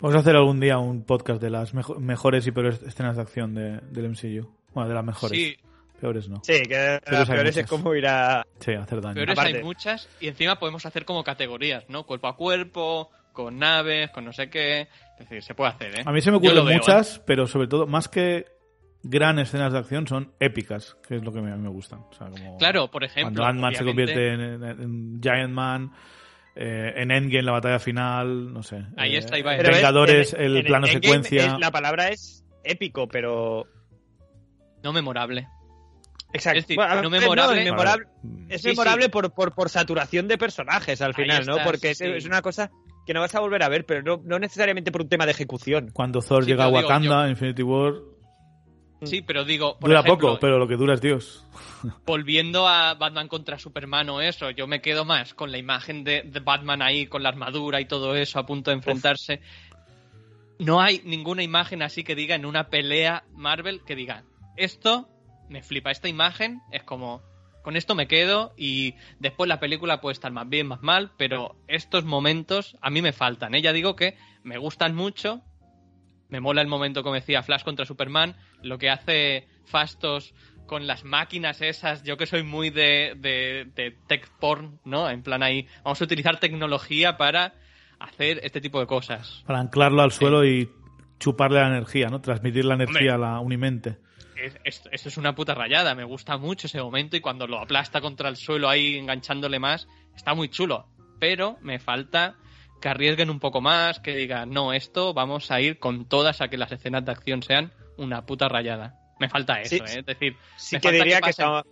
Vamos 0.00 0.16
a 0.16 0.18
hacer 0.18 0.36
algún 0.36 0.60
día 0.60 0.78
un 0.78 1.02
podcast 1.04 1.40
de 1.40 1.50
las 1.50 1.72
mejo- 1.72 1.98
mejores 1.98 2.46
y 2.46 2.50
peores 2.50 2.82
escenas 2.82 3.16
de 3.16 3.22
acción 3.22 3.54
de- 3.54 3.80
del 3.90 4.10
MCU. 4.10 4.50
Bueno, 4.74 4.88
de 4.88 4.94
las 4.94 5.04
mejores. 5.04 5.38
Sí, 5.38 5.56
Peores 6.00 6.28
no. 6.28 6.40
Sí, 6.44 6.62
que 6.62 6.76
hay 7.06 7.24
peores 7.26 7.56
es 7.56 7.66
como 7.66 7.94
ir 7.94 8.06
a... 8.06 8.46
Sí, 8.60 8.72
hacer 8.72 9.00
daño. 9.00 9.14
Peores 9.14 9.38
Aparte. 9.38 9.56
hay 9.58 9.62
muchas 9.64 10.08
y 10.20 10.28
encima 10.28 10.58
podemos 10.58 10.84
hacer 10.86 11.04
como 11.04 11.24
categorías, 11.24 11.84
¿no? 11.88 12.04
Cuerpo 12.04 12.28
a 12.28 12.36
cuerpo, 12.36 13.10
con 13.32 13.58
naves, 13.58 14.10
con 14.10 14.24
no 14.24 14.32
sé 14.32 14.48
qué. 14.50 14.82
Es 15.18 15.18
decir, 15.28 15.42
se 15.42 15.54
puede 15.54 15.70
hacer, 15.70 16.00
¿eh? 16.00 16.02
A 16.06 16.12
mí 16.12 16.20
se 16.20 16.30
me 16.30 16.36
ocurren 16.36 16.64
veo, 16.64 16.74
muchas, 16.76 17.20
pero 17.26 17.46
sobre 17.46 17.66
todo, 17.66 17.86
más 17.86 18.08
que 18.08 18.46
gran 19.02 19.38
escenas 19.38 19.72
de 19.72 19.78
acción, 19.78 20.06
son 20.06 20.32
épicas, 20.40 20.96
que 21.06 21.16
es 21.16 21.24
lo 21.24 21.32
que 21.32 21.40
me- 21.40 21.52
a 21.52 21.56
mí 21.56 21.62
me 21.62 21.68
gustan. 21.70 22.00
O 22.00 22.12
sea, 22.12 22.28
como 22.28 22.58
Claro, 22.58 22.90
por 22.90 23.02
ejemplo. 23.04 23.42
Cuando 23.42 23.44
Ant-Man 23.44 23.74
se 23.74 23.84
convierte 23.84 24.32
en, 24.34 24.40
en- 24.40 24.64
en 24.64 25.20
Giant 25.22 25.52
Man, 25.52 25.92
eh, 26.56 26.92
en 26.96 27.10
Endgame, 27.10 27.42
la 27.42 27.52
batalla 27.52 27.78
final, 27.78 28.52
no 28.52 28.62
sé. 28.62 28.84
Ahí 28.96 29.14
eh, 29.14 29.18
está, 29.18 29.38
iba 29.38 29.50
a 29.52 29.54
en 29.54 29.60
decir. 29.60 29.74
Vengadores, 29.74 30.32
en- 30.34 30.40
el 30.42 30.56
en 30.58 30.64
plano 30.66 30.86
secuencia. 30.86 31.46
es- 31.46 31.58
la 31.60 31.70
palabra 31.72 32.08
es 32.08 32.44
épico, 32.64 33.06
pero... 33.08 33.66
No 34.82 34.92
memorable. 34.92 35.48
Exacto. 36.32 36.58
Es 36.58 36.64
decir, 36.64 36.76
Bueno, 36.76 36.92
a 36.92 37.02
no 37.02 37.10
memorable. 37.10 37.58
es 37.60 37.64
memorable, 37.64 38.06
Vale. 38.22 38.46
es 38.54 38.62
Sí, 38.62 38.68
memorable 38.68 39.04
sí. 39.04 39.10
Por, 39.10 39.32
por, 39.32 39.54
por 39.54 39.68
saturación 39.70 40.28
de 40.28 40.36
personajes 40.38 41.00
al 41.00 41.14
final, 41.14 41.46
¿no? 41.46 41.56
Porque 41.64 41.90
es, 41.90 41.98
sí. 41.98 42.04
es 42.06 42.26
una 42.26 42.42
cosa 42.42 42.70
que 43.06 43.14
no 43.14 43.20
vas 43.20 43.34
a 43.34 43.40
volver 43.40 43.62
a 43.62 43.68
ver, 43.68 43.86
pero 43.86 44.02
no, 44.02 44.20
no 44.24 44.38
necesariamente 44.38 44.92
por 44.92 45.02
un 45.02 45.08
tema 45.08 45.24
de 45.24 45.32
ejecución. 45.32 45.90
Cuando 45.92 46.20
Thor 46.20 46.44
Sí, 46.44 46.50
llega 46.50 46.64
a 46.64 46.66
digo, 46.68 46.78
Wakanda, 46.80 47.28
Infinity 47.30 47.62
War, 47.62 47.94
Sí, 49.04 49.22
pero 49.22 49.44
digo, 49.44 49.78
por 49.78 49.88
dura 49.90 50.00
ejemplo, 50.00 50.28
poco, 50.30 50.40
pero 50.40 50.58
lo 50.58 50.66
que 50.66 50.74
dura 50.76 50.94
es 50.94 51.00
Dios. 51.00 51.46
volviendo 52.04 52.66
a 52.66 52.94
Batman 52.94 53.28
contra 53.28 53.56
Superman 53.58 54.08
o 54.10 54.20
eso, 54.20 54.50
yo 54.50 54.66
me 54.66 54.80
quedo 54.82 55.04
más 55.04 55.34
con 55.34 55.52
la 55.52 55.58
imagen 55.58 56.02
de, 56.02 56.22
de 56.22 56.40
Batman 56.40 56.82
ahí 56.82 57.06
con 57.06 57.22
la 57.22 57.28
armadura 57.28 57.80
y 57.80 57.84
todo 57.84 58.16
eso 58.16 58.40
a 58.40 58.44
punto 58.46 58.70
de 58.72 58.76
enfrentarse. 58.78 59.40
No 60.58 60.80
hay 60.80 61.00
ninguna 61.04 61.44
imagen 61.44 61.82
así 61.82 62.02
que 62.02 62.16
diga 62.16 62.34
en 62.34 62.44
una 62.44 62.68
pelea 62.68 63.22
Marvel 63.34 63.82
que 63.86 63.94
diga, 63.94 64.24
esto 64.56 65.08
me 65.48 65.62
flipa, 65.62 65.90
esta 65.90 66.08
imagen 66.08 66.60
es 66.72 66.82
como, 66.82 67.22
con 67.62 67.76
esto 67.76 67.94
me 67.94 68.08
quedo 68.08 68.54
y 68.56 68.94
después 69.18 69.48
la 69.48 69.60
película 69.60 70.00
puede 70.00 70.14
estar 70.14 70.32
más 70.32 70.48
bien, 70.48 70.66
más 70.66 70.82
mal, 70.82 71.12
pero 71.16 71.56
estos 71.68 72.04
momentos 72.04 72.76
a 72.80 72.90
mí 72.90 73.02
me 73.02 73.12
faltan. 73.12 73.54
¿eh? 73.54 73.62
Ya 73.62 73.72
digo 73.72 73.96
que 73.96 74.16
me 74.42 74.58
gustan 74.58 74.94
mucho, 74.94 75.42
me 76.28 76.40
mola 76.40 76.62
el 76.62 76.68
momento, 76.68 77.02
como 77.02 77.14
decía, 77.14 77.42
Flash 77.42 77.64
contra 77.64 77.84
Superman, 77.84 78.36
lo 78.62 78.78
que 78.78 78.90
hace 78.90 79.48
Fastos 79.64 80.34
con 80.66 80.86
las 80.86 81.04
máquinas 81.04 81.62
esas, 81.62 82.02
yo 82.04 82.16
que 82.16 82.26
soy 82.26 82.42
muy 82.42 82.70
de, 82.70 83.14
de, 83.16 83.66
de 83.74 83.96
tech 84.06 84.30
porn, 84.38 84.78
¿no? 84.84 85.08
En 85.08 85.22
plan 85.22 85.42
ahí, 85.42 85.66
vamos 85.82 86.00
a 86.00 86.04
utilizar 86.04 86.38
tecnología 86.38 87.16
para 87.16 87.54
hacer 87.98 88.40
este 88.42 88.60
tipo 88.60 88.78
de 88.78 88.86
cosas. 88.86 89.42
Para 89.46 89.60
anclarlo 89.60 90.02
al 90.02 90.12
suelo 90.12 90.44
y 90.44 90.70
chuparle 91.18 91.60
la 91.60 91.68
energía, 91.68 92.08
¿no? 92.08 92.20
Transmitir 92.20 92.64
la 92.64 92.74
energía 92.74 93.14
Hombre. 93.14 93.28
a 93.28 93.32
la 93.32 93.40
Unimente. 93.40 93.98
Es- 94.40 94.58
es- 94.64 94.82
Esto 94.92 95.08
es 95.08 95.16
una 95.16 95.34
puta 95.34 95.54
rayada, 95.54 95.94
me 95.94 96.04
gusta 96.04 96.36
mucho 96.38 96.66
ese 96.66 96.80
momento 96.82 97.16
y 97.16 97.20
cuando 97.20 97.46
lo 97.46 97.58
aplasta 97.58 98.00
contra 98.00 98.28
el 98.28 98.36
suelo 98.36 98.68
ahí 98.68 98.96
enganchándole 98.96 99.58
más, 99.58 99.88
está 100.14 100.34
muy 100.34 100.48
chulo. 100.48 100.88
Pero 101.18 101.56
me 101.62 101.78
falta 101.78 102.36
que 102.80 102.88
arriesguen 102.88 103.30
un 103.30 103.40
poco 103.40 103.60
más, 103.60 103.98
que 103.98 104.14
digan, 104.14 104.50
no, 104.50 104.72
esto 104.72 105.12
vamos 105.12 105.50
a 105.50 105.60
ir 105.60 105.78
con 105.80 106.08
todas 106.08 106.40
a 106.40 106.48
que 106.48 106.56
las 106.56 106.70
escenas 106.70 107.04
de 107.04 107.10
acción 107.12 107.42
sean 107.42 107.72
una 107.96 108.24
puta 108.24 108.48
rayada. 108.48 108.94
Me 109.18 109.28
falta 109.28 109.60
eso, 109.60 109.70
Sí, 109.70 109.82
¿eh? 109.96 109.98
es 109.98 110.06
decir, 110.06 110.36
Sí 110.56 110.76
Me 110.76 110.80
que 110.80 110.88
falta 110.88 111.04
diría 111.04 111.20
que 111.20 111.30
está- 111.30 111.64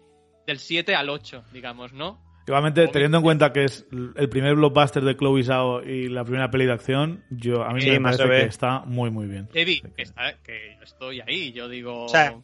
del 0.46 0.58
7 0.58 0.96
al 0.96 1.08
8, 1.10 1.44
digamos, 1.52 1.92
¿no? 1.92 2.20
Igualmente, 2.46 2.86
teniendo 2.88 3.18
en 3.18 3.24
cuenta 3.24 3.52
que 3.52 3.64
es 3.64 3.86
el 4.16 4.28
primer 4.28 4.54
blockbuster 4.54 5.02
de 5.02 5.16
Chloe 5.16 5.42
Zhao 5.42 5.82
y 5.82 6.08
la 6.08 6.24
primera 6.24 6.48
peli 6.50 6.66
de 6.66 6.72
acción, 6.72 7.24
yo 7.30 7.64
a 7.64 7.72
mí 7.72 7.80
Sí, 7.80 7.90
me 7.90 8.00
parece 8.00 8.22
que 8.28 8.42
está 8.42 8.80
muy, 8.80 9.10
muy 9.10 9.26
bien. 9.26 9.48
Evi, 9.52 9.80
que, 9.80 10.02
está- 10.02 10.34
que 10.44 10.76
estoy 10.82 11.20
ahí, 11.20 11.52
yo 11.52 11.68
digo... 11.68 12.04
O 12.04 12.08
sea, 12.08 12.36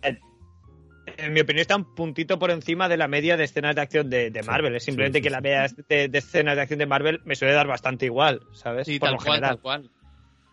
en 1.17 1.33
mi 1.33 1.41
opinión 1.41 1.61
está 1.63 1.77
un 1.77 1.95
puntito 1.95 2.39
por 2.39 2.51
encima 2.51 2.89
de 2.89 2.97
la 2.97 3.09
media 3.09 3.37
de 3.37 3.45
escenas 3.45 3.75
de 3.75 3.81
acción 3.83 4.09
de, 4.11 4.31
de 4.31 4.43
Sí, 4.43 4.49
Marvel. 4.49 4.75
Es 4.77 4.85
simplemente 4.85 5.19
sí, 5.19 5.21
sí, 5.21 5.23
que 5.25 5.29
sí. 5.31 5.33
la 5.35 5.41
media 5.41 5.67
de, 5.89 6.09
de 6.09 6.19
escenas 6.19 6.57
de 6.57 6.63
acción 6.63 6.79
de 6.79 6.87
Marvel 6.87 7.21
me 7.25 7.35
suele 7.35 7.55
dar 7.55 7.67
bastante 7.67 8.07
igual, 8.07 8.41
¿sabes? 8.53 8.87
sí, 8.87 8.99
por 8.99 9.09
tal 9.09 9.15
lo 9.15 9.19
cual, 9.23 9.35
general. 9.35 9.51
tal 9.51 9.61
cual. 9.61 9.91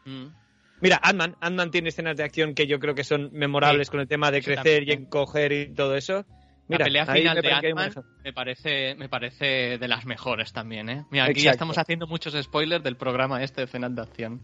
Mm. 0.06 0.26
Mira, 0.82 1.00
Ant-Man, 1.04 1.36
Ant-Man 1.42 1.72
tiene 1.72 1.90
escenas 1.90 2.16
de 2.18 2.24
acción 2.24 2.54
que 2.56 2.66
yo 2.68 2.80
creo 2.80 2.96
que 2.96 3.04
son 3.04 3.30
memorables 3.34 3.88
Sí, 3.88 3.92
con 3.92 4.00
el 4.00 4.08
tema 4.08 4.32
de 4.32 4.42
crecer 4.42 4.88
y 4.88 4.92
encoger 4.92 5.52
y 5.52 5.74
todo 5.74 5.96
eso. 5.96 6.26
Mira, 6.70 6.86
la 6.86 6.86
pelea 6.86 7.06
final 7.06 7.36
me 7.36 7.42
de 7.42 7.52
Ant-Man 7.52 7.92
me 8.24 8.32
parece, 8.32 8.96
me 8.96 9.10
parece 9.10 9.78
de 9.78 9.88
las 9.88 10.06
mejores 10.06 10.54
también, 10.54 10.88
¿eh? 10.90 11.06
Mira, 11.10 11.26
aquí 11.26 11.42
ya 11.42 11.52
estamos 11.52 11.78
haciendo 11.78 12.08
muchos 12.08 12.34
spoilers 12.42 12.84
del 12.84 12.96
programa 12.96 13.44
este 13.44 13.62
de 13.62 13.66
escenas 13.66 13.96
de 13.96 14.02
acción. 14.02 14.42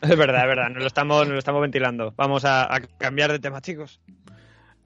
Es 0.00 0.16
verdad, 0.16 0.42
es 0.42 0.48
verdad, 0.48 0.70
nos 0.70 0.80
lo 0.80 0.86
estamos, 0.86 1.20
nos 1.20 1.32
lo 1.34 1.38
estamos 1.38 1.60
ventilando. 1.60 2.12
Vamos 2.16 2.44
a, 2.44 2.74
a 2.74 2.80
cambiar 2.80 3.30
de 3.30 3.38
tema, 3.38 3.60
chicos. 3.60 4.00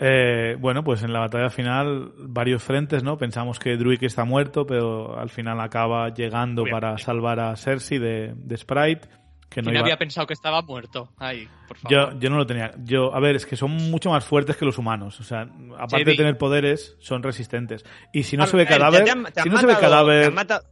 Eh, 0.03 0.57
bueno, 0.59 0.83
pues 0.83 1.03
en 1.03 1.13
la 1.13 1.21
batalla 1.21 1.51
final, 1.51 2.13
varios 2.17 2.63
frentes, 2.63 3.05
¿no? 3.05 3.19
Pensamos 3.19 3.59
que 3.59 3.77
Druid 3.77 4.03
está 4.03 4.25
muerto, 4.25 4.67
pero 4.67 5.19
al 5.19 5.29
final 5.29 5.61
acaba 5.61 6.09
llegando 6.09 6.65
para 6.65 6.97
salvar 6.97 7.39
a 7.39 7.55
Cersei 7.55 7.99
de, 7.99 8.33
de 8.35 8.57
Sprite. 8.57 9.09
Que 9.51 9.61
no 9.63 9.65
¿Quién 9.67 9.75
iba- 9.77 9.83
había 9.83 9.99
pensado 9.99 10.27
que 10.29 10.33
estaba 10.33 10.63
muerto? 10.63 11.13
Ahí, 11.19 11.49
por 11.67 11.77
favor. 11.77 12.13
Yo, 12.15 12.19
yo 12.21 12.31
no 12.31 12.37
lo 12.37 12.47
tenía. 12.47 12.71
Yo, 12.85 13.13
a 13.13 13.19
ver, 13.19 13.35
es 13.35 13.45
que 13.47 13.57
son 13.57 13.73
mucho 13.73 14.09
más 14.11 14.25
fuertes 14.25 14.57
que 14.57 14.65
los 14.65 14.79
humanos. 14.79 15.19
O 15.19 15.25
sea, 15.25 15.49
aparte 15.77 16.05
de 16.05 16.15
tener 16.17 16.39
poderes, 16.39 16.97
son 17.01 17.23
resistentes. 17.25 17.85
Y 18.13 18.23
si 18.23 18.37
no 18.37 18.45
A 18.45 18.47
se 18.47 18.57
ve 18.57 18.63
ver, 18.65 18.73
ya 18.73 18.79
cadáver, 18.79 19.05
te 19.05 19.11
han- 19.11 19.25
te 19.25 19.41
han 19.41 19.45
si 19.45 19.51
no 19.51 19.59
se 19.59 19.67
ve 19.67 19.77
cadáver, 19.77 20.33
matado- 20.33 20.65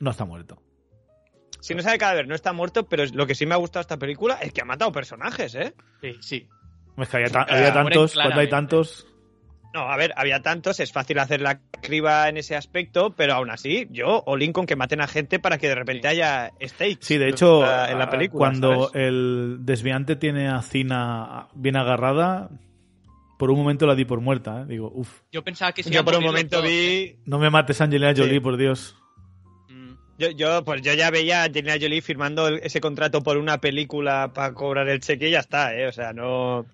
no 0.00 0.10
está 0.10 0.24
muerto. 0.24 0.60
Si 1.60 1.74
no 1.74 1.82
sabe 1.82 1.98
cadáver, 1.98 2.26
no 2.26 2.34
está 2.34 2.52
muerto, 2.52 2.88
pero 2.88 3.04
lo 3.12 3.26
que 3.26 3.34
sí 3.36 3.46
me 3.46 3.54
ha 3.54 3.58
gustado 3.58 3.80
esta 3.82 3.96
película 3.98 4.34
es 4.42 4.52
que 4.52 4.62
ha 4.62 4.64
matado 4.64 4.90
personajes, 4.92 5.54
¿eh? 5.54 5.74
Sí, 6.00 6.16
sí. 6.20 6.48
Es 6.96 7.08
que 7.08 7.16
había, 7.18 7.30
ta- 7.30 7.46
Ah, 7.48 7.54
había 7.54 7.72
tantos, 7.72 8.14
cuando 8.14 8.40
hay 8.40 8.48
claramente. 8.48 8.50
tantos. 8.50 9.06
No, 9.74 9.80
a 9.80 9.96
ver, 9.96 10.14
había 10.16 10.40
tantos, 10.40 10.80
es 10.80 10.92
fácil 10.92 11.18
hacer 11.18 11.42
la 11.42 11.60
criba 11.82 12.28
en 12.28 12.38
ese 12.38 12.56
aspecto, 12.56 13.14
pero 13.14 13.34
aún 13.34 13.50
así, 13.50 13.86
yo, 13.90 14.22
o 14.24 14.36
con 14.52 14.64
que 14.66 14.76
maten 14.76 15.00
a 15.02 15.06
gente 15.06 15.38
para 15.38 15.58
que 15.58 15.68
de 15.68 15.74
repente 15.74 16.08
haya 16.08 16.52
stakes. 16.62 16.98
Sí, 17.00 17.18
de 17.18 17.28
hecho, 17.28 17.62
en 17.62 17.68
la, 17.68 17.90
en 17.92 17.98
la 17.98 18.08
película. 18.10 18.38
cuando 18.38 18.88
¿sabes? 18.88 19.06
el 19.06 19.58
desviante 19.60 20.16
tiene 20.16 20.48
a 20.48 20.62
Cina 20.62 21.48
bien 21.54 21.76
agarrada, 21.76 22.48
por 23.38 23.50
un 23.50 23.58
momento 23.58 23.86
la 23.86 23.94
di 23.94 24.06
por 24.06 24.20
muerta. 24.20 24.62
¿eh? 24.62 24.64
Digo, 24.66 24.90
uff, 24.94 25.20
Yo 25.30 25.44
pensaba 25.44 25.72
que 25.72 25.82
se 25.82 25.90
Yo 25.90 26.02
por 26.04 26.16
un 26.16 26.24
momento 26.24 26.62
vi. 26.62 27.18
no 27.26 27.38
me 27.38 27.50
mates 27.50 27.80
Angelina 27.80 28.14
Jolie, 28.16 28.34
Sí. 28.34 28.40
por 28.40 28.56
Dios. 28.56 28.96
Mm. 29.68 29.92
Yo, 30.18 30.30
yo, 30.30 30.64
pues 30.64 30.80
yo 30.82 30.94
ya 30.94 31.10
veía 31.10 31.42
a 31.42 31.44
Angelina 31.44 31.74
Jolie 31.80 32.00
firmando 32.00 32.48
ese 32.48 32.80
contrato 32.80 33.22
por 33.22 33.36
una 33.36 33.58
película 33.60 34.32
para 34.34 34.54
cobrar 34.54 34.88
el 34.88 35.00
cheque 35.00 35.28
y 35.28 35.32
ya 35.32 35.40
está, 35.40 35.74
¿eh? 35.76 35.86
O 35.86 35.92
sea, 35.92 36.12
no. 36.14 36.64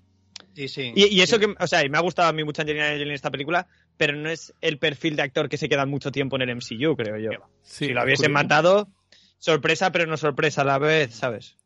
Sí, 0.54 0.68
sí. 0.68 0.92
Y, 0.94 1.06
y 1.16 1.20
eso 1.20 1.38
que, 1.38 1.54
o 1.58 1.66
sea, 1.66 1.84
y 1.84 1.88
me 1.88 1.98
ha 1.98 2.00
gustado 2.00 2.28
a 2.28 2.32
mí 2.32 2.44
mucho 2.44 2.62
Angelina 2.62 2.88
Jolie 2.90 3.02
en 3.04 3.10
esta 3.12 3.30
película, 3.30 3.66
pero 3.96 4.14
no 4.16 4.28
es 4.30 4.54
el 4.60 4.78
perfil 4.78 5.16
de 5.16 5.22
actor 5.22 5.48
que 5.48 5.56
se 5.56 5.68
queda 5.68 5.84
mucho 5.86 6.12
tiempo 6.12 6.36
en 6.36 6.42
el 6.42 6.56
MCU, 6.56 6.94
creo 6.96 7.16
yo. 7.18 7.30
Sí, 7.62 7.86
si 7.86 7.92
lo 7.92 8.02
hubiesen 8.04 8.26
curioso. 8.32 8.42
matado, 8.44 8.88
sorpresa, 9.38 9.90
pero 9.92 10.06
no 10.06 10.16
sorpresa 10.16 10.62
a 10.62 10.64
la 10.64 10.78
vez, 10.78 11.14
¿sabes? 11.14 11.56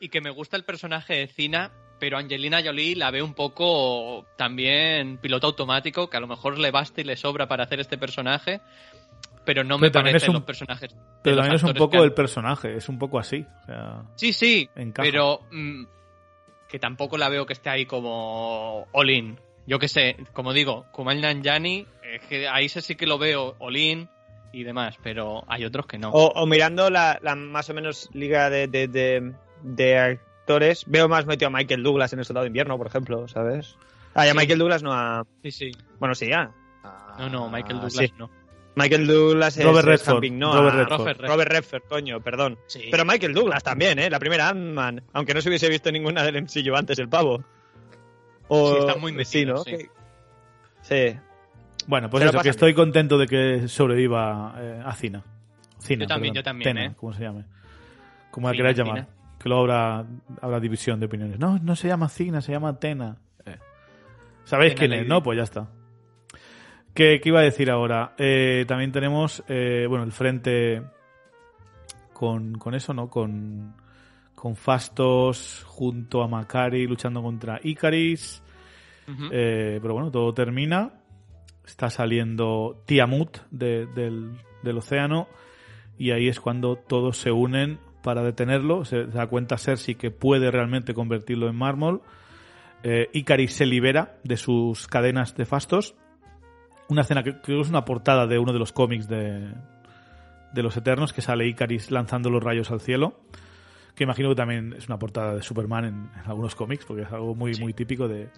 Y 0.00 0.08
que 0.08 0.20
me 0.20 0.30
gusta 0.30 0.56
el 0.56 0.64
personaje 0.64 1.14
de 1.14 1.26
Cina, 1.28 1.70
pero 2.00 2.18
Angelina 2.18 2.60
Jolie 2.62 2.96
la 2.96 3.10
ve 3.12 3.22
un 3.22 3.34
poco 3.34 4.26
también 4.36 5.18
piloto 5.18 5.46
automático, 5.46 6.10
que 6.10 6.16
a 6.16 6.20
lo 6.20 6.26
mejor 6.26 6.58
le 6.58 6.70
basta 6.72 7.00
y 7.00 7.04
le 7.04 7.16
sobra 7.16 7.46
para 7.46 7.64
hacer 7.64 7.78
este 7.80 7.96
personaje, 7.98 8.60
pero 9.46 9.62
no 9.62 9.78
me 9.78 9.90
Pero 9.90 10.02
parecen 10.04 10.30
un- 10.30 10.34
los 10.36 10.44
personajes. 10.44 10.90
Pero 11.22 11.36
los 11.36 11.44
también 11.44 11.54
es 11.56 11.62
un 11.62 11.74
poco 11.74 12.02
el 12.02 12.12
personaje, 12.12 12.76
es 12.76 12.88
un 12.88 12.98
poco 12.98 13.18
así. 13.18 13.46
O 13.62 13.66
sea, 13.66 14.02
Sí, 14.16 14.32
sí, 14.32 14.68
encaja. 14.74 15.06
pero 15.08 15.40
mm, 15.52 15.84
que 16.74 16.80
tampoco 16.80 17.16
la 17.18 17.28
veo 17.28 17.46
que 17.46 17.52
esté 17.52 17.70
ahí 17.70 17.86
como 17.86 18.88
all-in. 18.90 19.38
Yo 19.64 19.78
que 19.78 19.86
sé, 19.86 20.16
como 20.32 20.52
digo, 20.52 20.86
Kumail 20.90 21.20
Nanjiani, 21.20 21.86
es 22.02 22.20
que 22.22 22.48
ahí 22.48 22.68
sí 22.68 22.80
sí 22.80 22.96
que 22.96 23.06
lo 23.06 23.16
veo 23.16 23.54
all-in 23.60 24.08
y 24.52 24.64
demás, 24.64 24.96
pero 25.00 25.44
hay 25.46 25.64
otros 25.64 25.86
que 25.86 25.98
no. 25.98 26.10
O, 26.10 26.32
o 26.32 26.46
mirando 26.46 26.90
la, 26.90 27.20
la 27.22 27.36
más 27.36 27.70
o 27.70 27.74
menos 27.74 28.10
liga 28.12 28.50
de, 28.50 28.66
de, 28.66 28.88
de- 28.88 29.34
de 29.62 29.98
actores, 30.00 30.82
veo 30.88 31.08
más 31.08 31.26
metido 31.26 31.46
a 31.46 31.52
Michael 31.52 31.84
Douglas 31.84 32.12
en 32.12 32.18
el 32.18 32.24
Soldado 32.24 32.42
de 32.42 32.48
Invierno, 32.48 32.76
por 32.76 32.88
ejemplo, 32.88 33.28
¿sabes? 33.28 33.76
Ah, 34.12 34.26
y 34.26 34.30
a 34.30 34.32
Sí. 34.32 34.38
Michael 34.38 34.58
Douglas 34.58 34.82
no 34.82 34.92
a... 34.92 35.24
Sí, 35.44 35.52
sí. 35.52 35.70
Bueno, 36.00 36.16
sí, 36.16 36.32
a... 36.32 36.50
No, 37.20 37.28
no, 37.28 37.48
Michael 37.48 37.78
Douglas 37.78 38.08
sí. 38.08 38.12
no. 38.18 38.28
Michael 38.76 39.06
Douglas 39.06 39.56
es 39.56 39.64
Robert 39.64 39.86
Redford, 39.86 40.24
no, 40.32 40.52
Robert 40.54 40.74
a- 40.74 40.78
Redford. 40.78 40.98
Robert 40.98 41.18
Redford. 41.20 41.30
Robert 41.30 41.52
Redford, 41.52 41.82
coño, 41.88 42.20
perdón. 42.20 42.58
Sí. 42.66 42.88
Pero 42.90 43.04
Michael 43.04 43.32
Douglas 43.34 43.62
también, 43.62 43.98
¿eh? 44.00 44.10
La 44.10 44.18
primera 44.18 44.48
Ant-Man, 44.48 45.02
aunque 45.12 45.32
no 45.34 45.40
se 45.40 45.48
hubiese 45.48 45.68
visto 45.68 45.92
ninguna 45.92 46.22
del 46.24 46.36
MCU 46.42 46.74
antes 46.74 46.98
el 46.98 47.08
pavo. 47.08 47.44
O, 48.48 48.72
Sí, 48.72 48.78
está 48.80 48.96
muy 48.96 49.12
metido, 49.12 49.64
Sí, 49.64 49.70
¿no? 49.72 49.78
sí. 49.78 49.84
Que- 49.84 49.90
Sí. 51.14 51.18
Bueno, 51.86 52.10
pues 52.10 52.24
eso, 52.24 52.40
que 52.40 52.48
estoy 52.48 52.74
contento 52.74 53.16
de 53.18 53.26
que 53.26 53.68
sobreviva 53.68 54.54
eh, 54.58 54.82
a 54.84 54.92
Cina. 54.94 55.22
Cina, 55.78 56.04
Yo 56.04 56.08
también, 56.08 56.32
perdón. 56.32 56.34
yo 56.34 56.42
también, 56.44 56.64
Tena, 56.74 56.86
¿eh? 56.86 56.94
como 56.96 57.12
se 57.12 57.22
llame. 57.22 57.44
Como 58.30 58.48
la 58.48 58.52
Cina, 58.52 58.56
queráis 58.58 58.76
llamar. 58.78 59.06
Que 59.38 59.48
luego 59.50 59.62
habrá, 59.64 60.04
habrá 60.40 60.60
división 60.60 60.98
de 61.00 61.06
opiniones. 61.06 61.38
No, 61.38 61.58
no 61.62 61.76
se 61.76 61.88
llama 61.88 62.08
Cina, 62.08 62.40
se 62.40 62.52
llama 62.52 62.78
Tena. 62.78 63.16
Eh. 63.46 63.56
¿Sabéis 64.44 64.74
Tena 64.74 64.88
quién 64.88 65.02
es? 65.02 65.08
No, 65.08 65.22
pues 65.22 65.36
ya 65.36 65.44
está. 65.44 65.68
¿Qué, 66.94 67.20
qué 67.20 67.28
iba 67.28 67.40
a 67.40 67.44
decir 67.44 67.70
ahora? 67.70 68.14
Eh, 68.18 68.64
también 68.68 68.92
tenemos, 68.92 69.42
eh, 69.48 69.86
bueno, 69.88 70.04
el 70.04 70.12
frente 70.12 70.82
con, 72.12 72.54
con 72.54 72.74
eso, 72.74 72.94
¿no? 72.94 73.08
Con, 73.10 73.74
con 74.34 74.54
Fastos 74.56 75.64
junto 75.66 76.22
a 76.22 76.28
Macari 76.28 76.86
luchando 76.86 77.22
contra 77.22 77.58
Icaris. 77.62 78.42
Eh, 79.32 79.78
pero 79.82 79.94
bueno, 79.94 80.10
todo 80.10 80.32
termina. 80.32 80.92
Está 81.66 81.90
saliendo 81.90 82.82
Tiamut 82.86 83.38
de- 83.50 83.86
del, 83.86 84.32
del 84.62 84.78
océano. 84.78 85.28
Y 85.98 86.10
ahí 86.12 86.28
es 86.28 86.40
cuando 86.40 86.76
todos 86.76 87.16
se 87.18 87.32
unen 87.32 87.78
para 88.02 88.22
detenerlo. 88.22 88.84
Se, 88.84 89.06
se 89.06 89.18
da 89.18 89.26
cuenta 89.26 89.58
Cersei 89.58 89.96
que 89.96 90.10
puede 90.10 90.50
realmente 90.50 90.94
convertirlo 90.94 91.48
en 91.48 91.56
mármol. 91.56 92.02
Eh, 92.82 93.08
Icaris 93.12 93.54
se 93.54 93.66
libera 93.66 94.18
de 94.24 94.36
sus 94.36 94.86
cadenas 94.86 95.34
de 95.36 95.44
fastos. 95.46 95.96
Una 96.88 97.00
escena 97.02 97.22
que 97.22 97.40
creo 97.40 97.58
que 97.58 97.62
es 97.62 97.68
una 97.70 97.84
portada 97.84 98.26
de 98.26 98.38
uno 98.38 98.52
de 98.52 98.58
los 98.58 98.72
cómics 98.72 99.08
de, 99.08 99.52
de 100.52 100.62
los 100.62 100.76
Eternos, 100.76 101.12
que 101.12 101.22
sale 101.22 101.46
Icaris 101.48 101.90
lanzando 101.90 102.30
los 102.30 102.42
rayos 102.42 102.70
al 102.70 102.80
cielo. 102.80 103.20
Que 103.94 104.04
imagino 104.04 104.28
que 104.30 104.34
también 104.34 104.74
es 104.76 104.86
una 104.88 104.98
portada 104.98 105.34
de 105.36 105.42
Superman 105.42 105.84
en, 105.84 105.94
en 106.20 106.28
algunos 106.30 106.54
cómics, 106.54 106.84
porque 106.84 107.02
es 107.02 107.12
algo 107.12 107.34
muy, 107.34 107.54
Sí. 107.54 107.62
muy 107.62 107.72
típico 107.72 108.08
de 108.08 108.28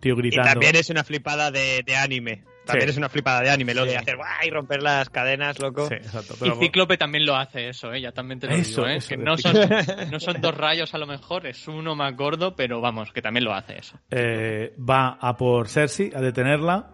tío 0.00 0.14
Y 0.14 0.16
gritando. 0.16 0.50
también 0.52 0.76
es 0.76 0.88
una 0.90 1.02
flipada 1.02 1.50
de, 1.50 1.82
de 1.84 1.96
anime. 1.96 2.44
También 2.64 2.86
Sí. 2.88 2.90
es 2.92 2.96
una 2.98 3.08
flipada 3.08 3.40
de 3.40 3.50
anime, 3.50 3.74
lo 3.74 3.82
Sí. 3.84 3.90
de 3.90 3.96
hacer 3.96 4.16
guay 4.16 4.46
y 4.46 4.50
romper 4.50 4.82
las 4.82 5.10
cadenas, 5.10 5.58
loco. 5.60 5.88
Sí, 5.88 5.94
exacto. 5.94 6.34
Y 6.46 6.50
Cíclope 6.60 6.96
también 6.96 7.26
lo 7.26 7.34
hace 7.34 7.68
eso, 7.70 7.92
¿eh? 7.92 8.00
ya 8.00 8.12
también 8.12 8.38
te 8.38 8.46
lo 8.46 8.52
Eso, 8.54 8.82
digo, 8.82 8.86
¿eh? 8.92 8.96
eso, 8.98 9.08
que 9.08 9.16
no 9.16 9.36
son, 9.36 9.54
no 10.12 10.20
son 10.20 10.40
dos 10.40 10.54
rayos 10.56 10.94
a 10.94 10.98
lo 10.98 11.06
mejor, 11.06 11.46
es 11.46 11.66
uno 11.66 11.96
más 11.96 12.14
gordo, 12.14 12.54
pero 12.54 12.80
vamos, 12.80 13.10
que 13.12 13.20
también 13.22 13.44
lo 13.44 13.54
hace 13.54 13.78
eso. 13.78 13.98
eh, 14.10 14.74
va 14.78 15.18
a 15.20 15.36
por 15.36 15.66
Cersei 15.68 16.12
a 16.14 16.20
detenerla, 16.20 16.90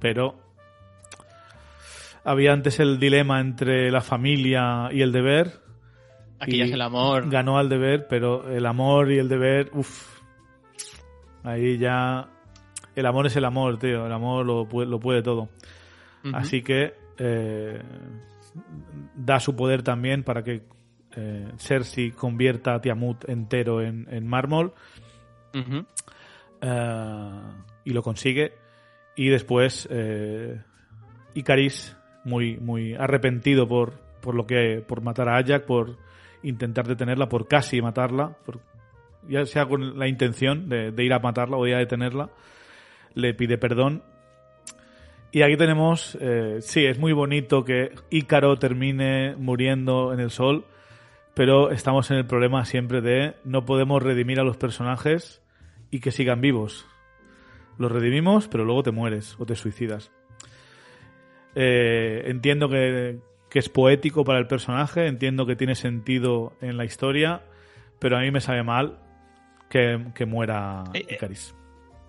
pero 0.00 0.38
había 2.24 2.52
antes 2.52 2.80
el 2.80 2.98
dilema 2.98 3.40
entre 3.40 3.90
la 3.90 4.00
familia 4.00 4.88
y 4.92 5.02
el 5.02 5.12
deber. 5.12 5.60
Aquí 6.38 6.56
Y 6.56 6.58
ya 6.58 6.64
es 6.64 6.72
el 6.72 6.82
amor. 6.82 7.30
Ganó 7.30 7.58
al 7.58 7.68
deber, 7.68 8.06
pero 8.08 8.50
el 8.50 8.66
amor 8.66 9.12
y 9.12 9.18
el 9.18 9.28
deber, 9.28 9.70
uff. 9.74 10.20
Ahí 11.42 11.78
ya. 11.78 12.28
El 12.94 13.06
amor 13.06 13.26
es 13.26 13.36
el 13.36 13.44
amor, 13.44 13.78
tío. 13.78 14.06
El 14.06 14.12
amor 14.12 14.44
lo 14.44 14.66
puede, 14.66 14.88
lo 14.88 14.98
puede 15.00 15.22
todo. 15.22 15.48
Así 16.32 16.62
que 16.62 16.94
eh, 17.18 17.80
da 19.14 19.40
su 19.40 19.56
poder 19.56 19.82
también 19.82 20.22
para 20.22 20.42
que 20.42 20.62
eh, 21.16 21.48
Cersei 21.56 22.12
convierta 22.12 22.74
a 22.74 22.80
Tiamut 22.80 23.28
entero 23.28 23.80
en, 23.82 24.06
en 24.10 24.26
mármol 24.26 24.74
eh, 26.60 27.40
y 27.84 27.90
lo 27.90 28.02
consigue. 28.02 28.52
Y 29.16 29.28
después 29.28 29.88
eh, 29.90 30.60
Icaris, 31.34 31.96
muy, 32.24 32.56
muy 32.58 32.94
arrepentido 32.94 33.66
por, 33.66 33.92
por 34.20 34.34
lo 34.34 34.46
que 34.46 34.82
por 34.86 35.02
matar 35.02 35.28
a 35.28 35.38
Ajak, 35.38 35.64
por 35.64 35.96
intentar 36.42 36.86
detenerla, 36.86 37.28
por 37.28 37.48
casi 37.48 37.82
matarla, 37.82 38.36
ya 39.28 39.44
sea 39.46 39.66
con 39.66 39.98
la 39.98 40.08
intención 40.08 40.68
de, 40.68 40.90
de 40.90 41.04
ir 41.04 41.12
a 41.12 41.18
matarla 41.18 41.56
o 41.56 41.64
de 41.64 41.70
ir 41.70 41.76
a 41.76 41.80
detenerla, 41.80 42.30
le 43.14 43.34
pide 43.34 43.58
perdón. 43.58 44.02
Y 45.32 45.42
aquí 45.42 45.56
tenemos, 45.56 46.18
eh, 46.20 46.58
sí, 46.60 46.84
es 46.84 46.98
muy 46.98 47.12
bonito 47.12 47.64
que 47.64 47.92
Ícaro 48.10 48.56
termine 48.58 49.36
muriendo 49.36 50.12
en 50.12 50.18
el 50.18 50.30
sol, 50.30 50.64
pero 51.34 51.70
estamos 51.70 52.10
en 52.10 52.16
el 52.16 52.26
problema 52.26 52.64
siempre 52.64 53.00
de 53.00 53.34
no 53.44 53.64
podemos 53.64 54.02
redimir 54.02 54.40
a 54.40 54.44
los 54.44 54.56
personajes 54.56 55.40
y 55.90 56.00
que 56.00 56.10
sigan 56.10 56.40
vivos. 56.40 56.86
Los 57.80 57.90
redimimos, 57.90 58.46
pero 58.46 58.66
luego 58.66 58.82
te 58.82 58.90
mueres 58.90 59.36
o 59.38 59.46
te 59.46 59.56
suicidas. 59.56 60.12
Eh, 61.54 62.24
entiendo 62.26 62.68
que, 62.68 63.20
que 63.48 63.58
es 63.58 63.70
poético 63.70 64.22
para 64.22 64.38
el 64.38 64.46
personaje, 64.46 65.06
entiendo 65.06 65.46
que 65.46 65.56
tiene 65.56 65.74
sentido 65.74 66.52
en 66.60 66.76
la 66.76 66.84
historia, 66.84 67.40
pero 67.98 68.18
a 68.18 68.20
mí 68.20 68.30
me 68.30 68.42
sabe 68.42 68.62
mal 68.62 68.98
que, 69.70 69.98
que 70.14 70.26
muera 70.26 70.84
Eh, 70.92 71.06
eh, 71.08 71.14
Icaris. 71.14 71.54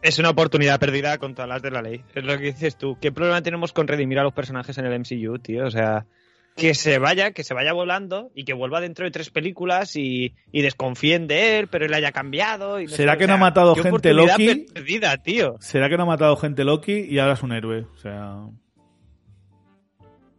Es 0.02 0.20
una 0.20 0.32
oportunidad 0.32 0.78
perdida 0.78 1.18
con 1.20 1.36
todas 1.36 1.48
las 1.48 1.62
de 1.62 1.72
la 1.72 1.82
ley. 1.82 2.04
Es 2.14 2.26
lo 2.26 2.38
que 2.38 2.44
dices 2.48 2.76
tú. 2.76 2.98
¿Qué 3.00 3.14
problema 3.14 3.42
tenemos 3.42 3.72
con 3.72 3.88
redimir 3.88 4.20
a 4.20 4.24
los 4.24 4.34
personajes 4.34 4.78
en 4.78 4.86
el 4.88 5.00
MCU, 5.00 5.40
tío? 5.40 5.68
O 5.68 5.72
sea, 5.72 6.06
que 6.56 6.74
se 6.74 7.00
vaya, 7.00 7.32
que 7.32 7.44
se 7.44 7.54
vaya 7.54 7.74
volando 7.74 8.32
y 8.36 8.44
que 8.44 8.54
vuelva 8.54 8.82
dentro 8.82 9.06
de 9.06 9.12
tres 9.12 9.30
películas 9.30 9.96
y, 9.96 10.36
y 10.52 10.62
desconfíen 10.62 11.28
de 11.28 11.60
él, 11.60 11.68
pero 11.68 11.86
él 11.86 11.94
haya 11.94 12.12
cambiado. 12.12 12.80
y 12.80 12.88
¿Será 12.88 13.14
sé, 13.14 13.20
que 13.20 13.24
o 13.26 13.28
no 13.28 13.34
ha 13.34 13.38
matado 13.38 13.76
gente 13.76 14.14
Loki? 14.14 14.68
perdida, 14.74 15.18
tío. 15.18 15.56
¿Será 15.60 15.90
que 15.90 15.98
no 15.98 16.04
ha 16.04 16.08
matado 16.08 16.36
gente 16.36 16.64
Loki 16.64 17.06
y 17.10 17.20
ahora 17.20 17.34
es 17.34 17.44
un 17.44 17.54
héroe? 17.54 17.86
O 17.94 17.98
sea. 17.98 18.46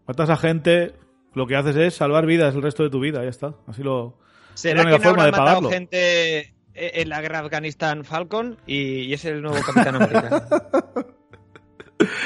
Matas 0.07 0.31
a 0.31 0.37
gente, 0.37 0.93
lo 1.35 1.47
que 1.47 1.57
haces 1.57 1.77
es 1.77 1.95
salvar 1.95 2.27
vidas 2.27 2.55
el 2.55 2.63
resto 2.63 2.83
de 2.83 2.91
tu 2.91 3.01
vida, 3.01 3.23
ya 3.23 3.31
está. 3.31 3.55
Así 3.67 3.83
lo. 3.83 4.19
¿Será 4.55 4.85
la 4.85 4.91
que 4.91 4.95
única 4.95 5.05
no 5.05 5.11
forma 5.11 5.25
de 5.25 5.31
matado 5.31 5.47
pagarlo. 5.47 5.71
gente 5.71 6.55
en 6.75 7.09
la 7.09 7.21
guerra 7.21 7.39
Afganistán 7.41 8.05
Falcon 8.05 8.59
y, 8.67 9.01
y 9.03 9.15
es 9.15 9.25
el 9.25 9.41
nuevo 9.41 9.59
Capitán 9.65 9.97
América? 9.97 10.47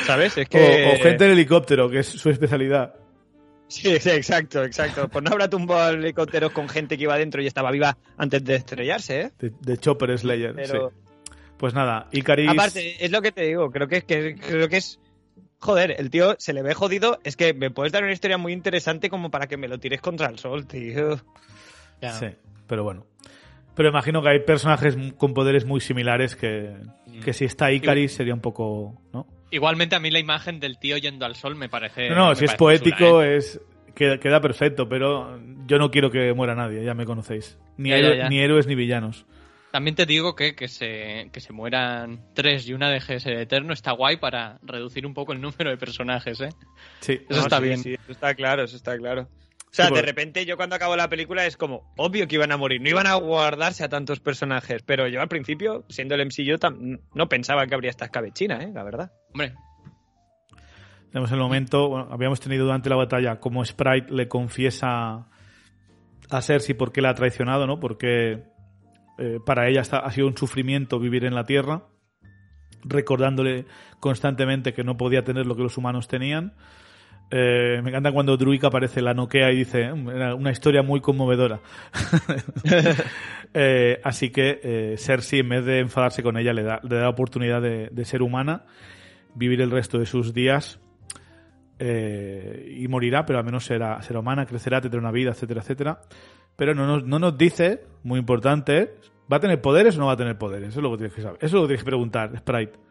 ¿Sabes? 0.04 0.36
Es 0.38 0.48
que... 0.48 0.86
O, 0.86 0.94
o 0.94 1.02
gente 1.02 1.26
en 1.26 1.32
helicóptero, 1.32 1.88
que 1.88 2.00
es 2.00 2.06
su 2.06 2.30
especialidad. 2.30 2.94
Sí, 3.68 3.98
sí, 4.00 4.10
exacto, 4.10 4.62
exacto. 4.64 5.08
Pues 5.08 5.24
no 5.24 5.30
habrá 5.32 5.48
tumbado 5.50 5.90
helicópteros 5.92 6.52
con 6.52 6.68
gente 6.68 6.96
que 6.96 7.04
iba 7.04 7.16
dentro 7.18 7.42
y 7.42 7.46
estaba 7.46 7.70
viva 7.70 7.96
antes 8.16 8.44
de 8.44 8.56
estrellarse, 8.56 9.20
¿eh? 9.20 9.30
De, 9.38 9.52
de 9.60 9.78
Chopper 9.78 10.16
Slayer, 10.18 10.54
Pero- 10.54 10.90
sí. 10.90 10.96
Pues 11.56 11.72
nada, 11.72 12.06
Icaris... 12.12 12.50
Aparte, 12.50 13.02
es 13.02 13.10
lo 13.10 13.22
que 13.22 13.32
te 13.32 13.42
digo, 13.44 13.70
creo 13.70 13.88
que, 13.88 14.02
que- 14.02 14.36
creo 14.36 14.68
que 14.68 14.76
es. 14.76 15.00
Joder, 15.58 15.96
el 15.98 16.10
tío 16.10 16.36
se 16.38 16.52
le 16.52 16.60
ve 16.62 16.74
jodido. 16.74 17.18
Es 17.24 17.34
que 17.34 17.54
me 17.54 17.70
puedes 17.70 17.92
dar 17.94 18.02
una 18.04 18.12
historia 18.12 18.36
muy 18.36 18.52
interesante 18.52 19.08
como 19.08 19.30
para 19.30 19.46
que 19.46 19.56
me 19.56 19.66
lo 19.66 19.78
tires 19.80 20.02
contra 20.02 20.28
el 20.28 20.38
sol, 20.38 20.66
tío. 20.66 21.18
Ya. 22.02 22.12
Sí, 22.12 22.26
pero 22.66 22.84
bueno. 22.84 23.06
Pero 23.74 23.88
imagino 23.88 24.22
que 24.22 24.28
hay 24.28 24.40
personajes 24.40 24.96
con 25.16 25.32
poderes 25.32 25.64
muy 25.64 25.80
similares 25.80 26.36
que, 26.36 26.76
Mm. 27.06 27.20
que 27.20 27.32
si 27.32 27.46
está 27.46 27.72
Icaris 27.72 28.12
sería 28.12 28.34
un 28.34 28.40
poco... 28.40 29.00
¿no? 29.14 29.26
Igualmente 29.50 29.94
a 29.96 30.00
mí 30.00 30.10
la 30.10 30.18
imagen 30.18 30.60
del 30.60 30.78
tío 30.78 30.96
yendo 30.96 31.24
al 31.24 31.36
sol 31.36 31.54
me 31.56 31.68
parece... 31.68 32.08
No, 32.08 32.14
no, 32.16 32.28
me 32.30 32.34
si 32.36 32.44
es 32.46 32.54
poético 32.54 32.96
chula, 32.96 33.26
¿eh? 33.26 33.36
es 33.36 33.60
queda, 33.94 34.18
queda 34.18 34.40
perfecto, 34.40 34.88
pero 34.88 35.40
yo 35.66 35.78
no 35.78 35.90
quiero 35.90 36.10
que 36.10 36.32
muera 36.34 36.54
nadie, 36.54 36.84
ya 36.84 36.94
me 36.94 37.06
conocéis. 37.06 37.58
Ni, 37.76 37.90
Ya, 37.90 37.98
héroe- 37.98 38.16
ya, 38.16 38.22
ya. 38.24 38.28
ni 38.28 38.40
héroes 38.40 38.66
ni 38.66 38.74
villanos. 38.74 39.24
También 39.70 39.94
te 39.94 40.06
digo 40.06 40.34
que, 40.34 40.54
que, 40.54 40.68
se, 40.68 41.28
que 41.32 41.40
se 41.40 41.52
mueran 41.52 42.24
tres 42.34 42.66
y 42.68 42.72
una 42.72 42.88
deje 42.90 43.14
de 43.14 43.20
ser 43.20 43.34
eterno 43.38 43.72
está 43.72 43.92
guay 43.92 44.16
para 44.16 44.58
reducir 44.62 45.06
un 45.06 45.12
poco 45.14 45.32
el 45.32 45.40
número 45.40 45.70
de 45.70 45.76
personajes, 45.76 46.40
¿eh? 46.40 46.48
Sí, 47.00 47.20
Eso 47.28 47.40
está 47.40 47.58
sí, 47.58 47.64
bien. 47.64 47.78
sí, 47.78 47.92
eso 47.94 48.12
está 48.12 48.34
claro, 48.34 48.64
eso 48.64 48.76
está 48.76 48.96
claro. 48.96 49.28
O 49.76 49.80
sea, 49.82 49.86
Sí, 49.88 49.90
de 49.92 50.00
pues- 50.00 50.06
repente 50.06 50.46
yo 50.46 50.56
cuando 50.56 50.74
acabo 50.74 50.96
la 50.96 51.10
película 51.10 51.44
es 51.44 51.58
como 51.58 51.92
obvio 51.98 52.26
que 52.26 52.36
iban 52.36 52.50
a 52.50 52.56
morir, 52.56 52.80
no 52.80 52.88
iban 52.88 53.06
a 53.06 53.14
guardarse 53.16 53.84
a 53.84 53.90
tantos 53.90 54.20
personajes, 54.20 54.82
pero 54.82 55.06
yo 55.06 55.20
al 55.20 55.28
principio, 55.28 55.84
siendo 55.90 56.14
el 56.14 56.22
MCU, 56.22 56.56
tam- 56.58 57.00
no 57.12 57.28
pensaba 57.28 57.66
que 57.66 57.74
habría 57.74 57.90
esta 57.90 58.06
escabechina, 58.06 58.62
¿eh? 58.62 58.70
La 58.72 58.82
verdad. 58.82 59.12
Hombre, 59.34 59.52
Tenemos 61.10 61.30
el 61.30 61.38
momento, 61.38 61.88
bueno, 61.90 62.08
habíamos 62.10 62.40
tenido 62.40 62.64
durante 62.64 62.88
la 62.88 62.96
batalla 62.96 63.38
como 63.38 63.62
Sprite 63.64 64.12
le 64.14 64.28
confiesa 64.28 65.26
a 66.30 66.42
Cersei 66.42 66.74
por 66.74 66.90
qué 66.92 67.00
la 67.02 67.10
ha 67.10 67.14
traicionado, 67.14 67.66
¿no? 67.66 67.78
Porque 67.78 68.44
eh, 69.18 69.38
para 69.44 69.68
ella 69.68 69.82
está- 69.82 69.98
ha 69.98 70.10
sido 70.10 70.26
un 70.26 70.36
sufrimiento 70.38 70.98
vivir 70.98 71.24
en 71.26 71.34
la 71.34 71.44
Tierra, 71.44 71.82
recordándole 72.84 73.66
constantemente 74.00 74.72
que 74.74 74.84
no 74.84 74.96
podía 74.96 75.22
tener 75.24 75.46
lo 75.46 75.54
que 75.56 75.62
los 75.62 75.76
humanos 75.78 76.08
tenían. 76.08 76.54
Eh, 77.30 77.80
me 77.82 77.90
encanta 77.90 78.12
cuando 78.12 78.36
Druica 78.36 78.68
aparece, 78.68 79.02
la 79.02 79.12
noquea 79.12 79.50
y 79.50 79.56
dice, 79.56 79.92
"Mm, 79.92 80.36
una 80.38 80.50
historia 80.50 80.82
muy 80.82 81.00
conmovedora. 81.00 81.60
Eh, 83.58 84.00
así 84.04 84.28
que 84.28 84.60
eh, 84.62 84.94
Cersei, 84.98 85.40
en 85.40 85.48
vez 85.48 85.64
de 85.64 85.78
enfadarse 85.78 86.22
con 86.22 86.36
ella, 86.36 86.52
le 86.52 86.62
da, 86.62 86.78
le 86.82 86.96
da 86.96 87.02
la 87.02 87.08
oportunidad 87.08 87.62
de, 87.62 87.88
de 87.90 88.04
ser 88.04 88.20
humana, 88.20 88.64
vivir 89.34 89.62
el 89.62 89.70
resto 89.70 89.98
de 89.98 90.04
sus 90.04 90.34
días 90.34 90.78
eh, 91.78 92.74
y 92.78 92.88
morirá, 92.88 93.24
pero 93.24 93.38
al 93.38 93.44
menos 93.44 93.64
será, 93.64 94.02
será 94.02 94.20
humana, 94.20 94.46
crecerá, 94.46 94.80
tendrá 94.80 95.00
una 95.00 95.10
vida, 95.10 95.30
etcétera, 95.30 95.60
etcétera. 95.60 96.00
Pero 96.56 96.74
no 96.74 96.86
nos, 96.86 97.04
no 97.04 97.18
nos 97.18 97.36
dice, 97.36 97.84
muy 98.02 98.18
importante, 98.18 98.94
¿va 99.30 99.36
a 99.36 99.40
tener 99.40 99.60
poderes 99.60 99.96
o 99.96 100.00
no 100.00 100.06
va 100.06 100.12
a 100.12 100.16
tener 100.16 100.38
poderes? 100.38 100.70
Eso 100.70 100.80
es 100.80 100.82
lo 100.82 100.90
que 100.90 100.96
tienes 100.98 101.14
que 101.14 101.22
saber. 101.22 101.38
Eso 101.38 101.46
es 101.46 101.52
lo 101.52 101.62
que 101.62 101.68
tienes 101.68 101.82
que 101.82 101.86
preguntar, 101.86 102.36
Sprite. 102.38 102.85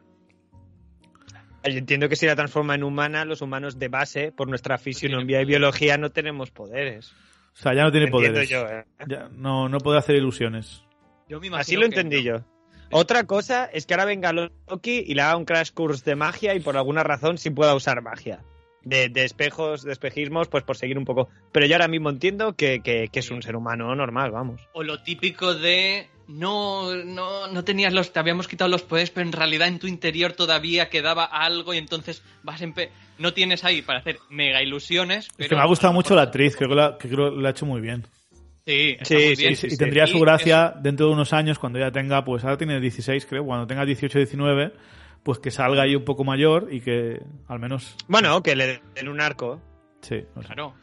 Yo 1.70 1.78
entiendo 1.80 2.08
que 2.10 2.16
si 2.16 2.26
la 2.26 2.36
transforma 2.36 2.76
en 2.76 2.84
humana, 2.84 3.26
los 3.26 3.42
humanos 3.42 3.80
de 3.80 3.88
base, 3.88 4.32
por 4.32 4.48
nuestra 4.48 4.78
fisionomía 4.78 5.42
y 5.42 5.46
biología, 5.46 5.98
no 5.98 6.12
tenemos 6.12 6.52
poderes. 6.52 7.12
O 7.54 7.58
sea, 7.58 7.74
ya 7.74 7.84
no 7.84 7.92
tiene 7.92 8.08
Entiendo 8.08 8.32
poderes. 8.34 8.50
yo, 8.50 8.68
¿eh? 8.68 8.86
Ya 9.08 9.30
no, 9.32 9.70
no 9.70 9.78
puede 9.80 9.98
hacer 9.98 10.16
ilusiones. 10.16 10.84
yo 11.30 11.40
me 11.40 11.48
imagino 11.48 11.62
Así 11.62 11.76
lo 11.76 11.86
entendí 11.86 12.24
yo. 12.24 12.42
Otra 12.92 13.24
cosa 13.24 13.66
es 13.66 13.86
que 13.88 13.94
ahora 13.96 14.06
venga 14.06 14.32
Loki 14.32 15.04
y 15.08 15.16
le 15.16 15.22
haga 15.24 15.38
un 15.38 15.46
crash 15.46 15.72
course 15.72 16.04
de 16.06 16.16
magia 16.16 16.54
y 16.54 16.60
por 16.60 16.78
alguna 16.78 17.04
razón 17.04 17.38
sí 17.38 17.50
pueda 17.50 17.74
usar 17.76 18.02
magia. 18.02 18.44
De, 18.84 19.10
de 19.10 19.24
espejos, 19.26 19.82
de 19.84 19.92
espejismos, 19.94 20.48
pues 20.48 20.64
por 20.64 20.78
seguir 20.78 21.00
un 21.00 21.06
poco. 21.06 21.28
Pero 21.52 21.66
yo 21.66 21.74
ahora 21.74 21.88
mismo 21.88 22.12
entiendo 22.12 22.54
que, 22.56 22.82
que- 22.82 23.08
que 23.12 23.20
es 23.20 23.32
un 23.32 23.42
ser 23.42 23.56
humano 23.56 23.96
normal, 23.96 24.30
vamos. 24.30 24.62
O 24.74 24.84
lo 24.84 25.02
típico 25.02 25.56
de 25.56 26.08
no, 26.28 26.96
no, 26.96 27.48
no 27.48 27.64
tenías 27.64 27.94
los, 27.94 28.12
te 28.12 28.20
habíamos 28.20 28.48
quitado 28.48 28.70
los 28.70 28.84
poderes, 28.84 29.12
pero 29.12 29.26
en 29.26 29.34
realidad 29.34 29.68
en 29.68 29.80
tu 29.80 29.88
interior 29.88 30.34
todavía 30.34 30.90
quedaba 30.90 31.24
algo 31.26 31.74
y 31.74 31.78
entonces 31.78 32.24
vas 32.44 32.62
en 32.62 32.74
no 33.18 33.34
tienes 33.34 33.64
ahí 33.64 33.82
para 33.82 34.00
hacer 34.00 34.18
mega 34.30 34.62
ilusiones. 34.62 35.30
Es 35.38 35.48
que 35.48 35.56
me 35.56 35.62
ha 35.62 35.66
gustado 35.68 35.94
mucho 35.94 36.16
la 36.16 36.24
actriz, 36.24 36.56
creo 36.56 36.70
que, 36.70 36.76
la, 36.76 36.98
que 36.98 37.08
creo 37.10 37.34
que 37.34 37.42
lo 37.42 37.48
ha 37.48 37.52
hecho 37.52 37.66
muy 37.66 37.82
bien. 37.82 38.06
Sí, 38.66 38.92
está 39.00 39.06
Sí, 39.06 39.14
muy 39.16 39.36
sí, 39.36 39.42
bien. 39.42 39.54
y, 39.54 39.56
sí, 39.56 39.68
y 39.68 39.70
sí. 39.72 39.78
tendría 39.78 40.08
su 40.08 40.20
gracia 40.20 40.74
dentro 40.82 41.08
de 41.08 41.14
unos 41.14 41.34
años, 41.34 41.60
cuando 41.60 41.80
ya 41.80 41.92
tenga, 41.92 42.26
pues 42.26 42.44
ahora 42.44 42.58
tiene 42.58 42.80
16, 42.80 43.26
creo, 43.28 43.46
cuando 43.46 43.68
tenga 43.68 43.86
18 43.86 44.18
19, 44.18 44.74
pues 45.24 45.40
que 45.40 45.52
salga 45.52 45.84
ahí 45.84 45.96
un 45.96 46.04
poco 46.04 46.24
mayor 46.24 46.70
y 46.72 46.82
que 46.82 47.20
al 47.48 47.60
menos. 47.60 47.96
Bueno, 48.08 48.42
que 48.44 48.56
le 48.56 48.82
den 48.96 49.08
un 49.08 49.22
arco. 49.22 49.62
Sí. 50.02 50.24
Claro. 50.46 50.74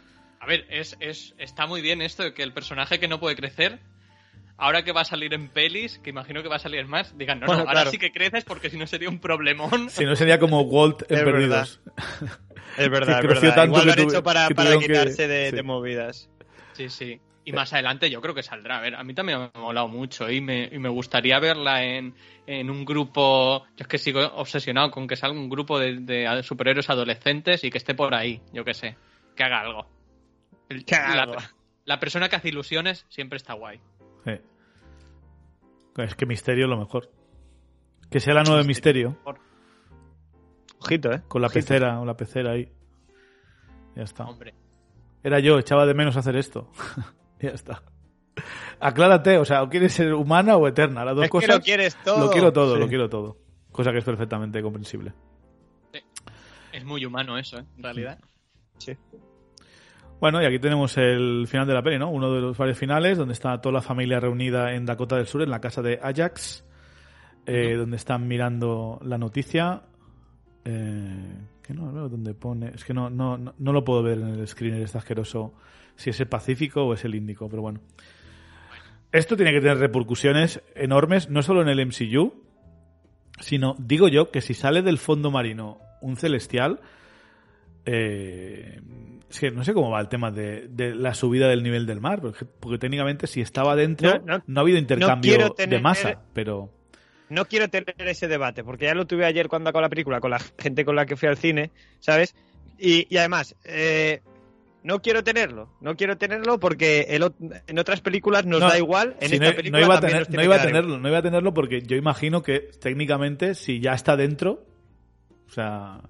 A 0.41 0.47
ver, 0.47 0.67
es, 0.71 0.97
es, 0.99 1.35
está 1.39 1.67
muy 1.67 1.81
bien 1.83 2.03
esto 2.03 2.25
de 2.25 2.35
que 2.35 2.43
el 2.43 2.53
personaje 2.53 2.99
que 2.99 3.07
no 3.07 3.21
puede 3.21 3.37
crecer, 3.37 3.79
ahora 4.57 4.83
que 4.85 4.93
va 4.93 5.01
a 5.03 5.05
salir 5.05 5.33
en 5.35 5.49
pelis, 5.49 5.99
que 5.99 6.11
imagino 6.11 6.43
que 6.43 6.49
va 6.49 6.57
a 6.57 6.61
salir 6.61 6.87
más, 6.87 7.17
digan, 7.19 7.41
no, 7.41 7.47
Bueno, 7.47 7.63
no, 7.63 7.69
ahora 7.69 7.81
claro. 7.83 7.91
sí 7.91 7.99
que 7.99 8.13
creces 8.13 8.45
porque 8.45 8.71
si 8.71 8.77
no 8.77 8.87
sería 8.87 9.09
un 9.09 9.19
problemón. 9.21 9.91
Si 9.91 10.05
no 10.05 10.15
sería 10.17 10.39
como 10.39 10.61
Walt 10.63 11.03
en 11.11 11.19
Es 11.19 11.25
Perdidos. 11.25 11.81
Es 12.79 12.89
verdad, 12.91 13.21
Que 13.21 13.27
es 13.27 13.41
verdad. 13.41 13.55
tanto 13.55 13.65
Igual 13.81 13.87
lo 13.87 13.93
han 13.93 13.99
tuve- 13.99 14.11
hecho 14.13 14.23
para, 14.23 14.49
que 14.49 14.55
para 14.55 14.71
que- 14.73 14.79
quitarse 14.87 15.27
de, 15.29 15.51
sí. 15.51 15.57
de 15.57 15.63
movidas. 15.63 16.31
Sí, 16.73 16.89
sí. 16.89 17.21
Y 17.45 17.53
más 17.53 17.73
adelante 17.73 18.09
yo 18.09 18.21
creo 18.21 18.35
que 18.37 18.43
saldrá. 18.45 18.79
A 18.79 18.81
ver, 18.81 18.95
a 18.95 19.03
mí 19.03 19.15
también 19.15 19.39
me 19.41 19.45
ha 19.53 19.61
molado 19.61 19.89
mucho 19.89 20.31
y 20.31 20.41
me, 20.41 20.69
y 20.71 20.79
me 20.79 20.89
gustaría 20.89 21.41
verla 21.41 21.83
en, 21.83 22.15
en 22.47 22.71
un 22.71 22.85
grupo. 22.85 23.65
Yo 23.77 23.83
es 23.83 23.89
que 23.89 23.99
sigo 23.99 24.21
obsesionado 24.37 24.93
con 24.93 25.09
que 25.09 25.17
salga 25.17 25.37
un 25.37 25.49
grupo 25.49 25.81
de, 25.81 25.97
de 25.97 26.43
superhéroes 26.45 26.89
adolescentes 26.89 27.65
y 27.65 27.71
que 27.71 27.79
esté 27.79 27.95
por 27.95 28.15
ahí, 28.15 28.41
yo 28.53 28.65
qué 28.65 28.75
sé. 28.75 28.97
Que 29.35 29.43
haga 29.43 29.61
algo. 29.61 29.89
El- 30.69 30.85
Que 30.85 30.95
haga 30.95 31.17
la, 31.17 31.23
algo. 31.25 31.37
la 31.85 31.99
persona 31.99 32.29
que 32.29 32.37
hace 32.37 32.49
ilusiones 32.51 33.07
siempre 33.09 33.39
está 33.39 33.55
guay. 33.55 33.81
Sí. 34.25 34.33
Es 35.99 36.15
que 36.15 36.27
Misterio 36.27 36.65
es 36.65 36.71
lo 36.71 36.77
mejor. 36.79 37.11
Que 38.11 38.21
sea 38.21 38.35
la 38.35 38.43
nueva 38.43 38.63
Misterio, 38.63 39.17
Ojito, 40.81 41.13
¿eh? 41.13 41.23
con 41.29 41.41
la 41.43 41.47
Ojito. 41.49 41.61
pecera, 41.61 42.01
o 42.01 42.05
la 42.05 42.17
pecera 42.17 42.53
ahí. 42.53 42.71
Ya 43.95 44.03
está. 44.03 44.25
Hombre. 44.25 44.55
Era 45.23 45.39
yo, 45.39 45.59
echaba 45.59 45.87
de 45.87 45.95
menos 45.95 46.17
hacer 46.17 46.37
esto. 46.37 46.71
ya 47.41 47.51
está. 47.51 47.83
Aclárate, 48.81 49.39
o 49.39 49.45
sea, 49.45 49.63
o 49.63 49.69
quieres 49.69 49.93
ser 49.93 50.13
humana 50.15 50.57
o 50.57 50.67
eterna, 50.67 51.05
las 51.05 51.15
dos 51.15 51.25
Es 51.25 51.29
que 51.31 51.33
cosas. 51.39 51.57
lo 51.57 51.61
quieres 51.63 51.97
todo. 52.03 52.25
Lo 52.27 52.31
quiero 52.31 52.53
todo, 52.53 52.75
Sí. 52.75 52.81
lo 52.81 52.89
quiero 52.89 53.09
todo. 53.09 53.37
Cosa 53.71 53.93
que 53.93 53.99
es 53.99 54.05
perfectamente 54.05 54.61
comprensible. 54.63 55.13
Es 56.73 56.85
muy 56.85 57.05
humano 57.05 57.39
eso, 57.39 57.59
¿eh? 57.59 57.65
En 57.77 57.83
realidad. 57.83 58.19
Sí. 58.79 58.97
Bueno, 60.23 60.41
y 60.41 60.47
aquí 60.47 60.61
tenemos 60.61 60.97
el 60.99 61.49
final 61.49 61.67
de 61.67 61.75
la 61.75 61.83
peli, 61.83 61.99
¿no? 61.99 62.09
Uno 62.09 62.33
de 62.33 62.41
los 62.41 62.57
varios 62.57 62.79
finales, 62.79 63.19
donde 63.19 63.35
está 63.35 63.61
toda 63.61 63.73
la 63.73 63.83
familia 63.83 64.21
reunida 64.21 64.73
en 64.73 64.87
Dakota 64.87 65.17
del 65.17 65.27
Sur, 65.27 65.43
en 65.43 65.51
la 65.51 65.61
casa 65.61 65.83
de 65.83 65.99
Ajax, 66.01 66.65
eh, 67.45 67.75
donde 67.75 67.97
están 67.97 68.29
mirando 68.29 69.01
la 69.03 69.19
noticia. 69.19 69.83
Eh, 70.65 71.35
que 71.61 71.75
no 71.75 71.93
veo 71.93 72.09
dónde 72.09 72.35
pone. 72.35 72.71
Es 72.73 72.85
que 72.85 72.95
no, 72.95 73.11
no, 73.11 73.37
no, 73.37 73.53
no 73.59 73.73
lo 73.73 73.83
puedo 73.83 74.05
ver 74.05 74.19
en 74.19 74.29
el 74.29 74.47
screener, 74.47 74.83
está 74.83 74.99
asqueroso. 74.99 75.55
Si 75.97 76.11
es 76.11 76.21
el 76.21 76.29
Pacífico 76.29 76.85
o 76.85 76.95
es 76.95 77.05
el 77.05 77.17
Índico, 77.17 77.49
pero 77.49 77.63
bueno. 77.63 77.81
Esto 79.11 79.35
tiene 79.35 79.51
que 79.51 79.61
tener 79.61 79.79
repercusiones 79.79 80.63
enormes, 80.77 81.31
no 81.31 81.43
solo 81.43 81.63
en 81.63 81.69
el 81.69 81.85
MCU, 81.85 82.33
sino, 83.41 83.75
digo 83.77 84.07
yo, 84.07 84.31
que 84.31 84.41
si 84.41 84.55
sale 84.55 84.83
del 84.83 84.99
fondo 84.99 85.33
marino 85.33 85.81
un 86.01 86.17
celestial, 86.17 86.79
eh, 87.85 88.81
es 89.33 89.41
que 89.41 89.51
no 89.51 89.65
sé 89.65 89.75
cómo 89.75 89.91
va 89.91 90.01
el 90.01 90.09
tema 90.09 90.31
de, 90.31 90.69
de 90.69 90.95
la 90.95 91.15
subida 91.15 91.49
del 91.49 91.63
nivel 91.63 91.87
del 91.87 92.01
mar, 92.01 92.21
porque, 92.21 92.45
porque 92.45 92.79
técnicamente 92.79 93.27
si 93.27 93.41
estaba 93.41 93.75
dentro 93.77 94.21
no, 94.21 94.39
No, 94.39 94.43
no- 94.47 94.61
ha 94.61 94.63
habido 94.63 94.79
intercambio 94.79 95.51
tener- 95.53 95.77
de 95.79 95.83
masa, 95.83 96.23
pero 96.33 96.71
No 97.29 97.47
quiero 97.47 97.69
tener 97.69 97.95
ese 97.99 98.29
debate, 98.29 98.63
porque 98.63 98.85
ya 98.87 98.95
lo 98.95 99.07
tuve 99.07 99.25
ayer 99.25 99.49
cuando 99.49 99.71
acabó 99.71 99.81
la 99.83 99.89
película, 99.89 100.21
con 100.21 100.31
la 100.31 100.39
gente 100.59 100.85
con 100.85 100.95
la 100.97 101.07
que 101.07 101.17
fui 101.17 101.29
al 101.29 101.37
cine, 101.39 101.71
¿sabes? 102.01 102.35
Y, 102.79 103.07
y 103.09 103.17
además, 103.17 103.57
eh, 103.65 104.21
no 104.83 105.01
quiero 105.01 105.23
tenerlo, 105.25 105.71
no 105.81 105.97
quiero 105.97 106.19
tenerlo 106.19 106.59
porque 106.59 107.07
el 107.09 107.33
en 107.69 107.79
otras 107.79 108.01
películas 108.01 108.45
nos 108.45 108.61
No, 108.61 108.69
da 108.69 108.77
igual, 108.77 109.17
en 109.21 109.29
si 109.29 109.35
esta 109.37 109.51
no, 109.51 109.57
película 109.57 109.79
no 109.81 109.87
iba 109.87 109.95
a, 109.95 110.01
también 110.01 110.11
tener- 110.11 110.21
nos 110.23 110.29
tiene 110.29 110.43
no 110.43 110.45
iba 110.45 110.55
que 110.57 110.61
a 110.61 110.63
dar 110.65 110.69
igual. 110.69 110.83
tenerlo, 110.83 111.01
no 111.03 111.09
iba 111.09 111.19
a 111.19 111.23
tenerlo 111.23 111.55
porque 111.55 111.81
yo 111.83 111.97
imagino 111.97 112.43
que 112.43 112.61
técnicamente 112.81 113.55
si 113.55 113.81
ya 113.81 113.95
está 113.95 114.17
dentro, 114.17 114.67
o 115.49 115.51
sea, 115.53 116.01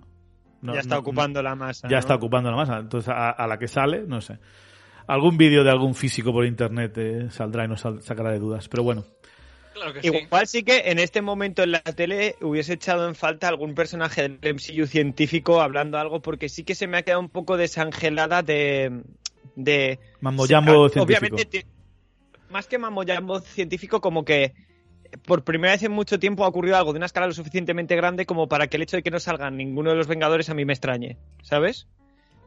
no- 0.62 0.74
ya 0.74 0.80
está 0.80 0.94
no- 0.94 1.00
ocupando 1.00 1.42
la 1.42 1.54
masa. 1.54 1.86
ya 1.88 1.96
¿no? 1.96 1.98
está 2.00 2.14
ocupando 2.14 2.50
la 2.50 2.56
masa. 2.56 2.78
Entonces, 2.78 3.08
a, 3.10 3.30
a 3.30 3.46
la 3.46 3.58
que 3.58 3.68
sale, 3.68 4.04
no 4.06 4.20
sé. 4.20 4.38
Algún 5.06 5.36
vídeo 5.36 5.64
de 5.64 5.70
algún 5.70 5.94
físico 5.94 6.32
por 6.32 6.46
internet 6.46 6.92
eh, 6.96 7.26
saldrá 7.30 7.64
y 7.64 7.68
nos 7.68 7.80
sal- 7.80 8.02
sacará 8.02 8.30
de 8.32 8.38
dudas. 8.38 8.68
Pero 8.68 8.82
bueno, 8.84 9.04
Claro 9.74 9.94
que 9.94 10.02
sí. 10.02 10.08
Igual 10.08 10.46
sí 10.46 10.62
que 10.64 10.82
en 10.90 10.98
este 10.98 11.22
momento 11.22 11.62
en 11.62 11.72
la 11.72 11.80
tele 11.80 12.36
hubiese 12.42 12.74
echado 12.74 13.08
en 13.08 13.14
falta 13.14 13.48
algún 13.48 13.74
personaje 13.74 14.28
del 14.28 14.38
MCU 14.54 14.86
científico 14.86 15.60
hablando 15.62 15.98
algo, 15.98 16.20
porque 16.20 16.48
sí 16.50 16.62
que 16.62 16.74
se 16.74 16.86
me 16.86 16.98
ha 16.98 17.02
quedado 17.02 17.20
un 17.20 17.30
poco 17.30 17.56
desangelada 17.56 18.42
de. 18.42 19.02
de 19.56 19.98
ah, 20.22 20.30
científico. 20.46 21.02
Obviamente, 21.02 21.66
más 22.50 22.66
que 22.66 22.76
Mambo 22.78 23.02
Jambo 23.06 23.40
científico, 23.40 24.00
como 24.02 24.24
que 24.26 24.52
por 25.26 25.44
primera 25.44 25.72
vez 25.72 25.82
en 25.82 25.92
mucho 25.92 26.18
tiempo 26.18 26.44
ha 26.44 26.48
ocurrido 26.48 26.76
algo 26.76 26.92
de 26.92 26.98
una 26.98 27.06
escala 27.06 27.26
lo 27.26 27.32
suficientemente 27.32 27.96
grande 27.96 28.26
como 28.26 28.48
para 28.48 28.66
que 28.66 28.76
el 28.76 28.82
hecho 28.82 28.96
de 28.96 29.02
que 29.02 29.10
no 29.10 29.18
salgan 29.20 29.56
ninguno 29.56 29.90
de 29.90 29.96
los 29.96 30.06
Vengadores 30.08 30.48
a 30.50 30.54
mí 30.54 30.64
me 30.64 30.72
extrañe, 30.72 31.16
¿sabes? 31.42 31.86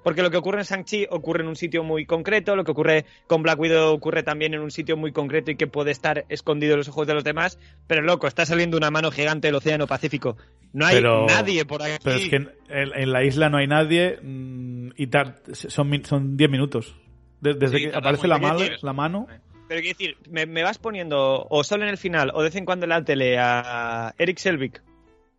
porque 0.04 0.22
lo 0.22 0.30
que 0.30 0.38
ocurre 0.38 0.60
en 0.60 0.66
Shang-Chi 0.66 1.08
ocurre 1.10 1.42
en 1.42 1.48
un 1.48 1.56
sitio 1.56 1.84
muy 1.84 2.06
concreto, 2.06 2.56
lo 2.56 2.64
que 2.64 2.70
ocurre 2.70 3.06
con 3.26 3.42
Black 3.42 3.60
Widow 3.60 3.92
ocurre 3.92 4.22
también 4.22 4.54
en 4.54 4.60
un 4.62 4.70
sitio 4.70 4.96
muy 4.96 5.12
concreto 5.12 5.50
y 5.50 5.56
que 5.56 5.66
puede 5.66 5.90
estar 5.90 6.26
escondido 6.30 6.74
en 6.74 6.78
los 6.78 6.90
ojos 6.90 7.08
de 7.08 7.16
los 7.16 7.24
demás, 7.24 7.58
pero 7.88 8.04
loco, 8.04 8.28
está 8.28 8.46
saliendo 8.46 8.78
una 8.78 8.92
mano 8.92 9.10
gigante 9.10 9.48
del 9.48 9.56
Océano 9.56 9.88
Pacífico. 9.88 10.38
No 10.74 10.86
hay 10.86 10.98
Pero- 10.98 11.26
nadie 11.26 11.66
por 11.66 11.82
aquí. 11.82 11.98
Pero 12.04 12.18
es 12.18 12.30
que 12.30 12.36
en, 12.36 12.52
en- 12.70 12.92
en 12.96 13.12
la 13.12 13.24
isla 13.24 13.50
no 13.50 13.58
hay 13.58 13.66
nadie 13.66 14.20
mm, 14.22 14.90
y 14.96 15.08
tar- 15.08 15.42
son 15.54 15.90
min- 15.90 16.06
son 16.06 16.38
10 16.38 16.52
minutos. 16.52 16.96
De- 17.42 17.56
desde 17.56 17.78
Sí, 17.80 17.84
que 17.90 17.96
aparece 17.98 18.28
la, 18.28 18.38
mano- 18.38 18.60
la 18.84 18.94
mano. 18.94 19.28
Pero 19.68 19.82
quiero 19.82 19.98
decir, 19.98 20.18
me, 20.30 20.46
me 20.46 20.64
vas 20.64 20.78
poniendo 20.78 21.48
o 21.50 21.64
solo 21.64 21.84
en 21.84 21.90
el 21.90 21.98
final 21.98 22.32
o 22.34 22.40
de 22.40 22.46
vez 22.50 22.56
en 22.56 22.66
cuando 22.66 22.86
en 22.86 22.90
la 22.92 23.04
tele 23.04 23.38
a 23.40 24.14
Eric 24.18 24.38
Selvig, 24.38 24.82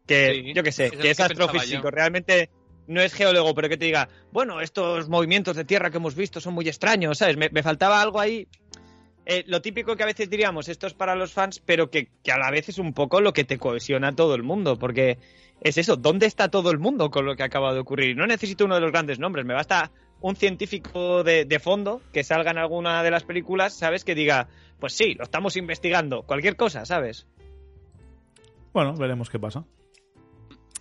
que 0.06 0.42
Sí, 0.44 0.52
yo 0.54 0.62
que 0.62 0.72
sé, 0.72 0.86
es 0.86 0.92
que 0.92 1.10
es 1.10 1.20
astrofísico, 1.20 1.90
realmente 1.90 2.50
no 2.88 3.00
es 3.00 3.12
geólogo, 3.14 3.54
pero 3.54 3.68
que 3.68 3.76
te 3.76 3.84
diga, 3.86 4.08
bueno, 4.32 4.60
estos 4.60 5.08
movimientos 5.08 5.56
de 5.56 5.64
tierra 5.64 5.90
que 5.90 5.96
hemos 5.98 6.14
visto 6.14 6.40
son 6.40 6.54
muy 6.54 6.68
extraños, 6.68 7.18
¿sabes? 7.18 7.36
Me, 7.36 7.48
me 7.50 7.62
faltaba 7.62 8.00
algo 8.00 8.20
ahí. 8.20 8.46
eh, 9.26 9.44
lo 9.48 9.60
típico 9.62 9.96
que 9.96 10.02
a 10.04 10.06
veces 10.06 10.30
diríamos, 10.30 10.68
esto 10.68 10.86
es 10.86 10.94
para 10.94 11.16
los 11.16 11.32
fans, 11.32 11.60
pero 11.64 11.90
que, 11.90 12.08
que 12.22 12.32
a 12.32 12.38
la 12.38 12.50
vez 12.50 12.68
es 12.68 12.78
un 12.78 12.92
poco 12.94 13.20
lo 13.20 13.32
que 13.32 13.44
te 13.44 13.58
cohesiona 13.58 14.08
a 14.08 14.12
todo 14.16 14.34
el 14.36 14.42
mundo, 14.44 14.78
porque 14.78 15.18
es 15.60 15.78
eso, 15.78 15.96
¿dónde 15.96 16.26
está 16.26 16.48
todo 16.48 16.70
el 16.70 16.78
mundo 16.78 17.10
con 17.10 17.26
lo 17.26 17.34
que 17.34 17.42
acaba 17.42 17.72
de 17.74 17.80
ocurrir? 17.80 18.16
No 18.16 18.26
necesito 18.26 18.64
uno 18.64 18.76
de 18.76 18.80
los 18.82 18.92
grandes 18.92 19.18
nombres, 19.18 19.44
me 19.44 19.54
basta 19.54 19.90
un 20.20 20.36
científico 20.36 21.22
de, 21.22 21.60
fondo 21.60 22.00
que 22.12 22.24
salga 22.24 22.50
en 22.50 22.58
alguna 22.58 23.02
de 23.02 23.10
las 23.10 23.24
películas, 23.24 23.74
¿sabes? 23.74 24.04
Que 24.04 24.14
diga, 24.14 24.48
pues 24.80 24.92
sí, 24.92 25.14
lo 25.14 25.24
estamos 25.24 25.56
investigando, 25.56 26.22
cualquier 26.22 26.56
cosa, 26.56 26.84
¿sabes? 26.84 27.26
Bueno, 28.72 28.94
veremos 28.94 29.30
qué 29.30 29.38
pasa. 29.38 29.64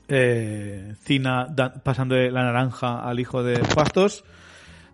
Eh, 0.08 0.94
Cina 1.00 1.48
da- 1.50 1.74
pasando 1.74 2.16
de 2.16 2.30
la 2.30 2.44
naranja 2.44 3.00
al 3.00 3.20
hijo 3.20 3.42
de 3.44 3.64
Fastos 3.64 4.24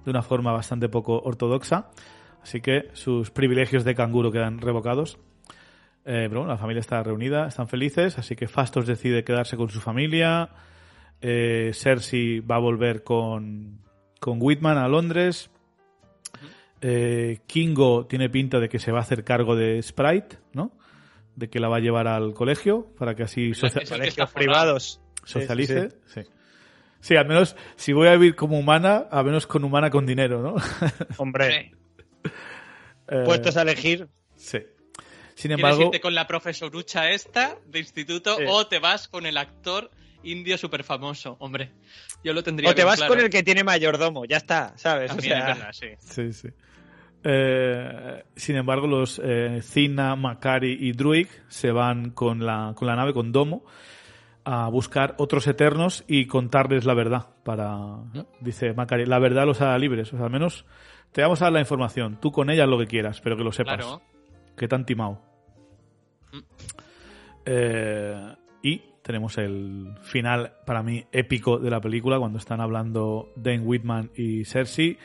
de 0.06 0.12
una 0.12 0.22
forma 0.22 0.52
bastante 0.52 0.90
poco 0.90 1.20
ortodoxa. 1.20 1.90
Así 2.42 2.62
que 2.62 2.90
sus 2.94 3.30
privilegios 3.30 3.84
de 3.84 3.94
canguro 3.96 4.32
quedan 4.32 4.60
revocados. 4.60 5.18
Eh, 6.06 6.26
pero 6.28 6.42
bueno, 6.42 6.54
la 6.54 6.58
familia 6.58 6.80
está 6.80 7.04
reunida, 7.04 7.48
están 7.48 7.68
felices, 7.68 8.18
así 8.18 8.36
que 8.36 8.48
Fastos 8.48 8.88
decide 8.88 9.24
quedarse 9.24 9.58
con 9.58 9.70
su 9.70 9.80
familia. 9.80 10.50
Eh, 11.22 11.72
Cersei 11.74 12.40
va 12.40 12.56
a 12.56 12.60
volver 12.60 13.04
con, 13.04 13.80
con 14.22 14.38
Whitman 14.42 14.78
a 14.78 14.88
Londres. 14.88 15.50
Eh, 16.80 17.40
Kingo 17.48 18.06
tiene 18.08 18.30
pinta 18.30 18.60
de 18.60 18.70
que 18.70 18.80
se 18.80 18.92
va 18.92 19.00
a 19.00 19.02
hacer 19.02 19.24
cargo 19.24 19.56
de 19.56 19.82
Sprite, 19.84 20.38
¿no? 20.54 20.72
De 21.36 21.50
que 21.50 21.60
la 21.60 21.68
va 21.68 21.78
a 21.78 21.80
llevar 21.80 22.08
al 22.08 22.34
colegio 22.34 22.88
para 22.98 23.16
que 23.16 23.24
así 23.24 23.54
socia- 23.54 23.84
Colegios 23.88 24.32
privados. 24.32 25.02
socialice. 25.26 25.90
Sí, 26.08 26.22
Sí, 26.22 26.30
sí. 27.02 27.16
al 27.16 27.28
menos 27.28 27.56
si 27.76 27.94
voy 27.94 28.08
a 28.08 28.14
vivir 28.14 28.36
como 28.36 28.58
humana, 28.58 29.08
al 29.12 29.26
menos 29.26 29.46
con 29.48 29.64
humana 29.64 29.90
con 29.90 30.06
dinero, 30.06 30.42
¿no? 30.42 30.56
Hombre, 31.18 31.72
Eh, 33.08 33.24
puestos 33.26 33.58
a 33.58 33.64
elegir. 33.64 34.08
Sí. 34.36 34.60
Sin 35.36 35.50
¿Quieres 35.50 35.64
embargo, 35.64 35.84
irte 35.86 36.00
con 36.02 36.14
la 36.16 36.28
profesorucha 36.28 37.10
esta 37.10 37.58
de 37.68 37.80
instituto 37.80 38.38
o 38.48 38.68
te 38.68 38.80
vas 38.80 39.08
con 39.08 39.26
el 39.26 39.38
actor 39.38 39.90
indio 40.24 40.58
súper 40.58 40.84
famoso? 40.84 41.36
Hombre, 41.40 41.72
yo 42.24 42.34
lo 42.34 42.44
tendría 42.44 42.70
O 42.70 42.76
te 42.76 42.84
vas 42.84 42.98
claro. 42.98 43.14
con 43.14 43.20
el 43.20 43.30
que 43.30 43.44
tiene 43.44 43.64
mayordomo, 43.64 44.26
ya 44.26 44.38
está, 44.38 44.74
¿sabes? 44.78 45.12
O 45.12 45.16
También 45.16 45.38
sea, 45.38 45.52
es 45.52 45.58
verdad, 45.58 45.74
sí. 45.74 45.88
Sí, 46.00 46.34
sí. 46.34 46.50
Eh, 47.24 48.24
sin 48.36 48.56
embargo, 48.56 48.88
los 48.88 49.22
eh, 49.24 49.60
Cina, 49.62 50.16
Macari 50.16 50.78
y 50.80 50.92
Druig 50.94 51.28
se 51.48 51.72
van 51.72 52.12
con 52.12 52.46
la, 52.46 52.74
con 52.76 52.88
la 52.88 52.96
nave, 52.96 53.14
con 53.14 53.32
Domo, 53.32 53.64
a 54.44 54.70
buscar 54.70 55.16
otros 55.20 55.46
eternos 55.48 56.04
y 56.08 56.26
contarles 56.26 56.86
la 56.86 56.94
verdad. 56.94 57.28
Para, 57.44 57.98
dice 58.40 58.74
Macari, 58.74 59.06
la 59.06 59.20
verdad 59.20 59.46
los 59.46 59.62
hará 59.62 59.78
libres. 59.78 60.12
O 60.14 60.18
sea, 60.18 60.26
al 60.26 60.32
menos 60.32 60.66
te 61.12 61.22
vamos 61.22 61.42
a 61.42 61.46
dar 61.46 61.54
la 61.54 61.60
información. 61.60 62.20
Tú 62.20 62.32
con 62.32 62.50
ella 62.50 62.66
lo 62.66 62.80
que 62.80 62.88
quieras, 62.88 63.22
pero 63.22 63.38
que 63.38 63.44
lo 63.44 63.52
sepas. 63.52 63.78
Claro. 63.78 64.02
Que 64.58 64.68
te 64.68 64.76
han 64.76 64.86
timado. 64.86 65.22
Mm. 66.32 66.40
Eh, 67.46 68.36
y 68.64 68.82
tenemos 69.02 69.38
el 69.38 69.96
final, 70.02 70.54
para 70.66 70.84
mí, 70.84 71.06
épico 71.12 71.58
de 71.60 71.70
la 71.70 71.82
película, 71.82 72.20
cuando 72.20 72.38
están 72.38 72.62
hablando 72.62 73.32
Dane 73.36 73.60
Whitman 73.62 74.12
y 74.16 74.46
Cersei. 74.46 74.98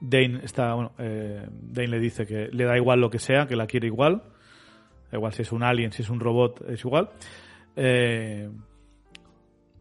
Dane 0.00 0.40
está, 0.44 0.74
bueno, 0.74 0.92
eh, 0.98 1.46
Dane 1.50 1.88
le 1.88 1.98
dice 2.00 2.26
que 2.26 2.48
le 2.52 2.64
da 2.64 2.76
igual 2.76 3.00
lo 3.00 3.10
que 3.10 3.18
sea, 3.18 3.46
que 3.46 3.56
la 3.56 3.66
quiere 3.66 3.86
igual. 3.88 4.22
Igual 5.12 5.32
si 5.32 5.42
es 5.42 5.52
un 5.52 5.62
alien, 5.62 5.92
si 5.92 6.02
es 6.02 6.10
un 6.10 6.20
robot, 6.20 6.64
es 6.68 6.84
igual. 6.84 7.10
Eh, 7.76 8.48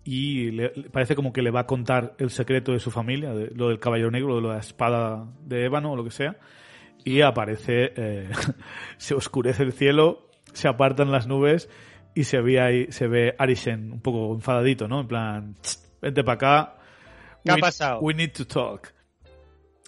y 0.03 0.51
le- 0.51 0.69
parece 0.91 1.15
como 1.15 1.31
que 1.31 1.41
le 1.41 1.51
va 1.51 1.61
a 1.61 1.65
contar 1.67 2.15
el 2.17 2.30
secreto 2.31 2.72
de 2.72 2.80
su 2.80 2.89
familia, 2.91 3.33
lo 3.56 3.69
del 3.69 3.80
caballero 3.80 4.09
negro, 4.11 4.35
de 4.41 4.48
la 4.48 4.57
espada 4.57 5.27
de 5.45 5.65
ébano 5.65 5.91
o 5.91 5.95
lo 5.95 6.03
que 6.03 6.11
sea. 6.11 6.38
Y 7.06 7.22
aparece, 7.22 7.93
eh, 7.95 8.30
se 8.98 9.14
oscurece 9.14 9.64
el 9.64 9.72
cielo, 9.73 10.27
se 10.53 10.67
apartan 10.67 11.11
las 11.11 11.27
nubes 11.27 11.69
y 12.19 12.23
se 12.25 12.41
ve 12.41 12.59
ahí, 12.59 12.88
se 12.91 13.07
ve 13.07 13.33
Arisen 13.38 13.93
un 13.93 14.01
poco 14.01 14.33
enfadadito, 14.33 14.88
¿no? 14.88 15.01
En 15.01 15.07
plan, 15.07 15.56
"Tsk, 15.61 16.01
vente 16.01 16.23
para 16.23 16.35
acá. 16.35 16.75
¿Qué 17.45 17.51
ha 17.51 17.56
We- 17.56 17.61
pasado? 17.61 17.99
We 18.01 18.14
need 18.14 18.31
to 18.33 18.45
talk. 18.45 18.93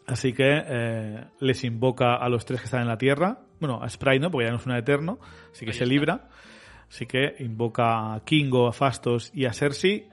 Así 0.08 0.34
que 0.34 0.46
eh, 0.66 1.24
les 1.40 1.64
invoca 1.64 2.16
a 2.16 2.28
los 2.30 2.46
tres 2.46 2.62
que 2.62 2.66
están 2.66 2.82
en 2.82 2.88
la 2.88 2.98
Tierra. 2.98 3.40
Bueno, 3.60 3.82
a 3.84 3.90
Sprite 3.90 4.20
no, 4.20 4.32
porque 4.32 4.46
ya 4.46 4.52
no 4.52 4.58
es 4.58 4.66
un 4.66 4.76
eterno, 4.76 5.20
así 5.52 5.66
que 5.66 5.72
Ahí 5.72 5.78
se 5.78 5.84
está. 5.84 5.94
libra. 5.94 6.30
Así 6.90 7.06
que 7.06 7.36
invoca 7.40 8.14
a 8.16 8.24
Kingo, 8.26 8.68
a 8.68 8.74
Fastos 8.74 9.32
y 9.34 9.46
a 9.46 9.54
Cersei 9.54 10.08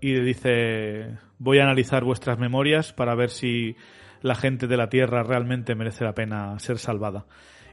y 0.00 0.14
le 0.14 0.22
dice 0.24 1.16
voy 1.38 1.58
a 1.58 1.64
analizar 1.64 2.02
vuestras 2.04 2.38
memorias 2.38 2.92
para 2.92 3.14
ver 3.14 3.30
si 3.30 3.76
la 4.22 4.34
gente 4.34 4.66
de 4.66 4.76
la 4.76 4.88
Tierra 4.88 5.22
realmente 5.22 5.74
merece 5.74 6.04
la 6.04 6.14
pena 6.14 6.58
ser 6.58 6.78
salvada. 6.78 7.26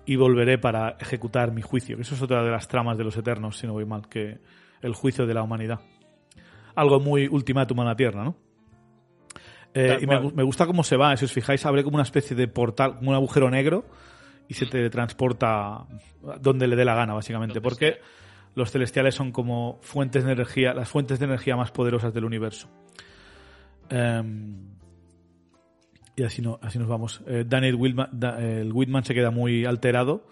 Y 0.06 0.16
volveré 0.16 0.58
para 0.58 0.98
ejecutar 1.00 1.52
mi 1.52 1.62
juicio. 1.62 1.98
Eso 2.00 2.16
es 2.16 2.22
otra 2.22 2.44
de 2.44 2.52
las 2.52 2.68
tramas 2.68 2.98
de 2.98 3.04
los 3.04 3.18
Eternos, 3.18 3.58
si 3.58 3.68
no 3.68 3.74
voy 3.74 3.86
mal, 3.86 4.08
que 4.08 4.40
el 4.82 4.94
juicio 4.94 5.26
de 5.26 5.34
la 5.34 5.42
humanidad. 5.42 5.80
Algo 6.76 7.00
muy 7.00 7.28
ultimátum 7.28 7.80
a 7.80 7.86
la 7.86 7.96
Tierra, 7.96 8.24
¿no? 8.24 8.36
Eh, 9.74 10.00
y 10.02 10.08
me, 10.08 10.44
gusta 10.44 10.66
cómo 10.66 10.84
se 10.84 10.96
va, 10.96 11.18
si 11.18 11.26
os 11.26 11.34
fijáis, 11.34 11.66
abre 11.66 11.84
como 11.84 11.96
una 11.96 12.04
especie 12.04 12.36
de 12.36 12.48
portal, 12.48 12.96
como 12.96 13.10
un 13.10 13.16
agujero 13.16 13.50
negro 13.50 13.84
y 14.48 14.54
se 14.54 14.66
teletransporta 14.68 15.86
donde 16.40 16.68
le 16.68 16.78
dé 16.78 16.86
la 16.86 16.96
gana, 16.96 17.14
básicamente. 17.14 17.60
Porque 17.60 17.94
sea. 17.94 18.02
los 18.56 18.72
celestiales 18.72 19.16
son 19.16 19.34
como 19.34 19.80
fuentes 19.82 20.24
de 20.24 20.32
energía, 20.32 20.74
las 20.74 20.88
fuentes 20.88 21.20
de 21.20 21.26
energía 21.26 21.58
más 21.58 21.72
poderosas 21.72 22.14
del 22.14 22.24
universo. 22.24 22.70
Em, 23.90 24.75
y 26.16 26.24
así, 26.24 26.42
no, 26.42 26.60
así 26.62 26.78
nos 26.80 26.88
vamos. 26.88 27.22
Eh, 27.28 27.44
Daniel 27.48 27.76
Whitman, 27.76 28.10
Da- 28.12 28.40
el 28.40 28.72
Whitman 28.72 29.04
se 29.04 29.14
queda 29.14 29.32
muy 29.32 29.66
alterado. 29.66 30.26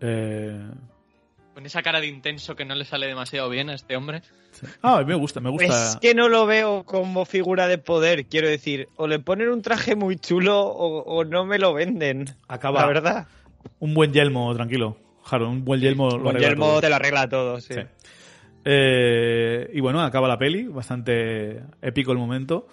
Eh, 0.00 0.60
Con 1.54 1.66
esa 1.66 1.82
cara 1.82 2.00
de 2.00 2.06
intenso 2.08 2.56
que 2.56 2.64
no 2.64 2.74
le 2.74 2.84
sale 2.84 3.06
demasiado 3.06 3.48
bien 3.50 3.70
a 3.70 3.74
este 3.74 3.96
hombre. 3.96 4.22
ah, 4.82 4.96
a 4.96 5.00
mí 5.00 5.06
me 5.06 5.14
gusta, 5.14 5.40
me 5.40 5.50
gusta. 5.50 5.66
Es 5.92 5.96
que 5.96 6.14
no 6.14 6.28
lo 6.28 6.46
veo 6.46 6.84
como 6.84 7.24
figura 7.24 7.68
de 7.68 7.78
poder, 7.78 8.26
quiero 8.26 8.48
decir. 8.48 8.88
O 8.96 9.06
le 9.06 9.18
ponen 9.18 9.48
un 9.48 9.62
traje 9.62 9.94
muy 9.96 10.16
chulo 10.16 10.60
o, 10.60 11.02
o 11.02 11.24
no 11.24 11.44
me 11.44 11.58
lo 11.58 11.72
venden. 11.74 12.26
Acaba 12.48 12.80
La 12.80 12.86
verdad. 12.86 13.26
un 13.80 13.94
buen 13.94 14.12
yelmo, 14.12 14.52
tranquilo. 14.54 14.96
Jaro, 15.24 15.48
un 15.48 15.64
buen 15.64 15.80
yelmo 15.80 16.08
lo 16.10 16.30
arregla 16.30 16.38
Guillermo 16.48 16.66
todo. 16.66 16.80
te 16.80 16.88
lo 16.88 16.94
arregla 16.96 17.28
todo, 17.28 17.60
sí. 17.60 17.74
Sí. 17.74 17.80
Eh, 18.64 19.70
y 19.72 19.80
bueno, 19.80 20.00
acaba 20.02 20.28
la 20.28 20.38
peli, 20.38 20.64
bastante 20.64 21.62
épico 21.80 22.12
el 22.12 22.18
momento. 22.18 22.66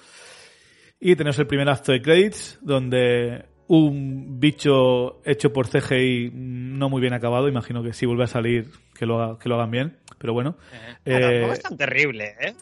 Y 1.00 1.16
tenemos 1.16 1.40
el 1.40 1.48
primer 1.48 1.70
acto 1.70 1.92
de 1.92 2.02
credits, 2.02 2.60
donde 2.62 3.46
un 3.68 4.40
bicho 4.40 5.22
hecho 5.26 5.54
por 5.54 5.68
CGI 5.70 6.32
no 6.34 6.90
muy 6.90 7.00
bien 7.02 7.14
acabado, 7.14 7.48
imagino 7.48 7.84
que 7.84 7.94
si 7.94 8.06
vuelve 8.06 8.24
a 8.24 8.28
salir, 8.28 8.70
que 8.98 9.06
lo, 9.06 9.22
haga- 9.22 9.40
que 9.40 9.48
lo 9.48 9.56
hagan 9.56 9.72
bien, 9.72 9.98
pero 10.18 10.34
bueno. 10.34 10.58
Eh. 10.74 10.78
Ah, 10.82 10.98
Eh, 11.06 11.20
tampoco 11.22 11.54
es 11.54 11.62
tan 11.62 11.78
terrible, 11.78 12.34
¿eh? 12.42 12.54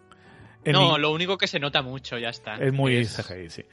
No, 0.72 0.98
lo 0.98 1.12
único 1.14 1.38
que 1.38 1.48
se 1.48 1.60
nota 1.60 1.82
mucho, 1.82 2.18
ya 2.18 2.30
está. 2.30 2.56
es 2.58 2.74
muy 2.74 2.96
Es- 2.98 3.16
CGI, 3.16 3.50
sí. 3.50 3.64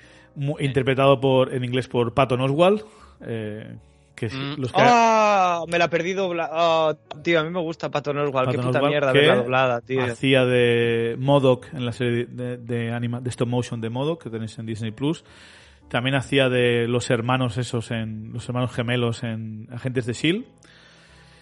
Interpretado 0.61 1.21
por, 1.21 1.53
en 1.53 1.65
inglés 1.65 1.89
por 1.89 2.15
Patton 2.15 2.41
Oswald, 2.41 2.85
eh, 3.27 3.77
que 4.15 4.29
Mm. 4.29 4.61
los 4.61 4.73
que... 4.73 4.81
¡Ah! 4.81 5.65
me 5.69 5.79
la 5.79 5.89
perdí 5.91 6.13
doblada. 6.13 6.51
Ah, 6.53 6.97
tío, 7.23 7.41
a 7.41 7.45
mí 7.45 7.51
me 7.51 7.61
gusta 7.61 7.91
Patton 7.91 8.19
Oswalt. 8.19 8.51
Qué 8.51 8.59
puta 8.59 8.81
mierda 8.83 9.13
que 9.13 9.19
verla 9.19 9.37
doblada, 9.37 9.81
tío. 9.81 10.03
Hacía 10.05 10.45
de 10.45 11.17
Modoc 11.19 11.67
en 11.73 11.85
la 11.85 11.93
serie 11.93 12.27
de, 12.27 12.57
de, 12.59 12.93
anima- 12.93 13.21
de 13.21 13.31
stop 13.31 13.49
motion 13.49 13.81
de 13.81 13.91
Modoc 13.91 14.23
que 14.25 14.31
tenéis 14.31 14.59
en 14.59 14.67
Disney 14.67 14.91
Plus. 14.93 15.25
También 15.89 16.17
hacía 16.17 16.49
de 16.49 16.89
los 16.89 17.11
hermanos 17.11 17.59
esos 17.59 17.91
en 17.91 18.33
los 18.33 18.49
hermanos 18.49 18.73
gemelos 18.73 19.23
en 19.23 19.69
Agentes 19.73 20.07
de 20.07 20.13
Shield. 20.15 20.45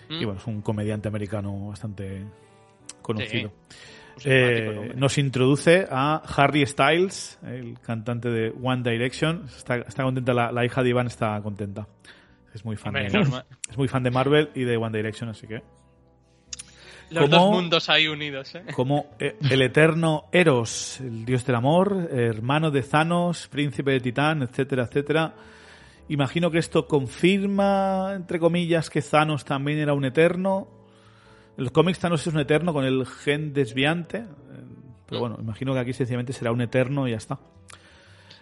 Mm. 0.09 0.15
Y 0.15 0.25
bueno, 0.25 0.41
es 0.41 0.47
un 0.47 0.63
comediante 0.63 1.09
americano 1.09 1.69
bastante 1.69 2.25
conocido. 3.01 3.53
Eh, 4.25 4.93
nos 4.95 5.17
introduce 5.17 5.87
a 5.91 6.23
Harry 6.37 6.67
Styles, 6.67 7.39
el 7.47 7.79
cantante 7.81 8.29
de 8.29 8.53
One 8.63 8.83
Direction. 8.89 9.45
Está, 9.47 9.77
está 9.77 10.03
contenta, 10.03 10.35
la, 10.35 10.53
la 10.53 10.65
hija 10.67 10.83
de 10.83 10.91
Iván 10.91 11.07
está 11.07 11.41
contenta. 11.43 11.87
Es 12.55 12.65
muy 12.65 12.77
fan 12.77 12.89
Hombre, 12.97 13.11
de, 13.11 13.19
normal. 13.19 13.45
es 13.69 13.77
muy 13.79 13.89
fan 13.89 14.03
de 14.03 14.11
Marvel 14.11 14.51
y 14.55 14.65
de 14.65 14.77
One 14.77 14.97
Direction, 14.97 15.29
así 15.31 15.47
que. 15.47 15.63
Los 17.11 17.25
como, 17.25 17.37
dos 17.37 17.51
mundos 17.51 17.89
ahí 17.91 18.09
unidos, 18.09 18.55
¿eh? 18.55 18.65
como 18.75 19.07
eh, 19.19 19.37
el 19.51 19.61
eterno 19.61 20.25
Eros, 20.33 20.99
el 21.01 21.25
dios 21.27 21.45
del 21.45 21.57
amor, 21.57 22.09
hermano 22.11 22.71
de 22.71 22.83
Thanos, 22.83 23.49
príncipe 23.49 23.91
de 23.91 24.01
Titán, 24.01 24.43
etcétera, 24.43 24.85
etcétera. 24.85 25.35
Imagino 26.09 26.51
que 26.51 26.59
esto 26.59 26.87
confirma, 26.87 28.13
entre 28.17 28.39
comillas, 28.39 28.89
que 28.91 29.03
Thanos 29.03 29.45
también 29.45 29.79
era 29.79 29.93
un 29.95 30.05
eterno. 30.07 30.69
En 31.59 31.65
los 31.65 31.73
cómics 31.73 31.99
Thanos 31.99 32.27
es 32.27 32.33
un 32.33 32.41
eterno 32.41 32.73
con 32.73 32.85
el 32.85 33.07
gen 33.07 33.53
desviante. 33.53 34.19
eh, 34.19 34.25
Pero 35.07 35.21
bueno, 35.21 35.37
imagino 35.39 35.75
que 35.75 35.81
aquí 35.81 35.93
sencillamente 35.93 36.33
será 36.33 36.51
un 36.51 36.63
eterno 36.63 37.07
y 37.07 37.11
ya 37.11 37.19
está. 37.19 37.39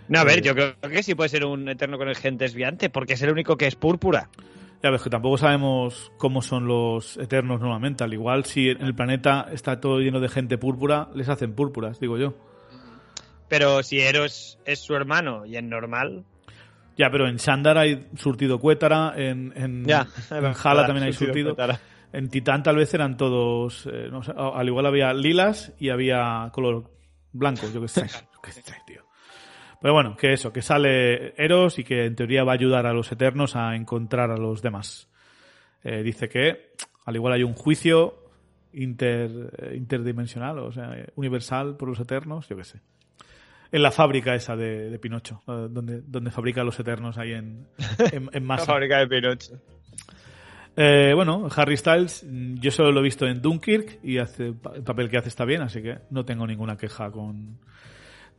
No, 0.09 0.21
a 0.21 0.25
ver, 0.25 0.39
Eh, 0.41 0.43
yo 0.43 0.55
creo 0.55 0.75
que 0.81 1.03
sí 1.03 1.15
puede 1.15 1.29
ser 1.29 1.45
un 1.45 1.69
eterno 1.69 1.99
con 1.99 2.09
el 2.09 2.17
gen 2.17 2.37
desviante, 2.37 2.91
porque 2.91 3.15
es 3.15 3.23
el 3.23 3.31
único 3.31 3.57
que 3.57 3.67
es 3.67 3.77
púrpura. 3.77 4.29
Ya 4.83 4.91
ves 4.91 5.03
que 5.03 5.11
tampoco 5.11 5.37
sabemos 5.37 6.11
cómo 6.17 6.41
son 6.41 6.67
los 6.67 7.19
eternos 7.19 7.61
normalmente. 7.61 8.03
Al 8.03 8.15
igual 8.15 8.45
si 8.45 8.71
en 8.71 8.81
el 8.83 8.95
planeta 8.95 9.47
está 9.53 9.79
todo 9.79 10.01
lleno 10.01 10.21
de 10.21 10.29
gente 10.29 10.57
púrpura, 10.57 11.09
les 11.15 11.29
hacen 11.29 11.55
púrpuras, 11.55 12.01
digo 12.01 12.17
yo. 12.17 12.35
Pero 13.49 13.83
si 13.83 14.01
Eros 14.01 14.59
es 14.65 14.79
su 14.79 14.95
hermano 14.95 15.45
y 15.45 15.57
es 15.57 15.63
normal. 15.63 16.25
Ya, 16.97 17.11
pero 17.11 17.29
en 17.29 17.37
Shandar 17.37 17.79
hay 17.79 18.07
surtido 18.17 18.59
cuétara, 18.59 19.13
en, 19.17 19.53
en, 19.57 19.85
Ya, 19.85 20.07
en 20.31 20.45
Hala 20.65 20.87
también 20.87 21.07
hay 21.07 21.13
surtido. 21.13 21.57
En 22.13 22.29
Titán 22.29 22.63
tal 22.63 22.77
vez 22.77 22.93
eran 22.95 23.17
todos, 23.17 23.87
eh, 23.87 24.09
no 24.11 24.23
sé, 24.23 24.33
al 24.37 24.67
igual 24.67 24.87
había 24.87 25.13
lilas 25.13 25.73
y 25.79 25.91
había 25.91 26.49
color 26.53 26.91
blanco, 27.33 27.67
yo 27.73 27.81
qué 27.81 27.89
sé. 27.89 28.07
Yo 28.35 28.41
qué 28.43 28.53
sé, 28.53 28.75
tío. 28.87 29.03
Pero 29.81 29.95
bueno, 29.95 30.17
que 30.17 30.33
eso, 30.33 30.53
que 30.53 30.63
sale 30.63 31.35
Eros 31.43 31.79
y 31.79 31.85
que 31.85 32.05
en 32.05 32.15
teoría 32.15 32.45
va 32.45 32.53
a 32.53 32.55
ayudar 32.55 32.87
a 32.87 32.93
los 32.93 33.11
Eternos 33.11 33.57
a 33.57 33.75
encontrar 33.75 34.31
a 34.31 34.37
los 34.37 34.61
demás. 34.63 35.09
Eh, 35.83 36.03
dice 36.03 36.29
que 36.29 36.73
al 37.07 37.17
igual 37.17 37.33
hay 37.33 37.43
un 37.43 37.55
juicio 37.55 38.15
inter, 38.75 39.31
eh, 39.59 39.75
interdimensional, 39.77 40.59
o 40.59 40.71
sea, 40.73 40.93
eh, 40.99 41.07
universal 41.17 41.77
por 41.77 41.89
los 41.89 41.99
Eternos, 41.99 42.49
yo 42.49 42.57
qué 42.57 42.65
sé. 42.65 42.81
En 43.73 43.83
la 43.83 43.91
fábrica 43.91 44.35
esa 44.35 44.57
de, 44.57 44.91
de 44.91 44.99
Pinocho, 44.99 45.43
donde, 45.47 46.03
donde 46.03 46.31
fabrica 46.31 46.65
los 46.65 46.79
Eternos 46.79 47.17
ahí 47.19 47.33
en, 47.33 47.67
en, 48.13 48.29
en 48.33 48.33
La 48.33 48.41
masa. 48.41 48.67
fábrica 48.67 48.99
de 48.99 49.07
Pinocho. 49.07 49.61
Eh, 50.77 51.13
bueno, 51.15 51.49
Harry 51.55 51.77
Styles, 51.77 52.25
mm, 52.25 52.55
yo 52.57 52.71
solo 52.71 52.93
lo 52.93 53.01
he 53.01 53.05
visto 53.05 53.27
en 53.27 53.43
Dunkirk 53.43 53.99
y 54.03 54.19
hace, 54.19 54.47
el 54.47 54.83
papel 54.85 55.09
que 55.11 55.19
hace 55.19 55.29
está 55.29 55.45
bien, 55.45 55.63
así 55.63 55.83
que 55.83 55.99
no 56.11 56.25
tengo 56.25 56.47
ninguna 56.47 56.77
queja 56.77 57.11
con. 57.11 57.59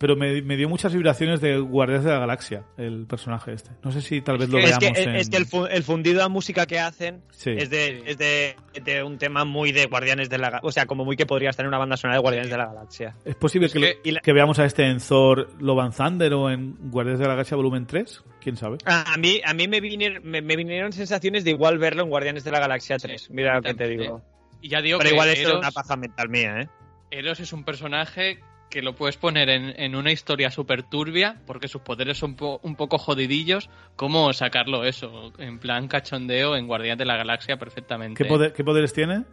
Pero 0.02 0.16
me, 0.16 0.42
me 0.42 0.58
dio 0.58 0.68
muchas 0.68 0.94
vibraciones 0.94 1.40
de 1.42 1.60
Guardianes 1.60 2.04
de 2.04 2.12
la 2.12 2.18
Galaxia, 2.20 2.64
el 2.78 3.06
personaje 3.06 3.54
este. 3.54 3.70
No 3.84 3.92
sé 3.92 4.02
si 4.02 4.20
tal 4.22 4.40
vez 4.40 4.50
lo 4.50 4.58
Es 4.58 4.66
veamos 4.66 4.80
que, 4.98 5.04
en. 5.04 5.16
es 5.16 5.30
que 5.30 5.38
el, 5.38 5.46
fu- 5.46 5.68
el 5.68 5.84
fundido 5.84 6.24
a 6.24 6.28
música 6.28 6.66
que 6.66 6.80
hacen 6.80 7.22
Sí. 7.30 7.52
es, 7.56 7.70
de, 7.70 8.02
es 8.08 8.18
de, 8.18 8.56
de 8.84 9.04
un 9.04 9.20
tema 9.20 9.46
muy 9.46 9.72
de 9.72 9.86
Guardianes 9.86 10.28
de 10.30 10.40
la 10.40 10.48
Galaxia. 10.50 10.68
O 10.68 10.72
sea, 10.72 10.86
como 10.88 11.06
muy 11.06 11.16
que 11.16 11.28
podría 11.28 11.52
estar 11.52 11.64
en 11.64 11.68
una 11.68 11.78
banda 11.78 11.98
sonora 11.98 12.18
de 12.18 12.22
Guardianes 12.22 12.50
de 12.52 12.58
la 12.58 12.66
Galaxia. 12.66 13.16
¿Es 13.24 13.36
posible 13.36 13.68
Es 13.68 13.74
que, 13.74 13.80
que- 13.80 13.86
lo- 13.94 14.00
y 14.04 14.12
la- 14.12 14.20
que 14.22 14.34
veamos 14.34 14.58
a 14.58 14.66
este 14.66 14.88
en 14.90 14.98
Thor 15.00 15.48
Love 15.62 15.80
and 15.82 15.96
Thunder 15.96 16.34
o 16.34 16.50
en 16.50 16.76
Guardianes 16.90 17.20
de 17.20 17.26
la 17.28 17.34
Galaxia 17.34 17.56
Volumen 17.56 17.86
3? 17.86 18.24
¿Quién 18.42 18.58
sabe? 18.58 18.78
A 18.86 19.16
mí, 19.20 19.40
a 19.46 19.54
mí 19.54 19.68
me, 19.68 19.80
vinieron, 19.82 20.24
me, 20.24 20.42
me 20.42 20.56
vinieron 20.56 20.92
sensaciones 20.94 21.44
de 21.44 21.52
igual 21.52 21.78
verlo 21.78 22.02
en 22.02 22.10
Guardianes 22.10 22.44
de 22.44 22.50
la 22.52 22.60
Galaxia 22.60 22.98
3. 22.98 23.22
Sí, 23.22 23.28
Mira 23.32 23.56
lo 23.58 23.62
que 23.62 23.76
te 23.76 23.88
digo. 23.88 24.24
Y 24.62 24.70
ya 24.70 24.82
digo 24.82 24.98
Pero 24.98 25.10
que 25.10 25.14
igual 25.16 25.30
esto 25.30 25.50
es 25.50 25.56
una 25.60 25.70
paja 25.72 25.96
mental 25.96 26.28
mía, 26.30 26.62
¿eh? 26.62 26.68
Eros 27.12 27.40
es 27.40 27.54
un 27.54 27.64
personaje 27.64 28.40
que 28.72 28.82
lo 28.82 28.96
puedes 28.96 29.18
poner 29.18 29.50
en, 29.50 29.80
en 29.80 29.96
una 29.96 30.12
historia 30.12 30.50
súper 30.50 30.82
turbia, 30.82 31.40
porque 31.46 31.68
sus 31.68 31.82
poderes 31.82 32.18
son 32.18 32.36
po- 32.36 32.60
un 32.64 32.76
poco 32.76 32.98
jodidillos. 32.98 33.70
¿Cómo 33.96 34.34
sacarlo 34.34 34.84
eso? 34.86 35.32
En 35.38 35.60
plan 35.60 35.88
cachondeo 35.88 36.56
en 36.56 36.66
Guardián 36.66 36.98
de 36.98 37.06
la 37.06 37.18
Galaxia 37.18 37.58
perfectamente. 37.58 38.24
¿Qué, 38.24 38.28
poder- 38.28 38.54
qué 38.54 38.64
poderes 38.64 38.94
tiene? 38.94 39.26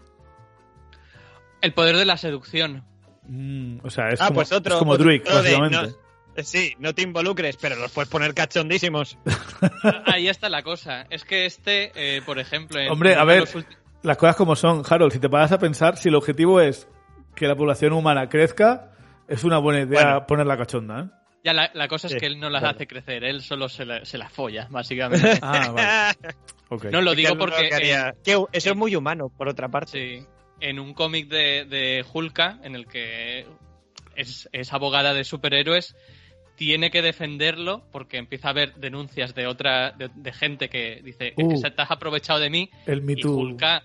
El 1.60 1.73
poder 1.73 1.97
de 1.97 2.05
la 2.05 2.17
seducción. 2.17 2.84
Mm, 3.23 3.78
o 3.83 3.91
sea, 3.91 4.08
es 4.10 4.20
Ah, 4.20 4.26
como, 4.28 4.34
pues 4.36 4.52
otro- 4.52 4.75
es 4.75 4.78
como 4.78 4.92
otro 4.92 5.05
Druid, 5.05 5.23
básicamente. 5.25 5.94
Sí, 6.42 6.75
no 6.78 6.94
te 6.94 7.02
involucres, 7.02 7.57
pero 7.57 7.75
los 7.76 7.91
puedes 7.91 8.08
poner 8.08 8.33
cachondísimos. 8.33 9.18
Ahí 10.07 10.28
está 10.28 10.49
la 10.49 10.62
cosa. 10.62 11.05
Es 11.10 11.25
que 11.25 11.47
este, 11.47 11.91
eh, 11.97 12.23
por 12.25 12.39
ejemplo... 12.39 12.78
En 12.78 12.91
Hombre, 12.92 13.17
a 13.17 13.25
ver, 13.25 13.44
las 14.02 14.17
cosas 14.17 14.36
como 14.36 14.55
son, 14.55 14.83
Harold, 14.89 15.12
si 15.12 15.18
te 15.18 15.28
paras 15.28 15.50
a 15.50 15.58
pensar, 15.58 15.97
si 15.97 16.08
el 16.10 16.15
objetivo 16.15 16.60
es 16.60 16.86
que 17.34 17.49
la 17.49 17.57
población 17.57 17.92
humana 17.92 18.28
crezca, 18.28 18.92
es 19.28 19.44
una 19.44 19.58
buena 19.58 19.81
idea 19.81 20.02
Bueno. 20.12 20.26
poner 20.26 20.47
la 20.47 20.57
cachonda, 20.57 21.00
¿eh? 21.00 21.05
Ya 21.44 21.52
la, 21.52 21.70
la 21.73 21.86
cosa 21.89 22.08
es 22.08 22.15
Sí, 22.15 22.18
que 22.18 22.26
él 22.26 22.40
no 22.40 22.50
las 22.50 22.60
claro. 22.62 22.76
hace 22.76 22.86
crecer, 22.89 23.23
él 23.24 23.42
solo 23.42 23.68
se 23.68 23.84
la, 23.84 24.05
se 24.05 24.18
la 24.18 24.28
folla, 24.28 24.66
básicamente. 24.70 25.39
Ah, 25.42 25.70
vale. 25.73 26.34
No 26.92 27.00
lo 27.00 27.15
digo 27.15 27.39
porque... 27.39 27.70
Que 28.24 28.32
eso 28.52 28.70
es 28.70 28.76
muy 28.76 28.94
humano, 28.97 29.31
por 29.34 29.48
otra 29.48 29.68
parte. 29.68 29.92
Sí, 30.20 30.26
en 30.60 30.78
un 30.78 30.92
cómic 30.92 31.28
de, 31.28 31.65
de 31.65 32.05
Hulka, 32.12 32.58
en 32.62 32.74
el 32.74 32.86
que 32.86 33.47
es, 34.16 34.48
es 34.52 34.73
abogada 34.74 35.15
de 35.15 35.24
superhéroes, 35.24 35.97
tiene 36.57 36.90
que 36.90 37.00
defenderlo 37.00 37.84
porque 37.92 38.18
empieza 38.18 38.48
a 38.48 38.50
haber 38.50 38.74
denuncias 38.74 39.34
de 39.34 39.47
otra 39.47 39.92
de, 39.92 40.10
de 40.15 40.32
gente 40.32 40.68
que 40.68 41.00
dice 41.02 41.32
Uh. 41.36 41.50
que 41.50 41.57
se 41.57 41.70
te 41.70 41.81
has 41.81 41.90
aprovechado 41.90 42.40
de 42.40 42.50
mí 42.50 42.68
El 42.84 43.00
Me 43.00 43.12
y 43.12 43.16
Too 43.23 43.32
Hulka, 43.34 43.84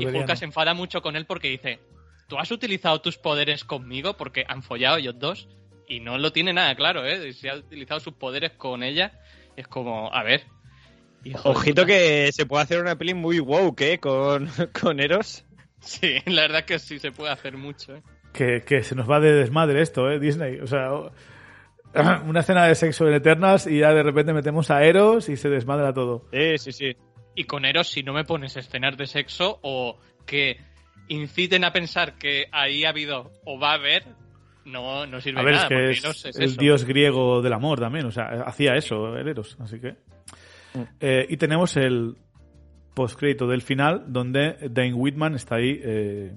y. 0.00 0.06
Hulka 0.06 0.34
se 0.34 0.46
enfada 0.46 0.72
mucho 0.74 1.02
con 1.02 1.14
él 1.14 1.26
porque 1.26 1.48
dice 1.48 1.78
tú 2.26 2.38
has 2.38 2.50
utilizado 2.50 3.00
tus 3.00 3.18
poderes 3.18 3.64
conmigo 3.64 4.16
porque 4.16 4.44
han 4.48 4.62
follado 4.62 4.96
ellos 4.96 5.18
dos 5.18 5.48
y 5.88 6.00
no 6.00 6.18
lo 6.18 6.32
tiene 6.32 6.52
nada 6.52 6.74
claro, 6.74 7.06
¿eh? 7.06 7.32
Si 7.32 7.48
ha 7.48 7.56
utilizado 7.56 8.00
sus 8.00 8.14
poderes 8.14 8.52
con 8.52 8.82
ella 8.82 9.12
es 9.56 9.66
como, 9.68 10.12
a 10.12 10.22
ver. 10.22 10.44
hijo 11.24 11.50
Ojito 11.50 11.86
que 11.86 12.30
se 12.32 12.46
puede 12.46 12.64
hacer 12.64 12.80
una 12.80 12.96
peli 12.96 13.14
muy 13.14 13.40
woke, 13.40 13.80
¿eh? 13.82 13.98
Con, 13.98 14.48
con 14.80 15.00
Eros. 15.00 15.44
Sí, 15.80 16.16
la 16.26 16.42
verdad 16.42 16.64
que 16.64 16.78
sí 16.78 16.98
se 16.98 17.12
puede 17.12 17.32
hacer 17.32 17.56
mucho, 17.56 17.96
¿eh? 17.96 18.02
Que, 18.32 18.62
que 18.66 18.82
se 18.82 18.94
nos 18.94 19.10
va 19.10 19.20
de 19.20 19.32
desmadre 19.32 19.80
esto, 19.80 20.10
¿eh? 20.10 20.18
Disney. 20.18 20.58
O 20.60 20.66
sea, 20.66 20.90
una 22.26 22.40
escena 22.40 22.66
de 22.66 22.74
sexo 22.74 23.06
en 23.08 23.14
Eternas 23.14 23.66
y 23.66 23.78
ya 23.78 23.94
de 23.94 24.02
repente 24.02 24.32
metemos 24.32 24.70
a 24.70 24.84
Eros 24.84 25.28
y 25.28 25.36
se 25.36 25.48
desmadra 25.48 25.94
todo. 25.94 26.26
Sí, 26.32 26.58
sí, 26.58 26.72
sí. 26.72 26.96
Y 27.34 27.44
con 27.44 27.64
Eros, 27.64 27.88
si 27.88 28.02
no 28.02 28.12
me 28.12 28.24
pones 28.24 28.56
escenas 28.56 28.96
de 28.96 29.06
sexo 29.06 29.58
o 29.62 29.98
que 30.26 30.58
inciten 31.08 31.64
a 31.64 31.72
pensar 31.72 32.18
que 32.18 32.46
ahí 32.52 32.84
ha 32.84 32.90
habido 32.90 33.32
o 33.44 33.58
va 33.58 33.72
a 33.72 33.74
haber, 33.74 34.04
no, 34.64 35.06
no 35.06 35.20
sirve 35.20 35.40
A 35.40 35.44
ver, 35.44 35.54
nada. 35.54 35.64
es 35.90 36.02
que 36.02 36.28
es 36.28 36.36
el 36.36 36.44
eso. 36.44 36.60
dios 36.60 36.84
griego 36.84 37.42
del 37.42 37.52
amor 37.52 37.80
también, 37.80 38.06
o 38.06 38.10
sea, 38.10 38.26
hacía 38.46 38.74
eso 38.76 39.16
el 39.16 39.28
Eros, 39.28 39.56
así 39.60 39.78
que... 39.80 39.96
Eh, 41.00 41.26
y 41.30 41.38
tenemos 41.38 41.76
el 41.76 42.16
postcrédito 42.94 43.46
del 43.46 43.62
final 43.62 44.04
donde 44.08 44.56
Dane 44.70 44.92
Whitman 44.92 45.34
está 45.34 45.56
ahí 45.56 45.80
eh, 45.82 46.32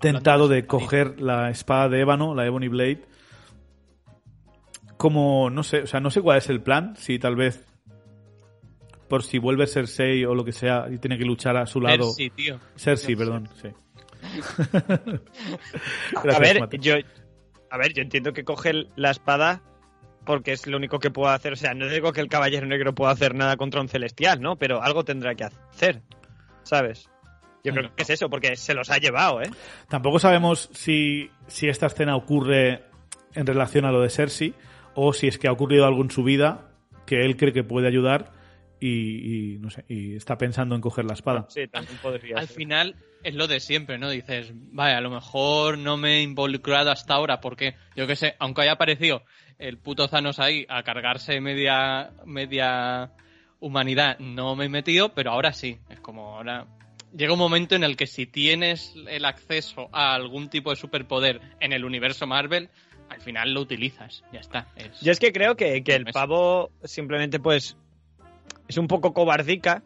tentado 0.00 0.48
de 0.48 0.66
coger 0.66 1.20
la 1.20 1.50
espada 1.50 1.88
de 1.88 2.00
ébano, 2.00 2.34
la 2.34 2.46
Ebony 2.46 2.68
Blade, 2.68 3.02
como, 4.96 5.50
no 5.50 5.62
sé, 5.62 5.82
o 5.82 5.86
sea, 5.86 6.00
no 6.00 6.10
sé 6.10 6.22
cuál 6.22 6.38
es 6.38 6.48
el 6.48 6.62
plan, 6.62 6.96
si 6.96 7.18
tal 7.18 7.36
vez 7.36 7.64
por 9.08 9.22
si 9.22 9.38
vuelve 9.38 9.66
Cersei 9.66 10.24
o 10.24 10.34
lo 10.34 10.44
que 10.44 10.52
sea 10.52 10.86
y 10.90 10.98
tiene 10.98 11.18
que 11.18 11.24
luchar 11.24 11.56
a 11.56 11.66
su 11.66 11.80
lado. 11.80 12.12
Cersei, 12.12 12.30
tío. 12.30 12.58
Cersei, 12.76 13.14
Cersei. 13.14 13.16
perdón, 13.16 13.48
sí. 13.60 13.68
a 16.16 16.38
ver, 16.38 16.60
Mate. 16.60 16.78
yo, 16.78 16.94
a 17.70 17.78
ver, 17.78 17.92
yo 17.92 18.02
entiendo 18.02 18.32
que 18.32 18.44
coge 18.44 18.86
la 18.96 19.10
espada 19.10 19.62
porque 20.24 20.52
es 20.52 20.66
lo 20.66 20.76
único 20.76 20.98
que 20.98 21.10
puedo 21.10 21.30
hacer. 21.30 21.52
O 21.52 21.56
sea, 21.56 21.74
no 21.74 21.88
digo 21.88 22.12
que 22.12 22.20
el 22.20 22.28
caballero 22.28 22.66
negro 22.66 22.94
pueda 22.94 23.12
hacer 23.12 23.34
nada 23.34 23.56
contra 23.56 23.80
un 23.80 23.88
celestial, 23.88 24.40
¿no? 24.40 24.56
Pero 24.56 24.82
algo 24.82 25.04
tendrá 25.04 25.34
que 25.34 25.44
hacer, 25.44 26.02
¿sabes? 26.64 27.08
Yo 27.64 27.72
creo 27.72 27.94
que 27.94 28.02
es 28.04 28.10
eso, 28.10 28.30
porque 28.30 28.54
se 28.54 28.74
los 28.74 28.90
ha 28.90 28.98
llevado, 28.98 29.42
¿eh? 29.42 29.50
Tampoco 29.88 30.20
sabemos 30.20 30.70
si, 30.72 31.30
si 31.48 31.68
esta 31.68 31.86
escena 31.86 32.14
ocurre 32.14 32.84
en 33.34 33.46
relación 33.46 33.84
a 33.84 33.90
lo 33.90 34.00
de 34.00 34.08
Cersei 34.08 34.54
o 34.94 35.12
si 35.12 35.26
es 35.26 35.38
que 35.38 35.48
ha 35.48 35.52
ocurrido 35.52 35.84
algo 35.84 36.02
en 36.02 36.10
su 36.10 36.22
vida 36.22 36.70
que 37.06 37.24
él 37.24 37.36
cree 37.36 37.52
que 37.52 37.64
puede 37.64 37.88
ayudar 37.88 38.32
y, 38.80 39.54
y, 39.54 39.58
no 39.58 39.70
sé, 39.70 39.84
y 39.88 40.16
está 40.16 40.36
pensando 40.38 40.74
en 40.74 40.80
coger 40.80 41.04
la 41.04 41.14
espada. 41.14 41.46
Sí, 41.48 41.66
también 41.68 41.98
podría 41.98 42.36
Al 42.38 42.46
ser. 42.46 42.56
final 42.56 42.94
es 43.22 43.34
lo 43.34 43.46
de 43.46 43.60
siempre, 43.60 43.98
¿no? 43.98 44.10
Dices, 44.10 44.50
vaya, 44.54 44.98
a 44.98 45.00
lo 45.00 45.10
mejor 45.10 45.78
no 45.78 45.96
me 45.96 46.18
he 46.18 46.22
involucrado 46.22 46.90
hasta 46.90 47.14
ahora 47.14 47.40
porque, 47.40 47.74
yo 47.96 48.06
qué 48.06 48.16
sé, 48.16 48.34
aunque 48.38 48.62
haya 48.62 48.72
aparecido 48.72 49.22
el 49.58 49.78
puto 49.78 50.08
Thanos 50.08 50.38
ahí 50.38 50.66
a 50.68 50.82
cargarse 50.82 51.40
media, 51.40 52.10
media 52.24 53.10
humanidad, 53.60 54.18
no 54.18 54.54
me 54.54 54.66
he 54.66 54.68
metido, 54.68 55.14
pero 55.14 55.30
ahora 55.32 55.52
sí. 55.52 55.78
Es 55.88 56.00
como 56.00 56.36
ahora. 56.36 56.66
Llega 57.16 57.32
un 57.32 57.38
momento 57.38 57.74
en 57.74 57.84
el 57.84 57.96
que 57.96 58.06
si 58.06 58.26
tienes 58.26 58.94
el 59.08 59.24
acceso 59.24 59.88
a 59.92 60.14
algún 60.14 60.50
tipo 60.50 60.70
de 60.70 60.76
superpoder 60.76 61.40
en 61.60 61.72
el 61.72 61.84
universo 61.84 62.26
Marvel, 62.26 62.68
al 63.08 63.20
final 63.22 63.54
lo 63.54 63.62
utilizas. 63.62 64.22
Ya 64.32 64.40
está. 64.40 64.68
Es- 64.76 65.00
Yo 65.00 65.12
es 65.12 65.18
que 65.18 65.32
creo 65.32 65.56
que, 65.56 65.82
que 65.82 65.94
el 65.94 66.04
pavo 66.06 66.70
simplemente, 66.84 67.38
pues, 67.40 67.76
es 68.68 68.76
un 68.78 68.88
poco 68.88 69.12
cobardica 69.12 69.82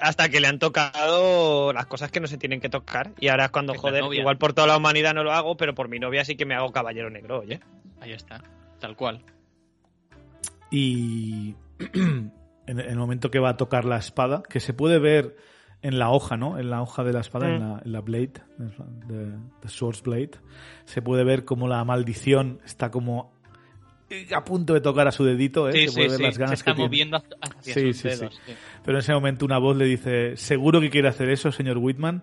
hasta 0.00 0.28
que 0.28 0.40
le 0.40 0.46
han 0.46 0.58
tocado 0.58 1.72
las 1.72 1.86
cosas 1.86 2.10
que 2.10 2.20
no 2.20 2.26
se 2.26 2.38
tienen 2.38 2.60
que 2.60 2.68
tocar. 2.68 3.12
Y 3.18 3.28
ahora 3.28 3.46
es 3.46 3.50
cuando, 3.50 3.72
Es 3.74 3.80
joder, 3.80 4.04
igual 4.14 4.38
por 4.38 4.52
toda 4.52 4.68
la 4.68 4.76
humanidad 4.76 5.14
no 5.14 5.24
lo 5.24 5.32
hago, 5.32 5.56
pero 5.56 5.74
por 5.74 5.88
mi 5.88 5.98
novia 5.98 6.24
sí 6.24 6.36
que 6.36 6.46
me 6.46 6.54
hago 6.54 6.70
caballero 6.72 7.10
negro, 7.10 7.40
oye. 7.40 7.60
Ahí 8.00 8.12
está. 8.12 8.42
Tal 8.78 8.96
cual. 8.96 9.22
Y 10.70 11.56
en 11.94 12.32
el 12.66 12.96
momento 12.96 13.30
que 13.30 13.38
va 13.38 13.50
a 13.50 13.56
tocar 13.56 13.84
la 13.84 13.96
espada, 13.96 14.42
que 14.48 14.60
se 14.60 14.72
puede 14.74 14.98
ver 14.98 15.36
en 15.82 15.98
la 15.98 16.10
hoja, 16.10 16.36
¿no? 16.36 16.58
En 16.58 16.70
la 16.70 16.82
hoja 16.82 17.04
de 17.04 17.12
la 17.12 17.20
espada, 17.20 17.48
en, 17.48 17.56
Mm. 17.56 17.60
la, 17.72 17.82
en 17.84 17.92
la 17.92 18.00
blade, 18.00 18.32
de, 18.58 19.26
de 19.62 19.68
Swords 19.68 20.02
Blade, 20.02 20.32
se 20.84 21.02
puede 21.02 21.24
ver 21.24 21.44
como 21.44 21.68
la 21.68 21.84
maldición 21.84 22.60
está 22.64 22.90
como 22.90 23.32
a 24.34 24.44
punto 24.44 24.74
de 24.74 24.80
tocar 24.80 25.06
a 25.08 25.12
su 25.12 25.24
dedito, 25.24 25.68
¿eh? 25.68 25.72
Sí, 25.72 25.78
se 25.80 25.88
sí, 25.88 25.94
puede 25.96 26.08
ver 26.08 26.16
sí. 26.18 26.22
las 26.22 26.34
Se 26.34 26.40
ganas 26.40 26.58
está 26.60 26.70
que 26.72 26.74
tiene. 26.76 26.88
moviendo 26.88 27.22
hacia 27.40 27.74
Sí, 27.74 27.92
sus 27.92 28.02
dedos. 28.02 28.40
sí. 28.46 28.52
Pero 28.84 28.96
en 28.98 29.00
ese 29.00 29.12
momento 29.12 29.44
una 29.44 29.58
voz 29.58 29.76
le 29.76 29.84
dice, 29.84 30.36
seguro 30.36 30.80
que 30.80 30.90
quiere 30.90 31.08
hacer 31.08 31.28
eso, 31.30 31.52
señor 31.52 31.78
Whitman. 31.78 32.22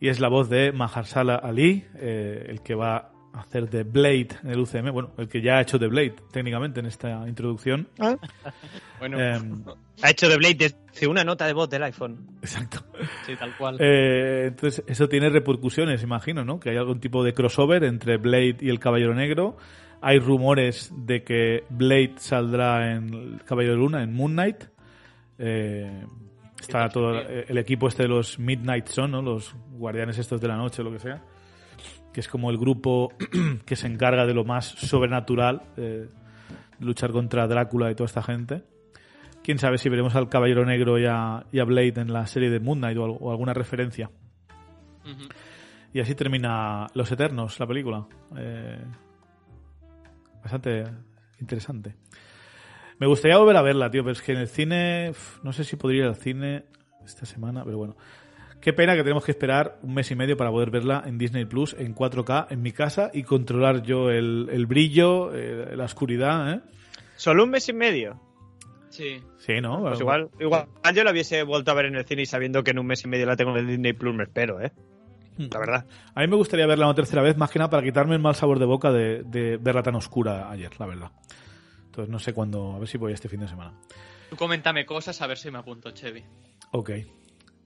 Y 0.00 0.08
es 0.08 0.20
la 0.20 0.28
voz 0.28 0.48
de 0.50 0.72
Mahershala 0.72 1.36
Ali, 1.36 1.84
eh, 1.96 2.46
el 2.48 2.60
que 2.62 2.74
va 2.74 3.10
a 3.32 3.40
hacer 3.40 3.68
de 3.70 3.82
Blade 3.82 4.28
en 4.42 4.50
el 4.50 4.58
UCM. 4.60 4.90
Bueno, 4.92 5.12
el 5.18 5.28
que 5.28 5.40
ya 5.42 5.56
ha 5.58 5.62
hecho 5.62 5.78
de 5.78 5.88
Blade, 5.88 6.14
técnicamente, 6.32 6.80
en 6.80 6.86
esta 6.86 7.26
introducción. 7.28 7.88
Bueno, 8.98 9.20
Em, 9.20 9.62
Ha 10.02 10.10
hecho 10.10 10.26
de 10.28 10.36
Blade 10.38 10.54
desde 10.54 11.06
una 11.06 11.22
nota 11.22 11.46
de 11.46 11.52
voz 11.52 11.68
del 11.68 11.82
iPhone. 11.82 12.18
exacto. 12.40 12.82
sí, 13.26 13.34
tal 13.38 13.54
cual. 13.58 13.76
Eh, 13.78 14.46
entonces, 14.48 14.82
eso 14.86 15.06
tiene 15.08 15.28
repercusiones, 15.28 16.02
imagino, 16.02 16.44
¿no? 16.46 16.58
Que 16.58 16.70
hay 16.70 16.76
algún 16.78 16.98
tipo 17.00 17.22
de 17.22 17.34
crossover 17.34 17.84
entre 17.84 18.16
Blade 18.16 18.56
y 18.60 18.70
el 18.70 18.78
Caballero 18.78 19.14
Negro. 19.14 19.56
Hay 20.00 20.18
rumores 20.18 20.92
de 20.96 21.24
que 21.24 21.64
Blade 21.70 22.14
saldrá 22.16 22.92
en 22.94 23.38
Caballero 23.44 23.76
Luna, 23.76 24.02
en 24.02 24.12
Moon 24.12 24.32
Knight. 24.32 24.64
Eh, 25.38 26.04
está 26.60 26.88
todo 26.88 27.14
sí. 27.20 27.26
eh, 27.28 27.44
el 27.48 27.58
equipo 27.58 27.88
este 27.88 28.02
de 28.04 28.08
los 28.08 28.38
Midnight 28.38 28.86
Sun, 28.88 29.10
¿no? 29.10 29.22
Los 29.22 29.54
guardianes 29.72 30.18
estos 30.18 30.40
de 30.40 30.48
la 30.48 30.56
noche, 30.56 30.82
lo 30.82 30.92
que 30.92 30.98
sea. 30.98 31.22
Que 32.12 32.20
es 32.20 32.28
como 32.28 32.50
el 32.50 32.58
grupo 32.58 33.12
que 33.66 33.76
se 33.76 33.86
encarga 33.86 34.26
de 34.26 34.34
lo 34.34 34.44
más 34.44 34.66
sobrenatural, 34.66 35.62
eh, 35.76 36.08
de 36.78 36.84
luchar 36.86 37.10
contra 37.10 37.46
Drácula 37.46 37.90
y 37.90 37.94
toda 37.94 38.06
esta 38.06 38.22
gente. 38.22 38.62
Quién 39.42 39.58
sabe 39.58 39.78
si 39.78 39.88
veremos 39.88 40.14
al 40.14 40.28
Caballero 40.28 40.64
Negro 40.64 40.98
y 40.98 41.06
a, 41.06 41.46
y 41.52 41.58
a 41.58 41.64
Blade 41.64 42.00
en 42.00 42.12
la 42.12 42.26
serie 42.26 42.50
de 42.50 42.60
Moon 42.60 42.78
Knight 42.78 42.98
o, 42.98 43.04
al- 43.04 43.16
o 43.20 43.30
alguna 43.30 43.54
referencia. 43.54 44.10
Y 45.92 46.00
así 46.00 46.14
termina 46.14 46.88
Los 46.94 47.10
Eternos, 47.12 47.58
la 47.60 47.66
película. 47.66 48.06
Eh, 48.36 48.82
bastante 50.46 50.84
interesante. 51.40 51.94
Me 52.98 53.06
gustaría 53.06 53.36
volver 53.36 53.56
a 53.56 53.62
verla, 53.62 53.90
tío, 53.90 54.02
pero 54.02 54.12
es 54.12 54.22
que 54.22 54.32
en 54.32 54.38
el 54.38 54.48
cine. 54.48 55.12
No 55.42 55.52
sé 55.52 55.64
si 55.64 55.76
podría 55.76 56.02
ir 56.02 56.06
al 56.06 56.16
cine 56.16 56.64
esta 57.04 57.26
semana, 57.26 57.64
pero 57.64 57.78
bueno. 57.78 57.96
Qué 58.60 58.72
pena 58.72 58.94
que 58.96 59.02
tenemos 59.02 59.24
que 59.24 59.32
esperar 59.32 59.78
un 59.82 59.94
mes 59.94 60.10
y 60.10 60.16
medio 60.16 60.36
para 60.36 60.50
poder 60.50 60.70
verla 60.70 61.02
en 61.06 61.18
Disney 61.18 61.44
Plus 61.44 61.76
en 61.78 61.94
4K 61.94 62.46
en 62.50 62.62
mi 62.62 62.72
casa 62.72 63.10
y 63.12 63.22
controlar 63.22 63.82
yo 63.82 64.10
el, 64.10 64.48
el 64.50 64.66
brillo, 64.66 65.34
eh, 65.34 65.76
la 65.76 65.84
oscuridad, 65.84 66.52
¿eh? 66.52 66.60
Solo 67.16 67.44
un 67.44 67.50
mes 67.50 67.68
y 67.68 67.74
medio. 67.74 68.20
Sí. 68.88 69.20
Sí, 69.36 69.60
¿no? 69.60 69.82
Pues 69.82 70.00
igual, 70.00 70.30
igual 70.40 70.66
yo 70.94 71.04
la 71.04 71.12
hubiese 71.12 71.42
vuelto 71.42 71.70
a 71.70 71.74
ver 71.74 71.86
en 71.86 71.96
el 71.96 72.06
cine 72.06 72.22
y 72.22 72.26
sabiendo 72.26 72.64
que 72.64 72.70
en 72.70 72.78
un 72.78 72.86
mes 72.86 73.04
y 73.04 73.08
medio 73.08 73.26
la 73.26 73.36
tengo 73.36 73.50
en 73.52 73.58
el 73.58 73.66
Disney 73.66 73.92
Plus 73.92 74.14
me 74.14 74.24
espero, 74.24 74.60
¿eh? 74.60 74.72
Hmm. 75.36 75.46
La 75.52 75.58
verdad. 75.58 75.86
A 76.14 76.20
mí 76.20 76.26
me 76.26 76.36
gustaría 76.36 76.66
verla 76.66 76.86
una 76.86 76.94
tercera 76.94 77.22
vez, 77.22 77.36
más 77.36 77.50
que 77.50 77.58
nada 77.58 77.70
para 77.70 77.82
quitarme 77.82 78.14
el 78.14 78.22
mal 78.22 78.34
sabor 78.34 78.58
de 78.58 78.64
boca 78.64 78.90
de, 78.90 79.22
de 79.24 79.56
verla 79.58 79.82
tan 79.82 79.94
oscura 79.94 80.50
ayer, 80.50 80.70
la 80.78 80.86
verdad. 80.86 81.10
Entonces 81.86 82.10
no 82.10 82.18
sé 82.18 82.32
cuándo, 82.32 82.74
a 82.74 82.78
ver 82.78 82.88
si 82.88 82.98
voy 82.98 83.12
este 83.12 83.28
fin 83.28 83.40
de 83.40 83.48
semana. 83.48 83.72
Tú 84.30 84.36
coméntame 84.36 84.84
cosas 84.84 85.20
a 85.22 85.26
ver 85.26 85.38
si 85.38 85.50
me 85.50 85.58
apunto, 85.58 85.90
Chevy. 85.92 86.24
Ok. 86.72 86.90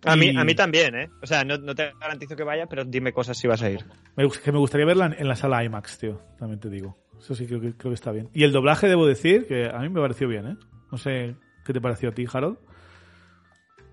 A 0.05 0.17
mí, 0.17 0.35
a 0.35 0.45
mí 0.45 0.55
también, 0.55 0.95
¿eh? 0.95 1.11
O 1.23 1.27
sea, 1.27 1.45
no, 1.45 1.59
no 1.59 1.75
te 1.75 1.93
garantizo 2.01 2.35
que 2.35 2.43
vaya, 2.43 2.67
pero 2.67 2.85
dime 2.85 3.13
cosas 3.13 3.37
si 3.37 3.47
vas 3.47 3.63
a 3.63 3.71
ir. 3.71 3.85
Me, 4.17 4.29
que 4.31 4.53
me 4.53 4.59
gustaría 4.59 4.87
verla 4.87 5.07
en, 5.07 5.17
en 5.19 5.29
la 5.29 5.37
sala 5.37 5.63
IMAX, 5.63 5.99
tío. 5.99 6.23
También 6.39 6.59
te 6.59 6.71
digo. 6.71 6.97
Eso 7.19 7.35
sí 7.35 7.47
creo 7.47 7.61
que, 7.61 7.75
creo 7.77 7.91
que 7.91 7.95
está 7.95 8.11
bien. 8.11 8.31
Y 8.33 8.45
el 8.45 8.53
doblaje, 8.53 8.89
debo 8.89 9.07
decir, 9.07 9.47
que 9.47 9.69
a 9.69 9.79
mí 9.81 9.91
me 9.91 10.01
pareció 10.01 10.27
bien, 10.27 10.47
¿eh? 10.47 10.57
No 10.91 10.97
sé 10.97 11.35
qué 11.67 11.73
te 11.75 11.81
pareció 11.81 12.09
a 12.09 12.13
ti, 12.13 12.25
Harold. 12.33 12.59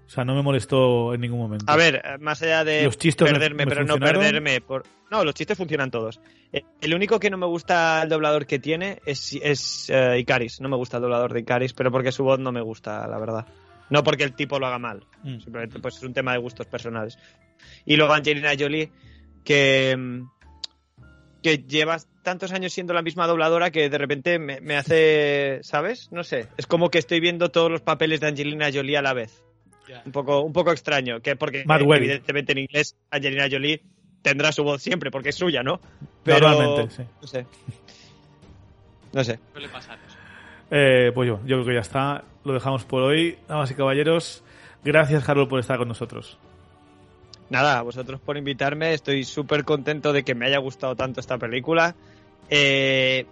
O 0.08 0.10
sea, 0.10 0.24
no 0.24 0.34
me 0.36 0.42
molestó 0.42 1.14
en 1.14 1.20
ningún 1.22 1.40
momento. 1.40 1.66
A 1.68 1.76
ver, 1.76 1.96
eh, 2.04 2.18
más 2.20 2.42
allá 2.42 2.64
de 2.64 2.84
Los 2.84 2.98
chistes 2.98 3.26
me- 3.28 3.34
perderme, 3.34 3.66
me 3.66 3.70
pero 3.70 3.84
no 3.86 3.98
perderme 4.00 4.62
por... 4.62 4.84
No, 5.12 5.24
los 5.26 5.34
chistes 5.36 5.58
funcionan 5.58 5.92
todos. 5.92 6.22
Eh, 6.54 6.64
El 6.82 6.94
único 6.96 7.20
que 7.20 7.30
no 7.30 7.38
me 7.38 7.46
gusta 7.46 8.02
el 8.04 8.10
doblador 8.10 8.46
que 8.46 8.58
tiene 8.60 9.02
es, 9.06 9.38
es 9.42 9.90
eh, 9.90 10.18
Icaris. 10.20 10.62
No 10.62 10.70
me 10.70 10.78
gusta 10.78 10.98
el 10.98 11.04
doblador 11.04 11.34
de 11.34 11.42
Icaris, 11.42 11.74
pero 11.74 11.92
porque 11.92 12.14
su 12.14 12.24
voz 12.24 12.40
no 12.40 12.54
me 12.54 12.62
gusta, 12.62 13.06
la 13.08 13.20
verdad. 13.20 13.46
No 13.90 14.04
porque 14.04 14.24
el 14.24 14.34
tipo 14.34 14.60
lo 14.60 14.68
haga 14.68 14.80
mal. 14.80 15.06
Mm. 15.24 15.40
Simplemente 15.40 15.80
pues 15.80 15.98
es 15.98 16.04
un 16.04 16.14
tema 16.14 16.32
de 16.32 16.38
gustos 16.40 16.68
personales. 16.68 17.18
Y 17.86 17.98
luego 17.98 18.14
Angelina 18.14 18.52
Jolie, 18.58 18.92
que, 19.44 19.96
mm, 19.98 20.22
que 21.44 21.58
llevas 21.60 22.08
tantos 22.24 22.52
años 22.54 22.72
siendo 22.74 22.94
la 22.94 23.02
misma 23.02 23.28
dobladora 23.28 23.72
que 23.72 23.90
de 23.90 23.98
repente 23.98 24.40
me, 24.40 24.62
me 24.62 24.76
hace, 24.78 25.60
¿sabes? 25.64 26.10
No 26.12 26.24
sé. 26.24 26.48
Es 26.58 26.66
como 26.66 26.90
que 26.90 26.98
estoy 26.98 27.20
viendo 27.20 27.50
todos 27.52 27.70
los 27.72 27.82
papeles 27.82 28.20
de 28.22 28.28
Angelina 28.28 28.70
Jolie 28.74 28.98
a 28.98 29.02
la 29.02 29.14
vez. 29.14 29.44
Un 30.06 30.12
poco, 30.12 30.42
un 30.42 30.54
poco 30.54 30.72
extraño, 30.72 31.22
que 31.22 31.36
porque 31.36 31.62
eh, 31.62 31.66
Webby. 31.68 32.06
evidentemente 32.06 32.52
en 32.52 32.58
inglés 32.60 32.96
Angelina 33.12 33.48
Jolie 33.50 33.82
tendrá 34.22 34.52
su 34.52 34.64
voz 34.64 34.82
siempre 34.82 35.12
porque 35.12 35.30
es 35.30 35.36
suya, 35.36 35.64
¿no? 35.64 35.80
Pero 36.24 36.50
Normalmente, 36.50 36.96
sí. 36.96 37.04
no 37.22 37.28
sé. 37.28 37.46
No 39.14 39.24
sé. 39.24 39.40
Suele 39.54 39.70
pasar 39.70 39.98
eso. 40.06 40.18
Eh, 40.72 41.12
pues 41.14 41.28
yo, 41.28 41.40
yo 41.46 41.56
creo 41.58 41.66
que 41.66 41.74
ya 41.76 41.80
está. 41.82 42.24
Lo 42.44 42.54
dejamos 42.54 42.84
por 42.86 43.04
hoy. 43.04 43.38
Damas 43.48 43.72
y 43.72 43.76
caballeros, 43.76 44.44
gracias, 44.84 45.28
Harold, 45.28 45.50
por 45.50 45.60
estar 45.60 45.78
con 45.78 45.88
nosotros. 45.88 46.38
Nada, 47.50 47.80
a 47.80 47.82
vosotros 47.82 48.20
por 48.20 48.36
invitarme. 48.38 48.94
Estoy 48.94 49.24
súper 49.24 49.64
contento 49.64 50.12
de 50.12 50.24
que 50.24 50.36
me 50.36 50.46
haya 50.48 50.58
gustado 50.58 50.96
tanto 50.96 51.22
esta 51.22 51.38
película. 51.38 51.96
Eh, 52.50 53.26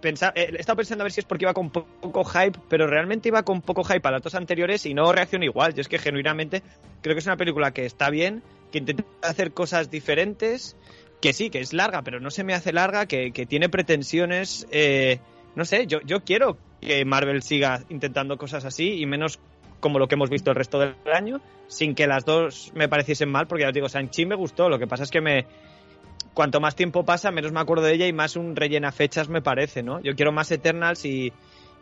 pensa- 0.00 0.32
eh, 0.34 0.50
he 0.56 0.60
estado 0.60 0.76
pensando 0.76 1.02
a 1.02 1.06
ver 1.06 1.12
si 1.12 1.20
es 1.20 1.26
porque 1.26 1.44
iba 1.44 1.54
con 1.54 1.70
po- 1.70 1.86
poco 2.00 2.24
hype, 2.24 2.58
pero 2.68 2.86
realmente 2.86 3.28
iba 3.28 3.42
con 3.42 3.62
poco 3.62 3.84
hype 3.84 4.06
a 4.06 4.10
las 4.12 4.22
dos 4.22 4.34
anteriores 4.34 4.86
y 4.86 4.94
no 4.94 5.12
reacciono 5.12 5.44
igual. 5.44 5.74
Yo 5.74 5.80
es 5.80 5.88
que 5.88 5.98
genuinamente 5.98 6.62
creo 7.02 7.14
que 7.14 7.20
es 7.20 7.26
una 7.26 7.36
película 7.36 7.72
que 7.72 7.84
está 7.86 8.10
bien, 8.10 8.42
que 8.72 8.78
intenta 8.78 9.04
hacer 9.22 9.52
cosas 9.52 9.90
diferentes, 9.90 10.76
que 11.20 11.32
sí, 11.32 11.50
que 11.50 11.60
es 11.60 11.72
larga, 11.72 12.02
pero 12.02 12.20
no 12.20 12.30
se 12.30 12.44
me 12.44 12.54
hace 12.54 12.72
larga, 12.72 13.06
que, 13.06 13.32
que 13.32 13.46
tiene 13.46 13.68
pretensiones. 13.68 14.66
eh, 14.70 15.18
no 15.56 15.64
sé, 15.64 15.86
yo, 15.86 16.00
yo 16.02 16.22
quiero 16.22 16.56
que 16.80 17.04
Marvel 17.04 17.42
siga 17.42 17.82
intentando 17.88 18.36
cosas 18.38 18.64
así 18.64 19.00
y 19.00 19.06
menos 19.06 19.40
como 19.80 19.98
lo 19.98 20.06
que 20.08 20.14
hemos 20.14 20.30
visto 20.30 20.50
el 20.50 20.56
resto 20.56 20.78
del 20.78 20.94
año, 21.12 21.40
sin 21.66 21.94
que 21.94 22.06
las 22.06 22.24
dos 22.24 22.70
me 22.74 22.88
pareciesen 22.88 23.28
mal, 23.30 23.46
porque 23.46 23.62
ya 23.62 23.68
os 23.68 23.74
digo, 23.74 23.88
Sanchi 23.88 24.26
me 24.26 24.34
gustó, 24.34 24.68
lo 24.68 24.78
que 24.78 24.86
pasa 24.86 25.02
es 25.04 25.10
que 25.10 25.20
me... 25.20 25.46
Cuanto 26.34 26.60
más 26.60 26.76
tiempo 26.76 27.04
pasa, 27.04 27.30
menos 27.30 27.52
me 27.52 27.60
acuerdo 27.60 27.84
de 27.84 27.94
ella 27.94 28.06
y 28.06 28.12
más 28.12 28.36
un 28.36 28.54
rellena 28.54 28.92
fechas 28.92 29.28
me 29.28 29.42
parece, 29.42 29.82
¿no? 29.82 30.00
Yo 30.02 30.14
quiero 30.14 30.30
más 30.32 30.50
Eternals 30.52 31.04
y, 31.04 31.32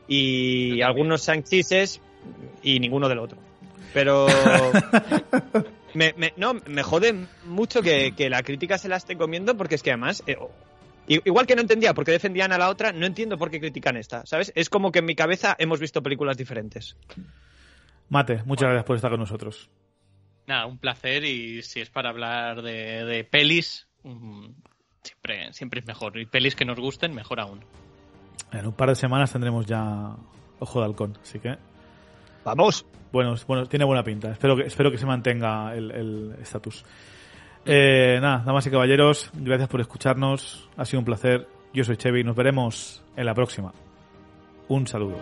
y 0.09 0.81
algunos 0.83 1.23
Sanchises 1.23 2.01
y 2.63 2.81
ninguno 2.81 3.09
del 3.09 3.19
otro. 3.19 3.39
Pero... 3.93 4.27
me, 5.95 6.15
me- 6.17 6.33
no, 6.37 6.55
me 6.67 6.83
jode 6.83 7.15
mucho 7.45 7.83
que, 7.83 8.13
que 8.17 8.29
la 8.31 8.43
crítica 8.43 8.79
se 8.79 8.89
la 8.89 8.97
esté 8.97 9.17
comiendo 9.17 9.57
porque 9.57 9.75
es 9.75 9.83
que 9.83 9.91
además... 9.91 10.23
eh, 10.27 10.37
i- 11.09 11.21
Igual 11.25 11.47
que 11.47 11.55
no 11.55 11.61
entendía 11.63 11.95
por 11.95 12.05
qué 12.05 12.13
defendían 12.13 12.53
a 12.53 12.59
la 12.59 12.69
otra, 12.69 12.93
no 12.93 13.07
entiendo 13.07 13.37
por 13.39 13.51
qué 13.51 13.61
critican 13.61 13.97
esta, 13.97 14.25
¿sabes? 14.27 14.53
Es 14.55 14.69
como 14.71 14.91
que 14.93 14.99
en 15.01 15.05
mi 15.07 15.15
cabeza 15.15 15.55
hemos 15.59 15.81
visto 15.81 16.03
películas 16.03 16.37
diferentes. 16.37 16.97
Mate, 18.09 18.43
muchas 18.45 18.69
gracias 18.69 18.85
por 18.85 18.97
estar 18.97 19.11
con 19.11 19.21
nosotros. 19.21 19.69
Nada, 20.47 20.67
un 20.67 20.79
placer 20.79 21.25
y 21.25 21.63
si 21.63 21.81
es 21.81 21.91
para 21.91 22.11
hablar 22.11 22.63
de, 22.63 23.05
de 23.05 23.25
pelis, 23.25 23.89
mm, 24.07 24.55
siempre, 25.03 25.53
siempre 25.53 25.81
es 25.81 25.87
mejor. 25.87 26.19
Y 26.19 26.27
pelis 26.27 26.55
que 26.55 26.65
nos 26.65 26.79
gusten, 26.79 27.15
mejor 27.15 27.41
aún. 27.41 27.61
En 28.53 28.67
un 28.67 28.73
par 28.73 28.89
de 28.89 28.95
semanas 28.95 29.33
tendremos 29.33 29.67
ya 29.67 30.17
Ojo 30.59 30.81
de 30.81 30.87
Halcón, 30.87 31.19
así 31.21 31.39
que... 31.39 31.57
¡Vamos! 32.45 32.87
Bueno, 33.13 33.35
bueno, 33.47 33.67
tiene 33.67 33.85
buena 33.85 34.03
pinta. 34.03 34.31
Espero 34.31 34.57
que, 34.57 34.63
espero 34.63 34.91
que 34.91 34.99
se 34.99 35.07
mantenga 35.07 35.75
el 35.75 35.91
el 35.91 36.37
estatus. 36.41 36.85
Eh, 37.65 38.19
nada, 38.21 38.45
damas 38.47 38.67
y 38.67 38.71
caballeros, 38.71 39.31
gracias 39.35 39.69
por 39.69 39.81
escucharnos. 39.81 40.69
Ha 40.77 40.85
sido 40.85 41.01
un 41.01 41.05
placer. 41.05 41.49
Yo 41.73 41.83
soy 41.83 41.97
Chevy. 41.97 42.23
Nos 42.23 42.37
veremos 42.37 43.03
en 43.17 43.27
la 43.27 43.35
próxima. 43.35 43.73
Un 44.69 44.87
saludo. 44.87 45.17